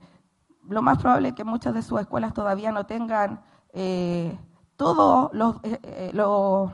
lo 0.68 0.82
más 0.82 0.98
probable 0.98 1.28
es 1.28 1.34
que 1.34 1.44
muchas 1.44 1.72
de 1.74 1.82
sus 1.82 2.00
escuelas 2.00 2.34
todavía 2.34 2.72
no 2.72 2.86
tengan 2.86 3.40
eh, 3.72 4.36
todos 4.76 5.30
eh, 5.62 6.10
los, 6.12 6.72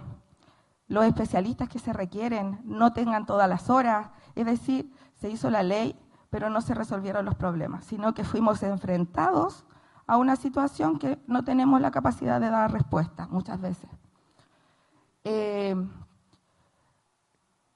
los 0.89 1.05
especialistas 1.05 1.69
que 1.69 1.79
se 1.79 1.93
requieren, 1.93 2.61
no 2.65 2.93
tengan 2.95 3.27
todas 3.27 3.49
las 3.49 3.69
horas. 3.69 4.09
Es 4.35 4.47
decir, 4.47 4.91
se 5.15 5.29
hizo 5.29 5.51
la 5.51 5.63
ley, 5.63 5.95
pero 6.31 6.49
no 6.49 6.63
se 6.63 6.75
resolvieron 6.75 7.27
los 7.27 7.35
problemas, 7.35 7.85
sino 7.85 8.15
que 8.15 8.25
fuimos 8.25 8.63
enfrentados 8.63 9.67
a 10.07 10.17
una 10.17 10.37
situación 10.37 10.99
que 10.99 11.19
no 11.27 11.45
tenemos 11.45 11.81
la 11.81 11.91
capacidad 11.91 12.41
de 12.41 12.51
dar 12.51 12.73
respuesta 12.73 13.29
muchas 13.29 13.61
veces. 13.61 13.91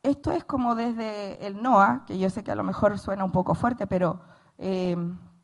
Esto 0.03 0.31
es 0.31 0.45
como 0.45 0.75
desde 0.75 1.45
el 1.47 1.61
NOA, 1.61 2.05
que 2.07 2.19
yo 2.19 2.31
sé 2.31 2.45
que 2.45 2.53
a 2.53 2.55
lo 2.55 2.63
mejor 2.63 2.99
suena 2.99 3.25
un 3.25 3.33
poco 3.33 3.55
fuerte, 3.55 3.87
pero 3.87 4.21
eh, 4.57 4.97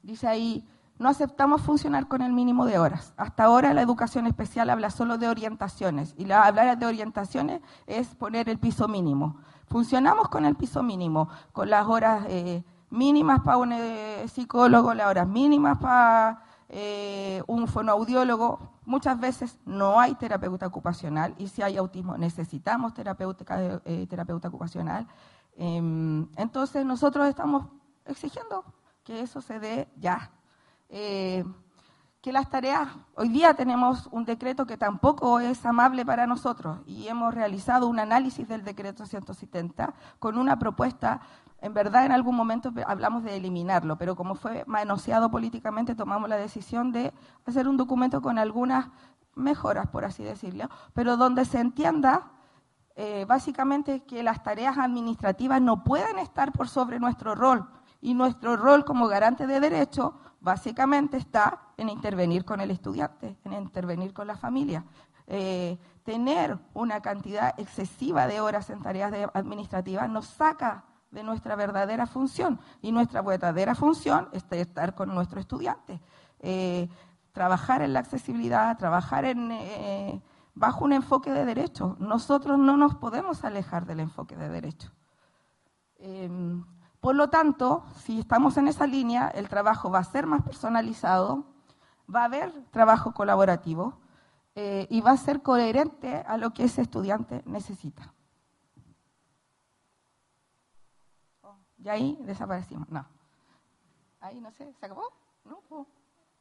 dice 0.03 0.29
ahí, 0.29 0.69
no 0.99 1.09
aceptamos 1.09 1.61
funcionar 1.61 2.07
con 2.07 2.23
el 2.23 2.33
mínimo 2.33 2.67
de 2.67 2.79
horas. 2.79 3.15
Hasta 3.17 3.45
ahora 3.45 3.75
la 3.75 3.83
educación 3.83 4.27
especial 4.27 4.71
habla 4.71 4.91
solo 4.91 5.19
de 5.19 5.29
orientaciones 5.29 6.15
y 6.17 6.25
la, 6.25 6.45
hablar 6.45 6.79
de 6.79 6.87
orientaciones 6.87 7.63
es 7.87 8.15
poner 8.15 8.49
el 8.49 8.59
piso 8.59 8.87
mínimo. 8.87 9.41
Funcionamos 9.67 10.29
con 10.29 10.45
el 10.45 10.55
piso 10.55 10.85
mínimo, 10.85 11.29
con 11.53 11.69
las 11.69 11.87
horas 11.87 12.25
eh, 12.29 12.63
mínimas 12.91 13.41
para 13.41 13.57
un 13.57 13.73
eh, 13.73 14.25
psicólogo, 14.29 14.95
las 14.95 15.09
horas 15.09 15.27
mínimas 15.27 15.79
para 15.79 16.44
un 17.47 17.69
fonoaudiólogo, 17.69 18.75
Muchas 18.87 19.19
veces 19.19 19.59
no 19.65 19.99
hay 19.99 20.15
terapeuta 20.15 20.67
ocupacional 20.67 21.35
y 21.39 21.49
si 21.49 21.63
hay 21.63 21.79
autismo 21.79 22.19
necesitamos 22.19 22.93
terapeuta, 22.93 23.45
eh, 23.85 24.07
terapeuta 24.09 24.49
ocupacional. 24.49 25.07
Em, 25.57 26.29
entonces 26.37 26.85
nosotros 26.85 27.27
estamos 27.27 27.67
exigiendo 28.05 28.63
que 29.03 29.21
eso 29.21 29.41
se 29.41 29.59
dé 29.59 29.89
ya. 29.97 30.31
Eh, 30.91 31.45
que 32.21 32.33
las 32.33 32.51
tareas, 32.51 32.89
hoy 33.17 33.29
día 33.29 33.55
tenemos 33.55 34.09
un 34.11 34.25
decreto 34.25 34.67
que 34.67 34.77
tampoco 34.77 35.41
es 35.41 35.65
amable 35.65 36.05
para 36.05 36.27
nosotros 36.27 36.79
y 36.87 37.09
hemos 37.09 37.35
realizado 37.35 37.87
un 37.87 37.99
análisis 37.99 38.47
del 38.49 38.65
decreto 38.65 39.07
170 39.07 39.95
con 40.19 40.39
una 40.39 40.59
propuesta 40.59 41.21
en 41.65 41.73
verdad 41.73 42.05
en 42.05 42.13
algún 42.13 42.37
momento 42.37 42.71
hablamos 42.87 43.25
de 43.25 43.39
eliminarlo, 43.39 43.97
pero 43.97 44.15
como 44.17 44.35
fue 44.35 44.65
manoseado 44.67 45.31
políticamente, 45.31 45.95
tomamos 45.95 46.29
la 46.29 46.37
decisión 46.37 46.93
de 46.93 47.15
hacer 47.47 47.69
un 47.69 47.79
documento 47.79 48.21
con 48.21 48.39
algunas 48.39 48.89
mejoras, 49.35 49.87
por 49.89 50.05
así 50.05 50.23
decirlo, 50.23 50.69
pero 50.93 51.17
donde 51.17 51.47
se 51.47 51.61
entienda 51.61 52.33
eh, 52.97 53.25
básicamente 53.27 54.05
que 54.05 54.23
las 54.23 54.43
tareas 54.43 54.77
administrativas 54.77 55.63
no 55.63 55.85
pueden 55.85 56.19
estar 56.19 56.53
por 56.53 56.69
sobre 56.69 57.01
nuestro 57.01 57.35
rol 57.35 57.67
y 58.03 58.13
nuestro 58.13 58.59
rol 58.59 58.85
como 58.85 59.09
garante 59.09 59.47
de 59.47 59.59
derechos 59.59 60.13
básicamente 60.41 61.17
está 61.17 61.61
en 61.79 61.89
intervenir 61.89 62.45
con 62.45 62.61
el 62.61 62.71
estudiante, 62.73 63.39
en 63.43 63.55
intervenir 63.55 64.13
con 64.13 64.27
la 64.27 64.37
familia. 64.37 64.85
Eh, 65.27 65.79
tener 66.03 66.59
una 66.75 67.01
cantidad 67.01 67.59
excesiva 67.59 68.27
de 68.27 68.43
horas 68.43 68.69
en 68.69 68.83
tareas 68.83 69.15
administrativas 69.33 70.11
nos 70.11 70.27
saca 70.27 70.85
de 71.15 71.23
nuestra 71.23 71.57
verdadera 71.57 72.07
función. 72.07 72.61
Y 72.83 72.93
nuestra 72.93 73.23
verdadera 73.23 73.75
función 73.75 74.29
es 74.33 74.45
estar 74.51 74.95
con 74.95 75.15
nuestro 75.15 75.41
estudiante. 75.41 76.01
Eh, 76.41 76.89
trabajar 77.33 77.83
en 77.83 77.93
la 77.93 78.01
accesibilidad, 78.01 78.77
trabajar 78.77 79.25
en, 79.25 79.51
eh, 79.51 80.21
bajo 80.55 80.85
un 80.85 80.93
enfoque 80.93 81.33
de 81.33 81.45
derecho. 81.45 81.97
Nosotros 81.99 82.59
no 82.59 82.77
nos 82.77 82.95
podemos 82.97 83.45
alejar 83.45 83.87
del 83.87 84.01
enfoque 84.01 84.37
de 84.37 84.49
derecho. 84.49 84.93
Em, 85.97 86.65
por 87.01 87.15
lo 87.15 87.29
tanto, 87.29 87.85
si 87.97 88.21
estamos 88.21 88.57
en 88.57 88.69
esa 88.69 88.87
línea, 88.87 89.29
el 89.29 89.49
trabajo 89.49 89.91
va 89.91 90.01
a 90.01 90.05
ser 90.05 90.27
más 90.27 90.43
personalizado, 90.43 91.45
va 92.13 92.23
a 92.23 92.25
haber 92.25 92.53
trabajo 92.71 93.13
colaborativo 93.13 94.01
eh, 94.55 94.87
y 94.91 95.01
va 95.01 95.13
a 95.13 95.17
ser 95.17 95.43
coherente 95.43 96.25
a 96.27 96.37
lo 96.37 96.53
que 96.53 96.65
ese 96.65 96.83
estudiante 96.83 97.43
necesita. 97.47 98.15
Y 101.85 101.89
ahí 101.91 102.19
desaparecimos. 102.23 102.89
No. 102.89 103.07
Ahí 104.21 104.41
no 104.41 104.51
sé, 104.53 104.73
¿se 104.81 104.87
acabó? 104.87 105.13
No, 105.45 105.87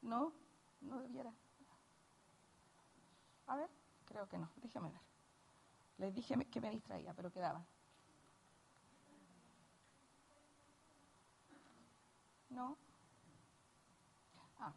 no, 0.01 0.31
no 0.79 0.99
debiera. 1.01 1.33
A 3.47 3.57
ver, 3.57 3.69
creo 4.05 4.25
que 4.29 4.37
no. 4.37 4.49
Déjeme 4.55 4.89
ver. 4.89 5.01
Les 5.97 6.15
dije 6.15 6.35
que 6.45 6.61
me 6.61 6.69
distraía, 6.69 7.13
pero 7.13 7.29
quedaba. 7.29 7.61
No. 12.49 12.77
Ah. 14.59 14.71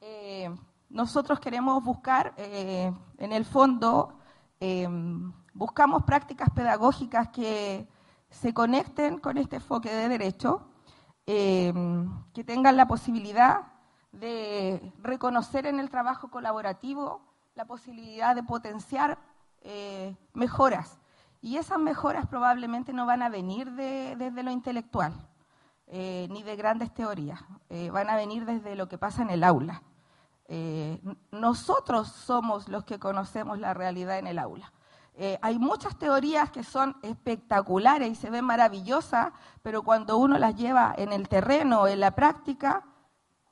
Eh, 0.00 0.56
nosotros 0.88 1.38
queremos 1.38 1.84
buscar, 1.84 2.32
eh, 2.38 2.90
en 3.18 3.32
el 3.32 3.44
fondo, 3.44 4.18
eh, 4.58 4.88
buscamos 5.52 6.02
prácticas 6.04 6.48
pedagógicas 6.48 7.28
que 7.28 7.86
se 8.34 8.52
conecten 8.52 9.18
con 9.18 9.38
este 9.38 9.56
enfoque 9.56 9.94
de 9.94 10.08
derecho, 10.08 10.66
em, 11.26 12.10
que 12.32 12.44
tengan 12.44 12.76
la 12.76 12.86
posibilidad 12.86 13.72
de 14.12 14.92
reconocer 15.02 15.66
en 15.66 15.80
el 15.80 15.88
trabajo 15.88 16.28
colaborativo 16.28 17.22
la 17.54 17.64
posibilidad 17.64 18.34
de 18.34 18.42
potenciar 18.42 19.18
eh, 19.62 20.14
mejoras. 20.34 20.98
Y 21.40 21.56
esas 21.56 21.78
mejoras 21.78 22.26
probablemente 22.26 22.92
no 22.92 23.06
van 23.06 23.22
a 23.22 23.28
venir 23.28 23.70
desde 23.72 24.42
lo 24.42 24.50
intelectual, 24.50 25.12
eh, 25.86 26.26
ni 26.30 26.42
de 26.42 26.56
grandes 26.56 26.92
teorías, 26.92 27.40
eh, 27.68 27.90
van 27.90 28.10
a 28.10 28.16
venir 28.16 28.44
desde 28.46 28.74
lo 28.76 28.88
que 28.88 28.98
pasa 28.98 29.22
en 29.22 29.30
el 29.30 29.44
aula. 29.44 29.82
nosotros 31.30 32.08
somos 32.08 32.68
los 32.68 32.84
que 32.84 32.98
conocemos 32.98 33.58
la 33.58 33.72
realidad 33.72 34.18
en 34.18 34.26
el 34.26 34.38
aula. 34.38 34.73
Eh, 35.16 35.38
hay 35.42 35.60
muchas 35.60 35.96
teorías 35.96 36.50
que 36.50 36.64
son 36.64 36.96
espectaculares 37.02 38.10
y 38.10 38.14
se 38.16 38.30
ven 38.30 38.44
maravillosas, 38.44 39.32
pero 39.62 39.82
cuando 39.82 40.18
uno 40.18 40.38
las 40.38 40.56
lleva 40.56 40.92
en 40.96 41.12
el 41.12 41.28
terreno, 41.28 41.86
en 41.86 42.00
la 42.00 42.16
práctica, 42.16 42.84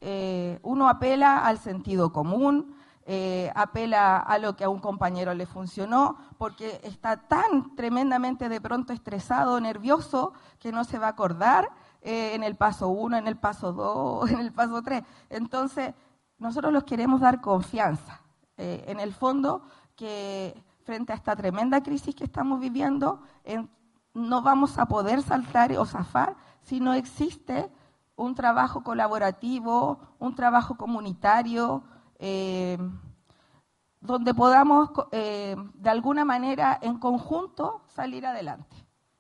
eh, 0.01 0.59
uno 0.63 0.89
apela 0.89 1.47
al 1.47 1.59
sentido 1.59 2.13
común, 2.13 2.75
eh, 3.07 3.53
apela 3.55 4.19
a 4.19 4.39
lo 4.39 4.57
que 4.57 4.65
a 4.65 4.69
un 4.69 4.81
compañero 4.81 5.35
le 5.35 5.47
funcionó, 5.47 6.17
porque 6.37 6.81
está 6.83 7.29
tan 7.29 7.77
tremendamente 7.77 8.49
de 8.49 8.61
pronto 8.61 8.93
estresado, 8.93 9.61
nervioso, 9.61 10.33
que 10.59 10.73
no 10.73 10.83
se 10.83 10.99
va 10.99 11.07
a 11.07 11.11
acordar 11.11 11.71
en 12.05 12.43
el 12.43 12.57
paso 12.57 12.89
uno, 12.89 13.17
en 13.17 13.29
el 13.29 13.37
paso 13.37 13.73
dos, 13.73 14.29
en 14.31 14.41
el 14.41 14.53
paso 14.53 14.83
tres. 14.83 15.05
Entonces, 15.31 15.95
nosotros 16.39 16.73
los 16.73 16.83
queremos 16.83 17.21
dar 17.21 17.41
confianza. 17.41 18.21
en 18.57 19.01
el 19.01 19.13
fondo, 19.13 19.63
que 19.97 20.63
frente 20.85 21.13
a 21.13 21.17
esta 21.17 21.35
tremenda 21.37 21.83
crisis 21.83 22.15
que 22.15 22.25
estamos 22.25 22.61
viviendo, 22.61 23.23
no 24.15 24.43
vamos 24.43 24.79
a 24.79 24.87
poder 24.87 25.23
saltar 25.23 25.73
o 25.73 25.87
zafar 25.87 26.37
si 26.63 26.81
no 26.81 26.95
existe 26.95 27.71
un 28.17 28.35
trabajo 28.35 28.83
colaborativo, 28.83 29.99
un 30.19 30.35
trabajo 30.35 30.77
comunitario, 30.77 31.83
eh, 32.19 32.79
donde 34.01 34.35
podamos 34.35 34.91
eh, 35.13 35.57
de 35.75 35.91
alguna 35.91 36.25
manera 36.25 36.79
en 36.83 36.99
conjunto 36.99 37.83
salir 37.89 38.27
adelante. 38.27 38.77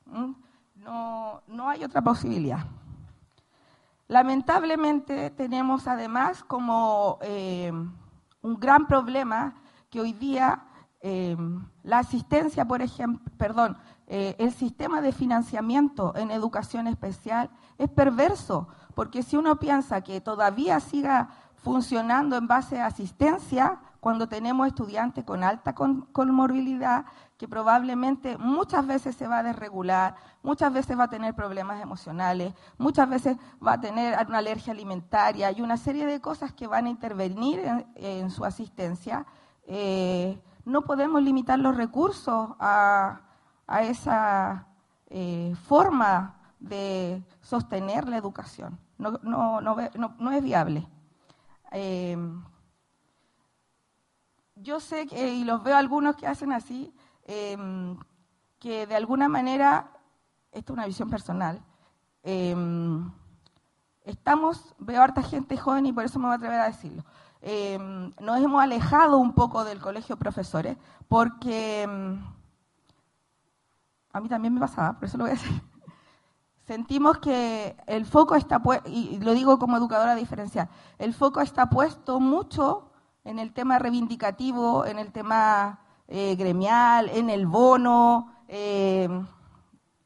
¿Mm? 0.07 0.33
No, 0.77 1.43
no 1.47 1.69
hay 1.69 1.85
otra 1.85 2.03
posibilidad. 2.03 2.65
Lamentablemente 4.09 5.31
tenemos 5.31 5.87
además 5.87 6.43
como 6.45 7.19
eh, 7.23 7.73
un 8.43 8.61
gran 8.61 8.87
problema 8.87 9.55
que 9.89 10.01
hoy 10.01 10.13
día 10.13 10.65
eh, 11.03 11.37
la 11.83 11.99
asistencia, 11.99 12.65
por 12.65 12.81
ejemplo, 12.81 13.21
perdón, 13.37 13.77
eh, 14.07 14.37
el 14.39 14.53
sistema 14.53 15.01
de 15.01 15.13
financiamiento 15.13 16.15
en 16.17 16.31
educación 16.31 16.87
especial 16.87 17.51
es 17.77 17.89
perverso, 17.89 18.69
porque 18.95 19.23
si 19.23 19.37
uno 19.37 19.57
piensa 19.57 20.03
que 20.03 20.21
todavía 20.21 20.79
siga 20.81 21.31
funcionando 21.57 22.37
en 22.37 22.47
base 22.47 22.81
a 22.81 22.87
asistencia, 22.87 23.81
cuando 23.99 24.29
tenemos 24.29 24.67
estudiantes 24.67 25.25
con 25.25 25.45
alta 25.45 25.75
comorbilidad, 25.75 27.05
que 27.39 27.49
probablemente 27.49 28.37
muchas 28.39 28.87
veces 28.87 29.17
se 29.17 29.27
va 29.27 29.39
a 29.39 29.43
desregular, 29.43 30.15
muchas 30.43 30.73
veces 30.73 30.99
va 30.99 31.05
a 31.05 31.11
tener 31.11 31.35
problemas 31.35 31.81
emocionales, 31.81 32.53
muchas 32.79 33.09
veces 33.09 33.37
va 33.65 33.75
a 33.75 33.81
tener 33.81 34.17
una 34.29 34.39
alergia 34.39 34.73
alimentaria 34.73 35.51
y 35.53 35.63
una 35.63 35.77
serie 35.77 36.07
de 36.07 36.21
cosas 36.21 36.53
que 36.53 36.67
van 36.67 36.87
a 36.87 36.91
intervenir 36.91 37.61
en, 37.95 38.31
su 38.31 38.45
asistencia. 38.45 39.25
Eh, 39.67 40.41
no 40.65 40.83
podemos 40.83 41.23
limitar 41.23 41.59
los 41.59 41.77
recursos 41.77 42.51
a, 42.59 43.21
esa 43.81 44.67
eh, 45.09 45.55
forma 45.65 46.37
de 46.61 47.23
sostener 47.41 48.09
la 48.09 48.19
educación. 48.19 48.79
No, 48.99 49.61
no, 49.61 50.31
es 50.31 50.43
viable. 50.43 50.87
Eh, 51.73 52.17
yo 54.57 54.79
sé, 54.79 55.07
que, 55.07 55.35
y 55.35 55.45
los 55.45 55.63
veo 55.63 55.77
algunos 55.77 56.17
que 56.17 56.27
hacen 56.27 56.53
así, 56.53 56.95
eh, 57.25 57.57
que 58.59 58.87
de 58.87 58.95
alguna 58.95 59.29
manera, 59.29 59.91
esto 60.53 60.73
es 60.73 60.77
una 60.77 60.87
visión 60.87 61.11
personal, 61.11 61.63
estamos, 64.05 64.75
veo 64.79 65.03
harta 65.03 65.23
gente 65.23 65.57
joven 65.57 65.87
y 65.87 65.93
por 65.93 66.05
eso 66.05 66.19
me 66.19 66.27
voy 66.27 66.35
a 66.35 66.37
atrever 66.37 66.61
a 66.61 66.67
decirlo, 66.67 67.05
Em, 67.45 68.12
nos 68.21 68.41
hemos 68.41 68.62
alejado 68.62 69.19
un 69.19 69.33
poco 69.33 69.65
del 69.65 69.81
colegio 69.81 70.15
de 70.15 70.21
profesores 70.21 70.77
porque 71.09 71.83
em, 71.83 72.23
a 74.12 74.21
mí 74.21 74.29
también 74.29 74.55
me 74.55 74.61
pasaba, 74.61 74.93
por 74.93 75.07
eso 75.07 75.19
lo 75.19 75.25
voy 75.25 75.33
a 75.33 75.35
decir. 75.35 75.51
Sentimos 76.67 77.19
que 77.19 77.77
el 77.87 78.07
foco 78.07 78.37
está 78.37 78.61
puesto, 78.61 78.89
y 78.89 79.19
lo 79.19 79.35
digo 79.35 79.59
como 79.59 79.77
educadora 79.77 80.15
diferencial, 80.15 80.69
el 80.99 81.15
foco 81.15 81.41
está 81.41 81.69
puesto 81.69 82.21
mucho 82.21 82.93
en 83.25 83.41
el 83.41 83.53
tema 83.53 83.81
reivindicativo, 83.81 84.87
en 84.87 85.01
el 85.01 85.11
tema 85.11 85.81
eh, 86.07 86.37
gremial, 86.37 87.09
en 87.09 87.29
el 87.29 87.47
bono, 87.49 88.33
em, 88.47 89.27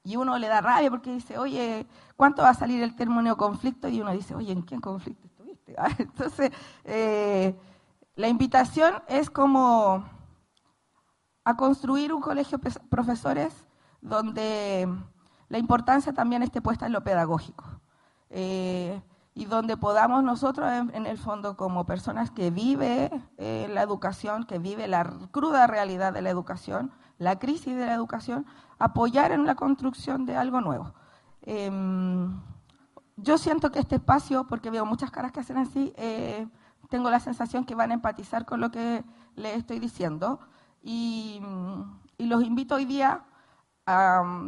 y 0.05 0.17
uno 0.17 0.39
le 0.39 0.49
da 0.49 0.63
rabia 0.63 0.89
porque 0.89 1.13
dice, 1.13 1.37
oye, 1.37 1.87
¿cuánto 2.17 2.43
va 2.43 2.51
a 2.51 2.55
salir 2.55 2.83
el 2.83 2.97
término 2.97 3.37
conflicto? 3.37 3.89
Y 3.89 4.01
uno 4.01 4.13
dice, 4.13 4.35
oye, 4.35 4.53
¿en 4.53 4.63
qué 4.63 4.81
conflicto? 4.81 5.26
Entonces, 5.99 6.51
eh, 6.85 7.55
la 8.15 8.29
invitación 8.29 8.95
es 9.09 9.31
como 9.31 10.05
a 11.45 11.57
construir 11.57 12.13
un 12.13 12.21
colegio 12.21 12.59
de 12.59 12.71
profesores 12.91 13.67
donde 14.01 14.89
la 15.49 15.59
importancia 15.59 16.13
también 16.13 16.43
esté 16.43 16.61
puesta 16.61 16.87
en 16.87 16.93
lo 16.93 17.05
pedagógico. 17.05 17.65
Eh, 18.31 19.01
y 19.35 19.45
donde 19.45 19.77
podamos 19.77 20.25
nosotros, 20.25 20.73
en, 20.73 21.07
el 21.07 21.19
fondo, 21.19 21.59
como 21.59 21.85
personas 21.85 22.31
que 22.31 22.51
vive 22.51 23.11
eh, 23.37 23.69
la 23.71 23.83
educación, 23.83 24.45
que 24.45 24.59
vive 24.59 24.89
la 24.89 25.05
cruda 25.31 25.67
realidad 25.67 26.15
de 26.15 26.23
la 26.23 26.31
educación, 26.31 26.91
la 27.19 27.39
crisis 27.39 27.77
de 27.77 27.85
la 27.85 27.93
educación, 27.93 28.47
apoyar 28.79 29.33
en 29.33 29.45
la 29.45 29.55
construcción 29.55 30.25
de 30.25 30.37
algo 30.37 30.63
nuevo. 30.63 30.95
Em, 31.43 32.41
yo 33.17 33.39
siento 33.39 33.73
que 33.73 33.79
este 33.79 33.97
espacio, 33.97 34.47
porque 34.47 34.71
veo 34.71 34.85
muchas 34.85 35.11
caras 35.11 35.33
que 35.33 35.41
hacen 35.41 35.57
así, 35.57 35.93
eh, 35.97 36.47
tengo 36.91 37.11
la 37.11 37.21
sensación 37.21 37.65
que 37.65 37.75
van 37.75 37.91
a 37.91 37.95
empatizar 37.95 38.45
con 38.45 38.61
lo 38.61 38.71
que 38.71 39.05
les 39.35 39.57
estoy 39.57 39.79
diciendo. 39.79 40.41
Y, 40.83 41.41
los 42.19 42.43
invito 42.43 42.77
hoy 42.77 42.87
día 42.87 43.25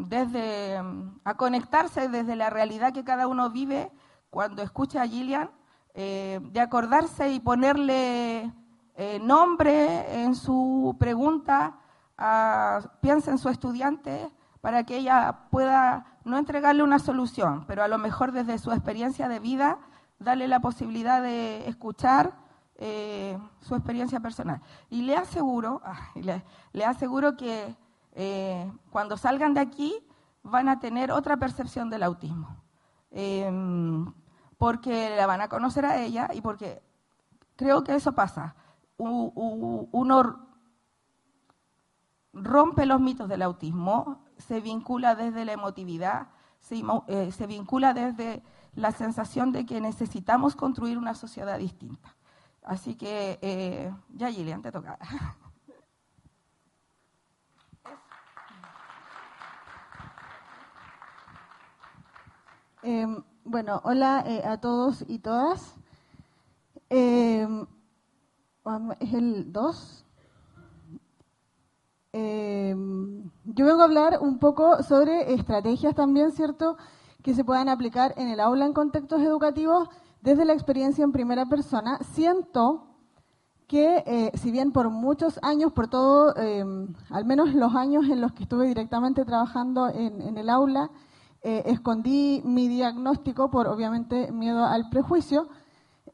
desde, 0.07 0.79
a 1.25 1.35
conectarse 1.37 2.09
desde 2.09 2.35
la 2.35 2.51
realidad 2.51 2.93
que 2.93 3.05
cada 3.05 3.27
uno 3.27 3.51
vive 3.51 3.91
cuando 4.31 4.63
escucha 4.63 5.03
a 5.03 5.07
Gillian, 5.07 5.51
eh, 5.95 6.41
de 6.43 6.61
acordarse 6.61 7.31
y 7.31 7.41
ponerle 7.41 8.53
eh, 8.95 9.19
nombre 9.21 10.23
en 10.23 10.35
su 10.35 10.97
pregunta, 10.99 11.79
piensa 13.01 13.31
en 13.31 13.39
su 13.39 13.49
estudiante 13.49 14.31
para 14.61 14.85
que 14.85 14.97
ella 14.97 15.47
pueda 15.51 16.18
no 16.29 16.39
entregarle 16.39 16.83
una 16.83 16.99
solución, 16.99 17.65
pero 17.67 17.83
a 17.83 17.89
lo 17.89 17.99
mejor 17.99 18.33
desde 18.33 18.59
su 18.59 18.71
experiencia 18.73 19.29
de 19.29 19.39
vida 19.41 19.79
darle 20.19 20.49
la 20.49 20.61
posibilidad 20.61 21.23
de 21.23 21.69
escuchar 21.69 22.35
eh, 22.77 23.39
su 23.61 23.75
experiencia 23.75 24.21
personal. 24.21 24.61
Y 24.89 25.03
le 25.03 25.17
aseguro, 25.17 25.81
ah, 25.85 26.11
le, 26.15 26.85
aseguro 26.85 27.37
que 27.37 27.77
eh, 28.13 28.73
cuando 28.91 29.17
salgan 29.17 29.55
de 29.55 29.61
aquí 29.61 29.95
van 30.43 30.69
a 30.69 30.79
tener 30.79 31.11
otra 31.11 31.37
percepción 31.37 31.91
del 31.91 32.05
autismo, 32.05 32.57
em, 33.11 34.13
porque 34.57 35.15
la 35.17 35.27
van 35.27 35.41
a 35.41 35.49
conocer 35.49 35.85
a 35.85 36.01
ella 36.01 36.31
y 36.33 36.41
porque 36.41 36.83
creo 37.57 37.83
que 37.83 37.95
eso 37.95 38.13
pasa. 38.13 38.55
uno 38.97 40.49
rompe 42.33 42.87
los 42.87 43.01
mitos 43.01 43.29
del 43.29 43.43
autismo, 43.43 44.25
se 44.39 44.61
vincula 44.61 45.15
desde 45.15 45.45
la 45.45 45.53
emotividad, 45.53 46.29
se, 46.61 46.83
eh, 47.09 47.33
se 47.33 47.47
vincula 47.47 47.95
desde 47.95 48.43
la 48.75 48.93
sensación 48.93 49.53
de 49.53 49.67
que 49.67 49.81
necesitamos 49.81 50.57
construir 50.57 50.99
una 50.99 51.15
sociedad 51.15 51.59
distinta. 51.59 52.17
Así 52.63 52.95
que 52.95 53.39
eh, 53.43 53.93
ya 54.11 54.31
Gillian, 54.31 54.63
te 54.63 54.73
toca. 54.73 54.99
Em, 62.81 63.23
bueno, 63.45 63.81
hola 63.85 64.23
eh, 64.25 64.43
a 64.47 64.61
todos 64.61 65.05
y 65.09 65.19
todas. 65.19 65.75
Em, 66.89 67.67
es 69.01 69.15
el 69.15 69.53
2. 69.53 70.08
Em, 72.21 73.31
yo 73.45 73.65
vengo 73.65 73.83
a 73.83 73.85
hablar 73.85 74.19
un 74.21 74.41
poco 74.41 74.83
sobre 74.83 75.35
estrategias 75.35 75.95
también, 75.95 76.33
¿cierto?, 76.33 76.77
que 77.23 77.33
se 77.33 77.45
puedan 77.45 77.69
aplicar 77.69 78.13
en 78.17 78.29
el 78.29 78.41
aula 78.41 78.67
en 78.67 78.73
contextos 78.73 79.21
educativos 79.23 79.89
desde 80.21 80.45
la 80.45 80.53
experiencia 80.53 81.05
en 81.05 81.13
primera 81.13 81.47
persona. 81.47 81.99
Siento 82.13 82.87
que, 83.69 84.03
eh, 84.05 84.33
si 84.35 84.51
bien 84.51 84.73
por 84.73 84.91
muchos 84.91 85.39
años, 85.43 85.73
por 85.73 85.87
todo, 85.87 86.35
em, 86.37 86.93
al 87.11 87.25
menos 87.25 87.55
los 87.55 87.77
años 87.77 88.05
en 88.09 88.21
los 88.21 88.33
que 88.33 88.43
estuve 88.45 88.67
directamente 88.67 89.25
trabajando 89.25 89.89
en, 89.89 90.37
el 90.37 90.49
aula, 90.49 90.91
eh, 91.43 91.63
escondí 91.67 92.43
mi 92.45 92.67
diagnóstico 92.67 93.49
por, 93.49 93.69
obviamente, 93.69 94.33
miedo 94.33 94.65
al 94.65 94.89
prejuicio, 94.91 95.49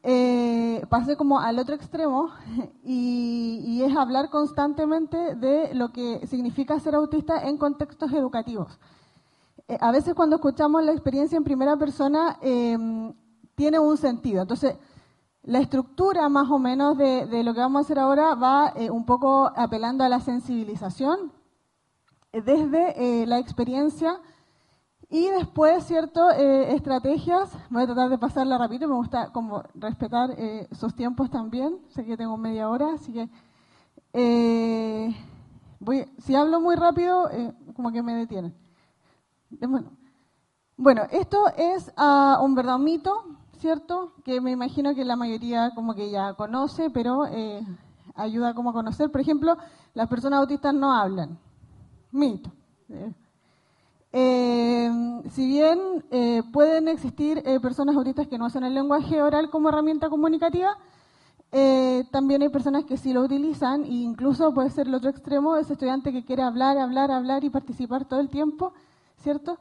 eh, 0.07 0.84
pasé 0.91 1.16
como 1.16 1.41
al 1.41 1.58
otro 1.58 1.74
extremo 1.74 2.28
y, 2.84 3.81
es 3.83 3.97
hablar 3.97 4.28
constantemente 4.28 5.34
de 5.34 5.74
lo 5.74 5.92
que 5.92 6.26
significa 6.26 6.78
ser 6.78 6.94
autista 6.94 7.49
en 7.49 7.57
contextos 7.57 8.12
educativos. 8.12 8.78
Eh, 9.66 9.78
a 9.81 9.91
veces 9.92 10.15
cuando 10.15 10.36
escuchamos 10.36 10.84
la 10.84 10.92
experiencia 10.92 11.36
en 11.36 11.44
primera 11.44 11.76
persona 11.78 12.39
em, 12.42 13.15
tiene 13.55 13.78
un 13.78 13.97
sentido. 13.97 14.42
Entonces, 14.42 14.76
la 15.42 15.60
estructura 15.60 16.28
más 16.28 16.50
o 16.50 16.58
menos 16.58 16.99
de, 16.99 17.42
lo 17.42 17.55
que 17.55 17.60
vamos 17.60 17.81
a 17.81 17.84
hacer 17.84 17.99
ahora 17.99 18.34
va 18.34 18.74
eh, 18.76 18.91
un 18.91 19.07
poco 19.07 19.52
apelando 19.57 20.05
a 20.05 20.10
la 20.10 20.20
sensibilización 20.20 21.33
desde 22.33 23.26
la 23.26 23.39
experiencia 23.39 24.20
y 25.15 25.28
después, 25.28 25.84
¿cierto? 25.84 26.33
Eh, 26.33 26.75
estrategias, 26.75 27.57
voy 27.70 27.84
a 27.84 27.86
tratar 27.86 28.10
de 28.10 28.18
pasarla 28.18 28.59
rápido, 28.59 28.89
me 28.89 28.97
gusta 28.97 29.31
como 29.31 29.62
respetar 29.76 30.33
eh, 30.36 30.67
sus 30.73 30.93
tiempos 30.97 31.31
también, 31.31 31.78
sé 31.91 32.05
que 32.05 32.17
tengo 32.17 32.36
media 32.36 32.68
hora, 32.68 32.94
así 32.94 33.12
que 33.12 33.28
eh, 34.12 35.15
si 36.18 36.34
hablo 36.34 36.60
muy 36.60 36.75
rápido, 36.75 37.31
como 37.76 37.93
que 37.93 38.02
me 38.02 38.17
detienen. 38.17 38.57
Bueno, 39.51 39.93
bueno 40.76 41.02
esto 41.12 41.47
es 41.57 41.93
uh, 41.97 42.43
un 42.43 42.57
verdad 42.57 42.78
mito, 42.78 43.23
¿cierto? 43.59 44.15
Que 44.25 44.41
me 44.41 44.51
imagino 44.51 44.97
que 44.97 45.05
la 45.05 45.15
mayoría 45.15 45.70
como 45.76 45.94
que 45.94 46.10
ya 46.10 46.34
conoce, 46.34 46.91
pero 46.91 47.23
ayuda 48.17 48.52
como 48.52 48.70
a 48.70 48.73
conocer. 48.73 49.12
Por 49.12 49.20
ejemplo, 49.20 49.59
las 49.94 50.09
personas 50.09 50.41
autistas 50.41 50.75
no 50.75 50.93
hablan. 50.93 51.39
Mito. 52.10 52.51
Eh, 54.17 54.89
si 55.31 55.44
bien 55.44 56.05
eh, 56.12 56.44
pueden 56.52 56.86
existir 56.86 57.43
eh, 57.44 57.59
personas 57.59 57.97
autistas 57.97 58.28
que 58.28 58.39
no 58.39 58.47
usan 58.47 58.62
el 58.62 58.73
lenguaje 58.73 59.20
oral 59.20 59.51
como 59.51 59.70
herramienta 59.70 60.09
comunicativa, 60.09 60.78
también 62.10 62.43
hay 62.43 62.49
personas 62.49 62.84
que 62.84 62.97
sí 62.97 63.12
lo 63.12 63.23
utilizan 63.23 63.84
e 63.84 64.02
incluso 64.02 64.52
puede 64.52 64.70
ser 64.70 64.89
el 64.89 64.94
otro 64.94 65.10
extremo, 65.10 65.57
ese 65.57 65.75
estudiante 65.75 66.12
que 66.12 66.25
quiere 66.25 66.43
hablar, 66.43 66.76
hablar, 66.78 67.12
hablar 67.12 67.44
y 67.44 67.51
participar 67.51 68.07
todo 68.07 68.18
el 68.18 68.28
tiempo, 68.28 68.73
¿cierto? 69.18 69.59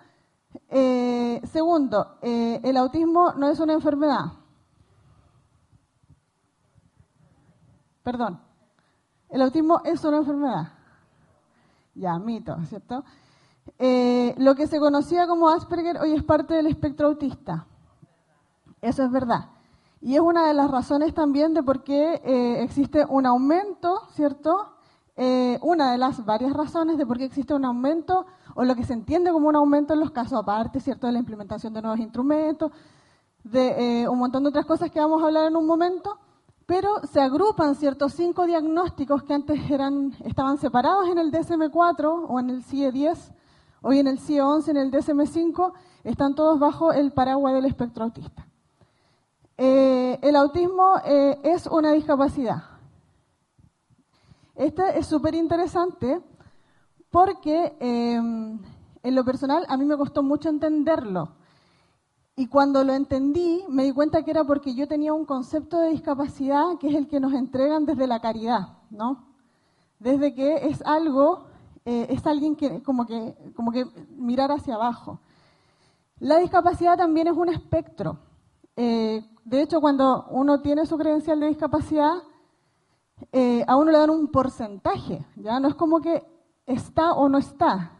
segundo, 1.43 2.17
el 2.23 2.77
autismo 2.77 3.33
no 3.33 3.48
es 3.48 3.59
una 3.59 3.73
enfermedad. 3.73 4.25
Perdón, 8.01 8.40
el 9.30 9.43
autismo 9.43 9.82
es 9.85 10.03
una 10.03 10.17
enfermedad. 10.17 10.73
Ya, 11.93 12.17
mito, 12.17 12.57
¿cierto? 12.69 13.03
Eh, 13.86 14.34
lo 14.38 14.56
que 14.56 14.66
se 14.66 14.80
conocía 14.80 15.28
como 15.28 15.50
Asperger 15.50 15.98
hoy 15.98 16.14
es 16.14 16.24
parte 16.24 16.53
del 16.53 16.68
espectro 16.68 17.08
autista. 17.08 17.68
Eso 18.82 19.03
es 19.03 19.12
verdad. 19.12 19.50
Y 20.00 20.16
es 20.16 20.22
una 20.22 20.48
de 20.48 20.53
las 20.53 20.72
razones 20.72 21.14
también 21.14 21.53
de 21.53 21.64
por 21.64 21.84
qué 21.84 22.22
eh, 22.24 22.64
existe 22.64 23.06
un 23.06 23.26
aumento, 23.26 24.03
¿cierto? 24.12 24.70
Eh, 25.18 25.60
una 25.62 25.92
de 25.92 25.98
las 25.98 26.24
varias 26.24 26.53
razones 26.53 26.98
de 26.98 27.06
por 27.06 27.18
qué 27.18 27.26
existe 27.26 27.53
un 27.53 27.66
aumento, 27.66 28.26
o 28.56 28.64
lo 28.64 28.74
que 28.74 28.86
se 28.86 28.94
entiende 28.94 29.34
como 29.34 29.50
un 29.50 29.58
aumento 29.58 29.94
en 29.94 30.00
los 30.00 30.12
casos 30.12 30.40
aparte, 30.40 30.80
¿cierto? 30.80 31.08
De 31.08 31.12
la 31.12 31.20
implementación 31.20 31.74
de 31.74 31.82
nuevos 31.82 32.00
instrumentos, 32.00 32.72
de 33.44 34.08
un 34.10 34.18
montón 34.18 34.44
de 34.44 34.50
otras 34.50 34.66
cosas 34.66 34.92
que 34.92 35.02
vamos 35.02 35.22
a 35.22 35.26
hablar 35.26 35.48
en 35.48 35.58
un 35.58 35.68
momento, 35.68 36.20
pero 36.66 37.02
se 37.12 37.20
agrupan 37.20 37.76
ciertos 37.76 38.14
cinco 38.14 38.45
diagnósticos 38.45 39.24
que 39.24 39.34
antes 39.34 39.70
eran, 39.70 40.14
estaban 40.24 40.58
separados 40.58 41.10
en 41.10 41.18
el 41.18 41.34
DSM-4 41.34 42.28
o 42.30 42.40
en 42.40 42.50
el 42.50 42.64
CIE-10 42.64 43.34
Hoy 43.86 44.00
en 44.00 44.08
el 44.08 44.18
CIE 44.18 44.42
11, 44.42 44.72
en 44.72 44.78
el 44.78 44.92
DSM-5, 44.92 45.74
están 46.06 46.36
todos 46.36 46.58
bajo 46.58 46.94
el 46.94 47.12
paraguas 47.12 47.53
del 47.53 47.66
espectro 47.66 48.06
autista. 48.06 48.48
Eh, 49.58 50.18
el 50.22 50.38
autismo 50.38 51.02
eh, 51.03 51.38
es 51.44 51.68
una 51.68 51.92
discapacidad. 51.92 52.64
Este 54.56 54.98
es 54.98 55.06
súper 55.06 55.36
interesante 55.36 56.22
porque 57.12 57.76
em, 57.82 58.58
en 59.03 59.16
lo 59.16 59.26
personal 59.26 59.66
a 59.68 59.76
mí 59.76 59.84
me 59.84 59.98
costó 59.98 60.24
mucho 60.24 60.48
entenderlo. 60.48 61.36
Y 62.38 62.48
cuando 62.48 62.86
lo 62.86 62.94
entendí, 62.94 63.66
me 63.68 63.84
di 63.84 63.92
cuenta 63.92 64.24
que 64.24 64.32
era 64.32 64.45
porque 64.45 64.76
yo 64.76 64.88
tenía 64.88 65.12
un 65.12 65.26
concepto 65.26 65.78
de 65.80 65.90
discapacidad 65.90 66.78
que 66.80 66.88
es 66.88 66.95
el 66.95 67.10
que 67.10 67.20
nos 67.20 67.34
entregan 67.34 67.86
desde 67.86 68.08
la 68.08 68.22
caridad, 68.22 68.78
¿no? 68.90 69.26
Desde 70.00 70.34
que 70.34 70.70
es 70.70 70.82
algo 70.84 71.52
eh, 71.86 72.08
es 72.10 72.26
alguien 72.26 72.56
que 72.56 72.82
como, 72.82 73.06
que 73.06 73.36
como 73.56 73.72
que 73.72 73.86
mirar 74.16 74.52
hacia 74.52 74.76
abajo. 74.76 75.20
La 76.20 76.38
discapacidad 76.38 76.98
también 76.98 77.28
es 77.28 77.36
un 77.36 77.50
espectro. 77.50 78.20
Eh, 78.76 79.26
de 79.44 79.62
hecho, 79.62 79.82
cuando 79.82 80.28
uno 80.30 80.62
tiene 80.62 80.86
su 80.86 80.98
credencial 80.98 81.40
de 81.40 81.48
discapacidad, 81.48 82.14
eh, 83.32 83.64
a 83.68 83.76
uno 83.76 83.92
le 83.92 83.98
dan 83.98 84.10
un 84.10 84.28
porcentaje, 84.28 85.26
¿ya? 85.36 85.60
No 85.60 85.68
es 85.68 85.76
como 85.76 86.00
que 86.00 86.24
está 86.66 87.14
o 87.14 87.28
no 87.28 87.38
está. 87.38 87.92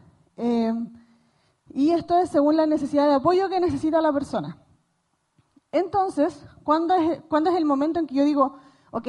y 1.76 1.90
esto 1.90 2.18
es 2.18 2.30
según 2.30 2.56
la 2.56 2.66
necesidad 2.66 3.06
de 3.08 3.14
apoyo 3.14 3.48
que 3.48 3.60
necesita 3.60 4.00
la 4.00 4.12
persona. 4.12 4.58
Entonces, 5.72 6.46
¿cuándo 6.62 6.94
es, 6.94 7.20
¿cuándo 7.28 7.50
es 7.50 7.56
el 7.56 7.64
momento 7.64 7.98
en 7.98 8.06
que 8.06 8.14
yo 8.14 8.24
digo, 8.24 8.56
ok, 8.92 9.08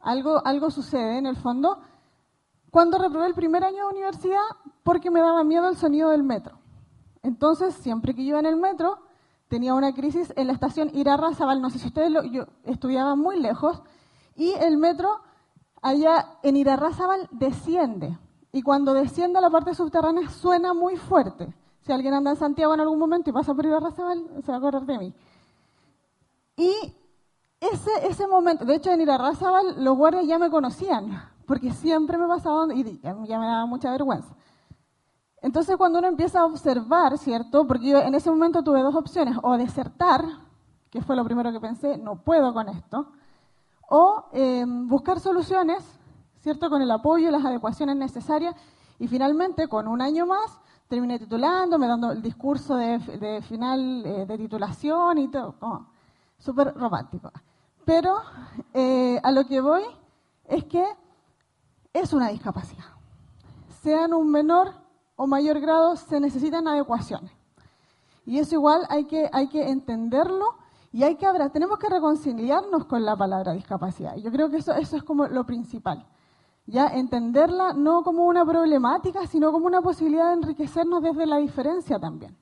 algo, 0.00 0.40
algo 0.46 0.70
sucede 0.70 1.18
en 1.18 1.26
el 1.26 1.36
fondo? 1.36 1.80
Cuando 2.70 2.98
reprobé 2.98 3.26
el 3.26 3.34
primer 3.34 3.64
año 3.64 3.86
de 3.86 3.94
universidad 3.94 4.42
porque 4.82 5.10
me 5.10 5.20
daba 5.20 5.44
miedo 5.44 5.68
el 5.68 5.76
sonido 5.76 6.10
del 6.10 6.22
metro. 6.22 6.58
Entonces, 7.22 7.74
siempre 7.74 8.14
que 8.14 8.22
iba 8.22 8.38
en 8.38 8.46
el 8.46 8.56
metro, 8.56 8.98
tenía 9.48 9.74
una 9.74 9.92
crisis 9.92 10.32
en 10.36 10.46
la 10.46 10.52
estación 10.52 10.90
Irarrázaval, 10.94 11.60
no 11.60 11.70
sé 11.70 11.78
si 11.78 11.88
ustedes 11.88 12.10
lo, 12.10 12.22
yo 12.24 12.46
estudiaba 12.64 13.16
muy 13.16 13.40
lejos, 13.40 13.82
y 14.34 14.52
el 14.52 14.76
metro 14.76 15.20
allá 15.82 16.38
en 16.42 16.56
Irarrázaval 16.56 17.28
desciende, 17.32 18.18
y 18.52 18.62
cuando 18.62 18.94
desciende 18.94 19.38
a 19.38 19.42
la 19.42 19.50
parte 19.50 19.74
subterránea 19.74 20.28
suena 20.30 20.72
muy 20.74 20.96
fuerte. 20.96 21.52
Si 21.82 21.92
alguien 21.92 22.14
anda 22.14 22.30
en 22.30 22.36
Santiago 22.36 22.74
en 22.74 22.80
algún 22.80 22.98
momento 22.98 23.30
y 23.30 23.32
pasa 23.32 23.54
por 23.54 23.66
Irarrázaval, 23.66 24.42
se 24.44 24.50
va 24.50 24.54
a 24.54 24.58
acordar 24.58 24.86
de 24.86 24.98
mí. 24.98 25.14
Y 26.56 26.72
ese, 27.60 27.90
ese 28.08 28.26
momento, 28.26 28.64
de 28.64 28.76
hecho 28.76 28.90
en 28.90 29.00
Irarrázaval 29.00 29.84
los 29.84 29.96
guardias 29.96 30.26
ya 30.26 30.38
me 30.38 30.50
conocían, 30.50 31.28
porque 31.46 31.72
siempre 31.72 32.18
me 32.18 32.26
pasaba 32.26 32.72
y 32.74 33.00
ya, 33.00 33.14
me 33.14 33.28
daba 33.28 33.66
mucha 33.66 33.90
vergüenza. 33.90 34.34
Entonces, 35.42 35.76
cuando 35.76 35.98
uno 35.98 36.08
empieza 36.08 36.40
a 36.40 36.44
observar, 36.44 37.16
¿cierto? 37.18 37.66
Porque 37.66 37.88
yo 37.88 37.98
en 37.98 38.14
ese 38.14 38.30
momento 38.30 38.62
tuve 38.62 38.82
dos 38.82 38.94
opciones, 38.94 39.36
o 39.42 39.56
desertar, 39.56 40.24
que 40.90 41.02
fue 41.02 41.14
lo 41.14 41.24
primero 41.24 41.52
que 41.52 41.60
pensé, 41.60 41.98
no 41.98 42.16
puedo 42.16 42.52
con 42.52 42.68
esto, 42.68 43.12
o 43.88 44.24
em, 44.32 44.88
buscar 44.88 45.20
soluciones, 45.20 45.84
¿cierto? 46.40 46.68
Con 46.68 46.82
el 46.82 46.90
apoyo, 46.90 47.30
las 47.30 47.44
adecuaciones 47.44 47.96
necesarias, 47.96 48.56
y 48.98 49.06
finalmente, 49.06 49.68
con 49.68 49.86
un 49.86 50.00
año 50.00 50.26
más, 50.26 50.58
terminé 50.88 51.18
titulándome, 51.18 51.86
dando 51.86 52.12
el 52.12 52.22
discurso 52.22 52.76
de, 52.76 53.42
final 53.42 54.04
eh, 54.04 54.26
de 54.26 54.38
titulación 54.38 55.18
y 55.18 55.28
todo, 55.28 55.86
súper 56.38 56.74
romántico. 56.74 57.30
Pero 57.84 58.16
eh, 58.74 59.20
a 59.22 59.30
lo 59.30 59.46
que 59.46 59.60
voy 59.60 59.82
es 60.44 60.64
que 60.64 60.84
es 62.00 62.12
una 62.12 62.28
discapacidad. 62.28 62.84
Sea 63.82 64.04
en 64.04 64.14
un 64.14 64.30
menor 64.30 64.72
o 65.16 65.26
mayor 65.26 65.60
grado, 65.60 65.96
se 65.96 66.20
necesitan 66.20 66.66
adecuaciones. 66.68 67.32
Y 68.24 68.38
eso 68.38 68.56
igual 68.56 68.82
hay 68.88 69.04
que, 69.04 69.30
hay 69.32 69.48
que 69.48 69.70
entenderlo 69.70 70.56
y 70.92 71.02
hay 71.04 71.16
que 71.16 71.26
tenemos 71.52 71.78
que 71.78 71.88
reconciliarnos 71.88 72.86
con 72.86 73.04
la 73.04 73.16
palabra 73.16 73.52
discapacidad. 73.52 74.16
Yo 74.16 74.30
creo 74.32 74.50
que 74.50 74.58
eso, 74.58 74.72
eso 74.74 74.96
es 74.96 75.02
como 75.02 75.26
lo 75.26 75.44
principal. 75.44 76.06
Ya 76.66 76.88
entenderla 76.88 77.72
no 77.72 78.02
como 78.02 78.26
una 78.26 78.44
problemática, 78.44 79.26
sino 79.26 79.52
como 79.52 79.66
una 79.66 79.80
posibilidad 79.80 80.28
de 80.28 80.34
enriquecernos 80.34 81.02
desde 81.02 81.26
la 81.26 81.36
diferencia 81.36 81.98
también. 81.98 82.36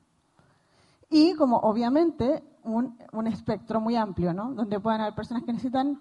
Y 1.09 1.35
como 1.35 1.57
obviamente 1.57 2.43
un, 2.63 2.97
un 3.11 3.27
espectro 3.27 3.79
muy 3.79 3.95
amplio, 3.95 4.33
¿no? 4.33 4.53
Donde 4.53 4.79
pueden 4.79 5.01
haber 5.01 5.13
personas 5.13 5.43
que 5.43 5.53
necesitan 5.53 5.99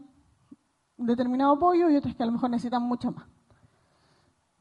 un 0.97 1.07
determinado 1.07 1.52
apoyo 1.52 1.91
y 1.91 1.97
otras 1.97 2.15
que 2.15 2.23
a 2.23 2.26
lo 2.26 2.33
mejor 2.33 2.50
necesitan 2.50 2.83
mucho 2.83 3.10
más. 3.12 3.26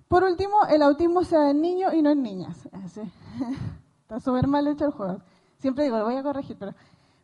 Por 0.07 0.23
último, 0.23 0.55
el 0.69 0.81
autismo 0.81 1.23
sea 1.23 1.49
en 1.49 1.61
niños 1.61 1.93
y 1.93 2.01
no 2.01 2.11
en 2.11 2.21
niñas. 2.21 2.67
Está 4.01 4.19
súper 4.19 4.47
mal 4.47 4.67
hecho 4.67 4.85
el 4.85 4.91
juego. 4.91 5.21
Siempre 5.59 5.85
digo, 5.85 5.97
lo 5.97 6.05
voy 6.05 6.15
a 6.15 6.23
corregir, 6.23 6.57
pero 6.59 6.73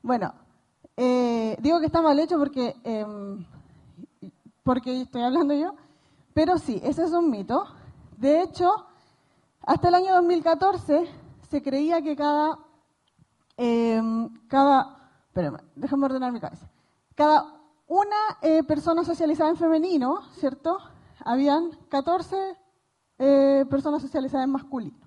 bueno, 0.02 0.34
eh, 0.96 1.58
digo 1.62 1.80
que 1.80 1.88
está 1.88 2.02
mal 2.02 2.18
hecho 2.20 2.38
porque, 2.38 2.76
em, 2.84 3.46
porque 4.64 5.02
estoy 5.02 5.22
hablando 5.22 5.54
yo, 5.54 5.76
pero 6.34 6.58
sí, 6.58 6.80
ese 6.84 7.04
es 7.04 7.12
un 7.12 7.30
mito. 7.30 7.66
De 8.18 8.42
hecho, 8.42 8.86
hasta 9.62 9.90
el 9.90 9.96
año 9.96 10.16
2014 10.16 11.10
se 11.50 11.62
creía 11.62 12.02
que 12.02 12.16
cada, 12.16 12.60
eh, 13.58 14.02
cada, 14.48 15.12
espérame, 15.28 15.60
déjame 15.76 16.06
ordenar 16.06 16.32
mi 16.32 16.40
cabeza, 16.40 16.70
cada 17.16 17.60
una 17.88 18.38
eh, 18.42 18.64
persona 18.64 19.04
socializada 19.04 19.50
en 19.50 19.58
femenino, 19.58 20.22
¿cierto? 20.34 20.78
Habían 21.26 21.72
14 21.90 22.56
eh, 23.20 23.66
personas 23.70 24.02
socializadas 24.02 24.46
en 24.46 24.52
masculino. 24.52 24.98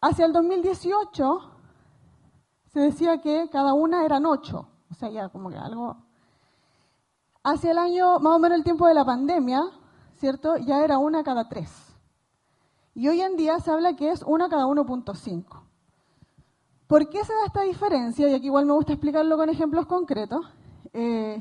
Hacia 0.00 0.26
el 0.26 0.32
2018 0.32 1.50
se 2.66 2.80
decía 2.80 3.20
que 3.20 3.48
cada 3.50 3.72
una 3.72 4.04
eran 4.04 4.26
8, 4.26 4.68
o 4.90 4.94
sea, 4.94 5.08
ya 5.08 5.28
como 5.30 5.50
que 5.50 5.56
algo... 5.56 5.96
Hacia 7.42 7.72
el 7.72 7.78
año, 7.78 8.18
más 8.20 8.36
o 8.36 8.38
menos 8.38 8.58
el 8.58 8.64
tiempo 8.64 8.86
de 8.86 8.94
la 8.94 9.04
pandemia, 9.04 9.62
¿cierto? 10.16 10.56
Ya 10.56 10.82
era 10.82 10.98
una 10.98 11.22
cada 11.22 11.48
tres. 11.48 11.94
Y 12.94 13.08
hoy 13.08 13.20
en 13.20 13.36
día 13.36 13.58
se 13.58 13.70
habla 13.70 13.96
que 13.96 14.10
es 14.10 14.22
una 14.22 14.48
cada 14.48 14.66
1.5. 14.66 15.62
¿Por 16.86 17.08
qué 17.08 17.24
se 17.24 17.32
da 17.32 17.46
esta 17.46 17.62
diferencia? 17.62 18.28
Y 18.28 18.34
aquí 18.34 18.46
igual 18.46 18.66
me 18.66 18.72
gusta 18.72 18.92
explicarlo 18.92 19.36
con 19.36 19.48
ejemplos 19.50 19.86
concretos. 19.86 20.46
Eh, 20.92 21.38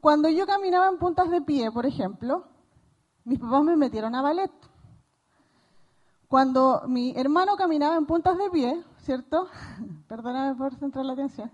cuando 0.00 0.28
yo 0.28 0.46
caminaba 0.46 0.88
en 0.88 0.98
puntas 0.98 1.30
de 1.30 1.42
pie, 1.42 1.70
por 1.70 1.86
ejemplo, 1.86 2.49
mis 3.24 3.38
papás 3.38 3.62
me 3.62 3.76
metieron 3.76 4.14
a 4.14 4.22
ballet. 4.22 4.50
Cuando 6.28 6.82
mi 6.86 7.12
hermano 7.16 7.56
caminaba 7.56 7.96
en 7.96 8.06
puntas 8.06 8.38
de 8.38 8.50
pie, 8.50 8.84
¿cierto? 8.98 9.48
Perdóname 10.08 10.54
por 10.54 10.74
centrar 10.76 11.04
la 11.04 11.14
atención. 11.14 11.50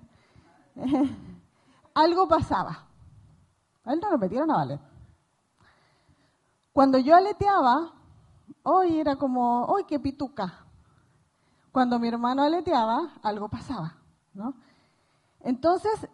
algo 1.94 2.28
pasaba. 2.28 2.86
A 3.84 3.92
él 3.92 4.00
no 4.00 4.10
lo 4.10 4.18
metieron 4.18 4.50
a 4.50 4.56
ballet. 4.56 4.80
Cuando 6.72 6.98
yo 6.98 7.16
aleteaba, 7.16 7.92
hoy 8.62 9.00
era 9.00 9.16
como, 9.16 9.64
hoy 9.64 9.84
qué 9.84 9.98
pituca. 9.98 10.66
Cuando 11.72 11.98
mi 11.98 12.08
hermano 12.08 12.42
aleteaba, 12.42 13.14
algo 13.22 13.48
pasaba, 13.48 13.96
¿no? 14.34 14.54
Entonces, 15.40 16.06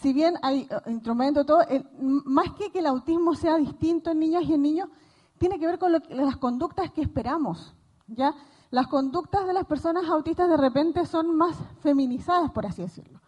si 0.00 0.12
bien 0.12 0.34
hay 0.42 0.68
eh, 0.70 0.90
instrumentos, 0.90 1.46
todo, 1.46 1.60
más 2.00 2.52
que 2.52 2.70
que 2.70 2.78
el 2.78 2.86
autismo 2.86 3.34
sea 3.34 3.56
distinto 3.56 4.10
en 4.10 4.18
niñas 4.20 4.44
y 4.44 4.54
en 4.54 4.62
niños, 4.62 4.88
tiene 5.38 5.58
que 5.58 5.66
ver 5.66 5.78
con 5.78 5.92
las 5.92 6.36
conductas 6.36 6.90
que 6.92 7.02
esperamos. 7.02 7.74
¿ya? 8.06 8.34
Las 8.70 8.86
conductas 8.86 9.46
de 9.46 9.52
las 9.52 9.66
personas 9.66 10.08
autistas 10.08 10.48
de 10.48 10.56
repente 10.56 11.04
son 11.06 11.36
más 11.36 11.56
feminizadas, 11.80 12.50
por 12.50 12.66
así 12.66 12.82
decirlo. 12.82 13.20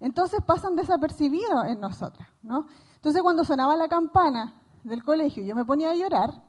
Entonces 0.00 0.40
pasan 0.44 0.76
desapercibidos 0.76 1.66
en 1.66 1.80
nosotras. 1.80 2.28
¿no? 2.42 2.66
Entonces 2.96 3.22
cuando 3.22 3.44
sonaba 3.44 3.76
la 3.76 3.88
campana 3.88 4.60
del 4.82 5.02
colegio 5.02 5.42
y 5.42 5.46
yo 5.46 5.54
me 5.54 5.64
ponía 5.64 5.90
a 5.90 5.94
llorar, 5.94 6.42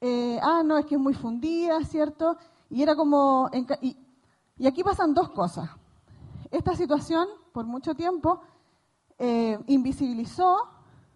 eh, 0.00 0.38
ah, 0.42 0.62
no, 0.64 0.76
es 0.76 0.86
que 0.86 0.96
es 0.96 1.00
muy 1.00 1.14
fundida, 1.14 1.82
¿cierto? 1.84 2.36
Y 2.68 2.82
era 2.82 2.94
como... 2.94 3.50
y 4.58 4.66
aquí 4.66 4.84
pasan 4.84 5.14
dos 5.14 5.30
cosas. 5.30 5.70
Esta 6.54 6.76
situación 6.76 7.26
por 7.52 7.64
mucho 7.64 7.96
tiempo 7.96 8.40
eh, 9.18 9.58
invisibilizó, 9.66 10.56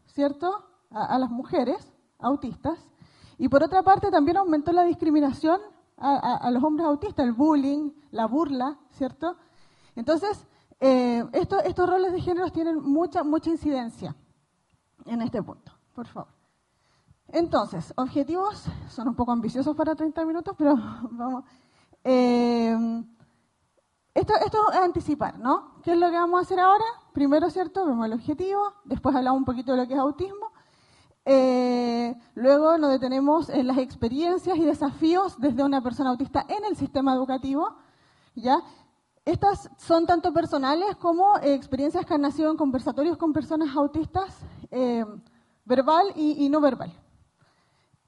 ¿cierto?, 0.06 0.64
a, 0.90 1.16
las 1.16 1.30
mujeres 1.30 1.92
autistas. 2.18 2.76
Y 3.38 3.48
por 3.48 3.62
otra 3.62 3.84
parte 3.84 4.10
también 4.10 4.38
aumentó 4.38 4.72
la 4.72 4.82
discriminación 4.82 5.60
a, 5.96 6.50
los 6.50 6.64
hombres 6.64 6.88
autistas, 6.88 7.24
el 7.24 7.34
bullying, 7.34 7.92
la 8.10 8.26
burla, 8.26 8.80
¿cierto? 8.90 9.36
Entonces, 9.94 10.44
eh, 10.80 11.24
estos 11.32 11.88
roles 11.88 12.12
de 12.12 12.20
género 12.20 12.50
tienen 12.50 12.82
mucha, 12.82 13.22
mucha 13.22 13.50
incidencia 13.50 14.16
en 15.06 15.22
este 15.22 15.40
punto, 15.40 15.70
por 15.94 16.08
favor. 16.08 16.34
Entonces, 17.28 17.94
objetivos 17.96 18.64
son 18.88 19.06
un 19.06 19.14
poco 19.14 19.30
ambiciosos 19.30 19.76
para 19.76 19.94
30 19.94 20.24
minutos, 20.24 20.56
pero 20.58 20.74
vamos. 21.12 21.44
Eh, 22.02 23.04
esto, 24.18 24.34
esto 24.44 24.72
es 24.72 24.78
anticipar, 24.78 25.38
¿no? 25.38 25.80
¿Qué 25.82 25.92
es 25.92 25.98
lo 25.98 26.10
que 26.10 26.16
vamos 26.16 26.38
a 26.38 26.42
hacer 26.42 26.58
ahora? 26.58 26.84
Primero, 27.12 27.50
¿cierto? 27.50 27.86
Vemos 27.86 28.06
el 28.06 28.14
objetivo, 28.14 28.72
después 28.84 29.14
hablamos 29.14 29.38
un 29.38 29.44
poquito 29.44 29.72
de 29.72 29.78
lo 29.78 29.86
que 29.86 29.94
es 29.94 30.00
autismo. 30.00 30.52
Eh, 31.24 32.16
luego 32.34 32.78
nos 32.78 32.90
detenemos 32.90 33.48
en 33.48 33.66
las 33.66 33.78
experiencias 33.78 34.56
y 34.56 34.64
desafíos 34.64 35.38
desde 35.38 35.62
una 35.62 35.82
persona 35.82 36.10
autista 36.10 36.44
en 36.48 36.64
el 36.64 36.74
sistema 36.74 37.14
educativo. 37.14 37.76
¿ya? 38.34 38.60
Estas 39.24 39.70
son 39.76 40.06
tanto 40.06 40.32
personales 40.32 40.96
como 40.96 41.36
eh, 41.38 41.54
experiencias 41.54 42.04
que 42.04 42.14
han 42.14 42.22
nacido 42.22 42.50
en 42.50 42.56
conversatorios 42.56 43.18
con 43.18 43.32
personas 43.32 43.76
autistas, 43.76 44.38
eh, 44.70 45.04
verbal 45.64 46.06
y, 46.16 46.48
no 46.48 46.60
verbal. 46.60 46.92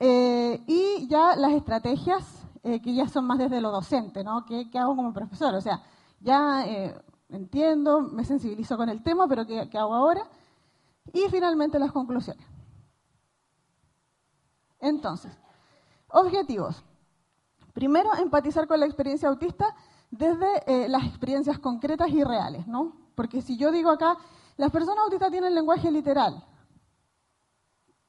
y 0.00 1.06
ya 1.08 1.36
las 1.36 1.52
estrategias 1.52 2.46
que 2.62 2.94
ya 2.94 3.06
son 3.06 3.26
más 3.26 3.38
desde 3.38 3.60
lo 3.60 3.70
docente, 3.70 4.24
¿no? 4.24 4.44
¿Qué, 4.46 4.70
¿Qué, 4.70 4.78
hago 4.78 4.96
como 4.96 5.12
profesor? 5.12 5.54
O 5.54 5.60
sea, 5.60 5.82
ya 6.20 6.66
eh, 6.66 6.94
entiendo, 7.30 8.00
me 8.02 8.24
sensibilizo 8.24 8.76
con 8.76 8.88
el 8.88 9.02
tema, 9.02 9.26
pero 9.26 9.46
¿qué, 9.46 9.68
hago 9.78 9.94
ahora? 9.94 10.22
Y 11.12 11.28
finalmente 11.30 11.78
las 11.78 11.92
conclusiones. 11.92 12.46
Entonces, 14.78 15.32
objetivos. 16.08 16.82
Primero, 17.72 18.10
empatizar 18.16 18.66
con 18.66 18.80
la 18.80 18.86
experiencia 18.86 19.28
autista 19.28 19.74
desde 20.10 20.46
eh, 20.66 20.88
las 20.88 21.04
experiencias 21.04 21.58
concretas 21.58 22.10
y 22.10 22.24
reales, 22.24 22.66
¿no? 22.66 22.96
Porque 23.14 23.42
si 23.42 23.56
yo 23.56 23.70
digo 23.70 23.90
acá, 23.90 24.16
las 24.56 24.70
personas 24.70 25.04
autistas 25.04 25.30
tienen 25.30 25.54
lenguaje 25.54 25.90
literal, 25.90 26.44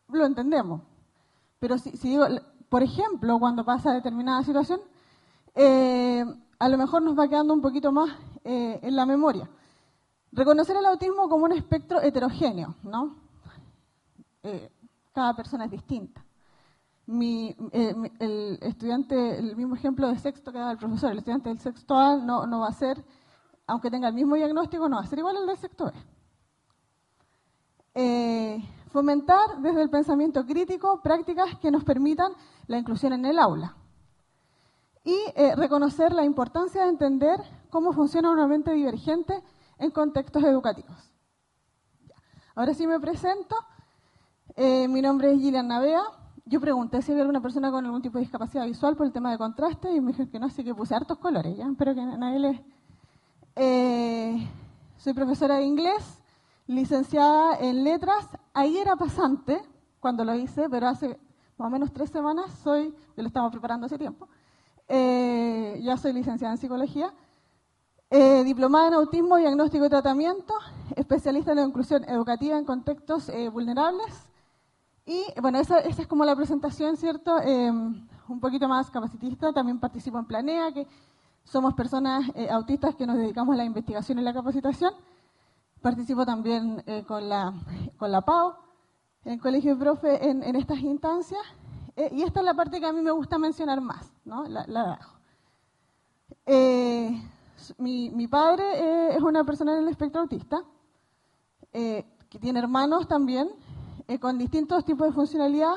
lo 0.10 0.26
entendemos. 0.26 0.82
Pero 1.60 1.78
si, 1.78 1.92
digo, 1.92 2.26
por 2.70 2.82
ejemplo, 2.84 3.40
cuando 3.40 3.64
pasa 3.64 3.94
determinada 3.94 4.44
situación, 4.44 4.82
eh, 5.54 6.26
a 6.62 6.70
lo 6.70 6.78
mejor 6.78 7.02
nos 7.02 7.18
va 7.18 7.28
quedando 7.28 7.56
un 7.56 7.62
poquito 7.62 7.92
más 7.92 8.12
eh, 8.44 8.80
en 8.84 8.96
la 8.96 9.08
memoria. 9.08 9.50
Reconocer 10.32 10.78
el 10.78 10.86
autismo 10.86 11.28
como 11.28 11.46
un 11.46 11.54
espectro 11.54 12.00
heterogéneo, 12.00 12.76
¿no? 12.84 13.16
Eh, 14.44 14.72
cada 15.12 15.36
persona 15.36 15.66
es 15.66 15.72
distinta. 15.72 16.24
Eh, 17.08 17.96
el 18.20 18.60
estudiante, 18.62 19.40
el 19.40 19.56
mismo 19.56 19.76
ejemplo 19.76 20.08
de 20.08 20.20
sexto 20.20 20.52
que 20.52 20.60
da 20.60 20.72
el 20.72 20.78
profesor, 20.78 21.12
el 21.12 21.18
estudiante 21.18 21.50
del 21.50 21.60
sexto 21.60 21.96
A 21.96 22.18
no, 22.18 22.46
no 22.46 22.60
va 22.60 22.68
a 22.68 22.74
ser, 22.74 23.04
aunque 23.66 23.90
tenga 23.90 24.10
el 24.10 24.14
mismo 24.14 24.36
diagnóstico, 24.36 24.88
no 24.88 24.98
va 24.98 25.02
a 25.02 25.08
ser 25.08 25.18
igual 25.18 25.38
al 25.38 25.48
del 25.48 25.58
sexto 25.58 25.92
B. 27.96 28.64
fomentar 28.92 29.58
desde 29.64 29.82
el 29.82 29.90
pensamiento 29.90 30.46
crítico 30.46 31.02
prácticas 31.02 31.58
que 31.58 31.72
nos 31.72 31.84
permitan 31.84 32.34
la 32.68 32.78
inclusión 32.78 33.14
en 33.14 33.26
el 33.26 33.40
aula 33.40 33.81
y 35.04 35.18
eh, 35.36 35.56
reconocer 35.56 36.14
la 36.14 36.24
importancia 36.24 36.84
de 36.84 36.90
entender 36.90 37.40
cómo 37.70 37.94
funciona 37.94 38.30
una 38.30 38.48
mente 38.48 38.72
divergente 38.72 39.42
en 39.80 39.92
contextos 39.92 40.44
educativos. 40.44 41.12
Ahora 42.56 42.74
sí 42.74 42.86
me 42.86 43.00
presento. 43.00 43.56
Eh, 44.56 44.88
mi 44.88 45.02
nombre 45.02 45.32
es 45.32 45.40
Gillian 45.40 45.68
Navea. 45.68 46.02
yo 46.46 46.60
pregunté 46.60 47.02
si 47.02 47.12
había 47.12 47.24
alguna 47.24 47.42
persona 47.42 47.72
con 47.72 47.86
algún 47.86 48.02
tipo 48.02 48.18
de 48.18 48.26
discapacidad 48.26 48.66
visual 48.66 48.96
por 48.96 49.06
el 49.06 49.14
tema 49.14 49.32
de 49.32 49.38
contraste 49.38 49.92
y 49.92 50.02
me 50.02 50.08
dijeron 50.08 50.32
que 50.32 50.40
no, 50.40 50.48
así 50.48 50.64
que 50.64 50.76
puse 50.76 50.94
hartos 50.94 51.18
colores, 51.18 51.56
¿ya? 51.58 51.66
Espero 51.68 51.96
que 51.96 52.06
nadie 52.06 52.40
le... 52.40 52.66
Eh, 53.56 54.50
soy 54.98 55.14
profesora 55.14 55.56
de 55.56 55.64
inglés, 55.64 56.22
licenciada 56.68 57.58
en 57.58 57.84
letras. 57.84 58.28
Ahí 58.54 58.78
era 58.78 58.96
pasante 58.96 59.62
cuando 60.00 60.26
lo 60.26 60.36
hice, 60.36 60.70
pero 60.70 60.88
hace 60.88 61.18
más 61.58 61.68
o 61.68 61.70
menos 61.72 61.94
tres 61.94 62.10
semanas 62.10 62.52
soy, 62.64 62.94
yo 63.16 63.24
lo 63.24 63.28
estaba 63.28 63.50
preparando 63.50 63.86
hace 63.86 63.98
tiempo, 63.98 64.28
eh, 64.94 65.80
ya 65.82 65.96
soy 65.98 66.14
licenciada 66.14 66.54
en 66.54 66.58
psicología, 66.58 67.14
eh, 68.10 68.44
diplomada 68.44 68.90
en 68.90 68.94
autismo, 68.96 69.38
diagnóstico 69.38 69.86
y 69.86 69.90
tratamiento, 69.90 70.54
especialista 70.96 71.52
en 71.52 71.58
la 71.58 71.64
inclusión 71.64 72.04
educativa 72.10 72.58
en 72.58 72.66
contextos 72.66 73.30
eh, 73.30 73.48
vulnerables. 73.50 74.28
Y 75.06 75.24
bueno, 75.42 75.60
esa, 75.60 75.80
esa, 75.80 76.02
es 76.02 76.08
como 76.08 76.26
la 76.26 76.36
presentación, 76.36 76.98
¿cierto? 76.98 77.38
un 78.28 78.40
poquito 78.40 78.68
más 78.68 78.92
capacitista, 78.92 79.52
también 79.52 79.80
participo 79.80 80.20
en 80.20 80.26
Planea, 80.26 80.72
que 80.72 80.86
somos 81.44 81.74
personas 81.74 82.26
autistas 82.52 82.96
que 82.96 83.08
nos 83.08 83.18
dedicamos 83.18 83.56
a 83.56 83.58
la 83.58 83.66
investigación 83.66 84.20
y 84.20 84.22
la 84.22 84.34
capacitación. 84.34 84.94
Participo 85.82 86.26
también 86.26 86.84
con, 87.08 87.28
la, 87.28 87.54
con 87.98 88.12
la 88.12 88.22
PAO 88.22 88.72
en 89.26 89.38
colegio 89.40 89.76
de 89.76 89.80
profe 89.80 90.30
en, 90.30 90.56
estas 90.56 90.80
instancias. 90.80 91.42
Eh, 91.96 92.10
y 92.14 92.24
esta 92.24 92.40
es 92.40 92.46
la 92.46 92.54
parte 92.54 92.80
que 92.80 92.86
a 92.86 92.94
mí 92.94 93.02
me 93.02 93.12
gusta 93.12 93.38
mencionar 93.38 93.82
más, 93.82 94.12
¿no? 94.26 94.46
La, 94.48 94.66
la 94.68 95.00
eh, 96.46 97.22
mi, 97.78 98.10
mi, 98.10 98.28
padre 98.28 98.64
eh, 98.76 99.16
es 99.16 99.22
una 99.22 99.44
persona 99.44 99.74
en 99.74 99.84
el 99.84 99.90
espectro 99.90 100.22
autista, 100.22 100.64
que 101.72 102.40
tiene 102.40 102.60
hermanos 102.60 103.08
también, 103.08 103.50
con 104.20 104.38
distintos 104.38 104.84
tipos 104.84 105.08
de 105.08 105.14
funcionalidad. 105.14 105.76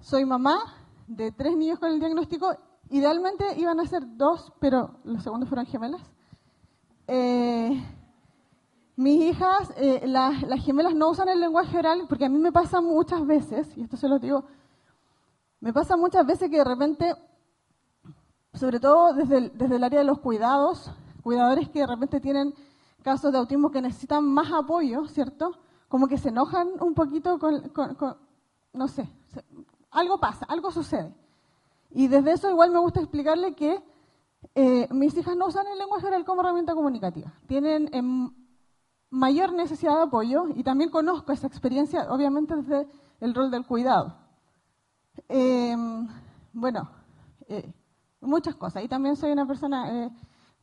soy 0.00 0.24
mamá 0.24 0.74
de 1.08 1.32
tres 1.32 1.56
niños 1.56 1.78
con 1.80 1.90
el 1.90 1.98
diagnóstico. 1.98 2.54
Idealmente 2.90 3.44
iban 3.58 3.80
a 3.80 3.86
ser 3.86 4.02
dos, 4.16 4.52
pero 4.60 4.98
los 5.04 5.22
segundos 5.22 5.48
fueron 5.48 5.66
gemelas. 5.66 6.02
Mis 8.96 9.22
hijas, 9.22 9.72
eh, 9.78 10.02
las, 10.06 10.44
gemelas 10.62 10.94
no 10.94 11.08
usan 11.08 11.28
el 11.28 11.40
lenguaje 11.40 11.78
oral 11.78 12.04
porque 12.08 12.26
a 12.26 12.28
mí 12.28 12.38
me 12.38 12.52
pasa 12.52 12.82
muchas 12.82 13.26
veces, 13.26 13.66
y 13.76 13.82
esto 13.82 13.96
se 13.96 14.06
lo 14.06 14.18
digo, 14.18 14.44
me 15.62 15.72
pasa 15.72 15.96
muchas 15.96 16.26
veces 16.26 16.50
que 16.50 16.58
de 16.58 16.64
repente, 16.64 17.14
sobre 18.52 18.80
todo 18.80 19.14
desde 19.14 19.76
el, 19.76 19.84
área 19.84 20.00
de 20.00 20.04
los 20.04 20.18
cuidados, 20.18 20.90
cuidadores 21.22 21.68
que 21.68 21.78
de 21.78 21.86
repente 21.86 22.18
tienen 22.18 22.52
casos 23.02 23.30
de 23.30 23.38
autismo 23.38 23.70
que 23.70 23.80
necesitan 23.80 24.24
más 24.24 24.50
apoyo, 24.52 25.06
¿cierto? 25.06 25.56
Como 25.86 26.08
que 26.08 26.18
se 26.18 26.30
enojan 26.30 26.68
un 26.80 26.94
poquito 26.94 27.38
con, 27.38 27.62
no 28.72 28.88
sé, 28.88 29.08
algo 29.92 30.18
pasa, 30.18 30.46
algo 30.46 30.72
sucede. 30.72 31.14
Y 31.92 32.08
desde 32.08 32.32
eso 32.32 32.50
igual 32.50 32.72
me 32.72 32.80
gusta 32.80 32.98
explicarle 32.98 33.54
que 33.54 33.80
eh, 34.56 34.88
mis 34.90 35.16
hijas 35.16 35.36
no 35.36 35.46
usan 35.46 35.68
el 35.68 35.78
lenguaje 35.78 36.08
oral 36.08 36.24
como 36.24 36.40
herramienta 36.40 36.74
comunicativa. 36.74 37.32
Tienen 37.46 37.88
mayor 39.10 39.52
necesidad 39.52 39.94
de 39.94 40.02
apoyo 40.02 40.48
y 40.56 40.64
también 40.64 40.90
conozco 40.90 41.30
esa 41.30 41.46
experiencia, 41.46 42.12
obviamente, 42.12 42.56
desde 42.56 42.88
el 43.20 43.32
rol 43.32 43.52
del 43.52 43.64
cuidado. 43.64 44.21
Em, 45.28 46.08
bueno, 46.52 46.88
eh, 47.48 47.72
muchas 48.20 48.54
cosas. 48.56 48.84
Y 48.84 48.88
también 48.88 49.16
soy 49.16 49.32
una 49.32 49.46
persona 49.46 50.04
eh, 50.04 50.10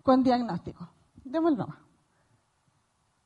con 0.04 0.24
diagnóstico. 0.24 0.90
Démoslo. 1.24 1.68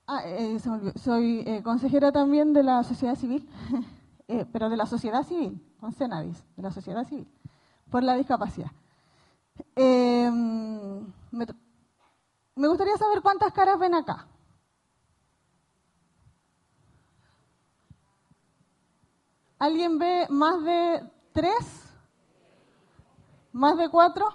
Ah, 0.07 0.21
eh, 0.25 0.59
soy 0.95 1.61
consejera 1.63 2.11
también 2.11 2.53
de 2.53 2.63
la 2.63 2.83
sociedad 2.83 3.15
civil, 3.15 3.47
pero 4.51 4.69
de 4.69 4.77
la 4.77 4.85
sociedad 4.85 5.23
civil, 5.23 5.61
con 5.79 5.93
Cenadis, 5.93 6.43
de 6.57 6.63
la 6.63 6.71
sociedad 6.71 7.05
civil, 7.05 7.27
por 7.89 8.03
la 8.03 8.15
discapacidad. 8.15 8.71
Em, 9.75 11.05
me 12.55 12.67
gustaría 12.67 12.97
saber 12.97 13.21
cuántas 13.21 13.53
caras 13.53 13.79
ven 13.79 13.95
acá. 13.95 14.27
¿Alguien 19.63 19.97
ve 19.97 20.27
más 20.29 20.61
de 20.61 21.12
tres? 21.33 21.93
¿Más 23.51 23.77
de 23.77 23.89
cuatro? 23.89 24.25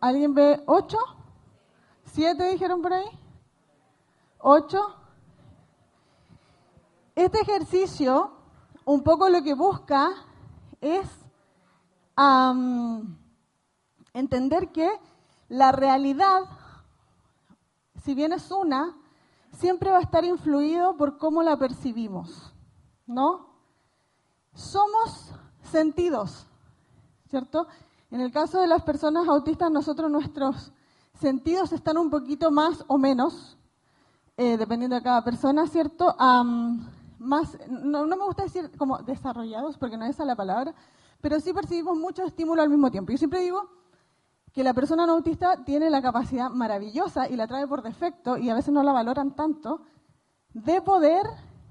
¿Alguien 0.00 0.34
ve 0.34 0.62
ocho? 0.66 0.98
¿Siete 2.04 2.50
dijeron 2.50 2.82
por 2.82 2.92
ahí? 2.92 3.08
¿Ocho? 4.38 4.96
Este 7.14 7.40
ejercicio 7.40 8.32
un 8.84 9.02
poco 9.02 9.28
lo 9.28 9.42
que 9.42 9.54
busca 9.54 10.10
es 10.80 11.08
entender 14.14 14.72
que 14.72 14.88
la 15.48 15.72
realidad, 15.72 16.42
si 18.02 18.14
bien 18.14 18.32
es 18.32 18.50
una, 18.50 18.96
siempre 19.52 19.90
va 19.90 19.98
a 19.98 20.02
estar 20.02 20.24
influido 20.24 20.96
por 20.96 21.18
cómo 21.18 21.42
la 21.42 21.58
percibimos. 21.58 22.54
¿no? 23.08 23.47
Somos 24.58 25.30
sentidos, 25.70 26.44
¿cierto? 27.30 27.68
En 28.10 28.20
el 28.20 28.32
caso 28.32 28.60
de 28.60 28.66
las 28.66 28.82
personas 28.82 29.28
autistas, 29.28 29.70
nosotros 29.70 30.10
nuestros 30.10 30.72
sentidos 31.14 31.72
están 31.72 31.96
un 31.96 32.10
poquito 32.10 32.50
más 32.50 32.84
o 32.88 32.98
menos, 32.98 33.56
eh, 34.36 34.56
dependiendo 34.56 34.96
de 34.96 35.02
cada 35.02 35.22
persona, 35.22 35.68
¿cierto? 35.68 36.12
más, 37.20 37.56
no, 37.68 38.04
me 38.04 38.16
gusta 38.16 38.42
decir 38.42 38.72
como 38.76 38.98
desarrollados, 38.98 39.78
porque 39.78 39.96
no 39.96 40.04
es 40.06 40.10
esa 40.10 40.24
la 40.24 40.34
palabra, 40.34 40.74
pero 41.20 41.38
sí 41.38 41.52
percibimos 41.52 41.96
mucho 41.96 42.24
estímulo 42.24 42.60
al 42.60 42.68
mismo 42.68 42.90
tiempo. 42.90 43.12
Yo 43.12 43.18
siempre 43.18 43.42
digo 43.42 43.62
que 44.52 44.64
la 44.64 44.74
persona 44.74 45.06
no 45.06 45.12
autista 45.12 45.64
tiene 45.64 45.88
la 45.88 46.02
capacidad 46.02 46.50
maravillosa 46.50 47.28
y 47.28 47.36
la 47.36 47.46
trae 47.46 47.68
por 47.68 47.82
defecto, 47.82 48.36
y 48.36 48.50
a 48.50 48.54
veces 48.54 48.74
no 48.74 48.82
la 48.82 48.92
valoran 48.92 49.36
tanto, 49.36 49.82
de 50.52 50.82
poder 50.82 51.22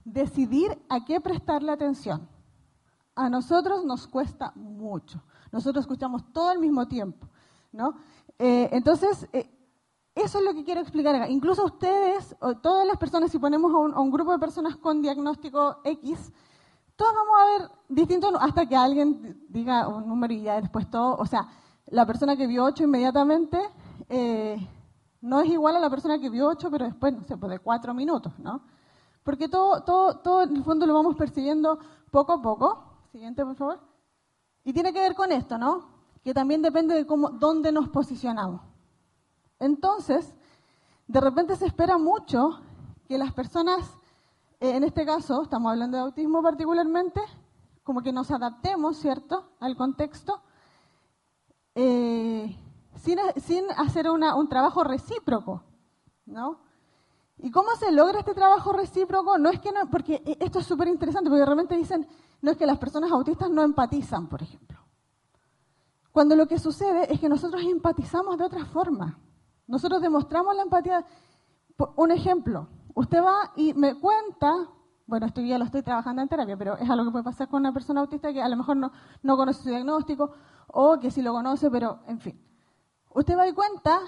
decidir 0.05 0.81
a 0.87 1.03
qué 1.03 1.19
prestarle 1.19 1.73
atención. 1.73 2.36
A 3.17 3.31
nosotros 3.31 3.83
nos 3.83 4.07
cuesta 4.07 4.51
mucho. 4.55 5.23
Nosotros 5.51 5.83
escuchamos 5.83 6.23
todo 6.31 6.49
al 6.49 6.59
mismo 6.59 6.87
tiempo, 6.87 7.27
¿no? 7.71 7.95
Eh, 8.37 8.69
entonces, 8.71 9.27
eh, 9.33 9.49
eso 10.13 10.37
es 10.37 10.45
lo 10.45 10.53
que 10.53 10.63
quiero 10.63 10.81
explicar 10.81 11.15
acá. 11.15 11.27
Incluso 11.27 11.65
ustedes, 11.65 12.35
o 12.39 12.57
todas 12.57 12.85
las 12.85 12.97
personas, 12.97 13.31
si 13.31 13.39
ponemos 13.39 13.73
a 13.73 13.99
un, 13.99 14.11
grupo 14.11 14.31
de 14.33 14.37
personas 14.37 14.75
con 14.75 15.01
diagnóstico 15.01 15.77
X, 15.83 16.31
todos 16.95 17.11
vamos 17.15 17.35
a 17.39 17.45
ver 17.45 17.71
distintos, 17.89 18.31
hasta 18.39 18.67
que 18.67 18.75
alguien 18.75 19.43
diga 19.49 19.87
un 19.87 20.07
número 20.07 20.35
y 20.35 20.43
ya 20.43 20.61
después 20.61 20.87
todo, 20.87 21.15
o 21.17 21.25
sea, 21.25 21.47
la 21.87 22.05
persona 22.05 22.37
que 22.37 22.45
vio 22.45 22.65
8 22.65 22.83
inmediatamente 22.83 23.59
eh, 24.09 24.57
no 25.21 25.39
es 25.41 25.49
igual 25.49 25.75
a 25.75 25.79
la 25.79 25.89
persona 25.89 26.19
que 26.19 26.29
vio 26.29 26.47
8, 26.49 26.69
pero 26.69 26.85
después, 26.85 27.13
no 27.13 27.23
sé, 27.23 27.35
pues 27.35 27.49
de 27.49 27.57
4 27.57 27.95
minutos, 27.95 28.37
¿no? 28.37 28.61
Porque 29.23 29.49
todo, 29.49 29.81
todo, 29.81 30.19
todo 30.19 30.43
en 30.43 30.55
el 30.55 30.63
fondo 30.63 30.85
lo 30.85 30.93
vamos 30.93 31.15
percibiendo 31.15 31.79
poco 32.11 32.33
a 32.33 32.41
poco. 32.41 32.86
Siguiente, 33.17 33.43
por 33.43 33.55
favor. 33.55 33.79
Y 34.63 34.73
tiene 34.73 34.93
que 34.93 34.99
ver 34.99 35.15
con 35.15 35.31
esto, 35.31 35.57
¿no? 35.57 35.87
Que 36.23 36.35
también 36.35 36.61
depende 36.61 36.93
de 36.93 37.07
cómo, 37.07 37.31
dónde 37.31 37.71
nos 37.71 37.89
posicionamos. 37.89 38.61
Entonces, 39.57 40.35
de 41.07 41.19
repente 41.19 41.55
se 41.55 41.65
espera 41.65 41.97
mucho 41.97 42.61
que 43.07 43.17
las 43.17 43.33
personas, 43.33 43.91
eh, 44.59 44.75
en 44.75 44.83
este 44.83 45.03
caso, 45.03 45.41
estamos 45.41 45.71
hablando 45.71 45.97
de 45.97 46.03
autismo 46.03 46.43
particularmente, 46.43 47.19
como 47.83 48.03
que 48.03 48.13
nos 48.13 48.29
adaptemos, 48.29 48.97
¿cierto?, 48.97 49.49
al 49.61 49.75
contexto, 49.75 50.43
eh, 51.73 52.55
sin, 52.97 53.17
sin, 53.37 53.65
hacer 53.77 54.11
una, 54.11 54.35
un 54.35 54.47
trabajo 54.47 54.83
recíproco, 54.83 55.63
¿no? 56.27 56.59
¿Y 57.39 57.49
cómo 57.49 57.75
se 57.79 57.91
logra 57.91 58.19
este 58.19 58.35
trabajo 58.35 58.73
recíproco? 58.73 59.39
No 59.39 59.49
es 59.49 59.59
que 59.59 59.71
no, 59.71 59.89
porque 59.89 60.21
e, 60.23 60.37
esto 60.39 60.59
es 60.59 60.67
súper 60.67 60.87
interesante, 60.87 61.31
porque 61.31 61.39
de 61.39 61.45
repente 61.47 61.75
dicen, 61.75 62.07
no 62.41 62.51
es 62.51 62.57
que 62.57 62.65
las 62.65 62.77
personas 62.77 63.11
autistas 63.11 63.49
no 63.49 63.63
empatizan, 63.63 64.27
por 64.27 64.41
ejemplo. 64.41 64.77
Cuando 66.11 66.35
lo 66.35 66.47
que 66.47 66.59
sucede 66.59 67.13
es 67.13 67.19
que 67.19 67.29
nosotros 67.29 67.61
empatizamos 67.63 68.37
de 68.37 68.45
otra 68.45 68.65
forma. 68.65 69.19
Nosotros 69.67 70.01
demostramos 70.01 70.55
la 70.55 70.63
empatía. 70.63 71.05
Un 71.95 72.11
ejemplo, 72.11 72.67
usted 72.95 73.23
va 73.23 73.51
y 73.55 73.73
me 73.73 73.99
cuenta, 73.99 74.69
bueno, 75.05 75.27
esto 75.27 75.41
ya 75.41 75.59
lo 75.59 75.65
estoy 75.65 75.83
trabajando 75.83 76.21
en 76.21 76.27
terapia, 76.27 76.57
pero 76.57 76.75
es 76.77 76.89
algo 76.89 77.05
que 77.05 77.11
puede 77.11 77.23
pasar 77.23 77.47
con 77.49 77.59
una 77.59 77.71
persona 77.71 78.01
autista 78.01 78.33
que 78.33 78.41
a 78.41 78.49
lo 78.49 78.57
mejor 78.57 78.77
no, 78.77 78.91
no 79.21 79.37
conoce 79.37 79.61
su 79.61 79.69
diagnóstico 79.69 80.31
o 80.67 80.99
que 80.99 81.11
sí 81.11 81.21
lo 81.21 81.33
conoce, 81.33 81.69
pero 81.69 81.99
en 82.07 82.19
fin. 82.19 82.41
Usted 83.13 83.37
va 83.37 83.47
y 83.47 83.53
cuenta 83.53 83.99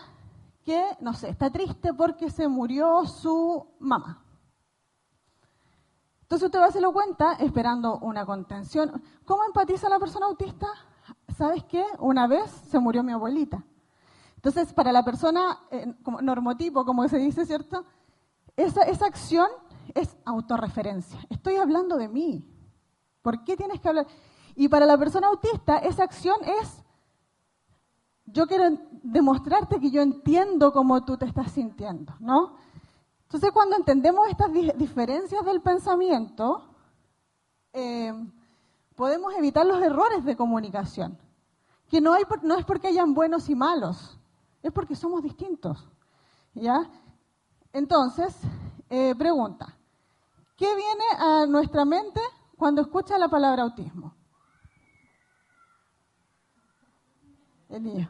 que, 0.64 0.84
no 1.02 1.14
sé, 1.14 1.30
está 1.30 1.52
triste 1.52 1.94
porque 1.94 2.30
se 2.30 2.48
murió 2.48 3.06
su 3.06 3.68
mamá. 3.80 4.24
Entonces 6.30 6.46
usted 6.46 6.60
va 6.60 6.66
a 6.66 6.68
hacerlo 6.68 6.94
cuenta 6.94 7.34
esperando 7.40 7.98
una 7.98 8.24
contención. 8.24 9.02
¿Cómo 9.26 9.44
empatiza 9.46 9.90
la 9.90 9.98
persona 9.98 10.28
autista? 10.28 10.68
¿Sabes 11.36 11.64
qué? 11.64 11.84
Una 11.98 12.28
vez 12.28 12.52
se 12.70 12.78
murió 12.78 13.02
mi 13.02 13.12
abuelita. 13.12 13.66
Entonces, 14.36 14.72
para 14.72 14.92
la 14.92 15.04
persona 15.04 15.58
eh, 15.72 15.92
como 16.04 16.22
normotipo, 16.22 16.86
como 16.86 17.08
se 17.08 17.18
dice, 17.18 17.48
¿cierto? 17.48 17.84
Esa, 18.56 18.84
esa 18.84 19.08
acción 19.08 19.48
es 19.96 20.16
autorreferencia. 20.24 21.20
Estoy 21.32 21.56
hablando 21.56 21.98
de 21.98 22.08
mí. 22.08 22.48
¿Por 23.24 23.44
qué 23.44 23.58
tienes 23.58 23.80
que 23.80 23.90
hablar? 23.90 24.06
Y 24.54 24.68
para 24.68 24.86
la 24.86 25.00
persona 25.00 25.30
autista, 25.30 25.80
esa 25.80 26.04
acción 26.04 26.38
es, 26.62 26.84
yo 28.26 28.46
quiero 28.46 28.78
demostrarte 29.02 29.80
que 29.80 29.90
yo 29.90 30.04
entiendo 30.04 30.74
cómo 30.74 31.04
tú 31.06 31.18
te 31.18 31.26
estás 31.26 31.52
sintiendo, 31.54 32.14
¿no? 32.20 32.54
Entonces, 33.30 33.52
cuando 33.52 33.76
entendemos 33.76 34.28
estas 34.28 34.52
diferencias 34.52 35.46
del 35.46 35.62
pensamiento, 35.62 36.64
eh, 37.74 38.12
podemos 38.96 39.36
evitar 39.36 39.68
los 39.68 39.80
errores 39.84 40.26
de 40.26 40.36
comunicación. 40.36 41.16
Que 41.92 42.02
no, 42.02 42.14
hay, 42.14 42.24
no 42.42 42.58
es 42.58 42.66
porque 42.66 42.88
hayan 42.88 43.14
buenos 43.14 43.48
y 43.48 43.54
malos, 43.54 44.18
es 44.64 44.72
porque 44.72 44.96
somos 44.96 45.22
distintos. 45.22 45.88
¿Ya? 46.56 46.90
Entonces, 47.72 48.36
eh, 48.90 49.14
pregunta, 49.14 49.78
¿qué 50.58 50.76
viene 50.76 51.04
a 51.20 51.46
nuestra 51.46 51.86
mente 51.86 52.22
cuando 52.58 52.82
escucha 52.82 53.16
la 53.20 53.28
palabra 53.28 53.62
autismo? 53.62 54.16
El 57.70 57.84
niño. 57.84 58.10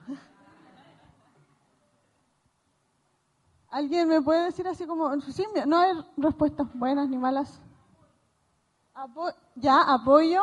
¿Alguien 3.69 4.07
me 4.07 4.21
puede 4.21 4.45
decir 4.45 4.67
así 4.67 4.85
como, 4.87 5.19
sí, 5.21 5.45
no 5.67 5.77
hay 5.77 5.93
respuestas 6.17 6.67
buenas 6.73 7.07
ni 7.09 7.17
malas? 7.17 7.61
ya, 9.55 9.81
apoyo, 9.81 10.41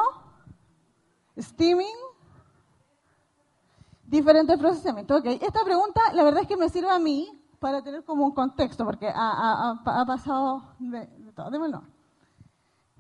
steaming, 1.39 1.97
diferentes 4.07 4.59
procesamientos. 4.59 5.21
Ok, 5.21 5.27
esta 5.43 5.63
pregunta 5.65 6.01
la 6.15 6.23
verdad 6.23 6.43
es 6.43 6.49
que 6.49 6.57
me 6.57 6.69
sirve 6.69 6.91
a 6.91 6.99
mí 6.99 7.43
para 7.59 7.83
tener 7.83 8.05
como 8.05 8.25
un 8.25 8.33
contexto, 8.33 8.85
porque 8.85 9.13
ha, 9.15 10.05
pasado 10.07 10.75
de, 10.79 11.07
todo. 11.35 11.51
Démoslo. 11.51 11.83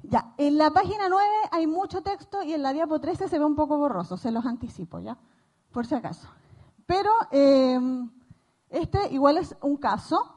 Ya, 0.02 0.34
en 0.36 0.58
la 0.58 0.70
página 0.70 1.08
9 1.08 1.26
hay 1.50 1.66
mucho 1.66 2.02
texto 2.02 2.42
y 2.42 2.52
en 2.52 2.62
la 2.62 2.72
diapo 2.72 3.00
13 3.00 3.28
se 3.28 3.38
ve 3.38 3.44
un 3.44 3.56
poco 3.56 3.76
borroso, 3.76 4.16
se 4.16 4.30
los 4.30 4.46
anticipo, 4.46 5.00
¿ya? 5.00 5.16
Por 5.72 5.86
si 5.86 5.94
acaso. 5.94 6.28
Pero 6.86 7.10
em, 7.30 8.10
este 8.70 9.12
igual 9.12 9.38
es 9.38 9.56
un 9.60 9.76
caso. 9.76 10.34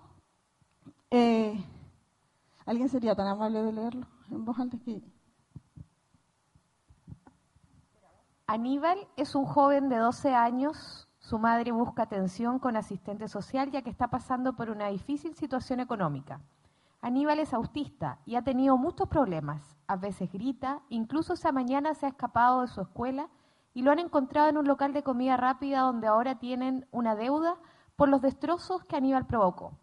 Eh, 1.12 1.64
¿Alguien 2.66 2.90
sería 2.90 3.16
tan 3.16 3.28
amable 3.28 3.64
de 3.64 3.74
leerlo 3.74 4.08
en 4.30 4.46
voz 4.46 4.60
alta 4.60 4.78
que 4.78 5.02
Aníbal 8.46 9.08
es 9.16 9.36
un 9.36 9.46
joven 9.46 9.90
de 9.90 9.98
12 9.98 10.34
años. 10.34 11.08
Su 11.20 11.38
madre 11.38 11.72
busca 11.72 12.04
atención 12.04 12.58
con 12.58 12.78
asistente 12.78 13.28
social 13.28 13.70
ya 13.70 13.84
que 13.84 13.92
está 13.92 14.08
pasando 14.08 14.56
por 14.56 14.72
una 14.72 14.88
difícil 14.88 15.36
situación 15.36 15.80
económica. 15.80 16.42
Aníbal 17.02 17.40
es 17.40 17.54
autista 17.54 18.18
y 18.26 18.36
ha 18.36 18.44
tenido 18.44 18.76
muchos 18.76 19.08
problemas. 19.08 19.78
A 19.88 19.98
veces 19.98 20.32
grita, 20.32 20.82
incluso 20.90 21.34
esa 21.34 21.52
mañana 21.52 21.94
se 21.94 22.08
ha 22.08 22.10
escapado 22.10 22.62
de 22.62 22.68
su 22.68 22.82
escuela 22.82 23.30
y 23.76 23.84
lo 23.84 23.92
han 23.92 24.00
encontrado 24.00 24.50
en 24.50 24.58
un 24.58 24.68
local 24.68 24.94
de 24.94 25.04
comida 25.04 25.38
rápida 25.38 25.82
donde 25.82 26.08
ahora 26.08 26.40
tienen 26.40 26.88
una 26.92 27.16
deuda 27.16 27.56
por 28.00 28.10
los 28.10 28.24
destrozos 28.24 28.84
que 28.86 28.96
Aníbal 28.96 29.28
provocó. 29.28 29.74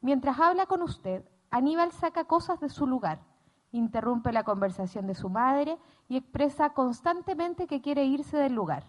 Mientras 0.00 0.40
habla 0.40 0.66
con 0.66 0.82
usted, 0.82 1.24
Aníbal 1.50 1.92
saca 1.92 2.24
cosas 2.24 2.58
de 2.58 2.70
su 2.70 2.88
lugar 2.88 3.20
interrumpe 3.72 4.32
la 4.32 4.44
conversación 4.44 5.06
de 5.06 5.14
su 5.14 5.28
madre 5.28 5.78
y 6.08 6.16
expresa 6.16 6.70
constantemente 6.70 7.66
que 7.66 7.80
quiere 7.80 8.04
irse 8.04 8.36
del 8.36 8.54
lugar. 8.54 8.84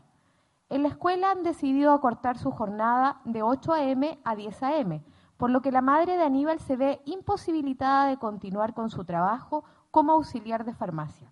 En 0.69 0.83
la 0.83 0.89
escuela 0.89 1.31
han 1.31 1.43
decidido 1.43 1.91
acortar 1.91 2.37
su 2.37 2.51
jornada 2.51 3.21
de 3.25 3.43
8 3.43 3.73
a.m. 3.73 4.19
a 4.23 4.35
10 4.35 4.63
a.m., 4.63 5.03
por 5.37 5.49
lo 5.49 5.61
que 5.61 5.71
la 5.71 5.81
madre 5.81 6.17
de 6.17 6.23
Aníbal 6.23 6.59
se 6.59 6.77
ve 6.77 7.01
imposibilitada 7.05 8.07
de 8.07 8.17
continuar 8.17 8.73
con 8.73 8.89
su 8.89 9.05
trabajo 9.05 9.63
como 9.89 10.13
auxiliar 10.13 10.65
de 10.65 10.73
farmacia. 10.73 11.31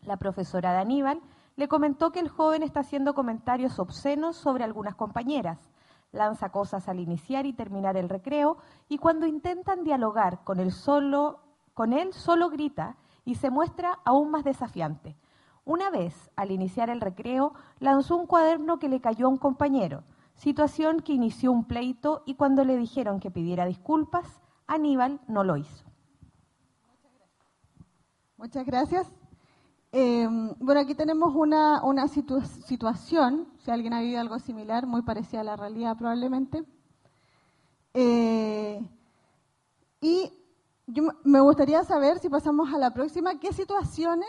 La 0.00 0.16
profesora 0.16 0.72
de 0.72 0.78
Aníbal 0.78 1.20
le 1.54 1.68
comentó 1.68 2.12
que 2.12 2.20
el 2.20 2.28
joven 2.28 2.62
está 2.62 2.80
haciendo 2.80 3.14
comentarios 3.14 3.78
obscenos 3.78 4.36
sobre 4.36 4.64
algunas 4.64 4.94
compañeras, 4.94 5.70
lanza 6.16 6.48
cosas 6.48 6.88
al 6.88 6.98
iniciar 6.98 7.46
y 7.46 7.52
terminar 7.52 7.96
el 7.96 8.08
recreo 8.08 8.56
y 8.88 8.98
cuando 8.98 9.26
intentan 9.26 9.84
dialogar 9.84 10.42
con 10.42 10.58
el 10.58 10.72
solo 10.72 11.40
con 11.74 11.92
él 11.92 12.14
solo 12.14 12.48
grita 12.48 12.96
y 13.26 13.34
se 13.34 13.50
muestra 13.50 13.98
aún 14.04 14.30
más 14.30 14.44
desafiante. 14.44 15.14
Una 15.66 15.90
vez, 15.90 16.30
al 16.34 16.50
iniciar 16.50 16.88
el 16.88 17.02
recreo, 17.02 17.52
lanzó 17.80 18.16
un 18.16 18.26
cuaderno 18.26 18.78
que 18.78 18.88
le 18.88 19.00
cayó 19.00 19.26
a 19.26 19.28
un 19.28 19.36
compañero, 19.36 20.02
situación 20.36 21.00
que 21.00 21.12
inició 21.12 21.52
un 21.52 21.64
pleito 21.64 22.22
y 22.24 22.36
cuando 22.36 22.64
le 22.64 22.78
dijeron 22.78 23.20
que 23.20 23.30
pidiera 23.30 23.66
disculpas, 23.66 24.40
Aníbal 24.66 25.20
no 25.28 25.44
lo 25.44 25.58
hizo. 25.58 25.84
Muchas 28.38 28.64
gracias. 28.64 29.12
Em, 29.98 30.52
bueno, 30.58 30.82
aquí 30.82 30.94
tenemos 30.94 31.34
una, 31.34 31.80
situación, 32.06 33.48
si 33.64 33.70
alguien 33.70 33.94
ha 33.94 34.00
vivido 34.00 34.20
algo 34.20 34.38
similar, 34.38 34.86
muy 34.86 35.00
parecida 35.00 35.40
a 35.40 35.44
la 35.44 35.56
realidad 35.56 35.96
probablemente. 35.96 36.66
Eh, 37.94 38.86
y 40.02 40.30
me 41.24 41.40
gustaría 41.40 41.82
saber, 41.82 42.18
si 42.18 42.28
pasamos 42.28 42.74
a 42.74 42.78
la 42.78 42.92
próxima, 42.92 43.40
qué 43.40 43.54
situaciones 43.54 44.28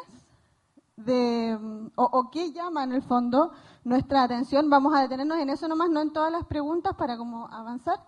o, 1.96 2.30
qué 2.32 2.54
llama 2.54 2.86
en 2.86 2.94
el 2.94 3.02
fondo 3.02 3.52
nuestra 3.84 4.24
atención. 4.24 4.70
Vamos 4.70 4.96
a 4.96 5.02
detenernos 5.02 5.38
en 5.38 5.50
eso 5.50 5.68
nomás, 5.68 5.90
no 5.90 6.00
en 6.00 6.14
todas 6.14 6.32
las 6.32 6.46
preguntas 6.46 6.96
para 6.96 7.18
como 7.18 7.46
avanzar, 7.50 8.00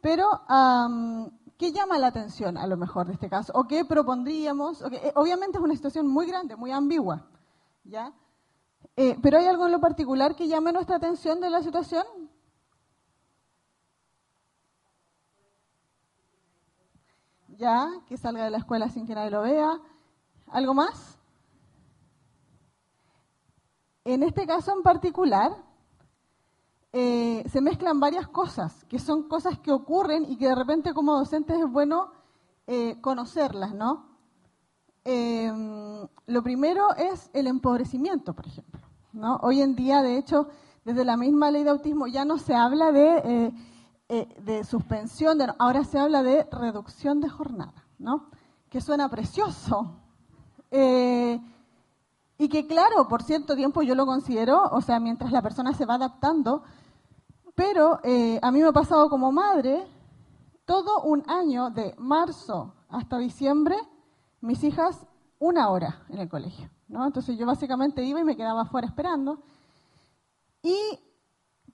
pero 0.00 0.28
qué 1.62 1.70
llama 1.70 1.96
la 1.96 2.08
atención 2.08 2.58
a 2.58 2.66
lo 2.66 2.76
mejor 2.76 3.06
de 3.06 3.12
este 3.12 3.28
caso, 3.28 3.52
o 3.54 3.68
qué 3.68 3.84
propondríamos. 3.84 4.82
Eh, 4.82 5.12
obviamente 5.14 5.58
es 5.58 5.62
una 5.62 5.76
situación 5.76 6.08
muy 6.08 6.26
grande, 6.26 6.56
muy 6.56 6.72
ambigua, 6.72 7.24
¿ya? 7.84 8.12
Eh, 8.96 9.16
pero 9.22 9.38
hay 9.38 9.46
algo 9.46 9.66
en 9.66 9.72
lo 9.72 9.78
particular 9.78 10.34
que 10.34 10.48
llame 10.48 10.72
nuestra 10.72 10.96
atención 10.96 11.40
de 11.40 11.50
la 11.50 11.62
situación. 11.62 12.04
ya, 17.56 17.88
que 18.08 18.16
salga 18.16 18.42
de 18.42 18.50
la 18.50 18.58
escuela 18.58 18.88
sin 18.88 19.06
que 19.06 19.14
nadie 19.14 19.30
lo 19.30 19.42
vea. 19.42 19.70
¿Algo 20.48 20.74
más? 20.74 21.16
En 24.04 24.24
este 24.24 24.48
caso 24.48 24.72
en 24.72 24.82
particular, 24.82 25.52
eh, 26.94 27.42
se 27.50 27.62
mezclan 27.62 28.00
varias 28.00 28.28
cosas, 28.28 28.84
que 28.84 28.98
son 28.98 29.22
cosas 29.22 29.58
que 29.58 29.72
ocurren 29.72 30.30
y 30.30 30.36
que 30.36 30.48
de 30.48 30.54
repente 30.54 30.92
como 30.92 31.18
docentes 31.18 31.58
es 31.58 31.70
bueno 31.70 32.12
eh, 32.66 33.00
conocerlas, 33.00 33.74
¿no? 33.74 34.06
Em, 35.04 36.06
lo 36.26 36.42
primero 36.42 36.94
es 36.96 37.30
el 37.32 37.46
empobrecimiento, 37.46 38.34
por 38.34 38.46
ejemplo. 38.46 38.80
¿no? 39.12 39.36
Hoy 39.42 39.62
en 39.62 39.74
día, 39.74 40.02
de 40.02 40.18
hecho, 40.18 40.48
desde 40.84 41.04
la 41.04 41.16
misma 41.16 41.50
ley 41.50 41.64
de 41.64 41.70
autismo 41.70 42.06
ya 42.06 42.24
no 42.24 42.38
se 42.38 42.54
habla 42.54 42.92
de 42.92 43.52
eh, 44.08 44.28
de 44.42 44.62
suspensión, 44.64 45.38
de, 45.38 45.50
ahora 45.58 45.84
se 45.84 45.98
habla 45.98 46.22
de 46.22 46.46
reducción 46.52 47.22
de 47.22 47.30
jornada, 47.30 47.86
¿no? 47.98 48.26
Que 48.68 48.82
suena 48.82 49.08
precioso. 49.08 49.96
Y 50.70 52.48
que 52.48 52.66
claro, 52.66 53.08
por 53.08 53.22
cierto 53.22 53.54
tiempo 53.56 53.82
yo 53.82 53.94
lo 53.94 54.04
considero, 54.04 54.64
o 54.72 54.80
sea, 54.80 55.00
mientras 55.00 55.32
la 55.32 55.40
persona 55.40 55.72
se 55.72 55.86
va 55.86 55.94
adaptando, 55.94 56.62
pero 57.54 58.00
eh, 58.02 58.38
a 58.42 58.50
mí 58.50 58.60
me 58.60 58.68
ha 58.68 58.72
pasado 58.72 59.08
como 59.08 59.32
madre, 59.32 59.86
todo 60.64 61.02
un 61.02 61.22
año 61.28 61.70
de 61.70 61.94
marzo 61.98 62.74
hasta 62.88 63.18
diciembre, 63.18 63.76
mis 64.40 64.62
hijas 64.64 65.06
una 65.38 65.70
hora 65.70 66.04
en 66.08 66.18
el 66.18 66.28
colegio, 66.28 66.70
¿no? 66.88 67.04
Entonces 67.04 67.36
yo 67.36 67.46
básicamente 67.46 68.04
iba 68.04 68.20
y 68.20 68.24
me 68.24 68.36
quedaba 68.36 68.62
afuera 68.62 68.86
esperando. 68.86 69.42
Y 70.62 70.76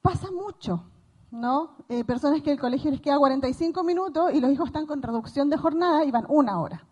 pasa 0.01 0.31
mucho, 0.31 0.85
¿no? 1.31 1.77
Eh, 1.89 2.05
personas 2.05 2.43
que 2.43 2.53
el 2.53 2.59
colegio 2.59 2.91
les 2.91 3.01
queda 3.01 3.19
45 3.19 3.85
minutos 3.85 4.33
y 4.33 4.41
los 4.41 4.51
hijos 4.51 4.69
están 4.69 4.87
con 4.87 5.03
reducción 5.03 5.51
de 5.51 5.59
jornada 5.59 6.05
y 6.05 6.11
van 6.11 6.25
una 6.29 6.61
hora. 6.61 6.83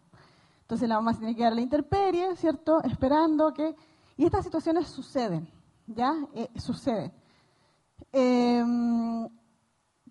Entonces 0.62 0.88
la 0.88 0.96
mamá 0.96 1.14
se 1.14 1.20
tiene 1.20 1.34
que 1.34 1.44
dar 1.44 1.54
la 1.54 1.60
interperie, 1.60 2.36
¿cierto? 2.36 2.82
Esperando 2.82 3.54
que... 3.54 3.74
Y 4.16 4.24
estas 4.24 4.44
situaciones 4.44 4.88
suceden, 4.88 5.48
¿ya? 5.86 6.14
Eh, 6.34 6.50
suceden. 6.58 7.12
Em, 8.12 9.28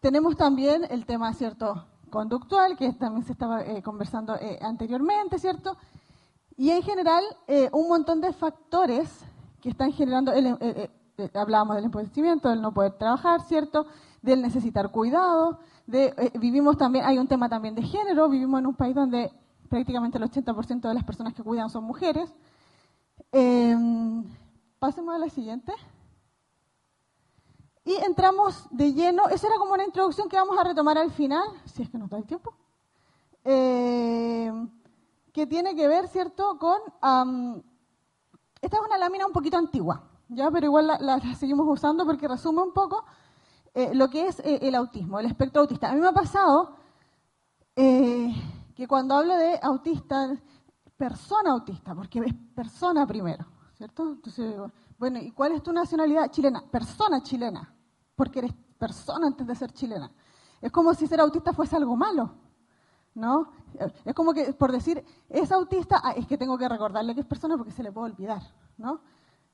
tenemos 0.02 0.36
también 0.36 0.86
el 0.90 1.06
tema, 1.06 1.34
¿cierto? 1.34 1.86
Conductual, 2.10 2.78
que 2.78 2.94
también 2.94 3.26
se 3.26 3.32
estaba 3.32 3.64
eh, 3.64 3.82
conversando 3.82 4.36
anteriormente, 4.62 5.40
¿cierto? 5.40 5.78
Y 6.58 6.70
en 6.72 6.82
general, 6.84 7.24
un 7.74 7.90
montón 7.90 8.22
de 8.22 8.32
factores 8.32 9.26
que 9.62 9.70
están 9.70 9.92
generando, 9.92 10.32
hablábamos 11.34 11.76
del 11.76 11.86
empobrecimiento, 11.86 12.50
del 12.50 12.62
no 12.62 12.74
poder 12.74 12.94
trabajar, 12.94 13.42
¿cierto? 13.42 13.88
del 14.26 14.42
necesitar 14.42 14.90
cuidado, 14.90 15.60
de, 15.86 16.06
eh, 16.18 16.32
vivimos 16.40 16.78
también, 16.78 17.06
hay 17.06 17.20
un 17.20 17.28
tema 17.28 17.48
también 17.48 17.76
de 17.76 17.84
género, 17.84 18.28
vivimos 18.28 18.60
en 18.60 18.66
un 18.66 18.74
país 18.74 18.96
donde 18.96 19.32
prácticamente 19.70 20.18
el 20.18 20.24
80% 20.24 20.88
de 20.88 20.94
las 20.96 21.04
personas 21.04 21.36
que 21.36 21.44
cuidan 21.44 21.70
son 21.70 21.84
mujeres. 21.84 22.34
Em, 23.32 24.24
pasemos 24.80 25.14
a 25.14 25.20
la 25.20 25.30
siguiente. 25.30 25.72
Y 27.86 27.94
entramos 28.04 28.68
de 28.72 28.94
lleno, 28.94 29.28
esa 29.28 29.46
era 29.46 29.58
como 29.58 29.74
una 29.74 29.86
introducción 29.86 30.28
que 30.28 30.38
vamos 30.38 30.58
a 30.58 30.64
retomar 30.64 30.98
al 30.98 31.12
final, 31.12 31.48
si 31.66 31.84
es 31.84 31.90
que 31.90 32.00
nos 32.00 32.10
da 32.10 32.18
el 32.18 32.26
tiempo, 32.26 32.52
em, 33.44 34.68
que 35.32 35.46
tiene 35.46 35.76
que 35.76 35.88
ver, 35.88 36.08
¿cierto?, 36.08 36.58
con 36.58 36.80
esta 38.60 38.78
es 38.78 38.84
una 38.84 38.98
lámina 38.98 39.28
un 39.28 39.34
poquito 39.34 39.58
antigua, 39.58 40.04
ya, 40.30 40.50
pero 40.50 40.66
igual 40.66 40.88
la, 41.00 41.36
seguimos 41.36 41.68
usando 41.70 42.06
porque 42.06 42.28
resume 42.28 42.64
un 42.64 42.74
poco 42.74 43.06
eh, 43.76 43.94
lo 43.94 44.10
que 44.10 44.28
es 44.28 44.40
eh, 44.40 44.60
el 44.64 44.74
autismo, 44.74 45.20
el 45.20 45.28
espectro 45.28 45.62
autista. 45.62 45.92
A 45.92 45.94
mí 45.94 46.02
me 46.02 46.08
ha 46.08 46.14
pasado 46.14 46.78
que 47.76 48.88
cuando 48.88 49.16
hablo 49.16 49.36
de 49.36 49.60
autista, 49.62 50.36
persona 50.98 51.52
autista, 51.52 51.94
porque 51.94 52.20
es 52.20 52.34
persona 52.56 53.06
primero, 53.06 53.46
¿cierto? 53.78 54.14
Entonces 54.14 54.56
bueno, 54.98 55.20
¿y 55.20 55.32
cuál 55.32 55.52
es 55.52 55.62
tu 55.62 55.74
nacionalidad? 55.74 56.32
Chilena, 56.32 56.64
persona 56.72 57.22
chilena, 57.22 57.75
porque 58.16 58.40
eres 58.40 58.54
persona 58.78 59.28
antes 59.28 59.46
de 59.46 59.56
ser 59.56 59.72
chilena. 59.72 60.12
Es 60.62 60.72
como 60.72 60.94
si 60.94 61.08
ser 61.08 61.20
autista 61.20 61.54
fuese 61.54 61.76
algo 61.76 61.96
malo, 61.96 62.32
¿no? 63.14 63.52
Es 64.06 64.14
como 64.14 64.34
que 64.34 64.54
por 64.54 64.72
decir, 64.72 65.04
es 65.30 65.52
autista, 65.52 66.02
ah, 66.04 66.12
es 66.12 66.26
que 66.28 66.38
tengo 66.38 66.58
que 66.58 66.68
recordarle 66.68 67.14
que 67.14 67.22
es 67.22 67.26
persona 67.26 67.58
porque 67.58 67.72
se 67.72 67.84
le 67.84 67.92
puede 67.92 68.12
olvidar, 68.12 68.42
¿no? 68.78 69.02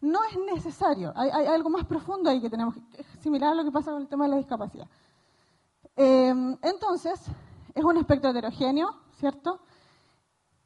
No 0.01 0.23
es 0.23 0.37
necesario, 0.53 1.13
hay, 1.15 1.29
algo 1.45 1.69
más 1.69 1.85
profundo 1.85 2.29
ahí 2.29 2.41
que 2.41 2.49
tenemos, 2.49 2.75
que, 2.75 3.03
similar 3.19 3.51
a 3.51 3.55
lo 3.55 3.63
que 3.63 3.71
pasa 3.71 3.91
con 3.91 4.01
el 4.01 4.07
tema 4.07 4.25
de 4.25 4.31
la 4.31 4.37
discapacidad. 4.37 4.87
Em, 5.95 6.57
entonces, 6.61 7.21
es 7.75 7.83
un 7.83 7.97
espectro 7.97 8.31
heterogéneo, 8.31 8.95
¿cierto? 9.19 9.59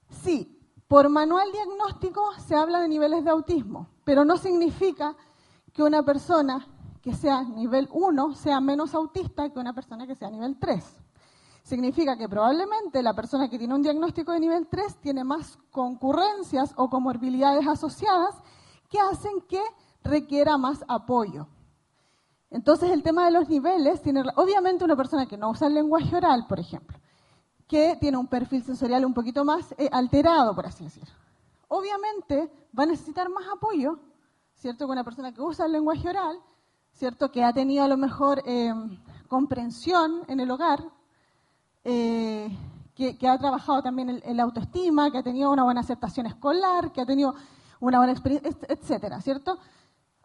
Sí, 0.10 0.56
por 0.88 1.10
manual 1.10 1.52
diagnóstico 1.52 2.22
se 2.40 2.56
habla 2.56 2.80
de 2.80 2.88
niveles 2.88 3.24
de 3.24 3.32
autismo, 3.32 3.88
pero 4.04 4.24
no 4.24 4.38
significa 4.38 5.16
que 5.74 5.84
una 5.84 6.04
persona 6.04 6.66
que 7.06 7.14
sea 7.14 7.44
nivel 7.44 7.88
1 7.92 8.34
sea 8.34 8.60
menos 8.60 8.96
autista 8.96 9.48
que 9.52 9.60
una 9.60 9.74
persona 9.74 10.08
que 10.08 10.16
sea 10.16 10.28
nivel 10.32 10.58
3. 10.58 10.84
Significa 11.62 12.18
que 12.18 12.28
probablemente 12.28 13.04
la 13.04 13.14
persona 13.14 13.48
que 13.48 13.60
tiene 13.60 13.76
un 13.76 13.84
diagnóstico 13.84 14.32
de 14.32 14.40
nivel 14.40 14.66
3 14.66 15.02
tiene 15.02 15.24
más 15.24 15.60
concurrencias 15.70 16.74
o 16.78 16.90
comorbilidades 16.90 17.68
asociadas 17.68 18.34
que 18.90 19.00
hacen 19.00 19.40
que 19.48 19.62
requiera 20.04 20.58
más 20.58 20.84
apoyo. 20.88 21.48
Entonces 22.50 22.90
el 22.90 23.04
tema 23.04 23.26
de 23.26 23.32
los 23.34 23.50
niveles 23.50 24.02
tiene, 24.02 24.24
obviamente 24.36 24.84
una 24.84 24.96
persona 24.96 25.28
que 25.28 25.38
no 25.38 25.52
usa 25.52 25.68
el 25.68 25.76
lenguaje 25.76 26.16
oral, 26.16 26.48
por 26.48 26.60
ejemplo, 26.60 26.98
que 27.68 27.98
tiene 28.00 28.18
un 28.18 28.26
perfil 28.26 28.64
sensorial 28.64 29.06
un 29.06 29.14
poquito 29.14 29.46
más 29.46 29.76
eh, 29.78 29.90
alterado, 29.92 30.56
por 30.56 30.66
así 30.66 30.86
decir. 30.86 31.08
Obviamente 31.68 32.52
va 32.76 32.82
a 32.82 32.88
necesitar 32.88 33.30
más 33.30 33.46
apoyo, 33.56 34.00
¿cierto? 34.56 34.88
Con 34.88 34.94
una 34.94 35.04
persona 35.04 35.32
que 35.32 35.42
usa 35.42 35.68
el 35.68 35.74
lenguaje 35.74 36.10
oral, 36.10 36.42
¿cierto? 36.96 37.32
Que 37.32 37.44
ha 37.44 37.54
tenido 37.54 37.84
a 37.84 37.88
lo 37.88 37.98
mejor 37.98 38.42
em, 38.46 38.98
comprensión 39.28 40.24
en 40.28 40.40
el 40.40 40.50
hogar, 40.52 40.84
eh, 41.84 42.50
que, 42.96 43.28
ha 43.28 43.38
trabajado 43.38 43.84
también 43.84 44.22
en, 44.24 44.38
la 44.38 44.44
autoestima, 44.44 45.12
que 45.12 45.20
ha 45.20 45.24
tenido 45.24 45.52
una 45.52 45.64
buena 45.64 45.82
aceptación 45.82 46.26
escolar, 46.26 46.92
que 46.92 47.02
ha 47.02 47.06
tenido 47.06 47.36
una 47.80 47.98
buena 47.98 48.14
experiencia, 48.14 48.52
etcétera, 48.68 49.22
¿cierto? 49.22 49.60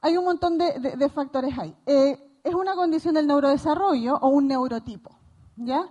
Hay 0.01 0.17
un 0.17 0.25
montón 0.25 0.57
de, 0.57 1.11
factores 1.13 1.59
ahí. 1.59 1.77
Eh, 1.85 2.17
es 2.43 2.55
una 2.55 2.75
condición 2.75 3.15
del 3.15 3.27
neurodesarrollo 3.27 4.17
o 4.17 4.29
un 4.29 4.47
neurotipo, 4.47 5.11
¿ya? 5.57 5.85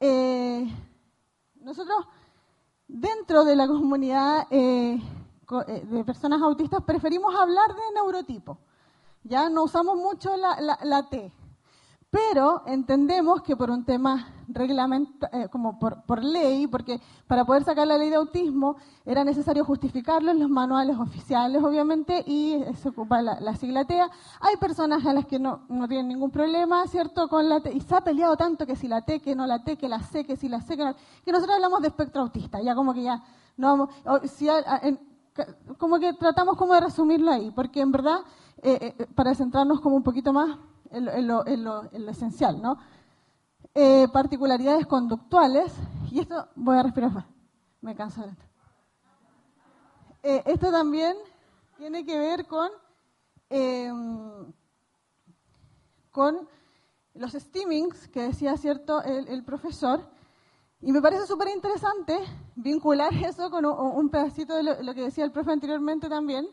Eh, 0.00 0.66
nosotros, 1.60 2.06
dentro 2.88 3.44
de 3.44 3.56
la 3.56 3.66
comunidad 3.66 4.46
eh, 4.50 4.98
eh, 5.66 5.86
de 5.86 6.04
personas 6.04 6.40
autistas, 6.42 6.82
preferimos 6.84 7.34
hablar 7.34 7.68
de 7.74 7.82
neurotipo. 7.94 8.58
Ya 9.22 9.48
no 9.48 9.64
usamos 9.64 9.96
mucho 9.96 10.30
la 10.36 11.08
T, 11.10 11.32
pero 12.10 12.62
entendemos 12.66 13.40
que 13.42 13.56
por 13.56 13.70
un 13.70 13.84
tema 13.84 14.26
reglamentario, 14.48 15.44
eh, 15.44 15.48
como 15.48 15.78
por, 15.78 16.24
ley, 16.24 16.66
porque 16.66 17.00
para 17.28 17.44
poder 17.44 17.62
sacar 17.62 17.86
la 17.86 17.96
ley 17.96 18.10
de 18.10 18.16
autismo 18.16 18.76
era 19.06 19.22
necesario 19.22 19.64
justificarlo 19.64 20.32
en 20.32 20.40
los 20.40 20.50
manuales 20.50 20.98
oficiales, 20.98 21.62
obviamente, 21.62 22.24
y 22.26 22.58
se 22.82 22.88
ocupa 22.88 23.22
la, 23.22 23.54
sigla 23.54 23.84
TEA. 23.84 24.10
Hay 24.40 24.56
personas 24.56 25.06
a 25.06 25.14
las 25.14 25.26
que 25.26 25.38
no, 25.38 25.60
no, 25.68 25.86
tienen 25.86 26.08
ningún 26.08 26.32
problema, 26.32 26.84
¿cierto?, 26.88 27.28
con 27.28 27.48
la 27.48 27.60
T, 27.60 27.72
y 27.72 27.80
se 27.80 27.94
ha 27.94 28.00
peleado 28.00 28.36
tanto 28.36 28.66
que 28.66 28.74
si 28.74 28.88
la 28.88 29.02
T, 29.02 29.20
que 29.20 29.36
no 29.36 29.46
la 29.46 29.62
T, 29.62 29.76
que 29.76 29.88
la 29.88 30.00
C, 30.00 30.24
que 30.24 30.36
si 30.36 30.48
la 30.48 30.60
C, 30.62 30.76
que, 30.76 30.84
no, 30.84 30.96
que 31.24 31.30
nosotros 31.30 31.54
hablamos 31.54 31.80
de 31.80 31.88
espectro 31.88 32.22
autista, 32.22 32.60
ya 32.60 32.74
como 32.74 32.92
que 32.92 33.04
ya 33.04 33.22
no 33.56 33.68
vamos, 33.68 33.90
si 34.24 34.48
como 35.78 35.98
que 35.98 36.12
tratamos 36.14 36.56
como 36.56 36.74
de 36.74 36.80
resumirlo 36.80 37.30
ahí, 37.30 37.50
porque 37.52 37.80
en 37.80 37.92
verdad, 37.92 38.18
eh, 38.62 38.94
eh, 38.98 39.06
para 39.14 39.34
centrarnos 39.34 39.80
como 39.80 39.96
un 39.96 40.02
poquito 40.02 40.32
más 40.32 40.58
en 40.90 41.26
lo, 41.26 41.90
esencial, 42.08 42.60
¿no? 42.60 42.78
Eh, 43.74 44.08
particularidades 44.12 44.86
conductuales, 44.86 45.72
y 46.10 46.20
esto, 46.20 46.48
voy 46.56 46.76
a 46.76 46.82
respirar, 46.82 47.26
me 47.80 47.94
canso 47.94 48.22
de 48.22 48.30
esto. 48.30 48.44
Eh, 50.22 50.42
esto 50.46 50.70
también 50.70 51.16
tiene 51.78 52.04
que 52.04 52.18
ver 52.18 52.46
con, 52.46 52.68
em, 53.48 54.52
con 56.10 56.48
los 57.14 57.32
steamings 57.32 58.08
que 58.08 58.24
decía 58.24 58.56
cierto 58.56 59.02
el, 59.02 59.44
profesor, 59.44 60.00
y 60.82 60.92
me 60.92 61.00
parece 61.00 61.26
súper 61.26 61.48
interesante 61.48 62.18
vincular 62.56 63.12
eso 63.24 63.50
con 63.50 63.64
un, 63.64 64.08
pedacito 64.10 64.54
de 64.56 64.64
lo, 64.64 64.82
lo, 64.82 64.94
que 64.94 65.02
decía 65.02 65.24
el 65.24 65.32
profe 65.32 65.52
anteriormente 65.52 66.08
también, 66.08 66.48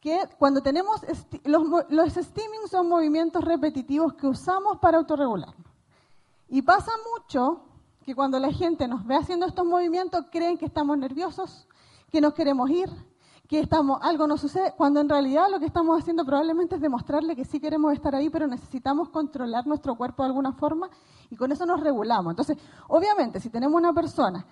que 0.00 0.20
cuando 0.38 0.62
tenemos, 0.62 1.00
los, 1.44 1.62
los 1.88 2.12
steaming 2.14 2.68
son 2.70 2.88
movimientos 2.88 3.42
repetitivos 3.42 4.14
que 4.14 4.26
usamos 4.26 4.78
para 4.78 4.98
autorregularnos. 4.98 5.66
Y 6.48 6.62
pasa 6.62 6.92
mucho 7.12 7.62
que 8.04 8.14
cuando 8.14 8.38
la 8.38 8.52
gente 8.52 8.86
nos 8.86 9.04
ve 9.04 9.16
haciendo 9.16 9.46
estos 9.46 9.66
movimientos 9.66 10.26
creen 10.30 10.58
que 10.58 10.66
estamos 10.66 10.96
nerviosos, 10.96 11.66
que 12.10 12.20
nos 12.20 12.34
queremos 12.34 12.70
ir, 12.70 12.88
que 13.48 13.60
estamos, 13.60 13.98
algo 14.02 14.26
nos 14.26 14.40
sucede, 14.40 14.74
cuando 14.76 15.00
en 15.00 15.08
realidad 15.08 15.46
lo 15.50 15.58
que 15.58 15.66
estamos 15.66 16.00
haciendo 16.00 16.24
probablemente 16.24 16.76
es 16.76 16.80
demostrarle 16.80 17.36
que 17.36 17.44
sí 17.44 17.60
queremos 17.60 17.92
estar 17.92 18.14
ahí, 18.14 18.30
pero 18.30 18.46
necesitamos 18.46 19.08
controlar 19.08 19.66
nuestro 19.66 19.96
cuerpo 19.96 20.22
de 20.22 20.28
alguna 20.28 20.52
forma 20.52 20.88
y 21.30 21.36
con 21.36 21.50
eso 21.52 21.66
nos 21.66 21.80
regulamos. 21.80 22.32
Entonces, 22.32 22.58
obviamente, 22.88 23.40
si 23.40 23.50
tenemos 23.50 23.76
una 23.76 23.92
persona 23.92 24.46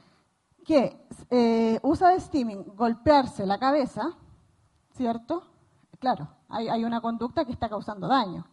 que 0.65 1.07
eh, 1.31 1.79
usa 1.83 2.11
de 2.11 2.21
steaming 2.21 2.75
golpearse 2.75 3.47
la 3.47 3.59
cabeza, 3.59 4.17
¿cierto? 4.95 5.45
Claro, 5.99 6.29
hay, 6.49 6.85
una 6.85 7.01
conducta 7.01 7.45
que 7.45 7.53
está 7.53 7.69
causando 7.69 8.09
daño. 8.09 8.47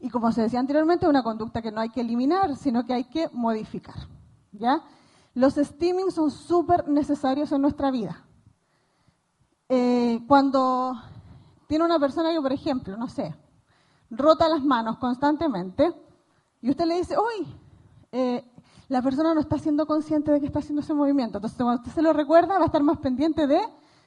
Y 0.00 0.10
como 0.10 0.32
se 0.32 0.42
decía 0.42 0.60
anteriormente, 0.60 1.08
una 1.08 1.22
conducta 1.22 1.62
que 1.62 1.72
no 1.72 1.80
hay 1.80 1.90
que 1.90 2.00
eliminar, 2.00 2.56
sino 2.56 2.84
que 2.84 2.94
hay 2.94 3.04
que 3.04 3.28
modificar. 3.32 3.96
¿ya? 4.52 4.82
Los 5.34 5.54
steaming 5.54 6.10
son 6.10 6.30
súper 6.30 6.88
necesarios 6.88 7.52
en 7.52 7.62
nuestra 7.62 7.90
vida. 7.90 8.24
Eh, 9.68 10.20
cuando 10.28 10.94
tiene 11.66 11.84
una 11.84 11.98
persona 11.98 12.32
que, 12.32 12.40
por 12.40 12.52
ejemplo, 12.52 12.96
no 12.96 13.08
sé, 13.08 13.34
rota 14.10 14.48
las 14.48 14.62
manos 14.62 14.98
constantemente, 14.98 15.92
y 16.60 16.70
usted 16.70 16.84
le 16.86 16.96
dice, 16.96 17.16
uy, 17.18 17.46
eh, 18.12 18.44
la 18.88 19.02
persona 19.02 19.34
no 19.34 19.40
está 19.40 19.58
siendo 19.58 19.86
consciente 19.86 20.30
de 20.30 20.40
que 20.40 20.46
está 20.46 20.60
haciendo 20.60 20.82
ese 20.82 20.94
movimiento. 20.94 21.38
Entonces, 21.38 21.56
cuando 21.56 21.80
usted 21.80 21.92
se 21.92 22.02
lo 22.02 22.12
recuerda, 22.12 22.58
va 22.58 22.64
a 22.64 22.66
estar 22.66 22.82
más 22.82 22.98
pendiente 22.98 23.46
de 23.46 23.60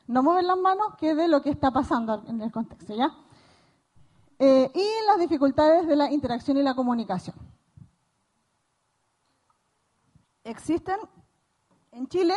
no 0.08 0.24
mover 0.24 0.44
las 0.44 0.58
manos 0.58 0.96
que 0.98 1.14
de 1.14 1.28
lo 1.28 1.42
que 1.42 1.50
está 1.50 1.72
pasando 1.72 2.24
en 2.28 2.42
el 2.42 2.52
contexto, 2.52 2.96
¿ya? 2.96 3.14
Eh, 4.40 4.72
y 4.74 5.06
las 5.08 5.20
dificultades 5.20 5.88
de 5.88 5.96
la 5.96 6.12
interacción 6.12 6.58
y 6.58 6.64
la 6.64 6.76
comunicación. 6.76 7.36
Existen 10.44 10.98
en 11.92 12.08
Chile, 12.08 12.36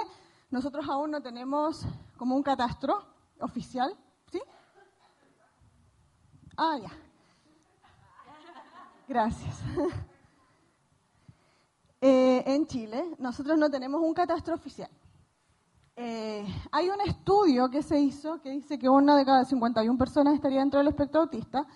nosotros 0.50 0.88
aún 0.88 1.10
no 1.10 1.22
tenemos 1.22 1.84
como 2.16 2.34
un 2.34 2.42
catastro 2.42 3.04
oficial, 3.38 3.96
¿sí? 4.32 4.40
Ah, 6.56 6.78
ya. 6.82 6.90
Gracias. 9.08 9.56
Eh, 12.02 12.42
en 12.46 12.66
Chile, 12.66 13.14
nosotros 13.18 13.58
no 13.58 13.70
tenemos 13.70 14.00
un 14.00 14.14
catastro 14.14 14.54
oficial. 14.54 14.88
Eh, 16.02 16.46
hay 16.72 16.88
un 16.88 16.98
estudio 17.02 17.68
que 17.68 17.82
se 17.82 18.00
hizo 18.00 18.40
que 18.40 18.48
dice 18.48 18.78
que 18.78 18.88
una 18.88 19.18
de 19.18 19.24
cada 19.26 19.44
51 19.44 19.98
personas 19.98 20.32
estaría 20.32 20.60
dentro 20.60 20.78
del 20.78 20.88
espectro 20.88 21.20
autista, 21.20 21.66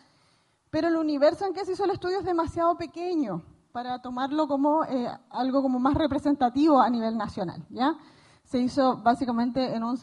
pero 0.71 0.89
el 0.89 0.97
universo 0.97 1.45
en 1.45 1.53
que 1.53 1.63
se 1.67 1.73
hizo 1.73 1.85
el 1.85 1.91
estudio 1.91 2.21
es 2.21 2.25
demasiado 2.25 2.75
pequeño 2.75 3.43
para 3.71 4.01
tomarlo 4.01 4.49
como 4.49 4.83
eh, 4.85 5.11
algo 5.29 5.61
como 5.61 5.79
más 5.79 5.93
representativo 5.93 6.81
a 6.81 6.89
nivel 6.89 7.19
nacional. 7.19 7.67
¿ya? 7.69 7.99
Se 8.45 8.59
hizo 8.59 8.97
básicamente 8.97 9.75
en 9.75 9.85
un, 9.85 9.99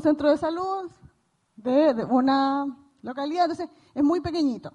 centro 0.00 0.30
de 0.30 0.38
salud 0.38 0.90
de, 1.54 1.92
de, 1.92 2.04
una 2.06 2.64
localidad, 3.02 3.44
entonces 3.44 3.68
es 3.92 4.02
muy 4.02 4.22
pequeñito. 4.22 4.72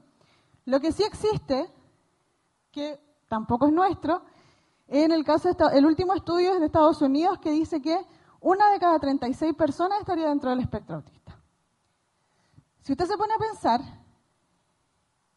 Lo 0.66 0.80
que 0.80 0.92
sí 0.92 1.02
existe, 1.02 1.74
que 2.72 3.00
tampoco 3.28 3.66
es 3.66 3.74
nuestro, 3.74 4.22
en 4.88 5.12
el 5.12 5.24
caso, 5.24 5.50
el 5.74 5.86
último 5.88 6.14
estudio 6.14 6.54
es 6.54 6.60
de 6.60 6.68
Estados 6.68 7.02
Unidos 7.02 7.40
que 7.40 7.50
dice 7.50 7.82
que 7.82 8.00
una 8.42 8.72
de 8.72 8.80
cada 8.80 9.00
36 9.00 9.54
personas 9.56 10.00
estaría 10.00 10.30
dentro 10.30 10.50
del 10.50 10.60
espectro 10.60 10.98
autista. 10.98 11.38
Si 12.82 12.94
usted 12.94 13.06
se 13.06 13.18
pone 13.18 13.34
a 13.34 13.38
pensar, 13.38 13.82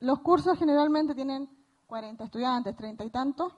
los 0.01 0.21
cursos 0.21 0.59
generalmente 0.59 1.15
tienen 1.15 1.49
40 1.87 2.25
estudiantes, 2.25 2.77
30 2.77 3.05
y 3.05 3.11
tantos, 3.11 3.53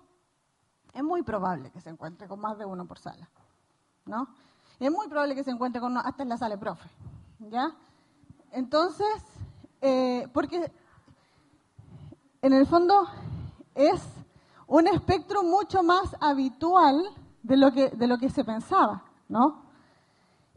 es 0.93 1.03
muy 1.03 1.23
probable 1.23 1.71
que 1.71 1.81
se 1.81 1.91
encuentre 1.91 2.29
con 2.29 2.41
más 2.41 2.59
de 2.59 2.65
uno 2.65 2.87
por 2.87 2.99
sala, 2.99 3.29
¿no? 4.07 4.29
Es 4.79 4.91
muy 4.91 5.09
probable 5.09 5.35
que 5.35 5.45
se 5.45 5.51
encuentre 5.51 5.81
con 5.81 5.93
uno 5.93 6.01
hasta 6.05 6.23
en 6.23 6.29
la 6.29 6.37
sala 6.37 6.57
de 6.57 6.61
profe, 6.61 6.89
¿Ya? 7.39 7.75
Entonces, 8.53 9.23
eh, 9.81 10.29
porque 10.33 10.73
en 12.43 12.53
el 12.53 12.67
fondo 12.67 13.07
es 13.75 14.03
un 14.67 14.87
espectro 14.87 15.43
mucho 15.43 15.83
más 15.83 16.17
habitual 16.21 17.03
de 17.43 17.57
lo 17.57 17.73
que, 17.73 17.91
de 17.91 18.07
lo 18.07 18.19
que 18.19 18.31
se 18.31 18.45
pensaba, 18.45 19.05
¿no? 19.29 19.65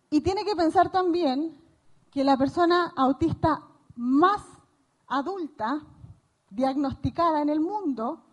Y 0.10 0.22
tiene 0.22 0.46
que 0.46 0.56
pensar 0.56 0.92
también 0.92 1.58
que 2.12 2.24
la 2.24 2.38
persona 2.38 2.94
autista 2.96 3.64
más 3.96 4.42
adulta 5.08 5.82
diagnosticada 6.50 7.42
en 7.42 7.50
el 7.50 7.60
mundo 7.60 8.24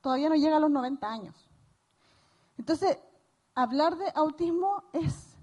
todavía 0.00 0.28
no 0.28 0.34
llega 0.34 0.56
a 0.56 0.60
los 0.60 0.70
90 0.70 1.06
años. 1.06 1.48
Entonces, 2.56 2.98
hablar 3.54 3.96
de 3.96 4.10
autismo 4.14 4.84
es, 4.92 5.36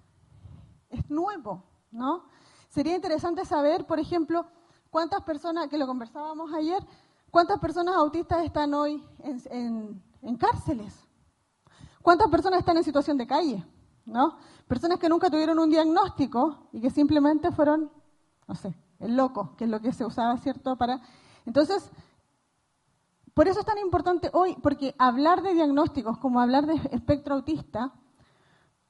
es 0.89 1.09
nuevo, 1.09 1.63
¿no? 1.91 2.23
Sería 2.69 2.95
interesante 2.95 3.45
saber, 3.45 3.85
por 3.85 3.99
ejemplo, 3.99 4.47
cuántas 4.89 5.23
personas, 5.23 5.67
que 5.67 5.77
lo 5.77 5.87
conversábamos 5.87 6.53
ayer, 6.53 6.85
cuántas 7.31 7.59
personas 7.59 7.95
autistas 7.95 8.43
están 8.43 8.73
hoy 8.73 9.03
en, 9.19 10.01
en 10.21 10.35
cárceles, 10.37 11.07
cuántas 12.01 12.29
personas 12.29 12.59
están 12.59 12.77
en 12.77 12.83
situación 12.83 13.17
de 13.17 13.27
calle, 13.27 13.63
¿no? 14.07 14.37
Personas 14.67 14.97
que 14.97 15.09
nunca 15.09 15.29
tuvieron 15.29 15.59
un 15.59 15.69
diagnóstico 15.69 16.69
y 16.71 16.81
que 16.81 16.89
simplemente 16.89 17.51
fueron, 17.51 17.91
no 18.47 18.55
sé, 18.55 18.75
el 18.99 19.15
loco, 19.15 19.55
que 19.55 19.65
es 19.65 19.69
lo 19.69 19.79
que 19.79 19.93
se 19.93 20.05
usaba, 20.05 20.37
¿cierto? 20.37 20.75
Para... 20.77 21.01
Entonces, 21.45 21.91
por 23.33 23.47
eso 23.47 23.59
es 23.59 23.65
tan 23.65 23.77
importante 23.77 24.31
hoy, 24.33 24.55
porque 24.63 24.95
hablar 24.97 25.43
de 25.43 25.53
diagnósticos 25.53 26.17
como 26.17 26.39
hablar 26.39 26.65
de 26.65 26.73
espectro 26.91 27.35
autista 27.35 27.93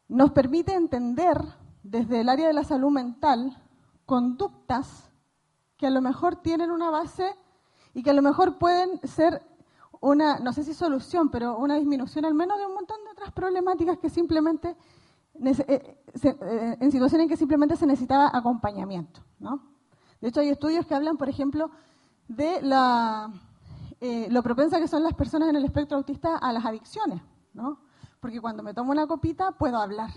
nos 0.08 0.32
permite 0.32 0.74
entender 0.74 1.38
desde 1.84 2.22
el 2.22 2.30
área 2.30 2.48
de 2.48 2.54
la 2.54 2.64
salud 2.64 2.92
mental 2.92 3.62
conductas 4.06 5.10
que 5.76 5.88
a 5.88 5.90
lo 5.90 6.02
mejor 6.02 6.38
tienen 6.38 6.72
una 6.72 6.90
base 6.90 7.36
y 7.94 8.04
que 8.04 8.12
a 8.12 8.14
lo 8.14 8.22
mejor 8.22 8.58
pueden 8.58 9.02
ser 9.04 9.44
una, 10.00 10.40
no 10.40 10.54
sé 10.54 10.64
si 10.64 10.74
solución, 10.74 11.30
pero 11.30 11.58
una 11.58 11.76
disminución 11.76 12.26
al 12.26 12.34
menos 12.34 12.58
de 12.58 12.66
un 12.66 12.74
montón 12.74 13.04
de 13.04 13.12
otras 13.12 13.32
problemáticas 13.32 13.98
que 13.98 14.10
simplemente, 14.10 14.78
en 15.40 16.92
situaciones 16.92 17.26
en 17.26 17.30
que 17.30 17.38
simplemente 17.38 17.76
se 17.76 17.86
necesitaba 17.86 18.30
acompañamiento. 18.34 19.22
¿no? 19.40 19.62
De 20.22 20.30
hecho, 20.30 20.40
hay 20.40 20.50
estudios 20.50 20.86
que 20.86 20.96
hablan, 20.96 21.18
por 21.18 21.30
ejemplo, 21.30 21.72
de 22.28 22.62
la, 22.62 23.32
eh, 24.00 24.28
lo 24.30 24.44
propensa 24.44 24.80
que 24.80 24.88
son 24.88 25.04
las 25.04 25.14
personas 25.14 25.50
en 25.50 25.56
el 25.56 25.66
espectro 25.66 25.98
autista 25.98 26.38
a 26.38 26.52
las 26.52 26.66
adicciones, 26.66 27.22
¿no? 27.54 27.80
Porque 28.20 28.42
cuando 28.42 28.64
me 28.64 28.74
tomo 28.74 28.92
una 28.92 29.08
copita 29.08 29.52
puedo 29.52 29.78
hablar. 29.78 30.10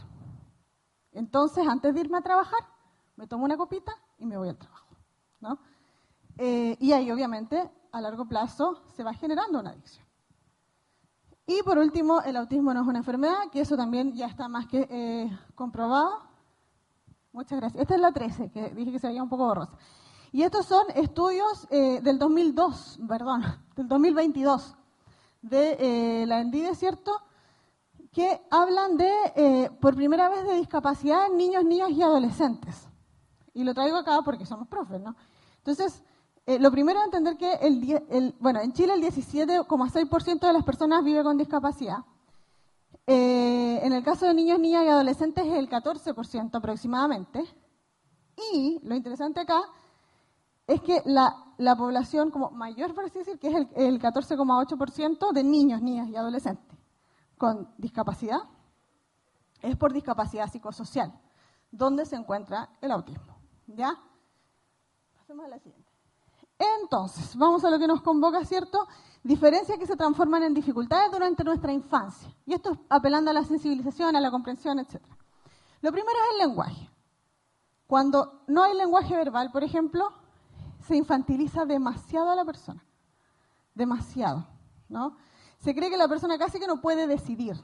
Entonces, 1.12 1.66
antes 1.66 1.94
de 1.94 2.00
irme 2.00 2.18
a 2.18 2.22
trabajar, 2.22 2.60
me 3.16 3.26
tomo 3.26 3.44
una 3.44 3.56
copita 3.56 3.92
y 4.18 4.26
me 4.26 4.36
voy 4.36 4.48
al 4.48 4.56
trabajo, 4.56 4.96
¿no? 5.40 5.58
Eh, 6.38 6.76
y 6.80 6.92
ahí, 6.92 7.10
obviamente, 7.10 7.70
a 7.92 8.00
largo 8.00 8.26
plazo 8.26 8.82
se 8.94 9.04
va 9.04 9.12
generando 9.12 9.60
una 9.60 9.70
adicción. 9.70 10.06
Y 11.50 11.64
por 11.64 11.78
último, 11.78 12.22
el 12.22 12.36
autismo 12.36 12.72
no 12.72 12.82
es 12.82 12.86
una 12.86 12.98
enfermedad, 12.98 13.50
que 13.50 13.60
eso 13.60 13.76
también 13.76 14.12
ya 14.14 14.26
está 14.26 14.46
más 14.46 14.68
que 14.68 14.86
eh, 14.88 15.28
comprobado. 15.56 16.22
Muchas 17.32 17.58
gracias. 17.58 17.82
Esta 17.82 17.96
es 17.96 18.00
la 18.00 18.12
13, 18.12 18.52
que 18.52 18.68
dije 18.68 18.92
que 18.92 19.00
se 19.00 19.08
veía 19.08 19.20
un 19.20 19.28
poco 19.28 19.46
borrosa. 19.46 19.76
Y 20.30 20.44
estos 20.44 20.66
son 20.66 20.84
estudios 20.94 21.66
eh, 21.72 22.00
del 22.04 22.20
2002, 22.20 23.00
perdón, 23.08 23.42
del 23.74 23.88
2022, 23.88 24.76
de 25.42 25.76
eh, 25.80 26.26
la 26.28 26.40
ENDIDE, 26.40 26.72
¿cierto? 26.76 27.20
Que 28.12 28.40
hablan 28.52 28.96
de, 28.96 29.12
eh, 29.34 29.70
por 29.80 29.96
primera 29.96 30.28
vez, 30.28 30.44
de 30.44 30.54
discapacidad 30.54 31.26
en 31.26 31.36
niños, 31.36 31.64
niñas 31.64 31.90
y 31.90 32.00
adolescentes. 32.00 32.88
Y 33.54 33.64
lo 33.64 33.74
traigo 33.74 33.96
acá 33.96 34.20
porque 34.24 34.46
somos 34.46 34.68
profes, 34.68 35.00
¿no? 35.00 35.16
Entonces, 35.56 36.04
lo 36.46 36.70
primero 36.70 36.98
es 37.00 37.06
entender 37.06 37.36
que, 37.36 37.52
en 37.60 38.72
Chile 38.72 38.94
el 38.94 39.02
17,6% 39.02 40.40
de 40.40 40.52
las 40.52 40.64
personas 40.64 41.04
vive 41.04 41.22
con 41.22 41.36
discapacidad. 41.36 41.98
en 43.06 43.92
el 43.92 44.02
caso 44.02 44.26
de 44.26 44.34
niños, 44.34 44.58
niñas 44.58 44.84
y 44.84 44.88
adolescentes 44.88 45.46
es 45.46 45.54
el 45.54 45.68
14% 45.68 46.50
aproximadamente. 46.54 47.44
Y 48.52 48.80
lo 48.82 48.94
interesante 48.94 49.40
acá 49.40 49.62
es 50.66 50.80
que 50.82 51.02
la, 51.04 51.76
población 51.76 52.30
como 52.30 52.50
mayor, 52.50 52.94
por 52.94 53.10
decir, 53.10 53.38
que 53.38 53.48
es 53.48 53.54
el, 53.54 53.68
el 53.74 54.00
14,8% 54.00 55.32
de 55.32 55.44
niños, 55.44 55.82
niñas 55.82 56.08
y 56.08 56.16
adolescentes 56.16 56.78
con 57.36 57.72
discapacidad, 57.78 58.40
es 59.62 59.76
por 59.76 59.92
discapacidad 59.92 60.50
psicosocial, 60.50 61.12
donde 61.70 62.04
se 62.06 62.16
encuentra 62.16 62.68
el 62.80 62.90
autismo. 62.90 63.36
¿Ya? 63.66 63.94
Pasemos 65.16 65.46
a 65.46 65.48
la 65.48 65.58
siguiente. 65.58 65.89
Entonces, 66.60 67.34
vamos 67.36 67.64
a 67.64 67.70
lo 67.70 67.78
que 67.78 67.86
nos 67.86 68.02
convoca, 68.02 68.44
¿cierto? 68.44 68.86
Diferencias 69.22 69.78
que 69.78 69.86
se 69.86 69.96
transforman 69.96 70.42
en 70.42 70.52
dificultades 70.52 71.10
durante 71.10 71.42
nuestra 71.42 71.72
infancia. 71.72 72.28
Y 72.44 72.52
esto 72.52 72.72
es 72.72 72.78
apelando 72.90 73.30
a 73.30 73.34
la 73.34 73.44
sensibilización, 73.44 74.14
a 74.14 74.20
la 74.20 74.30
comprensión, 74.30 74.78
etc. 74.78 75.00
Lo 75.80 75.90
primero 75.90 76.18
es 76.18 76.32
el 76.32 76.48
lenguaje. 76.48 76.90
Cuando 77.86 78.42
no 78.46 78.62
hay 78.62 78.76
lenguaje 78.76 79.16
verbal, 79.16 79.50
por 79.50 79.64
ejemplo, 79.64 80.12
se 80.86 80.96
infantiliza 80.96 81.64
demasiado 81.64 82.30
a 82.30 82.36
la 82.36 82.44
persona. 82.44 82.84
Demasiado, 83.74 84.46
¿no? 84.90 85.16
Se 85.60 85.74
cree 85.74 85.88
que 85.88 85.96
la 85.96 86.08
persona 86.08 86.36
casi 86.36 86.60
que 86.60 86.66
no 86.66 86.82
puede 86.82 87.06
decidir. 87.06 87.56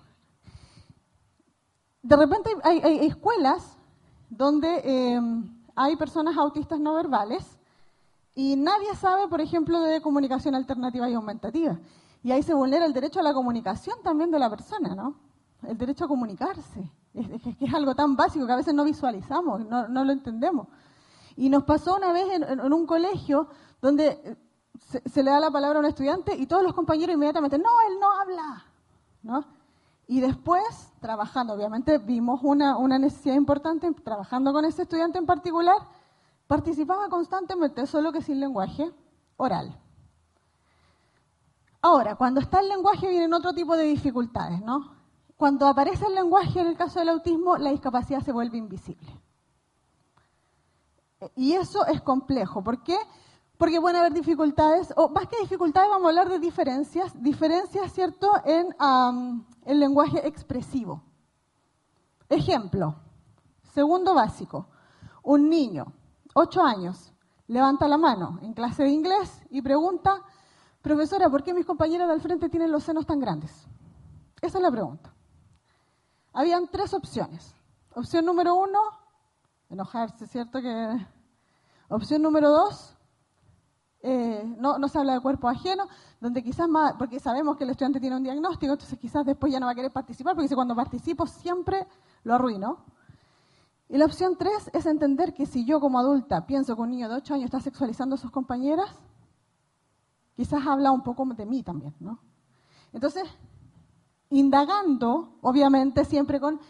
De 2.02 2.16
repente 2.16 2.50
hay, 2.64 3.06
escuelas 3.06 3.76
donde 4.30 4.80
eh, 4.84 5.20
hay 5.74 5.96
personas 5.96 6.36
autistas 6.38 6.80
no 6.80 6.94
verbales 6.94 7.55
y 8.38 8.54
nadie 8.54 8.94
sabe, 8.94 9.28
por 9.28 9.40
ejemplo, 9.40 9.80
de 9.80 10.02
comunicación 10.02 10.54
alternativa 10.54 11.08
y 11.08 11.14
aumentativa. 11.14 11.78
Y 12.22 12.32
ahí 12.32 12.42
se 12.42 12.52
vulnera 12.52 12.84
el 12.84 12.92
derecho 12.92 13.18
a 13.18 13.22
la 13.22 13.32
comunicación 13.32 13.96
también 14.04 14.30
de 14.30 14.38
la 14.38 14.50
persona, 14.50 14.94
¿no? 14.94 15.16
El 15.62 15.78
derecho 15.78 16.04
a 16.04 16.08
comunicarse. 16.08 16.92
Es, 17.14 17.56
que 17.56 17.64
es 17.64 17.72
algo 17.72 17.94
tan 17.94 18.14
básico 18.14 18.46
que 18.46 18.52
a 18.52 18.56
veces 18.56 18.74
no 18.74 18.84
visualizamos, 18.84 19.64
no, 19.64 19.88
no 19.88 20.04
lo 20.04 20.12
entendemos. 20.12 20.68
Y 21.34 21.48
nos 21.48 21.64
pasó 21.64 21.96
una 21.96 22.12
vez 22.12 22.26
en, 22.30 22.60
un 22.60 22.86
colegio 22.86 23.48
donde 23.80 24.20
eh, 24.22 24.36
se, 25.06 25.22
le 25.22 25.30
da 25.30 25.40
la 25.40 25.50
palabra 25.50 25.78
a 25.78 25.80
un 25.80 25.86
estudiante 25.86 26.36
y 26.36 26.46
todos 26.46 26.62
los 26.62 26.74
compañeros 26.74 27.14
inmediatamente, 27.14 27.56
no, 27.56 27.70
él 27.88 27.98
no 27.98 28.10
habla. 28.20 28.64
¿no? 29.22 29.46
Y 30.06 30.20
después, 30.20 30.92
trabajando, 31.00 31.54
obviamente 31.54 31.96
vimos 31.96 32.40
una, 32.42 32.76
una 32.76 32.98
necesidad 32.98 33.34
importante, 33.34 33.90
trabajando 34.04 34.52
con 34.52 34.66
ese 34.66 34.82
estudiante 34.82 35.16
en 35.16 35.24
particular, 35.24 35.78
participaba 36.46 37.08
constantemente, 37.08 37.86
solo 37.86 38.12
que 38.12 38.22
sin 38.22 38.40
lenguaje 38.40 38.92
oral. 39.36 39.78
Ahora, 41.82 42.16
cuando 42.16 42.40
está 42.40 42.60
el 42.60 42.68
lenguaje 42.68 43.08
vienen 43.08 43.32
otro 43.34 43.52
tipo 43.52 43.76
de 43.76 43.84
dificultades, 43.84 44.60
¿no? 44.62 44.94
Cuando 45.36 45.66
aparece 45.66 46.06
el 46.06 46.14
lenguaje 46.14 46.60
en 46.60 46.66
el 46.66 46.76
caso 46.76 46.98
del 46.98 47.10
autismo, 47.10 47.56
la 47.58 47.70
discapacidad 47.70 48.20
se 48.22 48.32
vuelve 48.32 48.58
invisible. 48.58 49.20
Y 51.34 51.52
eso 51.52 51.86
es 51.86 52.00
complejo. 52.00 52.62
¿Por 52.62 52.82
qué? 52.82 52.96
Porque 53.58 53.80
pueden 53.80 53.96
haber 53.96 54.12
dificultades, 54.12 54.92
o 54.96 55.08
más 55.08 55.28
que 55.28 55.38
dificultades, 55.40 55.88
vamos 55.88 56.06
a 56.06 56.08
hablar 56.08 56.28
de 56.28 56.38
diferencias, 56.38 57.22
diferencias, 57.22 57.92
¿cierto?, 57.92 58.30
en 58.44 58.74
el 59.64 59.80
lenguaje 59.80 60.26
expresivo. 60.26 61.02
Ejemplo, 62.28 62.96
segundo 63.72 64.14
básico, 64.14 64.68
un 65.22 65.48
niño, 65.48 65.92
ocho 66.38 66.62
años, 66.62 67.14
levanta 67.46 67.88
la 67.88 67.96
mano 67.96 68.38
en 68.42 68.52
clase 68.52 68.82
de 68.82 68.90
inglés 68.90 69.42
y 69.48 69.62
pregunta, 69.62 70.22
profesora, 70.82 71.30
¿por 71.30 71.42
qué 71.42 71.54
mis 71.54 71.64
compañeras 71.64 72.08
del 72.08 72.20
frente 72.20 72.50
tienen 72.50 72.70
los 72.70 72.84
senos 72.84 73.06
tan 73.06 73.18
grandes? 73.18 73.66
Esa 74.42 74.58
es 74.58 74.62
la 74.62 74.70
pregunta. 74.70 75.14
Habían 76.34 76.68
tres 76.68 76.92
opciones. 76.92 77.54
Opción 77.94 78.26
número 78.26 78.54
uno, 78.54 78.78
enojarse, 79.70 80.26
¿cierto? 80.26 80.60
Que... 80.60 81.06
Opción 81.88 82.20
número 82.20 82.50
dos, 82.50 82.94
eh, 84.02 84.44
no, 84.58 84.76
no, 84.76 84.88
se 84.88 84.98
habla 84.98 85.14
de 85.14 85.20
cuerpo 85.20 85.48
ajeno, 85.48 85.88
donde 86.20 86.42
quizás 86.42 86.68
más, 86.68 86.96
porque 86.98 87.18
sabemos 87.18 87.56
que 87.56 87.64
el 87.64 87.70
estudiante 87.70 87.98
tiene 87.98 88.14
un 88.14 88.22
diagnóstico, 88.22 88.74
entonces 88.74 88.98
quizás 88.98 89.24
después 89.24 89.50
ya 89.50 89.58
no 89.58 89.66
va 89.66 89.72
a 89.72 89.74
querer 89.74 89.90
participar, 89.90 90.34
porque 90.34 90.44
dice, 90.44 90.54
cuando 90.54 90.76
participo 90.76 91.26
siempre 91.26 91.86
lo 92.24 92.34
arruino. 92.34 92.84
Y 93.88 93.98
la 93.98 94.06
opción 94.06 94.36
tres 94.36 94.70
es 94.72 94.86
entender 94.86 95.32
que 95.32 95.46
si 95.46 95.64
yo 95.64 95.80
como 95.80 95.98
adulta 95.98 96.46
pienso 96.46 96.74
que 96.74 96.82
un 96.82 96.90
niño 96.90 97.08
de 97.08 97.16
8 97.16 97.34
años 97.34 97.44
está 97.46 97.60
sexualizando 97.60 98.16
a 98.16 98.18
sus 98.18 98.30
compañeras, 98.30 98.90
quizás 100.34 100.66
habla 100.66 100.90
un 100.90 101.02
poco 101.02 101.24
de 101.24 101.46
mí 101.46 101.62
también, 101.62 101.94
¿no? 102.00 102.18
Entonces, 102.92 103.24
indagando, 104.30 105.38
obviamente, 105.42 106.04
siempre 106.04 106.40
con 106.40 106.60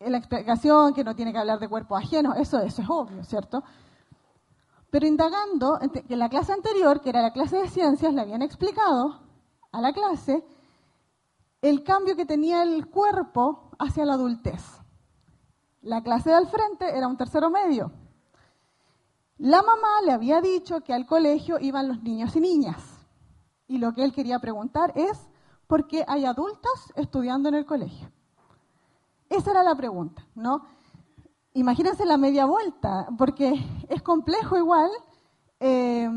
la 0.00 0.18
explicación 0.18 0.92
que 0.92 1.04
no 1.04 1.14
tiene 1.14 1.32
que 1.32 1.38
hablar 1.38 1.58
de 1.60 1.68
cuerpos 1.68 2.02
ajenos, 2.02 2.36
eso, 2.36 2.58
eso 2.60 2.82
es 2.82 2.90
obvio, 2.90 3.24
¿cierto? 3.24 3.62
Pero 4.90 5.06
indagando, 5.06 5.78
en 5.80 6.18
la 6.18 6.28
clase 6.28 6.52
anterior, 6.52 7.00
que 7.00 7.08
era 7.08 7.22
la 7.22 7.32
clase 7.32 7.56
de 7.56 7.68
ciencias, 7.68 8.12
le 8.12 8.20
habían 8.20 8.42
explicado 8.42 9.20
a 9.70 9.80
la 9.80 9.92
clase 9.94 10.44
el 11.62 11.82
cambio 11.82 12.16
que 12.16 12.26
tenía 12.26 12.62
el 12.62 12.88
cuerpo 12.88 13.70
hacia 13.78 14.04
la 14.04 14.14
adultez. 14.14 14.81
La 15.82 16.02
clase 16.02 16.30
de 16.30 16.36
al 16.36 16.46
frente 16.46 16.96
era 16.96 17.08
un 17.08 17.16
tercero 17.16 17.50
medio. 17.50 17.90
La 19.38 19.62
mamá 19.62 20.00
le 20.04 20.12
había 20.12 20.40
dicho 20.40 20.80
que 20.82 20.94
al 20.94 21.06
colegio 21.06 21.58
iban 21.58 21.88
los 21.88 22.02
niños 22.02 22.36
y 22.36 22.40
niñas. 22.40 22.80
Y 23.66 23.78
lo 23.78 23.92
que 23.92 24.04
él 24.04 24.12
quería 24.12 24.38
preguntar 24.38 24.92
es, 24.94 25.18
¿por 25.66 25.88
qué 25.88 26.04
hay 26.06 26.24
adultos 26.24 26.92
estudiando 26.94 27.48
en 27.48 27.56
el 27.56 27.66
colegio? 27.66 28.12
Esa 29.28 29.50
era 29.50 29.64
la 29.64 29.74
pregunta, 29.74 30.24
¿no? 30.36 30.62
Imagínense 31.54 32.04
la 32.04 32.16
media 32.16 32.46
vuelta, 32.46 33.08
porque 33.18 33.54
es 33.88 34.02
complejo 34.02 34.56
igual, 34.56 34.90
eh, 35.58 36.08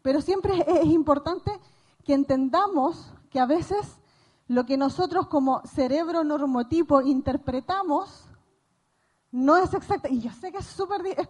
pero 0.00 0.22
siempre 0.22 0.64
es 0.66 0.86
importante 0.86 1.52
que 2.04 2.14
entendamos 2.14 3.12
que 3.28 3.40
a 3.40 3.46
veces 3.46 3.98
lo 4.46 4.64
que 4.64 4.76
nosotros 4.76 5.26
como 5.26 5.60
cerebro 5.66 6.24
normotipo 6.24 7.02
interpretamos 7.02 8.23
no 9.34 9.56
es 9.56 9.74
exacto. 9.74 10.08
Y 10.08 10.20
yo 10.20 10.30
sé 10.30 10.52
que 10.52 10.58
es 10.58 10.66
súper... 10.66 11.04
Es, 11.06 11.28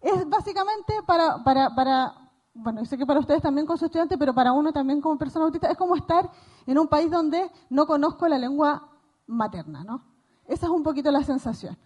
es, 0.00 0.28
básicamente 0.28 0.94
para, 1.06 1.44
para, 1.44 1.72
para, 1.76 2.30
bueno, 2.52 2.80
yo 2.80 2.86
sé 2.86 2.98
que 2.98 3.06
para 3.06 3.20
ustedes 3.20 3.40
también 3.40 3.68
con 3.68 3.78
su 3.78 3.84
estudiante, 3.84 4.18
pero 4.18 4.34
para 4.34 4.52
uno 4.52 4.72
también 4.72 5.00
como 5.00 5.16
persona 5.16 5.44
autista, 5.44 5.70
es 5.70 5.76
como 5.76 5.94
estar 5.94 6.28
en 6.66 6.76
un 6.76 6.88
país 6.88 7.08
donde 7.08 7.48
no 7.70 7.86
conozco 7.86 8.26
la 8.26 8.36
lengua 8.36 8.88
materna, 9.28 9.84
¿no? 9.84 10.02
Esa 10.48 10.66
es 10.66 10.72
un 10.72 10.82
poquito 10.82 11.12
la 11.12 11.22
sensación. 11.22 11.78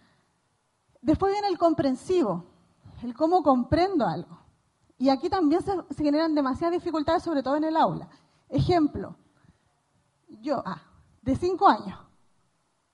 Después 0.99 1.31
viene 1.31 1.47
el 1.47 1.59
comprensivo, 1.59 2.43
el 3.03 3.13
cómo 3.13 3.43
comprendo 3.43 4.07
algo. 4.07 4.39
Y 4.97 5.09
aquí 5.09 5.29
también 5.29 5.61
se, 5.61 5.73
se 5.91 6.03
generan 6.03 6.33
demasiadas 6.33 6.73
dificultades, 6.73 7.21
sobre 7.21 7.43
todo 7.43 7.55
en 7.55 7.65
el 7.65 7.77
aula. 7.77 8.09
Ejemplo, 8.49 9.15
yo, 10.41 10.63
ah, 10.65 10.81
de 11.21 11.35
cinco 11.35 11.67
años, 11.67 11.99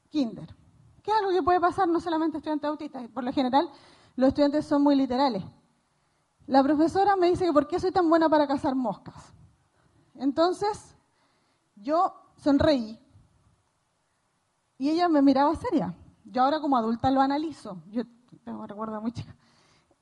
kinder, 0.10 0.57
¿Qué 1.08 1.12
es 1.14 1.20
algo 1.20 1.32
que 1.32 1.42
puede 1.42 1.62
pasar 1.62 1.88
no 1.88 2.02
solamente 2.02 2.36
a 2.36 2.40
estudiantes 2.40 2.70
autistas, 2.70 3.08
por 3.08 3.24
lo 3.24 3.32
general 3.32 3.70
los 4.18 4.28
estudiantes 4.28 4.66
son 4.66 4.84
muy 4.84 4.94
literales. 4.94 5.42
La 6.48 6.62
profesora 6.62 7.16
me 7.16 7.30
dice 7.30 7.46
que 7.46 7.54
por 7.54 7.66
qué 7.66 7.80
soy 7.80 7.94
tan 7.94 8.10
buena 8.10 8.28
para 8.28 8.46
cazar 8.46 8.76
moscas. 8.76 9.16
Entonces, 10.16 10.98
yo 11.78 12.14
sonreí 12.36 13.00
y 14.78 14.90
ella 14.90 15.08
me 15.08 15.22
miraba 15.22 15.56
seria. 15.56 15.96
Yo 16.26 16.44
ahora 16.44 16.60
como 16.60 16.76
adulta 16.76 17.10
lo 17.10 17.22
analizo. 17.22 17.82
Yo 17.90 18.04
tengo 18.44 18.68
recuerdo 18.68 19.00
muy 19.00 19.14
chica. 19.14 19.34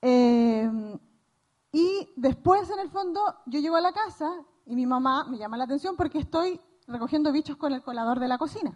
Eh, 0.02 0.98
y 1.72 2.10
después, 2.16 2.68
en 2.72 2.80
el 2.80 2.90
fondo, 2.90 3.22
yo 3.46 3.60
llego 3.60 3.76
a 3.76 3.82
la 3.82 3.92
casa 3.92 4.34
y 4.66 4.76
mi 4.76 4.88
mamá 4.88 5.26
me 5.26 5.38
llama 5.38 5.56
la 5.56 5.66
atención 5.66 5.96
porque 5.96 6.18
estoy 6.18 6.60
recogiendo 6.88 7.32
bichos 7.32 7.58
con 7.58 7.74
el 7.74 7.84
colador 7.84 8.20
de 8.20 8.28
la 8.28 8.40
cocina. 8.40 8.76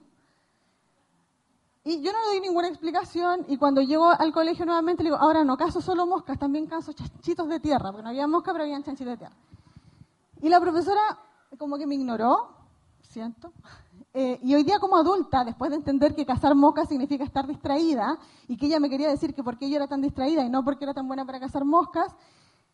Y 1.90 2.02
yo 2.04 2.14
no 2.14 2.20
le 2.20 2.26
doy 2.28 2.42
ninguna 2.42 2.68
explicación 2.68 3.46
y 3.48 3.58
cuando 3.58 3.82
llego 3.82 4.10
al 4.10 4.32
colegio 4.32 4.64
nuevamente 4.64 5.02
le 5.02 5.10
digo, 5.10 5.20
ahora 5.20 5.44
no 5.44 5.58
caso 5.58 5.82
solo 5.82 6.06
moscas, 6.06 6.38
también 6.38 6.68
caso 6.68 6.94
chanchitos 6.94 7.50
de 7.50 7.60
tierra, 7.60 7.90
porque 7.92 8.04
no 8.04 8.10
había 8.10 8.28
moscas, 8.28 8.54
pero 8.54 8.64
habían 8.64 8.84
chanchitos 8.84 9.14
de 9.14 9.18
tierra. 9.18 9.36
Y 10.40 10.50
la 10.50 10.62
profesora 10.62 11.02
como 11.58 11.80
que 11.80 11.88
me 11.88 11.96
ignoró, 11.96 12.52
siento, 13.02 13.52
eh, 14.14 14.40
y 14.44 14.54
hoy 14.54 14.62
día 14.62 14.78
como 14.78 14.98
adulta, 14.98 15.44
después 15.44 15.72
de 15.72 15.78
entender 15.78 16.14
que 16.14 16.28
cazar 16.28 16.54
moscas 16.54 16.90
significa 16.90 17.24
estar 17.24 17.48
distraída 17.48 18.20
y 18.48 18.56
que 18.56 18.68
ella 18.68 18.80
me 18.80 18.92
quería 18.92 19.10
decir 19.10 19.34
que 19.34 19.44
por 19.44 19.58
qué 19.58 19.68
yo 19.68 19.78
era 19.78 19.88
tan 19.88 20.02
distraída 20.02 20.44
y 20.44 20.50
no 20.52 20.64
porque 20.64 20.84
era 20.86 20.94
tan 20.94 21.08
buena 21.08 21.26
para 21.26 21.40
cazar 21.40 21.66
moscas, 21.66 22.16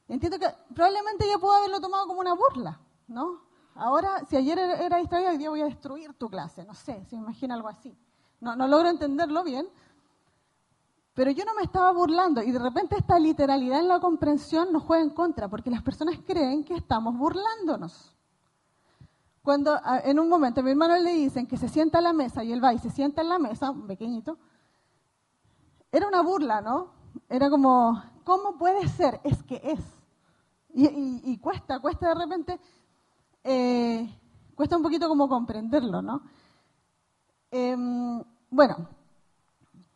entiendo 0.09 0.37
que 0.39 0.47
probablemente 0.73 1.23
ella 1.23 1.37
pudo 1.37 1.53
haberlo 1.53 1.79
tomado 1.79 2.05
como 2.05 2.19
una 2.19 2.33
burla, 2.33 2.81
¿no? 3.07 3.39
Ahora, 3.75 4.25
si 4.25 4.35
ayer 4.35 4.59
era 4.59 4.97
distraída, 4.97 5.29
hoy 5.29 5.37
día 5.37 5.49
voy 5.49 5.61
a 5.61 5.65
destruir 5.65 6.13
tu 6.15 6.27
clase, 6.27 6.65
no 6.65 6.73
sé, 6.73 7.05
se 7.05 7.15
imagina 7.15 7.55
algo 7.55 7.69
así. 7.69 7.97
No, 8.39 8.55
no 8.55 8.67
logro 8.67 8.89
entenderlo 8.89 9.43
bien, 9.43 9.67
pero 11.15 11.31
yo 11.31 11.45
no 11.45 11.55
me 11.55 11.63
estaba 11.63 11.91
burlando 11.93 12.43
y 12.43 12.51
de 12.51 12.59
repente 12.59 12.97
esta 12.97 13.17
literalidad 13.17 13.79
en 13.79 13.87
la 13.87 13.99
comprensión 13.99 14.73
nos 14.73 14.83
juega 14.83 15.01
en 15.01 15.11
contra, 15.11 15.47
porque 15.47 15.71
las 15.71 15.81
personas 15.81 16.19
creen 16.27 16.63
que 16.65 16.75
estamos 16.75 17.17
burlándonos. 17.17 18.13
Cuando 19.41 19.79
en 20.03 20.19
un 20.19 20.27
momento 20.27 20.61
mi 20.61 20.71
hermano 20.71 20.97
le 20.97 21.13
dicen 21.13 21.47
que 21.47 21.55
se 21.55 21.69
sienta 21.69 21.99
a 21.99 22.01
la 22.01 22.13
mesa 22.13 22.43
y 22.43 22.51
él 22.51 22.63
va 22.63 22.73
y 22.73 22.79
se 22.79 22.89
sienta 22.89 23.21
en 23.21 23.29
la 23.29 23.39
mesa, 23.39 23.69
un 23.69 23.87
pequeñito, 23.87 24.37
era 25.91 26.07
una 26.07 26.21
burla, 26.21 26.59
¿no? 26.59 26.89
Era 27.29 27.49
como, 27.49 28.03
¿cómo 28.25 28.57
puede 28.57 28.87
ser? 28.89 29.21
Es 29.23 29.41
que 29.43 29.61
es. 29.63 29.79
Y, 30.73 31.37
cuesta, 31.37 31.79
cuesta 31.79 32.09
de 32.09 32.15
repente, 32.15 32.59
eh, 33.45 34.09
cuesta 34.55 34.75
un 34.75 34.83
poquito 34.83 35.07
como 35.07 35.29
comprenderlo, 35.29 36.01
¿no? 36.01 36.23
Em, 37.57 38.21
bueno, 38.49 38.89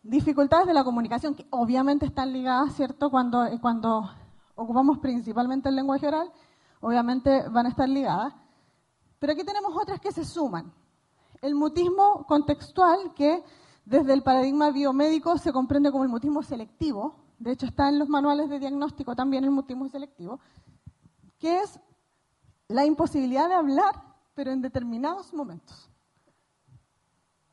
dificultades 0.02 0.66
de 0.66 0.74
la 0.74 0.86
comunicación 0.86 1.36
que 1.36 1.46
obviamente 1.50 2.06
están 2.06 2.32
ligadas, 2.32 2.74
¿cierto? 2.74 3.12
Cuando, 3.12 3.44
eh, 3.44 3.60
cuando 3.60 4.10
ocupamos 4.56 5.00
principalmente 5.00 5.68
el 5.68 5.76
lenguaje 5.76 6.08
oral, 6.08 6.32
obviamente 6.80 7.50
van 7.50 7.66
a 7.66 7.70
estar 7.70 7.90
ligadas. 7.90 8.34
Pero 9.20 9.34
aquí 9.34 9.44
tenemos 9.44 9.76
otras 9.76 10.00
que 10.00 10.14
se 10.14 10.24
suman. 10.24 10.72
El 11.42 11.54
mutismo 11.54 12.26
contextual, 12.28 13.14
que 13.14 13.44
desde 13.84 14.14
el 14.14 14.24
paradigma 14.24 14.72
biomédico 14.72 15.38
se 15.38 15.52
comprende 15.52 15.92
como 15.92 16.06
el 16.06 16.10
mutismo 16.10 16.42
selectivo, 16.44 17.16
de 17.40 17.52
hecho 17.52 17.66
está 17.66 17.90
en 17.90 18.00
los 18.00 18.08
manuales 18.08 18.50
de 18.50 18.60
diagnóstico 18.60 19.18
también 19.18 19.44
el 19.44 19.52
mutismo 19.52 19.90
selectivo, 19.90 20.40
que 21.38 21.60
es 21.60 21.78
la 22.70 22.86
imposibilidad 22.86 23.50
de 23.50 23.56
hablar, 23.56 24.02
pero 24.34 24.50
en 24.50 24.62
determinados 24.62 25.34
momentos. 25.34 25.89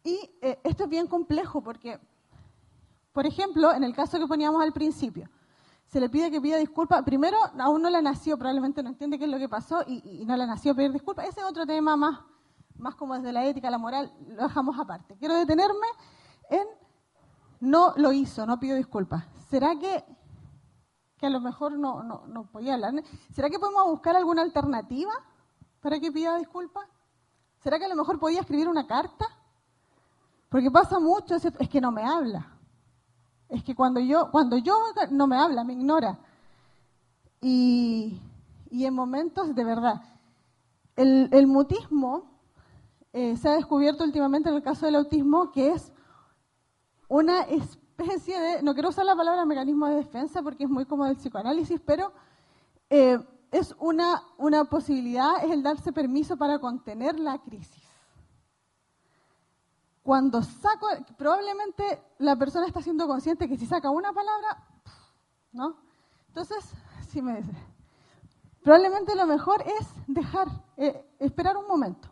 Y 0.07 0.31
eh, 0.41 0.60
esto 0.62 0.85
es 0.85 0.89
bien 0.89 1.09
complejo 1.09 1.60
porque, 1.65 1.99
por 3.12 3.26
ejemplo, 3.26 3.73
en 3.73 3.83
el 3.83 3.93
caso 3.93 4.20
que 4.20 4.26
poníamos 4.28 4.62
al 4.62 4.73
principio, 4.73 5.28
se 5.86 5.99
le 5.99 6.09
pide 6.09 6.31
que 6.31 6.41
pida 6.41 6.59
disculpas. 6.59 7.02
Primero, 7.02 7.36
aún 7.59 7.83
no 7.83 7.91
le 7.91 8.01
nació, 8.01 8.39
probablemente 8.39 8.85
no 8.85 8.91
entiende 8.91 9.18
qué 9.18 9.25
es 9.25 9.31
lo 9.33 9.39
que 9.39 9.49
pasó 9.49 9.83
y, 9.85 10.25
no 10.25 10.36
le 10.36 10.47
nació 10.47 10.76
pedir 10.76 10.93
disculpas. 10.93 11.26
Ese 11.26 11.41
es 11.41 11.47
otro 11.47 11.67
tema 11.67 11.97
más, 11.97 12.20
más 12.76 12.94
como 12.94 13.17
desde 13.17 13.33
la 13.33 13.44
ética, 13.47 13.68
la 13.68 13.78
moral, 13.78 14.12
lo 14.28 14.44
dejamos 14.44 14.78
aparte. 14.78 15.17
Quiero 15.18 15.35
detenerme 15.35 15.89
en 16.51 16.68
no 17.59 17.93
lo 17.97 18.12
hizo, 18.12 18.47
no 18.47 18.60
pidió 18.60 18.76
disculpas. 18.76 19.25
¿Será 19.51 19.76
que, 19.76 20.05
que 21.18 21.26
a 21.26 21.31
lo 21.31 21.41
mejor 21.41 21.76
no, 21.76 22.05
no, 22.05 22.28
no 22.28 22.44
podía 22.44 22.75
hablar? 22.75 22.94
¿Será 23.33 23.51
que 23.51 23.59
podemos 23.59 23.86
buscar 23.86 24.15
alguna 24.15 24.43
alternativa 24.43 25.15
para 25.81 25.99
que 25.99 26.12
pida 26.12 26.39
disculpas? 26.39 26.86
¿Será 27.59 27.81
que 27.81 27.86
a 27.86 27.89
lo 27.89 27.97
mejor 27.97 28.20
podía 28.20 28.43
escribir 28.43 28.68
una 28.68 28.86
carta? 28.86 29.26
Porque 30.49 30.70
pasa 30.70 31.00
mucho, 31.00 31.34
es 31.34 31.68
que 31.68 31.81
no 31.81 31.91
me 31.91 32.05
habla. 32.05 32.57
Es 33.49 33.62
que 33.62 33.75
cuando 33.75 34.00
yo, 34.00 34.31
cuando 34.31 34.58
yo 34.58 34.76
no 35.10 35.26
me 35.26 35.36
habla, 35.36 35.65
me 35.65 35.75
ignora. 35.75 36.18
Y, 37.41 38.20
en 38.70 38.94
momentos 38.94 39.55
de 39.55 39.65
verdad. 39.65 40.02
El, 40.94 41.47
mutismo 41.47 42.41
eh, 43.12 43.36
se 43.36 43.49
ha 43.49 43.52
descubierto 43.52 44.05
últimamente 44.05 44.49
en 44.49 44.55
el 44.55 44.62
caso 44.62 44.86
del 44.86 44.94
autismo 44.94 45.52
que 45.52 45.73
es 45.73 45.92
una 47.08 47.42
especie 47.42 48.41
de, 48.41 48.62
no 48.62 48.73
quiero 48.73 48.89
usar 48.89 49.05
la 49.05 49.15
palabra 49.15 49.44
mecanismo 49.44 49.86
de 49.89 49.97
defensa 49.97 50.42
porque 50.42 50.65
es 50.65 50.70
muy 50.70 50.86
como 50.86 51.05
del 51.05 51.16
psicoanálisis, 51.16 51.81
pero 51.84 52.12
eh, 52.89 53.18
es 53.52 53.75
una, 53.78 54.23
una 54.39 54.65
posibilidad, 54.65 55.44
es 55.44 55.50
el 55.50 55.62
darse 55.62 55.92
permiso 55.92 56.39
para 56.39 56.58
contener 56.58 57.20
la 57.20 57.39
crisis 57.39 57.85
cuando 60.07 60.41
saco, 60.41 60.86
probablemente 61.18 62.01
la 62.18 62.36
persona 62.36 62.68
está 62.68 62.81
siendo 62.81 63.09
consciente 63.09 63.49
que 63.49 63.57
si 63.57 63.67
saca 63.67 63.91
una 63.91 64.12
palabra, 64.12 64.65
¿no? 65.51 65.78
Entonces, 66.28 66.65
sí 67.09 67.20
me 67.20 67.39
dice, 67.39 67.52
probablemente 68.62 69.17
lo 69.17 69.26
mejor 69.26 69.62
es 69.62 69.89
dejar, 70.07 70.47
eh, 70.76 71.05
esperar 71.18 71.57
un 71.57 71.67
momento, 71.67 72.09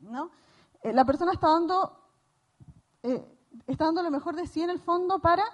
¿no? 0.00 0.32
Eh, 0.82 0.92
la 0.92 1.04
persona 1.04 1.30
está 1.30 1.50
dando, 1.50 2.00
eh, 3.04 3.32
está 3.68 3.84
dando 3.84 4.02
lo 4.02 4.10
mejor 4.10 4.34
de 4.34 4.48
sí 4.48 4.60
en 4.60 4.70
el 4.70 4.80
fondo 4.80 5.20
para 5.20 5.44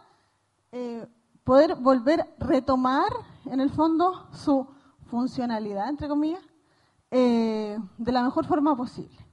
poder 1.45 1.75
volver 1.75 2.23
a 2.23 2.29
retomar 2.39 3.13
en 3.45 3.61
el 3.61 3.69
fondo 3.69 4.29
su 4.33 4.67
funcionalidad, 5.11 5.91
entre 5.91 6.09
comillas, 6.09 6.43
de 7.11 8.13
la 8.13 8.23
mejor 8.23 8.47
forma 8.47 8.75
posible. 8.75 9.28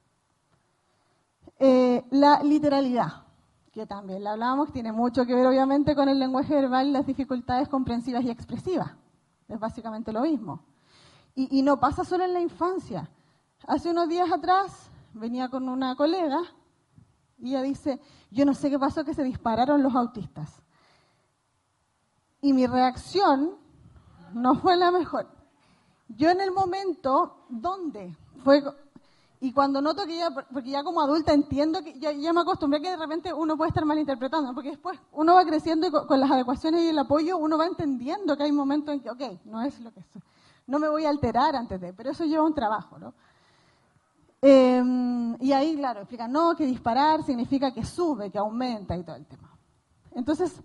Eh, 1.58 2.04
la 2.12 2.44
literalidad, 2.44 3.24
que 3.72 3.86
también 3.86 4.24
la 4.24 4.34
hablábamos, 4.34 4.72
tiene 4.72 4.92
mucho 4.92 5.26
que 5.26 5.34
ver 5.34 5.46
obviamente 5.46 5.96
con 5.96 6.10
el 6.10 6.20
lenguaje 6.20 6.54
verbal 6.54 6.88
y 6.88 6.92
las 6.92 7.06
dificultades 7.06 7.70
comprensivas 7.70 8.24
y 8.24 8.30
expresivas. 8.30 8.92
Es 9.48 9.60
básicamente 9.60 10.12
lo 10.12 10.22
mismo. 10.22 10.66
Y, 11.38 11.62
no 11.64 11.80
pasa 11.80 12.06
solo 12.06 12.24
en 12.24 12.34
la 12.34 12.40
infancia. 12.40 13.10
Hace 13.68 13.92
unos 13.92 14.08
días 14.08 14.32
atrás 14.32 14.90
venía 15.14 15.50
con 15.50 15.68
una 15.68 15.94
colega 15.96 16.40
y 17.38 17.50
ella 17.50 17.62
dice, 17.62 18.00
yo 18.32 18.46
no 18.46 18.54
sé 18.54 18.70
qué 18.70 18.80
pasó 18.80 19.04
que 19.04 19.14
se 19.14 19.24
dispararon 19.24 19.84
los 19.84 19.94
autistas. 19.96 20.62
Y 22.40 22.54
mi 22.54 22.68
reacción 22.68 23.58
no 24.34 24.56
fue 24.56 24.78
la 24.78 24.92
mejor. 24.92 25.28
Yo 26.08 26.30
en 26.30 26.40
el 26.40 26.52
momento, 26.52 27.46
¿dónde? 27.50 28.16
Fue 28.44 28.64
Y 29.42 29.52
cuando 29.52 29.82
noto 29.82 30.06
que 30.06 30.18
ya, 30.18 30.30
porque 30.32 30.70
ya 30.70 30.84
como 30.84 31.02
adulta 31.02 31.34
entiendo 31.34 31.84
que 31.84 32.00
ya, 32.00 32.12
ya 32.14 32.32
me 32.32 32.42
acostumbré 32.42 32.82
que 32.82 32.90
de 32.90 32.98
repente 32.98 33.34
uno 33.34 33.58
puede 33.58 33.70
estar 33.70 33.86
malinterpretando, 33.86 34.54
porque 34.54 34.70
después 34.70 35.00
uno 35.12 35.36
va 35.36 35.46
creciendo 35.46 35.88
y 35.88 35.92
con, 35.92 36.20
las 36.20 36.32
adecuaciones 36.32 36.82
y 36.82 36.90
el 36.90 37.00
apoyo 37.00 37.38
uno 37.38 37.58
va 37.58 37.66
entendiendo 37.66 38.38
que 38.38 38.44
hay 38.44 38.52
momentos 38.52 38.94
en 38.94 39.02
que, 39.02 39.10
ok, 39.10 39.22
no 39.46 39.62
es 39.62 39.80
lo 39.82 39.92
que 39.92 40.00
es, 40.00 40.06
no 40.68 40.80
me 40.80 40.88
voy 40.88 41.06
a 41.06 41.10
alterar 41.10 41.56
antes 41.56 41.80
de, 41.80 41.94
pero 41.94 42.12
eso 42.12 42.24
lleva 42.26 42.44
un 42.44 42.54
trabajo, 42.54 42.98
¿no? 42.98 43.14
Em, 44.42 45.36
y 45.42 45.52
ahí, 45.52 45.76
claro, 45.76 46.02
explica, 46.02 46.28
no, 46.28 46.56
que 46.56 46.66
disparar 46.66 47.24
significa 47.24 47.74
que 47.74 47.84
sube, 47.84 48.32
que 48.32 48.38
aumenta 48.38 48.96
y 48.96 49.04
todo 49.04 49.16
el 49.16 49.26
tema. 49.26 49.58
Entonces, 50.12 50.62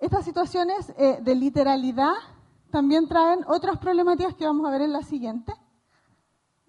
estas 0.00 0.24
situaciones 0.24 0.92
eh, 0.96 1.18
de 1.20 1.34
literalidad 1.34 2.14
también 2.70 3.08
traen 3.08 3.40
otras 3.46 3.78
problemáticas 3.78 4.34
que 4.34 4.46
vamos 4.46 4.66
a 4.66 4.70
ver 4.70 4.82
en 4.82 4.92
la 4.92 5.02
siguiente, 5.02 5.52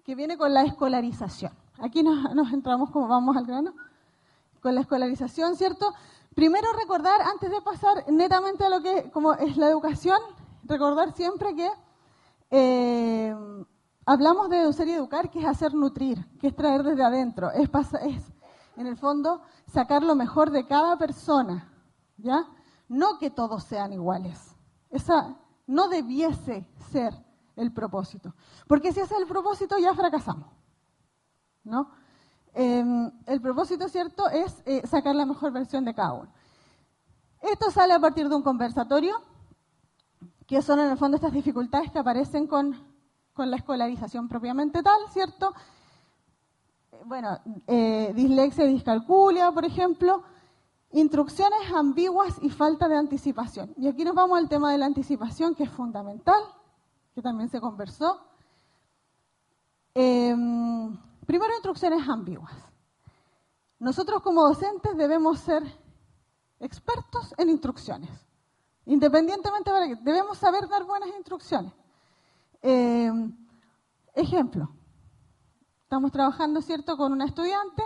que 0.08 0.14
viene 0.14 0.38
con 0.38 0.54
la 0.54 0.62
escolarización. 0.62 1.52
Aquí 1.80 2.02
nos, 2.02 2.50
entramos 2.54 2.90
como 2.90 3.08
vamos 3.08 3.36
al 3.36 3.44
grano, 3.44 3.74
con 4.62 4.74
la 4.74 4.80
escolarización, 4.80 5.54
¿cierto? 5.54 5.92
Primero 6.34 6.72
recordar, 6.72 7.20
antes 7.20 7.50
de 7.50 7.60
pasar 7.60 8.10
netamente 8.10 8.64
a 8.64 8.70
lo 8.70 8.80
que 8.80 9.10
como 9.10 9.34
es 9.34 9.58
la 9.58 9.68
educación, 9.68 10.18
recordar 10.64 11.12
siempre 11.12 11.54
que 11.54 11.70
eh, 12.50 13.36
hablamos 14.06 14.48
de 14.48 14.62
educar 14.62 14.88
y 14.88 14.92
educar, 14.92 15.30
que 15.30 15.40
es 15.40 15.44
hacer 15.44 15.74
nutrir, 15.74 16.26
que 16.40 16.46
es 16.46 16.56
traer 16.56 16.84
desde 16.84 17.04
adentro, 17.04 17.50
es, 17.50 17.68
es 18.00 18.32
en 18.78 18.86
el 18.86 18.96
fondo 18.96 19.42
sacar 19.66 20.02
lo 20.02 20.14
mejor 20.14 20.50
de 20.50 20.66
cada 20.66 20.96
persona, 20.96 21.70
¿ya? 22.16 22.46
No 22.88 23.18
que 23.18 23.28
todos 23.28 23.62
sean 23.62 23.92
iguales. 23.92 24.56
Esa 24.88 25.36
no 25.66 25.88
debiese 25.88 26.66
ser 26.90 27.27
el 27.58 27.72
propósito. 27.72 28.34
Porque 28.66 28.92
si 28.92 29.00
ese 29.00 29.14
es 29.14 29.20
el 29.20 29.26
propósito, 29.26 29.76
ya 29.78 29.94
fracasamos. 29.94 30.48
¿no? 31.64 31.90
Em, 32.54 33.10
el 33.26 33.40
propósito, 33.40 33.88
¿cierto?, 33.88 34.28
es 34.28 34.62
eh, 34.66 34.86
sacar 34.86 35.14
la 35.14 35.26
mejor 35.26 35.52
versión 35.52 35.84
de 35.84 35.94
cada 35.94 36.12
uno. 36.12 36.32
Esto 37.40 37.70
sale 37.70 37.94
a 37.94 38.00
partir 38.00 38.28
de 38.28 38.34
un 38.34 38.42
conversatorio, 38.42 39.14
que 40.46 40.62
son 40.62 40.80
en 40.80 40.90
el 40.90 40.96
fondo 40.96 41.16
estas 41.16 41.32
dificultades 41.32 41.90
que 41.92 41.98
aparecen 41.98 42.46
con, 42.46 42.74
con 43.32 43.50
la 43.50 43.56
escolarización 43.56 44.28
propiamente 44.28 44.82
tal, 44.82 44.98
¿cierto? 45.10 45.54
Bueno, 47.04 47.38
eh, 47.66 48.12
dislexia 48.14 48.64
y 48.64 48.72
discalculia, 48.72 49.52
por 49.52 49.64
ejemplo, 49.64 50.24
instrucciones 50.90 51.70
ambiguas 51.72 52.38
y 52.40 52.50
falta 52.50 52.88
de 52.88 52.96
anticipación. 52.96 53.72
Y 53.76 53.88
aquí 53.88 54.04
nos 54.04 54.14
vamos 54.14 54.38
al 54.38 54.48
tema 54.48 54.72
de 54.72 54.78
la 54.78 54.86
anticipación, 54.86 55.54
que 55.54 55.64
es 55.64 55.70
fundamental, 55.70 56.42
que 57.18 57.22
también 57.22 57.48
se 57.48 57.60
conversó. 57.60 58.20
Em, 59.92 60.96
primero, 61.26 61.52
instrucciones 61.54 62.08
ambiguas. 62.08 62.54
Nosotros 63.80 64.22
como 64.22 64.46
docentes 64.46 64.96
debemos 64.96 65.40
ser 65.40 65.64
expertos 66.60 67.34
en 67.36 67.50
instrucciones. 67.50 68.08
Independientemente 68.86 69.72
de 69.72 69.88
que 69.88 69.96
debemos 69.96 70.38
saber 70.38 70.68
dar 70.68 70.84
buenas 70.84 71.08
instrucciones. 71.08 71.72
Em, 72.62 73.36
ejemplo, 74.14 74.70
estamos 75.82 76.12
trabajando, 76.12 76.62
¿cierto?, 76.62 76.96
con 76.96 77.12
una 77.12 77.24
estudiante 77.24 77.82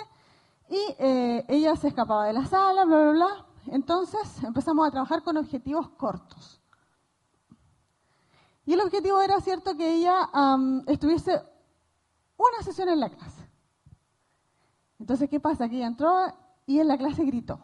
y 0.68 0.94
eh, 0.98 1.46
ella 1.48 1.74
se 1.76 1.88
escapaba 1.88 2.26
de 2.26 2.34
la 2.34 2.44
sala, 2.44 2.84
bla, 2.84 2.98
bla, 2.98 3.12
bla. 3.12 3.46
Entonces 3.68 4.42
empezamos 4.44 4.86
a 4.86 4.90
trabajar 4.90 5.22
con 5.22 5.38
objetivos 5.38 5.88
cortos. 5.96 6.61
Y 8.64 8.74
el 8.74 8.80
objetivo 8.80 9.20
era, 9.20 9.40
cierto, 9.40 9.76
que 9.76 9.94
ella 9.94 10.28
estuviese 10.86 11.42
una 12.36 12.62
sesión 12.64 12.88
en 12.88 13.00
la 13.00 13.08
clase. 13.08 13.48
Entonces, 14.98 15.28
¿qué 15.28 15.40
pasa? 15.40 15.68
Que 15.68 15.76
ella 15.76 15.88
entró 15.88 16.12
y 16.66 16.78
en 16.78 16.88
la 16.88 16.96
clase 16.96 17.24
gritó. 17.24 17.58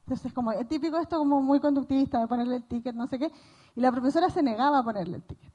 Entonces, 0.00 0.32
como 0.32 0.52
es 0.52 0.68
típico 0.68 0.98
esto, 0.98 1.18
como 1.18 1.40
muy 1.42 1.58
conductivista, 1.58 2.20
de 2.20 2.28
ponerle 2.28 2.56
el 2.56 2.64
ticket, 2.64 2.94
no 2.94 3.06
sé 3.06 3.18
qué, 3.18 3.32
y 3.74 3.80
la 3.80 3.90
profesora 3.90 4.30
se 4.30 4.42
negaba 4.42 4.78
a 4.78 4.84
ponerle 4.84 5.16
el 5.16 5.22
ticket. 5.24 5.52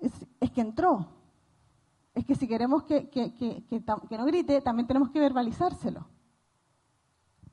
Es, 0.00 0.50
que 0.52 0.60
entró. 0.60 1.06
Es 2.14 2.24
que 2.24 2.36
si 2.36 2.48
queremos 2.48 2.84
que, 2.84 3.10
que 3.10 4.16
no 4.16 4.24
grite, 4.24 4.62
también 4.62 4.86
tenemos 4.86 5.10
que 5.10 5.20
verbalizárselo. 5.20 6.06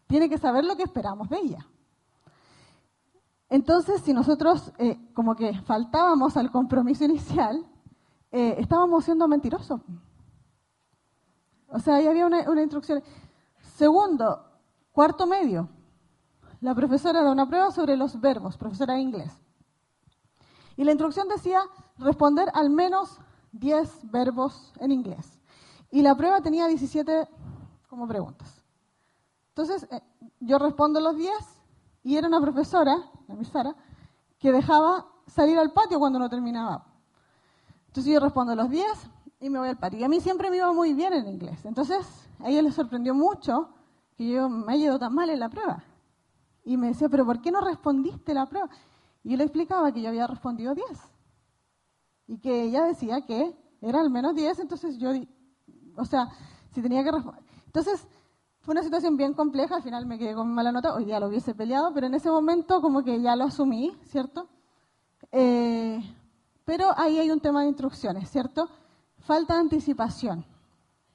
Tiene 0.07 0.29
que 0.29 0.37
saber 0.37 0.63
lo 0.63 0.77
que 0.77 0.83
esperamos 0.83 1.29
de 1.29 1.39
ella. 1.39 1.67
Entonces, 3.55 4.01
si 4.01 4.11
nosotros 4.11 4.73
eh, 4.79 4.99
como 5.13 5.33
que 5.33 5.53
faltábamos 5.61 6.35
al 6.35 6.51
compromiso 6.51 7.05
inicial, 7.05 7.65
eh, 8.29 8.57
estábamos 8.59 9.05
siendo 9.05 9.29
mentirosos. 9.29 9.79
O 11.69 11.79
sea, 11.79 11.95
ahí 11.95 12.05
había 12.05 12.25
una, 12.25 12.61
instrucción. 12.61 13.01
Segundo, 13.61 14.43
cuarto 14.91 15.25
medio. 15.25 15.69
La 16.59 16.75
profesora 16.75 17.23
da 17.23 17.31
una 17.31 17.47
prueba 17.47 17.71
sobre 17.71 17.95
los 17.95 18.19
verbos, 18.19 18.57
profesora 18.57 18.95
de 18.95 18.99
inglés. 18.99 19.31
Y 20.75 20.83
la 20.83 20.91
instrucción 20.91 21.29
decía 21.29 21.61
responder 21.97 22.49
al 22.53 22.69
menos 22.69 23.21
10 23.53 24.11
verbos 24.11 24.73
en 24.81 24.91
inglés. 24.91 25.39
Y 25.91 26.01
la 26.01 26.13
prueba 26.13 26.41
tenía 26.41 26.67
17 26.67 27.29
como 27.87 28.05
preguntas. 28.05 28.61
Entonces, 29.47 29.87
eh, 29.91 30.01
yo 30.41 30.59
respondo 30.59 30.99
los 30.99 31.15
10 31.15 31.54
y 32.05 32.17
era 32.17 32.27
una 32.27 32.39
profesora, 32.39 32.97
la 33.27 33.33
misara, 33.35 33.75
que 34.37 34.51
dejaba 34.51 35.07
salir 35.25 35.57
al 35.57 35.73
patio 35.73 35.97
cuando 35.97 36.19
no 36.19 36.29
terminaba. 36.29 36.85
Entonces 37.87 38.13
yo 38.13 38.19
respondo 38.19 38.55
los 38.55 38.69
10 38.69 38.85
y 39.39 39.49
me 39.49 39.57
voy 39.57 39.69
al 39.69 39.77
patio. 39.79 39.97
Y 39.99 40.03
a 40.03 40.07
mí 40.07 40.21
siempre 40.21 40.51
me 40.51 40.57
iba 40.57 40.71
muy 40.71 40.93
bien 40.93 41.13
en 41.13 41.27
inglés. 41.27 41.65
Entonces 41.65 42.05
a 42.39 42.49
ella 42.49 42.61
le 42.61 42.71
sorprendió 42.71 43.15
mucho 43.15 43.69
que 44.15 44.27
yo 44.27 44.47
me 44.47 44.73
haya 44.73 44.85
ido 44.85 44.99
tan 44.99 45.15
mal 45.15 45.31
en 45.31 45.39
la 45.39 45.49
prueba. 45.49 45.83
Y 46.63 46.77
me 46.77 46.89
decía, 46.89 47.09
pero 47.09 47.25
¿por 47.25 47.41
qué 47.41 47.51
no 47.51 47.59
respondiste 47.61 48.35
la 48.35 48.45
prueba? 48.45 48.69
Y 49.23 49.31
yo 49.31 49.37
le 49.37 49.43
explicaba 49.43 49.91
que 49.91 50.03
yo 50.03 50.09
había 50.09 50.27
respondido 50.27 50.75
10. 50.75 50.87
Y 52.27 52.37
que 52.37 52.65
ella 52.65 52.83
decía 52.83 53.25
que 53.25 53.57
era 53.81 53.99
al 53.99 54.11
menos 54.11 54.35
10, 54.35 54.59
entonces 54.59 54.99
yo, 54.99 55.09
o 55.97 56.05
sea, 56.05 56.29
si 56.71 56.83
tenía 56.83 57.03
que 57.03 57.11
responder. 57.11 57.43
Entonces, 57.65 58.07
fue 58.65 58.71
una 58.71 58.81
situación 58.81 59.15
bien 59.15 59.35
compleja, 59.35 59.75
al 59.75 59.83
final 59.83 60.07
me 60.07 60.17
quedé 60.17 60.33
con 60.33 60.51
mala 60.51 60.71
nota, 60.71 60.95
hoy 60.95 61.05
día 61.05 61.19
lo 61.19 61.27
hubiese 61.27 61.53
peleado, 61.53 61.93
pero 61.93 62.07
en 62.07 62.15
ese 62.15 62.31
momento 62.31 62.81
como 62.81 63.03
que 63.03 63.21
ya 63.21 63.35
lo 63.35 63.43
asumí, 63.43 63.95
¿cierto? 64.05 64.49
Eh, 65.31 66.01
pero 66.65 66.89
ahí 66.97 67.19
hay 67.19 67.29
un 67.29 67.39
tema 67.39 67.61
de 67.61 67.67
instrucciones, 67.67 68.27
¿cierto? 68.27 68.67
Falta 69.19 69.53
de 69.53 69.59
anticipación. 69.59 70.43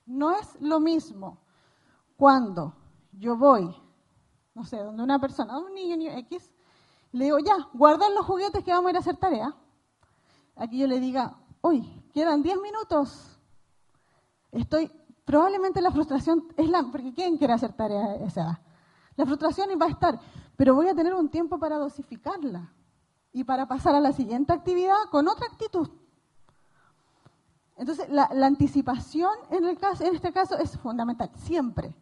No 0.07 0.31
es 0.31 0.61
lo 0.61 0.79
mismo 0.79 1.39
cuando 2.17 2.73
yo 3.19 3.37
voy, 3.37 3.75
no 4.55 4.63
sé, 4.63 4.77
donde 4.77 5.03
una 5.03 5.19
persona, 5.19 5.59
un 5.59 5.75
niño, 5.75 5.97
niño 5.97 6.13
X, 6.19 6.53
le 7.11 7.25
digo, 7.25 7.41
ya, 7.41 7.57
guardan 7.73 8.15
los 8.15 8.27
juguetes 8.27 8.63
que 8.63 8.71
vamos 8.71 8.87
a 8.87 8.91
ir 8.91 8.97
a 8.97 9.01
hacer 9.01 9.17
tarea. 9.17 9.57
Aquí 10.55 10.79
yo 10.79 10.87
le 10.87 11.01
diga, 11.01 11.37
hoy, 11.63 11.83
quedan 12.15 12.45
10 12.45 12.61
minutos. 12.61 13.41
Estoy 14.53 14.93
probablemente 15.31 15.81
la 15.81 15.93
frustración 15.93 16.49
es 16.57 16.69
la, 16.69 16.83
porque 16.91 17.15
¿quién 17.15 17.37
quiere 17.37 17.53
hacer 17.53 17.73
tarea 17.73 18.17
esa 18.17 18.41
edad? 18.43 18.59
La 19.15 19.25
frustración 19.25 19.69
va 19.81 19.87
a 19.87 19.91
estar, 19.91 20.19
pero 20.57 20.75
voy 20.75 20.89
a 20.89 20.95
tener 20.95 21.15
un 21.15 21.29
tiempo 21.29 21.57
para 21.61 21.77
dosificarla 21.77 22.73
y 23.33 23.45
para 23.45 23.69
pasar 23.69 23.95
a 23.95 24.01
la 24.01 24.11
siguiente 24.11 24.53
actividad 24.53 24.97
con 25.13 25.29
otra 25.29 25.47
actitud. 25.47 25.89
Entonces, 27.77 28.09
la, 28.09 28.29
anticipación 28.43 29.31
en, 29.51 29.67
este 29.67 30.33
caso 30.33 30.59
es 30.59 30.77
fundamental, 30.79 31.31
siempre. 31.37 31.95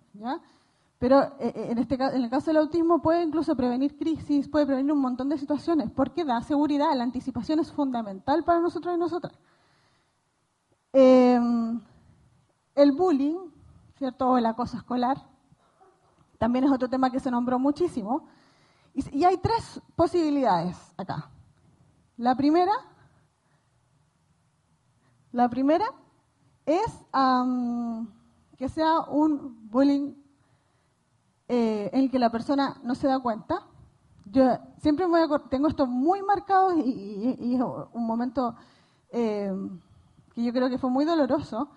Pero 0.99 1.21
eh, 1.21 1.53
eh, 1.55 1.67
en, 1.71 1.79
este, 1.79 1.97
en 1.97 2.25
el 2.25 2.31
caso 2.31 2.47
del 2.47 2.57
autismo 2.57 3.03
puede 3.03 3.23
incluso 3.23 3.55
prevenir 3.55 3.95
crisis, 3.99 4.49
puede 4.49 4.65
prevenir 4.65 4.91
un 4.91 5.03
montón 5.03 5.29
de 5.29 5.37
situaciones, 5.37 5.91
porque 5.91 6.25
da 6.25 6.41
seguridad, 6.41 6.97
la 6.97 7.05
anticipación 7.05 7.61
es 7.61 7.71
fundamental 7.71 8.43
para 8.43 8.59
nosotros 8.59 8.97
y 8.97 8.99
nosotras. 8.99 9.35
Eh, 10.95 11.39
el 12.79 12.93
bullying, 12.93 13.37
¿cierto? 13.97 14.31
O 14.31 14.39
el 14.39 14.47
acoso 14.47 14.77
escolar, 14.77 15.19
también 16.39 16.65
es 16.65 16.71
otro 16.71 16.89
tema 16.89 17.11
que 17.11 17.19
se 17.19 17.31
nombró 17.31 17.59
muchísimo. 17.59 18.29
Y, 18.95 19.25
hay 19.25 19.37
tres 19.39 19.81
posibilidades 19.97 20.77
acá. 20.97 21.31
La 22.17 22.37
primera, 22.37 22.73
la 25.33 25.49
primera 25.49 25.87
es 26.65 27.05
que 28.57 28.69
sea 28.69 29.01
un 29.01 29.69
bullying 29.71 30.15
eh, 31.49 31.91
en 31.93 32.05
el 32.05 32.11
que 32.11 32.19
la 32.19 32.31
persona 32.31 32.81
no 32.83 32.95
se 32.95 33.09
da 33.09 33.19
cuenta. 33.19 33.67
Yo 34.25 34.59
siempre 34.79 35.07
tengo 35.51 35.69
esto 35.69 35.87
muy 35.87 36.23
marcado 36.23 36.77
y, 36.77 37.55
es 37.55 37.61
un 37.93 38.07
momento 38.07 38.55
eh, 39.11 39.53
que 40.35 40.45
yo 40.45 40.53
creo 40.53 40.69
que 40.69 40.79
fue 40.79 40.91
muy 40.91 41.05
doloroso 41.05 41.71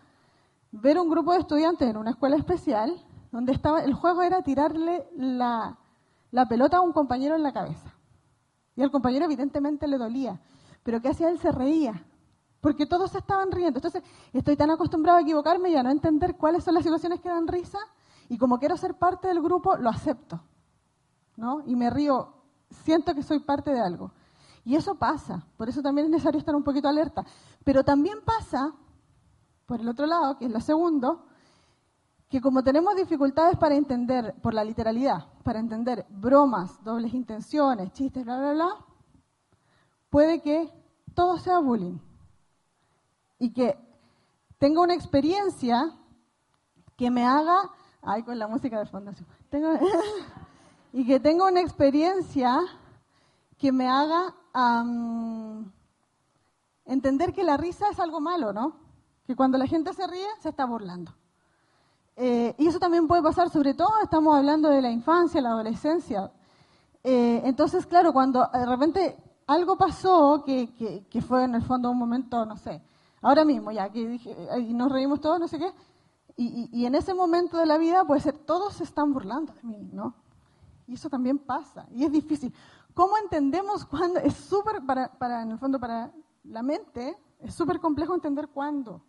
ver 0.72 1.00
un 1.00 1.10
grupo 1.10 1.34
de 1.34 1.40
estudiantes 1.40 1.90
en 1.90 1.98
una 1.98 2.12
escuela 2.12 2.36
especial 2.36 3.04
donde 3.32 3.54
estaba, 3.54 3.84
el 3.84 3.94
juego 3.94 4.22
era 4.22 4.42
tirarle 4.42 5.08
la, 5.16 5.78
pelota 6.50 6.78
a 6.78 6.82
un 6.82 6.92
compañero 6.92 7.36
en 7.36 7.44
la 7.44 7.54
cabeza. 7.54 7.94
Y 8.76 8.82
al 8.82 8.92
compañero 8.92 9.26
evidentemente 9.26 9.88
le 9.88 9.98
dolía. 9.98 10.40
Pero 10.84 11.02
¿qué 11.02 11.10
hacía? 11.10 11.30
Él 11.30 11.40
se 11.40 11.52
reía. 11.52 12.06
porque 12.62 12.86
todos 12.86 13.16
estaban 13.16 13.52
riendo. 13.52 13.80
Entonces, 13.80 14.04
estoy 14.34 14.56
tan 14.56 14.70
acostumbrado 14.70 15.18
a 15.18 15.22
equivocarme 15.22 15.72
y 15.72 15.76
a 15.76 15.84
no 15.84 15.90
entender 15.90 16.38
cuáles 16.38 16.64
son 16.64 16.76
las 16.76 16.84
situaciones 16.84 17.20
que 17.20 17.30
dan 17.30 17.48
risa, 17.48 17.80
y 18.30 18.38
como 18.38 18.60
quiero 18.60 18.78
ser 18.78 18.94
parte 18.94 19.28
del 19.28 19.42
grupo, 19.42 19.76
lo 19.78 19.90
acepto, 19.90 20.40
¿no? 21.36 21.64
Y 21.66 21.76
me 21.76 21.90
río, 21.90 22.34
siento 22.70 23.16
que 23.16 23.24
soy 23.24 23.40
parte 23.40 23.72
de 23.72 23.82
algo. 23.82 24.12
Y 24.64 24.76
eso 24.76 24.96
pasa, 24.96 25.44
por 25.58 25.68
eso 25.70 25.82
también 25.82 26.06
es 26.06 26.12
necesario 26.12 26.40
estar 26.40 26.56
un 26.56 26.64
poquito 26.64 26.88
alerta. 26.88 27.26
Pero 27.64 27.84
también 27.84 28.20
pasa, 28.24 28.74
por 29.72 29.80
el 29.80 29.88
otro 29.88 30.06
lado, 30.06 30.38
que 30.38 30.48
es 30.48 30.52
lo 30.52 30.60
segundo, 30.60 31.24
que 32.30 32.42
como 32.42 32.62
tenemos 32.62 32.94
dificultades 32.94 33.56
para 33.56 33.74
entender, 33.74 34.36
por 34.42 34.54
la 34.54 34.66
literalidad, 34.66 35.28
para 35.44 35.60
entender 35.60 36.06
bromas, 36.10 36.84
dobles 36.84 37.14
intenciones, 37.14 37.94
chistes, 37.94 38.26
bla, 38.26 38.38
bla, 38.38 38.52
bla, 38.52 38.86
puede 40.10 40.42
que 40.42 40.70
todo 41.14 41.38
sea 41.38 41.60
bullying. 41.60 42.00
Y 43.40 43.54
que 43.54 43.80
tenga 44.58 44.82
una 44.82 44.94
experiencia 44.94 45.98
que 46.98 47.10
me 47.10 47.26
haga, 47.26 47.56
ay, 48.02 48.24
con 48.24 48.38
la 48.38 48.50
música 48.50 48.78
de 48.78 48.88
fondo, 48.88 49.14
y 50.92 51.08
que 51.08 51.18
tenga 51.22 51.46
una 51.46 51.62
experiencia 51.62 52.60
que 53.58 53.72
me 53.72 53.88
haga 53.88 54.36
entender 56.84 57.32
que 57.32 57.46
la 57.46 57.56
risa 57.56 57.86
es 57.90 58.02
algo 58.02 58.20
malo, 58.20 58.52
¿no? 58.52 58.91
Cuando 59.36 59.58
la 59.58 59.68
gente 59.68 59.94
se 59.94 60.06
ríe, 60.08 60.28
se 60.40 60.50
está 60.50 60.66
burlando. 60.66 61.14
Eh, 62.16 62.54
y 62.58 62.68
eso 62.68 62.80
también 62.80 63.08
puede 63.08 63.22
pasar, 63.22 63.50
sobre 63.50 63.74
todo 63.74 63.92
estamos 64.04 64.36
hablando 64.38 64.70
de 64.70 64.82
la 64.82 64.92
infancia, 64.92 65.42
la 65.42 65.50
adolescencia. 65.50 66.32
Eh, 67.04 67.42
entonces, 67.46 67.86
claro, 67.86 68.14
cuando 68.14 68.48
de 68.54 68.66
repente 68.66 69.18
algo 69.48 69.78
pasó 69.78 70.44
que, 70.46 71.04
fue 71.28 71.46
en 71.46 71.56
el 71.56 71.64
fondo 71.64 71.90
un 71.90 71.98
momento, 71.98 72.46
no 72.46 72.58
sé, 72.58 72.82
ahora 73.22 73.44
mismo 73.44 73.72
ya, 73.72 73.90
que 73.90 74.08
dije, 74.08 74.36
y 74.60 74.74
nos 74.74 74.92
reímos 74.92 75.20
todos, 75.20 75.40
no 75.40 75.48
sé 75.48 75.58
qué, 75.58 75.74
y, 76.38 76.70
y, 76.72 76.86
en 76.86 76.96
ese 76.96 77.14
momento 77.14 77.58
de 77.58 77.66
la 77.66 77.78
vida 77.78 78.06
puede 78.06 78.22
ser, 78.22 78.38
todos 78.38 78.74
se 78.74 78.84
están 78.84 79.14
burlando 79.14 79.54
de 79.54 79.64
mí, 79.64 79.90
¿no? 79.92 80.16
Y 80.88 80.94
eso 80.94 81.10
también 81.10 81.38
pasa, 81.38 81.86
y 81.92 82.04
es 82.04 82.12
difícil. 82.12 82.54
¿Cómo 82.94 83.18
entendemos 83.18 83.86
cuándo? 83.86 84.20
Es 84.20 84.36
súper, 84.36 84.86
para, 84.86 85.12
para, 85.18 85.42
en 85.42 85.52
el 85.52 85.58
fondo, 85.58 85.80
para 85.80 86.12
la 86.44 86.64
mente, 86.64 87.18
es 87.40 87.54
súper 87.54 87.80
complejo 87.80 88.14
entender 88.14 88.48
cuándo. 88.50 89.02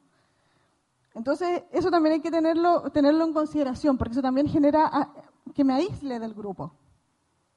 Entonces, 1.15 1.62
eso 1.73 1.91
también 1.91 2.15
hay 2.15 2.20
que 2.20 2.31
tenerlo, 2.31 2.91
tenerlo 2.91 3.24
en 3.24 3.32
consideración, 3.32 3.99
porque 3.99 4.12
eso 4.12 4.23
también 4.23 4.49
genera 4.49 4.89
ah, 4.92 5.12
que 5.55 5.65
me 5.65 5.74
aísle 5.74 6.18
del 6.18 6.34
grupo. 6.34 6.73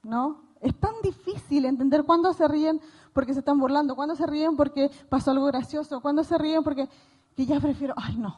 ¿No? 0.03 0.42
Es 0.61 0.77
tan 0.80 0.93
difícil 1.01 1.66
entender 1.66 2.03
cuándo 2.03 2.34
se 2.34 2.48
ríen 2.48 2.82
porque 3.14 3.34
se 3.34 3.40
están 3.40 3.59
burlando, 3.59 3.95
cuándo 3.95 4.16
se 4.16 4.25
ríen 4.25 4.56
porque 4.56 4.90
pasó 5.09 5.32
algo 5.32 5.45
gracioso, 5.45 6.01
cuándo 6.01 6.24
se 6.24 6.38
ríen 6.38 6.64
porque 6.64 6.90
que 7.35 7.45
ya 7.45 7.59
prefiero, 7.59 7.93
ay 7.98 8.17
no. 8.17 8.35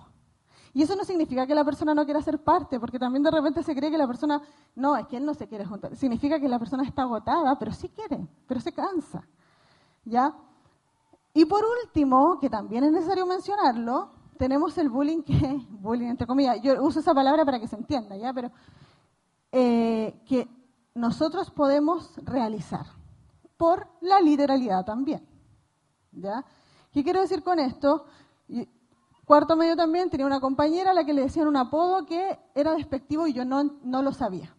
Y 0.73 0.83
eso 0.83 0.95
no 0.95 1.03
significa 1.03 1.47
que 1.47 1.55
la 1.55 1.65
persona 1.65 1.95
no 1.95 2.05
quiera 2.05 2.21
ser 2.21 2.43
parte, 2.43 2.79
porque 2.79 2.99
también 2.99 3.23
de 3.23 3.31
repente 3.31 3.63
se 3.63 3.75
cree 3.75 3.89
que 3.89 3.97
la 3.97 4.05
persona, 4.05 4.41
no, 4.75 4.95
es 4.95 5.07
que 5.07 5.17
él 5.17 5.25
no 5.25 5.33
se 5.33 5.47
quiere 5.47 5.65
juntar. 5.65 5.95
Significa 5.95 6.39
que 6.39 6.47
la 6.47 6.59
persona 6.59 6.83
está 6.83 7.01
agotada, 7.01 7.57
pero 7.57 7.71
sí 7.71 7.89
quiere, 7.89 8.27
pero 8.47 8.59
se 8.59 8.71
cansa. 8.71 9.23
¿Ya? 10.05 10.35
Y 11.33 11.45
por 11.45 11.63
último, 11.83 12.37
que 12.39 12.49
también 12.49 12.83
es 12.83 12.91
necesario 12.91 13.25
mencionarlo, 13.25 14.11
tenemos 14.37 14.77
el 14.77 14.89
bullying 14.89 15.23
que, 15.23 15.65
bullying 15.69 16.09
entre 16.09 16.27
comillas, 16.27 16.61
yo 16.61 16.81
uso 16.83 16.99
esa 16.99 17.13
palabra 17.13 17.45
para 17.45 17.59
que 17.59 17.67
se 17.67 17.75
entienda, 17.75 18.15
¿ya? 18.15 18.33
Pero 18.33 18.51
eh, 19.51 20.21
que 20.25 20.47
nosotros 20.93 21.51
podemos 21.51 22.15
realizar 22.23 22.85
por 23.57 23.87
la 24.01 24.19
literalidad 24.21 24.85
también, 24.85 25.27
¿ya? 26.11 26.43
¿Qué 26.91 27.03
quiero 27.03 27.21
decir 27.21 27.43
con 27.43 27.59
esto? 27.59 28.05
cuarto 29.25 29.57
medio 29.57 29.75
también 29.75 30.09
tenía 30.09 30.25
una 30.25 30.39
compañera 30.39 30.91
a 30.91 30.93
la 30.93 31.03
que 31.03 31.13
le 31.13 31.23
decían 31.23 31.49
un 31.49 31.57
apodo 31.57 32.05
que 32.05 32.39
era 32.55 32.73
despectivo 32.73 33.27
y 33.27 33.33
yo 33.33 33.43
no, 33.43 33.61
no 33.83 34.01
lo 34.01 34.13
sabía. 34.13 34.55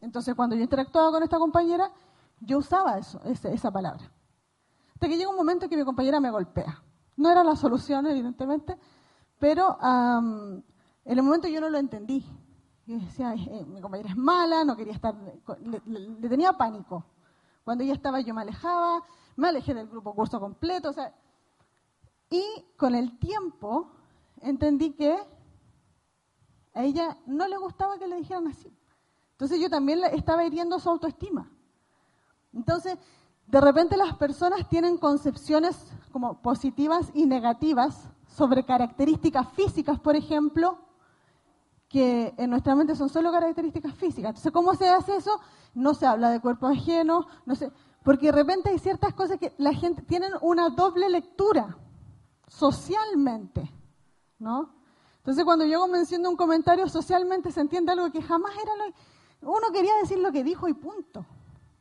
Entonces, 0.00 0.34
cuando 0.34 0.56
yo 0.56 0.62
interactuaba 0.62 1.12
con 1.12 1.22
esta 1.22 1.38
compañera, 1.38 1.92
yo 2.40 2.58
usaba 2.58 2.98
eso, 2.98 3.20
esa 3.22 3.70
palabra. 3.70 4.10
Hasta 4.94 5.08
que 5.08 5.16
llega 5.16 5.30
un 5.30 5.36
momento 5.36 5.64
en 5.66 5.70
que 5.70 5.76
mi 5.76 5.84
compañera 5.84 6.20
me 6.20 6.30
golpea. 6.30 6.82
No 7.16 7.30
era 7.30 7.42
la 7.42 7.56
solución, 7.56 8.06
evidentemente, 8.06 8.78
pero 9.38 9.78
en 9.80 10.62
el 11.04 11.22
momento 11.22 11.48
yo 11.48 11.60
no 11.60 11.70
lo 11.70 11.78
entendí. 11.78 12.24
Yo 12.86 12.98
decía, 12.98 13.34
eh, 13.34 13.64
mi 13.66 13.80
compañera 13.80 14.10
es 14.10 14.16
mala, 14.16 14.64
no 14.64 14.76
quería 14.76 14.92
estar, 14.92 15.14
le, 15.14 16.28
tenía 16.28 16.52
pánico. 16.52 17.04
Cuando 17.64 17.82
ella 17.82 17.94
estaba 17.94 18.20
yo 18.20 18.32
me 18.32 18.42
alejaba, 18.42 19.02
me 19.34 19.48
alejé 19.48 19.74
del 19.74 19.88
grupo 19.88 20.14
curso 20.14 20.38
completo, 20.38 20.94
y 22.30 22.44
con 22.76 22.94
el 22.94 23.18
tiempo 23.18 23.90
entendí 24.40 24.92
que 24.92 25.16
a 26.74 26.84
ella 26.84 27.16
no 27.26 27.48
le 27.48 27.56
gustaba 27.56 27.98
que 27.98 28.06
le 28.06 28.16
dijeran 28.16 28.46
así. 28.48 28.72
Entonces 29.32 29.60
yo 29.60 29.68
también 29.68 30.00
estaba 30.12 30.44
hiriendo 30.44 30.78
su 30.78 30.88
autoestima. 30.88 31.50
Entonces, 32.52 32.98
de 33.46 33.60
repente 33.60 33.96
las 33.96 34.14
personas 34.16 34.68
tienen 34.68 34.96
concepciones 34.96 35.76
como 36.16 36.40
positivas 36.40 37.10
y 37.12 37.26
negativas 37.26 38.08
sobre 38.26 38.64
características 38.64 39.52
físicas, 39.52 40.00
por 40.00 40.16
ejemplo, 40.16 40.78
que 41.90 42.32
en 42.38 42.48
nuestra 42.48 42.74
mente 42.74 42.96
son 42.96 43.10
solo 43.10 43.30
características 43.30 43.94
físicas. 43.96 44.30
Entonces, 44.30 44.50
¿cómo 44.50 44.72
se 44.72 44.88
hace 44.88 45.14
eso? 45.14 45.38
No 45.74 45.92
se 45.92 46.06
habla 46.06 46.30
de 46.30 46.40
cuerpo 46.40 46.68
ajeno, 46.68 47.26
no 47.44 47.54
sé, 47.54 47.70
porque 48.02 48.28
de 48.28 48.32
repente 48.32 48.70
hay 48.70 48.78
ciertas 48.78 49.12
cosas 49.12 49.38
que 49.38 49.52
la 49.58 49.74
gente 49.74 50.00
tienen 50.00 50.32
una 50.40 50.70
doble 50.70 51.10
lectura 51.10 51.76
socialmente, 52.48 53.70
¿no? 54.38 54.70
Entonces, 55.18 55.44
cuando 55.44 55.66
yo 55.66 55.86
menciono 55.86 56.30
un 56.30 56.36
comentario 56.36 56.88
socialmente 56.88 57.52
se 57.52 57.60
entiende 57.60 57.92
algo 57.92 58.10
que 58.10 58.22
jamás 58.22 58.52
era 58.54 58.74
lo 58.76 58.94
uno 59.42 59.70
quería 59.70 59.94
decir 60.00 60.18
lo 60.18 60.32
que 60.32 60.42
dijo 60.42 60.66
y 60.66 60.72
punto. 60.72 61.26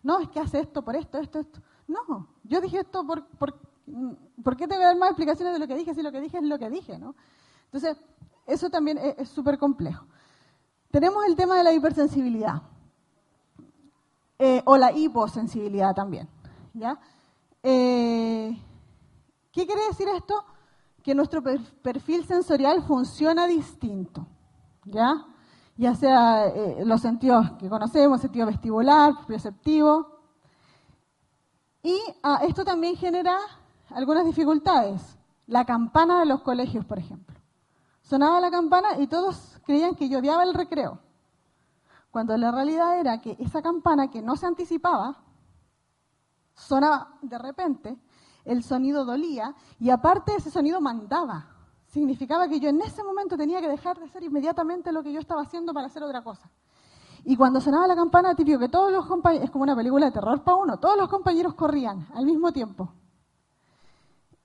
No, 0.03 0.19
es 0.19 0.27
que 0.27 0.41
hace 0.41 0.59
esto 0.59 0.83
por 0.83 0.97
esto, 0.97 1.19
esto, 1.19 1.39
esto. 1.39 1.61
No, 1.87 2.27
yo 2.43 2.59
dije 2.59 2.79
esto 2.79 3.07
por, 3.07 3.25
por, 3.27 3.57
¿por 4.43 4.55
qué 4.55 4.67
te 4.67 4.75
voy 4.75 4.83
a 4.83 4.87
dar 4.87 4.97
más 4.97 5.09
explicaciones 5.09 5.53
de 5.53 5.59
lo 5.59 5.67
que 5.67 5.75
dije 5.75 5.93
si 5.93 6.01
lo 6.01 6.11
que 6.11 6.21
dije 6.21 6.37
es 6.37 6.43
lo 6.43 6.59
que 6.59 6.69
dije, 6.69 6.97
no? 6.97 7.15
Entonces, 7.65 7.97
eso 8.45 8.69
también 8.69 8.97
es 8.97 9.29
súper 9.29 9.57
complejo. 9.57 10.05
Tenemos 10.91 11.25
el 11.25 11.35
tema 11.35 11.57
de 11.57 11.63
la 11.63 11.73
hipersensibilidad 11.73 12.61
eh, 14.39 14.61
o 14.65 14.77
la 14.77 14.91
hiposensibilidad 14.91 15.93
también. 15.93 16.29
Eh, 17.63 18.61
¿Qué 19.51 19.65
quiere 19.65 19.87
decir 19.87 20.07
esto? 20.09 20.43
Que 21.03 21.15
nuestro 21.15 21.41
perfil 21.41 22.25
sensorial 22.25 22.83
funciona 22.83 23.47
distinto, 23.47 24.27
¿ya? 24.85 25.25
ya 25.77 25.93
sea 25.95 26.47
eh, 26.47 26.83
los 26.85 27.01
sentidos 27.01 27.51
que 27.59 27.69
conocemos, 27.69 28.21
sentido 28.21 28.47
vestibular, 28.47 29.25
perceptivo. 29.25 30.19
Y 31.83 31.97
ah, 32.23 32.41
esto 32.47 32.63
también 32.63 32.95
genera 32.95 33.37
algunas 33.95 34.25
dificultades. 34.25 35.17
La 35.47 35.65
campana 35.65 36.19
de 36.19 36.25
los 36.25 36.41
colegios, 36.41 36.85
por 36.85 36.99
ejemplo. 36.99 37.35
Sonaba 38.01 38.39
la 38.39 38.51
campana 38.51 38.99
y 38.99 39.07
todos 39.07 39.59
creían 39.65 39.95
que 39.95 40.09
yo 40.09 40.19
el 40.19 40.53
recreo. 40.53 40.99
Cuando 42.11 42.37
la 42.37 42.51
realidad 42.51 42.99
era 42.99 43.21
que 43.21 43.35
esa 43.39 43.61
campana 43.61 44.09
que 44.09 44.21
no 44.21 44.35
se 44.35 44.45
anticipaba, 44.45 45.17
sonaba 46.53 47.17
de 47.21 47.37
repente, 47.37 47.97
el 48.43 48.63
sonido 48.63 49.05
dolía 49.05 49.55
y 49.79 49.89
aparte 49.89 50.35
ese 50.35 50.51
sonido 50.51 50.81
mandaba 50.81 51.51
significaba 51.87 52.47
que 52.49 52.59
yo 52.59 52.69
en 52.69 52.81
ese 52.81 53.03
momento 53.03 53.37
tenía 53.37 53.61
que 53.61 53.69
dejar 53.69 53.97
de 53.97 54.05
hacer 54.05 54.23
inmediatamente 54.23 54.91
lo 54.91 55.01
que 55.01 55.13
yo 55.13 55.19
estaba 55.19 55.41
haciendo 55.41 55.73
para 55.73 55.87
hacer 55.87 56.03
otra 56.03 56.21
cosa. 56.23 56.49
Y 57.23 57.37
cuando 57.37 57.61
sonaba 57.61 57.87
la 57.87 57.95
campana, 57.95 58.35
típico 58.35 58.59
que 58.59 58.69
todos 58.69 58.91
los 58.91 59.05
compañeros, 59.05 59.45
es 59.45 59.51
como 59.51 59.63
una 59.63 59.75
película 59.75 60.07
de 60.07 60.11
terror 60.11 60.43
para 60.43 60.57
uno, 60.57 60.77
todos 60.77 60.97
los 60.97 61.07
compañeros 61.07 61.53
corrían 61.53 62.07
al 62.13 62.25
mismo 62.25 62.51
tiempo. 62.51 62.91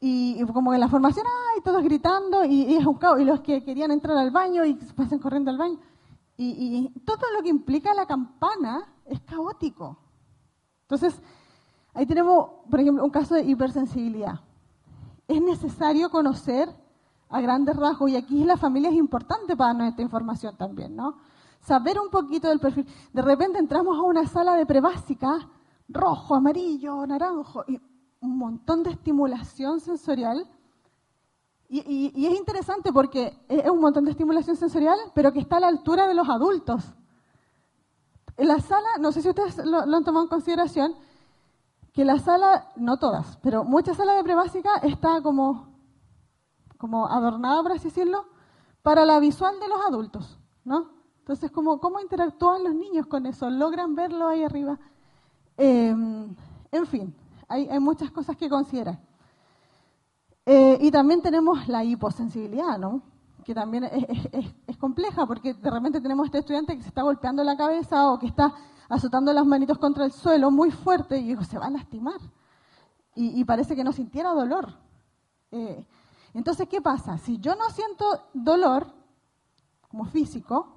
Y, 0.00 0.42
como 0.46 0.72
en 0.72 0.80
la 0.80 0.88
formación, 0.88 1.26
¡ay! 1.26 1.60
Todos 1.62 1.82
gritando, 1.84 2.44
y, 2.44 2.74
es 2.74 2.86
un 2.86 2.94
caos. 2.94 3.20
Y 3.20 3.24
los 3.24 3.40
que 3.40 3.62
querían 3.62 3.90
entrar 3.90 4.16
al 4.16 4.30
baño 4.30 4.64
y 4.64 4.74
pasan 4.74 5.18
corriendo 5.18 5.50
al 5.50 5.58
baño. 5.58 5.78
Y, 6.36 6.88
y 6.94 7.00
todo 7.00 7.26
lo 7.36 7.42
que 7.42 7.50
implica 7.50 7.92
la 7.92 8.06
campana 8.06 8.88
es 9.04 9.20
caótico. 9.20 9.98
Entonces, 10.82 11.20
ahí 11.92 12.06
tenemos, 12.06 12.48
por 12.70 12.80
ejemplo, 12.80 13.04
un 13.04 13.10
caso 13.10 13.34
de 13.34 13.44
hipersensibilidad. 13.44 14.40
Es 15.28 15.42
necesario 15.42 16.10
conocer 16.10 16.68
a 17.28 17.40
grandes 17.40 17.76
rasgos, 17.76 18.10
y 18.10 18.16
aquí 18.16 18.44
la 18.44 18.56
familia 18.56 18.90
es 18.90 18.96
importante 18.96 19.56
para 19.56 19.72
nuestra 19.74 20.02
información 20.02 20.56
también, 20.56 20.96
¿no? 20.96 21.18
Saber 21.60 22.00
un 22.00 22.10
poquito 22.10 22.48
del 22.48 22.58
perfil. 22.58 22.86
De 23.12 23.22
repente 23.22 23.58
entramos 23.58 23.96
a 23.98 24.02
una 24.02 24.26
sala 24.26 24.54
de 24.54 24.66
prebásica, 24.66 25.48
rojo, 25.88 26.34
amarillo, 26.34 27.06
naranjo, 27.06 27.64
y 27.68 27.78
un 28.20 28.38
montón 28.38 28.82
de 28.82 28.90
estimulación 28.90 29.80
sensorial. 29.80 30.46
Y, 31.68 32.26
es 32.26 32.36
interesante 32.36 32.92
porque 32.92 33.38
es 33.48 33.70
un 33.70 33.80
montón 33.80 34.04
de 34.04 34.10
estimulación 34.10 34.56
sensorial, 34.56 34.98
pero 35.14 35.32
que 35.32 35.38
está 35.38 35.58
a 35.58 35.60
la 35.60 35.68
altura 35.68 36.08
de 36.08 36.14
los 36.14 36.28
adultos. 36.28 36.92
En 38.36 38.48
la 38.48 38.58
sala, 38.60 38.88
no 38.98 39.12
sé 39.12 39.22
si 39.22 39.28
ustedes 39.28 39.58
lo, 39.58 39.86
lo 39.86 39.96
han 39.96 40.04
tomado 40.04 40.24
en 40.24 40.30
consideración, 40.30 40.94
que 41.92 42.04
la 42.04 42.18
sala, 42.18 42.70
no 42.76 42.98
todas, 42.98 43.36
pero 43.42 43.64
muchas 43.64 43.96
salas 43.96 44.16
de 44.16 44.24
prebásica 44.24 44.76
está 44.82 45.22
como 45.22 45.70
como 46.80 47.06
adornada, 47.06 47.62
por 47.62 47.72
así 47.72 47.88
decirlo, 47.88 48.24
para 48.82 49.04
la 49.04 49.20
visual 49.20 49.60
de 49.60 49.68
los 49.68 49.84
adultos, 49.86 50.38
¿no? 50.64 50.88
Entonces, 51.18 51.50
como, 51.50 51.78
¿cómo 51.78 52.00
interactúan 52.00 52.64
los 52.64 52.74
niños 52.74 53.06
con 53.06 53.26
eso? 53.26 53.50
¿Logran 53.50 53.94
verlo 53.94 54.26
ahí 54.28 54.42
arriba? 54.42 54.78
Em, 55.58 56.34
en 56.72 56.86
fin, 56.86 57.14
hay, 57.50 57.80
muchas 57.80 58.10
cosas 58.12 58.36
que 58.36 58.48
considerar. 58.48 58.98
Eh, 60.46 60.78
y 60.80 60.90
también 60.90 61.20
tenemos 61.20 61.68
la 61.68 61.84
hiposensibilidad, 61.84 62.78
¿no? 62.78 63.02
que 63.44 63.54
también 63.54 63.84
es, 63.84 64.76
compleja, 64.76 65.26
porque 65.26 65.54
de 65.54 65.70
repente 65.70 66.00
tenemos 66.00 66.26
este 66.26 66.38
estudiante 66.38 66.76
que 66.76 66.82
se 66.82 66.88
está 66.88 67.02
golpeando 67.02 67.42
la 67.42 67.56
cabeza 67.56 68.10
o 68.10 68.18
que 68.18 68.26
está 68.26 68.54
azotando 68.88 69.32
las 69.32 69.44
manitos 69.44 69.78
contra 69.78 70.04
el 70.04 70.12
suelo 70.12 70.50
muy 70.50 70.70
fuerte 70.70 71.18
y 71.18 71.28
digo, 71.28 71.42
se 71.42 71.58
va 71.58 71.66
a 71.66 71.70
lastimar. 71.70 72.20
Y, 73.16 73.44
parece 73.44 73.74
que 73.74 73.82
no 73.82 73.92
sintiera 73.92 74.30
dolor. 74.30 74.72
Eh, 75.50 75.84
entonces, 76.32 76.68
¿qué 76.68 76.80
pasa? 76.80 77.18
Si 77.18 77.38
yo 77.38 77.56
no 77.56 77.68
siento 77.70 78.28
dolor 78.32 78.86
como 79.88 80.04
físico, 80.04 80.72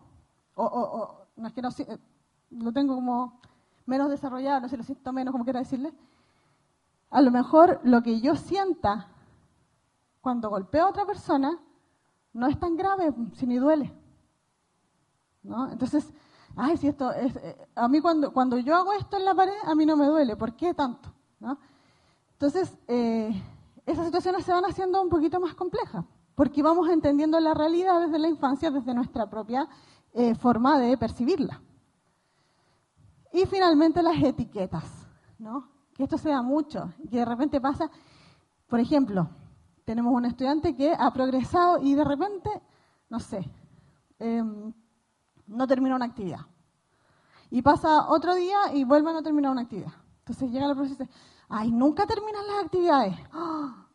o, 0.55 1.27
no 1.35 1.47
es 1.47 1.53
que 1.53 1.61
no 1.61 1.69
eh, 1.69 1.99
lo 2.49 2.71
tengo 2.73 2.95
como 2.95 3.39
menos 3.85 4.09
desarrollado, 4.09 4.61
no 4.61 4.67
sé, 4.67 4.77
lo 4.77 4.83
siento 4.83 5.13
menos, 5.13 5.31
como 5.31 5.43
quiera 5.43 5.59
decirle, 5.59 5.93
a 7.13 7.21
lo 7.21 7.29
mejor 7.29 7.79
lo 7.83 8.01
que 8.01 8.19
yo 8.21 8.35
sienta 8.35 9.07
cuando 10.19 10.49
golpeo 10.49 10.85
a 10.85 10.89
otra 10.89 11.05
persona 11.05 11.59
no 12.33 12.47
es 12.47 12.59
tan 12.59 12.75
grave 12.75 13.13
si 13.33 13.45
ni 13.45 13.57
duele. 13.57 13.93
¿no? 15.43 15.71
Entonces, 15.71 16.11
ay, 16.55 16.75
si 16.75 16.87
esto 16.87 17.11
es, 17.11 17.35
eh, 17.35 17.67
a 17.75 17.87
mí 17.87 18.01
cuando, 18.01 18.33
cuando 18.33 18.57
yo 18.57 18.75
hago 18.75 18.93
esto 18.93 19.17
en 19.17 19.25
la 19.25 19.35
pared, 19.35 19.53
a 19.63 19.75
mí 19.75 19.85
no 19.85 19.95
me 19.95 20.07
duele, 20.07 20.35
¿por 20.35 20.55
qué 20.55 20.73
tanto? 20.73 21.13
¿no? 21.39 21.59
Entonces, 22.31 22.75
eh, 22.87 23.31
esas 23.85 24.05
situaciones 24.07 24.43
se 24.43 24.51
van 24.51 24.65
haciendo 24.65 24.99
un 24.99 25.09
poquito 25.09 25.39
más 25.39 25.53
complejas, 25.53 26.03
porque 26.33 26.63
vamos 26.63 26.89
entendiendo 26.89 27.39
la 27.39 27.53
realidad 27.53 28.01
desde 28.01 28.17
la 28.17 28.27
infancia, 28.27 28.71
desde 28.71 28.91
nuestra 28.95 29.29
propia 29.29 29.69
eh, 30.13 30.33
forma 30.33 30.79
de 30.79 30.97
percibirla. 30.97 31.61
Y 33.31 33.45
finalmente 33.45 34.01
las 34.01 34.19
etiquetas, 34.19 35.05
¿no? 35.37 35.72
Que 35.93 36.03
esto 36.03 36.17
se 36.17 36.29
da 36.29 36.41
mucho, 36.41 36.91
que 37.09 37.17
de 37.17 37.25
repente 37.25 37.61
pasa, 37.61 37.89
por 38.67 38.79
ejemplo, 38.79 39.29
tenemos 39.85 40.13
un 40.13 40.25
estudiante 40.25 40.75
que 40.75 40.93
ha 40.97 41.11
progresado 41.11 41.79
y 41.81 41.93
de 41.93 42.03
repente, 42.03 42.49
no 43.09 43.19
sé, 43.19 43.49
em, 44.19 44.73
no 45.47 45.67
termina 45.67 45.95
una 45.95 46.05
actividad. 46.05 46.41
Y 47.51 47.61
pasa 47.61 48.09
otro 48.09 48.33
día 48.33 48.73
y 48.73 48.83
vuelve 48.83 49.11
a 49.11 49.13
no 49.13 49.23
terminar 49.23 49.51
una 49.51 49.61
actividad. 49.61 49.93
Entonces 50.19 50.49
llega 50.51 50.67
la 50.67 50.73
profesora 50.73 51.03
y 51.03 51.07
dice, 51.07 51.19
ay, 51.49 51.71
nunca 51.71 52.07
terminan 52.07 52.47
las 52.47 52.65
actividades. 52.65 53.15
¡Ah! 53.31 53.87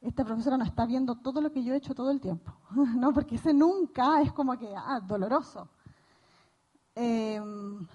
Esta 0.00 0.24
profesora 0.24 0.56
no 0.56 0.64
está 0.64 0.86
viendo 0.86 1.14
todo 1.14 1.40
lo 1.40 1.52
que 1.52 1.62
yo 1.62 1.74
he 1.74 1.76
hecho 1.76 1.94
todo 1.94 2.10
el 2.10 2.20
tiempo. 2.20 2.52
no, 2.96 3.12
porque 3.12 3.36
ese 3.36 3.54
nunca 3.54 4.20
es 4.22 4.32
como 4.32 4.58
que, 4.58 4.74
ah, 4.76 5.00
doloroso. 5.00 5.68
Em, 6.94 7.86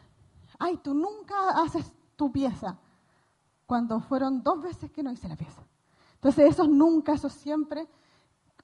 ay, 0.57 0.77
tú 0.77 0.93
nunca 0.93 1.61
haces 1.61 1.93
tu 2.15 2.31
pieza. 2.31 2.79
Cuando 3.65 3.99
fueron 3.99 4.43
dos 4.43 4.61
veces 4.61 4.91
que 4.91 5.03
no 5.03 5.11
hice 5.11 5.27
la 5.27 5.35
pieza. 5.35 5.63
Entonces, 6.15 6.49
esos 6.49 6.69
nunca, 6.69 7.13
esos 7.13 7.33
siempre, 7.33 7.87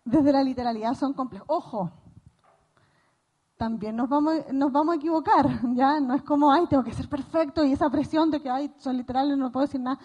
desde 0.04 0.32
la 0.32 0.44
literalidad 0.44 0.94
son 0.96 1.14
complejos. 1.14 1.48
Ojo, 1.50 1.92
también 3.62 3.96
nos 3.96 4.10
vamos, 4.10 4.34
nos 4.52 4.72
vamos 4.72 4.94
a 4.94 4.96
equivocar, 4.96 5.48
¿ya? 5.76 6.00
No 6.00 6.16
es 6.16 6.24
como, 6.24 6.52
ay, 6.52 6.66
tengo 6.68 6.84
que 6.84 6.94
ser 6.94 7.08
perfecto 7.08 7.64
y 7.64 7.72
esa 7.72 7.90
presión 7.92 8.32
de 8.32 8.42
que, 8.42 8.50
ay, 8.50 8.74
son 8.78 8.98
literales, 8.98 9.38
no 9.38 9.52
puedo 9.52 9.68
decir 9.68 9.80
nada. 9.80 10.00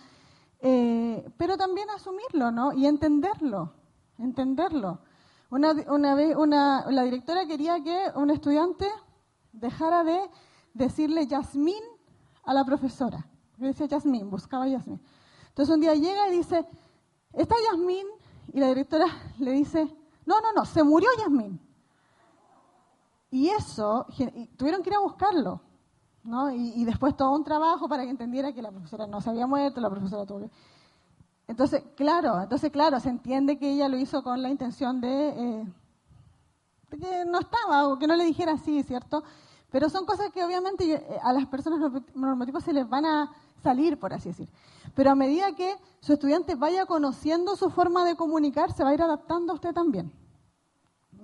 Eh, 0.60 1.26
pero 1.38 1.56
también 1.56 1.88
asumirlo, 1.90 2.50
¿no? 2.50 2.74
Y 2.74 2.86
entenderlo, 2.86 3.72
entenderlo. 4.18 5.00
Una, 5.48 5.72
una 5.88 6.14
vez 6.14 6.36
una, 6.36 6.90
la 6.90 7.02
directora 7.04 7.46
quería 7.46 7.82
que 7.82 8.10
un 8.16 8.30
estudiante 8.30 8.86
dejara 9.52 10.04
de 10.04 10.18
decirle 10.74 11.26
Yasmín 11.26 11.82
a 12.44 12.52
la 12.52 12.64
profesora. 12.64 13.26
Yo 13.58 13.66
decía 13.66 13.86
Yasmín, 13.86 14.30
buscaba 14.30 14.68
Yasmín. 14.68 15.00
Entonces 15.48 15.74
un 15.74 15.80
día 15.80 15.94
llega 15.94 16.28
y 16.28 16.36
dice, 16.36 16.66
Está 17.36 17.54
Yasmín 17.70 18.06
y 18.52 18.60
la 18.60 18.68
directora 18.68 19.06
le 19.38 19.52
dice, 19.52 19.84
no, 20.24 20.40
no, 20.40 20.52
no, 20.54 20.64
se 20.64 20.82
murió 20.82 21.08
Yasmín. 21.18 21.60
Y 23.30 23.48
eso, 23.48 24.06
tuvieron 24.56 24.82
que 24.82 24.88
ir 24.88 24.96
a 24.96 25.00
buscarlo, 25.00 25.60
¿no? 26.24 26.50
Y, 26.50 26.82
después 26.84 27.14
todo 27.14 27.32
un 27.32 27.44
trabajo 27.44 27.88
para 27.88 28.04
que 28.04 28.10
entendiera 28.10 28.52
que 28.52 28.62
la 28.62 28.70
profesora 28.70 29.06
no 29.06 29.20
se 29.20 29.28
había 29.28 29.46
muerto, 29.46 29.80
la 29.80 29.90
profesora 29.90 30.24
tuvo 30.24 30.40
que... 30.40 30.50
Entonces, 31.46 31.84
claro, 31.94 32.40
entonces, 32.40 32.72
claro, 32.72 32.98
se 33.00 33.10
entiende 33.10 33.58
que 33.58 33.70
ella 33.70 33.88
lo 33.88 33.98
hizo 33.98 34.22
con 34.22 34.42
la 34.42 34.48
intención 34.48 35.00
de, 35.00 35.28
eh, 35.28 35.66
de 36.90 36.98
que 36.98 37.24
no 37.26 37.38
estaba 37.38 37.86
o 37.86 37.98
que 37.98 38.06
no 38.06 38.16
le 38.16 38.24
dijera 38.24 38.52
así, 38.52 38.82
¿cierto? 38.82 39.22
Pero 39.70 39.90
son 39.90 40.06
cosas 40.06 40.30
que 40.30 40.44
obviamente 40.44 40.92
eh, 40.92 41.18
a 41.22 41.32
las 41.32 41.46
personas 41.46 41.92
normativas 42.14 42.64
se 42.64 42.72
les 42.72 42.88
van 42.88 43.04
a 43.04 43.32
salir, 43.62 43.98
por 43.98 44.12
así 44.12 44.30
decir. 44.30 44.48
Pero 44.94 45.10
a 45.10 45.14
medida 45.14 45.54
que 45.54 45.76
su 46.00 46.12
estudiante 46.12 46.54
vaya 46.54 46.86
conociendo 46.86 47.56
su 47.56 47.70
forma 47.70 48.04
de 48.04 48.16
comunicar, 48.16 48.72
se 48.72 48.84
va 48.84 48.90
a 48.90 48.94
ir 48.94 49.02
adaptando 49.02 49.52
a 49.52 49.56
usted 49.56 49.72
también. 49.72 50.12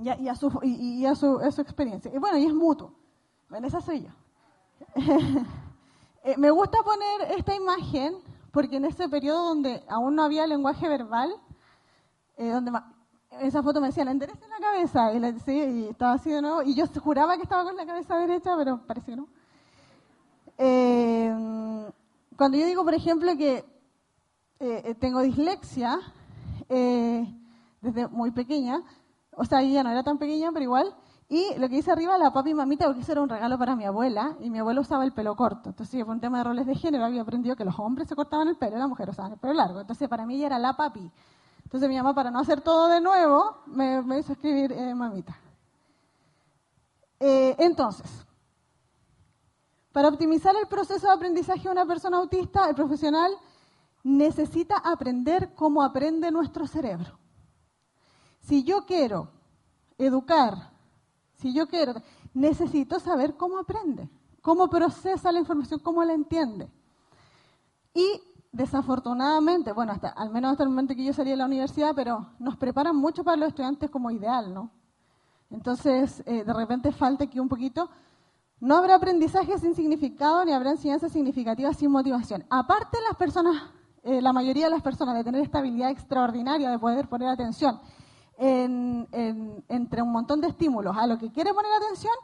Y 0.01 0.09
a, 0.29 0.35
su, 0.35 0.51
y, 0.63 1.07
a, 1.07 1.15
su, 1.15 1.39
experiencia. 1.41 2.13
Y 2.13 2.19
bueno, 2.19 2.37
y 2.39 2.47
es 2.47 2.55
mutuo. 2.55 2.93
Bueno, 3.49 3.67
esa 3.67 3.81
soy 3.81 4.03
yo. 4.03 4.11
Eh, 6.25 6.37
me 6.39 6.53
gusta 6.53 6.79
poner 6.85 7.33
esta 7.37 7.53
imagen 7.53 8.15
porque 8.53 8.77
en 8.77 8.85
ese 8.85 9.09
periodo 9.09 9.49
donde 9.49 9.83
aún 9.89 10.15
no 10.15 10.23
había 10.23 10.47
lenguaje 10.47 10.89
verbal, 10.89 11.35
eh, 12.37 12.49
donde 12.49 12.71
esa 13.41 13.63
foto 13.63 13.81
me 13.81 13.89
decía, 13.89 14.05
enderece 14.05 14.47
la 14.49 14.59
cabeza, 14.59 15.13
y, 15.13 15.21
le, 15.21 15.35
y 15.71 15.89
estaba 15.89 16.13
así 16.13 16.31
de 16.31 16.43
nuevo, 16.43 16.63
y 16.63 16.75
yo 16.75 16.85
juraba 17.01 17.37
que 17.37 17.43
estaba 17.43 17.65
con 17.65 17.77
la 17.77 17.87
cabeza 17.87 18.17
derecha, 18.17 18.55
pero 18.57 18.81
parece 18.87 19.13
que 19.13 19.17
no. 19.17 19.29
Eh, 20.59 21.35
cuando 22.37 22.59
yo 22.59 22.67
digo, 22.67 22.85
por 22.85 22.95
ejemplo, 22.95 23.37
que 23.37 23.65
eh, 24.61 24.83
eh, 24.85 24.95
tengo 24.95 25.21
dislexia 25.23 25.99
eh, 26.69 27.27
desde 27.81 28.09
muy 28.09 28.31
pequeña, 28.31 28.83
o 29.35 29.45
sea, 29.45 29.63
ella 29.63 29.83
no 29.83 29.91
era 29.91 30.03
tan 30.03 30.19
pequeña, 30.19 30.51
pero 30.53 30.65
igual, 30.65 30.95
y 31.29 31.59
lo 31.59 31.69
que 31.69 31.77
dice 31.77 31.91
arriba, 31.91 32.19
la 32.19 32.33
papi 32.33 32.51
y 32.51 32.55
mamita, 32.55 32.85
porque 32.87 33.01
eso 33.01 33.13
era 33.13 33.23
un 33.23 33.29
regalo 33.29 33.59
para 33.59 33.75
mi 33.75 33.85
abuela, 33.85 34.37
y 34.41 34.51
mi 34.51 34.59
abuela 34.59 34.83
usaba 34.83 35.05
el 35.05 35.13
pelo 35.13 35.35
corto. 35.35 35.71
Entonces, 35.71 36.05
por 36.05 36.15
un 36.15 36.21
tema 36.21 36.39
de 36.39 36.45
roles 36.45 36.67
de 36.67 36.75
género, 36.75 37.05
había 37.05 37.23
aprendido 37.23 37.57
que 37.57 37.65
los 37.65 37.79
hombres 37.79 38.07
se 38.07 38.15
cortaban 38.15 38.49
el 38.49 38.57
pelo 38.57 38.77
y 38.77 38.79
las 38.81 38.89
mujeres 38.89 39.15
usaban 39.15 39.33
el 39.33 39.39
pelo 39.39 39.55
largo. 39.55 39.81
Entonces, 39.81 40.09
para 40.09 40.27
mí 40.27 40.37
ella 40.37 40.47
era 40.47 40.59
la 40.59 40.77
papi. 40.77 41.11
Entonces, 41.73 41.89
mi 41.89 41.97
mamá, 41.97 42.15
para 42.15 42.31
no 42.31 42.39
hacer 42.39 42.61
todo 42.61 42.87
de 42.89 43.01
nuevo, 43.01 43.63
me, 43.65 44.19
hizo 44.19 44.35
escribir 44.35 44.75
mamita. 44.95 45.35
entonces, 47.19 48.11
para 49.91 50.09
optimizar 50.09 50.55
el 50.55 50.69
proceso 50.69 51.07
de 51.07 51.15
aprendizaje 51.15 51.63
de 51.63 51.71
una 51.71 51.87
persona 51.87 52.19
autista, 52.19 52.69
el 52.69 52.75
profesional 52.75 53.33
necesita 54.03 54.77
aprender 54.85 55.55
cómo 55.55 55.83
aprende 55.83 56.31
nuestro 56.31 56.67
cerebro. 56.67 57.19
Si 58.41 58.65
yo 58.65 58.85
quiero 58.85 59.31
educar, 59.97 60.73
si 61.39 61.55
yo 61.55 61.69
quiero, 61.69 61.95
necesito 62.35 63.01
saber 63.01 63.35
cómo 63.39 63.59
aprende, 63.59 64.11
cómo 64.43 64.69
procesa 64.69 65.33
la 65.33 65.39
información, 65.39 65.81
cómo 65.81 66.05
la 66.05 66.13
entiende. 66.13 66.71
Y 67.95 68.21
desafortunadamente, 68.53 69.73
bueno, 69.73 69.93
hasta, 69.93 70.09
al 70.09 70.31
menos 70.31 70.53
hasta 70.53 70.63
el 70.63 70.69
momento 70.69 70.95
que 70.95 71.05
yo 71.05 71.13
salí 71.13 71.31
de 71.31 71.37
la 71.37 71.47
universidad, 71.47 71.93
pero 71.95 72.29
nos 72.39 72.57
preparan 72.57 72.95
mucho 72.95 73.25
para 73.25 73.37
los 73.37 73.49
estudiantes 73.49 73.91
como 73.91 74.11
ideal, 74.11 74.53
¿no? 74.53 74.71
Entonces, 75.51 76.23
eh, 76.27 76.45
de 76.45 76.53
repente 76.53 76.93
falta 76.93 77.25
aquí 77.25 77.41
un 77.41 77.49
poquito 77.49 77.91
no 78.63 78.77
habrá 78.77 78.95
aprendizaje 78.95 79.59
sin 79.59 79.75
significado 79.75 80.45
ni 80.45 80.53
habrá 80.53 80.71
enseñanza 80.71 81.09
significativa 81.09 81.75
sin 81.75 81.91
motivación. 81.91 82.45
Aparte, 82.49 82.97
las 83.09 83.17
personas, 83.17 83.61
eh, 84.05 84.23
la 84.23 84.33
mayoría 84.33 84.67
de 84.67 84.71
las 84.71 84.83
personas 84.83 85.17
de 85.17 85.25
tener 85.25 85.43
esta 85.43 85.59
habilidad 85.59 85.91
extraordinaria 85.91 86.71
de 86.71 86.79
poder 86.79 87.09
poner 87.09 87.29
atención 87.29 87.81
entre 88.39 90.03
un 90.03 90.11
montón 90.11 90.41
de 90.41 90.49
estímulos 90.49 90.97
a 90.97 91.07
lo 91.07 91.19
que 91.19 91.31
quiere 91.31 91.53
poner 91.53 91.71
atención, 91.73 92.15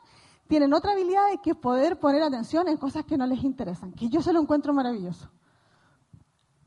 tienen 0.49 0.73
otra 0.73 0.93
habilidad 0.93 1.29
de 1.31 1.39
que 1.39 1.55
poder 1.55 1.99
poner 1.99 2.23
atención 2.23 2.67
en 2.69 2.77
cosas 2.77 3.05
que 3.05 3.17
no 3.17 3.27
les 3.27 3.45
interesan, 3.45 3.93
que 3.93 4.09
yo 4.09 4.23
se 4.23 4.33
lo 4.33 4.41
encuentro 4.41 4.73
maravilloso. 4.73 5.29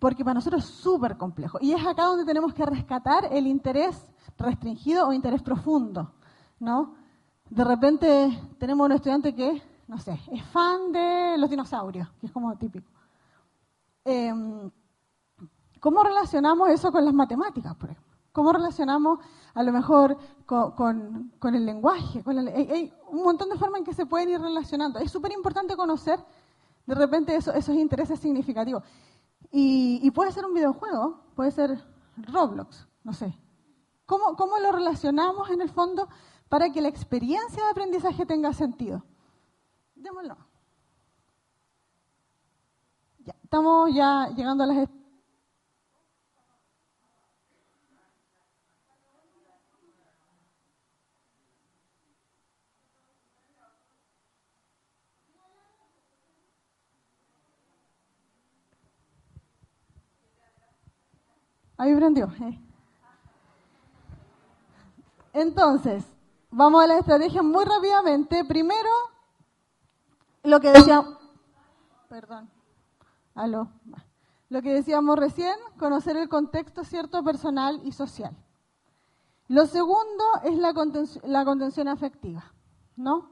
Porque 0.02 0.26
para 0.26 0.34
nosotros 0.34 0.66
es 0.66 0.70
súper 0.70 1.16
complejo. 1.16 1.60
Y 1.62 1.74
es 1.74 1.86
acá 1.86 2.06
donde 2.06 2.26
tenemos 2.26 2.54
que 2.54 2.66
rescatar 2.66 3.30
el 3.32 3.46
interés 3.46 4.12
restringido 4.38 5.08
o 5.08 5.14
interés 5.14 5.44
profundo, 5.44 6.12
¿no? 6.60 6.96
de 7.52 7.66
repente 7.66 8.40
tenemos 8.58 8.86
un 8.86 8.94
estudiante 8.94 9.36
que, 9.36 9.62
no 9.88 10.00
sé, 10.00 10.18
es 10.32 10.44
fan 10.46 10.92
de 10.94 11.36
los 11.38 11.50
dinosaurios, 11.50 12.08
que 12.20 12.28
es 12.28 12.32
como 12.32 12.56
típico. 12.58 12.90
Em, 14.06 14.72
¿Cómo 15.82 16.02
relacionamos 16.02 16.70
eso 16.70 16.92
con 16.94 17.04
las 17.04 17.14
matemáticas, 17.14 17.76
por 17.76 17.90
ejemplo? 17.90 18.16
¿Cómo 18.32 18.54
relacionamos 18.54 19.20
a 19.54 19.64
lo 19.64 19.74
mejor 19.74 20.18
con, 20.46 21.34
el 21.44 21.66
lenguaje? 21.66 22.24
hay, 22.26 22.94
un 23.10 23.24
montón 23.24 23.50
de 23.50 23.58
formas 23.58 23.80
en 23.80 23.86
que 23.86 23.94
se 23.94 24.06
pueden 24.06 24.30
ir 24.30 24.40
relacionando. 24.40 25.00
Es 25.00 25.12
súper 25.12 25.34
importante 25.34 25.76
conocer 25.76 26.24
de 26.86 26.96
repente 26.96 27.36
esos 27.36 27.76
intereses 27.76 28.18
significativos. 28.18 28.84
Y, 29.52 30.00
y 30.02 30.12
puede 30.12 30.32
ser 30.32 30.46
un 30.46 30.54
videojuego, 30.54 31.22
puede 31.36 31.52
ser 31.52 31.84
Roblox, 32.18 32.88
no 33.04 33.14
sé, 33.14 33.38
¿Cómo, 34.12 34.36
¿Cómo 34.36 34.60
lo 34.60 34.74
relacionamos 34.74 35.50
en 35.52 35.62
el 35.62 35.70
fondo 35.70 36.10
para 36.50 36.70
que 36.70 36.82
la 36.82 36.90
experiencia 36.90 37.64
de 37.64 37.70
aprendizaje 37.70 38.26
tenga 38.26 38.52
sentido? 38.52 39.06
Démoslo. 39.96 40.36
Ya, 43.20 43.34
estamos 43.42 43.96
ya 43.96 44.28
llegando 44.36 44.66
a 44.66 44.68
las 44.68 44.90
Ahí 61.82 61.95
prendió. 61.95 62.32
Eh. 62.40 62.60
Entonces, 65.34 66.06
vamos 66.51 66.84
a 66.84 66.85
la 66.85 67.00
estrategia 67.00 67.42
muy 67.42 67.66
rápidamente. 67.66 68.45
Primero, 68.45 68.88
lo 70.43 70.60
que 70.60 70.69
decíamos, 70.69 71.18
perdón, 72.08 72.51
aló, 73.34 73.68
lo 74.50 74.61
que 74.61 74.72
decíamos 74.72 75.18
recién, 75.18 75.56
conocer 75.80 76.18
el 76.18 76.30
contexto 76.30 76.84
cierto 76.84 77.24
personal 77.24 77.82
y 77.84 77.93
social. 77.93 78.38
Lo 79.48 79.66
segundo 79.66 80.24
es 80.43 80.56
la 80.60 80.76
contención, 80.76 81.24
la 81.26 81.43
contención 81.43 81.88
afectiva, 81.88 82.53
¿no? 82.95 83.32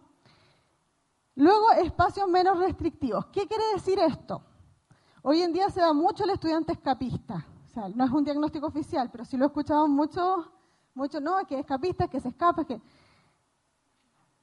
Luego, 1.36 1.72
espacios 1.74 2.28
menos 2.28 2.58
restrictivos. 2.58 3.28
¿Qué 3.28 3.48
quiere 3.48 3.64
decir 3.76 4.00
esto? 4.00 4.42
Hoy 5.22 5.44
en 5.44 5.54
día 5.54 5.70
se 5.70 5.82
da 5.82 5.94
mucho 5.94 6.24
el 6.24 6.32
estudiante 6.32 6.72
escapista 6.72 7.46
no 7.76 8.06
es 8.06 8.12
un 8.12 8.24
diagnóstico 8.24 8.68
oficial, 8.68 9.10
pero 9.12 9.26
sí 9.26 9.38
lo 9.38 9.46
he 9.46 9.48
escuchado 9.48 9.88
mucho, 9.88 10.52
mucho, 10.94 11.20
no, 11.20 11.46
que 11.46 11.60
escapista, 11.60 12.08
que 12.08 12.20
se 12.20 12.30
escapa, 12.30 12.66
que... 12.66 12.82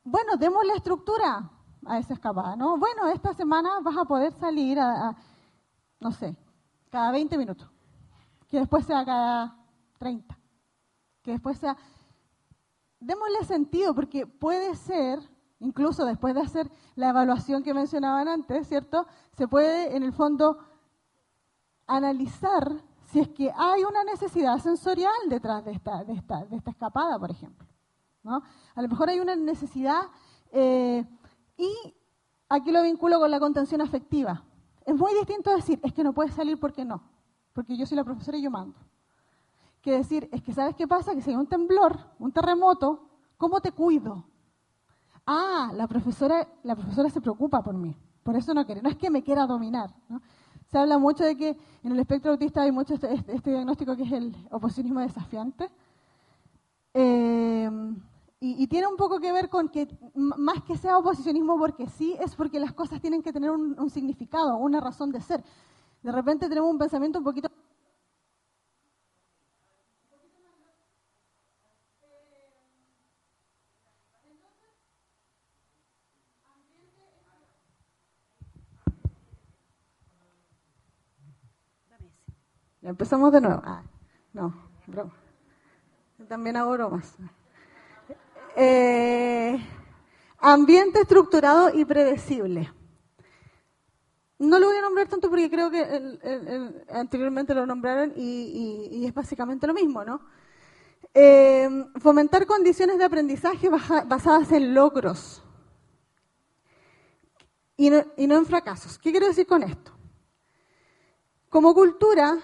Bueno, 0.05 0.33
la 0.39 0.75
estructura 0.75 1.51
a 1.85 1.99
esa 1.99 2.15
escapada, 2.15 2.57
¿no? 2.57 2.79
Bueno, 2.79 3.09
esta 3.09 3.33
semana 3.35 3.81
vas 3.81 3.97
a 3.97 4.05
poder 4.05 4.33
salir 4.33 4.79
a, 4.79 5.17
no 6.01 6.13
sé, 6.13 6.37
cada 6.91 7.11
20 7.11 7.37
minutos, 7.37 7.69
que 8.49 8.59
después 8.59 8.87
sea 8.87 9.05
cada 9.05 9.57
30, 9.99 10.39
que 11.23 11.33
después 11.33 11.59
sea... 11.59 11.77
Démosle 12.99 13.45
sentido, 13.45 13.95
porque 13.95 14.27
puede 14.27 14.75
ser, 14.75 15.21
incluso 15.61 16.07
después 16.07 16.35
de 16.35 16.41
hacer 16.41 16.71
la 16.95 17.11
evaluación 17.11 17.63
que 17.63 17.75
mencionaban 17.75 18.27
antes, 18.27 18.67
¿cierto? 18.69 19.07
Se 19.33 19.47
puede, 19.47 19.95
en 19.95 20.03
el 20.03 20.15
fondo, 20.15 20.59
analizar 21.87 22.83
si 23.07 23.21
es 23.21 23.29
que 23.29 23.53
hay 23.57 23.85
una 23.85 24.05
necesidad 24.05 24.59
sensorial 24.59 25.13
detrás 25.29 25.65
de 25.65 25.73
esta, 25.73 26.05
escapada, 26.67 27.19
por 27.19 27.31
ejemplo. 27.31 27.67
¿no? 28.23 28.43
A 28.75 28.83
lo 28.83 28.89
mejor 28.89 29.09
hay 29.09 29.21
una 29.21 29.37
necesidad 29.37 30.03
eh, 30.51 31.05
y 31.57 31.95
aquí 32.49 32.73
lo 32.73 32.83
vinculo 32.83 33.19
con 33.19 33.31
la 33.31 33.39
contención 33.39 33.81
afectiva. 33.81 34.43
Es 34.85 34.95
muy 34.95 35.15
distinto 35.15 35.55
decir, 35.55 35.81
es 35.83 35.93
que 35.93 36.03
no 36.05 36.13
puedes 36.13 36.35
salir 36.35 36.59
porque 36.59 36.85
no, 36.85 37.03
porque 37.53 37.77
yo 37.77 37.87
soy 37.87 37.97
la 37.97 38.05
profesora 38.05 38.39
y 38.39 38.43
yo 38.43 38.51
mando. 38.51 38.79
Que 39.81 39.93
decir, 39.93 40.29
es 40.33 40.43
que 40.43 40.53
¿sabes 40.53 40.75
qué 40.75 40.89
pasa? 40.89 41.15
Que 41.15 41.23
si 41.23 41.31
hay 41.31 41.37
un 41.37 41.47
temblor, 41.47 41.99
un 42.19 42.33
terremoto, 42.33 43.09
¿cómo 43.37 43.61
te 43.61 43.71
cuido? 43.71 44.25
Ah, 45.25 45.71
la 45.75 45.87
profesora, 45.87 46.49
la 46.65 46.75
profesora 46.75 47.09
se 47.11 47.21
preocupa 47.21 47.63
por 47.63 47.75
mí, 47.75 47.97
por 48.23 48.37
eso 48.37 48.53
no 48.53 48.65
quiere, 48.67 48.83
no 48.83 48.89
es 48.89 48.97
que 48.97 49.11
me 49.11 49.23
quiera 49.23 49.47
dominar. 49.47 49.95
Se 50.77 50.81
habla 50.81 50.99
mucho 50.99 51.25
de 51.25 51.39
que 51.39 51.57
en 51.85 51.93
el 51.93 51.99
espectro 52.01 52.33
autista 52.33 52.61
hay 52.61 52.71
mucho 52.71 52.93
este, 52.93 53.11
este, 53.11 53.35
este 53.35 53.51
diagnóstico 53.51 53.97
que 53.97 54.03
es 54.03 54.13
el 54.13 54.37
oposicionismo 54.51 55.01
desafiante. 55.01 55.71
Eh, 56.93 57.71
y, 58.41 58.67
tiene 58.67 58.87
un 58.87 58.97
poco 58.99 59.19
que 59.19 59.33
ver 59.33 59.49
con 59.49 59.71
que 59.71 59.89
más 60.13 60.63
que 60.65 60.77
sea 60.77 60.99
oposicionismo 60.99 61.59
porque 61.59 61.87
sí, 61.87 62.15
es 62.21 62.37
porque 62.37 62.61
las 62.61 62.75
cosas 62.75 63.01
tienen 63.01 63.23
que 63.23 63.33
tener 63.33 63.51
un, 63.53 63.75
un 63.81 63.89
significado, 63.89 64.59
una 64.59 64.79
razón 64.79 65.11
de 65.13 65.23
ser. 65.23 65.43
De 66.03 66.13
repente 66.13 66.47
tenemos 66.47 66.71
un 66.71 66.77
pensamiento 66.77 67.21
un 67.21 67.25
poquito 67.25 67.49
Empezamos 82.87 83.33
de 83.33 83.41
nuevo. 83.41 83.61
Ah, 83.65 83.83
no. 84.33 84.55
También 86.29 86.57
hago 86.57 86.71
bromas. 86.71 87.17
Eh, 88.55 89.59
ambiente 90.39 91.01
estructurado 91.01 91.71
y 91.75 91.85
predecible. 91.85 92.73
No 94.39 94.61
lo 94.61 94.67
voy 94.67 94.77
a 94.77 94.83
nombrar 94.83 95.09
tanto 95.09 95.29
porque 95.29 95.51
creo 95.51 95.69
que 95.69 96.85
anteriormente 96.91 97.55
lo 97.55 97.67
nombraron 97.67 98.13
y, 98.15 99.05
es 99.05 99.13
básicamente 99.13 99.67
lo 99.67 99.75
mismo, 99.75 100.05
¿no? 100.05 100.21
Eh, 101.13 101.69
fomentar 102.01 102.47
condiciones 102.47 102.99
de 102.99 103.05
aprendizaje 103.05 103.69
basadas 103.69 104.53
en 104.53 104.75
logros 104.75 105.43
y 107.77 107.91
no, 107.91 108.05
y 108.17 108.29
no 108.29 108.37
en 108.37 108.47
fracasos. 108.47 108.97
¿Qué 108.97 109.11
quiero 109.11 109.27
decir 109.27 109.47
con 109.47 109.65
esto? 109.65 109.93
Como 111.49 111.75
cultura, 111.75 112.39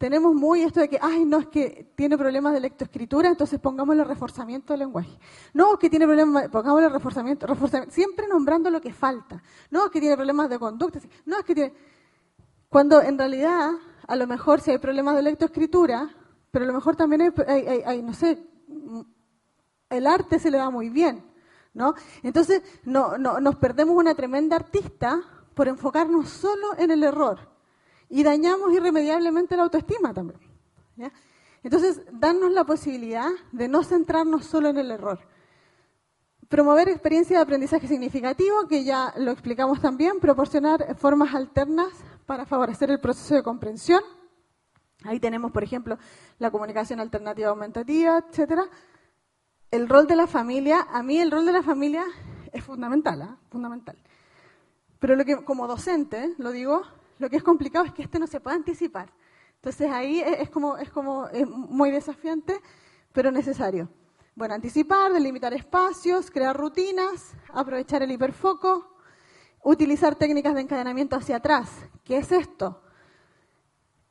tenemos 0.00 0.34
muy 0.34 0.62
esto 0.62 0.80
de 0.80 0.88
que, 0.88 0.98
ay, 0.98 1.26
no, 1.26 1.40
es 1.40 1.48
que 1.48 1.92
tiene 1.94 2.16
problemas 2.16 2.54
de 2.54 2.60
lectoescritura, 2.60 3.28
entonces 3.28 3.60
pongámosle 3.60 4.02
reforzamiento 4.02 4.72
del 4.72 4.80
lenguaje. 4.80 5.10
No, 5.52 5.74
es 5.74 5.78
que 5.78 5.90
tiene 5.90 6.06
problemas, 6.06 6.48
pongámosle 6.48 6.88
reforzamiento, 6.88 7.46
reforzamiento, 7.46 7.94
siempre 7.94 8.26
nombrando 8.26 8.70
lo 8.70 8.80
que 8.80 8.94
falta. 8.94 9.42
No, 9.70 9.84
es 9.84 9.90
que 9.90 10.00
tiene 10.00 10.16
problemas 10.16 10.48
de 10.48 10.58
conducta. 10.58 11.00
No, 11.26 11.40
es 11.40 11.44
que 11.44 11.54
tiene... 11.54 11.74
Cuando 12.70 13.02
en 13.02 13.18
realidad, 13.18 13.72
a 14.06 14.16
lo 14.16 14.26
mejor 14.26 14.62
si 14.62 14.70
hay 14.70 14.78
problemas 14.78 15.16
de 15.16 15.22
lectoescritura, 15.22 16.08
pero 16.50 16.64
a 16.64 16.68
lo 16.68 16.72
mejor 16.72 16.96
también 16.96 17.34
hay, 17.46 17.82
hay, 17.84 18.00
no 18.00 18.14
sé, 18.14 18.42
el 19.90 20.06
arte 20.06 20.38
se 20.38 20.50
le 20.50 20.56
da 20.56 20.70
muy 20.70 20.88
bien, 20.88 21.22
¿no? 21.74 21.92
Entonces, 22.22 22.62
no, 22.84 23.18
no, 23.18 23.38
nos 23.38 23.56
perdemos 23.56 23.94
una 23.94 24.14
tremenda 24.14 24.56
artista 24.56 25.20
por 25.52 25.68
enfocarnos 25.68 26.30
solo 26.30 26.68
en 26.78 26.90
el 26.90 27.04
error 27.04 27.49
y 28.10 28.24
dañamos 28.24 28.72
irremediablemente 28.72 29.56
la 29.56 29.62
autoestima 29.62 30.12
también. 30.12 30.40
Entonces, 31.62 32.02
darnos 32.12 32.50
la 32.50 32.64
posibilidad 32.64 33.28
de 33.52 33.68
no 33.68 33.84
centrarnos 33.84 34.44
solo 34.44 34.68
en 34.68 34.78
el 34.78 34.90
error. 34.90 35.20
Promover 36.48 36.88
experiencias 36.88 37.38
de 37.38 37.42
aprendizaje 37.42 37.86
significativo, 37.86 38.66
que 38.66 38.82
ya 38.82 39.14
lo 39.16 39.30
explicamos 39.30 39.80
también, 39.80 40.18
proporcionar 40.18 40.96
formas 40.98 41.34
alternas 41.34 41.88
para 42.26 42.44
favorecer 42.44 42.90
el 42.90 42.98
proceso 42.98 43.36
de 43.36 43.44
comprensión. 43.44 44.02
Ahí 45.04 45.20
tenemos, 45.20 45.52
por 45.52 45.62
ejemplo, 45.62 45.96
la 46.38 46.50
comunicación 46.50 46.98
alternativa 46.98 47.50
aumentativa, 47.50 48.18
etcétera. 48.18 48.64
El 49.70 49.88
rol 49.88 50.08
de 50.08 50.16
la 50.16 50.26
familia, 50.26 50.88
a 50.90 51.02
mí 51.04 51.18
el 51.18 51.30
rol 51.30 51.46
de 51.46 51.52
la 51.52 51.62
familia 51.62 52.04
es 52.52 52.64
fundamental, 52.64 53.22
¿eh? 53.22 53.48
fundamental. 53.50 53.96
Pero 54.98 55.14
lo 55.14 55.24
que 55.24 55.44
como 55.44 55.68
docente, 55.68 56.34
lo 56.38 56.50
digo, 56.50 56.82
lo 57.20 57.28
que 57.28 57.36
es 57.36 57.42
complicado 57.42 57.84
es 57.84 57.92
que 57.92 58.02
este 58.02 58.18
no 58.18 58.26
se 58.26 58.40
puede 58.40 58.56
anticipar. 58.56 59.12
Entonces 59.56 59.90
ahí 59.90 60.20
es 60.20 60.48
como, 60.48 60.78
es 60.78 60.90
como 60.90 61.28
muy 61.46 61.90
desafiante, 61.90 62.58
pero 63.12 63.30
necesario. 63.30 63.90
Bueno, 64.34 64.54
anticipar, 64.54 65.12
delimitar 65.12 65.52
espacios, 65.52 66.30
crear 66.30 66.56
rutinas, 66.56 67.34
aprovechar 67.52 68.02
el 68.02 68.10
hiperfoco, 68.10 68.96
utilizar 69.62 70.14
técnicas 70.14 70.54
de 70.54 70.62
encadenamiento 70.62 71.14
hacia 71.14 71.36
atrás. 71.36 71.68
¿Qué 72.04 72.16
es 72.16 72.32
esto? 72.32 72.80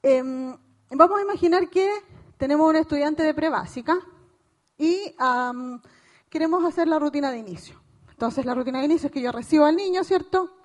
Em, 0.03 0.55
vamos 0.91 1.19
a 1.19 1.23
imaginar 1.23 1.67
que 1.67 1.91
tenemos 2.37 2.69
un 2.69 2.75
estudiante 2.75 3.23
de 3.23 3.33
prebásica 3.33 3.97
y 4.77 5.15
queremos 6.29 6.63
hacer 6.63 6.87
la 6.87 6.99
rutina 6.99 7.31
de 7.31 7.39
inicio. 7.39 7.81
Entonces, 8.11 8.45
la 8.45 8.53
rutina 8.53 8.79
de 8.79 8.85
inicio 8.85 9.07
es 9.07 9.11
que 9.11 9.21
yo 9.21 9.31
recibo 9.31 9.65
al 9.65 9.75
niño, 9.75 10.03
¿cierto? 10.03 10.58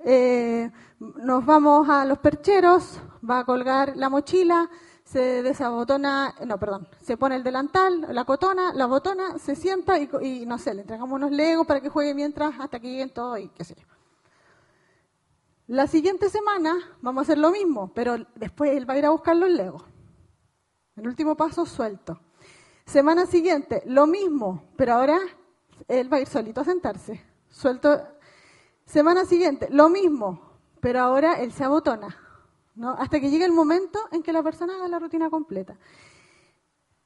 Eh, 0.00 0.70
nos 0.98 1.44
vamos 1.44 1.88
a 1.88 2.04
los 2.04 2.18
percheros, 2.18 3.00
va 3.28 3.40
a 3.40 3.44
colgar 3.44 3.96
la 3.96 4.08
mochila, 4.08 4.68
se 5.04 5.42
desabotona, 5.42 6.34
no, 6.46 6.58
perdón, 6.58 6.86
se 7.00 7.16
pone 7.16 7.36
el 7.36 7.42
delantal, 7.42 8.06
la 8.10 8.24
cotona, 8.24 8.72
la 8.74 8.86
botona, 8.86 9.38
se 9.38 9.56
sienta 9.56 9.98
y, 9.98 10.44
no 10.46 10.58
sé, 10.58 10.74
le 10.74 10.82
entregamos 10.82 11.16
unos 11.16 11.30
legos 11.30 11.66
para 11.66 11.80
que 11.80 11.88
juegue 11.88 12.14
mientras 12.14 12.60
hasta 12.60 12.78
que 12.78 12.90
lleguen 12.90 13.10
todos 13.10 13.40
y 13.40 13.48
qué 13.48 13.64
sé 13.64 13.74
yo. 13.74 13.86
La 15.66 15.86
siguiente 15.86 16.30
semana 16.30 16.76
vamos 17.00 17.22
a 17.22 17.22
hacer 17.22 17.38
lo 17.38 17.50
mismo, 17.50 17.92
pero 17.94 18.16
después 18.34 18.76
él 18.76 18.88
va 18.88 18.94
a 18.94 18.98
ir 18.98 19.06
a 19.06 19.10
buscar 19.10 19.36
los 19.36 19.50
legos. 19.50 19.82
El 20.96 21.06
último 21.06 21.36
paso, 21.36 21.64
suelto. 21.64 22.20
Semana 22.84 23.26
siguiente, 23.26 23.82
lo 23.86 24.06
mismo, 24.06 24.64
pero 24.76 24.94
ahora 24.94 25.18
él 25.86 26.12
va 26.12 26.18
a 26.18 26.20
ir 26.20 26.26
solito 26.26 26.60
a 26.60 26.64
sentarse. 26.64 27.22
Suelto 27.48 28.17
Semana 28.88 29.26
siguiente, 29.26 29.68
lo 29.70 29.90
mismo, 29.90 30.40
pero 30.80 31.00
ahora 31.00 31.34
él 31.34 31.52
se 31.52 31.62
abotona, 31.62 32.16
¿no? 32.74 32.92
Hasta 32.92 33.20
que 33.20 33.28
llegue 33.28 33.44
el 33.44 33.52
momento 33.52 33.98
en 34.12 34.22
que 34.22 34.32
la 34.32 34.42
persona 34.42 34.76
haga 34.76 34.88
la 34.88 34.98
rutina 34.98 35.28
completa. 35.28 35.76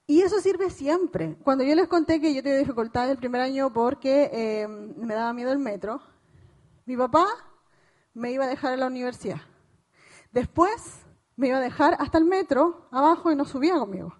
Y 0.07 0.23
eso 0.23 0.41
sirve 0.41 0.71
siempre. 0.71 1.37
Cuando 1.43 1.65
yo 1.65 1.75
les 1.75 1.89
conté 1.89 2.21
que 2.21 2.33
yo 2.33 2.41
tenía 2.41 2.61
dificultades 2.61 3.11
el 3.11 3.17
primer 3.17 3.41
año 3.41 3.73
porque 3.73 4.31
eh, 4.33 4.69
me 4.69 5.13
daba 5.13 5.33
miedo 5.33 5.51
el 5.51 5.59
metro, 5.59 6.01
mi 6.87 6.97
papá 6.97 7.27
me 8.15 8.31
iba 8.31 8.45
a 8.45 8.49
dejar 8.49 8.75
a 8.75 8.77
la 8.77 8.87
universidad. 8.87 9.41
Después 10.31 11.01
me 11.35 11.49
iba 11.49 11.57
a 11.57 11.61
dejar 11.61 11.97
hasta 11.99 12.17
el 12.17 12.27
metro 12.27 12.87
abajo 12.93 13.33
y 13.33 13.35
no 13.35 13.45
subía 13.45 13.75
conmigo. 13.75 14.15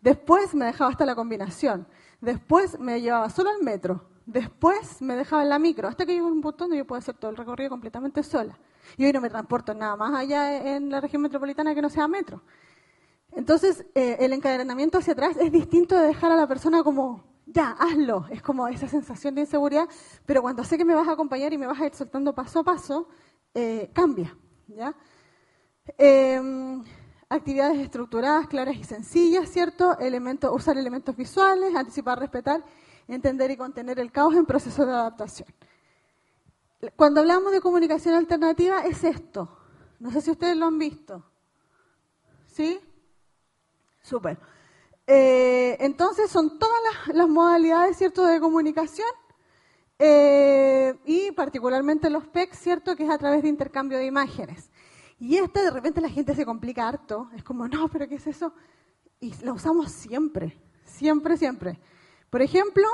Después 0.00 0.54
me 0.54 0.64
dejaba 0.64 0.90
hasta 0.90 1.04
la 1.04 1.14
combinación. 1.14 1.86
Después 2.22 2.78
me 2.80 3.02
llevaba 3.02 3.28
solo 3.28 3.50
al 3.50 3.62
metro. 3.62 4.11
Después 4.26 5.02
me 5.02 5.16
dejaba 5.16 5.42
en 5.42 5.48
la 5.48 5.58
micro, 5.58 5.88
hasta 5.88 6.06
que 6.06 6.14
llegó 6.14 6.28
un 6.28 6.40
punto 6.40 6.64
donde 6.64 6.76
yo 6.76 6.86
puedo 6.86 6.98
hacer 6.98 7.16
todo 7.16 7.30
el 7.30 7.36
recorrido 7.36 7.70
completamente 7.70 8.22
sola. 8.22 8.58
Y 8.96 9.04
hoy 9.04 9.12
no 9.12 9.20
me 9.20 9.30
transporto 9.30 9.74
nada 9.74 9.96
más 9.96 10.14
allá 10.14 10.74
en 10.76 10.90
la 10.90 11.00
región 11.00 11.22
metropolitana 11.22 11.74
que 11.74 11.82
no 11.82 11.88
sea 11.88 12.06
metro. 12.08 12.42
Entonces, 13.32 13.84
eh, 13.94 14.16
el 14.20 14.32
encadenamiento 14.32 14.98
hacia 14.98 15.14
atrás 15.14 15.36
es 15.38 15.50
distinto 15.50 15.96
de 15.96 16.08
dejar 16.08 16.30
a 16.32 16.36
la 16.36 16.46
persona 16.46 16.82
como, 16.82 17.24
ya, 17.46 17.70
hazlo. 17.78 18.26
Es 18.30 18.42
como 18.42 18.68
esa 18.68 18.86
sensación 18.88 19.34
de 19.34 19.42
inseguridad, 19.42 19.88
pero 20.26 20.42
cuando 20.42 20.62
sé 20.64 20.76
que 20.76 20.84
me 20.84 20.94
vas 20.94 21.08
a 21.08 21.12
acompañar 21.12 21.52
y 21.52 21.58
me 21.58 21.66
vas 21.66 21.80
a 21.80 21.86
ir 21.86 21.94
soltando 21.94 22.34
paso 22.34 22.60
a 22.60 22.64
paso, 22.64 23.08
eh, 23.54 23.90
cambia. 23.92 24.36
¿ya? 24.68 24.94
Em, 25.98 26.84
actividades 27.28 27.78
estructuradas, 27.78 28.46
claras 28.46 28.76
y 28.76 28.84
sencillas, 28.84 29.48
¿cierto? 29.48 29.98
Elementos, 29.98 30.54
usar 30.54 30.76
elementos 30.76 31.16
visuales, 31.16 31.74
anticipar, 31.74 32.18
respetar, 32.18 32.62
entender 33.08 33.50
y 33.50 33.56
contener 33.56 33.98
el 33.98 34.12
caos 34.12 34.34
en 34.34 34.46
proceso 34.46 34.86
de 34.86 34.92
adaptación. 34.92 35.48
Cuando 36.96 37.20
hablamos 37.20 37.52
de 37.52 37.60
comunicación 37.60 38.14
alternativa 38.14 38.84
es 38.84 39.04
esto. 39.04 39.56
No 40.00 40.10
sé 40.10 40.20
si 40.20 40.30
ustedes 40.32 40.56
lo 40.56 40.66
han 40.66 40.78
visto. 40.78 41.24
¿Sí? 42.46 42.80
Súper. 44.02 44.38
Eh, 45.06 45.76
entonces 45.80 46.30
son 46.30 46.58
todas 46.58 46.78
las, 47.12 47.28
modalidades, 47.28 47.96
¿cierto?, 47.96 48.26
de 48.26 48.40
comunicación 48.40 49.08
eh, 49.98 50.94
y 51.04 51.30
particularmente 51.32 52.10
los 52.10 52.26
PEC, 52.26 52.54
¿cierto?, 52.54 52.96
que 52.96 53.04
es 53.04 53.10
a 53.10 53.18
través 53.18 53.42
de 53.42 53.48
intercambio 53.48 53.98
de 53.98 54.06
imágenes. 54.06 54.70
Y 55.18 55.36
esta 55.36 55.62
de 55.62 55.70
repente 55.70 56.00
la 56.00 56.08
gente 56.08 56.34
se 56.34 56.44
complica 56.44 56.88
harto, 56.88 57.30
es 57.36 57.44
como, 57.44 57.68
no, 57.68 57.88
pero 57.88 58.08
¿qué 58.08 58.16
es 58.16 58.26
eso? 58.26 58.52
Y 59.20 59.32
la 59.44 59.52
usamos 59.52 59.92
siempre, 59.92 60.60
siempre, 60.84 61.36
siempre. 61.36 61.78
Por 62.32 62.40
ejemplo, 62.40 62.86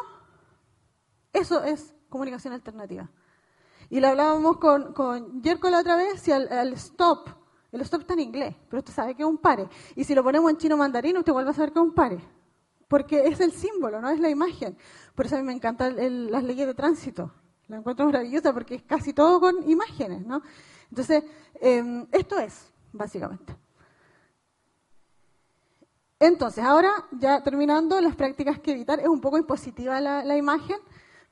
eso 1.33 1.63
es 1.63 1.95
comunicación 2.09 2.55
alternativa. 2.55 3.09
Y 3.89 4.01
lo 4.01 4.09
hablábamos 4.09 4.57
con, 4.57 4.93
con 4.93 5.41
Jerko 5.45 5.71
la 5.71 5.79
otra 5.79 5.95
vez 5.95 6.27
y 6.27 6.33
al, 6.33 6.73
stop, 6.73 7.29
el 7.71 7.81
stop 7.83 8.01
está 8.01 8.15
en 8.15 8.21
inglés, 8.21 8.57
pero 8.69 8.81
usted 8.81 8.93
sabe 8.93 9.15
que 9.15 9.23
es 9.23 9.29
un 9.29 9.39
pare. 9.39 9.69
Y 9.95 10.03
si 10.03 10.17
lo 10.17 10.25
ponemos 10.25 10.51
en 10.51 10.57
chino 10.57 10.77
mandarín, 10.77 11.17
usted 11.19 11.33
vuelve 11.33 11.53
a 11.53 11.55
saber 11.55 11.73
que 11.73 11.79
es 11.79 11.85
un 11.85 11.95
pare. 11.95 12.19
Porque 12.89 13.29
es 13.29 13.39
el 13.39 13.53
símbolo, 13.53 14.01
no 14.01 14.11
es 14.11 14.19
la 14.19 14.29
imagen. 14.29 14.77
Por 15.15 15.27
eso 15.27 15.37
a 15.37 15.39
mí 15.39 15.45
me 15.45 15.53
encantan 15.53 15.95
las 16.33 16.43
leyes 16.43 16.67
de 16.67 16.75
tránsito. 16.75 17.33
La 17.69 17.77
encuentro 17.77 18.07
maravillosa 18.07 18.53
porque 18.53 18.75
es 18.75 18.83
casi 18.83 19.13
todo 19.13 19.39
con 19.39 19.71
imágenes, 19.71 20.27
¿no? 20.27 20.43
Entonces, 20.91 21.23
em, 21.61 22.09
esto 22.11 22.41
es, 22.41 22.73
básicamente. 22.93 23.57
Entonces, 26.21 26.65
ahora, 26.65 26.93
ya 27.13 27.43
terminando, 27.43 28.01
las 28.01 28.17
prácticas 28.17 28.59
que 28.59 28.73
evitar, 28.73 28.99
es 28.99 29.07
un 29.07 29.21
poco 29.21 29.39
impositiva 29.39 30.01
la, 30.01 30.37
imagen, 30.37 30.79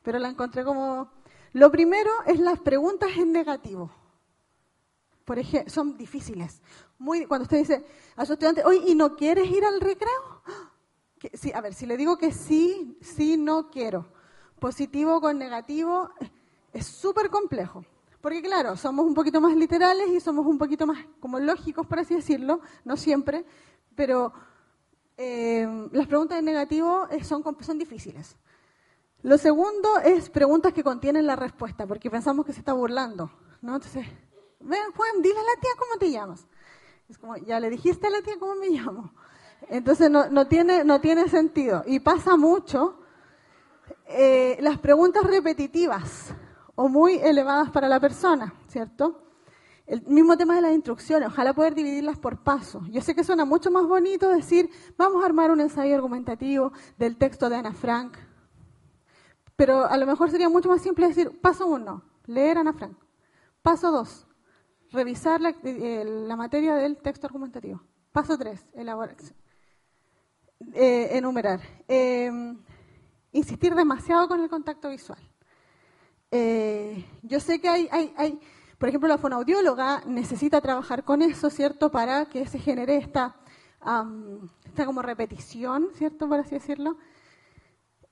pero 0.03 0.19
la 0.19 0.29
encontré 0.29 0.65
como... 0.65 1.11
Lo 1.53 1.71
primero 1.73 2.11
es 2.27 2.39
las 2.39 2.61
preguntas 2.61 3.11
en 3.17 3.33
negativo. 3.33 3.91
Por 5.25 5.39
ejemplo, 5.39 5.73
son 5.73 5.97
difíciles. 5.97 6.61
Muy, 6.99 7.27
cuando 7.27 7.45
usted 7.45 7.59
dice 7.59 7.85
a 8.15 8.25
su 8.25 8.35
estudiante, 8.35 8.63
oye, 8.65 8.83
¿y 8.87 8.95
no 8.95 9.17
quieres 9.17 9.51
ir 9.51 9.65
al 9.65 9.81
recreo? 9.81 10.43
a 11.55 11.61
ver, 11.61 11.75
si 11.75 11.87
le 11.87 11.97
digo 11.97 12.17
que 12.17 12.31
sí, 12.31 12.97
sí, 13.01 13.37
no 13.37 13.71
quiero. 13.71 14.07
Positivo 14.61 15.21
con 15.21 15.39
negativo, 15.39 16.11
es 16.73 16.87
súper 16.87 17.31
complejo. 17.31 17.85
Porque 18.21 18.43
claro, 18.43 18.77
somos 18.77 19.05
un 19.05 19.15
poquito 19.15 19.41
más 19.41 19.57
literales 19.57 20.09
y 20.11 20.21
somos 20.21 20.47
un 20.47 20.59
poquito 20.59 20.87
más 20.87 21.05
como 21.21 21.41
lógicos, 21.41 21.87
por 21.87 21.99
así 21.99 22.15
decirlo, 22.15 22.61
no 22.85 22.97
siempre, 22.97 23.45
pero 23.95 24.33
eh, 25.17 25.89
las 25.93 26.07
preguntas 26.07 26.39
en 26.39 26.45
negativo 26.45 27.09
son, 27.23 27.43
son 27.61 27.79
difíciles. 27.79 28.37
Lo 29.23 29.39
segundo 29.39 29.99
es 30.05 30.31
preguntas 30.31 30.73
que 30.73 30.85
contienen 30.85 31.27
la 31.27 31.37
respuesta, 31.37 31.87
porque 31.87 32.11
pensamos 32.11 32.47
que 32.47 32.53
se 32.53 32.61
está 32.61 32.73
burlando, 32.73 33.31
¿no? 33.61 33.77
Entonces, 33.77 34.07
ven 34.61 34.93
Juan, 34.95 35.23
dile 35.23 35.39
a 35.39 35.43
la 35.43 35.61
tía 35.61 35.71
cómo 35.79 35.99
te 35.99 36.11
llamas. 36.11 36.47
Es 37.09 37.19
como, 37.19 37.37
ya 37.37 37.59
le 37.59 37.71
dijiste 37.71 38.07
a 38.07 38.11
la 38.11 38.23
tía 38.23 38.35
cómo 38.39 38.55
me 38.57 38.69
llamo. 38.69 39.13
Entonces 39.69 40.11
no, 40.11 40.29
no, 40.29 40.47
tiene, 40.47 40.85
no 40.85 41.01
tiene 41.01 41.29
sentido. 41.29 41.83
Y 41.87 42.01
pasa 42.01 42.37
mucho 42.37 43.01
eh, 44.07 44.59
las 44.61 44.79
preguntas 44.79 45.25
repetitivas 45.25 46.35
o 46.75 46.89
muy 46.89 47.15
elevadas 47.15 47.71
para 47.71 47.89
la 47.89 47.99
persona, 47.99 48.55
¿cierto? 48.69 49.26
El 49.87 50.03
mismo 50.03 50.37
tema 50.37 50.57
de 50.57 50.63
las 50.63 50.73
instrucciones, 50.73 51.29
ojalá 51.29 51.55
poder 51.55 51.75
dividirlas 51.75 52.19
por 52.19 52.43
pasos. 52.43 52.83
Yo 52.91 53.01
sé 53.01 53.15
que 53.15 53.23
suena 53.23 53.45
mucho 53.45 53.71
más 53.71 53.87
bonito 53.87 54.29
decir, 54.29 54.69
vamos 54.99 55.23
a 55.23 55.27
armar 55.27 55.53
un 55.53 55.61
ensayo 55.61 55.95
argumentativo 55.95 56.73
del 56.99 57.17
texto 57.17 57.49
de 57.49 57.57
Ana 57.57 57.73
Frank, 57.73 58.17
pero 59.55 59.87
a 59.87 59.97
lo 59.97 60.07
mejor 60.07 60.31
sería 60.31 60.49
mucho 60.49 60.69
más 60.69 60.83
simple 60.83 61.07
decir, 61.07 61.41
paso 61.41 61.67
uno, 61.67 62.03
leer 62.27 62.59
Ana 62.59 62.73
Frank. 62.73 62.97
Paso 63.63 63.91
dos, 63.93 64.27
revisar 64.91 65.41
la, 65.41 65.55
eh, 65.63 66.05
materia 66.37 66.75
del 66.75 66.97
texto 66.99 67.27
argumentativo. 67.27 67.81
Paso 68.13 68.37
tres, 68.37 68.67
elaborar, 68.75 69.17
eh, 70.73 71.09
enumerar. 71.13 71.61
Eh, 71.87 72.31
insistir 73.33 73.75
demasiado 73.75 74.27
con 74.29 74.41
el 74.41 74.49
contacto 74.49 74.91
visual. 74.91 75.19
Yo 77.23 77.41
sé 77.41 77.61
que 77.61 77.69
hay, 77.69 77.89
hay, 77.91 78.39
por 78.79 78.89
ejemplo, 78.89 79.09
la 79.09 79.19
fonoaudióloga 79.19 80.03
necesita 80.07 80.61
trabajar 80.61 81.05
con 81.05 81.23
eso, 81.23 81.49
¿cierto? 81.51 81.91
Para 81.91 82.27
que 82.27 82.47
se 82.47 82.59
genere 82.59 82.97
esta, 82.97 83.37
esta 84.67 84.85
como 84.85 85.01
repetición, 85.03 85.89
¿cierto? 85.95 86.29
Por 86.29 86.41
así 86.41 86.57
decirlo. 86.57 86.99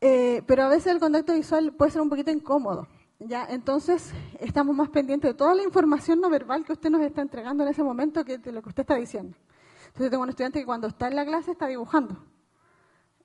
Eh, 0.01 0.43
pero 0.47 0.65
a 0.65 0.69
veces 0.69 0.93
el 0.93 1.01
contacto 1.01 1.35
visual 1.35 1.73
puede 1.75 1.91
ser 1.91 2.01
un 2.01 2.09
poquito 2.09 2.31
incómodo. 2.31 2.89
¿ya? 3.19 3.47
Entonces, 3.49 4.13
estamos 4.41 4.75
más 4.75 4.89
pendientes 4.89 5.31
de 5.31 5.35
toda 5.35 5.55
la 5.55 5.63
información 5.63 6.21
no 6.21 6.31
verbal 6.31 6.65
que 6.65 6.73
usted 6.73 6.91
nos 6.91 7.03
está 7.03 7.23
entregando 7.23 7.63
en 7.63 7.71
ese 7.71 7.83
momento 7.83 8.25
que 8.25 8.39
de 8.39 8.53
lo 8.53 8.63
que 8.63 8.71
usted 8.71 8.83
está 8.83 8.97
diciendo. 8.97 9.37
Entonces, 9.89 10.11
tengo 10.11 10.23
un 10.23 10.31
estudiante 10.31 10.59
que 10.61 10.67
cuando 10.67 10.89
está 10.89 11.09
en 11.09 11.17
la 11.17 11.25
clase 11.25 11.53
está 11.53 11.67
dibujando. 11.67 12.17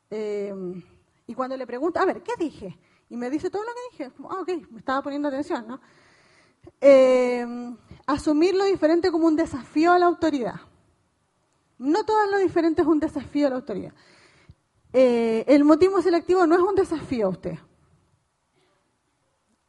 Eh, 0.09 0.53
y 1.25 1.33
cuando 1.33 1.55
le 1.55 1.65
pregunta, 1.65 2.01
a 2.01 2.05
ver, 2.05 2.21
¿qué 2.21 2.33
dije? 2.37 2.77
Y 3.09 3.15
me 3.15 3.29
dice 3.29 3.49
todo 3.49 3.63
lo 3.63 3.69
que 3.69 3.97
dije. 3.97 4.11
ah, 4.29 4.41
ok, 4.41 4.71
me 4.71 4.79
estaba 4.79 5.01
poniendo 5.01 5.27
atención, 5.27 5.67
¿no? 5.67 5.79
Eh, 6.81 7.45
asumir 8.05 8.55
lo 8.55 8.63
diferente 8.63 9.11
como 9.11 9.27
un 9.27 9.35
desafío 9.35 9.91
a 9.91 9.99
la 9.99 10.05
autoridad. 10.05 10.55
No 11.77 12.03
todo 12.05 12.25
lo 12.27 12.37
diferente 12.37 12.81
es 12.81 12.87
un 12.87 12.99
desafío 12.99 13.47
a 13.47 13.49
la 13.51 13.55
autoridad. 13.57 13.93
Eh, 14.91 15.45
el 15.47 15.63
motivo 15.63 16.01
selectivo 16.01 16.45
no 16.47 16.55
es 16.55 16.61
un 16.61 16.75
desafío 16.75 17.27
a 17.27 17.29
usted, 17.29 17.59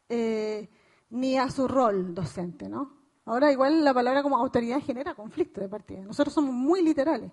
eh, 0.09 0.69
ni 1.11 1.37
a 1.37 1.49
su 1.49 1.67
rol 1.67 2.15
docente, 2.15 2.67
¿no? 2.67 2.97
Ahora 3.25 3.51
igual 3.51 3.83
la 3.83 3.93
palabra 3.93 4.23
como 4.23 4.37
autoridad 4.37 4.81
genera 4.81 5.13
conflicto 5.13 5.61
de 5.61 5.69
partida. 5.69 6.01
Nosotros 6.01 6.33
somos 6.33 6.53
muy 6.53 6.81
literales. 6.81 7.31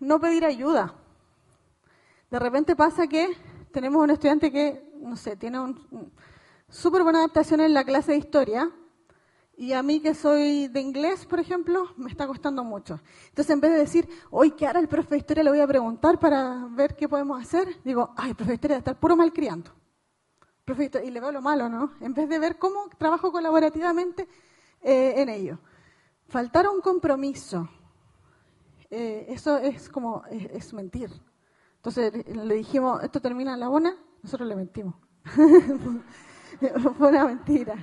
no 0.00 0.18
pedir 0.20 0.44
ayuda. 0.44 0.94
De 2.30 2.38
repente 2.38 2.76
pasa 2.76 3.06
que 3.06 3.36
tenemos 3.72 4.02
un 4.02 4.10
estudiante 4.10 4.50
que, 4.50 4.88
no 5.00 5.16
sé, 5.16 5.36
tiene 5.36 5.58
un, 5.58 6.12
súper 6.70 7.02
buena 7.02 7.18
adaptación 7.18 7.60
en 7.60 7.74
la 7.74 7.84
clase 7.84 8.12
de 8.12 8.18
historia 8.18 8.70
y 9.56 9.74
a 9.74 9.82
mí 9.82 10.00
que 10.00 10.14
soy 10.14 10.68
de 10.68 10.80
inglés, 10.80 11.26
por 11.26 11.38
ejemplo, 11.38 11.92
me 11.98 12.08
está 12.08 12.26
costando 12.26 12.64
mucho. 12.64 12.98
Entonces, 13.28 13.50
en 13.50 13.60
vez 13.60 13.72
de 13.72 13.78
decir, 13.78 14.08
hoy, 14.30 14.52
¿qué 14.52 14.66
hará 14.66 14.80
el 14.80 14.88
profe 14.88 15.10
de 15.10 15.18
historia? 15.18 15.42
Le 15.42 15.50
voy 15.50 15.60
a 15.60 15.66
preguntar 15.66 16.18
para 16.18 16.66
ver 16.70 16.96
qué 16.96 17.08
podemos 17.08 17.38
hacer. 17.42 17.68
Digo, 17.84 18.14
ay, 18.16 18.30
el 18.30 18.36
profe 18.36 18.52
de 18.52 18.54
historia 18.54 18.78
estar 18.78 18.98
puro 18.98 19.16
malcriando. 19.16 19.70
Y 21.04 21.10
le 21.10 21.20
veo 21.20 21.32
lo 21.32 21.42
malo, 21.42 21.68
¿no? 21.68 21.92
En 22.00 22.14
vez 22.14 22.28
de 22.28 22.38
ver 22.38 22.56
cómo 22.56 22.88
trabajo 22.96 23.32
colaborativamente 23.32 24.28
eh, 24.80 25.14
en 25.16 25.28
ello. 25.28 25.58
Faltar 26.28 26.68
un 26.68 26.80
compromiso. 26.80 27.68
Eh, 28.88 29.26
eso 29.28 29.58
es 29.58 29.88
como, 29.88 30.22
es 30.30 30.72
mentir. 30.72 31.10
Entonces 31.76 32.24
le 32.34 32.54
dijimos, 32.54 33.02
esto 33.02 33.20
termina 33.20 33.54
en 33.54 33.60
la 33.60 33.68
bona, 33.68 33.96
nosotros 34.22 34.48
le 34.48 34.54
mentimos. 34.54 34.94
Fue 36.98 37.08
una 37.08 37.24
mentira. 37.24 37.74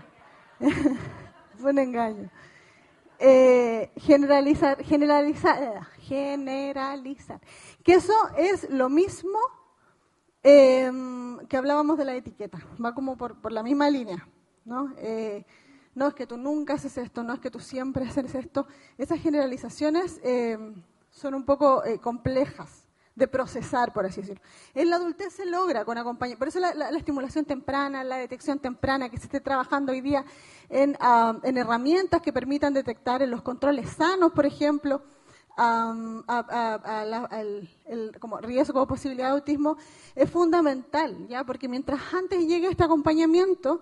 Fue 1.58 1.72
un 1.72 1.80
engaño. 1.80 2.30
Eh, 3.20 3.92
generalizar, 3.98 4.84
generalizar, 4.84 5.86
generalizar. 6.00 7.42
Que 7.84 7.94
eso 7.94 8.14
es 8.38 8.70
lo 8.70 8.90
mismo 8.90 9.40
em, 10.44 11.40
que 11.48 11.58
hablábamos 11.58 11.98
de 11.98 12.06
la 12.06 12.16
etiqueta. 12.16 12.60
Va 12.84 12.94
como 12.94 13.18
por, 13.18 13.52
la 13.52 13.64
misma 13.64 13.90
línea. 13.90 14.28
¿no? 14.66 14.94
Eh, 14.98 15.46
no 15.96 16.10
es 16.10 16.14
que 16.14 16.28
tú 16.28 16.38
nunca 16.38 16.76
haces 16.76 16.98
esto, 16.98 17.24
no 17.24 17.34
es 17.34 17.40
que 17.40 17.50
tú 17.50 17.60
siempre 17.60 18.06
haces 18.06 18.36
esto. 18.36 18.68
Esas 18.98 19.20
generalizaciones 19.20 20.20
em, 20.24 20.84
son 21.10 21.34
un 21.34 21.44
poco 21.44 21.84
eh, 21.84 22.00
complejas 22.00 22.87
de 23.18 23.28
procesar, 23.28 23.92
por 23.92 24.06
así 24.06 24.22
decirlo. 24.22 24.42
En 24.76 24.90
la 24.92 24.98
adultez 24.98 25.34
se 25.34 25.46
logra 25.46 25.84
con 25.84 25.98
acompañamiento. 25.98 26.40
Por 26.40 26.48
eso 26.50 26.60
la, 26.60 26.90
estimulación 26.92 27.46
temprana, 27.46 28.04
la 28.04 28.18
detección 28.18 28.60
temprana, 28.60 29.10
que 29.10 29.18
se 29.18 29.24
esté 29.24 29.40
trabajando 29.40 29.92
hoy 29.92 30.02
día 30.02 30.24
en, 30.70 30.96
ah, 31.00 31.36
herramientas 31.44 32.22
que 32.22 32.32
permitan 32.32 32.74
detectar 32.74 33.24
en 33.24 33.32
los 33.32 33.42
controles 33.42 33.90
sanos, 33.90 34.32
por 34.34 34.46
ejemplo, 34.46 35.02
como 38.20 38.38
riesgo 38.42 38.84
o 38.84 38.88
posibilidad 38.88 39.30
de 39.30 39.34
autismo, 39.34 39.78
es 40.14 40.30
fundamental, 40.30 41.28
¿ya? 41.28 41.44
porque 41.44 41.68
mientras 41.68 42.00
antes 42.14 42.46
llegue 42.46 42.68
este 42.68 42.84
acompañamiento, 42.84 43.82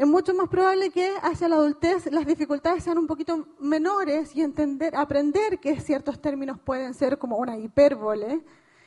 es 0.00 0.06
mucho 0.06 0.32
más 0.32 0.48
probable 0.48 0.88
que 0.88 1.12
hacia 1.20 1.46
la 1.46 1.56
adultez 1.56 2.10
las 2.10 2.24
dificultades 2.24 2.82
sean 2.82 2.96
un 2.96 3.06
poquito 3.06 3.48
menores 3.58 4.34
y 4.34 4.40
entender, 4.40 4.96
aprender 4.96 5.58
que 5.60 5.78
ciertos 5.78 6.22
términos 6.22 6.58
pueden 6.58 6.94
ser 6.94 7.18
como 7.18 7.36
una 7.36 7.58
hipérbole 7.58 8.42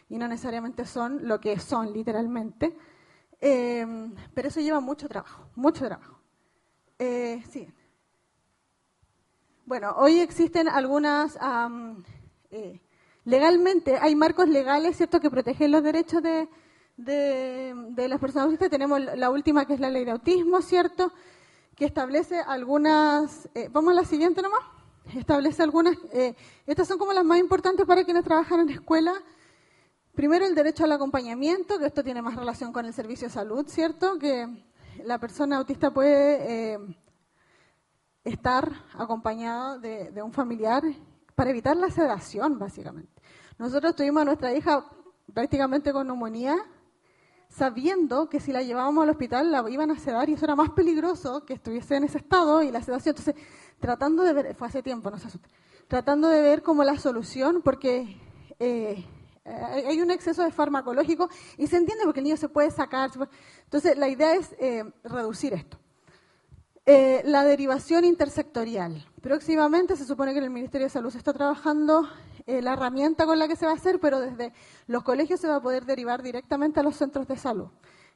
y 0.10 0.18
no 0.18 0.28
necesariamente 0.28 0.88
son 0.88 1.28
lo 1.28 1.40
que 1.40 1.60
son 1.60 1.94
literalmente. 1.94 2.76
Eh, 3.40 3.86
pero 4.34 4.48
eso 4.48 4.60
lleva 4.60 4.80
mucho 4.80 5.08
trabajo, 5.08 5.44
mucho 5.54 5.86
trabajo. 5.86 6.18
Eh, 6.98 7.44
sí. 7.48 7.68
Bueno, 9.68 9.94
hoy 9.96 10.20
existen 10.20 10.68
algunas, 10.68 11.38
eh, 12.50 12.82
legalmente, 13.24 14.00
hay 14.02 14.16
marcos 14.16 14.50
legales, 14.50 14.98
¿cierto?, 14.98 15.20
que 15.20 15.30
protegen 15.30 15.70
los 15.70 15.84
derechos 15.84 16.24
de, 16.24 16.50
de, 16.98 18.08
las 18.08 18.20
personas 18.20 18.46
autistas. 18.46 18.70
Tenemos 18.70 19.00
la 19.00 19.30
última, 19.30 19.66
que 19.66 19.74
es 19.74 19.80
la 19.80 19.90
ley 19.90 20.06
de 20.06 20.12
autismo, 20.12 20.62
¿cierto?, 20.62 21.12
que 21.76 21.86
establece 21.86 22.40
algunas, 22.40 23.50
eh, 23.56 23.68
vamos 23.72 23.94
a 23.94 23.96
la 23.96 24.06
siguiente 24.06 24.44
nomás, 24.44 24.62
establece 25.16 25.64
algunas, 25.64 25.98
eh, 26.12 26.36
estas 26.68 26.88
son 26.88 27.00
como 27.00 27.14
las 27.14 27.26
más 27.26 27.40
importantes 27.40 27.86
para 27.88 28.04
quienes 28.04 28.24
trabajan 28.24 28.60
en 28.60 28.70
escuela. 28.70 29.14
Primero, 30.14 30.46
el 30.46 30.54
derecho 30.54 30.84
al 30.84 30.92
acompañamiento, 30.92 31.80
que 31.80 31.88
esto 31.88 32.04
tiene 32.04 32.22
más 32.22 32.36
relación 32.36 32.72
con 32.72 32.86
el 32.86 32.94
servicio 32.94 33.28
de 33.28 33.34
salud, 33.34 33.68
¿cierto?, 33.68 34.20
que 34.20 34.48
la 35.04 35.18
persona 35.18 35.58
autista 35.58 35.92
puede 35.92 36.74
eh, 36.74 36.80
estar 38.24 38.72
acompañada 38.94 39.80
de, 39.80 40.12
de 40.12 40.22
un 40.22 40.32
familiar 40.32 40.84
para 41.34 41.50
evitar 41.50 41.76
la 41.76 41.90
sedación, 41.90 42.60
básicamente. 42.60 43.20
Nosotros 43.58 43.96
tuvimos 43.96 44.22
a 44.22 44.26
nuestra 44.26 44.54
hija 44.54 44.86
prácticamente 45.34 45.92
con 45.92 46.06
neumonía 46.06 46.64
sabiendo 47.56 48.30
que 48.30 48.40
si 48.40 48.52
la 48.52 48.64
llevábamos 48.64 49.04
al 49.04 49.10
hospital 49.10 49.52
la 49.52 49.70
iban 49.70 49.92
a 49.92 50.00
sedar 50.00 50.30
y 50.30 50.34
eso 50.34 50.46
era 50.46 50.56
más 50.56 50.72
peligroso 50.72 51.46
que 51.46 51.54
estuviese 51.54 51.96
en 51.96 52.06
ese 52.06 52.18
estado 52.18 52.64
y 52.64 52.72
la 52.72 52.82
sedación. 52.82 53.16
Entonces, 53.16 53.36
tratando 53.80 54.24
de 54.24 54.34
ver, 54.34 54.56
fue 54.56 54.68
hace 54.68 54.82
tiempo, 54.82 55.12
no 55.12 55.20
se 55.20 55.28
asuste, 55.28 55.50
tratando 55.88 56.30
de 56.30 56.42
ver 56.42 56.64
como 56.64 56.84
la 56.84 56.98
solución, 56.98 57.62
porque 57.64 58.18
eh, 58.60 59.06
hay 59.46 60.02
un 60.02 60.10
exceso 60.10 60.44
de 60.44 60.52
farmacológico 60.52 61.30
y 61.58 61.68
se 61.68 61.78
entiende 61.78 62.06
porque 62.06 62.22
el 62.22 62.24
niño 62.26 62.38
se 62.38 62.50
puede 62.50 62.72
sacar. 62.72 63.12
Entonces, 63.66 63.98
la 63.98 64.08
idea 64.08 64.34
es 64.34 64.56
eh, 64.60 64.84
reducir 65.04 65.54
esto. 65.54 65.78
Eh, 66.86 67.22
la 67.26 67.44
derivación 67.44 68.04
intersectorial. 68.04 69.06
Próximamente 69.22 69.96
se 69.96 70.06
supone 70.06 70.34
que 70.34 70.40
el 70.40 70.50
Ministerio 70.50 70.88
de 70.88 70.90
Salud 70.90 71.16
está 71.16 71.32
trabajando 71.32 72.10
eh, 72.46 72.62
la 72.62 72.74
herramienta 72.74 73.26
con 73.26 73.40
la 73.40 73.48
que 73.48 73.56
se 73.56 73.66
va 73.66 73.72
a 73.72 73.76
hacer, 73.76 74.00
pero 74.00 74.20
desde 74.20 74.54
los 74.88 75.04
colegios 75.04 75.40
se 75.40 75.48
va 75.48 75.58
a 75.58 75.62
poder 75.62 75.86
derivar 75.86 76.22
directamente 76.22 76.80
a 76.80 76.84
los 76.84 76.96
centros 76.96 77.28
de 77.28 77.38
salud. 77.38 77.70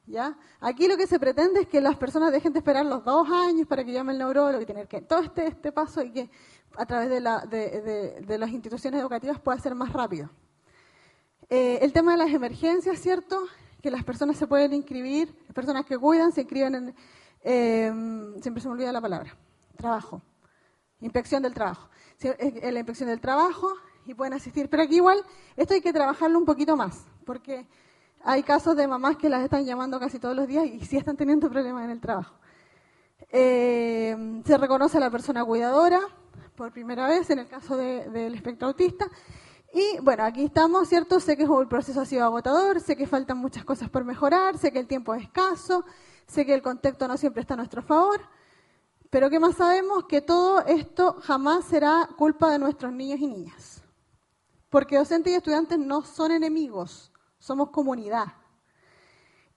¿ya? 0.06 0.38
Aquí 0.60 0.88
lo 0.88 0.98
que 0.98 1.08
se 1.08 1.20
pretende 1.20 1.62
es 1.62 1.68
que 1.68 1.82
las 1.82 1.96
personas 1.98 2.32
dejen 2.32 2.54
de 2.54 2.60
esperar 2.60 2.86
los 2.86 3.04
dos 3.04 3.30
años 3.30 3.68
para 3.68 3.84
que 3.84 3.92
llame 3.92 4.14
el 4.14 4.20
neurólogo 4.20 4.62
y 4.62 4.66
tener 4.66 4.88
que 4.88 5.02
todo 5.02 5.20
este, 5.20 5.48
este 5.48 5.72
paso 5.72 6.02
y 6.02 6.12
que 6.12 6.30
a 6.78 6.86
través 6.86 7.10
de, 7.10 7.20
la, 7.20 7.46
de, 7.46 8.38
las 8.38 8.50
instituciones 8.50 9.00
educativas 9.00 9.40
pueda 9.40 9.60
ser 9.60 9.76
más 9.76 9.94
rápido. 9.94 10.30
Eh, 11.50 11.80
el 11.82 11.94
tema 11.94 12.12
de 12.12 12.18
las 12.18 12.30
emergencias, 12.30 13.00
¿cierto? 13.00 13.46
Que 13.82 13.92
las 13.92 14.04
personas 14.04 14.38
se 14.38 14.48
pueden 14.48 14.74
inscribir, 14.74 15.34
las 15.46 15.54
personas 15.54 15.86
que 15.86 15.98
cuidan 15.98 16.32
se 16.32 16.42
inscriben 16.42 16.76
en, 16.76 16.96
eh, 17.44 17.92
siempre 18.42 18.62
se 18.62 18.68
me 18.68 18.74
olvida 18.74 18.92
la 18.92 19.02
palabra, 19.02 19.36
trabajo, 19.78 20.22
inspección 21.00 21.44
del 21.44 21.54
trabajo. 21.54 21.90
La 22.20 22.80
inspección 22.80 23.10
del 23.10 23.22
trabajo 23.22 23.74
y 24.08 24.14
pueden 24.14 24.34
asistir. 24.34 24.70
Pero 24.70 24.84
aquí 24.84 24.96
igual, 24.96 25.24
esto 25.56 25.74
hay 25.74 25.82
que 25.82 25.94
trabajarlo 25.94 26.38
un 26.38 26.46
poquito 26.46 26.76
más, 26.76 27.06
porque 27.26 27.68
hay 28.24 28.44
casos 28.44 28.76
de 28.76 28.88
mamás 28.88 29.18
que 29.18 29.30
las 29.30 29.44
están 29.44 29.66
llamando 29.66 30.00
casi 30.00 30.20
todos 30.20 30.36
los 30.36 30.48
días 30.48 30.66
y 30.66 30.80
sí 30.86 30.98
están 30.98 31.18
teniendo 31.18 31.50
problemas 31.50 31.86
en 31.86 31.92
el 31.92 32.02
trabajo. 32.02 32.36
Eh, 33.30 34.42
se 34.46 34.58
reconoce 34.58 34.98
a 34.98 35.02
la 35.02 35.12
persona 35.12 35.44
cuidadora 35.44 36.00
por 36.56 36.72
primera 36.72 37.08
vez 37.08 37.30
en 37.30 37.40
el 37.40 37.48
caso 37.48 37.78
del 37.78 38.34
espectro 38.34 38.68
autista. 38.68 39.06
Y 39.74 40.00
bueno, 40.00 40.24
aquí 40.24 40.46
estamos, 40.46 40.88
¿cierto? 40.88 41.20
Sé 41.20 41.38
que 41.38 41.44
el 41.44 41.68
proceso 41.68 42.02
ha 42.02 42.06
sido 42.06 42.24
agotador, 42.24 42.80
sé 42.80 42.96
que 42.96 43.06
faltan 43.06 43.38
muchas 43.38 43.64
cosas 43.64 43.90
por 43.90 44.06
mejorar, 44.06 44.58
sé 44.58 44.72
que 44.72 44.80
el 44.80 44.88
tiempo 44.88 45.14
es 45.14 45.24
escaso, 45.24 45.86
sé 46.26 46.46
que 46.46 46.54
el 46.54 46.62
contexto 46.62 47.08
no 47.08 47.18
siempre 47.18 47.42
está 47.42 47.54
a 47.54 47.58
nuestro 47.58 47.82
favor, 47.82 48.22
pero 49.10 49.30
¿qué 49.30 49.40
más 49.40 49.56
sabemos? 49.56 50.06
Que 50.06 50.22
todo 50.22 50.66
esto 50.66 51.18
jamás 51.22 51.66
será 51.66 52.10
culpa 52.18 52.50
de 52.52 52.60
nuestros 52.60 52.92
niños 52.92 53.20
y 53.20 53.28
niñas. 53.28 53.77
Porque 54.70 54.98
docentes 54.98 55.32
y 55.32 55.36
estudiantes 55.36 55.80
no 55.80 56.02
son 56.02 56.32
enemigos, 56.32 57.12
somos 57.40 57.70
comunidad. 57.70 58.34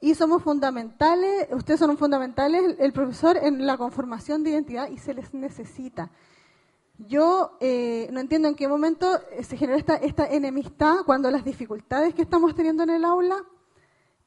Y 0.01 0.15
somos 0.15 0.43
fundamentales, 0.43 1.49
ustedes 1.53 1.81
son 1.81 1.99
fundamentales, 1.99 2.77
el 2.79 2.93
profesor 2.93 3.37
en 3.37 3.67
la 3.67 3.77
conformación 3.77 4.43
de 4.43 4.51
identidad 4.51 4.89
y 4.89 4.99
se 4.99 5.13
les 5.13 5.35
necesita. 5.35 6.11
Yo 6.97 7.57
eh, 7.61 8.09
no 8.13 8.21
entiendo 8.21 8.49
en 8.49 8.55
qué 8.55 8.69
momento 8.69 9.21
eh, 9.31 9.43
se 9.43 9.57
genera 9.57 9.79
esta, 9.79 9.97
esta, 9.97 10.27
enemistad 10.27 10.99
cuando 11.05 11.31
las 11.31 11.45
dificultades 11.45 12.15
que 12.15 12.23
estamos 12.23 12.55
teniendo 12.55 12.83
en 12.83 12.91
el 12.91 13.05
aula 13.05 13.43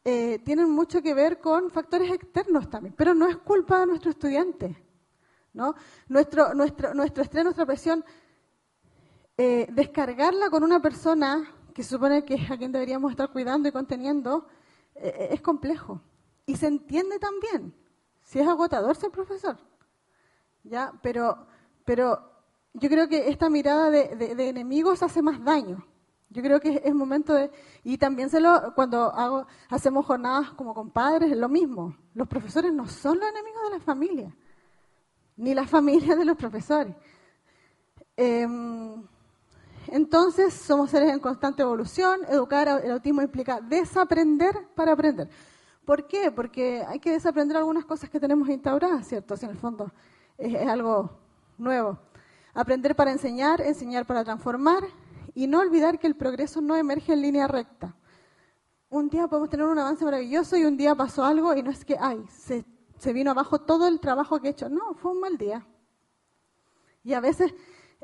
eh, 0.03 0.39
tienen 0.43 0.69
mucho 0.69 1.01
que 1.01 1.13
ver 1.13 1.39
con 1.39 1.69
factores 1.69 2.11
externos 2.11 2.69
también, 2.69 2.93
pero 2.97 3.13
no 3.13 3.27
es 3.27 3.37
culpa 3.37 3.79
de 3.79 3.87
nuestros 3.87 4.15
estudiantes. 4.15 4.75
¿no? 5.53 5.75
Nuestro, 6.07 6.53
nuestro, 6.53 6.93
nuestro 6.93 7.23
estrés, 7.23 7.43
nuestra 7.43 7.65
presión 7.65 8.03
eh, 9.37 9.67
descargarla 9.71 10.49
con 10.49 10.63
una 10.63 10.81
persona 10.81 11.51
que 11.73 11.83
se 11.83 11.89
supone 11.89 12.23
que 12.23 12.35
es 12.35 12.51
a 12.51 12.57
quien 12.57 12.71
deberíamos 12.71 13.11
estar 13.11 13.31
cuidando 13.31 13.67
y 13.67 13.71
conteniendo, 13.71 14.47
eh, 14.95 15.29
es 15.31 15.41
complejo. 15.41 16.01
Y 16.45 16.55
se 16.55 16.67
entiende 16.67 17.19
también, 17.19 17.73
si 18.23 18.39
es 18.39 18.47
agotador 18.47 18.95
ser 18.95 19.11
profesor. 19.11 19.57
¿ya? 20.63 20.93
Pero, 21.01 21.47
pero 21.85 22.31
yo 22.73 22.89
creo 22.89 23.07
que 23.07 23.29
esta 23.29 23.49
mirada 23.49 23.89
de, 23.89 24.49
enemigos 24.49 25.03
hace 25.03 25.21
más 25.21 25.43
daño. 25.43 25.85
Yo 26.29 26.41
creo 26.41 26.59
que 26.59 26.81
es, 26.83 26.95
momento 26.95 27.33
de... 27.33 27.51
Y 27.83 27.97
también 27.99 28.29
se 28.29 28.39
lo, 28.39 28.73
cuando 28.73 29.13
hago, 29.13 29.45
hacemos 29.69 30.05
jornadas 30.05 30.51
como 30.51 30.73
con 30.73 30.89
padres, 30.89 31.31
es 31.31 31.37
lo 31.37 31.47
mismo. 31.47 31.95
Los 32.15 32.27
profesores 32.27 32.73
no 32.73 32.87
son 32.87 33.19
los 33.19 33.29
enemigos 33.29 33.63
de 33.63 33.77
la 33.77 33.79
familia, 33.79 34.35
ni 35.37 35.53
la 35.53 35.67
familia 35.67 36.15
de 36.15 36.25
los 36.25 36.35
profesores. 36.35 36.95
Em, 38.17 39.03
entonces, 39.87 40.53
somos 40.53 40.89
seres 40.89 41.11
en 41.11 41.19
constante 41.19 41.61
evolución. 41.61 42.21
Educar 42.29 42.67
el 42.83 42.91
autismo 42.91 43.21
implica 43.21 43.59
desaprender 43.61 44.67
para 44.75 44.93
aprender. 44.93 45.29
¿Por 45.85 46.07
qué? 46.07 46.31
Porque 46.31 46.83
hay 46.87 46.99
que 46.99 47.11
desaprender 47.11 47.57
algunas 47.57 47.85
cosas 47.85 48.09
que 48.09 48.19
tenemos 48.19 48.47
instauradas, 48.47 49.07
¿cierto? 49.07 49.35
Si 49.35 49.45
en 49.45 49.51
el 49.51 49.57
fondo 49.57 49.91
es, 50.37 50.55
algo 50.67 51.11
nuevo. 51.57 51.99
Aprender 52.53 52.95
para 52.95 53.11
enseñar, 53.11 53.59
enseñar 53.61 54.05
para 54.05 54.23
transformar 54.23 54.83
y 55.33 55.47
no 55.47 55.59
olvidar 55.59 55.99
que 55.99 56.07
el 56.07 56.15
progreso 56.15 56.61
no 56.61 56.75
emerge 56.75 57.13
en 57.13 57.21
línea 57.21 57.47
recta. 57.47 57.95
Un 58.89 59.09
día 59.09 59.27
podemos 59.27 59.49
tener 59.49 59.65
un 59.65 59.77
avance 59.77 60.05
maravilloso 60.05 60.55
y 60.55 60.63
un 60.63 60.77
día 60.77 60.95
pasó 60.95 61.25
algo 61.25 61.53
y 61.55 61.63
no 61.63 61.71
es 61.71 61.83
que, 61.83 61.97
ay, 61.99 62.23
se, 62.29 62.63
se 62.99 63.11
vino 63.11 63.31
abajo 63.31 63.59
todo 63.59 63.87
el 63.87 63.99
trabajo 63.99 64.39
que 64.39 64.49
he 64.49 64.51
hecho. 64.51 64.69
No, 64.69 64.93
fue 64.93 65.11
un 65.11 65.19
mal 65.19 65.37
día. 65.37 65.65
Y 67.03 67.13
a 67.13 67.19
veces 67.19 67.53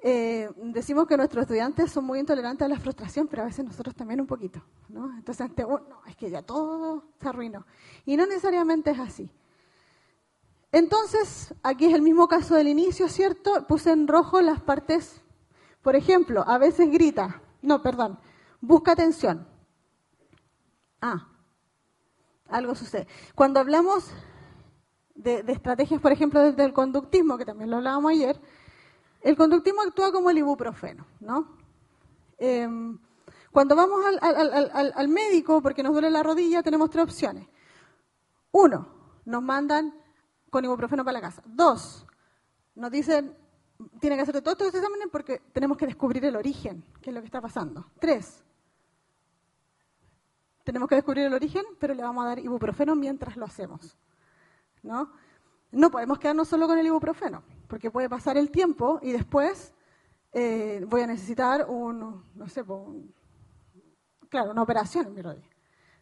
eh, 0.02 0.50
decimos 0.56 1.08
que 1.08 1.18
nuestros 1.18 1.44
estudiantes 1.44 1.92
son 1.92 2.06
muy 2.06 2.20
intolerantes 2.20 2.66
a 2.66 2.70
la 2.70 2.80
frustración, 2.80 3.28
pero 3.28 3.42
a 3.42 3.46
veces 3.46 3.66
nosotros 3.66 3.96
también 3.96 4.22
un 4.22 4.28
poquito, 4.28 4.62
¿no? 4.88 5.14
Entonces, 5.18 5.42
ante 5.42 5.64
no, 5.64 6.02
es 6.08 6.16
que 6.16 6.30
ya 6.30 6.42
todo 6.42 7.04
se 7.20 7.28
arruinó. 7.28 7.66
Y 8.06 8.16
no 8.16 8.26
necesariamente 8.26 8.92
es 8.92 9.00
así. 9.00 9.30
Entonces, 10.72 11.54
aquí 11.64 11.86
es 11.86 11.94
el 11.94 12.02
mismo 12.02 12.28
caso 12.28 12.56
del 12.56 12.68
inicio, 12.68 13.10
¿cierto? 13.10 13.66
Puse 13.68 13.92
en 13.92 14.08
rojo 14.08 14.40
las 14.40 14.62
partes, 14.62 15.22
por 15.82 15.96
ejemplo, 15.96 16.44
a 16.48 16.58
veces 16.58 16.90
grita, 16.92 17.42
no, 17.62 17.82
perdón, 17.82 18.20
busca 18.62 18.94
atención. 18.94 19.48
Ah, 21.02 21.28
algo 22.48 22.76
sucede. 22.76 23.08
Cuando 23.36 23.60
hablamos 23.60 24.12
de, 25.16 25.44
de 25.44 25.54
estrategias, 25.54 26.00
por 26.00 26.12
ejemplo, 26.12 26.42
desde 26.42 26.64
el 26.64 26.72
conductismo, 26.72 27.38
que 27.38 27.46
también 27.46 27.70
lo 27.70 27.78
hablábamos 27.78 28.12
ayer, 28.12 28.40
el 29.22 29.36
conductismo 29.36 29.82
actúa 29.82 30.12
como 30.12 30.30
el 30.30 30.38
ibuprofeno, 30.38 31.06
¿no? 31.20 31.58
Em, 32.38 32.98
cuando 33.52 33.76
vamos 33.76 34.00
al, 34.22 35.08
médico 35.08 35.62
porque 35.62 35.84
nos 35.84 35.94
duele 35.94 36.10
la 36.10 36.24
rodilla, 36.24 36.64
tenemos 36.64 36.90
tres 36.90 37.04
opciones. 37.04 37.48
Uno, 38.52 38.88
nos 39.26 39.42
mandan 39.42 39.94
con 40.50 40.64
ibuprofeno 40.64 41.04
para 41.04 41.20
la 41.20 41.22
casa. 41.22 41.42
Dos, 41.46 42.06
nos 42.76 42.92
dicen, 42.92 43.36
tiene 44.00 44.16
que 44.16 44.22
hacer 44.22 44.42
todos 44.42 44.58
estos 44.60 44.74
exámenes 44.74 45.08
porque 45.12 45.40
tenemos 45.52 45.78
que 45.78 45.88
descubrir 45.88 46.24
el 46.26 46.36
origen, 46.36 46.86
qué 47.02 47.10
es 47.10 47.14
lo 47.14 47.22
que 47.22 47.26
está 47.26 47.42
pasando. 47.42 47.86
Tres, 48.00 48.44
tenemos 50.64 50.88
que 50.88 50.96
descubrir 50.96 51.26
el 51.26 51.34
origen, 51.34 51.66
pero 51.80 51.94
le 51.94 52.04
vamos 52.04 52.24
a 52.24 52.30
dar 52.30 52.40
ibuprofeno 52.40 52.96
mientras 52.96 53.36
lo 53.36 53.46
hacemos. 53.46 53.98
¿no? 54.84 55.12
no 55.72 55.92
podemos 55.92 56.20
quedarnos 56.20 56.48
solo 56.48 56.68
con 56.68 56.78
el 56.78 56.88
ibuprofeno, 56.88 57.44
porque 57.70 57.92
puede 57.92 58.10
pasar 58.10 58.36
el 58.38 58.50
tiempo 58.50 59.00
y 59.02 59.12
después 59.12 59.74
eh, 60.34 60.84
voy 60.88 61.02
a 61.02 61.08
necesitar 61.08 61.68
un, 61.70 62.26
no 62.34 62.50
sé, 62.50 62.66
claro, 64.28 64.52
una 64.52 64.64
operación 64.64 65.08
en 65.08 65.14
mi 65.14 65.22
rodilla. 65.22 65.48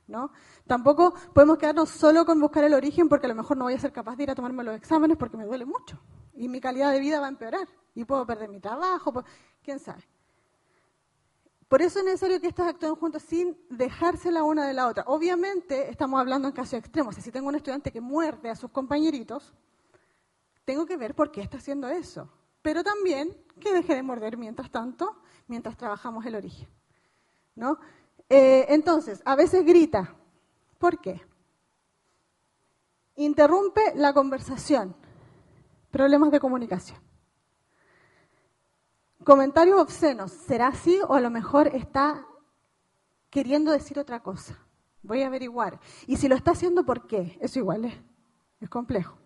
¿no? 0.08 0.32
Tampoco 0.66 1.14
podemos 1.34 1.58
quedarnos 1.58 1.90
solo 1.90 2.26
con 2.26 2.40
buscar 2.40 2.64
el 2.64 2.74
origen 2.74 3.10
porque 3.10 3.26
a 3.26 3.30
lo 3.30 3.36
mejor 3.36 3.58
no 3.58 3.66
voy 3.66 3.74
a 3.74 3.80
ser 3.80 3.92
capaz 3.92 4.16
de 4.16 4.24
ir 4.24 4.32
a 4.32 4.36
tomarme 4.36 4.64
los 4.64 4.76
exámenes 4.76 5.18
porque 5.18 5.36
me 5.36 5.46
duele 5.46 5.66
mucho 5.66 6.00
y 6.34 6.48
mi 6.48 6.62
calidad 6.62 6.94
de 6.94 7.02
vida 7.02 7.20
va 7.20 7.26
a 7.26 7.30
empeorar 7.30 7.68
y 7.94 8.06
puedo 8.06 8.26
perder 8.26 8.48
mi 8.48 8.62
trabajo, 8.62 9.26
quién 9.62 9.80
sabe. 9.80 10.08
Por 11.68 11.82
eso 11.82 12.00
es 12.00 12.06
necesario 12.06 12.40
que 12.40 12.48
estas 12.48 12.70
actúen 12.70 12.96
juntas 12.96 13.24
sin 13.24 13.58
dejarse 13.70 14.32
la 14.32 14.44
una 14.44 14.66
de 14.66 14.74
la 14.74 14.88
otra. 14.88 15.04
Obviamente 15.08 15.90
estamos 15.90 16.18
hablando 16.18 16.48
en 16.48 16.54
casos 16.54 16.76
extremos. 16.76 17.16
Si 17.16 17.30
tengo 17.30 17.50
un 17.50 17.56
estudiante 17.56 17.92
que 17.92 18.00
muerde 18.00 18.50
a 18.50 18.56
sus 18.56 18.72
compañeritos, 18.72 19.54
tengo 20.68 20.86
que 20.86 20.98
ver 20.98 21.16
por 21.16 21.32
qué 21.32 21.40
está 21.40 21.60
haciendo 21.60 21.88
eso. 21.88 22.30
Pero 22.62 22.84
también 22.84 23.42
que 23.62 23.74
deje 23.74 23.96
de 23.96 24.04
morder 24.04 24.36
mientras 24.36 24.70
tanto, 24.70 25.16
mientras 25.48 25.78
trabajamos 25.78 26.26
el 26.26 26.36
origen. 26.36 26.68
¿no? 27.56 27.80
Eh, 28.28 28.66
entonces, 28.68 29.22
a 29.24 29.38
veces 29.38 29.66
grita. 29.66 30.14
¿Por 30.78 31.00
qué? 31.00 31.22
Interrumpe 33.16 33.94
la 33.96 34.12
conversación. 34.12 34.94
Problemas 35.90 36.32
de 36.32 36.40
comunicación. 36.42 37.00
Comentarios 39.24 39.80
obscenos. 39.80 40.34
¿Será 40.34 40.68
así 40.68 41.00
o 41.08 41.14
a 41.14 41.22
lo 41.22 41.30
mejor 41.30 41.68
está 41.68 42.28
queriendo 43.30 43.72
decir 43.72 43.98
otra 44.00 44.22
cosa? 44.22 44.60
Voy 45.02 45.22
a 45.22 45.28
averiguar. 45.28 45.80
Y 46.08 46.18
si 46.18 46.28
lo 46.28 46.36
está 46.36 46.52
haciendo, 46.52 46.86
¿por 46.86 47.08
qué? 47.08 47.38
Eso 47.40 47.58
igual 47.58 47.86
es, 47.86 47.96
es 48.60 48.70
complejo. 48.70 49.18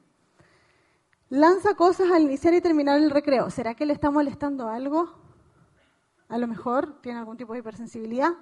Lanza 1.32 1.76
cosas 1.76 2.12
al 2.12 2.24
iniciar 2.24 2.54
y 2.54 2.60
terminar 2.60 3.00
el 3.00 3.10
recreo. 3.10 3.50
¿Será 3.50 3.74
que 3.74 3.86
le 3.86 3.94
está 3.94 4.12
molestando 4.12 4.68
algo? 4.68 5.14
A 6.28 6.38
lo 6.38 6.46
mejor 6.46 7.00
tiene 7.02 7.20
algún 7.20 7.38
tipo 7.38 7.54
de 7.54 7.60
hipersensibilidad. 7.60 8.34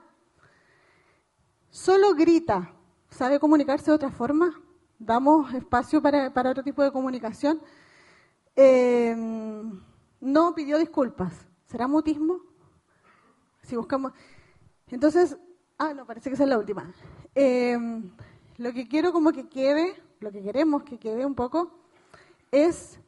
Solo 1.69 2.15
grita. 2.15 2.73
¿Sabe 3.11 3.39
comunicarse 3.39 3.91
de 3.91 3.95
otra 3.95 4.09
forma? 4.09 4.59
¿Damos 4.97 5.53
espacio 5.53 6.01
para, 6.01 6.33
otro 6.49 6.63
tipo 6.63 6.81
de 6.81 6.91
comunicación? 6.91 7.61
Eh, 8.55 9.15
no 10.19 10.55
pidió 10.55 10.79
disculpas. 10.79 11.45
¿Será 11.67 11.87
mutismo? 11.87 12.41
Si 13.61 13.75
buscamos. 13.75 14.13
Entonces, 14.87 15.37
ah, 15.77 15.93
no, 15.93 16.07
parece 16.07 16.31
que 16.31 16.33
esa 16.33 16.43
es 16.43 16.49
la 16.49 16.57
última. 16.57 16.91
Eh, 17.35 17.77
lo 18.57 18.73
que 18.73 18.87
quiero 18.87 19.13
como 19.13 19.31
que 19.31 19.47
quede, 19.47 20.01
lo 20.21 20.31
que 20.31 20.41
queremos 20.41 20.81
que 20.81 20.97
quede 20.97 21.23
un 21.23 21.35
poco, 21.35 21.78
es, 22.51 22.99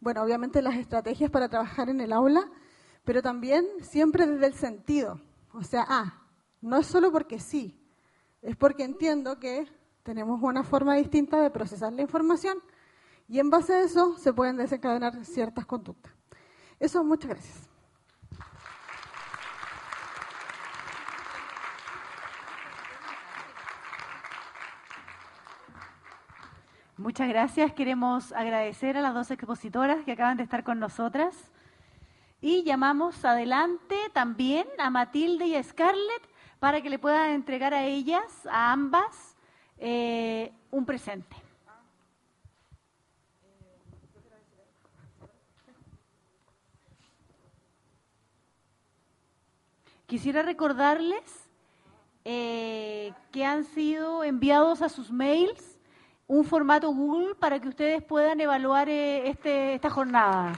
bueno, 0.00 0.22
obviamente 0.22 0.62
las 0.62 0.76
estrategias 0.76 1.30
para 1.30 1.48
trabajar 1.48 1.88
en 1.88 2.00
el 2.00 2.12
aula, 2.12 2.50
pero 3.04 3.22
también 3.22 3.66
siempre 3.80 4.26
desde 4.26 4.46
el 4.46 4.54
sentido. 4.54 5.20
O 5.52 5.62
sea, 5.62 5.84
ah, 5.88 6.22
no 6.60 6.78
es 6.78 6.86
solo 6.86 7.10
porque 7.12 7.38
sí, 7.38 7.78
es 8.40 8.56
porque 8.56 8.84
entiendo 8.84 9.38
que 9.38 9.66
tenemos 10.02 10.40
una 10.42 10.64
forma 10.64 10.94
distinta 10.96 11.40
de 11.40 11.50
procesar 11.50 11.92
la 11.92 12.02
información 12.02 12.58
y 13.28 13.38
en 13.38 13.50
base 13.50 13.72
a 13.74 13.82
eso 13.82 14.16
se 14.18 14.32
pueden 14.32 14.56
desencadenar 14.56 15.24
ciertas 15.24 15.66
conductas. 15.66 16.12
Eso, 16.78 17.04
muchas 17.04 17.30
gracias. 17.30 17.71
Muchas 27.02 27.28
gracias. 27.28 27.72
Queremos 27.72 28.30
agradecer 28.30 28.96
a 28.96 29.00
las 29.00 29.12
dos 29.12 29.28
expositoras 29.32 30.04
que 30.04 30.12
acaban 30.12 30.36
de 30.36 30.44
estar 30.44 30.62
con 30.62 30.78
nosotras. 30.78 31.50
Y 32.40 32.62
llamamos 32.62 33.24
adelante 33.24 33.96
también 34.12 34.68
a 34.78 34.88
Matilde 34.88 35.46
y 35.46 35.56
a 35.56 35.62
Scarlett 35.64 36.22
para 36.60 36.80
que 36.80 36.90
le 36.90 37.00
puedan 37.00 37.32
entregar 37.32 37.74
a 37.74 37.82
ellas, 37.82 38.46
a 38.48 38.70
ambas, 38.70 39.36
eh, 39.78 40.52
un 40.70 40.86
presente. 40.86 41.34
Quisiera 50.06 50.42
recordarles 50.42 51.50
eh, 52.24 53.12
que 53.32 53.44
han 53.44 53.64
sido 53.64 54.22
enviados 54.22 54.82
a 54.82 54.88
sus 54.88 55.10
mails 55.10 55.71
un 56.32 56.46
formato 56.46 56.88
Google 56.94 57.34
para 57.34 57.60
que 57.60 57.68
ustedes 57.68 58.02
puedan 58.02 58.40
evaluar 58.40 58.88
eh, 58.88 59.28
este, 59.28 59.74
esta 59.74 59.90
jornada. 59.90 60.54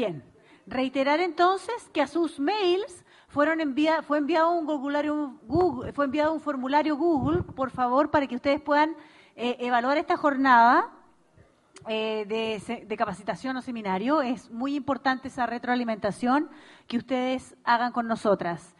Bien, 0.00 0.22
reiterar 0.70 1.20
entonces 1.20 1.90
que 1.92 2.00
a 2.00 2.06
sus 2.06 2.38
mails 2.38 3.04
fueron 3.28 3.60
fue 4.06 4.18
enviado 4.18 4.52
un 4.52 4.66
Google, 4.66 5.92
fue 5.92 6.04
enviado 6.04 6.32
un 6.32 6.40
formulario 6.40 6.96
Google, 6.96 7.42
por 7.42 7.70
favor, 7.70 8.10
para 8.10 8.26
que 8.26 8.36
ustedes 8.36 8.60
puedan 8.60 8.96
eh, 9.36 9.56
evaluar 9.60 9.98
esta 9.98 10.16
jornada 10.16 10.90
eh, 11.88 12.24
de, 12.86 12.96
capacitación 12.96 13.56
o 13.56 13.62
seminario. 13.62 14.22
Es 14.22 14.50
muy 14.50 14.74
importante 14.74 15.28
esa 15.28 15.46
retroalimentación 15.46 16.48
que 16.86 16.98
ustedes 16.98 17.56
hagan 17.64 17.92
con 17.92 18.06
nosotras. 18.06 18.74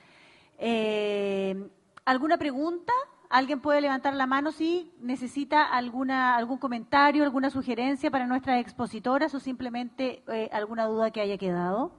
Eh, 0.59 1.69
¿Alguna 2.05 2.39
pregunta? 2.39 2.93
Alguien 3.31 3.61
puede 3.61 3.81
levantar 3.81 4.15
la 4.15 4.27
mano 4.27 4.51
si 4.51 4.93
necesita 4.99 5.63
alguna, 5.63 6.35
algún 6.35 6.59
comentario, 6.59 7.23
alguna 7.23 7.49
sugerencia 7.49 8.11
para 8.11 8.27
nuestras 8.27 8.61
expositoras 8.61 9.33
o 9.37 9.39
simplemente 9.39 10.25
eh, 10.27 10.51
alguna 10.53 10.87
duda 10.87 11.13
que 11.13 11.21
haya 11.21 11.39
quedado. 11.39 11.93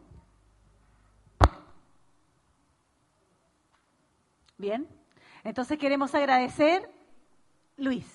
Bien, 4.58 4.86
entonces 5.46 5.80
queremos 5.80 6.14
agradecer, 6.14 6.92
Luis. 7.78 8.06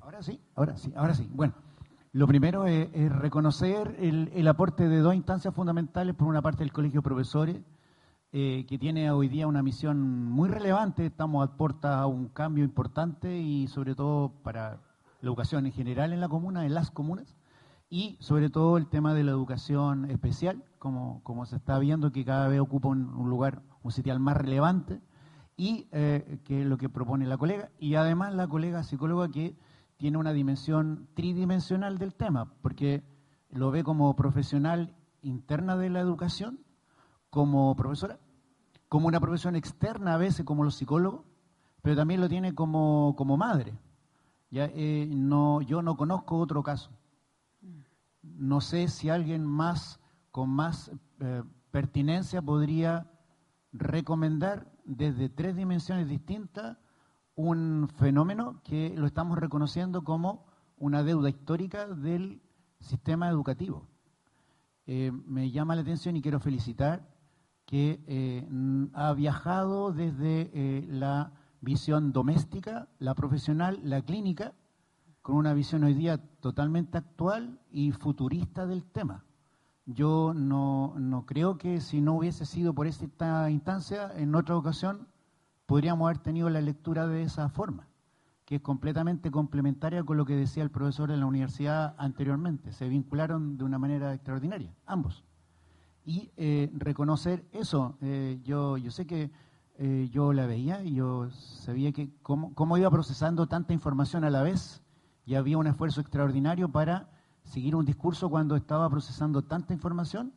Ahora 0.00 0.22
sí, 0.22 0.40
ahora 0.56 0.76
sí, 0.78 0.92
ahora 0.96 1.14
sí. 1.14 1.28
Bueno. 1.30 1.69
Lo 2.12 2.26
primero 2.26 2.66
es, 2.66 2.90
reconocer 3.12 3.94
el, 4.00 4.48
aporte 4.48 4.88
de 4.88 4.98
dos 4.98 5.14
instancias 5.14 5.54
fundamentales, 5.54 6.16
por 6.16 6.26
una 6.26 6.42
parte 6.42 6.64
el 6.64 6.72
Colegio 6.72 7.02
de 7.02 7.04
Profesores, 7.04 7.62
eh, 8.32 8.66
que 8.68 8.78
tiene 8.78 9.12
hoy 9.12 9.28
día 9.28 9.46
una 9.46 9.62
misión 9.62 10.24
muy 10.24 10.48
relevante, 10.48 11.06
estamos 11.06 11.48
a 11.48 11.56
puerta 11.56 12.00
a 12.00 12.06
un 12.06 12.26
cambio 12.26 12.64
importante 12.64 13.38
y 13.38 13.68
sobre 13.68 13.94
todo 13.94 14.32
para 14.42 14.80
la 15.20 15.28
educación 15.28 15.66
en 15.66 15.72
general 15.72 16.12
en 16.12 16.18
la 16.18 16.28
comuna, 16.28 16.66
en 16.66 16.74
las 16.74 16.90
comunas, 16.90 17.36
y 17.88 18.16
sobre 18.18 18.50
todo 18.50 18.76
el 18.76 18.88
tema 18.88 19.14
de 19.14 19.22
la 19.22 19.30
educación 19.30 20.10
especial, 20.10 20.64
como, 20.80 21.22
como 21.22 21.46
se 21.46 21.54
está 21.54 21.78
viendo 21.78 22.10
que 22.10 22.24
cada 22.24 22.48
vez 22.48 22.58
ocupa 22.58 22.88
un, 22.88 23.30
lugar, 23.30 23.62
un 23.84 23.92
sitial 23.92 24.18
más 24.18 24.36
relevante, 24.36 25.00
y 25.56 25.86
eh, 25.92 26.40
que 26.42 26.62
es 26.62 26.66
lo 26.66 26.76
que 26.76 26.88
propone 26.88 27.24
la 27.28 27.38
colega, 27.38 27.70
y 27.78 27.94
además 27.94 28.34
la 28.34 28.48
colega 28.48 28.82
psicóloga 28.82 29.28
que 29.28 29.54
tiene 30.00 30.16
una 30.16 30.32
dimensión 30.32 31.08
tridimensional 31.12 31.98
del 31.98 32.14
tema, 32.14 32.54
porque 32.62 33.04
lo 33.50 33.70
ve 33.70 33.84
como 33.84 34.16
profesional 34.16 34.96
interna 35.20 35.76
de 35.76 35.90
la 35.90 36.00
educación, 36.00 36.58
como 37.28 37.76
profesora, 37.76 38.18
como 38.88 39.08
una 39.08 39.20
profesión 39.20 39.56
externa 39.56 40.14
a 40.14 40.16
veces 40.16 40.46
como 40.46 40.64
los 40.64 40.76
psicólogos, 40.76 41.26
pero 41.82 41.96
también 41.96 42.22
lo 42.22 42.30
tiene 42.30 42.54
como, 42.54 43.14
como 43.14 43.36
madre. 43.36 43.78
Ya, 44.50 44.70
eh, 44.72 45.06
no, 45.06 45.60
yo 45.60 45.82
no 45.82 45.98
conozco 45.98 46.38
otro 46.38 46.62
caso. 46.62 46.90
No 48.22 48.62
sé 48.62 48.88
si 48.88 49.10
alguien 49.10 49.44
más 49.44 50.00
con 50.30 50.48
más 50.48 50.90
eh, 51.20 51.42
pertinencia 51.70 52.40
podría 52.40 53.06
recomendar 53.70 54.72
desde 54.86 55.28
tres 55.28 55.56
dimensiones 55.56 56.08
distintas 56.08 56.78
un 57.48 57.88
fenómeno 57.88 58.60
que 58.64 58.94
lo 58.96 59.06
estamos 59.06 59.38
reconociendo 59.38 60.04
como 60.04 60.46
una 60.76 61.02
deuda 61.02 61.30
histórica 61.30 61.86
del 61.86 62.42
sistema 62.80 63.28
educativo. 63.28 63.86
Eh, 64.86 65.12
me 65.26 65.50
llama 65.50 65.74
la 65.74 65.82
atención 65.82 66.16
y 66.16 66.22
quiero 66.22 66.40
felicitar 66.40 67.08
que 67.64 68.02
eh, 68.06 68.48
ha 68.94 69.12
viajado 69.12 69.92
desde 69.92 70.50
eh, 70.52 70.86
la 70.88 71.32
visión 71.60 72.12
doméstica, 72.12 72.88
la 72.98 73.14
profesional, 73.14 73.80
la 73.84 74.02
clínica, 74.02 74.54
con 75.22 75.36
una 75.36 75.54
visión 75.54 75.84
hoy 75.84 75.94
día 75.94 76.18
totalmente 76.40 76.98
actual 76.98 77.60
y 77.70 77.92
futurista 77.92 78.66
del 78.66 78.84
tema. 78.84 79.24
Yo 79.86 80.32
no, 80.34 80.94
no 80.98 81.26
creo 81.26 81.58
que 81.58 81.80
si 81.80 82.00
no 82.00 82.14
hubiese 82.14 82.46
sido 82.46 82.74
por 82.74 82.86
esta 82.86 83.50
instancia, 83.50 84.10
en 84.16 84.34
otra 84.34 84.56
ocasión 84.56 85.09
podríamos 85.70 86.06
haber 86.06 86.18
tenido 86.18 86.50
la 86.50 86.60
lectura 86.60 87.06
de 87.06 87.22
esa 87.22 87.48
forma, 87.48 87.86
que 88.44 88.56
es 88.56 88.60
completamente 88.60 89.30
complementaria 89.30 90.02
con 90.02 90.16
lo 90.16 90.24
que 90.24 90.34
decía 90.34 90.64
el 90.64 90.70
profesor 90.72 91.12
en 91.12 91.20
la 91.20 91.26
universidad 91.26 91.94
anteriormente. 91.96 92.72
Se 92.72 92.88
vincularon 92.88 93.56
de 93.56 93.62
una 93.62 93.78
manera 93.78 94.12
extraordinaria, 94.12 94.74
ambos 94.84 95.22
y 96.04 96.32
eh, 96.36 96.72
reconocer 96.74 97.46
eso. 97.52 97.96
Eh, 98.00 98.40
yo, 98.42 98.78
sé 98.90 99.06
que 99.06 99.30
eh, 99.78 100.08
yo 100.10 100.32
la 100.32 100.46
veía 100.46 100.82
y 100.82 100.94
yo 100.94 101.30
sabía 101.30 101.92
que 101.92 102.10
cómo, 102.20 102.52
cómo, 102.54 102.76
iba 102.76 102.90
procesando 102.90 103.46
tanta 103.46 103.72
información 103.72 104.24
a 104.24 104.30
la 104.30 104.42
vez 104.42 104.82
y 105.24 105.36
había 105.36 105.56
un 105.56 105.68
esfuerzo 105.68 106.00
extraordinario 106.00 106.68
para 106.68 107.10
seguir 107.44 107.76
un 107.76 107.84
discurso 107.84 108.28
cuando 108.28 108.56
estaba 108.56 108.90
procesando 108.90 109.42
tanta 109.42 109.72
información 109.72 110.32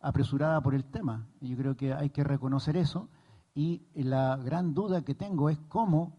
apresurada 0.00 0.58
por 0.62 0.74
el 0.74 0.86
tema. 0.86 1.26
Yo 1.42 1.54
creo 1.58 1.76
que 1.76 1.92
hay 1.92 2.08
que 2.08 2.24
reconocer 2.24 2.78
eso 2.78 3.10
y 3.54 3.82
la 3.94 4.36
gran 4.36 4.74
duda 4.74 5.02
que 5.02 5.14
tengo 5.14 5.50
es 5.50 5.58
cómo 5.68 6.16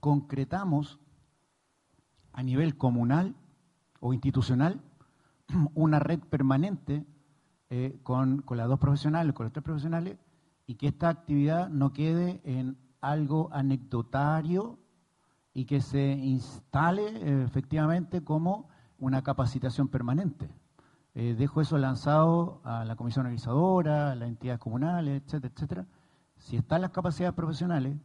concretamos 0.00 1.00
a 2.32 2.42
nivel 2.42 2.76
comunal 2.76 3.34
o 4.00 4.12
institucional 4.12 4.80
una 5.74 5.98
red 5.98 6.20
permanente 6.20 7.06
eh, 7.70 8.00
con, 8.02 8.44
las 8.50 8.68
dos 8.68 8.78
profesionales, 8.78 9.34
con 9.34 9.44
los 9.44 9.52
tres 9.52 9.64
profesionales, 9.64 10.18
y 10.66 10.74
que 10.74 10.88
esta 10.88 11.08
actividad 11.08 11.68
no 11.68 11.92
quede 11.92 12.40
en 12.44 12.76
algo 13.00 13.48
anecdotario 13.52 14.78
y 15.54 15.64
que 15.64 15.80
se 15.80 16.12
instale 16.12 17.06
eh, 17.06 17.44
efectivamente 17.44 18.22
como 18.22 18.68
una 18.98 19.22
capacitación 19.22 19.88
permanente. 19.88 20.50
Eh, 21.14 21.34
dejo 21.38 21.60
eso 21.60 21.78
lanzado 21.78 22.60
a 22.64 22.84
la 22.84 22.96
comisión 22.96 23.26
organizadora, 23.26 24.12
a 24.12 24.14
las 24.14 24.28
entidades 24.28 24.60
comunales, 24.60 25.22
etcétera, 25.22 25.52
etcétera. 25.54 25.86
Si 26.42 26.56
están 26.56 26.82
las 26.82 26.90
capacidades 26.90 27.34
profesionales, 27.34 27.96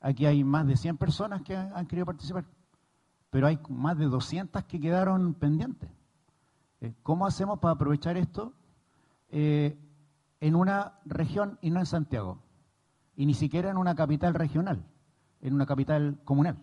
aquí 0.00 0.24
hay 0.24 0.44
más 0.44 0.66
de 0.66 0.76
100 0.76 0.96
personas 0.96 1.42
que 1.42 1.56
han, 1.56 1.86
querido 1.86 2.06
participar, 2.06 2.44
pero 3.28 3.46
hay 3.46 3.58
más 3.68 3.98
de 3.98 4.06
200 4.06 4.64
que 4.64 4.80
quedaron 4.80 5.34
pendientes. 5.34 5.90
¿Cómo 7.02 7.26
hacemos 7.26 7.58
para 7.58 7.74
aprovechar 7.74 8.16
esto 8.16 8.54
eh, 9.28 9.76
en 10.40 10.54
una 10.54 11.00
región 11.04 11.58
y 11.60 11.70
no 11.70 11.80
en 11.80 11.86
Santiago, 11.86 12.38
y 13.14 13.26
ni 13.26 13.34
siquiera 13.34 13.68
en 13.68 13.76
una 13.76 13.94
capital 13.94 14.32
regional, 14.32 14.86
en 15.42 15.52
una 15.52 15.66
capital 15.66 16.18
comunal. 16.24 16.56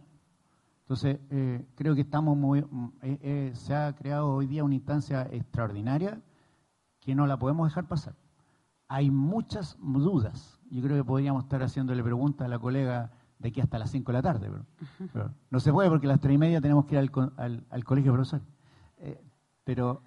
Entonces, 0.82 1.20
eh, 1.30 1.68
creo 1.76 1.94
que 1.94 2.02
estamos 2.02 2.36
muy, 2.36 2.66
eh, 3.02 3.52
se 3.54 3.76
ha 3.76 3.94
creado 3.94 4.34
hoy 4.34 4.48
día 4.48 4.64
una 4.64 4.76
instancia 4.76 5.28
extraordinaria 5.32 6.22
que 7.02 7.14
no 7.14 7.28
la 7.28 7.38
podemos 7.38 7.68
dejar 7.68 7.88
pasar. 7.88 8.16
Hay 8.88 9.12
muchas 9.12 9.78
dudas. 9.80 10.57
Yo 10.70 10.82
creo 10.82 10.98
que 10.98 11.04
podríamos 11.04 11.44
estar 11.44 11.62
haciéndole 11.64 12.04
preguntas 12.04 12.46
a 12.46 12.50
la 12.50 12.60
colega 12.60 13.12
de 13.40 13.50
aquí 13.50 13.62
hasta 13.62 13.78
las 13.78 13.92
5 13.92 14.12
de 14.12 14.18
la 14.18 14.22
tarde, 14.22 14.52
pero, 15.14 15.32
no 15.50 15.60
se 15.60 15.72
puede 15.72 15.90
porque 15.90 16.08
a 16.08 16.10
las 16.10 16.20
3 16.20 16.36
y 16.36 16.38
media 16.38 16.62
tenemos 16.62 16.86
que 16.86 16.96
ir 16.96 17.12
al, 17.38 17.66
al, 17.70 17.84
colegio 17.84 18.12
profesor. 18.14 18.42
pero 19.64 20.02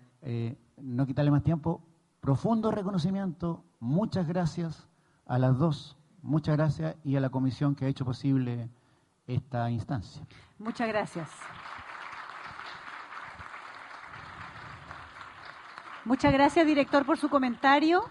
no 0.77 1.07
quitarle 1.07 1.31
más 1.31 1.43
tiempo, 1.43 1.83
profundo 2.21 2.71
reconocimiento, 2.71 3.65
muchas 3.79 4.27
gracias 4.27 4.89
a 5.27 5.39
las 5.39 5.59
dos, 5.59 5.97
muchas 6.23 6.57
gracias 6.57 6.97
y 7.05 7.17
a 7.17 7.21
la 7.21 7.31
comisión 7.31 7.75
que 7.75 7.85
ha 7.85 7.89
hecho 7.89 8.05
posible 8.05 8.69
esta 9.27 9.71
instancia. 9.71 10.27
Muchas 10.59 10.89
gracias. 10.89 11.31
Muchas 16.05 16.33
gracias, 16.33 16.67
director, 16.67 17.05
por 17.05 17.19
su 17.19 17.29
comentario, 17.29 18.03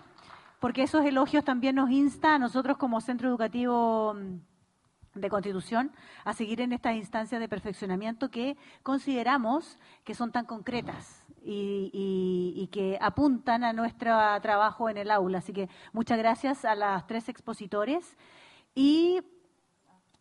porque 0.60 0.84
esos 0.84 1.06
elogios 1.06 1.44
también 1.44 1.76
nos 1.76 1.90
insta 1.90 2.36
a 2.36 2.40
nosotros 2.40 2.78
como 2.78 3.02
Centro 3.02 3.30
Educativo 3.30 4.14
mm, 4.14 5.20
de 5.20 5.30
Constitución 5.30 5.92
a 6.24 6.34
seguir 6.34 6.62
en 6.62 6.74
estas 6.74 6.96
instancias 6.96 7.40
de 7.40 7.50
perfeccionamiento 7.50 8.30
que 8.30 8.58
consideramos 8.84 9.80
que 10.04 10.14
son 10.14 10.32
tan 10.32 10.46
concretas 10.46 11.26
y, 11.42 12.70
que 12.72 13.00
apuntan 13.02 13.64
a 13.64 13.74
nuestro 13.74 14.12
trabajo 14.42 14.90
en 14.90 14.98
el 14.98 15.10
aula. 15.10 15.40
Así 15.40 15.54
que 15.54 15.70
muchas 15.94 16.18
gracias 16.18 16.66
a 16.66 16.76
las 16.76 17.08
tres 17.08 17.30
expositores. 17.30 18.18
¿Y 18.76 19.22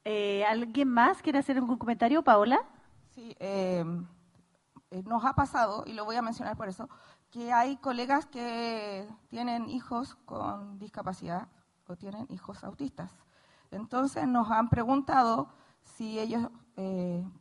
eh, 0.05 0.45
alguien 0.47 0.89
más 0.89 1.21
quiere 1.21 1.39
hacer 1.39 1.57
algún 1.57 1.77
comentario, 1.77 2.23
Paola? 2.23 2.61
Sí, 3.11 3.37
eh, 3.39 3.85
eh, 4.91 5.03
nos 5.05 5.25
ha 5.25 5.35
pasado, 5.35 5.85
y 5.87 5.93
lo 5.93 6.05
voy 6.05 6.17
a 6.17 6.23
mencionar 6.23 6.57
por 6.57 6.69
eso, 6.69 6.89
que 7.31 7.53
hay 7.53 7.77
colegas 7.77 8.27
que 8.27 9.09
tienen 9.29 9.69
hijos 9.69 10.17
con 10.25 10.79
discapacidad 10.79 11.49
o 11.87 11.97
tienen 11.97 12.27
hijos 12.31 12.65
autistas. 12.65 13.11
Entonces 13.71 14.27
nos 14.27 14.51
han 14.51 14.69
preguntado 14.69 15.49
si 15.83 16.19
ellos 16.19 16.49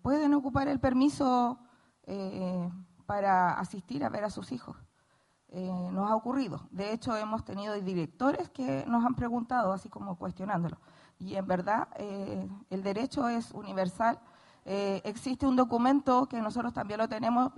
pueden 0.02 0.34
ocupar 0.34 0.68
el 0.68 0.80
permiso 0.80 1.60
para 3.06 3.54
asistir 3.60 4.04
a 4.04 4.10
ver 4.10 4.24
a 4.24 4.30
sus 4.30 4.52
hijos. 4.52 4.76
Eh, 5.50 5.90
nos 5.94 6.10
ha 6.12 6.16
ocurrido. 6.16 6.68
De 6.72 6.92
hecho, 6.92 7.16
hemos 7.16 7.46
tenido 7.46 7.74
directores 7.76 8.50
que 8.50 8.86
nos 8.88 9.06
han 9.06 9.16
preguntado, 9.16 9.72
así 9.72 9.90
como 9.90 10.18
cuestionándolo. 10.18 10.78
Y 11.20 11.36
en 11.36 11.48
verdad, 11.48 11.88
eh, 11.96 12.50
el 12.70 12.84
derecho 12.84 13.30
es 13.30 13.52
universal. 13.52 14.20
Eh, 14.70 15.02
existe 15.06 15.48
un 15.48 15.56
documento 15.56 16.28
que 16.28 16.42
nosotros 16.42 16.74
también 16.74 17.00
lo 17.00 17.08
tenemos, 17.08 17.54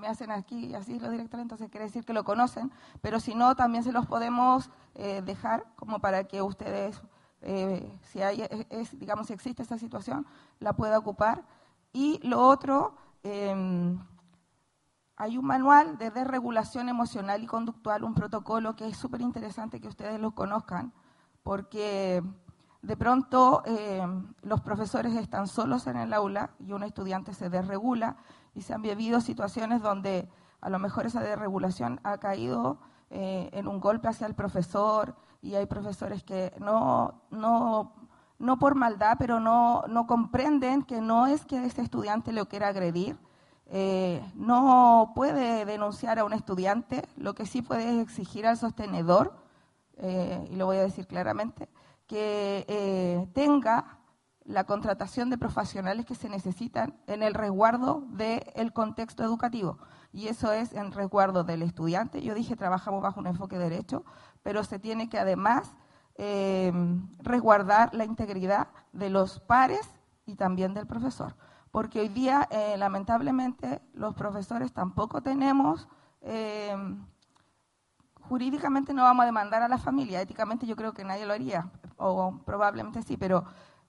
me 0.00 0.08
hacen 0.08 0.32
aquí 0.32 0.74
así 0.74 0.98
los 0.98 1.12
directores, 1.12 1.42
entonces 1.42 1.70
quiere 1.70 1.86
decir 1.86 2.04
que 2.04 2.12
lo 2.12 2.24
conocen, 2.24 2.72
pero 3.00 3.20
si 3.20 3.36
no, 3.36 3.54
también 3.54 3.84
se 3.84 3.92
los 3.92 4.06
podemos 4.06 4.70
dejar 4.94 5.66
como 5.76 6.00
para 6.00 6.24
que 6.24 6.42
ustedes, 6.42 7.00
si 8.02 8.22
hay, 8.22 8.44
digamos, 8.98 9.28
si 9.28 9.34
existe 9.34 9.62
esa 9.62 9.78
situación, 9.78 10.26
la 10.58 10.72
pueda 10.72 10.98
ocupar. 10.98 11.44
Y 11.92 12.20
lo 12.26 12.40
otro, 12.46 12.94
em, 13.22 13.98
hay 15.16 15.36
un 15.36 15.44
manual 15.44 15.98
de 15.98 16.10
desregulación 16.10 16.88
emocional 16.88 17.42
y 17.42 17.46
conductual, 17.46 18.04
un 18.04 18.14
protocolo 18.14 18.74
que 18.74 18.88
es 18.88 18.96
súper 18.96 19.20
interesante 19.20 19.80
que 19.80 19.88
ustedes 19.88 20.20
lo 20.20 20.34
conozcan, 20.34 20.92
porque 21.42 22.22
de 22.82 22.96
pronto 22.96 23.62
eh, 23.66 24.02
los 24.42 24.60
profesores 24.60 25.14
están 25.14 25.46
solos 25.46 25.86
en 25.86 25.96
el 25.96 26.12
aula 26.12 26.50
y 26.58 26.72
un 26.72 26.82
estudiante 26.82 27.34
se 27.34 27.50
desregula 27.50 28.16
y 28.54 28.62
se 28.62 28.74
han 28.74 28.82
vivido 28.82 29.20
situaciones 29.20 29.82
donde 29.82 30.28
a 30.60 30.70
lo 30.70 30.78
mejor 30.78 31.06
esa 31.06 31.20
desregulación 31.20 32.00
ha 32.04 32.18
caído 32.18 32.78
eh, 33.10 33.50
en 33.52 33.66
un 33.66 33.80
golpe 33.80 34.08
hacia 34.08 34.26
el 34.26 34.34
profesor 34.34 35.14
y 35.42 35.54
hay 35.54 35.66
profesores 35.66 36.22
que 36.22 36.52
no, 36.58 37.22
no, 37.30 37.92
no 38.38 38.58
por 38.58 38.74
maldad, 38.74 39.16
pero 39.18 39.40
no, 39.40 39.84
no 39.88 40.06
comprenden 40.06 40.82
que 40.82 41.00
no 41.00 41.26
es 41.26 41.44
que 41.44 41.64
ese 41.64 41.82
estudiante 41.82 42.32
lo 42.32 42.46
quiera 42.46 42.68
agredir, 42.68 43.18
eh, 43.66 44.22
no 44.34 45.12
puede 45.14 45.64
denunciar 45.64 46.18
a 46.18 46.24
un 46.24 46.32
estudiante, 46.32 47.08
lo 47.16 47.34
que 47.34 47.46
sí 47.46 47.62
puede 47.62 48.00
exigir 48.00 48.46
al 48.46 48.56
sostenedor, 48.56 49.34
eh, 49.98 50.48
y 50.50 50.56
lo 50.56 50.66
voy 50.66 50.78
a 50.78 50.82
decir 50.82 51.06
claramente, 51.06 51.68
que 52.10 52.64
eh, 52.66 53.28
tenga 53.34 54.00
la 54.44 54.64
contratación 54.64 55.30
de 55.30 55.38
profesionales 55.38 56.04
que 56.04 56.16
se 56.16 56.28
necesitan 56.28 56.98
en 57.06 57.22
el 57.22 57.34
resguardo 57.34 58.02
del 58.08 58.72
contexto 58.72 59.22
educativo. 59.22 59.78
Y 60.12 60.26
eso 60.26 60.50
es 60.50 60.72
en 60.72 60.90
resguardo 60.90 61.44
del 61.44 61.62
estudiante. 61.62 62.20
Yo 62.20 62.34
dije, 62.34 62.56
trabajamos 62.56 63.00
bajo 63.00 63.20
un 63.20 63.28
enfoque 63.28 63.58
de 63.58 63.70
derecho, 63.70 64.04
pero 64.42 64.64
se 64.64 64.80
tiene 64.80 65.08
que 65.08 65.20
además 65.20 65.76
eh, 66.16 66.72
resguardar 67.20 67.94
la 67.94 68.04
integridad 68.04 68.66
de 68.92 69.08
los 69.08 69.38
pares 69.38 69.88
y 70.26 70.34
también 70.34 70.74
del 70.74 70.88
profesor. 70.88 71.36
Porque 71.70 72.00
hoy 72.00 72.08
día, 72.08 72.48
eh, 72.50 72.74
lamentablemente, 72.76 73.82
los 73.94 74.16
profesores 74.16 74.72
tampoco 74.72 75.22
tenemos, 75.22 75.86
jurídicamente 78.22 78.94
no 78.94 79.04
vamos 79.04 79.22
a 79.22 79.26
demandar 79.26 79.62
a 79.62 79.68
la 79.68 79.78
familia, 79.78 80.20
éticamente 80.20 80.66
yo 80.66 80.74
creo 80.74 80.92
que 80.92 81.04
nadie 81.04 81.24
lo 81.24 81.32
haría, 81.32 81.70
o 82.00 82.40
probablemente 82.44 83.02
sí, 83.02 83.16
pero 83.16 83.44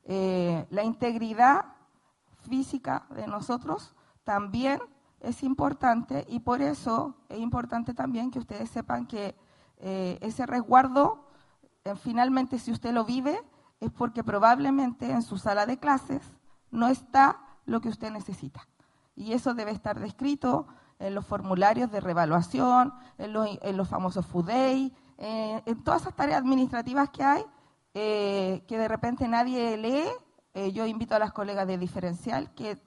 la 0.06 0.84
integridad 0.84 1.66
física 2.50 3.06
de 3.12 3.28
nosotros 3.28 3.96
también 4.24 4.82
es 5.22 5.42
importante 5.44 6.26
y 6.28 6.40
por 6.40 6.62
eso 6.62 7.16
es 7.30 7.40
importante 7.40 7.94
también 7.94 8.30
que 8.32 8.40
ustedes 8.40 8.70
sepan 8.70 9.06
que 9.06 9.36
ese 9.80 10.46
resguardo 10.46 11.32
eh, 11.84 11.96
finalmente 11.96 12.60
si 12.60 12.72
usted 12.72 12.94
lo 12.94 13.06
vive 13.06 13.42
es 13.80 13.92
porque 13.92 14.24
probablemente 14.24 15.10
en 15.10 15.24
su 15.24 15.38
sala 15.38 15.66
de 15.66 15.78
clases 15.78 16.22
no 16.70 16.88
está 16.88 17.40
lo 17.66 17.82
que 17.82 17.90
usted 17.90 18.12
necesita. 18.12 18.68
Y 19.16 19.34
eso 19.34 19.54
debe 19.54 19.72
estar 19.72 20.00
descrito 20.00 20.68
en 21.00 21.16
los 21.16 21.26
formularios 21.26 21.92
de 21.92 22.00
revaluación, 22.00 22.94
en 23.18 23.34
los, 23.34 23.90
famosos 23.90 24.26
FUDEI, 24.28 24.94
eh, 25.18 25.62
en 25.66 25.84
todas 25.84 26.02
esas 26.02 26.16
tareas 26.16 26.40
administrativas 26.40 27.10
que 27.10 27.24
hay, 27.24 27.44
eh, 27.94 28.64
que 28.68 28.78
de 28.78 28.88
repente 28.88 29.28
nadie 29.28 29.78
lee. 29.78 30.72
yo 30.74 30.86
invito 30.86 31.16
a 31.16 31.20
las 31.20 31.32
colegas 31.32 31.68
de 31.68 31.78
diferencial 31.78 32.54
que 32.54 32.78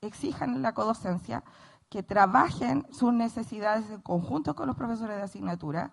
exijan 0.00 0.60
la 0.62 0.74
codocencia, 0.74 1.44
que 1.88 2.02
trabajen 2.02 2.86
sus 2.90 3.12
necesidades 3.12 3.88
en 3.90 4.00
conjunto 4.00 4.54
con 4.54 4.66
los 4.66 4.76
profesores 4.76 5.16
de 5.16 5.22
asignatura 5.22 5.92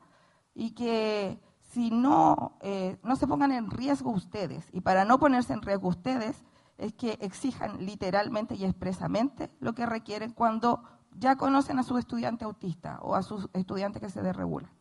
y 0.56 0.72
que 0.72 1.39
si 1.72 1.91
no, 1.91 2.57
eh, 2.61 2.98
no 3.03 3.15
se 3.15 3.27
pongan 3.27 3.51
en 3.51 3.69
riesgo 3.69 4.11
ustedes. 4.11 4.67
Y 4.73 4.81
para 4.81 5.06
no 5.06 5.19
ponerse 5.19 5.53
en 5.53 5.61
riesgo 5.61 5.89
ustedes, 5.89 6.43
es 6.77 6.93
que 6.93 7.17
exijan 7.22 7.85
literalmente 7.85 8.56
y 8.56 8.65
expresamente 8.65 9.51
lo 9.59 9.73
que 9.73 9.85
requieren 9.85 10.31
cuando 10.31 10.83
ya 11.17 11.35
conocen 11.35 11.77
a 11.80 11.83
su 11.83 11.98
estudiante 11.98 12.45
autista 12.45 12.99
o 13.01 13.15
a 13.15 13.22
sus 13.22 13.49
estudiantes 13.53 14.01
que 14.01 14.09
se 14.09 14.22
desregulan. 14.22 14.72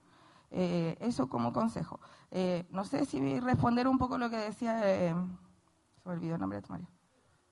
Eh, 0.51 0.97
eso 1.01 1.29
como 1.29 1.53
consejo. 1.53 2.01
Eh, 2.31 2.67
no 2.71 2.85
sé 2.85 3.05
si 3.05 3.41
responder 3.41 3.89
un 3.89 3.99
poco 3.99 4.19
lo 4.19 4.31
que 4.31 4.37
decía, 4.37 4.81
se 4.81 5.15
me 6.05 6.13
olvidó 6.13 6.35
el 6.35 6.41
nombre 6.41 6.61
de 6.61 6.67
tu. 6.67 6.75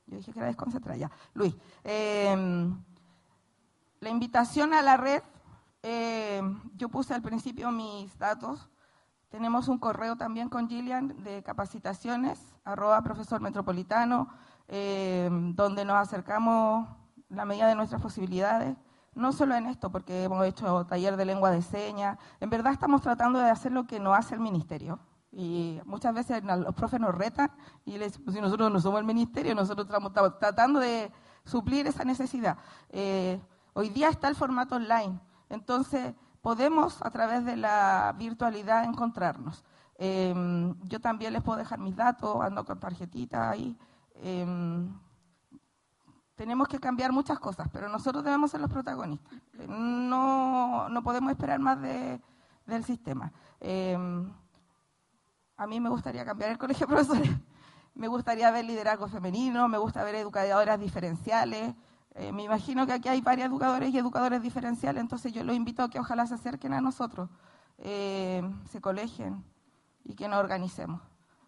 Yo 0.07 0.16
dije 0.16 0.33
que 0.33 0.39
era 0.39 0.49
desconcentrada, 0.49 0.97
ya. 0.97 1.10
Luis, 1.34 1.55
la 1.84 2.78
invitación 4.08 4.73
a 4.73 4.83
la 4.83 4.97
red, 4.97 5.23
yo 6.76 6.89
puse 6.89 7.15
al 7.15 7.23
principio 7.23 7.70
mis 7.70 8.16
datos, 8.18 8.68
tenemos 9.28 9.68
un 9.68 9.78
correo 9.78 10.16
también 10.16 10.49
con 10.49 10.68
Gillian 10.68 11.23
de 11.23 11.42
capacitaciones, 11.42 12.41
arroba 12.65 13.02
profesor 13.02 13.41
metropolitano, 13.41 14.28
eh, 14.68 15.28
donde 15.55 15.84
nos 15.84 15.97
acercamos 15.97 16.89
la 17.28 17.44
medida 17.44 17.66
de 17.66 17.75
nuestras 17.75 18.00
posibilidades, 18.00 18.76
no 19.17 19.33
solo 19.33 19.55
en 19.55 19.67
esto, 19.67 19.91
porque 19.91 20.25
hemos 20.25 20.45
hecho 20.45 20.85
taller 20.86 21.17
de 21.17 21.25
lengua 21.25 21.51
de 21.51 21.62
señas, 21.62 22.19
en 22.39 22.51
verdad 22.51 22.73
estamos 22.73 23.01
tratando 23.01 23.39
de 23.39 23.51
hacer 23.51 23.73
lo 23.73 23.86
que 23.86 23.99
no 23.99 24.15
hace 24.15 24.35
el 24.35 24.41
ministerio. 24.41 25.01
Y 25.33 25.81
muchas 25.85 26.15
veces 26.15 26.45
los 26.45 26.75
profes 26.75 27.01
nos 27.01 27.15
retan 27.15 27.51
y 27.85 27.99
les 27.99 28.19
pues 28.19 28.35
si 28.35 28.41
nosotros 28.41 28.70
no 28.70 28.81
somos 28.81 29.01
el 29.01 29.07
ministerio, 29.07 29.55
nosotros 29.55 29.86
estamos 29.86 30.12
tratando 30.39 30.81
de 30.81 31.11
suplir 31.45 31.86
esa 31.86 32.05
necesidad. 32.05 32.59
Eh, 32.91 33.41
hoy 33.73 33.89
día 33.89 34.09
está 34.09 34.28
el 34.28 34.36
formato 34.36 34.77
online, 34.77 35.19
entonces 35.49 36.15
podemos 36.43 37.03
a 37.03 37.11
través 37.11 37.45
de 37.45 37.57
la 37.57 38.15
virtualidad 38.19 38.85
encontrarnos. 38.85 39.65
Em, 39.99 40.75
yo 40.85 41.01
también 41.01 41.33
les 41.33 41.43
puedo 41.43 41.59
dejar 41.59 41.78
mis 41.78 41.97
datos, 41.97 42.41
ando 42.43 42.65
con 42.65 42.78
tarjetita 42.78 43.51
ahí. 43.51 43.77
Em, 44.17 44.91
tenemos 46.36 46.68
que 46.68 46.78
cambiar 46.78 47.12
muchas 47.12 47.39
cosas, 47.39 47.68
pero 47.73 47.89
nosotros 47.89 48.23
debemos 48.23 48.50
ser 48.50 48.60
los 48.60 48.70
protagonistas. 48.70 49.40
No, 49.68 50.89
no 50.89 51.02
podemos 51.02 51.32
esperar 51.32 51.58
más 51.58 51.81
de, 51.81 52.20
del 52.66 52.84
sistema. 52.84 53.32
Em, 53.58 54.31
a 55.56 55.66
mí 55.66 55.81
me 55.81 55.89
gustaría 55.89 56.24
cambiar 56.24 56.50
el 56.50 56.58
colegio 56.58 56.86
de 56.86 56.94
profesores. 56.94 57.31
Me 57.94 58.08
gustaría 58.08 58.50
ver 58.50 58.66
liderazgo 58.66 59.08
femenino, 59.08 59.66
me 59.68 59.78
gusta 59.78 60.05
ver 60.05 60.16
educadoras 60.16 60.78
diferenciales, 60.78 61.74
eh, 62.15 62.31
me 62.31 62.42
imagino 62.42 62.86
que 62.86 62.92
aquí 62.92 63.08
hay 63.08 63.23
varios 63.23 63.48
educadores 63.48 63.92
y 63.92 63.98
educadores 63.98 64.42
diferenciales, 64.42 65.00
entonces 65.00 65.32
yo 65.32 65.42
los 65.44 65.56
invito 65.56 65.82
a 65.82 65.89
que 65.89 65.98
ojalá 65.98 66.26
se 66.26 66.34
acerquen 66.34 66.74
a 66.74 66.82
nosotros, 66.82 67.31
eh, 67.78 68.42
se 68.70 68.82
colegien 68.82 69.42
y 70.05 70.15
que 70.15 70.28
nos 70.28 70.39
organicemos. 70.39 71.00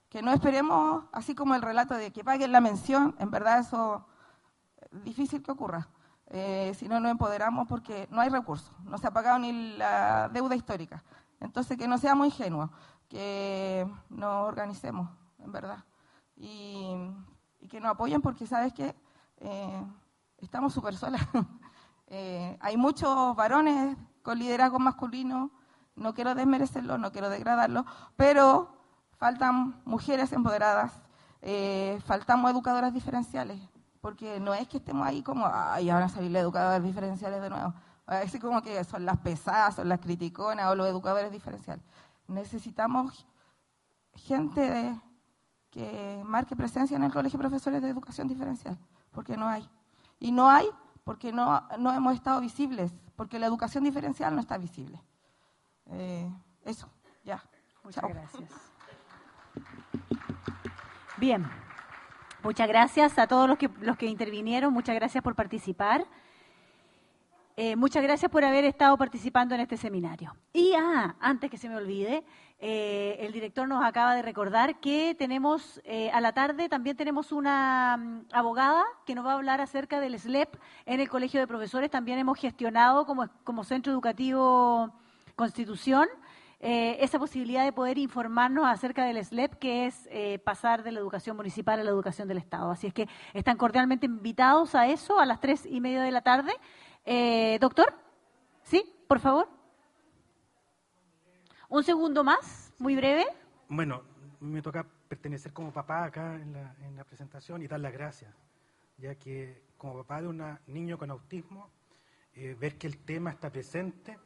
Que 0.09 0.23
no 0.23 0.33
esperemos, 0.33 1.05
así 1.13 1.35
como 1.35 1.55
el 1.55 1.61
relato 1.61 1.95
de 1.95 2.13
que 2.13 2.25
paguen 2.25 2.53
la 2.53 2.63
mención, 2.63 3.15
en 3.19 3.31
verdad 3.31 3.61
eso 3.61 4.07
es 4.07 4.18
difícil 4.91 5.43
que 5.43 5.53
ocurra. 5.53 5.89
Eh, 6.27 6.73
si 6.77 6.89
no 6.89 7.01
nos 7.01 7.11
empoderamos 7.11 7.67
porque 7.67 8.07
no 8.11 8.21
hay 8.21 8.29
recursos, 8.29 8.71
no 8.85 8.99
se 8.99 9.07
ha 9.07 9.11
pagado 9.11 9.39
ni 9.39 9.77
la 9.77 10.29
deuda 10.29 10.55
histórica. 10.55 11.03
Entonces 11.41 11.79
que 11.79 11.89
no 11.89 11.99
seamos 11.99 12.27
ingenuos, 12.27 12.71
que 13.09 13.89
nos 14.11 14.47
organicemos, 14.49 15.09
en 15.39 15.53
verdad. 15.53 15.85
Y, 16.37 16.95
que 17.71 17.81
nos 17.81 17.91
apoyen 17.91 18.23
porque 18.23 18.47
sabes 18.47 18.73
que 18.73 18.95
estamos 20.39 20.73
súper 20.73 20.97
solas. 20.97 21.23
Eh, 22.11 22.57
hay 22.63 22.79
muchos 22.79 23.37
varones 23.37 23.95
con 24.23 24.39
liderazgo 24.39 24.79
masculino, 24.79 25.51
no 25.95 26.15
quiero 26.15 26.35
desmerecerlo, 26.35 26.97
no 26.97 27.13
quiero 27.13 27.29
degradarlo, 27.29 27.85
pero 28.17 28.73
faltan 29.19 29.83
mujeres 29.85 30.33
empoderadas, 30.33 30.93
eh, 31.43 32.01
faltamos 32.07 32.51
educadoras 32.51 32.95
diferenciales, 32.95 33.61
porque 34.01 34.41
no 34.41 34.55
es 34.55 34.69
que 34.69 34.79
estemos 34.79 35.07
ahí 35.07 35.23
como, 35.23 35.47
ay, 35.53 35.91
van 35.91 36.03
a 36.03 36.09
salir 36.09 36.31
las 36.31 36.43
educadoras 36.43 36.83
diferenciales 36.83 37.43
de 37.43 37.51
nuevo. 37.51 37.75
Es 38.23 38.39
como 38.41 38.63
que 38.63 38.83
son 38.85 39.05
las 39.05 39.19
pesadas, 39.19 39.77
son 39.77 39.89
las 39.89 40.01
criticonas 40.01 40.71
o 40.71 40.75
los 40.75 40.89
educadores 40.89 41.31
diferenciales. 41.31 41.85
Necesitamos 42.27 43.27
gente 44.15 44.99
que 45.71 46.23
marque 46.25 46.57
presencia 46.57 46.97
en 46.97 47.03
el 47.03 47.13
Colegio 47.13 47.39
de 47.39 47.43
Profesores 47.43 47.83
de 47.83 47.91
Educación 47.91 48.29
Diferencial, 48.29 48.79
porque 49.13 49.37
no 49.37 49.47
hay. 49.47 49.69
Y 50.19 50.33
no 50.33 50.49
hay 50.49 50.69
porque 51.05 51.33
no, 51.33 51.67
no 51.79 51.93
hemos 51.93 52.15
estado 52.15 52.41
visibles, 52.41 52.93
porque 53.17 53.39
la 53.39 53.47
educación 53.47 53.85
diferencial 53.85 54.35
no 54.35 54.41
está 54.41 54.59
visible. 54.59 55.03
Eh, 55.87 56.31
eso, 56.65 56.89
ya. 57.25 57.43
Muchas 57.83 58.05
gracias. 58.07 58.51
Bien, 61.17 61.49
muchas 62.43 62.69
gracias 62.69 63.19
a 63.19 63.27
todos 63.27 63.49
los 63.49 63.59
que, 63.59 63.71
los 63.81 63.97
que 63.97 64.07
intervinieron, 64.07 64.73
muchas 64.73 64.95
gracias 64.95 65.23
por 65.23 65.35
participar. 65.35 66.07
Eh, 67.61 67.75
muchas 67.75 68.05
gracias 68.05 68.31
por 68.31 68.45
haber 68.45 68.65
estado 68.65 68.97
participando 68.97 69.53
en 69.57 69.63
este 69.63 69.77
seminario. 69.77 70.33
Y 70.53 70.75
ah, 70.79 71.17
antes 71.19 71.51
que 71.51 71.59
se 71.59 71.69
me 71.69 71.75
olvide, 71.75 72.23
eh, 72.61 73.17
el 73.19 73.33
director 73.33 73.67
nos 73.67 73.85
acaba 73.85 74.15
de 74.15 74.23
recordar 74.23 74.79
que 74.79 75.17
tenemos 75.19 75.81
eh, 75.83 76.09
a 76.13 76.21
la 76.21 76.33
tarde 76.33 76.69
también 76.69 76.97
tenemos 76.97 77.33
una 77.33 77.97
mm, 77.97 78.27
abogada 78.31 78.85
que 79.05 79.17
nos 79.17 79.27
va 79.27 79.33
a 79.33 79.35
hablar 79.35 79.61
acerca 79.61 79.99
del 79.99 80.17
SLEP 80.17 80.55
en 80.87 81.01
el 81.01 81.09
Colegio 81.09 81.41
de 81.41 81.49
Profesores. 81.49 81.91
También 81.91 82.21
hemos 82.21 82.39
gestionado 82.39 83.07
como, 83.07 83.29
como 83.43 83.65
Centro 83.65 83.93
Educativo 83.93 84.93
Constitución 85.35 86.09
esa 86.61 87.19
posibilidad 87.19 87.65
de 87.65 87.73
poder 87.73 87.99
informarnos 87.99 88.67
acerca 88.67 89.05
del 89.05 89.25
SLEP, 89.25 89.55
que 89.55 89.87
es 89.87 90.09
pasar 90.43 90.83
de 90.83 90.91
la 90.93 90.99
educación 90.99 91.37
municipal 91.37 91.79
a 91.79 91.85
la 91.85 91.91
educación 91.91 92.27
del 92.27 92.39
Estado. 92.39 92.71
Así 92.71 92.89
es 92.89 92.95
que 92.95 93.09
están 93.33 93.57
cordialmente 93.57 94.07
invitados 94.07 94.75
a 94.75 94.89
eso 94.89 95.21
a 95.21 95.27
las 95.27 95.41
tres 95.41 95.65
y 95.67 95.81
media 95.81 96.03
de 96.03 96.11
la 96.11 96.23
tarde. 96.23 96.53
Eh, 97.11 97.57
doctor, 97.59 97.95
¿sí? 98.65 98.85
Por 99.07 99.19
favor. 99.19 99.49
Un 101.71 101.83
segundo 101.83 102.23
más, 102.23 102.71
muy 102.79 102.97
breve. 102.97 103.25
Bueno, 103.67 104.03
me 104.41 104.61
toca 104.61 104.87
pertenecer 105.09 105.55
como 105.55 105.73
papá 105.73 106.05
acá 106.05 106.35
en 106.35 106.53
la, 106.53 107.05
presentación 107.05 107.63
y 107.63 107.67
dar 107.67 107.81
las 107.81 107.95
gracias, 107.95 108.35
ya 108.99 109.15
que 109.15 109.63
como 109.79 109.95
papá 109.95 110.21
de 110.21 110.29
un 110.29 110.59
niño 110.67 110.99
con 110.99 111.11
autismo, 111.11 111.71
eh, 112.35 112.55
ver 112.61 112.77
que 112.77 112.87
el 112.87 112.99
tema 112.99 113.31
está 113.31 113.51
presente, 113.51 114.19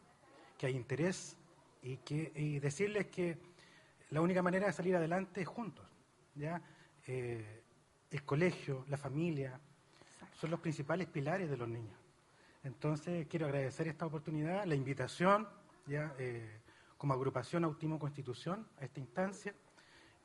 que 0.59 0.67
hay 0.67 0.75
interés 0.75 1.37
y, 1.83 1.97
que, 1.99 2.33
y 2.35 2.59
decirles 2.59 3.09
que 3.09 3.39
la 4.11 4.21
única 4.21 4.43
manera 4.43 4.67
de 4.67 4.73
salir 4.73 4.97
adelante 4.97 5.43
es 5.43 5.49
juntos. 5.49 5.87
¿ya? 6.35 6.63
Eh, 7.07 7.63
el 8.11 8.25
colegio, 8.25 8.85
la 8.89 8.97
familia, 8.97 9.59
son 10.39 10.51
los 10.51 10.61
principales 10.61 11.09
pilares 11.09 11.51
de 11.51 11.57
los 11.57 11.69
niños. 11.69 11.99
Entonces, 12.63 13.27
quiero 13.27 13.47
agradecer 13.47 13.89
esta 13.89 14.07
oportunidad, 14.07 14.65
la 14.67 14.75
invitación, 14.75 15.49
ya 15.87 16.15
eh, 16.19 16.61
como 16.97 17.15
agrupación 17.15 17.65
Autismo 17.65 17.99
Constitución, 17.99 18.69
a 18.79 18.85
esta 18.85 19.01
instancia, 19.01 19.55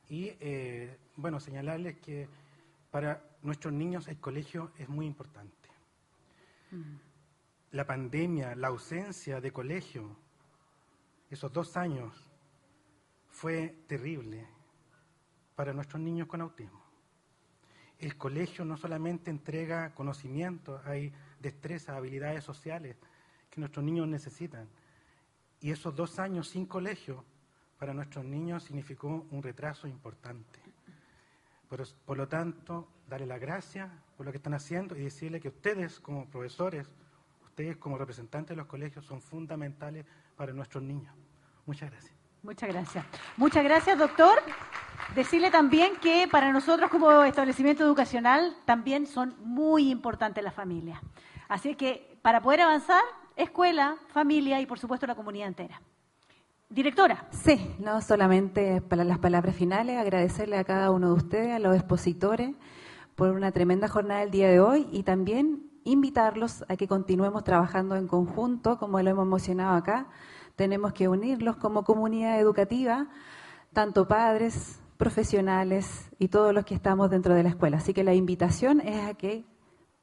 y, 0.10 0.34
eh, 0.40 0.98
bueno, 1.16 1.40
señalarles 1.40 1.98
que 1.98 2.30
para 2.92 3.24
nuestros 3.42 3.74
niños 3.74 4.08
el 4.08 4.20
colegio 4.20 4.72
es 4.78 4.88
muy 4.88 5.06
importante. 5.06 5.70
Mm. 6.72 6.98
La 7.72 7.86
pandemia, 7.86 8.56
la 8.56 8.68
ausencia 8.68 9.42
de 9.42 9.52
colegio, 9.52 10.16
esos 11.30 11.52
dos 11.52 11.76
años, 11.78 12.28
fue 13.28 13.84
terrible, 13.88 14.48
para 15.56 15.74
nuestros 15.74 16.02
niños 16.02 16.28
con 16.28 16.42
autismo. 16.42 16.82
El 18.00 18.16
colegio 18.16 18.64
no 18.64 18.78
solamente 18.78 19.32
entrega 19.32 19.94
conocimientos, 19.96 20.86
hay 20.86 21.12
destrezas, 21.40 21.96
habilidades 21.96 22.44
sociales 22.44 22.96
que 23.50 23.60
nuestros 23.60 23.84
niños 23.84 24.08
necesitan. 24.08 24.70
Y 25.60 25.72
esos 25.72 25.96
dos 25.96 26.20
años 26.20 26.48
sin 26.50 26.68
colegio 26.68 27.26
para 27.80 27.94
nuestros 27.94 28.24
niños 28.24 28.64
significó 28.64 29.26
un 29.32 29.42
retraso 29.42 29.88
importante. 29.88 30.60
Por, 31.68 31.88
por 32.06 32.18
lo 32.18 32.28
tanto, 32.28 32.88
darle 33.08 33.26
las 33.26 33.42
gracias 33.42 33.92
por 34.16 34.26
lo 34.26 34.32
que 34.32 34.38
están 34.38 34.54
haciendo 34.54 34.96
y 34.96 35.02
decirle 35.02 35.40
que 35.40 35.50
ustedes 35.50 36.00
como 36.00 36.30
profesores, 36.30 36.88
ustedes 37.46 37.78
como 37.78 37.98
representantes 37.98 38.50
de 38.50 38.58
los 38.58 38.68
colegios 38.68 39.06
son 39.06 39.22
fundamentales 39.22 40.06
para 40.38 40.54
nuestros 40.54 40.84
niños. 40.84 41.14
Muchas 41.66 41.92
gracias. 41.92 42.16
Muchas 42.44 42.70
gracias. 42.70 43.06
Muchas 43.36 43.64
gracias, 43.64 43.98
doctor. 43.98 44.40
Decirle 45.16 45.52
también 45.52 45.98
que 46.02 46.28
para 46.32 46.54
nosotros 46.54 46.90
como 46.90 47.24
establecimiento 47.24 47.84
educacional 47.84 48.56
también 48.66 49.06
son 49.06 49.36
muy 49.40 49.90
importantes 49.90 50.44
las 50.44 50.54
familias. 50.54 51.00
Así 51.50 51.76
que 51.76 52.18
para 52.22 52.42
poder 52.42 52.62
avanzar, 52.62 53.02
escuela, 53.36 53.98
familia 54.10 54.62
y 54.62 54.66
por 54.66 54.80
supuesto 54.80 55.08
la 55.08 55.16
comunidad 55.16 55.48
entera. 55.48 55.82
Directora. 56.70 57.26
Sí, 57.32 57.76
no 57.80 58.02
solamente 58.02 58.82
para 58.82 59.04
las 59.04 59.20
palabras 59.20 59.56
finales, 59.56 59.98
agradecerle 59.98 60.58
a 60.58 60.66
cada 60.66 60.92
uno 60.92 61.08
de 61.08 61.14
ustedes, 61.14 61.54
a 61.54 61.60
los 61.60 61.76
expositores, 61.76 62.56
por 63.16 63.32
una 63.32 63.52
tremenda 63.52 63.88
jornada 63.88 64.20
del 64.20 64.32
día 64.32 64.50
de 64.50 64.60
hoy 64.60 64.88
y 64.92 65.04
también 65.04 65.64
invitarlos 65.88 66.66
a 66.68 66.76
que 66.76 66.88
continuemos 66.88 67.44
trabajando 67.44 67.96
en 67.96 68.08
conjunto, 68.08 68.78
como 68.78 69.02
lo 69.02 69.10
hemos 69.10 69.26
mencionado 69.26 69.76
acá. 69.76 70.08
Tenemos 70.56 70.94
que 70.94 71.08
unirlos 71.08 71.56
como 71.58 71.84
comunidad 71.84 72.40
educativa, 72.40 73.08
tanto 73.74 74.08
padres, 74.08 74.80
profesionales 74.98 76.10
y 76.20 76.28
todos 76.28 76.54
los 76.54 76.66
que 76.66 76.76
estamos 76.76 77.10
dentro 77.10 77.34
de 77.34 77.44
la 77.44 77.50
escuela. 77.50 77.78
Así 77.78 77.94
que 77.94 78.04
la 78.04 78.14
invitación 78.14 78.82
es 78.82 79.08
a 79.08 79.14
que 79.14 79.46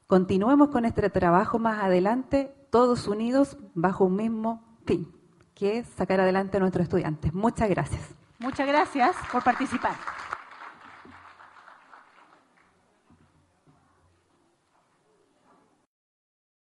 continuemos 0.07 0.69
con 0.69 0.85
este 0.85 1.09
trabajo 1.09 1.59
más 1.59 1.83
adelante, 1.83 2.53
todos 2.71 3.07
unidos 3.07 3.57
bajo 3.73 4.05
un 4.05 4.15
mismo 4.15 4.63
fin 4.85 5.13
que 5.53 5.77
es 5.79 5.87
sacar 5.87 6.19
adelante 6.19 6.57
a 6.57 6.59
nuestros 6.59 6.83
estudiantes. 6.83 7.33
Muchas 7.33 7.69
gracias. 7.69 8.01
Muchas 8.39 8.67
gracias 8.67 9.15
por 9.31 9.43
participar. 9.43 9.95